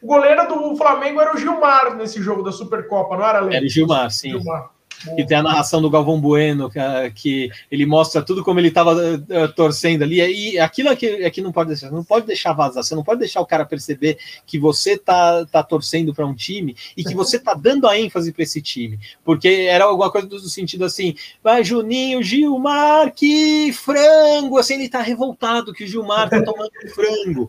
O 0.03 0.07
goleiro 0.07 0.49
do 0.49 0.77
Flamengo 0.77 1.21
era 1.21 1.35
o 1.35 1.39
Gilmar 1.39 1.95
nesse 1.97 2.23
jogo 2.23 2.43
da 2.43 2.53
Supercopa, 2.53 3.17
não 3.17 3.27
era, 3.27 3.41
Lê? 3.41 3.57
Era 3.57 3.67
o 3.67 3.69
Gilmar, 3.69 4.11
sim. 4.11 4.31
Gilmar. 4.31 4.71
Que 5.17 5.25
tem 5.25 5.39
a 5.39 5.43
narração 5.43 5.81
do 5.81 5.89
Galvão 5.89 6.21
Bueno, 6.21 6.71
que, 6.71 6.79
que 7.15 7.51
ele 7.71 7.87
mostra 7.87 8.21
tudo 8.21 8.45
como 8.45 8.61
ele 8.61 8.69
estava 8.69 8.95
uh, 8.95 9.25
eh, 9.31 9.49
torcendo 9.49 10.03
ali. 10.03 10.21
E 10.21 10.59
aquilo 10.59 10.91
é 10.91 10.97
que, 10.97 11.07
é 11.07 11.31
que 11.31 11.41
não 11.41 11.53
pode 11.53 11.69
deixar, 11.69 11.91
não 11.91 12.05
pode 12.05 12.27
deixar 12.27 12.53
vazar, 12.53 12.85
você 12.85 12.95
não 12.95 13.03
pode 13.03 13.21
deixar 13.21 13.41
o 13.41 13.47
cara 13.47 13.65
perceber 13.65 14.19
que 14.47 14.59
você 14.59 14.99
tá, 14.99 15.47
tá 15.47 15.63
torcendo 15.63 16.13
para 16.15 16.27
um 16.27 16.35
time 16.35 16.77
e 16.95 17.03
que 17.03 17.15
você 17.15 17.39
tá 17.39 17.55
dando 17.55 17.89
a 17.89 17.99
ênfase 17.99 18.31
para 18.31 18.43
esse 18.43 18.61
time. 18.61 18.99
Porque 19.25 19.49
era 19.49 19.85
alguma 19.85 20.11
coisa 20.11 20.27
do 20.27 20.39
sentido 20.41 20.85
assim: 20.85 21.15
vai 21.43 21.65
Juninho, 21.65 22.23
Gilmar, 22.23 23.15
que 23.15 23.73
frango! 23.73 24.59
Assim, 24.59 24.75
ele 24.75 24.89
tá 24.89 25.01
revoltado 25.01 25.73
que 25.73 25.85
o 25.85 25.87
Gilmar 25.87 26.29
tá 26.29 26.43
tomando 26.43 26.71
frango. 26.95 27.49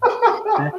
Né? 0.57 0.71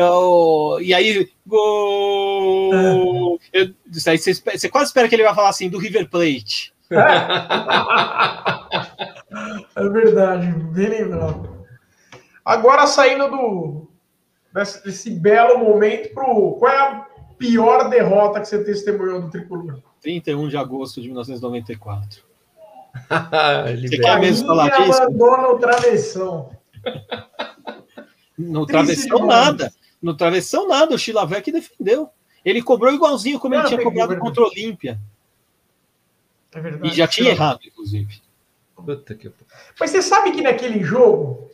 Oh, 0.00 0.78
e 0.80 0.94
aí, 0.94 1.28
gol! 1.46 3.38
Eu, 3.52 3.74
aí 4.06 4.18
você, 4.18 4.32
você, 4.32 4.68
quase 4.68 4.86
espera 4.86 5.08
que 5.08 5.14
ele 5.14 5.24
vai 5.24 5.34
falar 5.34 5.48
assim, 5.48 5.68
do 5.68 5.78
River 5.78 6.08
Plate. 6.08 6.72
É 9.76 9.88
verdade, 9.88 10.46
bem 10.72 10.88
lembrado. 10.88 11.66
Agora 12.44 12.86
saindo 12.86 13.28
do 13.28 13.88
desse, 14.54 14.84
desse 14.84 15.10
belo 15.10 15.58
momento 15.58 16.14
pro 16.14 16.56
qual 16.58 16.72
é 16.72 16.78
a 16.78 17.06
pior 17.36 17.88
derrota 17.88 18.40
que 18.40 18.48
você 18.48 18.64
testemunhou 18.64 19.20
do 19.22 19.30
Tricolor? 19.30 19.80
31 20.00 20.48
de 20.48 20.56
agosto 20.56 21.00
de 21.00 21.08
1994. 21.08 22.22
você 23.80 23.98
quer 23.98 24.20
mesmo 24.20 24.46
falar 24.46 24.70
disso? 24.70 25.02
abandona 25.02 25.48
o 25.48 25.58
travessão. 25.58 26.50
No 28.38 28.64
travessão 28.66 29.26
nada. 29.26 29.70
No 30.00 30.16
travessão, 30.16 30.68
nada, 30.68 30.94
o 30.94 30.98
Chilavec 30.98 31.50
defendeu. 31.50 32.10
Ele 32.44 32.62
cobrou 32.62 32.92
igualzinho 32.92 33.38
como 33.38 33.54
ele 33.54 33.64
tinha 33.64 33.82
cobrado 33.82 34.10
verdade. 34.10 34.20
contra 34.28 34.42
o 34.42 34.46
Olímpia. 34.46 34.98
É 36.52 36.60
verdade. 36.60 36.92
E 36.92 36.96
já 36.96 37.06
tinha 37.06 37.30
errado, 37.30 37.60
inclusive. 37.64 38.22
Mas 39.78 39.90
você 39.90 40.00
sabe 40.00 40.30
que 40.30 40.40
naquele 40.40 40.82
jogo 40.84 41.50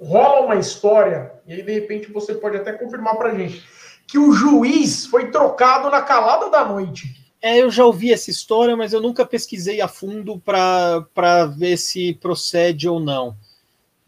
rola 0.00 0.44
uma 0.46 0.56
história, 0.56 1.32
e 1.46 1.52
aí 1.52 1.62
de 1.62 1.72
repente 1.72 2.12
você 2.12 2.34
pode 2.34 2.56
até 2.56 2.72
confirmar 2.72 3.16
pra 3.16 3.34
gente, 3.34 3.64
que 4.06 4.18
o 4.18 4.32
juiz 4.32 5.06
foi 5.06 5.30
trocado 5.30 5.88
na 5.90 6.02
calada 6.02 6.50
da 6.50 6.64
noite. 6.64 7.24
É, 7.40 7.58
eu 7.62 7.70
já 7.70 7.84
ouvi 7.84 8.12
essa 8.12 8.30
história, 8.30 8.76
mas 8.76 8.92
eu 8.92 9.00
nunca 9.00 9.24
pesquisei 9.24 9.80
a 9.80 9.88
fundo 9.88 10.38
para 10.40 11.46
ver 11.56 11.76
se 11.76 12.14
procede 12.14 12.88
ou 12.88 12.98
não. 12.98 13.36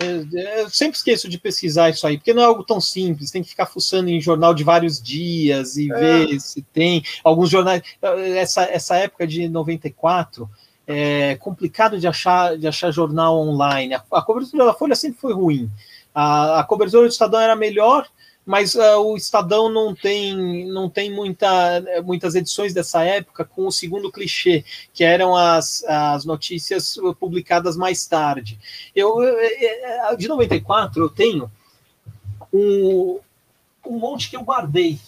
Eu 0.00 0.70
sempre 0.70 0.96
esqueço 0.96 1.28
de 1.28 1.38
pesquisar 1.38 1.90
isso 1.90 2.06
aí, 2.06 2.16
porque 2.16 2.32
não 2.32 2.42
é 2.42 2.46
algo 2.46 2.62
tão 2.62 2.80
simples, 2.80 3.32
tem 3.32 3.42
que 3.42 3.48
ficar 3.48 3.66
fuçando 3.66 4.08
em 4.08 4.20
jornal 4.20 4.54
de 4.54 4.62
vários 4.62 5.02
dias 5.02 5.76
e 5.76 5.90
é. 5.92 5.98
ver 5.98 6.40
se 6.40 6.62
tem. 6.62 7.02
Alguns 7.24 7.50
jornais. 7.50 7.82
Essa, 8.36 8.62
essa 8.62 8.96
época 8.96 9.26
de 9.26 9.48
94 9.48 10.48
é 10.86 11.34
complicado 11.36 11.98
de 11.98 12.06
achar, 12.06 12.56
de 12.56 12.68
achar 12.68 12.92
jornal 12.92 13.38
online. 13.38 13.94
A, 13.94 14.04
a 14.12 14.22
cobertura 14.22 14.66
da 14.66 14.72
Folha 14.72 14.94
sempre 14.94 15.20
foi 15.20 15.34
ruim. 15.34 15.68
A, 16.14 16.60
a 16.60 16.64
cobertura 16.64 17.02
do 17.02 17.10
Estadão 17.10 17.40
era 17.40 17.56
melhor, 17.56 18.06
mas 18.48 18.74
uh, 18.74 19.02
o 19.04 19.14
Estadão 19.14 19.68
não 19.68 19.94
tem, 19.94 20.66
não 20.66 20.88
tem 20.88 21.12
muita, 21.12 21.84
muitas 22.02 22.34
edições 22.34 22.72
dessa 22.72 23.04
época 23.04 23.44
com 23.44 23.66
o 23.66 23.70
segundo 23.70 24.10
clichê, 24.10 24.64
que 24.94 25.04
eram 25.04 25.36
as, 25.36 25.84
as 25.84 26.24
notícias 26.24 26.98
publicadas 27.20 27.76
mais 27.76 28.06
tarde. 28.06 28.58
Eu, 28.96 29.18
de 30.16 30.26
94 30.26 31.02
eu 31.02 31.10
tenho 31.10 31.52
um, 32.50 33.18
um 33.86 33.98
monte 33.98 34.30
que 34.30 34.36
eu 34.36 34.42
guardei. 34.42 34.98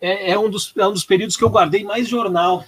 É, 0.00 0.32
é, 0.32 0.38
um 0.38 0.50
dos, 0.50 0.72
é 0.76 0.88
um 0.88 0.92
dos 0.92 1.04
períodos 1.04 1.36
que 1.36 1.44
eu 1.44 1.50
guardei 1.50 1.84
mais 1.84 2.08
jornal. 2.08 2.64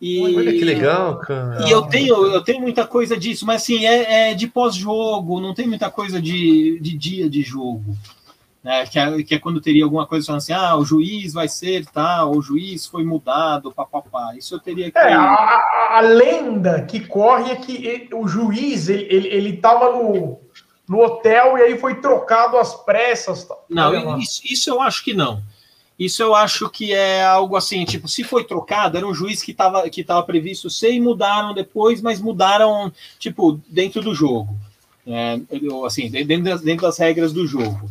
E, 0.00 0.34
Olha 0.34 0.50
que 0.50 0.64
legal, 0.64 1.18
cara. 1.18 1.68
E 1.68 1.70
eu 1.70 1.82
tenho, 1.82 2.26
eu 2.26 2.40
tenho 2.40 2.62
muita 2.62 2.86
coisa 2.86 3.18
disso, 3.18 3.44
mas 3.44 3.60
assim, 3.60 3.84
é, 3.84 4.30
é 4.30 4.34
de 4.34 4.46
pós-jogo, 4.46 5.42
não 5.42 5.52
tem 5.52 5.66
muita 5.66 5.90
coisa 5.90 6.22
de, 6.22 6.80
de 6.80 6.96
dia 6.96 7.28
de 7.28 7.42
jogo 7.42 7.94
né, 8.62 8.86
que, 8.86 8.98
é, 8.98 9.22
que 9.22 9.34
é 9.34 9.38
quando 9.38 9.60
teria 9.60 9.82
alguma 9.82 10.06
coisa 10.06 10.26
falando 10.26 10.40
assim, 10.40 10.52
ah, 10.52 10.76
o 10.76 10.84
juiz 10.84 11.32
vai 11.32 11.48
ser 11.48 11.84
tal, 11.86 12.36
o 12.36 12.40
juiz 12.40 12.86
foi 12.86 13.04
mudado, 13.04 13.72
papapá. 13.72 14.34
Isso 14.36 14.54
eu 14.54 14.60
teria 14.60 14.90
que. 14.90 14.98
É, 14.98 15.12
a, 15.12 15.96
a, 15.96 16.00
lenda 16.00 16.82
que 16.82 17.00
corre 17.00 17.50
é 17.50 17.56
que 17.56 17.84
ele, 17.84 18.08
o 18.14 18.28
juiz 18.28 18.88
ele, 18.88 19.06
ele, 19.10 19.28
ele 19.28 19.56
tava 19.56 19.90
no, 19.90 20.38
no 20.88 21.00
hotel 21.00 21.58
e 21.58 21.62
aí 21.62 21.78
foi 21.78 21.96
trocado 21.96 22.56
às 22.56 22.72
pressas. 22.72 23.48
Não, 23.68 24.18
isso, 24.18 24.42
isso 24.44 24.70
eu 24.70 24.80
acho 24.80 25.02
que 25.02 25.12
não. 25.12 25.42
Isso 25.98 26.22
eu 26.22 26.34
acho 26.34 26.70
que 26.70 26.92
é 26.92 27.24
algo 27.24 27.56
assim, 27.56 27.84
tipo, 27.84 28.08
se 28.08 28.24
foi 28.24 28.44
trocado, 28.44 28.96
era 28.96 29.06
um 29.06 29.14
juiz 29.14 29.42
que 29.42 29.50
estava 29.50 29.88
que 29.88 30.02
tava 30.02 30.22
previsto 30.22 30.70
ser 30.70 30.92
e 30.92 31.00
mudaram 31.00 31.52
depois, 31.52 32.00
mas 32.00 32.20
mudaram, 32.20 32.92
tipo, 33.18 33.60
dentro 33.68 34.00
do 34.00 34.14
jogo. 34.14 34.56
É, 35.06 35.40
assim, 35.84 36.08
dentro 36.10 36.44
das, 36.44 36.60
dentro 36.60 36.86
das 36.86 36.98
regras 36.98 37.32
do 37.32 37.46
jogo. 37.46 37.88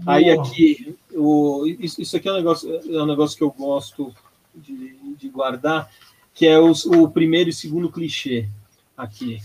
Boa. 0.00 0.16
Aí 0.16 0.30
aqui, 0.30 0.96
o, 1.12 1.66
isso, 1.66 2.00
isso, 2.00 2.16
aqui 2.16 2.28
é 2.28 2.32
um, 2.32 2.36
negócio, 2.36 2.74
é 2.74 3.02
um 3.02 3.06
negócio 3.06 3.36
que 3.36 3.44
eu 3.44 3.50
gosto 3.50 4.14
de, 4.54 4.96
de 5.16 5.28
guardar, 5.28 5.90
que 6.34 6.46
é 6.46 6.58
os, 6.58 6.84
o 6.84 7.08
primeiro 7.08 7.50
e 7.50 7.52
segundo 7.52 7.90
clichê 7.90 8.48
aqui. 8.96 9.40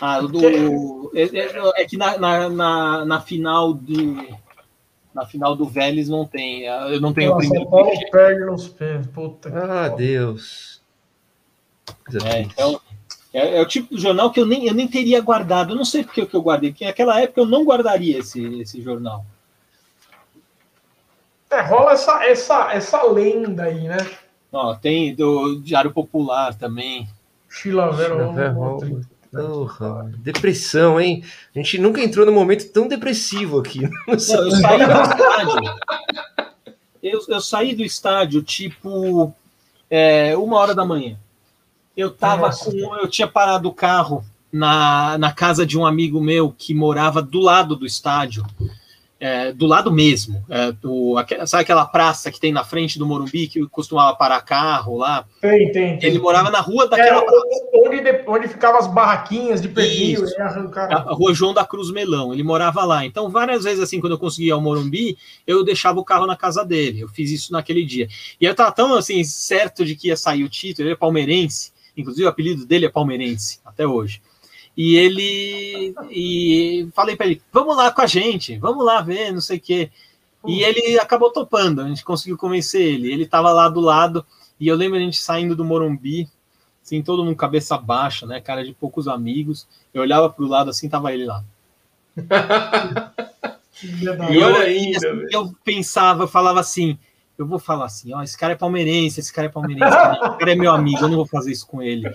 Ah, 0.00 0.20
do, 0.20 1.10
é, 1.14 1.22
é, 1.22 1.82
é 1.82 1.84
que 1.84 1.96
na, 1.96 2.16
na, 2.18 2.48
na, 2.48 3.04
na, 3.04 3.20
final 3.20 3.74
do 3.74 4.38
na 5.12 5.26
final 5.26 5.56
do 5.56 5.66
Vélez 5.66 6.08
não 6.08 6.24
tem. 6.24 6.62
Eu 6.62 7.00
não 7.00 7.12
tenho 7.12 7.30
Nossa, 7.30 7.46
o 7.46 7.48
primeiro. 7.48 7.70
Paulo 7.70 8.10
perde 8.12 8.44
nos 8.44 8.68
pés. 8.68 9.06
Puta 9.08 9.48
ah, 9.48 9.88
Deus. 9.88 10.80
É, 12.24 12.42
então, 12.42 12.80
é, 13.38 13.58
é, 13.58 13.62
o 13.62 13.66
tipo 13.66 13.94
de 13.94 14.02
jornal 14.02 14.32
que 14.32 14.40
eu 14.40 14.46
nem, 14.46 14.66
eu 14.66 14.74
nem 14.74 14.88
teria 14.88 15.20
guardado. 15.20 15.72
Eu 15.72 15.76
não 15.76 15.84
sei 15.84 16.02
porque 16.02 16.26
que 16.26 16.34
eu 16.34 16.42
guardei, 16.42 16.70
porque 16.70 16.84
naquela 16.84 17.20
época 17.20 17.40
eu 17.40 17.46
não 17.46 17.64
guardaria 17.64 18.18
esse, 18.18 18.42
esse 18.60 18.82
jornal. 18.82 19.24
É, 21.50 21.60
rola 21.62 21.92
essa, 21.92 22.24
essa, 22.24 22.72
essa 22.72 23.02
lenda 23.04 23.64
aí, 23.64 23.86
né? 23.88 23.98
Ó, 24.52 24.74
tem 24.74 25.14
do 25.14 25.60
Diário 25.60 25.92
Popular 25.92 26.54
também. 26.54 27.08
Chilavero. 27.48 28.34
Porra, 29.30 30.10
depressão, 30.18 31.00
hein? 31.00 31.22
A 31.54 31.58
gente 31.58 31.78
nunca 31.78 32.02
entrou 32.02 32.26
num 32.26 32.32
momento 32.32 32.72
tão 32.72 32.88
depressivo 32.88 33.60
aqui. 33.60 33.82
Não, 34.08 34.14
eu 34.14 34.18
saí 34.18 34.84
do 34.84 35.02
estádio. 35.02 35.60
Eu, 37.02 37.20
eu 37.28 37.40
saí 37.40 37.74
do 37.74 37.84
estádio 37.84 38.42
tipo 38.42 39.34
é, 39.88 40.36
uma 40.36 40.56
hora 40.58 40.74
da 40.74 40.84
manhã. 40.84 41.16
Eu 41.98 42.12
tava 42.12 42.48
com, 42.52 42.94
eu 42.94 43.08
tinha 43.08 43.26
parado 43.26 43.68
o 43.68 43.74
carro 43.74 44.24
na, 44.52 45.18
na 45.18 45.32
casa 45.32 45.66
de 45.66 45.76
um 45.76 45.84
amigo 45.84 46.20
meu 46.20 46.54
que 46.56 46.72
morava 46.72 47.20
do 47.20 47.40
lado 47.40 47.74
do 47.74 47.84
estádio, 47.84 48.44
é, 49.18 49.50
do 49.52 49.66
lado 49.66 49.90
mesmo. 49.90 50.40
É, 50.48 50.70
do, 50.70 51.16
sabe 51.44 51.64
aquela 51.64 51.84
praça 51.84 52.30
que 52.30 52.38
tem 52.38 52.52
na 52.52 52.62
frente 52.62 53.00
do 53.00 53.04
Morumbi 53.04 53.48
que 53.48 53.66
costumava 53.66 54.16
parar 54.16 54.40
carro 54.42 54.96
lá? 54.96 55.24
Tem, 55.40 55.72
tem. 55.72 55.98
tem. 55.98 56.08
Ele 56.08 56.20
morava 56.20 56.52
na 56.52 56.60
rua 56.60 56.86
daquela 56.86 57.20
praça. 57.20 57.46
Onde, 57.74 58.24
onde 58.28 58.46
ficavam 58.46 58.78
as 58.78 58.86
barraquinhas 58.86 59.60
de 59.60 59.68
pernil 59.68 60.24
e 60.24 60.40
arrancar. 60.40 60.92
A 60.92 61.12
rua 61.12 61.34
João 61.34 61.52
da 61.52 61.64
Cruz 61.64 61.90
Melão. 61.90 62.32
Ele 62.32 62.44
morava 62.44 62.84
lá. 62.84 63.04
Então, 63.04 63.28
várias 63.28 63.64
vezes, 63.64 63.80
assim, 63.80 64.00
quando 64.00 64.12
eu 64.12 64.20
conseguia 64.20 64.54
ao 64.54 64.60
Morumbi, 64.60 65.18
eu 65.44 65.64
deixava 65.64 65.98
o 65.98 66.04
carro 66.04 66.28
na 66.28 66.36
casa 66.36 66.64
dele. 66.64 67.00
Eu 67.00 67.08
fiz 67.08 67.32
isso 67.32 67.52
naquele 67.52 67.84
dia. 67.84 68.06
E 68.40 68.44
eu 68.44 68.54
tava 68.54 68.70
tão, 68.70 68.94
assim, 68.94 69.24
certo 69.24 69.84
de 69.84 69.96
que 69.96 70.06
ia 70.06 70.16
sair 70.16 70.44
o 70.44 70.48
título, 70.48 70.86
ele 70.86 70.92
é 70.92 70.96
palmeirense 70.96 71.76
inclusive 71.98 72.24
o 72.24 72.28
apelido 72.28 72.64
dele 72.64 72.86
é 72.86 72.88
palmeirense, 72.88 73.60
até 73.64 73.86
hoje. 73.86 74.22
E 74.76 74.96
ele. 74.96 75.92
E 76.10 76.88
falei 76.94 77.16
para 77.16 77.26
ele: 77.26 77.42
vamos 77.52 77.76
lá 77.76 77.90
com 77.90 78.00
a 78.00 78.06
gente, 78.06 78.56
vamos 78.58 78.84
lá 78.84 79.02
ver, 79.02 79.32
não 79.32 79.40
sei 79.40 79.58
o 79.58 79.60
quê. 79.60 79.90
E 80.46 80.62
ele 80.62 80.98
acabou 81.00 81.32
topando, 81.32 81.80
a 81.80 81.88
gente 81.88 82.04
conseguiu 82.04 82.38
convencer 82.38 82.80
ele. 82.80 83.12
Ele 83.12 83.24
estava 83.24 83.52
lá 83.52 83.68
do 83.68 83.80
lado, 83.80 84.24
e 84.58 84.68
eu 84.68 84.76
lembro 84.76 84.96
a 84.96 85.00
gente 85.00 85.18
saindo 85.18 85.56
do 85.56 85.64
Morumbi, 85.64 86.28
assim, 86.80 87.02
todo 87.02 87.24
mundo 87.24 87.34
cabeça 87.34 87.76
baixa, 87.76 88.24
né? 88.24 88.40
Cara 88.40 88.64
de 88.64 88.72
poucos 88.72 89.08
amigos. 89.08 89.66
Eu 89.92 90.02
olhava 90.02 90.30
para 90.30 90.44
o 90.44 90.48
lado 90.48 90.70
assim, 90.70 90.88
tava 90.88 91.12
ele 91.12 91.26
lá. 91.26 91.44
e 94.30 94.36
eu, 94.36 94.56
ainda, 94.56 94.96
assim, 94.96 95.26
eu 95.32 95.52
pensava, 95.64 96.28
falava 96.28 96.60
assim: 96.60 96.96
eu 97.38 97.46
vou 97.46 97.60
falar 97.60 97.84
assim, 97.84 98.12
ó, 98.12 98.20
esse 98.20 98.36
cara 98.36 98.54
é 98.54 98.56
palmeirense, 98.56 99.20
esse 99.20 99.32
cara 99.32 99.46
é 99.46 99.50
palmeirense, 99.50 99.86
esse 99.96 100.38
cara 100.38 100.52
é 100.52 100.56
meu 100.56 100.72
amigo, 100.72 100.98
eu 100.98 101.08
não 101.08 101.16
vou 101.16 101.26
fazer 101.26 101.52
isso 101.52 101.66
com 101.66 101.80
ele. 101.80 102.10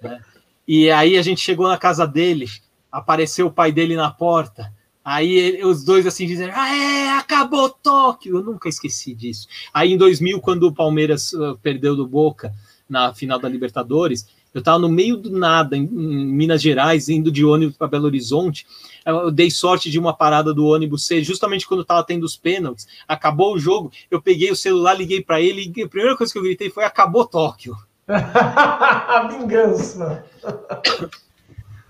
Né? 0.00 0.20
E 0.66 0.88
aí 0.90 1.18
a 1.18 1.22
gente 1.22 1.40
chegou 1.40 1.68
na 1.68 1.76
casa 1.76 2.06
dele, 2.06 2.46
apareceu 2.90 3.48
o 3.48 3.52
pai 3.52 3.72
dele 3.72 3.96
na 3.96 4.08
porta, 4.08 4.72
aí 5.04 5.60
os 5.64 5.84
dois 5.84 6.06
assim 6.06 6.24
dizendo, 6.24 6.52
ah, 6.54 6.72
é, 6.72 7.10
acabou 7.18 7.68
Tóquio, 7.68 8.36
eu 8.36 8.44
nunca 8.44 8.68
esqueci 8.68 9.12
disso. 9.12 9.48
Aí 9.74 9.92
em 9.92 9.98
2000, 9.98 10.40
quando 10.40 10.68
o 10.68 10.72
Palmeiras 10.72 11.32
uh, 11.32 11.58
perdeu 11.60 11.96
do 11.96 12.06
Boca 12.06 12.54
na 12.88 13.12
final 13.12 13.38
da 13.38 13.48
Libertadores, 13.48 14.26
Eu 14.52 14.58
estava 14.58 14.80
no 14.80 14.88
meio 14.88 15.16
do 15.16 15.30
nada, 15.30 15.76
em, 15.76 15.82
em 15.84 16.26
Minas 16.26 16.60
Gerais, 16.60 17.08
indo 17.08 17.30
de 17.30 17.44
ônibus 17.44 17.76
para 17.76 17.86
Belo 17.86 18.06
Horizonte. 18.06 18.66
Eu 19.04 19.30
dei 19.30 19.50
sorte 19.50 19.90
de 19.90 19.98
uma 19.98 20.14
parada 20.14 20.52
do 20.52 20.66
ônibus 20.66 21.06
ser 21.06 21.22
justamente 21.22 21.66
quando 21.66 21.82
estava 21.82 22.04
tendo 22.04 22.24
os 22.24 22.36
pênaltis. 22.36 22.86
Acabou 23.06 23.54
o 23.54 23.58
jogo, 23.58 23.90
eu 24.10 24.20
peguei 24.20 24.50
o 24.50 24.56
celular, 24.56 24.94
liguei 24.94 25.22
para 25.22 25.40
ele 25.40 25.72
e 25.74 25.82
a 25.82 25.88
primeira 25.88 26.16
coisa 26.16 26.32
que 26.32 26.38
eu 26.38 26.42
gritei 26.42 26.70
foi: 26.70 26.84
acabou 26.84 27.26
Tóquio. 27.26 27.76
Vingança. 29.30 30.24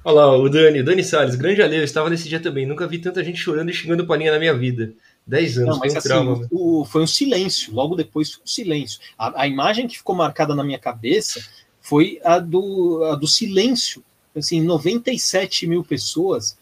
Olha 0.03 0.15
lá, 0.15 0.37
o 0.37 0.49
Dani, 0.49 0.83
Dani 0.83 1.05
Salles, 1.05 1.35
grande 1.35 1.63
alheio, 1.63 1.85
estava 1.85 2.09
nesse 2.09 2.29
dia 2.29 2.41
também. 2.41 2.65
Nunca 2.67 2.87
vi 2.87 2.99
tanta 2.99 3.23
gente 3.23 3.39
chorando 3.39 3.71
e 3.71 3.75
xingando 3.75 4.07
palinha 4.07 4.33
na 4.33 4.39
minha 4.39 4.55
vida. 4.57 4.93
Dez 5.27 5.59
anos, 5.59 5.79
Não, 5.79 5.79
mas 5.79 5.93
foi 5.93 5.95
um 5.95 5.99
assim, 5.99 6.09
trauma. 6.09 6.49
o, 6.51 6.85
foi 6.85 7.03
um 7.03 7.07
silêncio, 7.07 7.75
logo 7.75 7.95
depois 7.95 8.33
foi 8.33 8.43
um 8.43 8.47
silêncio. 8.47 8.99
A, 9.19 9.43
a 9.43 9.47
imagem 9.47 9.87
que 9.87 9.99
ficou 9.99 10.15
marcada 10.15 10.55
na 10.55 10.65
minha 10.65 10.79
cabeça 10.79 11.41
foi 11.81 12.19
a 12.25 12.39
do, 12.39 13.05
a 13.05 13.15
do 13.15 13.27
silêncio. 13.27 14.03
Assim, 14.35 14.63
97 14.63 15.67
mil 15.67 15.85
pessoas 15.85 16.57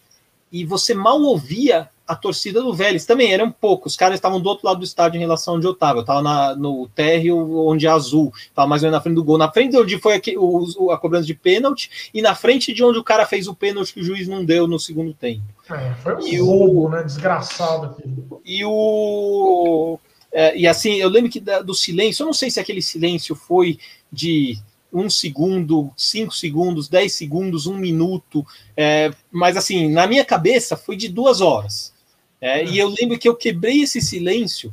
e 0.52 0.64
você 0.64 0.94
mal 0.94 1.20
ouvia 1.20 1.88
a 2.06 2.16
torcida 2.16 2.62
do 2.62 2.72
Vélez. 2.72 3.04
Também 3.04 3.32
eram 3.32 3.50
poucos, 3.50 3.92
os 3.92 3.96
caras 3.98 4.14
estavam 4.16 4.40
do 4.40 4.48
outro 4.48 4.66
lado 4.66 4.78
do 4.78 4.84
estádio 4.84 5.18
em 5.18 5.20
relação 5.20 5.56
onde 5.56 5.66
eu 5.66 5.72
estava. 5.72 5.98
Eu 5.98 6.00
estava 6.00 6.54
no 6.56 6.88
térreo 6.88 7.66
onde 7.68 7.86
é 7.86 7.90
azul, 7.90 8.32
estava 8.36 8.66
mais 8.66 8.82
ou 8.82 8.86
menos 8.86 8.96
na 8.98 9.02
frente 9.02 9.14
do 9.16 9.24
gol, 9.24 9.36
na 9.36 9.52
frente 9.52 9.72
de 9.72 9.76
onde 9.76 9.98
foi 9.98 10.14
aqui, 10.14 10.34
o, 10.38 10.90
a 10.90 10.96
cobrança 10.96 11.26
de 11.26 11.34
pênalti 11.34 12.10
e 12.14 12.22
na 12.22 12.34
frente 12.34 12.72
de 12.72 12.82
onde 12.82 12.98
o 12.98 13.04
cara 13.04 13.26
fez 13.26 13.46
o 13.46 13.54
pênalti 13.54 13.92
que 13.92 14.00
o 14.00 14.04
juiz 14.04 14.26
não 14.26 14.42
deu 14.42 14.66
no 14.66 14.78
segundo 14.80 15.12
tempo. 15.12 15.42
É, 15.70 15.92
foi 16.02 16.14
um 16.16 16.26
E 16.26 16.38
roubo, 16.40 16.86
o- 16.86 16.88
né? 16.88 17.02
Desgraçado 17.02 17.86
aqui. 17.86 18.02
E 18.44 18.64
o. 18.64 19.98
é, 20.32 20.56
e 20.56 20.66
assim, 20.66 20.94
eu 20.94 21.08
lembro 21.10 21.30
que 21.30 21.40
da- 21.40 21.60
do 21.60 21.74
silêncio, 21.74 22.22
eu 22.22 22.26
não 22.26 22.32
sei 22.32 22.50
se 22.50 22.58
aquele 22.58 22.80
silêncio 22.82 23.34
foi 23.34 23.78
de 24.10 24.58
um 24.92 25.08
segundo, 25.10 25.92
cinco 25.96 26.34
segundos, 26.34 26.88
dez 26.88 27.12
segundos, 27.12 27.66
um 27.66 27.76
minuto, 27.76 28.46
é, 28.76 29.10
mas 29.30 29.56
assim, 29.56 29.90
na 29.90 30.06
minha 30.06 30.24
cabeça 30.24 30.76
foi 30.76 30.96
de 30.96 31.08
duas 31.08 31.40
horas. 31.40 31.92
É, 32.40 32.64
e 32.64 32.78
eu 32.78 32.88
lembro 32.88 33.18
que 33.18 33.28
eu 33.28 33.34
quebrei 33.34 33.82
esse 33.82 34.00
silêncio 34.00 34.72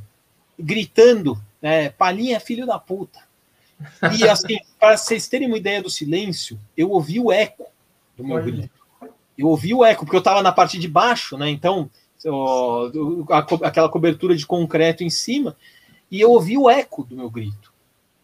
gritando, 0.57 1.41
né, 1.61 1.89
Palhinha, 1.89 2.39
filho 2.39 2.65
da 2.65 2.79
puta. 2.79 3.19
E 4.17 4.27
assim, 4.27 4.57
para 4.79 4.95
vocês 4.97 5.27
terem 5.27 5.47
uma 5.47 5.57
ideia 5.57 5.81
do 5.81 5.89
silêncio, 5.89 6.59
eu 6.77 6.91
ouvi 6.91 7.19
o 7.19 7.31
eco 7.31 7.65
do 8.15 8.23
meu 8.23 8.41
grito. 8.41 8.69
Eu 9.37 9.47
ouvi 9.47 9.73
o 9.73 9.83
eco, 9.83 10.05
porque 10.05 10.15
eu 10.15 10.19
estava 10.19 10.41
na 10.41 10.51
parte 10.51 10.79
de 10.79 10.87
baixo, 10.87 11.37
né? 11.37 11.49
Então, 11.49 11.89
ó, 12.25 12.89
a 13.29 13.39
aquela 13.67 13.89
cobertura 13.89 14.35
de 14.35 14.45
concreto 14.45 15.03
em 15.03 15.09
cima, 15.09 15.57
e 16.09 16.21
eu 16.21 16.31
ouvi 16.31 16.57
o 16.57 16.69
eco 16.69 17.03
do 17.03 17.15
meu 17.15 17.29
grito. 17.29 17.73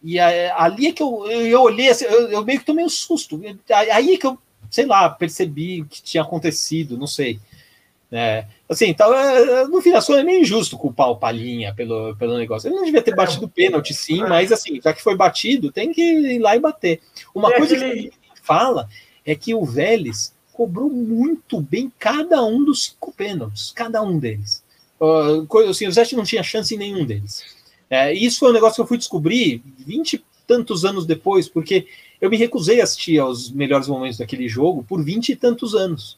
E 0.03 0.17
é, 0.17 0.51
ali 0.51 0.87
é 0.87 0.91
que 0.91 1.03
eu, 1.03 1.25
eu, 1.29 1.45
eu 1.47 1.61
olhei, 1.61 1.89
assim, 1.89 2.05
eu, 2.05 2.27
eu 2.29 2.43
meio 2.45 2.59
que 2.59 2.65
tomei 2.65 2.83
um 2.83 2.89
susto. 2.89 3.39
Aí 3.69 4.13
é 4.13 4.17
que 4.17 4.25
eu, 4.25 4.37
sei 4.69 4.85
lá, 4.85 5.09
percebi 5.09 5.81
o 5.81 5.85
que 5.85 6.01
tinha 6.01 6.23
acontecido, 6.23 6.97
não 6.97 7.07
sei. 7.07 7.39
É, 8.11 8.45
assim, 8.67 8.87
então, 8.87 9.13
é, 9.13 9.65
no 9.67 9.81
fim 9.81 9.91
das 9.91 10.05
contas, 10.05 10.21
é 10.21 10.25
meio 10.25 10.41
injusto 10.41 10.77
culpar 10.77 11.09
o 11.09 11.15
Palhinha 11.15 11.73
pelo, 11.73 12.13
pelo 12.17 12.37
negócio. 12.37 12.67
Ele 12.67 12.75
não 12.75 12.83
devia 12.83 13.01
ter 13.01 13.15
batido 13.15 13.45
o 13.45 13.49
pênalti, 13.49 13.93
sim, 13.93 14.21
É. 14.23 14.27
mas 14.27 14.51
assim, 14.51 14.81
já 14.83 14.91
que 14.93 15.01
foi 15.01 15.15
batido, 15.15 15.71
tem 15.71 15.93
que 15.93 16.01
ir 16.01 16.39
lá 16.39 16.55
e 16.55 16.59
bater. 16.59 16.99
Uma 17.33 17.53
É 17.53 17.57
coisa 17.57 17.75
aquele- 17.75 18.09
que 18.09 18.13
fala 18.41 18.89
é 19.25 19.33
que 19.35 19.53
o 19.53 19.63
Vélez 19.63 20.33
cobrou 20.51 20.89
muito 20.89 21.61
bem 21.61 21.91
cada 21.97 22.43
um 22.43 22.63
dos 22.65 22.85
cinco 22.85 23.13
pênaltis, 23.13 23.71
cada 23.71 24.01
um 24.01 24.19
deles. 24.19 24.61
Uh, 24.99 25.47
assim, 25.69 25.87
o 25.87 25.91
Zete 25.91 26.15
não 26.15 26.23
tinha 26.25 26.43
chance 26.43 26.75
em 26.75 26.77
nenhum 26.77 27.05
deles. 27.05 27.43
É, 27.91 28.13
isso 28.13 28.39
foi 28.39 28.51
um 28.51 28.53
negócio 28.53 28.75
que 28.75 28.81
eu 28.81 28.87
fui 28.87 28.97
descobrir 28.97 29.61
vinte 29.77 30.13
e 30.13 30.25
tantos 30.47 30.85
anos 30.85 31.05
depois, 31.05 31.49
porque 31.49 31.87
eu 32.21 32.29
me 32.29 32.37
recusei 32.37 32.79
a 32.79 32.85
assistir 32.85 33.19
aos 33.19 33.51
melhores 33.51 33.89
momentos 33.89 34.17
daquele 34.17 34.47
jogo 34.47 34.81
por 34.81 35.03
vinte 35.03 35.33
e 35.33 35.35
tantos 35.35 35.75
anos. 35.75 36.17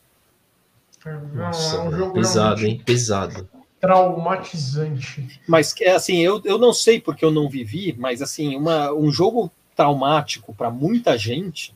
Nossa, 1.33 1.77
é 1.77 1.79
um 1.79 1.91
jogo 1.91 2.13
pesado, 2.13 2.55
realmente 2.57 2.79
hein? 2.79 2.85
Pesado. 2.85 3.49
traumatizante. 3.81 5.41
Mas 5.47 5.73
é 5.81 5.91
assim, 5.91 6.19
eu, 6.19 6.39
eu 6.45 6.59
não 6.59 6.71
sei 6.71 7.01
porque 7.01 7.25
eu 7.25 7.31
não 7.31 7.49
vivi, 7.49 7.95
mas 7.97 8.21
assim, 8.21 8.55
uma, 8.55 8.93
um 8.93 9.11
jogo 9.11 9.51
traumático 9.75 10.53
para 10.53 10.69
muita 10.69 11.17
gente, 11.17 11.75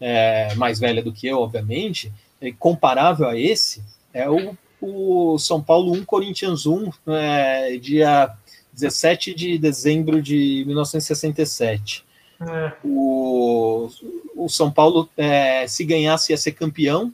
é, 0.00 0.52
mais 0.56 0.80
velha 0.80 1.02
do 1.02 1.12
que 1.12 1.28
eu, 1.28 1.38
obviamente, 1.38 2.12
é, 2.40 2.50
comparável 2.50 3.28
a 3.28 3.38
esse, 3.38 3.80
é 4.12 4.28
o, 4.28 4.56
o 4.80 5.38
São 5.38 5.62
Paulo 5.62 5.92
1 5.92 6.04
Corinthians 6.04 6.66
1, 6.66 6.90
é, 7.06 7.76
dia 7.76 8.34
17 8.72 9.34
de 9.34 9.58
dezembro 9.58 10.22
de 10.22 10.64
1967. 10.66 12.04
É, 12.40 12.72
O, 12.84 13.88
o 14.34 14.48
São 14.48 14.70
Paulo, 14.70 15.08
é, 15.16 15.66
se 15.66 15.84
ganhasse, 15.84 16.32
ia 16.32 16.36
ser 16.36 16.52
campeão 16.52 17.12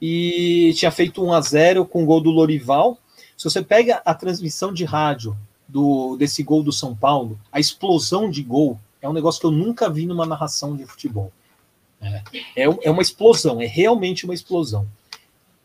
e 0.00 0.72
tinha 0.76 0.90
feito 0.90 1.24
1 1.24 1.32
a 1.32 1.40
0 1.40 1.84
com 1.84 2.02
o 2.02 2.06
gol 2.06 2.20
do 2.20 2.30
Lorival. 2.30 2.98
Se 3.36 3.44
você 3.44 3.62
pega 3.62 4.00
a 4.04 4.14
transmissão 4.14 4.72
de 4.72 4.84
rádio 4.84 5.36
do, 5.66 6.16
desse 6.16 6.42
gol 6.42 6.62
do 6.62 6.72
São 6.72 6.94
Paulo, 6.94 7.38
a 7.52 7.60
explosão 7.60 8.30
de 8.30 8.42
gol 8.42 8.80
é 9.02 9.08
um 9.08 9.12
negócio 9.12 9.40
que 9.40 9.46
eu 9.46 9.50
nunca 9.50 9.90
vi 9.90 10.06
numa 10.06 10.26
narração 10.26 10.76
de 10.76 10.86
futebol. 10.86 11.32
É, 12.00 12.22
é, 12.56 12.64
é 12.82 12.90
uma 12.90 13.02
explosão, 13.02 13.60
é 13.60 13.66
realmente 13.66 14.24
uma 14.24 14.34
explosão. 14.34 14.86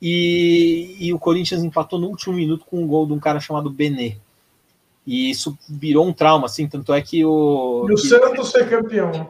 E, 0.02 0.98
e 1.00 1.14
o 1.14 1.20
Corinthians 1.20 1.64
empatou 1.64 1.98
no 1.98 2.08
último 2.08 2.36
minuto 2.36 2.66
com 2.66 2.84
um 2.84 2.88
gol 2.88 3.06
de 3.06 3.14
um 3.14 3.20
cara 3.20 3.40
chamado 3.40 3.70
Benê. 3.70 4.18
E 5.06 5.30
isso 5.30 5.58
virou 5.68 6.08
um 6.08 6.14
trauma, 6.14 6.46
assim, 6.46 6.68
tanto 6.68 6.94
é 6.94 7.02
que 7.02 7.26
o. 7.26 7.86
E 7.90 7.94
o 7.94 7.96
que- 7.96 8.08
Santos 8.08 8.50
ser 8.52 8.70
campeão. 8.70 9.30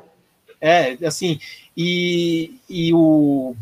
é, 0.62 0.98
assim, 1.06 1.40
e, 1.76 2.56
e 2.70 2.94
o. 2.94 3.56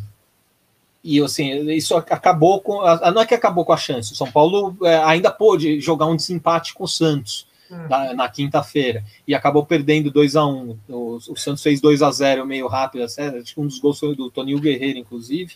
E 1.03 1.19
assim, 1.21 1.69
isso 1.71 1.95
acabou 1.95 2.61
com. 2.61 2.81
a- 2.81 3.11
Não 3.11 3.21
é 3.21 3.25
que 3.25 3.33
acabou 3.33 3.65
com 3.65 3.73
a 3.73 3.77
chance. 3.77 4.11
O 4.13 4.15
São 4.15 4.31
Paulo 4.31 4.75
é, 4.83 4.97
ainda 4.97 5.31
pôde 5.31 5.79
jogar 5.81 6.05
um 6.05 6.15
desempate 6.15 6.73
com 6.73 6.83
o 6.83 6.87
Santos 6.87 7.49
Hum. 7.71 7.87
na, 7.89 8.13
na 8.13 8.27
quinta-feira 8.29 9.01
e 9.25 9.33
acabou 9.33 9.65
perdendo 9.65 10.11
2 10.11 10.35
a 10.35 10.45
1 10.45 10.77
o, 10.89 11.15
o 11.29 11.37
Santos 11.37 11.63
fez 11.63 11.79
2 11.79 12.01
a 12.01 12.11
0 12.11 12.45
meio 12.45 12.67
rápido, 12.67 13.05
acho 13.05 13.15
que 13.55 13.61
um 13.61 13.65
dos 13.65 13.79
gols 13.79 13.97
foi 13.97 14.13
do 14.13 14.29
Toninho 14.29 14.59
Guerreiro, 14.59 14.99
inclusive. 14.99 15.55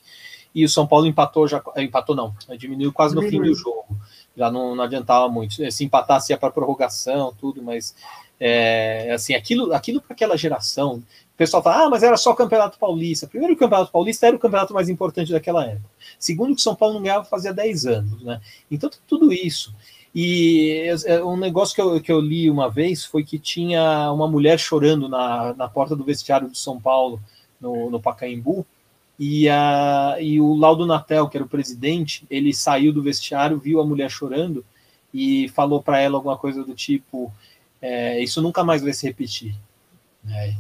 E 0.56 0.64
o 0.64 0.70
São 0.70 0.88
Paulo 0.88 1.06
empatou 1.06 1.46
já. 1.46 1.62
Empatou 1.76 2.16
não, 2.16 2.34
diminuiu 2.58 2.94
quase 2.94 3.14
no 3.14 3.22
fim 3.24 3.42
do 3.42 3.54
jogo. 3.54 3.86
Já 4.36 4.52
não, 4.52 4.76
não 4.76 4.84
adiantava 4.84 5.30
muito. 5.30 5.72
Se 5.72 5.84
empatasse 5.84 6.34
ia 6.34 6.38
para 6.38 6.52
prorrogação, 6.52 7.34
tudo, 7.40 7.62
mas 7.62 7.96
é, 8.40 9.12
assim, 9.14 9.34
aquilo, 9.34 9.74
aquilo 9.74 10.02
para 10.02 10.14
aquela 10.14 10.38
geração. 10.38 10.96
O 11.36 11.38
pessoal 11.38 11.62
fala, 11.62 11.86
ah, 11.86 11.90
mas 11.90 12.04
era 12.04 12.16
só 12.18 12.32
o 12.32 12.36
Campeonato 12.36 12.78
Paulista. 12.80 13.28
Primeiro, 13.28 13.54
o 13.54 13.58
Campeonato 13.58 13.92
Paulista 13.92 14.28
era 14.28 14.36
o 14.36 14.40
campeonato 14.40 14.74
mais 14.74 14.88
importante 14.88 15.32
daquela 15.32 15.66
época. 15.66 15.90
Segundo, 16.18 16.56
que 16.56 16.62
o 16.62 16.64
São 16.64 16.76
Paulo 16.76 16.96
não 16.96 17.02
ganhava 17.02 17.26
fazia 17.26 17.54
10 17.54 17.86
anos, 17.86 18.24
né? 18.24 18.40
Então, 18.72 18.90
tudo 19.08 19.34
isso. 19.34 19.74
E 20.14 20.90
é, 21.06 21.22
um 21.22 21.36
negócio 21.36 21.76
que 21.76 21.82
eu, 21.82 22.02
que 22.02 22.12
eu 22.12 22.22
li 22.22 22.50
uma 22.50 22.70
vez 22.70 23.04
foi 23.04 23.24
que 23.26 23.38
tinha 23.38 24.10
uma 24.14 24.30
mulher 24.30 24.58
chorando 24.58 25.10
na, 25.10 25.54
na 25.54 25.68
porta 25.68 25.94
do 25.94 26.06
vestiário 26.06 26.48
do 26.48 26.56
São 26.56 26.80
Paulo, 26.80 27.20
no, 27.60 27.90
no 27.90 28.00
Pacaembu, 28.00 28.66
e, 29.18 29.48
a, 29.50 30.18
e 30.20 30.40
o 30.42 30.56
Laudo 30.56 30.86
Natel, 30.86 31.30
que 31.30 31.38
era 31.38 31.46
o 31.46 31.50
presidente, 31.50 32.26
ele 32.30 32.54
saiu 32.54 32.92
do 32.92 33.02
vestiário, 33.02 33.60
viu 33.60 33.80
a 33.80 33.86
mulher 33.86 34.10
chorando 34.10 34.66
e 35.14 35.48
falou 35.50 35.82
para 35.82 36.00
ela 36.00 36.18
alguma 36.18 36.38
coisa 36.38 36.64
do 36.64 36.76
tipo: 36.76 37.32
é, 37.82 38.22
Isso 38.22 38.42
nunca 38.42 38.64
mais 38.64 38.82
vai 38.82 38.94
se 38.94 39.08
repetir. 39.08 39.56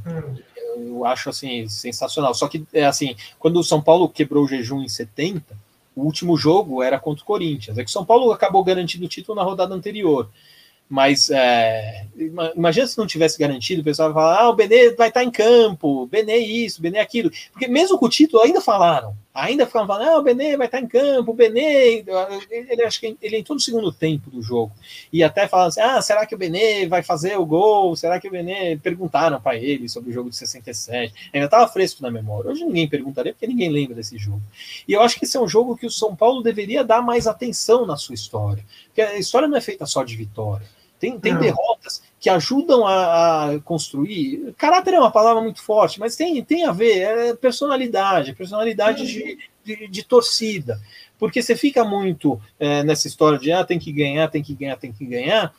Hum. 0.06 0.36
eu 0.78 1.06
acho 1.06 1.30
assim 1.30 1.68
sensacional. 1.68 2.34
Só 2.34 2.48
que 2.48 2.66
é 2.72 2.86
assim, 2.86 3.16
quando 3.40 3.60
o 3.60 3.64
São 3.64 3.82
Paulo 3.82 4.08
quebrou 4.08 4.46
o 4.46 4.48
jejum 4.48 4.82
em 4.82 4.88
70, 4.88 5.58
o 5.96 6.04
último 6.04 6.38
jogo 6.38 6.84
era 6.84 7.00
contra 7.00 7.24
o 7.24 7.26
Corinthians. 7.26 7.78
É 7.78 7.84
que 7.84 7.90
o 7.90 7.94
São 7.94 8.06
Paulo 8.06 8.32
acabou 8.32 8.64
garantindo 8.64 9.06
o 9.06 9.10
título 9.10 9.36
na 9.36 9.44
rodada 9.44 9.74
anterior. 9.74 10.30
Mas 10.88 11.32
é, 11.32 12.06
ima- 12.16 12.54
imagina 12.56 12.86
se 12.86 12.98
não 12.98 13.08
tivesse 13.08 13.40
garantido, 13.40 13.82
o 13.82 13.84
pessoal 13.84 14.14
vai 14.14 14.24
falar: 14.24 14.42
ah, 14.42 14.50
o 14.50 14.56
Benê 14.56 14.92
vai 14.92 15.08
estar 15.08 15.24
em 15.24 15.32
campo, 15.32 16.06
Benê 16.06 16.38
isso, 16.38 16.80
Benê 16.82 17.00
aquilo. 17.00 17.32
Porque 17.52 17.68
mesmo 17.68 17.98
com 17.98 18.06
o 18.06 18.10
título 18.10 18.44
ainda 18.44 18.62
falaram, 18.62 19.16
ainda 19.34 19.66
ficavam 19.66 19.88
falando: 19.88 20.10
ah, 20.10 20.20
o 20.20 20.22
Benê 20.22 20.56
vai 20.56 20.68
estar 20.68 20.80
em 20.80 20.88
campo, 20.88 21.32
o 21.32 21.34
Benê. 21.34 22.04
Ele, 22.06 22.06
ele 22.70 22.84
acho 22.84 23.00
que 23.00 23.18
ele 23.20 23.38
entrou 23.38 23.56
no 23.56 23.60
segundo 23.60 23.92
tempo 23.92 24.30
do 24.30 24.44
jogo. 24.44 24.72
E 25.12 25.24
até 25.24 25.48
falaram 25.48 25.70
assim: 25.70 25.82
ah, 25.82 26.00
será 26.04 26.24
que 26.24 26.36
o 26.36 26.38
Benê 26.38 26.86
vai 26.88 27.02
fazer 27.02 27.36
o 27.36 27.46
gol? 27.46 27.96
Será 27.96 28.20
que 28.20 28.28
o 28.28 28.32
Benê. 28.32 28.78
Perguntaram 28.78 29.42
para 29.42 29.58
ele 29.58 29.90
sobre 29.90 30.12
o 30.12 30.14
jogo 30.14 30.30
de 30.30 30.36
67. 30.36 31.32
Ainda 31.34 31.46
estava 31.46 31.68
fresco 31.68 32.04
na 32.04 32.12
memória. 32.12 32.52
Hoje 32.52 32.64
ninguém 32.64 32.88
perguntaria, 32.88 33.34
porque 33.34 33.48
ninguém 33.48 33.72
lembra 33.72 33.96
desse 33.96 34.20
jogo. 34.20 34.42
E 34.88 34.94
eu 34.94 35.02
acho 35.02 35.18
que 35.18 35.26
esse 35.26 35.36
é 35.36 35.42
um 35.42 35.48
jogo 35.48 35.76
que 35.76 35.88
o 35.88 35.92
São 35.92 36.16
Paulo 36.16 36.44
deveria 36.44 36.84
dar 36.84 37.02
mais 37.02 37.26
atenção 37.26 37.88
na 37.88 37.98
sua 37.98 38.14
história. 38.14 38.64
Porque 38.86 39.02
a 39.02 39.18
história 39.18 39.48
não 39.48 39.58
é 39.58 39.62
feita 39.62 39.88
só 39.88 40.04
de 40.04 40.16
vitória. 40.16 40.75
Tem, 41.12 41.20
tem 41.20 41.38
derrotas 41.38 42.02
que 42.20 42.30
ajudam 42.30 42.86
a, 42.86 43.52
a 43.52 43.60
construir. 43.60 44.54
Caráter 44.58 44.96
é 44.96 45.00
uma 45.00 45.12
palavra 45.12 45.42
muito 45.42 45.62
forte, 45.62 46.00
mas 46.00 46.16
tem, 46.16 46.44
tem 46.44 46.66
a 46.66 46.72
ver, 46.72 47.02
é 47.02 47.36
personalidade, 47.36 48.34
personalidade 48.34 49.06
de, 49.06 49.38
de, 49.64 49.88
de 49.88 50.04
torcida. 50.04 50.82
Porque 51.20 51.42
você 51.42 51.56
fica 51.56 51.84
muito 51.84 52.42
é, 52.60 52.84
nessa 52.84 53.08
história 53.08 53.38
de 53.38 53.52
ah, 53.52 53.64
tem 53.64 53.80
que 53.80 53.92
ganhar, 53.92 54.28
tem 54.28 54.42
que 54.42 54.54
ganhar, 54.54 54.76
tem 54.76 54.92
que 54.92 55.06
ganhar. 55.06 55.54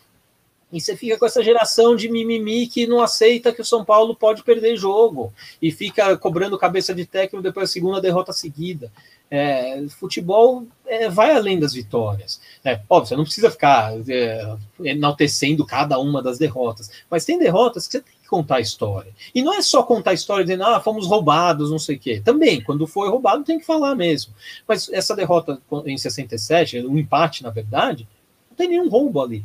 E 0.73 0.81
você 0.81 0.97
fica 0.97 1.17
com 1.17 1.25
essa 1.25 1.43
geração 1.43 1.95
de 1.95 2.09
mimimi 2.09 2.67
que 2.67 2.87
não 2.87 3.01
aceita 3.01 3.53
que 3.53 3.61
o 3.61 3.65
São 3.65 3.85
Paulo 3.85 4.17
pode 4.17 4.43
perder 4.43 4.77
jogo 4.77 5.33
e 5.63 5.71
fica 5.71 6.17
cobrando 6.19 6.59
cabeça 6.59 6.93
de 6.93 7.07
técnico 7.07 7.43
depois 7.43 7.71
da 7.71 7.73
segunda 7.73 8.01
derrota 8.01 8.33
seguida. 8.33 8.91
É, 9.29 9.85
futebol 9.89 10.65
é, 10.87 11.09
vai 11.09 11.35
além 11.35 11.59
das 11.59 11.73
vitórias. 11.73 12.41
É, 12.65 12.81
óbvio, 12.89 13.09
você 13.09 13.17
não 13.17 13.25
precisa 13.25 13.51
ficar 13.51 13.93
é, 14.09 14.57
enaltecendo 14.85 15.67
cada 15.67 15.99
uma 15.99 16.23
das 16.23 16.39
derrotas, 16.39 16.91
mas 17.11 17.25
tem 17.25 17.39
derrotas 17.39 17.87
que 17.87 17.93
você 17.93 18.01
tem 18.01 18.15
que 18.23 18.29
contar 18.29 18.57
a 18.57 18.61
história. 18.61 19.13
E 19.35 19.43
não 19.43 19.53
é 19.53 19.63
só 19.63 19.83
contar 19.83 20.13
a 20.13 20.15
história 20.15 20.45
dizendo, 20.45 20.65
ah, 20.65 20.81
fomos 20.81 21.07
roubados, 21.07 21.71
não 21.71 21.79
sei 21.79 21.97
o 21.97 21.99
quê. 21.99 22.23
Também, 22.25 22.63
quando 22.63 22.87
foi 22.87 23.09
roubado, 23.09 23.45
tem 23.45 23.59
que 23.59 23.67
falar 23.67 23.95
mesmo. 23.95 24.33
Mas 24.67 24.89
essa 24.93 25.17
derrota 25.17 25.61
em 25.85 25.99
67, 25.99 26.87
um 26.87 26.99
empate, 26.99 27.43
na 27.43 27.51
verdade, 27.51 28.07
não 28.51 28.57
tem 28.57 28.69
nenhum 28.69 28.89
roubo 28.89 29.21
ali. 29.21 29.45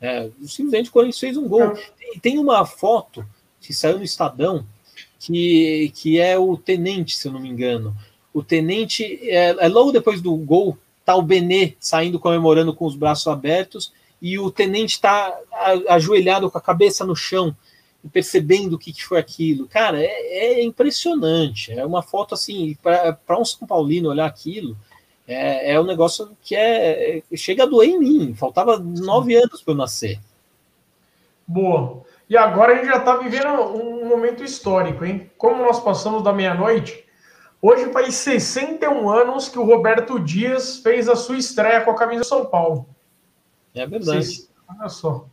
É, 0.00 0.28
simplesmente 0.46 0.90
o 0.90 0.92
Corinthians 0.92 1.20
fez 1.20 1.36
um 1.36 1.48
gol. 1.48 1.72
Tem, 1.98 2.18
tem 2.20 2.38
uma 2.38 2.66
foto 2.66 3.24
que 3.60 3.72
saiu 3.72 3.98
no 3.98 4.04
Estadão, 4.04 4.66
que, 5.18 5.92
que 5.94 6.18
é 6.18 6.36
o 6.36 6.56
tenente, 6.56 7.16
se 7.16 7.28
eu 7.28 7.32
não 7.32 7.40
me 7.40 7.48
engano. 7.48 7.96
O 8.32 8.42
tenente, 8.42 9.18
é, 9.28 9.56
é 9.58 9.68
logo 9.68 9.92
depois 9.92 10.20
do 10.20 10.34
gol, 10.36 10.78
tá 11.04 11.14
o 11.14 11.22
Benê 11.22 11.74
saindo 11.78 12.18
comemorando 12.18 12.74
com 12.74 12.86
os 12.86 12.94
braços 12.94 13.26
abertos, 13.26 13.92
e 14.20 14.38
o 14.38 14.50
tenente 14.50 14.92
está 14.92 15.36
ajoelhado 15.88 16.50
com 16.50 16.56
a 16.56 16.60
cabeça 16.60 17.04
no 17.04 17.16
chão, 17.16 17.54
percebendo 18.12 18.74
o 18.74 18.78
que, 18.78 18.92
que 18.92 19.04
foi 19.04 19.18
aquilo. 19.18 19.66
Cara, 19.66 20.00
é, 20.00 20.60
é 20.60 20.64
impressionante. 20.64 21.72
É 21.72 21.84
uma 21.84 22.02
foto 22.02 22.34
assim, 22.34 22.76
para 22.82 23.38
um 23.38 23.44
São 23.44 23.66
Paulino 23.66 24.10
olhar 24.10 24.26
aquilo, 24.26 24.76
é, 25.26 25.72
é 25.72 25.80
um 25.80 25.84
negócio 25.84 26.30
que 26.42 26.54
é, 26.54 27.18
é 27.18 27.36
chega 27.36 27.64
a 27.64 27.66
doer 27.66 27.88
em 27.88 27.98
mim. 27.98 28.34
Faltava 28.34 28.78
nove 28.78 29.34
anos 29.34 29.62
para 29.62 29.72
eu 29.72 29.76
nascer. 29.76 30.20
Boa. 31.46 32.02
E 32.28 32.36
agora 32.36 32.72
a 32.72 32.76
gente 32.76 32.86
já 32.86 32.98
está 32.98 33.16
vivendo 33.16 33.48
um 33.48 34.08
momento 34.08 34.42
histórico, 34.42 35.04
hein? 35.04 35.30
Como 35.36 35.62
nós 35.62 35.80
passamos 35.80 36.22
da 36.22 36.32
meia-noite, 36.32 37.04
hoje 37.62 37.92
faz 37.92 38.14
61 38.16 39.08
anos 39.08 39.48
que 39.48 39.58
o 39.58 39.64
Roberto 39.64 40.18
Dias 40.18 40.78
fez 40.78 41.08
a 41.08 41.14
sua 41.14 41.38
estreia 41.38 41.80
com 41.82 41.92
a 41.92 41.96
camisa 41.96 42.24
São 42.24 42.44
Paulo. 42.44 42.86
É 43.72 43.86
verdade. 43.86 44.48
Olha 44.68 44.88
só. 44.88 45.26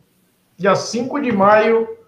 Dia 0.56 0.76
5 0.76 1.20
de 1.20 1.32
maio. 1.32 1.98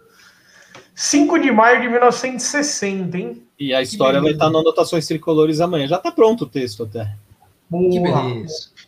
5 0.94 1.38
de 1.40 1.50
maio 1.50 1.80
de 1.80 1.88
1960, 1.88 3.18
hein? 3.18 3.42
E 3.58 3.74
a 3.74 3.82
história 3.82 4.20
vai 4.20 4.32
estar 4.32 4.50
no 4.50 4.58
Anotações 4.58 5.06
Tricolores 5.06 5.60
amanhã. 5.60 5.86
Já 5.88 5.96
está 5.96 6.12
pronto 6.12 6.44
o 6.44 6.48
texto 6.48 6.84
até. 6.84 7.14
Boa. 7.68 8.46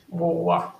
Boa. 0.09 0.74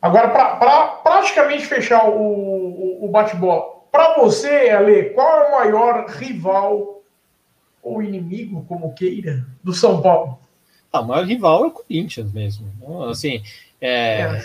Agora, 0.00 0.28
para 0.30 0.86
praticamente 1.02 1.64
fechar 1.64 2.08
o, 2.08 2.12
o, 2.12 3.04
o 3.04 3.08
bate-bola, 3.08 3.82
para 3.90 4.16
você, 4.16 4.70
Ale, 4.70 5.10
qual 5.10 5.28
é 5.28 5.48
o 5.48 5.52
maior 5.52 6.06
rival 6.08 7.01
ou 7.82 8.02
inimigo, 8.02 8.64
como 8.68 8.94
queira, 8.94 9.44
do 9.62 9.74
São 9.74 10.00
Paulo? 10.00 10.38
Ah, 10.92 11.00
o 11.00 11.06
maior 11.08 11.26
rival 11.26 11.64
é 11.64 11.66
o 11.68 11.70
Corinthians 11.70 12.32
mesmo. 12.32 12.66
Assim, 13.08 13.42
é, 13.80 14.20
é 14.20 14.42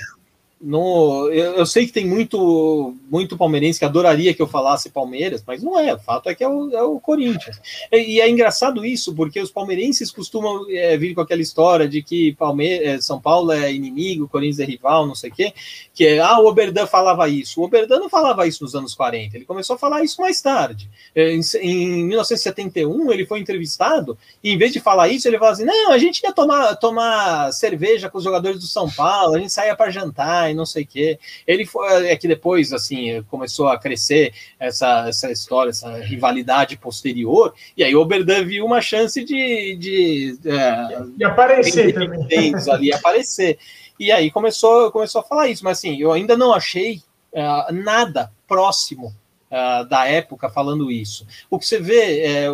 no, 0.59 1.29
eu, 1.29 1.53
eu, 1.53 1.65
sei 1.67 1.85
que 1.85 1.93
tem 1.93 2.05
muito 2.05 2.95
muito 3.11 3.38
palmeirense 3.38 3.77
que 3.77 3.85
adoraria 3.85 4.34
que 4.34 4.41
eu 4.41 4.47
falasse 4.47 4.89
Palmeiras, 4.89 5.43
mas 5.45 5.61
não 5.61 5.79
é. 5.79 5.93
O 5.93 5.99
fato 5.99 6.29
é 6.29 6.35
que 6.35 6.43
é 6.43 6.47
o, 6.47 6.71
é 6.71 6.81
o 6.81 6.99
Corinthians. 6.99 7.61
E, 7.91 8.15
e, 8.15 8.21
é 8.21 8.27
engraçado 8.27 8.84
isso, 8.84 9.13
porque 9.13 9.39
os 9.39 9.51
palmeirenses 9.51 10.11
costumam 10.11 10.65
é, 10.69 10.97
vir 10.97 11.13
com 11.13 11.21
aquela 11.21 11.41
história 11.41 11.88
de 11.88 12.01
que 12.01 12.34
Palmeiras, 12.34 12.88
é, 12.88 13.01
São 13.01 13.21
Paulo 13.21 13.51
é 13.51 13.71
inimigo, 13.71 14.27
Corinthians 14.27 14.59
é 14.59 14.65
rival, 14.65 15.05
não 15.05 15.13
sei 15.13 15.29
o 15.29 15.34
quê. 15.34 15.53
Que 15.93 16.07
é, 16.07 16.19
ah, 16.19 16.39
o 16.39 16.47
Oberdan 16.47 16.88
falava 16.88 17.29
isso. 17.29 17.61
O 17.61 17.63
Oberdan 17.63 17.99
não 17.99 18.09
falava 18.09 18.47
isso 18.47 18.63
nos 18.63 18.73
anos 18.73 18.95
40, 18.95 19.38
ele 19.38 19.45
começou 19.45 19.75
a 19.75 19.79
falar 19.79 20.03
isso 20.03 20.19
mais 20.19 20.41
tarde. 20.41 20.89
É, 21.13 21.34
em, 21.34 21.41
em 21.61 22.03
1971, 22.05 23.11
ele 23.11 23.27
foi 23.27 23.39
entrevistado, 23.39 24.17
e 24.43 24.51
em 24.51 24.57
vez 24.57 24.73
de 24.73 24.79
falar 24.79 25.07
isso, 25.09 25.27
ele 25.27 25.38
falou 25.38 25.53
assim: 25.53 25.65
não, 25.65 25.91
a 25.91 25.99
gente 25.99 26.23
ia 26.23 26.34
tomar, 26.34 26.75
tomar 26.77 27.51
cerveja 27.53 28.09
com 28.09 28.17
os 28.17 28.23
jogadores 28.23 28.59
do 28.59 28.65
São 28.65 28.89
Paulo, 28.89 29.35
a 29.35 29.39
gente 29.39 29.53
saía 29.53 29.75
para 29.75 29.91
jantar 29.91 30.47
e 30.49 30.53
não 30.53 30.65
sei 30.65 30.84
o 30.84 30.88
quê. 30.88 31.19
Ele 31.45 31.65
foi, 31.65 32.07
é 32.07 32.15
que 32.15 32.28
depois, 32.28 32.74
assim, 32.74 33.22
começou 33.24 33.68
a 33.68 33.78
crescer 33.78 34.34
essa, 34.60 35.07
essa 35.07 35.32
história, 35.32 35.69
essa 35.69 35.98
rivalidade 35.98 36.78
posterior, 36.78 37.53
e 37.76 37.84
aí 37.84 37.95
o 37.95 38.02
Oberdan 38.02 38.45
viu 38.45 38.65
uma 38.65 38.82
chance 38.82 39.24
de... 39.24 39.76
De, 39.78 40.40
é, 40.45 41.03
de 41.15 41.24
aparecer 41.24 41.94
também. 41.94 42.53
ali, 42.72 42.94
aparecer. 42.94 43.57
E 43.99 44.11
aí 44.11 44.30
começou, 44.30 44.91
começou 44.91 45.22
a 45.22 45.24
falar 45.24 45.48
isso, 45.48 45.64
mas 45.64 45.80
assim, 45.80 45.99
eu 45.99 46.11
ainda 46.11 46.38
não 46.38 46.53
achei 46.53 47.02
uh, 47.34 47.74
nada 47.74 48.32
próximo 48.48 49.14
uh, 49.52 49.86
da 49.88 50.06
época 50.06 50.49
falando 50.49 50.91
isso. 50.91 51.26
O 51.49 51.57
que 51.57 51.65
você 51.65 51.80
vê 51.80 52.22
é 52.22 52.52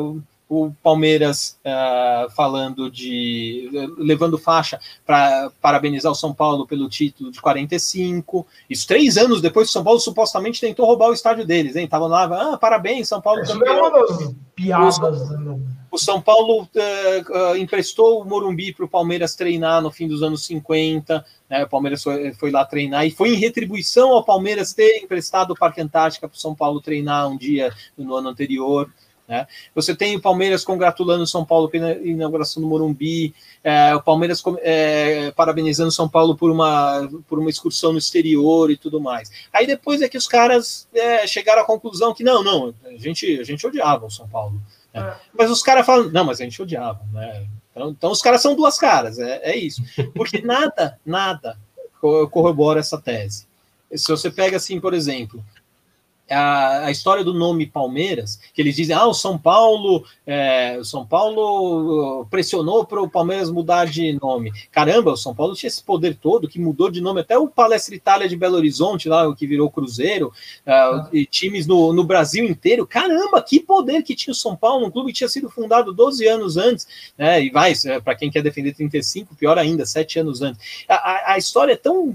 o 0.53 0.75
Palmeiras 0.83 1.57
uh, 1.65 2.29
falando 2.31 2.89
de. 2.89 3.69
levando 3.97 4.37
faixa 4.37 4.79
para 5.05 5.51
parabenizar 5.61 6.11
o 6.11 6.15
São 6.15 6.33
Paulo 6.33 6.67
pelo 6.67 6.89
título 6.89 7.31
de 7.31 7.41
45. 7.41 8.45
Isso 8.69 8.87
três 8.87 9.17
anos 9.17 9.41
depois 9.41 9.67
que 9.67 9.71
o 9.71 9.73
São 9.73 9.83
Paulo 9.83 9.99
supostamente 9.99 10.61
tentou 10.61 10.85
roubar 10.85 11.09
o 11.09 11.13
estádio 11.13 11.45
deles, 11.45 11.75
hein? 11.75 11.85
Estavam 11.85 12.07
lá, 12.07 12.53
ah, 12.53 12.57
parabéns, 12.57 13.07
São 13.07 13.21
Paulo. 13.21 13.41
Isso 13.41 13.63
é 13.63 13.71
uma 13.71 13.91
das 13.91 14.33
piadas. 14.55 15.29
Né? 15.29 15.59
O 15.93 15.97
São 15.99 16.19
Paulo 16.19 16.63
uh, 16.63 17.51
uh, 17.51 17.55
emprestou 17.55 18.19
o 18.19 18.25
Morumbi 18.25 18.73
para 18.73 18.85
o 18.85 18.89
Palmeiras 18.89 19.35
treinar 19.35 19.79
no 19.79 19.91
fim 19.91 20.07
dos 20.07 20.23
anos 20.23 20.43
50. 20.45 21.23
Né? 21.47 21.63
O 21.63 21.69
Palmeiras 21.69 22.01
foi, 22.01 22.33
foi, 22.33 22.49
lá 22.49 22.65
treinar 22.65 23.05
e 23.05 23.11
foi 23.11 23.29
em 23.29 23.37
retribuição 23.37 24.11
ao 24.11 24.23
Palmeiras 24.23 24.73
ter 24.73 25.03
emprestado 25.03 25.51
o 25.51 25.55
Parque 25.55 25.81
Antártica 25.81 26.27
para 26.27 26.35
o 26.35 26.39
São 26.39 26.55
Paulo 26.55 26.81
treinar 26.81 27.29
um 27.29 27.37
dia 27.37 27.71
no 27.95 28.15
ano 28.15 28.29
anterior. 28.29 28.89
Né? 29.33 29.47
Você 29.73 29.95
tem 29.95 30.15
o 30.15 30.21
Palmeiras 30.21 30.63
congratulando 30.63 31.23
o 31.23 31.27
São 31.27 31.43
Paulo 31.43 31.67
pela 31.67 31.93
inauguração 31.93 32.61
do 32.61 32.69
Morumbi, 32.69 33.33
é, 33.63 33.95
o 33.95 33.99
Palmeiras 33.99 34.43
é, 34.59 35.31
parabenizando 35.31 35.89
o 35.89 35.91
São 35.91 36.07
Paulo 36.07 36.37
por 36.37 36.51
uma, 36.51 37.09
por 37.27 37.39
uma 37.39 37.49
excursão 37.49 37.91
no 37.91 37.97
exterior 37.97 38.69
e 38.69 38.77
tudo 38.77 39.01
mais. 39.01 39.31
Aí 39.51 39.65
depois 39.65 40.03
é 40.03 40.07
que 40.07 40.19
os 40.19 40.27
caras 40.27 40.87
é, 40.93 41.25
chegaram 41.25 41.63
à 41.63 41.65
conclusão 41.65 42.13
que 42.13 42.23
não, 42.23 42.43
não, 42.43 42.75
a 42.85 42.95
gente, 42.95 43.39
a 43.39 43.43
gente 43.43 43.65
odiava 43.65 44.05
o 44.05 44.11
São 44.11 44.29
Paulo. 44.29 44.61
Né? 44.93 45.01
É. 45.01 45.15
Mas 45.35 45.49
os 45.49 45.63
caras 45.63 45.83
falam, 45.83 46.11
não, 46.11 46.25
mas 46.25 46.39
a 46.39 46.43
gente 46.43 46.61
odiava. 46.61 47.01
Né? 47.11 47.47
Então, 47.71 47.89
então 47.89 48.11
os 48.11 48.21
caras 48.21 48.39
são 48.39 48.55
duas 48.55 48.77
caras, 48.77 49.17
é, 49.17 49.41
é 49.51 49.57
isso. 49.57 49.81
Porque 50.13 50.43
nada, 50.43 50.99
nada 51.03 51.57
corrobora 52.29 52.81
essa 52.81 53.01
tese. 53.01 53.47
Se 53.95 54.11
você 54.11 54.29
pega 54.29 54.57
assim, 54.57 54.79
por 54.79 54.93
exemplo, 54.93 55.43
a, 56.29 56.85
a, 56.85 56.91
história 56.91 57.23
do 57.23 57.33
nome 57.33 57.65
Palmeiras, 57.65 58.39
que 58.53 58.61
eles 58.61 58.75
dizem, 58.75 58.95
ah, 58.95 59.07
o 59.07 59.13
São 59.13 59.37
Paulo, 59.37 60.03
é, 60.25 60.77
o 60.79 60.83
São 60.85 61.05
Paulo 61.05 62.21
uh, 62.21 62.25
pressionou 62.27 62.85
para 62.85 63.01
o 63.01 63.09
Palmeiras 63.09 63.51
mudar 63.51 63.85
de 63.85 64.13
nome. 64.13 64.51
Caramba, 64.71 65.11
o 65.11 65.17
São 65.17 65.35
Paulo 65.35 65.55
tinha 65.55 65.67
esse 65.67 65.83
poder 65.83 66.15
todo 66.15 66.47
que 66.47 66.59
mudou 66.59 66.89
de 66.89 67.01
nome 67.01 67.21
até 67.21 67.37
o 67.37 67.47
Palestra 67.47 67.95
Itália 67.95 68.27
de 68.27 68.35
Belo 68.35 68.55
Horizonte, 68.55 69.09
lá 69.09 69.33
que 69.35 69.45
virou 69.45 69.69
Cruzeiro, 69.69 70.31
uh, 70.65 71.07
e 71.11 71.25
times 71.25 71.67
no, 71.67 71.91
no 71.93 72.03
Brasil 72.03 72.45
inteiro. 72.45 72.87
Caramba, 72.87 73.41
que 73.41 73.59
poder 73.59 74.01
que 74.03 74.15
tinha 74.15 74.31
o 74.31 74.35
São 74.35 74.55
Paulo, 74.55 74.85
um 74.85 74.91
clube 74.91 75.11
que 75.11 75.17
tinha 75.17 75.29
sido 75.29 75.49
fundado 75.49 75.93
12 75.93 76.25
anos 76.27 76.57
antes, 76.57 76.87
né? 77.17 77.43
E 77.43 77.49
vai, 77.49 77.73
para 78.03 78.15
quem 78.15 78.31
quer 78.31 78.41
defender 78.41 78.73
35, 78.73 79.35
pior 79.35 79.57
ainda, 79.57 79.85
7 79.85 80.19
anos 80.19 80.41
antes. 80.41 80.85
A, 80.87 80.95
a, 80.95 81.33
a 81.33 81.37
história 81.37 81.73
é 81.73 81.77
tão 81.77 82.13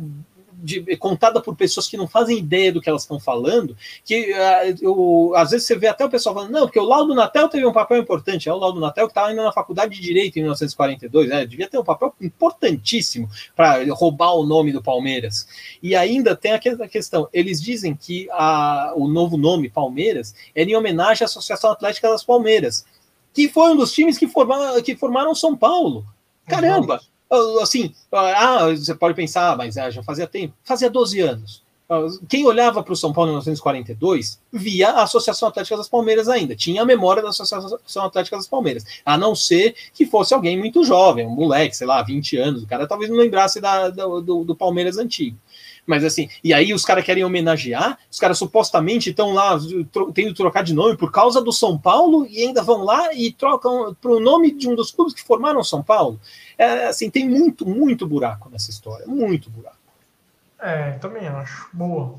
de, 0.61 0.97
contada 0.97 1.41
por 1.41 1.55
pessoas 1.55 1.87
que 1.87 1.97
não 1.97 2.09
fazem 2.09 2.39
ideia 2.39 2.73
do 2.73 2.81
que 2.81 2.89
elas 2.89 3.03
estão 3.03 3.21
falando, 3.21 3.77
que 4.05 4.33
uh, 4.33 4.79
eu, 4.81 5.33
às 5.37 5.51
vezes 5.51 5.67
você 5.67 5.77
vê 5.77 5.87
até 5.87 6.05
o 6.05 6.11
pessoal 6.11 6.35
falando, 6.35 6.51
não, 6.51 6.63
porque 6.63 6.79
o 6.79 6.85
Laudo 6.85 7.15
Natel 7.15 7.49
teve 7.49 7.65
um 7.65 7.73
papel 7.73 7.99
importante, 7.99 8.49
é 8.49 8.53
o 8.53 8.57
Laudo 8.57 8.81
Natel 8.81 9.07
que 9.07 9.13
estava 9.13 9.29
ainda 9.29 9.45
na 9.45 9.53
faculdade 9.53 9.95
de 9.95 10.03
Direito 10.03 10.37
em 10.37 10.43
1942, 10.43 11.29
né, 11.29 11.47
devia 11.47 11.69
ter 11.69 11.79
um 11.79 11.85
papel 11.85 12.15
importantíssimo 12.21 13.29
para 13.55 13.85
roubar 13.93 14.35
o 14.35 14.45
nome 14.45 14.73
do 14.73 14.83
Palmeiras. 14.83 15.47
E 15.83 15.95
ainda 15.95 16.35
tem 16.35 16.53
aquela 16.53 16.89
questão, 16.89 17.29
eles 17.33 17.63
dizem 17.63 17.95
que 17.95 18.29
a, 18.33 18.93
o 18.97 19.07
novo 19.07 19.37
nome 19.37 19.71
Palmeiras 19.71 20.35
é 20.55 20.63
em 20.63 20.77
homenagem 20.77 21.25
à 21.25 21.27
Associação 21.27 21.71
Atlética 21.71 22.09
das 22.09 22.25
Palmeiras, 22.25 22.85
que 23.33 23.49
foi 23.49 23.71
um 23.71 23.77
dos 23.77 23.93
times 23.93 24.19
que, 24.19 24.27
forma, 24.27 24.81
que 24.83 24.97
formaram 24.97 25.35
São 25.35 25.57
Paulo. 25.57 26.05
Caramba! 26.47 27.01
Assim, 27.63 27.95
ah, 28.13 28.69
você 28.69 28.95
pode 28.95 29.15
pensar, 29.15 29.53
ah, 29.53 29.57
mas 29.57 29.77
ah, 29.77 29.91
já 29.91 30.03
fazia 30.03 30.27
tempo. 30.27 30.55
Fazia 30.65 30.89
12 30.89 31.21
anos. 31.21 31.63
Ah, 31.89 32.07
quem 32.29 32.47
olhava 32.47 32.83
para 32.83 32.93
o 32.93 32.97
São 32.97 33.13
Paulo 33.13 33.31
em 33.31 33.33
1942 33.33 34.39
via 34.53 34.91
a 34.91 35.03
Associação 35.03 35.49
Atlética 35.49 35.77
das 35.77 35.89
Palmeiras 35.89 36.29
ainda, 36.29 36.55
tinha 36.55 36.83
a 36.83 36.87
memória 36.87 37.23
da 37.23 37.31
Associação 37.31 38.05
Atlética 38.05 38.37
das 38.37 38.47
Palmeiras, 38.47 38.85
a 39.05 39.17
não 39.17 39.35
ser 39.35 39.75
que 39.95 40.05
fosse 40.05 40.35
alguém 40.35 40.59
muito 40.59 40.85
jovem, 40.85 41.27
um 41.27 41.31
moleque, 41.31 41.77
sei 41.77 41.87
lá, 41.87 42.03
20 42.03 42.37
anos, 42.37 42.63
o 42.63 42.67
cara 42.67 42.87
talvez 42.87 43.11
não 43.11 43.17
lembrasse 43.17 43.61
da, 43.61 43.89
do, 43.89 44.45
do 44.45 44.55
Palmeiras 44.55 44.99
antigo. 44.99 45.39
Mas 45.89 46.05
assim, 46.05 46.29
e 46.45 46.53
aí 46.53 46.75
os 46.75 46.85
caras 46.85 47.03
querem 47.03 47.25
homenagear, 47.25 47.99
os 48.11 48.19
caras 48.19 48.37
supostamente 48.37 49.09
estão 49.09 49.33
lá 49.33 49.59
tro 49.91 50.13
tendo 50.13 50.35
trocar 50.35 50.63
de 50.63 50.75
nome 50.75 50.99
por 50.99 51.11
causa 51.11 51.41
do 51.41 51.51
São 51.51 51.79
Paulo 51.79 52.27
e 52.29 52.43
ainda 52.43 52.63
vão 52.63 52.85
lá 52.85 53.15
e 53.15 53.33
trocam 53.33 53.97
para 53.99 54.11
o 54.11 54.21
nome 54.21 54.51
de 54.53 54.69
um 54.69 54.75
dos 54.75 54.91
clubes 54.91 55.15
que 55.15 55.23
formaram 55.23 55.65
São 55.65 55.83
Paulo. 55.83 56.21
É, 56.59 56.89
assim, 56.89 57.09
tem 57.09 57.29
muito, 57.29 57.65
muito 57.65 58.07
buraco 58.07 58.51
nessa 58.51 58.69
história, 58.69 59.07
muito 59.07 59.49
buraco. 59.49 59.77
É, 60.61 60.93
também 60.93 61.29
acho. 61.29 61.69
Boa. 61.73 62.17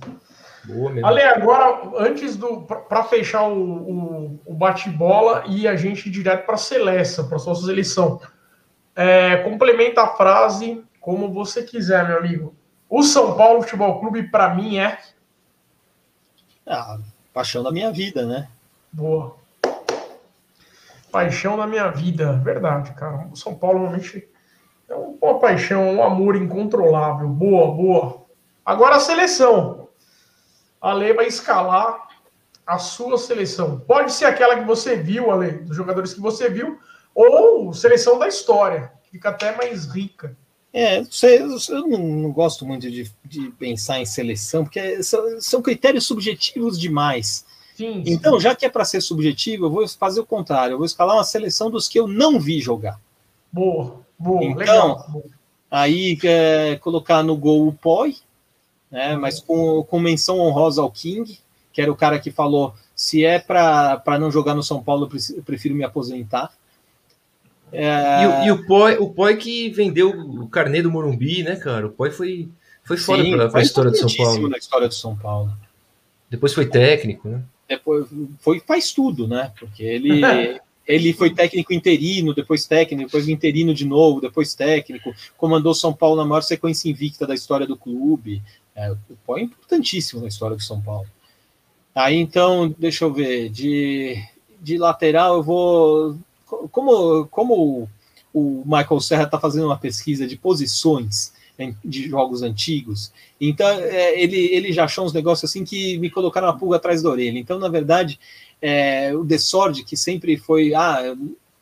Boa 0.63 0.89
mesmo. 0.91 1.05
Ale, 1.05 1.21
agora, 1.21 1.91
antes 1.97 2.37
do. 2.37 2.61
para 2.61 3.03
fechar 3.03 3.47
o, 3.47 3.57
o, 3.57 4.39
o 4.45 4.53
bate-bola 4.53 5.43
e 5.47 5.67
a 5.67 5.75
gente 5.75 6.07
ir 6.07 6.11
direto 6.11 6.45
para 6.45 6.55
a 6.55 6.57
Celeste, 6.57 7.23
para 7.23 7.35
a 7.35 7.39
sua 7.39 7.55
seleção. 7.55 8.21
É, 8.95 9.37
complementa 9.37 10.03
a 10.03 10.15
frase 10.15 10.83
como 10.99 11.33
você 11.33 11.63
quiser, 11.63 12.07
meu 12.07 12.17
amigo. 12.17 12.55
O 12.89 13.03
São 13.03 13.35
Paulo 13.35 13.61
Futebol 13.61 13.99
Clube, 13.99 14.23
para 14.23 14.53
mim, 14.55 14.77
é. 14.77 14.97
Ah, 16.65 16.97
paixão 17.33 17.63
da 17.63 17.71
minha 17.71 17.91
vida, 17.91 18.25
né? 18.25 18.49
Boa. 18.91 19.38
Paixão 21.11 21.57
da 21.57 21.65
minha 21.65 21.89
vida, 21.89 22.33
verdade, 22.43 22.93
cara. 22.93 23.27
O 23.31 23.35
São 23.35 23.55
Paulo 23.55 23.79
realmente 23.79 24.27
é 24.87 24.95
uma 24.95 25.39
paixão, 25.39 25.95
um 25.95 26.03
amor 26.03 26.35
incontrolável. 26.35 27.27
Boa, 27.27 27.71
boa. 27.71 28.25
Agora 28.65 28.95
a 28.95 28.99
seleção. 28.99 29.89
A 30.81 30.93
Lei 30.93 31.13
vai 31.13 31.27
escalar 31.27 32.07
a 32.65 32.77
sua 32.77 33.17
seleção. 33.17 33.79
Pode 33.79 34.11
ser 34.11 34.25
aquela 34.25 34.57
que 34.57 34.65
você 34.65 34.95
viu, 34.95 35.31
Ale, 35.31 35.53
dos 35.63 35.75
jogadores 35.75 36.13
que 36.13 36.19
você 36.19 36.49
viu, 36.49 36.79
ou 37.15 37.73
seleção 37.73 38.19
da 38.19 38.27
história, 38.27 38.91
fica 39.11 39.29
até 39.29 39.55
mais 39.55 39.85
rica. 39.85 40.37
É, 40.71 40.99
eu 41.23 41.87
não, 41.87 42.31
gosto 42.31 42.63
muito 42.65 42.89
de, 42.91 43.11
de, 43.25 43.49
pensar 43.57 43.99
em 43.99 44.05
seleção, 44.05 44.63
porque 44.63 45.01
são 45.03 45.61
critérios 45.63 46.05
subjetivos 46.05 46.79
demais. 46.79 47.43
Sim, 47.79 48.03
então, 48.05 48.33
sim. 48.33 48.41
já 48.41 48.53
que 48.53 48.65
é 48.65 48.69
para 48.69 48.83
ser 48.83 48.99
subjetivo, 48.99 49.67
eu 49.67 49.69
vou 49.69 49.87
fazer 49.87 50.19
o 50.19 50.25
contrário. 50.25 50.73
Eu 50.73 50.77
vou 50.77 50.85
escalar 50.85 51.15
uma 51.15 51.23
seleção 51.23 51.71
dos 51.71 51.87
que 51.87 51.97
eu 51.97 52.09
não 52.09 52.37
vi 52.37 52.59
jogar. 52.59 52.99
Boa, 53.49 54.01
boa, 54.17 54.43
então, 54.43 54.57
legal. 54.57 55.23
Aí 55.71 56.19
é, 56.25 56.75
colocar 56.81 57.23
no 57.23 57.37
gol 57.37 57.69
o 57.69 57.71
Poi, 57.71 58.17
né? 58.91 59.15
Mas 59.15 59.39
com, 59.39 59.81
com 59.83 59.97
menção 59.97 60.39
honrosa 60.39 60.81
ao 60.81 60.91
King, 60.91 61.39
que 61.71 61.81
era 61.81 61.89
o 61.89 61.95
cara 61.95 62.19
que 62.19 62.29
falou: 62.31 62.73
se 62.93 63.23
é 63.23 63.39
para 63.39 64.19
não 64.19 64.29
jogar 64.29 64.55
no 64.55 64.63
São 64.63 64.83
Paulo, 64.83 65.09
eu 65.33 65.43
prefiro 65.43 65.73
me 65.73 65.85
aposentar. 65.85 66.51
É... 67.71 68.23
E, 68.23 68.27
o, 68.27 68.43
e 68.43 68.51
o 68.51 68.67
Poi, 68.67 68.97
o 68.97 69.09
Poi 69.09 69.37
que 69.37 69.69
vendeu 69.69 70.09
o 70.09 70.49
carnê 70.49 70.81
do 70.81 70.91
Morumbi, 70.91 71.43
né, 71.43 71.55
cara? 71.55 71.87
O 71.87 71.91
Poi 71.91 72.11
foi, 72.11 72.49
foi 72.83 72.97
fora 72.97 73.47
para 73.49 73.61
a 73.61 73.63
história 73.63 73.89
do 73.89 73.95
São 73.97 74.09
Paulo. 74.17 74.49
na 74.49 74.57
história 74.57 74.87
do 74.89 74.93
São 74.93 75.15
Paulo. 75.15 75.53
Depois 76.29 76.53
foi 76.53 76.65
técnico, 76.65 77.29
né? 77.29 77.41
Depois 77.69 78.07
foi 78.39 78.59
faz 78.59 78.91
tudo, 78.91 79.27
né? 79.27 79.53
Porque 79.57 79.83
ele 79.83 80.21
ele 80.87 81.13
foi 81.13 81.29
técnico 81.29 81.71
interino, 81.71 82.33
depois 82.33 82.65
técnico, 82.65 83.05
depois 83.05 83.29
interino 83.29 83.75
de 83.75 83.85
novo, 83.85 84.19
depois 84.19 84.55
técnico, 84.55 85.13
comandou 85.37 85.71
São 85.75 85.93
Paulo 85.93 86.17
na 86.17 86.25
maior 86.25 86.41
sequência 86.41 86.89
invicta 86.89 87.27
da 87.27 87.35
história 87.35 87.67
do 87.67 87.77
clube. 87.77 88.41
É, 88.75 88.91
o 88.91 88.97
Pó 89.23 89.37
é 89.37 89.41
importantíssimo 89.41 90.19
na 90.19 90.27
história 90.27 90.55
do 90.55 90.63
São 90.63 90.81
Paulo. 90.81 91.07
Aí 91.93 92.17
então, 92.17 92.73
deixa 92.77 93.05
eu 93.05 93.13
ver, 93.13 93.49
de, 93.49 94.17
de 94.59 94.79
lateral 94.79 95.35
eu 95.35 95.43
vou 95.43 96.17
como 96.71 97.27
como 97.27 97.87
o 98.33 98.63
Michael 98.65 98.99
Serra 98.99 99.23
está 99.23 99.39
fazendo 99.39 99.67
uma 99.67 99.77
pesquisa 99.77 100.25
de 100.25 100.37
posições 100.37 101.33
de 101.83 102.09
jogos 102.09 102.41
antigos. 102.41 103.11
Então, 103.39 103.67
é, 103.67 104.19
ele, 104.21 104.37
ele 104.37 104.71
já 104.71 104.85
achou 104.85 105.05
uns 105.05 105.13
negócios 105.13 105.49
assim 105.49 105.63
que 105.63 105.97
me 105.97 106.09
colocaram 106.09 106.47
a 106.47 106.53
pulga 106.53 106.77
atrás 106.77 107.01
da 107.01 107.09
orelha. 107.09 107.37
Então, 107.37 107.59
na 107.59 107.67
verdade, 107.67 108.19
é, 108.61 109.13
o 109.15 109.23
Desord, 109.23 109.83
que 109.83 109.97
sempre 109.97 110.37
foi 110.37 110.73
ah, 110.73 111.15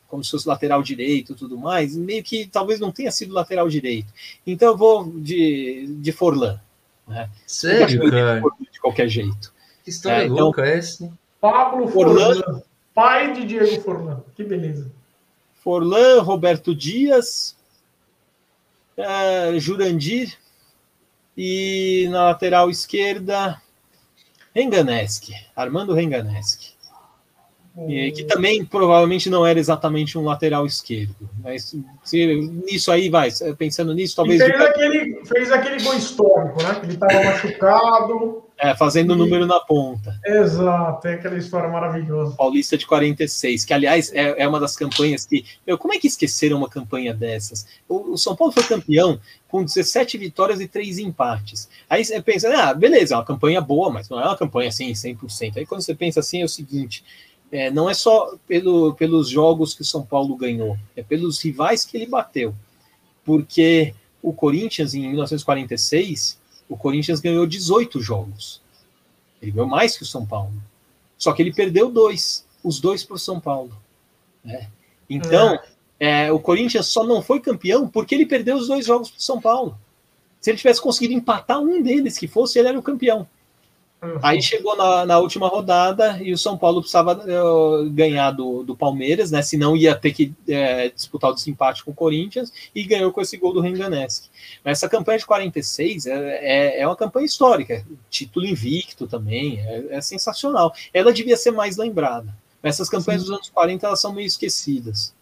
como 0.06 0.24
se 0.24 0.30
fosse 0.30 0.48
lateral 0.48 0.82
direito 0.82 1.32
e 1.32 1.36
tudo 1.36 1.58
mais, 1.58 1.96
meio 1.96 2.22
que 2.22 2.46
talvez 2.46 2.80
não 2.80 2.90
tenha 2.90 3.10
sido 3.10 3.34
lateral 3.34 3.68
direito. 3.68 4.12
Então, 4.46 4.68
eu 4.68 4.76
vou 4.76 5.10
de, 5.10 5.86
de 6.00 6.12
Forlan. 6.12 6.60
Né? 7.06 7.28
Sério, 7.46 8.10
cara? 8.10 8.42
De 8.70 8.80
qualquer 8.80 9.08
jeito. 9.08 9.52
Que 9.82 9.90
história 9.90 10.24
é, 10.24 10.28
louca 10.28 10.62
então, 10.62 10.78
essa. 10.78 11.12
Pablo 11.40 11.88
Forlan, 11.88 12.34
Forlan, 12.34 12.62
pai 12.94 13.32
de 13.32 13.46
Diego 13.46 13.80
Forlan. 13.82 14.22
Que 14.34 14.44
beleza. 14.44 14.90
Forlan, 15.62 16.20
Roberto 16.22 16.74
Dias, 16.74 17.56
uh, 18.98 19.58
Jurandir 19.58 20.36
e 21.36 22.08
na 22.10 22.24
lateral 22.24 22.68
esquerda 22.68 23.60
Renganeschi, 24.54 25.34
Armando 25.54 25.94
Renganeschi. 25.94 26.76
E, 27.86 28.10
que 28.10 28.24
também 28.24 28.64
provavelmente 28.64 29.30
não 29.30 29.46
era 29.46 29.56
exatamente 29.56 30.18
um 30.18 30.24
lateral 30.24 30.66
esquerdo. 30.66 31.14
Mas 31.40 31.76
se, 32.02 32.26
nisso 32.66 32.90
aí 32.90 33.08
vai, 33.08 33.30
pensando 33.56 33.94
nisso, 33.94 34.16
talvez. 34.16 34.42
Fez, 34.42 34.60
aquele, 34.60 35.24
fez 35.24 35.52
aquele 35.52 35.84
gol 35.84 35.94
histórico, 35.94 36.60
né? 36.60 36.74
Que 36.74 36.86
ele 36.86 36.94
estava 36.94 37.22
machucado. 37.22 38.47
É, 38.60 38.74
fazendo 38.74 39.12
o 39.12 39.14
e... 39.14 39.18
número 39.18 39.46
na 39.46 39.60
ponta. 39.60 40.18
Exato, 40.24 41.06
é 41.06 41.14
aquela 41.14 41.38
história 41.38 41.68
maravilhosa. 41.68 42.34
Paulista 42.34 42.76
de 42.76 42.86
46, 42.86 43.64
que 43.64 43.72
aliás 43.72 44.12
é, 44.12 44.42
é 44.42 44.48
uma 44.48 44.58
das 44.58 44.76
campanhas 44.76 45.24
que. 45.24 45.44
Meu, 45.64 45.78
como 45.78 45.94
é 45.94 45.98
que 45.98 46.08
esqueceram 46.08 46.58
uma 46.58 46.68
campanha 46.68 47.14
dessas? 47.14 47.66
O, 47.88 48.14
o, 48.14 48.18
São 48.18 48.34
Paulo 48.34 48.52
foi 48.52 48.64
campeão 48.64 49.20
com 49.46 49.64
17 49.64 50.18
vitórias 50.18 50.60
e 50.60 50.66
3 50.66 50.98
empates. 50.98 51.68
Aí 51.88 52.04
você 52.04 52.20
pensa, 52.20 52.48
ah, 52.52 52.74
beleza, 52.74 53.14
é 53.14 53.16
uma 53.16 53.24
campanha 53.24 53.60
boa, 53.60 53.90
mas 53.90 54.08
não 54.08 54.20
é 54.20 54.24
uma 54.24 54.36
campanha 54.36 54.70
assim 54.70 54.90
100%. 54.90 55.56
Aí 55.56 55.64
quando 55.64 55.82
você 55.82 55.94
pensa 55.94 56.18
assim, 56.18 56.42
é 56.42 56.44
o 56.44 56.48
seguinte. 56.48 57.04
É, 57.50 57.70
não 57.70 57.88
é 57.88 57.94
só 57.94 58.34
pelo, 58.46 58.92
pelos 58.94 59.28
jogos 59.28 59.72
que 59.72 59.82
o 59.82 59.84
São 59.84 60.04
Paulo 60.04 60.36
ganhou, 60.36 60.76
é 60.96 61.02
pelos 61.02 61.40
rivais 61.40 61.84
que 61.84 61.96
ele 61.96 62.06
bateu. 62.06 62.54
Porque 63.24 63.94
o 64.22 64.32
Corinthians, 64.32 64.94
em 64.94 65.08
1946, 65.08 66.37
o 66.68 66.76
Corinthians 66.76 67.20
ganhou 67.20 67.46
18 67.46 68.00
jogos. 68.00 68.60
Ele 69.40 69.52
ganhou 69.52 69.68
mais 69.68 69.96
que 69.96 70.02
o 70.02 70.06
São 70.06 70.26
Paulo. 70.26 70.52
Só 71.16 71.32
que 71.32 71.42
ele 71.42 71.52
perdeu 71.52 71.90
dois, 71.90 72.46
os 72.62 72.80
dois 72.80 73.04
para 73.04 73.16
o 73.16 73.18
São 73.18 73.40
Paulo. 73.40 73.72
Né? 74.44 74.68
Então, 75.08 75.54
é. 75.54 76.26
É, 76.26 76.32
o 76.32 76.38
Corinthians 76.38 76.86
só 76.86 77.04
não 77.04 77.20
foi 77.20 77.40
campeão 77.40 77.88
porque 77.88 78.14
ele 78.14 78.26
perdeu 78.26 78.56
os 78.56 78.68
dois 78.68 78.86
jogos 78.86 79.10
para 79.10 79.18
o 79.18 79.22
São 79.22 79.40
Paulo. 79.40 79.78
Se 80.40 80.50
ele 80.50 80.58
tivesse 80.58 80.80
conseguido 80.80 81.14
empatar 81.14 81.58
um 81.58 81.82
deles 81.82 82.16
que 82.16 82.28
fosse, 82.28 82.58
ele 82.58 82.68
era 82.68 82.78
o 82.78 82.82
campeão. 82.82 83.26
Uhum. 84.00 84.18
Aí 84.22 84.40
chegou 84.40 84.76
na, 84.76 85.04
na, 85.04 85.18
última 85.18 85.48
rodada 85.48 86.20
e 86.22 86.32
o 86.32 86.38
São 86.38 86.56
Paulo 86.56 86.80
precisava 86.80 87.14
uh, 87.14 87.90
ganhar 87.90 88.30
do, 88.30 88.62
do 88.62 88.76
Palmeiras, 88.76 89.32
né? 89.32 89.42
Senão 89.42 89.76
ia 89.76 89.94
ter 89.96 90.12
que 90.12 90.26
uh, 90.26 90.94
disputar 90.94 91.30
o 91.30 91.34
desempate 91.34 91.84
com 91.84 91.90
o 91.90 91.94
Corinthians 91.94 92.52
e 92.72 92.84
ganhou 92.84 93.12
com 93.12 93.20
esse 93.20 93.36
gol 93.36 93.52
do 93.52 93.60
Renganeschi. 93.60 94.30
Mas 94.64 94.78
essa 94.78 94.88
campanha 94.88 95.18
de 95.18 95.26
46 95.26 96.06
é, 96.06 96.12
é, 96.12 96.80
é 96.80 96.86
uma 96.86 96.94
campanha 96.94 97.26
histórica, 97.26 97.84
título 98.08 98.46
invicto 98.46 99.08
também, 99.08 99.58
é, 99.58 99.86
é, 99.96 100.00
sensacional. 100.00 100.72
Ela 100.94 101.12
devia 101.12 101.36
ser 101.36 101.50
mais 101.50 101.76
lembrada. 101.76 102.32
Mas 102.62 102.76
essas 102.76 102.88
campanhas 102.88 103.22
Sim. 103.22 103.28
dos 103.28 103.36
anos 103.36 103.50
40 103.50 103.84
elas 103.84 104.00
são 104.00 104.12
meio 104.12 104.26
esquecidas. 104.26 105.12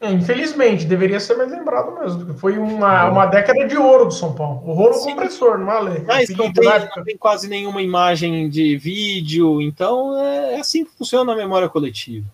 É, 0.00 0.12
infelizmente, 0.12 0.84
deveria 0.84 1.18
ser 1.18 1.36
mais 1.36 1.50
lembrado 1.50 1.98
mesmo, 1.98 2.24
porque 2.24 2.38
foi 2.38 2.56
uma, 2.56 3.10
uma 3.10 3.26
década 3.26 3.66
de 3.66 3.76
ouro 3.76 4.04
do 4.04 4.12
São 4.12 4.32
Paulo. 4.32 4.62
O 4.64 4.72
rolo 4.72 4.94
Sim. 4.94 5.10
compressor, 5.10 5.58
não 5.58 5.72
é, 5.72 5.80
lei. 5.80 6.04
Mas 6.06 6.28
não 6.30 6.52
tem, 6.52 6.64
não 6.64 7.04
tem, 7.04 7.16
quase 7.16 7.48
nenhuma 7.48 7.82
imagem 7.82 8.48
de 8.48 8.76
vídeo, 8.76 9.60
então 9.60 10.16
é, 10.16 10.54
é 10.54 10.60
assim 10.60 10.84
que 10.84 10.92
funciona 10.92 11.32
a 11.32 11.36
memória 11.36 11.68
coletiva. 11.68 12.26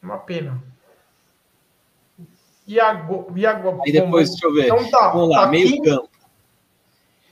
Uma 0.00 0.18
pena. 0.18 0.62
E 2.64 2.78
agora. 2.78 3.26
E 3.34 3.44
agora 3.44 3.78
Aí 3.84 3.90
depois, 3.90 4.30
deixa 4.30 4.46
eu 4.46 4.54
ver. 4.54 4.66
Então 4.66 4.88
tá, 4.88 5.10
Vamos 5.10 5.30
lá, 5.30 5.42
tá 5.42 5.46
meio 5.48 5.66
aqui... 5.66 5.82
campo. 5.82 6.08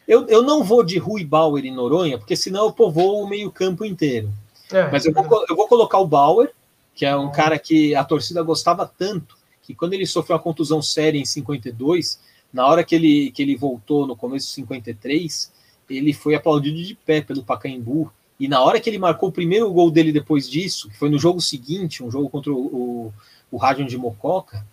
Eu, 0.09 0.27
eu 0.27 0.43
não 0.43 0.65
vou 0.65 0.83
de 0.83 0.99
Rui 0.99 1.25
Bauer 1.25 1.65
e 1.65 1.71
Noronha, 1.71 2.19
porque 2.19 2.35
senão 2.35 2.65
eu 2.65 2.73
povoo 2.73 3.23
o 3.23 3.29
meio 3.29 3.53
campo 3.53 3.85
inteiro. 3.85 4.29
É, 4.73 4.91
Mas 4.91 5.07
eu 5.07 5.13
vou, 5.13 5.47
eu 5.49 5.55
vou 5.55 5.69
colocar 5.69 5.99
o 5.99 6.07
Bauer, 6.07 6.51
que 6.97 7.07
é 7.07 7.15
um 7.15 7.31
cara 7.31 7.59
que 7.59 7.95
a 7.95 8.03
torcida 8.03 8.43
gostava 8.43 8.91
tanto 8.99 9.38
que 9.69 9.75
quando 9.75 9.93
ele 9.93 10.07
sofreu 10.07 10.35
a 10.35 10.41
contusão 10.41 10.81
séria 10.81 11.19
em 11.19 11.27
52, 11.27 12.19
na 12.51 12.67
hora 12.67 12.83
que 12.83 12.95
ele, 12.95 13.31
que 13.33 13.43
ele 13.43 13.55
voltou 13.55 14.07
no 14.07 14.17
começo 14.17 14.47
de 14.47 14.55
53, 14.55 15.53
ele 15.91 16.15
foi 16.15 16.35
aplaudido 16.35 16.83
de 16.83 16.95
pé 16.95 17.21
pelo 17.21 17.45
Pacaembu. 17.45 18.11
E 18.41 18.49
na 18.49 18.63
hora 18.63 18.81
que 18.81 18.89
ele 18.89 18.99
marcou 18.99 19.29
o 19.29 19.33
primeiro 19.33 19.71
gol 19.71 19.91
dele 19.91 20.11
depois 20.11 20.49
disso, 20.49 20.89
que 20.89 20.97
foi 20.97 21.11
no 21.11 21.19
jogo 21.19 21.39
seguinte, 21.39 22.03
um 22.03 22.11
jogo 22.11 22.31
contra 22.31 22.51
o, 22.51 22.57
o, 22.57 23.13
o 23.51 23.59
Rádio 23.59 23.85
de 23.85 23.99
Mococa, 23.99 24.67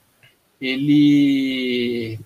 ele, 0.61 2.17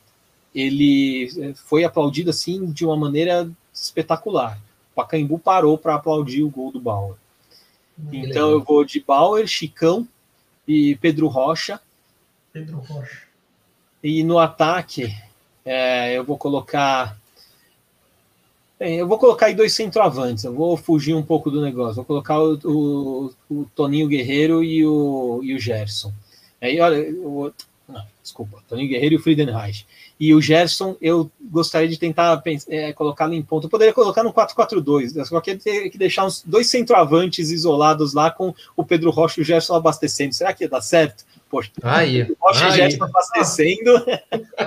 ele 0.54 1.56
foi 1.56 1.84
aplaudido 1.84 2.30
assim 2.30 2.68
de 2.72 2.86
uma 2.86 2.96
maneira 2.96 3.50
espetacular. 3.74 4.62
O 4.92 4.96
Pacaembu 4.98 5.40
parou 5.40 5.76
para 5.76 5.96
aplaudir 5.96 6.44
o 6.44 6.52
gol 6.52 6.72
do 6.72 6.80
Bauer. 6.80 7.16
Então 8.14 8.52
eu 8.52 8.64
vou 8.64 8.86
de 8.86 9.00
Bauer, 9.00 9.48
Chicão 9.48 10.08
e 10.68 10.96
Pedro 10.98 11.28
Rocha 11.28 11.82
Pedro 12.52 12.78
Rocha. 12.80 13.24
E 14.04 14.24
no 14.24 14.40
ataque, 14.40 15.14
é, 15.66 16.18
eu 16.18 16.24
vou 16.24 16.38
colocar. 16.38 17.18
Bem, 18.80 18.98
eu 18.98 19.08
vou 19.08 19.20
colocar 19.20 19.48
aí 19.48 19.54
dois 19.54 19.74
centroavantes. 19.74 20.44
Eu 20.46 20.54
vou 20.54 20.78
fugir 20.78 21.14
um 21.14 21.24
pouco 21.24 21.52
do 21.52 21.62
negócio. 21.62 21.96
Vou 21.96 22.06
colocar 22.06 22.40
o, 22.40 22.58
o, 22.64 23.34
o 23.50 23.66
Toninho 23.76 24.08
Guerreiro 24.08 24.64
e 24.64 24.86
o, 24.86 25.42
e 25.44 25.54
o 25.54 25.60
Gerson. 25.60 26.14
Aí, 26.62 26.80
olha, 26.80 26.96
eu, 26.96 27.54
não, 27.90 28.06
Desculpa, 28.22 28.64
Tony 28.68 28.88
Guerreiro 28.88 29.16
e 29.16 29.18
o 29.18 29.22
Friedenreich. 29.22 29.88
E 30.20 30.36
o 30.36 30.42
Gerson, 30.42 30.96
eu 31.02 31.32
gostaria 31.42 31.88
de 31.88 31.98
tentar 31.98 32.42
é, 32.68 32.94
colocá-lo 32.94 33.34
em 33.34 33.42
ponto. 33.42 33.66
Eu 33.66 33.70
poderia 33.70 33.94
colocar 33.94 34.24
no 34.24 34.32
4-4-2, 34.32 35.26
só 35.26 35.42
que 35.42 35.56
ter 35.56 35.90
que 35.90 35.98
deixar 35.98 36.26
uns 36.26 36.44
dois 36.46 36.68
centroavantes 36.68 37.50
isolados 37.50 38.14
lá 38.14 38.30
com 38.30 38.54
o 38.78 38.86
Pedro 38.86 39.10
Rocha 39.10 39.40
e 39.40 39.42
o 39.42 39.46
Gerson 39.46 39.74
abastecendo. 39.74 40.34
Será 40.34 40.54
que 40.54 40.64
ia 40.64 40.70
dar 40.70 40.82
certo? 40.82 41.26
Poxa, 41.50 41.72
aí, 41.82 42.32
Rocha 42.40 42.66
aí. 42.66 42.72
e 42.72 42.76
Gerson 42.76 43.04
abastecendo. 43.06 44.06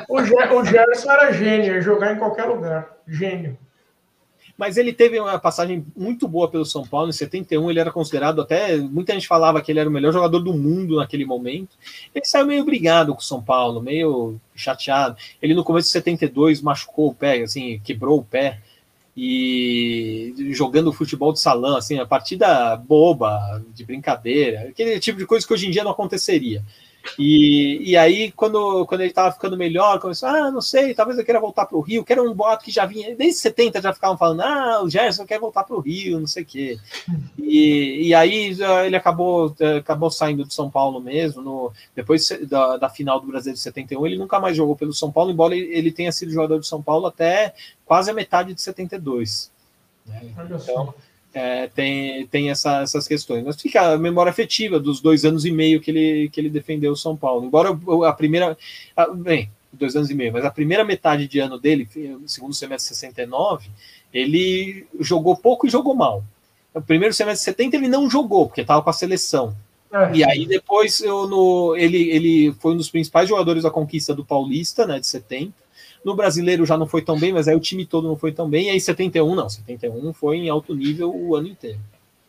O, 0.08 0.64
Gerson 0.64 1.10
era 1.10 1.32
gênio, 1.32 1.74
ia 1.74 1.80
jogar 1.80 2.12
em 2.12 2.18
qualquer 2.18 2.44
lugar. 2.44 2.96
Gênio 3.06 3.56
mas 4.62 4.76
ele 4.76 4.92
teve 4.92 5.18
uma 5.18 5.40
passagem 5.40 5.84
muito 5.96 6.28
boa 6.28 6.48
pelo 6.48 6.64
São 6.64 6.86
Paulo. 6.86 7.08
Em 7.08 7.12
71, 7.12 7.68
ele 7.68 7.80
era 7.80 7.90
considerado 7.90 8.40
até. 8.40 8.76
Muita 8.76 9.12
gente 9.12 9.26
falava 9.26 9.60
que 9.60 9.72
ele 9.72 9.80
era 9.80 9.88
o 9.88 9.92
melhor 9.92 10.12
jogador 10.12 10.38
do 10.38 10.54
mundo 10.54 10.98
naquele 10.98 11.24
momento. 11.24 11.76
Ele 12.14 12.24
saiu 12.24 12.46
meio 12.46 12.64
brigado 12.64 13.12
com 13.12 13.20
o 13.20 13.24
São 13.24 13.42
Paulo, 13.42 13.82
meio 13.82 14.40
chateado. 14.54 15.16
Ele, 15.42 15.52
no 15.52 15.64
começo 15.64 15.88
de 15.88 15.92
72, 15.92 16.60
machucou 16.60 17.08
o 17.08 17.14
pé, 17.14 17.42
assim, 17.42 17.80
quebrou 17.82 18.20
o 18.20 18.24
pé. 18.24 18.60
E 19.16 20.34
jogando 20.52 20.92
futebol 20.92 21.32
de 21.32 21.40
salão, 21.40 21.76
assim, 21.76 21.98
a 21.98 22.06
partida 22.06 22.76
boba, 22.76 23.62
de 23.74 23.84
brincadeira, 23.84 24.68
aquele 24.68 24.98
tipo 24.98 25.18
de 25.18 25.26
coisa 25.26 25.46
que 25.46 25.52
hoje 25.52 25.66
em 25.66 25.70
dia 25.70 25.84
não 25.84 25.90
aconteceria. 25.90 26.62
E, 27.18 27.90
e 27.90 27.96
aí, 27.96 28.32
quando, 28.32 28.86
quando 28.86 29.00
ele 29.00 29.10
estava 29.10 29.32
ficando 29.32 29.56
melhor, 29.56 29.98
começou, 30.00 30.28
ah, 30.28 30.50
não 30.50 30.60
sei, 30.60 30.94
talvez 30.94 31.18
eu 31.18 31.24
queira 31.24 31.40
voltar 31.40 31.66
para 31.66 31.76
o 31.76 31.80
Rio, 31.80 32.04
que 32.04 32.12
era 32.12 32.22
um 32.22 32.34
boato 32.34 32.64
que 32.64 32.70
já 32.70 32.86
vinha, 32.86 33.14
desde 33.14 33.40
70 33.40 33.82
já 33.82 33.92
ficavam 33.92 34.16
falando, 34.16 34.40
ah, 34.40 34.82
o 34.82 34.88
Gerson 34.88 35.26
quer 35.26 35.38
voltar 35.38 35.64
para 35.64 35.76
o 35.76 35.80
Rio, 35.80 36.20
não 36.20 36.26
sei 36.26 36.42
o 36.42 36.46
quê. 36.46 36.78
E, 37.38 38.08
e 38.08 38.14
aí 38.14 38.56
ele 38.86 38.96
acabou, 38.96 39.54
acabou 39.78 40.10
saindo 40.10 40.44
de 40.44 40.54
São 40.54 40.70
Paulo 40.70 41.00
mesmo, 41.00 41.42
no, 41.42 41.72
depois 41.94 42.28
da, 42.48 42.76
da 42.76 42.88
final 42.88 43.20
do 43.20 43.26
Brasil 43.26 43.52
de 43.52 43.58
71, 43.58 44.06
ele 44.06 44.18
nunca 44.18 44.40
mais 44.40 44.56
jogou 44.56 44.76
pelo 44.76 44.92
São 44.92 45.10
Paulo, 45.10 45.30
embora 45.30 45.54
ele, 45.54 45.74
ele 45.74 45.92
tenha 45.92 46.12
sido 46.12 46.32
jogador 46.32 46.58
de 46.60 46.66
São 46.66 46.82
Paulo 46.82 47.06
até 47.06 47.54
quase 47.84 48.10
a 48.10 48.14
metade 48.14 48.54
de 48.54 48.60
72. 48.62 49.50
Né? 50.06 50.20
Então, 50.50 50.94
é, 51.34 51.66
tem, 51.68 52.26
tem 52.26 52.50
essa, 52.50 52.82
essas 52.82 53.06
questões. 53.08 53.44
Mas 53.44 53.60
fica 53.60 53.92
a 53.92 53.98
memória 53.98 54.30
afetiva 54.30 54.78
dos 54.78 55.00
dois 55.00 55.24
anos 55.24 55.44
e 55.44 55.50
meio 55.50 55.80
que 55.80 55.90
ele, 55.90 56.28
que 56.30 56.40
ele 56.40 56.50
defendeu 56.50 56.92
o 56.92 56.96
São 56.96 57.16
Paulo. 57.16 57.46
Embora 57.46 57.70
a 58.06 58.12
primeira. 58.12 58.56
A, 58.96 59.08
bem, 59.08 59.50
dois 59.72 59.96
anos 59.96 60.10
e 60.10 60.14
meio, 60.14 60.32
mas 60.32 60.44
a 60.44 60.50
primeira 60.50 60.84
metade 60.84 61.26
de 61.26 61.38
ano 61.40 61.58
dele, 61.58 61.88
segundo 62.26 62.54
semestre 62.54 62.92
de 62.92 62.98
69, 62.98 63.70
ele 64.12 64.86
jogou 65.00 65.36
pouco 65.36 65.66
e 65.66 65.70
jogou 65.70 65.94
mal. 65.94 66.22
O 66.74 66.80
primeiro 66.80 67.14
semestre 67.14 67.52
de 67.52 67.56
70 67.56 67.76
ele 67.76 67.88
não 67.88 68.08
jogou, 68.08 68.46
porque 68.46 68.60
estava 68.60 68.82
com 68.82 68.90
a 68.90 68.94
seleção. 68.94 69.54
É. 69.92 70.10
E 70.14 70.24
aí 70.24 70.46
depois 70.46 71.00
eu, 71.00 71.26
no, 71.26 71.76
ele, 71.76 72.10
ele 72.10 72.52
foi 72.60 72.72
um 72.72 72.76
dos 72.76 72.90
principais 72.90 73.28
jogadores 73.28 73.62
da 73.62 73.70
conquista 73.70 74.14
do 74.14 74.24
Paulista, 74.24 74.86
né, 74.86 74.98
de 74.98 75.06
70. 75.06 75.52
No 76.04 76.14
brasileiro 76.14 76.66
já 76.66 76.76
não 76.76 76.86
foi 76.86 77.02
tão 77.02 77.18
bem, 77.18 77.32
mas 77.32 77.46
aí 77.46 77.54
o 77.54 77.60
time 77.60 77.86
todo 77.86 78.08
não 78.08 78.16
foi 78.16 78.32
tão 78.32 78.48
bem. 78.48 78.66
E 78.66 78.70
aí 78.70 78.80
71 78.80 79.34
não, 79.34 79.48
71 79.48 80.12
foi 80.12 80.36
em 80.36 80.48
alto 80.48 80.74
nível 80.74 81.14
o 81.14 81.36
ano 81.36 81.48
inteiro. 81.48 81.78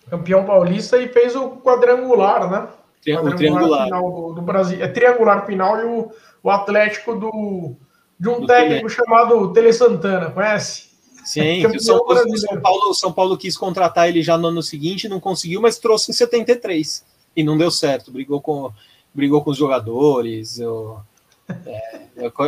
Campeão 0.09 0.45
paulista 0.45 0.97
e 0.97 1.07
fez 1.07 1.35
o 1.35 1.51
quadrangular, 1.57 2.49
né? 2.49 2.67
Tri 3.01 3.13
quadrangular 3.13 3.33
o 3.33 3.37
triangular. 3.37 3.85
Final 3.85 4.11
do, 4.11 4.33
do, 4.33 4.41
Brasil. 4.41 4.83
É 4.83 4.87
triangular 4.87 5.45
final 5.45 5.79
e 5.79 5.85
o, 5.85 6.11
o 6.43 6.49
Atlético 6.49 7.15
do, 7.15 7.73
de 8.19 8.29
um 8.29 8.41
do 8.41 8.47
técnico 8.47 8.87
Tele. 8.87 8.89
chamado 8.89 9.53
Tele 9.53 9.73
Santana, 9.73 10.29
conhece? 10.29 10.93
Sim, 11.23 11.65
o 11.67 11.79
São, 11.79 11.97
o 12.05 12.37
São, 12.37 12.61
Paulo, 12.61 12.93
São 12.93 13.13
Paulo 13.13 13.37
quis 13.37 13.57
contratar 13.57 14.09
ele 14.09 14.21
já 14.21 14.37
no 14.37 14.47
ano 14.47 14.61
seguinte, 14.61 15.09
não 15.09 15.19
conseguiu, 15.19 15.61
mas 15.61 15.79
trouxe 15.79 16.11
em 16.11 16.13
73 16.13 17.03
e 17.35 17.43
não 17.43 17.57
deu 17.57 17.71
certo. 17.71 18.11
Brigou 18.11 18.41
com, 18.41 18.71
brigou 19.13 19.41
com 19.41 19.51
os 19.51 19.57
jogadores. 19.57 20.59
Eu, 20.59 20.99
é, 21.49 22.01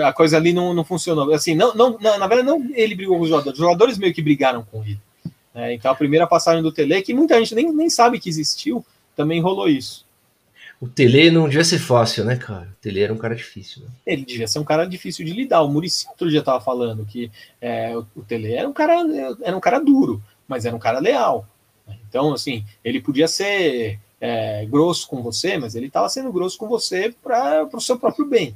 a 0.03 0.13
coisa 0.13 0.37
ali 0.37 0.53
não, 0.53 0.73
não 0.73 0.83
funcionou. 0.83 1.33
Assim, 1.33 1.55
não, 1.55 1.73
não, 1.73 1.97
na 1.99 2.27
verdade, 2.27 2.43
não 2.43 2.65
ele 2.73 2.95
brigou 2.95 3.17
com 3.17 3.23
os 3.23 3.29
jogadores, 3.29 3.59
os 3.59 3.65
jogadores 3.65 3.97
meio 3.97 4.13
que 4.13 4.21
brigaram 4.21 4.63
com 4.63 4.83
ele. 4.83 4.99
Né? 5.53 5.73
Então, 5.73 5.91
a 5.91 5.95
primeira 5.95 6.27
passagem 6.27 6.61
do 6.61 6.71
Tele, 6.71 7.01
que 7.01 7.13
muita 7.13 7.37
gente 7.39 7.55
nem, 7.55 7.71
nem 7.71 7.89
sabe 7.89 8.19
que 8.19 8.29
existiu, 8.29 8.85
também 9.15 9.41
rolou 9.41 9.69
isso. 9.69 10.05
O 10.79 10.87
Tele 10.87 11.31
não 11.31 11.47
devia 11.47 11.63
ser 11.63 11.79
fácil, 11.79 12.25
né, 12.25 12.35
cara? 12.35 12.67
O 12.73 12.81
Tele 12.81 13.01
era 13.01 13.13
um 13.13 13.17
cara 13.17 13.33
difícil. 13.33 13.83
Né? 13.83 13.87
Ele 14.05 14.25
devia 14.25 14.47
ser 14.47 14.59
um 14.59 14.63
cara 14.63 14.85
difícil 14.85 15.25
de 15.25 15.31
lidar. 15.31 15.61
O 15.61 15.69
Muricy 15.69 16.07
outro 16.09 16.29
dia 16.29 16.39
estava 16.39 16.59
falando 16.59 17.05
que 17.05 17.31
é, 17.61 17.95
o, 17.95 18.05
o 18.15 18.21
Tele 18.21 18.53
era 18.53 18.67
um 18.67 18.73
cara 18.73 18.93
era 19.41 19.55
um 19.55 19.61
cara 19.61 19.79
duro, 19.79 20.21
mas 20.47 20.65
era 20.65 20.75
um 20.75 20.79
cara 20.79 20.99
leal. 20.99 21.47
Então, 22.09 22.33
assim, 22.33 22.65
ele 22.83 23.01
podia 23.01 23.27
ser 23.27 23.99
é, 24.19 24.65
grosso 24.65 25.07
com 25.07 25.21
você, 25.21 25.57
mas 25.57 25.75
ele 25.75 25.87
estava 25.87 26.09
sendo 26.09 26.31
grosso 26.31 26.57
com 26.57 26.67
você 26.67 27.13
para 27.23 27.67
o 27.71 27.81
seu 27.81 27.97
próprio 27.97 28.25
bem. 28.25 28.55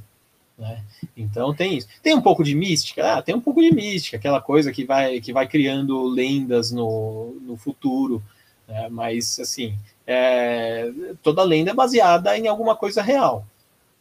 Né? 0.59 0.83
Então 1.15 1.53
tem 1.53 1.77
isso. 1.77 1.87
Tem 2.03 2.13
um 2.13 2.21
pouco 2.21 2.43
de 2.43 2.53
mística? 2.53 3.13
Ah, 3.13 3.21
tem 3.21 3.33
um 3.33 3.39
pouco 3.39 3.61
de 3.61 3.73
mística, 3.73 4.17
aquela 4.17 4.41
coisa 4.41 4.71
que 4.71 4.83
vai, 4.83 5.21
que 5.21 5.31
vai 5.31 5.47
criando 5.47 6.03
lendas 6.03 6.71
no, 6.71 7.37
no 7.41 7.55
futuro. 7.55 8.21
Né? 8.67 8.89
Mas, 8.89 9.39
assim, 9.39 9.75
é, 10.05 10.91
toda 11.23 11.43
lenda 11.43 11.71
é 11.71 11.73
baseada 11.73 12.37
em 12.37 12.47
alguma 12.47 12.75
coisa 12.75 13.01
real. 13.01 13.45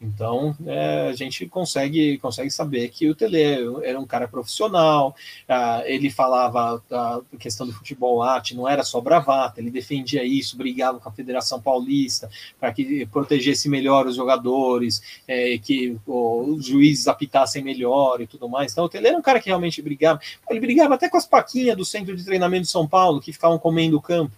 Então, 0.01 0.57
é, 0.65 1.09
a 1.09 1.13
gente 1.13 1.47
consegue, 1.49 2.19
consegue 2.19 2.51
saber 2.51 2.89
que 2.89 3.11
o 3.11 3.17
Tele 3.17 3.43
era 3.83 3.99
um 3.99 4.07
cara 4.07 4.29
profissional, 4.29 5.15
ah, 5.49 5.83
ele 5.87 6.09
falava 6.09 6.81
a 6.89 7.21
questão 7.37 7.67
do 7.67 7.73
futebol 7.73 8.23
arte, 8.23 8.55
não 8.55 8.69
era 8.69 8.85
só 8.85 9.01
bravata, 9.01 9.61
ele 9.61 9.73
defendia 9.73 10.23
isso, 10.23 10.57
brigava 10.57 11.01
com 11.01 11.09
a 11.09 11.13
Federação 11.13 11.61
Paulista 11.61 12.31
para 12.61 12.73
que 12.73 13.07
protegesse 13.07 13.69
melhor 13.69 14.07
os 14.07 14.15
jogadores, 14.15 15.03
é, 15.27 15.59
que 15.59 15.99
os 16.07 16.65
juízes 16.65 17.09
apitassem 17.09 17.65
melhor 17.65 18.21
e 18.21 18.27
tudo 18.29 18.49
mais. 18.49 18.71
Então, 18.71 18.85
o 18.85 18.89
Tele 18.89 19.09
era 19.09 19.19
um 19.19 19.23
cara 19.23 19.41
que 19.41 19.49
realmente 19.49 19.83
brigava. 19.83 20.21
Ele 20.49 20.61
brigava 20.61 20.95
até 20.95 21.09
com 21.09 21.17
as 21.17 21.27
paquinhas 21.27 21.77
do 21.77 21.85
Centro 21.85 22.17
de 22.17 22.25
Treinamento 22.25 22.63
de 22.63 22.71
São 22.71 22.87
Paulo, 22.87 23.21
que 23.21 23.33
ficavam 23.33 23.59
comendo 23.59 23.97
o 23.97 24.03
campo. 24.03 24.33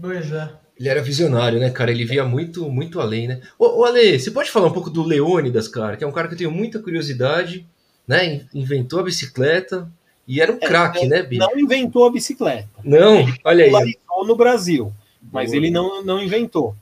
Pois 0.00 0.32
é. 0.32 0.52
Ele 0.82 0.88
era 0.88 1.00
visionário, 1.00 1.60
né, 1.60 1.70
cara? 1.70 1.92
Ele 1.92 2.04
via 2.04 2.24
muito, 2.24 2.68
muito 2.68 3.00
além, 3.00 3.28
né? 3.28 3.40
Ô, 3.56 3.82
ô 3.82 3.84
Ale, 3.84 4.18
você 4.18 4.32
pode 4.32 4.50
falar 4.50 4.66
um 4.66 4.72
pouco 4.72 4.90
do 4.90 5.04
Leônidas, 5.04 5.68
cara? 5.68 5.96
Que 5.96 6.02
é 6.02 6.06
um 6.06 6.10
cara 6.10 6.26
que 6.26 6.34
eu 6.34 6.38
tenho 6.38 6.50
muita 6.50 6.80
curiosidade, 6.80 7.64
né? 8.04 8.44
Inventou 8.52 8.98
a 8.98 9.04
bicicleta 9.04 9.88
e 10.26 10.40
era 10.40 10.50
um 10.50 10.56
é, 10.56 10.66
craque, 10.66 11.06
né, 11.06 11.22
Bi? 11.22 11.38
Não 11.38 11.56
inventou 11.56 12.04
a 12.04 12.10
bicicleta. 12.10 12.68
Não, 12.82 13.20
ele 13.20 13.38
olha 13.44 13.64
aí. 13.64 13.96
no 14.26 14.34
Brasil, 14.34 14.92
mas 15.30 15.52
Boa. 15.52 15.56
ele 15.56 15.70
não, 15.70 16.02
não 16.02 16.20
inventou. 16.20 16.74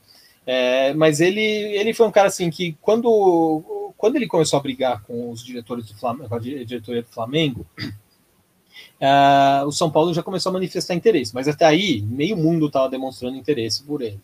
É, 0.47 0.95
mas 0.95 1.21
ele, 1.21 1.43
ele 1.43 1.93
foi 1.93 2.07
um 2.07 2.11
cara 2.11 2.29
assim 2.29 2.49
que 2.49 2.75
quando, 2.81 3.93
quando 3.99 4.17
ele 4.17 4.27
começou 4.27 4.59
a 4.59 4.63
brigar 4.63 5.03
com 5.03 5.31
os 5.31 5.45
diretores 5.45 5.85
do 5.85 5.95
Flamengo, 5.95 6.31
com 6.31 6.37
a 6.37 6.39
diretoria 6.39 7.03
do 7.03 7.09
Flamengo, 7.09 7.67
uh, 9.01 9.67
o 9.67 9.73
São 9.73 9.91
Paulo 9.91 10.15
já 10.15 10.23
começou 10.23 10.51
a 10.51 10.53
manifestar 10.53 10.95
interesse, 10.95 11.35
mas 11.35 11.49
até 11.49 11.65
aí 11.65 12.03
meio 12.03 12.37
mundo 12.37 12.67
estava 12.67 12.89
demonstrando 12.89 13.37
interesse 13.37 13.83
por 13.83 14.03
ele. 14.03 14.21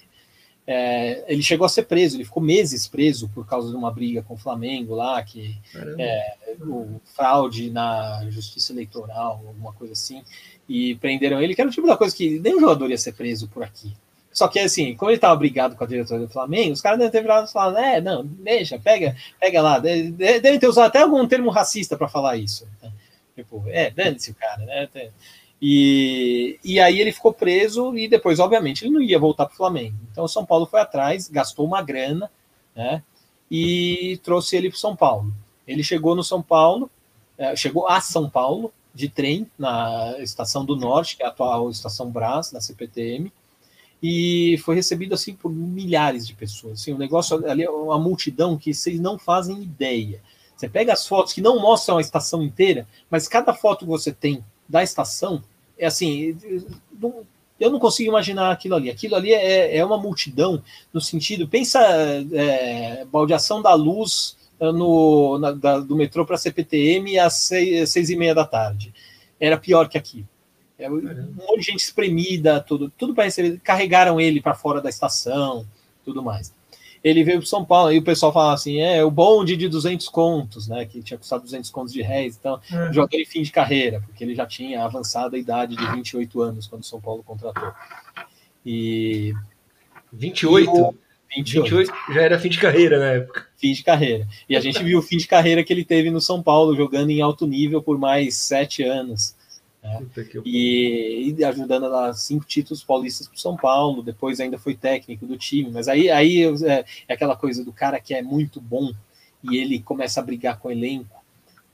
É, 0.69 1.25
ele 1.29 1.43
chegou 1.43 1.65
a 1.65 1.69
ser 1.69 1.85
preso, 1.85 2.17
ele 2.17 2.25
ficou 2.25 2.43
meses 2.43 2.89
preso 2.89 3.29
por 3.29 3.47
causa 3.47 3.71
de 3.71 3.77
uma 3.77 3.91
briga 3.91 4.23
com 4.23 4.35
o 4.35 4.39
Flamengo 4.39 4.97
lá, 4.97 5.23
que 5.23 5.57
é, 5.97 6.35
o 6.61 7.01
fraude 7.15 7.71
na 7.71 8.29
justiça 8.31 8.73
eleitoral, 8.73 9.45
alguma 9.47 9.73
coisa 9.73 9.93
assim, 9.93 10.23
e 10.69 10.97
prenderam 10.97 11.41
ele, 11.41 11.55
que 11.55 11.61
era 11.61 11.71
o 11.71 11.73
tipo 11.73 11.87
da 11.87 11.97
coisa 11.97 12.15
que 12.15 12.41
nem 12.41 12.57
um 12.57 12.61
jogador 12.61 12.91
ia 12.91 12.99
ser 12.99 13.13
preso 13.13 13.47
por 13.47 13.63
aqui. 13.63 13.93
Só 14.33 14.49
que 14.49 14.59
assim, 14.59 14.95
como 14.97 15.11
ele 15.11 15.17
estava 15.17 15.37
brigado 15.37 15.77
com 15.77 15.85
a 15.85 15.87
diretoria 15.87 16.27
do 16.27 16.33
Flamengo, 16.33 16.73
os 16.73 16.83
caras 16.83 16.99
devem 16.99 17.13
ter 17.13 17.23
virado 17.23 17.49
e 17.49 17.53
falado, 17.53 17.79
é, 17.79 18.01
não, 18.01 18.27
deixa, 18.27 18.79
pega, 18.79 19.17
pega 19.41 19.63
lá. 19.63 19.79
Devem 19.79 20.59
ter 20.59 20.67
usado 20.67 20.89
até 20.89 21.01
algum 21.01 21.27
termo 21.27 21.49
racista 21.49 21.97
para 21.97 22.07
falar 22.07 22.37
isso. 22.37 22.69
Né? 22.83 22.93
Tipo, 23.37 23.63
é, 23.69 23.91
dane-se 23.91 24.33
o 24.33 24.35
cara, 24.35 24.65
né? 24.65 24.89
E, 25.61 26.59
e 26.65 26.81
aí 26.81 27.01
ele 27.01 27.13
ficou 27.13 27.33
preso 27.33 27.97
e 27.97 28.09
depois, 28.09 28.39
obviamente, 28.41 28.85
ele 28.85 28.93
não 28.93 29.03
ia 29.03 29.19
voltar 29.19 29.47
para 29.47 29.55
o 29.55 29.57
Flamengo. 29.57 29.97
Então 30.11 30.25
o 30.25 30.29
São 30.29 30.45
Paulo 30.45 30.67
foi 30.67 30.81
atrás, 30.81 31.29
gastou 31.29 31.67
uma 31.67 31.83
grana, 31.83 32.31
né? 32.75 33.03
E 33.51 34.19
trouxe 34.25 34.57
ele 34.57 34.71
para 34.71 34.79
São 34.79 34.97
Paulo. 34.97 35.33
Ele 35.69 35.83
chegou 35.83 36.17
no 36.17 36.25
São 36.25 36.43
Paulo, 36.43 36.91
é, 37.39 37.55
chegou 37.55 37.87
a 37.87 38.01
São 38.01 38.29
Paulo 38.29 38.73
de 38.95 39.09
trem 39.09 39.47
na 39.59 40.17
estação 40.21 40.65
do 40.65 40.75
Norte, 40.75 41.17
que 41.17 41.23
é 41.23 41.27
a 41.27 41.29
atual 41.29 41.71
estação 41.71 42.11
Brás, 42.11 42.51
da 42.51 42.63
CPTM, 42.63 43.31
e 44.03 44.59
foi 44.65 44.75
recebido 44.75 45.15
assim 45.15 45.35
por 45.35 45.51
milhares 45.51 46.27
de 46.27 46.35
pessoas. 46.35 46.81
Assim, 46.81 46.93
o 46.93 46.99
negócio 46.99 47.47
ali 47.49 47.63
é 47.63 47.71
uma 47.71 47.99
multidão 47.99 48.57
que 48.57 48.73
vocês 48.73 48.99
não 48.99 49.19
fazem 49.19 49.63
ideia. 49.63 50.23
Você 50.57 50.69
pega 50.69 50.93
as 50.93 51.07
fotos 51.07 51.33
que 51.33 51.43
não 51.43 51.61
mostram 51.61 51.99
a 51.99 52.01
estação 52.01 52.43
inteira, 52.43 52.87
mas 53.11 53.29
cada 53.29 53.53
foto 53.53 53.81
que 53.81 53.91
você 53.91 54.11
tem 54.11 54.43
da 54.69 54.83
estação 54.83 55.43
é 55.79 55.87
assim. 55.87 56.37
Eu 57.61 57.71
não 57.71 57.79
consigo 57.79 58.11
imaginar 58.11 58.51
aquilo 58.51 58.75
ali. 58.75 58.91
Aquilo 58.91 59.17
ali 59.17 59.33
é, 59.33 59.77
é 59.77 59.85
uma 59.85 59.99
multidão 59.99 60.63
no 60.93 61.01
sentido. 61.01 61.47
Pensa 61.47 61.81
é, 62.33 63.05
baldeação 63.05 63.61
da 63.61 63.75
luz 63.75 64.37
eh, 64.59 64.73
no, 64.73 65.39
na, 65.39 65.53
da, 65.53 65.79
do 65.81 65.97
metrô 65.97 66.25
para 66.25 66.37
a 66.37 66.39
CPTM 66.39 67.19
às 67.19 67.35
seis, 67.35 67.91
seis, 67.91 68.11
e 68.11 68.17
meia 68.17 68.35
da 68.35 68.45
tarde. 68.45 68.93
Era 69.39 69.59
pior 69.59 69.89
que 69.89 69.99
aquilo. 69.99 70.29
É, 70.79 70.91
um 70.91 70.97
monte 70.97 71.61
de 71.61 71.67
gente 71.67 71.81
espremida, 71.81 72.61
tudo, 72.61 72.91
tudo 72.97 73.15
para 73.15 73.25
receber. 73.25 73.61
Carregaram 73.61 74.21
ele 74.21 74.41
para 74.41 74.55
fora 74.55 74.81
da 74.81 74.89
estação, 74.89 75.67
tudo 76.05 76.23
mais. 76.23 76.53
Ele 77.03 77.23
veio 77.25 77.39
para 77.39 77.47
São 77.47 77.65
Paulo, 77.65 77.93
e 77.93 77.99
o 77.99 78.03
pessoal 78.03 78.33
fala 78.33 78.53
assim, 78.53 78.81
é 78.81 79.05
o 79.05 79.11
bonde 79.11 79.57
de 79.57 79.69
200 79.69 80.09
contos, 80.09 80.69
né, 80.69 80.85
que 80.85 81.03
tinha 81.03 81.19
custado 81.19 81.43
200 81.45 81.71
contos 81.71 81.93
de 81.93 82.03
réis, 82.03 82.37
então 82.39 82.61
é. 82.73 82.93
joguei 82.93 83.25
fim 83.25 83.43
de 83.43 83.53
carreira, 83.53 84.01
porque 84.01 84.25
ele 84.25 84.35
já 84.35 84.47
tinha 84.47 84.85
avançada 84.85 85.37
a 85.37 85.39
idade 85.39 85.77
de 85.77 85.87
28 85.93 86.43
anos 86.43 86.67
quando 86.67 86.83
o 86.83 86.87
São 86.87 87.01
Paulo 87.01 87.23
contratou. 87.23 87.73
E 88.65 89.33
28? 90.13 90.65
E 90.65 90.69
o, 90.69 90.95
28. 91.37 91.65
28 91.71 91.93
já 92.15 92.23
era 92.23 92.39
fim 92.39 92.49
de 92.49 92.59
carreira 92.59 92.99
na 92.99 93.07
época. 93.13 93.47
Fim 93.57 93.73
de 93.73 93.83
carreira. 93.83 94.27
E 94.49 94.57
a 94.57 94.61
gente 94.61 94.83
viu 94.83 94.99
o 94.99 95.03
fim 95.03 95.17
de 95.17 95.27
carreira 95.27 95.63
que 95.63 95.73
ele 95.73 95.85
teve 95.85 96.11
no 96.11 96.21
São 96.21 96.43
Paulo, 96.43 96.75
jogando 96.75 97.11
em 97.11 97.21
alto 97.21 97.47
nível 97.47 97.83
por 97.83 97.99
mais 97.99 98.37
sete 98.37 98.83
anos. 98.83 99.36
Né? 99.87 100.07
E, 100.45 101.35
e, 101.37 101.45
ajudando 101.45 101.87
a 101.87 101.89
dar 101.89 102.13
cinco 102.15 102.45
títulos 102.45 102.83
paulistas 102.83 103.29
para 103.29 103.37
o 103.37 103.41
São 103.41 103.57
Paulo. 103.57 104.03
Depois 104.03 104.41
ainda 104.41 104.59
foi 104.59 104.75
técnico 104.75 105.27
do 105.27 105.37
time. 105.37 105.71
Mas 105.71 105.89
aí, 105.89 106.11
aí 106.11 106.45
é, 106.45 106.85
é 107.09 107.15
aquela 107.15 107.37
coisa 107.37 107.65
do 107.65 107.73
cara 107.73 108.01
que 108.01 108.15
é 108.15 108.23
muito 108.23 108.61
bom 108.61 108.93
e 109.43 109.57
ele 109.57 109.81
começa 109.81 110.21
a 110.21 110.23
brigar 110.23 110.59
com 110.59 110.69
o 110.69 110.73
elenco 110.73 111.17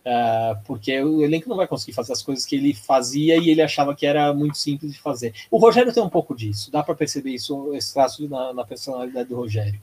Uh, 0.02 0.58
porque 0.65 1.00
o 1.00 1.23
elenco 1.23 1.49
não 1.49 1.57
vai 1.57 1.68
conseguir 1.68 1.92
fazer 1.92 2.12
as 2.12 2.23
coisas 2.23 2.44
que 2.44 2.57
ele 2.57 2.74
fazia 2.74 3.36
e 3.36 3.50
ele 3.50 3.62
achava 3.62 3.94
que 3.94 4.05
era 4.05 4.34
muito 4.34 4.58
simples 4.58 4.92
de 4.92 5.00
fazer. 5.00 5.32
O 5.49 5.58
Rogério 5.58 5.92
tem 5.92 6.02
um 6.02 6.08
pouco 6.08 6.34
disso, 6.34 6.73
dá 6.73 6.82
para 6.82 6.94
perceber 6.94 7.31
isso, 7.31 7.73
esse 7.74 7.94
traço 7.94 8.28
na, 8.28 8.52
na, 8.52 8.65
personalidade 8.65 9.28
do 9.28 9.36
Rogério. 9.36 9.81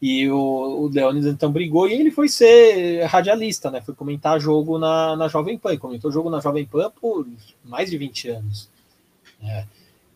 E 0.00 0.30
o, 0.30 0.36
o 0.36 0.88
Leônidas 0.88 1.30
então 1.32 1.52
brigou 1.52 1.86
e 1.86 1.92
ele 1.92 2.10
foi 2.10 2.28
ser 2.28 3.04
radialista, 3.04 3.70
né? 3.70 3.82
Foi 3.82 3.94
comentar 3.94 4.40
jogo 4.40 4.78
na, 4.78 5.14
na 5.14 5.28
Jovem 5.28 5.58
Pan. 5.58 5.76
Comentou 5.76 6.10
jogo 6.10 6.30
na 6.30 6.40
Jovem 6.40 6.64
Pan 6.64 6.90
por 7.00 7.26
mais 7.62 7.90
de 7.90 7.98
20 7.98 8.28
anos. 8.28 8.68
Né? 9.42 9.66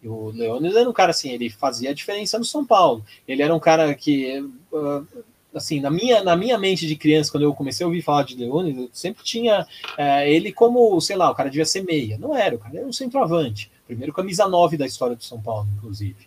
E 0.03 0.09
o 0.09 0.31
Leônidas 0.31 0.77
era 0.77 0.89
um 0.89 0.93
cara 0.93 1.11
assim, 1.11 1.31
ele 1.31 1.51
fazia 1.51 1.91
a 1.91 1.95
diferença 1.95 2.39
no 2.39 2.45
São 2.45 2.65
Paulo. 2.65 3.05
Ele 3.29 3.43
era 3.43 3.55
um 3.55 3.61
cara 3.61 3.95
que. 3.95 4.41
Uh, 4.73 5.07
assim, 5.55 5.81
na 5.81 5.91
minha, 5.91 6.23
na 6.23 6.37
minha 6.37 6.59
mente 6.59 6.87
de 6.87 6.97
criança, 6.97 7.31
quando 7.31 7.45
eu 7.45 7.55
comecei 7.55 7.85
a 7.85 7.87
ouvir 7.87 8.03
falar 8.03 8.25
de 8.25 8.43
eu 8.43 8.91
sempre 8.93 9.23
tinha 9.23 9.67
é, 9.97 10.31
ele 10.31 10.53
como, 10.53 11.01
sei 11.01 11.17
lá, 11.17 11.31
o 11.31 11.35
cara 11.35 11.49
devia 11.49 11.65
ser 11.65 11.85
meia. 11.85 12.19
Não 12.19 12.37
era, 12.37 12.57
o 12.57 12.59
cara 12.59 12.79
era 12.79 12.87
um 12.87 12.93
centroavante. 12.93 13.71
Primeiro 13.87 14.13
camisa 14.13 14.49
9 14.49 14.77
da 14.77 14.87
história 14.87 15.15
do 15.15 15.23
São 15.23 15.41
Paulo, 15.41 15.69
inclusive. 15.77 16.27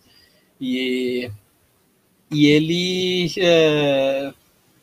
E, 0.62 1.30
e 2.32 2.48
ele 2.48 3.32
é, 3.38 4.34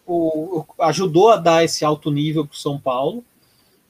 o, 0.07 0.65
ajudou 0.81 1.31
a 1.31 1.37
dar 1.37 1.65
esse 1.65 1.85
alto 1.85 2.11
nível 2.11 2.47
para 2.47 2.55
o 2.55 2.59
São 2.59 2.79
Paulo. 2.79 3.25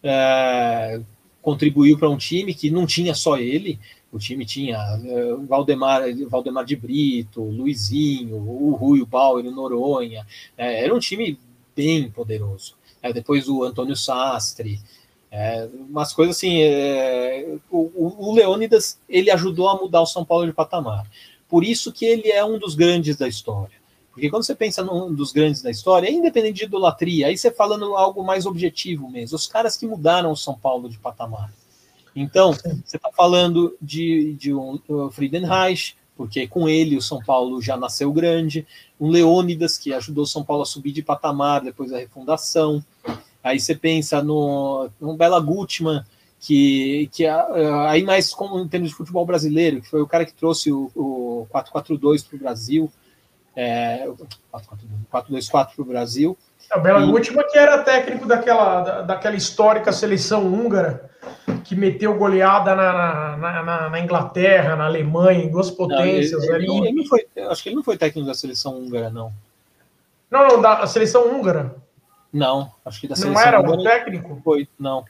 É, 0.03 1.01
contribuiu 1.41 1.99
para 1.99 2.09
um 2.09 2.17
time 2.17 2.55
que 2.55 2.71
não 2.71 2.87
tinha 2.87 3.15
só 3.15 3.37
ele, 3.37 3.79
o 4.15 4.19
time 4.19 4.47
tinha 4.47 4.79
uh, 4.79 5.45
Valdemar, 5.45 6.03
Valdemar 6.29 6.65
de 6.65 6.77
Brito, 6.77 7.43
Luizinho, 7.43 8.37
o 8.37 8.75
Rui, 8.77 9.03
o 9.03 9.07
Bauer, 9.07 9.45
o 9.45 9.51
Noronha. 9.51 10.25
É, 10.57 10.85
era 10.85 10.95
um 10.95 11.01
time 11.01 11.37
bem 11.75 12.09
poderoso. 12.09 12.77
É, 13.03 13.13
depois 13.13 13.49
o 13.49 13.65
Antônio 13.65 13.97
Sastre. 13.97 14.81
É, 15.33 15.69
umas 15.91 16.13
coisas 16.13 16.37
assim. 16.37 16.63
É, 16.63 17.57
o, 17.69 18.29
o 18.31 18.33
Leônidas 18.33 19.01
ele 19.09 19.33
ajudou 19.33 19.69
a 19.69 19.77
mudar 19.77 20.01
o 20.01 20.07
São 20.07 20.25
Paulo 20.25 20.47
de 20.47 20.53
patamar. 20.53 21.05
Por 21.55 21.63
isso 21.63 21.93
que 21.93 22.05
ele 22.05 22.33
é 22.33 22.45
um 22.45 22.59
dos 22.59 22.75
grandes 22.75 23.17
da 23.17 23.29
história. 23.29 23.77
Porque 24.11 24.29
quando 24.29 24.43
você 24.43 24.57
pensa 24.57 24.83
num 24.83 25.15
dos 25.15 25.31
grandes 25.31 25.63
da 25.63 25.71
história, 25.71 26.09
é 26.09 26.11
independente 26.11 26.59
de 26.59 26.65
idolatria, 26.65 27.29
aí 27.29 27.39
você 27.39 27.49
falando 27.49 27.95
algo 27.95 28.25
mais 28.25 28.45
objetivo 28.45 29.09
mesmo. 29.09 29.37
Os 29.37 29.47
caras 29.47 29.77
que 29.77 29.87
mudaram 29.87 30.33
o 30.33 30.37
São 30.37 30.59
Paulo 30.59 30.89
de 30.89 30.99
patamar. 30.99 31.53
Então, 32.17 32.53
você 32.53 32.97
está 32.97 33.09
falando 33.13 33.77
de, 33.81 34.33
de 34.33 34.53
um, 34.53 34.81
Friedenreich, 35.13 35.97
porque 36.17 36.49
com 36.49 36.69
ele 36.69 36.97
o 36.97 37.01
São 37.01 37.21
Paulo 37.21 37.63
já 37.63 37.77
nasceu 37.77 38.13
grande, 38.13 38.67
um 38.99 39.09
Leônidas, 39.09 39.79
que 39.79 39.93
ajudou 39.93 40.25
o 40.25 40.27
São 40.27 40.43
Paulo 40.43 40.65
a 40.65 40.67
subir 40.67 40.91
de 40.91 41.05
patamar 41.05 41.61
depois 41.61 41.93
da 41.93 41.99
refundação. 41.99 42.85
Aí 43.45 43.61
você 43.61 43.77
pensa 43.77 44.21
no, 44.21 44.91
no 45.01 45.17
Bela 45.17 45.39
Gutmann, 45.39 46.03
que, 46.45 47.09
que 47.11 47.27
aí 47.27 48.03
mais 48.03 48.35
como 48.35 48.59
em 48.61 48.69
termos 48.69 48.91
de 48.91 48.95
futebol 48.95 49.25
brasileiro, 49.25 49.81
que 49.81 49.89
foi 49.89 50.03
o 50.03 50.07
cara 50.07 50.27
que 50.27 50.35
trouxe 50.35 50.71
o, 50.71 50.91
o 50.95 51.47
4-4-2 51.51 52.29
para 52.29 52.37
o 52.37 52.39
Brasil, 52.39 52.93
é, 53.57 54.07
4-2-4 55.11 55.49
para 55.51 55.83
o 55.83 55.85
Brasil. 55.87 56.37
O 56.77 56.81
Bela 56.81 57.03
e... 57.03 57.11
Gutmann 57.11 57.47
que 57.51 57.57
era 57.57 57.83
técnico 57.83 58.27
daquela, 58.27 58.83
da, 58.83 59.03
daquela 59.03 59.35
histórica 59.35 59.91
seleção 59.91 60.47
húngara, 60.47 61.11
que 61.65 61.75
meteu 61.75 62.15
goleada 62.15 62.75
na, 62.75 63.37
na, 63.39 63.63
na, 63.63 63.91
na 63.91 64.01
Inglaterra, 64.01 64.77
na 64.77 64.85
Alemanha, 64.85 65.45
em 65.45 65.51
duas 65.51 65.71
potências. 65.71 66.47
Não, 66.47 66.57
ele, 66.57 66.71
ele, 66.71 66.89
ele, 66.89 66.93
não 66.93 67.07
foi, 67.07 67.27
acho 67.49 67.63
que 67.63 67.71
ele 67.71 67.77
não 67.77 67.83
foi 67.83 67.97
técnico 67.97 68.29
da 68.29 68.35
seleção 68.35 68.77
húngara, 68.77 69.09
não. 69.09 69.33
Não, 70.31 70.47
não, 70.47 70.61
da 70.61 70.87
seleção 70.87 71.27
húngara. 71.27 71.75
Não, 72.31 72.71
acho 72.85 73.01
que 73.01 73.09
da 73.09 73.17
seleção 73.17 73.41
Não 73.41 73.49
era 73.49 73.61
o 73.61 73.83
técnico? 73.83 74.43
Foi, 74.45 74.69
não. 74.79 75.07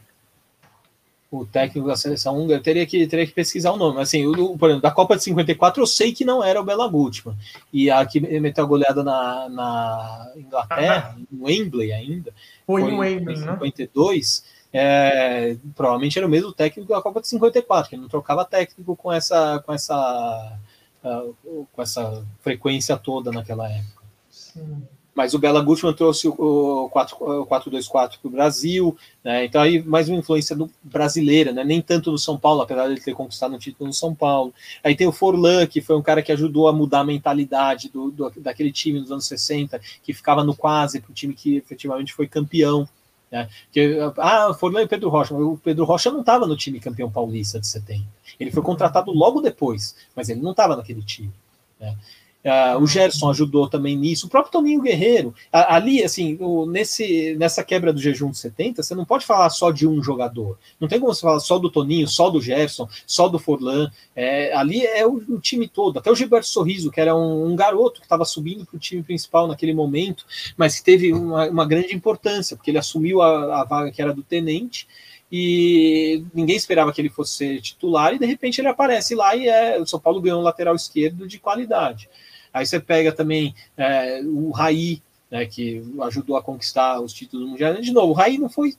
O 1.36 1.46
técnico 1.46 1.88
da 1.88 1.96
seleção 1.96 2.38
húngara 2.38 2.62
teria 2.62 2.86
que, 2.86 3.06
teria 3.06 3.26
que 3.26 3.32
pesquisar 3.32 3.72
o 3.72 3.76
nome. 3.76 4.00
Assim, 4.00 4.26
o, 4.26 4.56
por 4.56 4.68
exemplo, 4.68 4.82
da 4.82 4.90
Copa 4.90 5.16
de 5.16 5.24
54 5.24 5.82
eu 5.82 5.86
sei 5.86 6.12
que 6.12 6.24
não 6.24 6.42
era 6.44 6.60
o 6.60 6.64
Bela 6.64 6.86
Gutmann. 6.86 7.36
E 7.72 7.90
a 7.90 8.04
que 8.06 8.20
meteu 8.20 8.64
a 8.64 8.66
goleada 8.66 9.02
na, 9.02 9.48
na 9.48 10.32
Inglaterra, 10.36 11.16
ah, 11.16 11.22
no 11.30 11.46
Wembley 11.46 11.92
ainda. 11.92 12.32
Foi, 12.66 12.82
foi 12.82 12.90
em 12.92 12.98
Wembley, 12.98 13.36
em 13.36 13.40
52. 13.40 14.44
Né? 14.44 14.54
é, 14.76 15.56
provavelmente 15.76 16.18
era 16.18 16.26
o 16.26 16.30
mesmo 16.30 16.52
técnico 16.52 16.92
da 16.92 17.00
Copa 17.00 17.20
de 17.20 17.28
54, 17.28 17.90
que 17.90 17.96
não 17.96 18.08
trocava 18.08 18.44
técnico 18.44 18.96
com 18.96 19.12
essa, 19.12 19.62
com 19.64 19.72
essa, 19.72 20.58
uh, 21.04 21.66
com 21.72 21.80
essa 21.80 22.26
frequência 22.40 22.96
toda 22.96 23.30
naquela 23.30 23.70
época. 23.70 24.02
Sim. 24.28 24.82
Mas 25.14 25.32
o 25.32 25.38
Bela 25.38 25.62
Gutmann 25.62 25.94
trouxe 25.94 26.26
o 26.26 26.90
4-2-4 26.92 27.88
para 27.90 28.18
o 28.24 28.30
Brasil, 28.30 28.96
né? 29.22 29.44
então 29.44 29.62
aí 29.62 29.80
mais 29.80 30.08
uma 30.08 30.18
influência 30.18 30.56
do, 30.56 30.68
brasileira, 30.82 31.52
né? 31.52 31.62
nem 31.62 31.80
tanto 31.80 32.10
no 32.10 32.18
São 32.18 32.36
Paulo, 32.36 32.62
apesar 32.62 32.86
de 32.86 32.94
ele 32.94 33.00
ter 33.00 33.14
conquistado 33.14 33.54
um 33.54 33.58
título 33.58 33.86
no 33.86 33.94
São 33.94 34.14
Paulo. 34.14 34.52
Aí 34.82 34.96
tem 34.96 35.06
o 35.06 35.12
Forlan, 35.12 35.66
que 35.66 35.80
foi 35.80 35.96
um 35.96 36.02
cara 36.02 36.22
que 36.22 36.32
ajudou 36.32 36.66
a 36.66 36.72
mudar 36.72 37.00
a 37.00 37.04
mentalidade 37.04 37.88
do, 37.88 38.10
do 38.10 38.32
daquele 38.36 38.72
time 38.72 38.98
nos 38.98 39.12
anos 39.12 39.26
60, 39.26 39.80
que 40.02 40.12
ficava 40.12 40.42
no 40.42 40.56
quase 40.56 41.00
para 41.00 41.10
o 41.10 41.14
time 41.14 41.32
que 41.32 41.56
efetivamente 41.56 42.12
foi 42.12 42.26
campeão. 42.26 42.88
Né? 43.30 43.48
Que, 43.72 43.98
ah, 44.18 44.54
Forlan 44.54 44.82
e 44.82 44.88
Pedro 44.88 45.08
Rocha. 45.08 45.34
O 45.34 45.58
Pedro 45.58 45.84
Rocha 45.84 46.10
não 46.10 46.20
estava 46.20 46.46
no 46.46 46.56
time 46.56 46.78
campeão 46.80 47.10
paulista 47.10 47.58
de 47.58 47.66
70. 47.66 48.04
Ele 48.38 48.50
foi 48.50 48.62
contratado 48.62 49.12
logo 49.12 49.40
depois, 49.40 49.96
mas 50.14 50.28
ele 50.28 50.40
não 50.40 50.52
estava 50.52 50.76
naquele 50.76 51.02
time. 51.02 51.32
Né? 51.80 51.96
Uh, 52.44 52.78
o 52.78 52.86
Gerson 52.86 53.30
ajudou 53.30 53.68
também 53.68 53.96
nisso, 53.96 54.26
o 54.26 54.30
próprio 54.30 54.52
Toninho 54.52 54.82
Guerreiro. 54.82 55.34
ali, 55.50 56.02
assim, 56.02 56.36
o, 56.38 56.66
nesse, 56.66 57.34
nessa 57.38 57.64
quebra 57.64 57.90
do 57.90 58.00
jejum 58.00 58.30
de 58.30 58.38
70, 58.38 58.82
você 58.82 58.94
não 58.94 59.06
pode 59.06 59.24
falar 59.24 59.48
só 59.48 59.70
de 59.70 59.88
um 59.88 60.02
jogador. 60.02 60.58
Não 60.78 60.86
tem 60.86 61.00
como 61.00 61.14
você 61.14 61.22
falar 61.22 61.40
só 61.40 61.58
do 61.58 61.70
Toninho, 61.70 62.06
só 62.06 62.28
do 62.28 62.42
Gerson, 62.42 62.86
só 63.06 63.28
do 63.28 63.38
Forlan. 63.38 63.90
É, 64.14 64.54
ali 64.54 64.84
é 64.84 65.06
o, 65.06 65.14
o, 65.14 65.40
time 65.40 65.66
todo. 65.66 65.98
Até 65.98 66.10
o 66.10 66.14
Gilberto 66.14 66.46
Sorriso, 66.46 66.90
que 66.90 67.00
era 67.00 67.16
um, 67.16 67.46
um 67.46 67.56
garoto 67.56 68.00
que 68.00 68.06
estava 68.06 68.26
subindo 68.26 68.66
para 68.66 68.76
o 68.76 68.80
time 68.80 69.02
principal 69.02 69.48
naquele 69.48 69.72
momento, 69.72 70.26
mas 70.54 70.78
que 70.78 70.84
teve 70.84 71.14
uma, 71.14 71.48
uma 71.48 71.64
grande 71.64 71.94
importância, 71.94 72.56
porque 72.56 72.70
ele 72.70 72.78
assumiu 72.78 73.22
a, 73.22 73.62
a 73.62 73.64
vaga 73.64 73.90
que 73.90 74.02
era 74.02 74.12
do 74.12 74.22
tenente 74.22 74.86
e 75.32 76.22
ninguém 76.32 76.54
esperava 76.54 76.92
que 76.92 77.00
ele 77.00 77.08
fosse 77.08 77.60
titular, 77.60 78.14
e 78.14 78.20
de 78.20 78.26
repente 78.26 78.60
ele 78.60 78.68
aparece 78.68 79.14
lá 79.14 79.34
e 79.34 79.48
é, 79.48 79.80
o 79.80 79.86
São 79.86 79.98
Paulo 79.98 80.20
ganhou 80.20 80.40
um 80.40 80.44
lateral 80.44 80.76
esquerdo 80.76 81.26
de 81.26 81.40
qualidade. 81.40 82.08
Aí 82.54 82.64
você 82.64 82.78
pega 82.78 83.10
também 83.10 83.52
é, 83.76 84.22
o 84.24 84.52
Raí, 84.52 85.02
né, 85.28 85.44
que 85.44 85.82
ajudou 86.02 86.36
a 86.36 86.42
conquistar 86.42 87.00
os 87.00 87.12
títulos 87.12 87.48
mundiais. 87.50 87.84
De 87.84 87.92
novo, 87.92 88.12
o 88.12 88.14
Raí 88.14 88.38
não 88.38 88.48
foi 88.48 88.76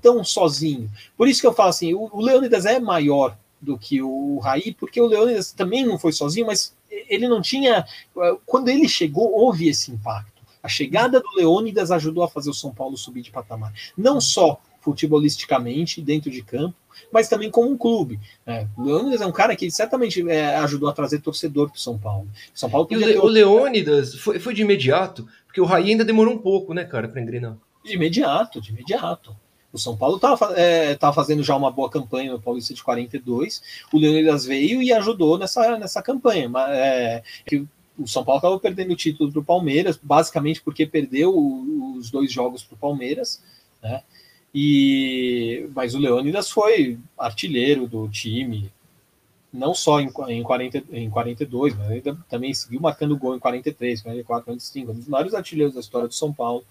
tão 0.00 0.24
sozinho. 0.24 0.90
Por 1.14 1.28
isso 1.28 1.42
que 1.42 1.46
eu 1.46 1.52
falo 1.52 1.68
assim, 1.68 1.92
o, 1.92 2.08
o 2.10 2.20
Leônidas 2.22 2.64
é 2.64 2.80
maior 2.80 3.36
do 3.60 3.76
que 3.76 4.00
o 4.00 4.38
Raí, 4.38 4.72
porque 4.72 4.98
o 4.98 5.06
Leônidas 5.06 5.52
também 5.52 5.84
não 5.84 5.98
foi 5.98 6.12
sozinho, 6.12 6.46
mas 6.46 6.74
ele 6.90 7.28
não 7.28 7.42
tinha. 7.42 7.84
Quando 8.46 8.68
ele 8.68 8.88
chegou, 8.88 9.30
houve 9.32 9.68
esse 9.68 9.90
impacto. 9.90 10.42
A 10.62 10.68
chegada 10.68 11.20
do 11.20 11.36
Leônidas 11.36 11.90
ajudou 11.90 12.24
a 12.24 12.28
fazer 12.28 12.50
o 12.50 12.54
São 12.54 12.74
Paulo 12.74 12.96
subir 12.96 13.22
de 13.22 13.30
patamar. 13.30 13.72
Não 13.96 14.20
só 14.20 14.60
futebolisticamente, 14.80 16.00
dentro 16.00 16.30
de 16.30 16.42
campo, 16.42 16.74
mas 17.12 17.28
também 17.28 17.50
como 17.50 17.70
um 17.70 17.76
clube. 17.76 18.18
Né? 18.46 18.68
O 18.76 18.82
Leônidas 18.82 19.20
é 19.20 19.26
um 19.26 19.32
cara 19.32 19.54
que 19.56 19.70
certamente 19.70 20.28
é, 20.28 20.56
ajudou 20.56 20.88
a 20.88 20.92
trazer 20.92 21.20
torcedor 21.20 21.68
para 21.68 21.76
o 21.76 21.80
São 21.80 21.98
Paulo. 21.98 22.28
São 22.54 22.70
Paulo 22.70 22.88
o, 22.90 22.94
Le, 22.94 23.18
o 23.18 23.26
Leônidas 23.26 24.14
foi, 24.14 24.38
foi 24.38 24.54
de 24.54 24.62
imediato, 24.62 25.26
porque 25.46 25.60
o 25.60 25.64
Raí 25.64 25.90
ainda 25.90 26.04
demorou 26.04 26.34
um 26.34 26.38
pouco, 26.38 26.74
né, 26.74 26.84
cara, 26.84 27.08
para 27.08 27.20
engrenar. 27.20 27.56
De 27.84 27.94
imediato, 27.94 28.60
de 28.60 28.70
imediato. 28.70 29.34
O 29.72 29.78
São 29.78 29.96
Paulo 29.96 30.16
estava 30.16 30.54
é, 30.58 30.94
tava 30.94 31.12
fazendo 31.12 31.42
já 31.42 31.54
uma 31.54 31.70
boa 31.70 31.90
campanha 31.90 32.32
no 32.32 32.40
Paulista 32.40 32.72
de 32.72 32.82
42. 32.82 33.62
O 33.92 33.98
Leônidas 33.98 34.46
veio 34.46 34.82
e 34.82 34.92
ajudou 34.92 35.36
nessa, 35.38 35.76
nessa 35.76 36.02
campanha. 36.02 36.48
Mas, 36.48 36.70
é, 36.70 37.22
o 37.98 38.06
São 38.06 38.24
Paulo 38.24 38.38
acabou 38.38 38.60
perdendo 38.60 38.92
o 38.92 38.96
título 38.96 39.30
para 39.30 39.40
o 39.40 39.44
Palmeiras, 39.44 39.98
basicamente 40.00 40.62
porque 40.62 40.86
perdeu 40.86 41.36
os 41.36 42.10
dois 42.10 42.32
jogos 42.32 42.62
para 42.62 42.76
o 42.76 42.78
Palmeiras. 42.78 43.42
Né? 43.82 44.02
E 44.54 45.68
mas 45.74 45.94
o 45.94 45.98
Leônidas 45.98 46.50
foi 46.50 46.98
artilheiro 47.18 47.86
do 47.86 48.08
time. 48.08 48.70
não 49.52 49.74
só 49.74 50.00
em, 50.00 50.10
em, 50.28 50.42
40, 50.42 50.84
em 50.92 51.10
42, 51.10 51.74
mas 51.76 51.90
ele 51.90 52.16
também 52.28 52.52
seguiu 52.54 52.80
marcando 52.80 53.16
gol 53.16 53.36
em 53.36 53.38
43, 53.38 54.02
44, 54.02 54.44
45, 54.44 54.92
um 54.92 54.94
dos 54.94 55.08
maiores 55.08 55.34
artilheiros 55.34 55.74
da 55.74 55.80
história 55.80 56.08
do 56.08 56.14
São 56.14 56.32
Paulo. 56.32 56.64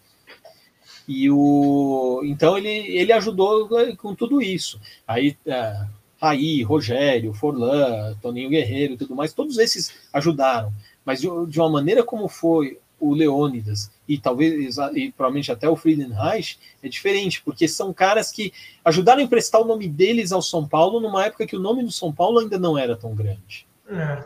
E 1.08 1.30
o 1.32 2.22
então 2.26 2.58
ele, 2.58 2.70
ele 2.70 3.14
ajudou 3.14 3.70
com 3.98 4.14
tudo 4.14 4.42
isso. 4.42 4.80
Aí 5.08 5.38
é, 5.46 5.88
Raí, 6.20 6.64
Rogério, 6.64 7.34
Forlan, 7.34 8.16
Toninho 8.22 8.50
Guerreiro 8.50 8.98
tudo 8.98 9.16
mais, 9.16 9.34
todos 9.34 9.58
esses 9.58 9.94
ajudaram. 10.12 10.74
Mas 11.06 11.22
de, 11.22 11.28
de 11.48 11.60
uma 11.60 11.70
maneira 11.70 12.04
como 12.04 12.28
foi 12.28 12.80
o 13.00 13.14
Leônidas 13.14 13.92
e 14.08 14.18
talvez 14.18 14.78
e 14.96 15.12
provavelmente 15.12 15.52
até 15.52 15.70
o 15.70 15.76
Friedenreich 15.76 16.58
é 16.82 16.90
diferente, 16.90 17.42
porque 17.44 17.68
são 17.68 17.94
caras 17.94 18.32
que 18.32 18.52
ajudaram 18.84 19.20
a 19.20 19.24
emprestar 19.24 19.62
o 19.62 19.66
nome 19.66 19.88
deles 19.88 20.32
ao 20.32 20.42
São 20.42 20.68
Paulo 20.68 21.00
numa 21.00 21.26
época 21.26 21.46
que 21.46 21.56
o 21.56 21.60
nome 21.60 21.84
do 21.84 21.92
São 21.92 22.12
Paulo 22.12 22.40
ainda 22.40 22.58
não 22.58 22.78
era 22.78 22.96
tão 22.96 23.14
grande. 23.14 23.68
É. 23.90 24.24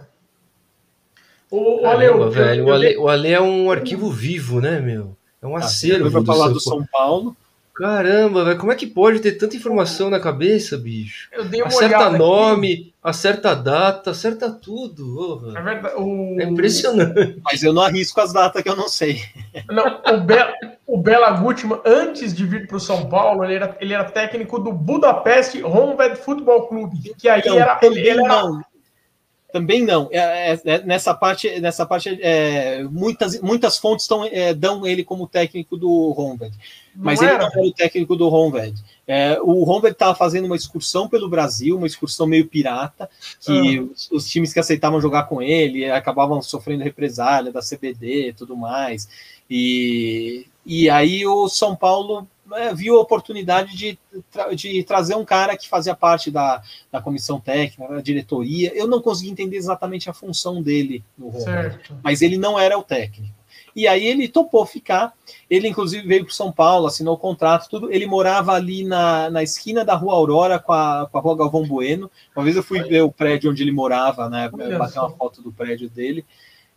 O, 1.50 1.82
Caramba, 1.82 2.26
Ale, 2.26 2.34
velho, 2.34 2.66
o, 2.66 2.72
Ale, 2.72 2.98
o 2.98 3.08
Ale 3.10 3.30
é 3.30 3.42
um 3.42 3.70
arquivo 3.70 4.10
vivo, 4.10 4.62
né, 4.62 4.80
meu? 4.80 5.18
É 5.42 5.48
um 5.48 5.56
ah, 5.56 5.60
acervo. 5.60 6.10
Vai 6.10 6.24
falar 6.24 6.48
do 6.48 6.62
São 6.62 6.86
Paulo. 6.86 7.36
Caramba, 7.82 8.46
velho, 8.46 8.60
como 8.60 8.72
é 8.72 8.76
que 8.76 8.86
pode 8.86 9.20
ter 9.22 9.32
tanta 9.32 9.56
informação 9.56 10.08
na 10.08 10.20
cabeça, 10.20 10.78
bicho? 10.78 11.28
Eu 11.32 11.46
dei 11.46 11.64
uma 11.64 11.68
acerta 11.68 12.12
nome, 12.12 12.74
aqui. 12.74 12.94
acerta 13.02 13.56
data, 13.56 14.12
acerta 14.12 14.52
tudo. 14.52 15.52
É, 15.58 15.62
verdade, 15.64 15.96
o... 15.98 16.40
é 16.40 16.44
impressionante. 16.44 17.42
Mas 17.44 17.64
eu 17.64 17.74
não 17.74 17.82
arrisco 17.82 18.22
as 18.22 18.32
datas 18.32 18.62
que 18.62 18.70
eu 18.70 18.76
não 18.76 18.88
sei. 18.88 19.24
Não, 19.68 20.00
o, 20.14 20.18
Be 20.20 20.36
o 20.86 20.96
Bela 20.96 21.32
Gutmann, 21.32 21.82
antes 21.84 22.36
de 22.36 22.46
vir 22.46 22.68
para 22.68 22.78
o 22.78 22.80
São 22.80 23.10
Paulo, 23.10 23.44
ele 23.44 23.56
era, 23.56 23.76
ele 23.80 23.96
era 23.96 24.04
técnico 24.04 24.60
do 24.60 24.72
Budapeste 24.72 25.64
Honved 25.64 26.18
Futebol 26.18 26.68
Clube, 26.68 27.16
que 27.18 27.28
aí 27.28 27.40
então, 27.40 27.58
era, 27.58 27.80
ele, 27.82 28.00
ele 28.00 28.24
era, 28.24 28.44
também 29.52 29.84
não. 29.84 30.10
É, 30.12 30.54
é, 30.54 30.62
é, 30.66 30.84
nessa 30.84 31.14
parte, 31.14 31.60
nessa 31.60 31.86
parte 31.86 32.10
é, 32.22 32.84
muitas, 32.84 33.40
muitas 33.42 33.78
fontes 33.78 34.08
tão, 34.08 34.24
é, 34.26 34.54
dão 34.54 34.86
ele 34.86 35.04
como 35.04 35.28
técnico 35.28 35.78
do 35.78 35.90
Honved. 36.18 36.56
Mas 36.96 37.20
não 37.20 37.28
ele 37.28 37.36
era. 37.36 37.44
não 37.44 37.52
era 37.52 37.68
o 37.68 37.74
técnico 37.74 38.16
do 38.16 38.28
Honved. 38.28 38.82
É, 39.08 39.40
o 39.42 39.64
Honved 39.64 39.94
estava 39.94 40.16
fazendo 40.16 40.46
uma 40.46 40.56
excursão 40.56 41.08
pelo 41.08 41.30
Brasil, 41.30 41.78
uma 41.78 41.88
excursão 41.88 42.26
meio 42.26 42.48
pirata, 42.48 43.10
que 43.40 43.78
ah. 43.78 43.84
os, 43.84 44.12
os, 44.12 44.30
times 44.30 44.54
que 44.54 44.60
aceitavam 44.60 45.02
jogar 45.02 45.24
com 45.24 45.42
ele 45.42 45.90
acabavam 45.90 46.42
sofrendo 46.42 46.84
represália 46.84 47.52
da 47.52 47.62
CBD 47.62 48.30
e 48.30 48.34
tudo 48.34 48.56
mais. 48.56 49.08
E, 49.50 50.46
e 50.66 50.90
aí 50.90 51.26
o 51.26 51.50
São 51.50 51.76
Paulo 51.76 52.28
é, 52.56 52.74
viu 52.74 52.98
a 52.98 53.02
oportunidade 53.02 53.76
de, 53.76 53.98
de 54.56 54.84
trazer 54.84 55.16
um 55.16 55.26
cara 55.26 55.58
que 55.58 55.68
fazia 55.68 55.96
parte 55.96 56.32
da, 56.32 56.62
da 56.92 57.02
comissão 57.02 57.40
técnica, 57.40 57.94
da 57.94 58.02
diretoria. 58.02 58.72
Eu 58.76 58.88
não 58.88 59.02
consegui 59.02 59.32
entender 59.32 59.58
exatamente 59.58 60.10
a 60.10 60.14
função 60.14 60.62
dele 60.62 61.04
no 61.18 61.30
Roma, 61.30 61.80
mas 62.04 62.22
ele 62.22 62.38
não 62.38 62.60
era 62.60 62.78
o 62.78 62.84
técnico. 62.84 63.42
E 63.76 63.88
aí 63.88 64.06
ele 64.06 64.28
topou 64.28 64.66
ficar. 64.66 65.14
Ele, 65.50 65.68
inclusive, 65.68 66.06
veio 66.06 66.26
para 66.26 66.34
São 66.34 66.52
Paulo, 66.52 66.88
assinou 66.88 67.16
o 67.16 67.18
contrato, 67.18 67.70
tudo. 67.70 67.92
Ele 67.92 68.06
morava 68.06 68.54
ali 68.54 68.84
na, 68.84 69.30
na 69.30 69.44
esquina 69.44 69.86
da 69.86 69.96
Rua 69.96 70.14
Aurora 70.14 70.60
com 70.60 70.74
a, 70.74 71.08
com 71.10 71.18
a 71.18 71.22
Rua 71.22 71.38
Galvão 71.38 71.66
Bueno. 71.66 72.12
Uma 72.36 72.44
vez 72.44 72.56
eu 72.56 72.64
fui 72.64 72.84
ver 72.84 73.02
o 73.02 73.12
prédio 73.12 73.50
onde 73.50 73.64
ele 73.64 73.72
morava, 73.72 74.30
né? 74.30 74.50
Bater 74.50 75.00
uma 75.00 75.10
foto 75.12 75.42
do 75.42 75.52
prédio 75.52 75.90
dele. 75.90 76.26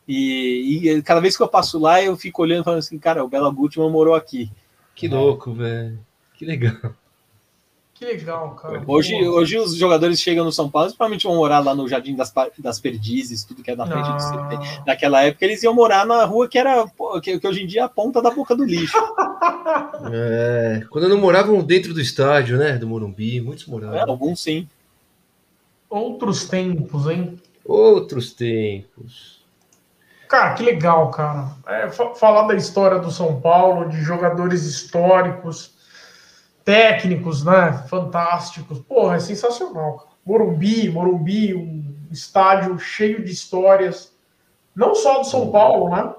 E, 0.07 0.89
e, 0.89 1.03
cada 1.03 1.21
vez 1.21 1.37
que 1.37 1.43
eu 1.43 1.49
passo 1.49 1.79
lá, 1.79 2.03
eu 2.03 2.17
fico 2.17 2.43
olhando 2.43 2.65
falando 2.65 2.81
assim, 2.81 2.99
cara, 2.99 3.25
o 3.25 3.29
Bela 3.29 3.51
Gutmann 3.51 3.91
morou 3.91 4.15
aqui. 4.15 4.51
Que 4.95 5.09
louco, 5.09 5.53
velho. 5.53 5.99
Que 6.35 6.45
legal. 6.45 6.95
Que 7.95 8.05
legal, 8.05 8.57
cara. 8.57 8.83
Hoje, 8.89 9.15
hoje 9.27 9.57
os 9.57 9.77
jogadores 9.77 10.21
chegam 10.21 10.45
no 10.45 10.51
São 10.51 10.69
Paulo, 10.69 10.89
provavelmente 10.89 11.27
vão 11.27 11.37
morar 11.37 11.61
lá 11.61 11.77
no 11.77 11.89
Jardim 11.89 12.17
das, 12.17 12.33
das 12.59 12.81
Perdizes, 12.81 13.45
tudo 13.45 13.63
que 13.63 13.71
é 13.71 13.77
na 13.77 13.87
frente 13.87 14.09
do 14.09 14.17
CT. 14.17 14.83
Naquela 14.85 15.23
época 15.23 15.45
eles 15.45 15.63
iam 15.63 15.73
morar 15.73 16.05
na 16.05 16.25
rua 16.25 16.49
que 16.49 16.59
era 16.59 16.85
que, 17.23 17.39
que 17.39 17.47
hoje 17.47 17.63
em 17.63 17.67
dia 17.67 17.83
é 17.83 17.85
a 17.85 17.89
ponta 17.89 18.21
da 18.21 18.31
boca 18.31 18.55
do 18.55 18.65
lixo. 18.65 18.97
É, 20.13 20.85
quando 20.91 21.09
não 21.09 21.19
moravam 21.19 21.63
dentro 21.63 21.93
do 21.93 22.01
estádio, 22.01 22.57
né? 22.57 22.77
Do 22.77 22.87
Morumbi, 22.87 23.41
muitos 23.41 23.67
moravam. 23.67 23.97
É, 23.97 24.03
alguns 24.03 24.41
sim. 24.41 24.69
Outros 25.89 26.45
tempos, 26.47 27.07
hein? 27.07 27.41
Outros 27.65 28.33
tempos. 28.33 29.44
Cara, 30.35 30.55
que 30.55 30.65
legal, 30.65 31.13
cara. 31.13 31.47
É, 31.65 31.89
falar 31.91 32.49
da 32.49 32.57
história 32.57 32.99
do 32.99 33.09
São 33.09 33.41
Paulo, 33.41 33.89
de 33.89 34.03
jogadores 34.03 34.65
históricos, 34.65 35.77
técnicos, 36.65 37.45
né? 37.45 37.85
Fantásticos. 37.89 38.81
Porra, 38.81 39.15
é 39.15 39.21
sensacional. 39.21 39.99
Cara. 39.99 40.11
Morumbi, 40.27 40.91
Morumbi, 40.91 41.55
um 41.55 42.09
estádio 42.11 42.77
cheio 42.81 43.25
de 43.25 43.31
histórias. 43.31 44.13
Não 44.75 44.97
só 44.97 45.21
do 45.21 45.25
São 45.25 45.53
Paulo, 45.53 45.95
né? 45.95 46.13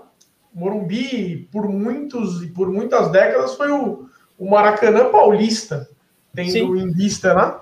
Morumbi, 0.54 1.50
por 1.52 1.68
muitos 1.68 2.42
e 2.42 2.48
por 2.48 2.72
muitas 2.72 3.12
décadas, 3.12 3.56
foi 3.56 3.70
o, 3.70 4.08
o 4.40 4.50
Maracanã 4.50 5.12
paulista, 5.12 5.90
tendo 6.34 6.52
Sim. 6.52 6.78
em 6.78 6.94
vista, 6.94 7.34
né? 7.34 7.54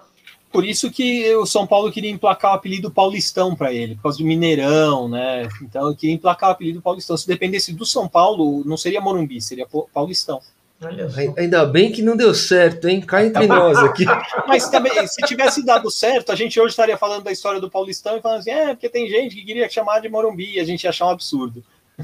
Por 0.53 0.63
isso 0.63 0.91
que 0.91 1.35
o 1.35 1.47
São 1.47 1.65
Paulo 1.65 1.91
queria 1.91 2.11
emplacar 2.11 2.51
o 2.51 2.55
apelido 2.55 2.91
Paulistão 2.91 3.55
para 3.55 3.73
ele, 3.73 3.95
por 3.95 4.03
causa 4.03 4.19
do 4.19 4.23
Mineirão, 4.23 5.09
né? 5.09 5.49
Então 5.63 5.89
eu 5.89 5.95
queria 5.95 6.13
emplacar 6.13 6.49
o 6.49 6.51
apelido 6.53 6.79
Paulistão. 6.79 7.17
Se 7.17 7.27
dependesse 7.27 7.73
do 7.73 7.87
São 7.87 8.07
Paulo, 8.07 8.63
não 8.63 8.77
seria 8.77 9.01
Morumbi, 9.01 9.41
seria 9.41 9.65
Paulistão. 9.91 10.39
Ainda 11.37 11.65
bem 11.65 11.91
que 11.91 12.03
não 12.03 12.15
deu 12.15 12.35
certo, 12.35 12.87
hein? 12.87 13.01
Cai 13.01 13.27
entre 13.27 13.47
nós 13.47 13.79
aqui. 13.79 14.05
Mas 14.47 14.69
também, 14.69 14.91
se 15.07 15.23
tivesse 15.23 15.65
dado 15.65 15.89
certo, 15.89 16.31
a 16.31 16.35
gente 16.35 16.59
hoje 16.59 16.69
estaria 16.69 16.97
falando 16.97 17.23
da 17.23 17.31
história 17.31 17.59
do 17.59 17.71
Paulistão 17.71 18.15
e 18.15 18.21
falando 18.21 18.39
assim: 18.39 18.51
é, 18.51 18.67
porque 18.75 18.89
tem 18.89 19.09
gente 19.09 19.35
que 19.35 19.43
queria 19.43 19.67
chamar 19.67 20.01
de 20.01 20.09
Morumbi, 20.09 20.59
a 20.59 20.63
gente 20.63 20.83
ia 20.83 20.91
achar 20.91 21.07
um 21.07 21.09
absurdo. 21.09 21.63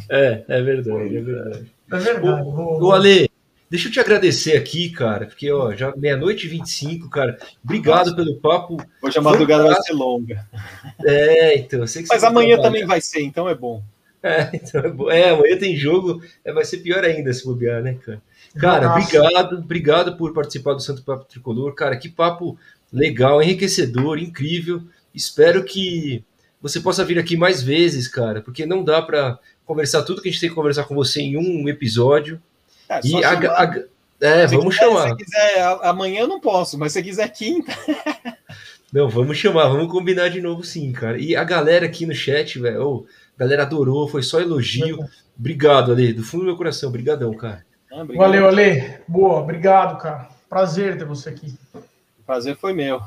É, 0.10 0.44
é 0.48 0.62
verdade, 0.62 1.18
é 1.18 1.22
verdade. 1.22 1.72
É 1.92 1.98
verdade. 1.98 2.48
O, 2.48 2.86
o 2.86 2.92
Ale, 2.92 3.29
Deixa 3.70 3.88
eu 3.88 3.92
te 3.92 4.00
agradecer 4.00 4.58
aqui, 4.58 4.90
cara, 4.90 5.28
porque 5.28 5.52
ó, 5.52 5.76
já 5.76 5.96
meia-noite 5.96 6.48
e 6.48 6.50
25, 6.50 7.10
cara. 7.10 7.38
Obrigado 7.64 8.12
Nossa. 8.12 8.16
pelo 8.16 8.36
papo. 8.38 8.78
Hoje 9.02 9.20
a 9.20 9.22
madrugada 9.22 9.64
vai 9.64 9.82
ser 9.82 9.94
longa. 9.94 10.48
É, 11.06 11.58
então. 11.58 11.86
sei 11.86 12.02
que 12.02 12.10
Mas 12.10 12.24
amanhã 12.24 12.56
trabalhar. 12.56 12.64
também 12.64 12.86
vai 12.86 13.00
ser, 13.00 13.22
então 13.22 13.48
é 13.48 13.54
bom. 13.54 13.84
É, 14.22 14.50
então 14.54 14.82
é 14.82 14.90
bom. 14.90 15.12
É, 15.12 15.30
amanhã 15.30 15.58
tem 15.58 15.78
jogo, 15.78 16.22
é, 16.44 16.52
vai 16.52 16.66
ser 16.66 16.80
pior 16.80 17.04
ainda 17.04 17.32
se 17.32 17.46
bobear, 17.46 17.82
né, 17.82 17.98
cara? 18.04 18.22
Cara, 18.58 18.88
Nossa. 18.88 19.18
obrigado, 19.18 19.58
obrigado 19.60 20.18
por 20.18 20.34
participar 20.34 20.74
do 20.74 20.82
Santo 20.82 21.04
Papo 21.04 21.26
Tricolor. 21.26 21.74
Cara, 21.76 21.96
que 21.96 22.10
papo 22.10 22.58
legal, 22.92 23.42
enriquecedor, 23.42 24.18
incrível. 24.18 24.82
Espero 25.14 25.64
que 25.64 26.24
você 26.62 26.80
possa 26.80 27.06
vir 27.06 27.20
aqui 27.20 27.38
mais 27.38 27.62
vezes, 27.62 28.08
cara, 28.08 28.42
porque 28.42 28.66
não 28.66 28.84
dá 28.84 29.02
para 29.02 29.40
conversar 29.66 30.02
tudo 30.04 30.22
que 30.22 30.28
a 30.28 30.32
gente 30.32 30.42
tem 30.42 30.50
que 30.50 30.56
conversar 30.56 30.86
com 30.86 30.96
você 30.96 31.22
em 31.22 31.38
um 31.38 31.70
episódio. 31.70 32.42
É, 32.90 33.00
e 33.04 33.24
a, 33.24 33.32
a, 33.32 33.76
é 34.20 34.48
vamos 34.48 34.76
quiser, 34.76 34.90
chamar. 34.90 35.10
Se 35.10 35.16
quiser, 35.16 35.80
amanhã 35.84 36.22
eu 36.22 36.28
não 36.28 36.40
posso, 36.40 36.78
mas 36.78 36.92
se 36.92 37.02
quiser 37.04 37.28
quinta. 37.30 37.72
não, 38.92 39.08
vamos 39.08 39.38
chamar, 39.38 39.70
vamos 39.70 39.92
combinar 39.92 40.30
de 40.30 40.42
novo 40.42 40.64
sim, 40.64 40.92
cara. 40.92 41.18
E 41.18 41.36
a 41.36 41.44
galera 41.44 41.86
aqui 41.86 42.06
no 42.06 42.14
chat, 42.14 42.60
velho, 42.60 42.86
oh, 42.86 43.06
a 43.38 43.40
galera 43.40 43.64
adorou, 43.64 44.08
foi 44.08 44.24
só 44.24 44.42
elogio. 44.42 45.00
Obrigado, 45.40 45.92
Ale, 45.92 46.12
do 46.12 46.24
fundo 46.24 46.42
do 46.42 46.48
meu 46.48 46.58
coração, 46.58 46.92
brigadão, 46.92 47.34
cara. 47.34 47.64
Ah, 47.92 48.04
Valeu, 48.04 48.48
Ale. 48.48 49.00
Boa, 49.08 49.40
obrigado, 49.40 49.98
cara. 49.98 50.28
Prazer 50.50 50.98
ter 50.98 51.06
você 51.06 51.30
aqui. 51.30 51.56
O 51.74 52.24
prazer 52.26 52.58
foi 52.58 52.74
meu. 52.74 53.00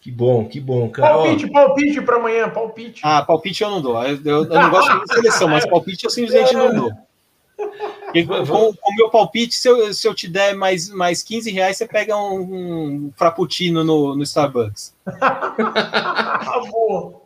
Que 0.00 0.10
bom, 0.10 0.46
que 0.46 0.60
bom, 0.60 0.88
cara. 0.90 1.14
Palpite, 1.14 1.50
palpite 1.50 2.02
para 2.02 2.16
amanhã, 2.16 2.48
palpite. 2.50 3.00
Ah, 3.02 3.22
palpite 3.22 3.62
eu 3.62 3.70
não 3.70 3.80
dou. 3.80 4.00
Eu, 4.04 4.20
eu, 4.22 4.44
eu 4.44 4.48
não 4.48 4.70
gosto 4.70 5.00
de 5.00 5.14
seleção, 5.14 5.48
mas 5.48 5.66
palpite 5.66 6.04
eu 6.04 6.10
simplesmente 6.10 6.52
não 6.54 6.74
dou. 6.74 6.92
E 8.14 8.24
com, 8.24 8.70
o 8.70 8.94
meu 8.96 9.10
palpite, 9.10 9.54
se 9.54 9.68
eu, 9.68 9.92
se 9.92 10.06
eu 10.06 10.14
te 10.14 10.28
der 10.28 10.54
mais, 10.54 10.88
mais 10.88 11.22
15 11.22 11.50
reais, 11.50 11.76
você 11.76 11.86
pega 11.86 12.16
um, 12.16 12.40
um 13.06 13.12
frappuccino 13.16 13.82
no, 13.82 14.14
no 14.14 14.22
Starbucks. 14.22 14.94
ah, 15.20 16.60
boa. 16.70 17.22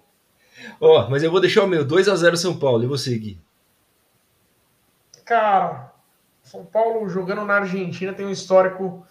Ó, 0.81 1.05
oh, 1.07 1.11
mas 1.11 1.23
eu 1.23 1.31
vou 1.31 1.41
deixar 1.41 1.65
o 1.65 1.67
meu 1.67 1.85
2 1.85 2.09
a 2.09 2.17
0 2.17 2.37
São 2.37 2.59
Paulo. 2.59 2.85
E 2.85 2.87
você, 2.87 3.17
Gui? 3.19 3.39
Cara, 5.25 5.93
São 6.43 6.65
Paulo 6.65 7.09
jogando 7.09 7.45
na 7.45 7.57
Argentina 7.57 8.13
tem 8.13 8.25
um 8.25 8.31
histórico 8.31 9.07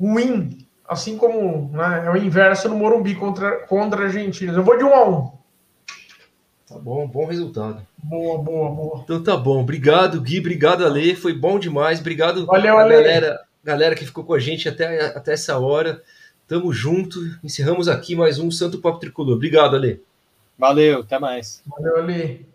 ruim, 0.00 0.66
assim 0.88 1.18
como 1.18 1.70
né, 1.72 2.04
é 2.06 2.10
o 2.10 2.16
inverso 2.16 2.68
no 2.68 2.76
Morumbi 2.76 3.14
contra, 3.14 3.66
contra 3.66 4.02
a 4.02 4.04
Argentina. 4.04 4.52
Eu 4.52 4.62
vou 4.62 4.78
de 4.78 4.84
1 4.84 4.94
a 4.94 5.08
1 5.08 5.36
Tá 6.76 6.82
bom, 6.82 7.08
bom 7.08 7.24
resultado. 7.24 7.86
Boa, 7.96 8.38
boa, 8.38 8.70
boa. 8.70 9.00
Então 9.02 9.22
tá 9.22 9.34
bom. 9.34 9.60
Obrigado, 9.62 10.20
Gui. 10.20 10.40
Obrigado, 10.40 10.84
Ale. 10.84 11.16
Foi 11.16 11.32
bom 11.32 11.58
demais. 11.58 12.00
Obrigado 12.00 12.44
Valeu, 12.44 12.76
a 12.76 12.82
Ale. 12.82 12.94
galera, 12.94 13.40
galera 13.64 13.94
que 13.94 14.04
ficou 14.04 14.24
com 14.24 14.34
a 14.34 14.38
gente 14.38 14.68
até, 14.68 15.06
até 15.06 15.32
essa 15.32 15.58
hora. 15.58 16.02
Tamo 16.46 16.72
junto. 16.74 17.18
Encerramos 17.42 17.88
aqui 17.88 18.14
mais 18.14 18.38
um 18.38 18.50
Santo 18.50 18.78
Papo 18.78 18.98
Tricolor. 18.98 19.36
Obrigado, 19.36 19.74
Ale. 19.74 20.02
Valeu, 20.58 21.00
até 21.00 21.18
mais. 21.18 21.62
Valeu, 21.66 21.96
Ale. 21.96 22.46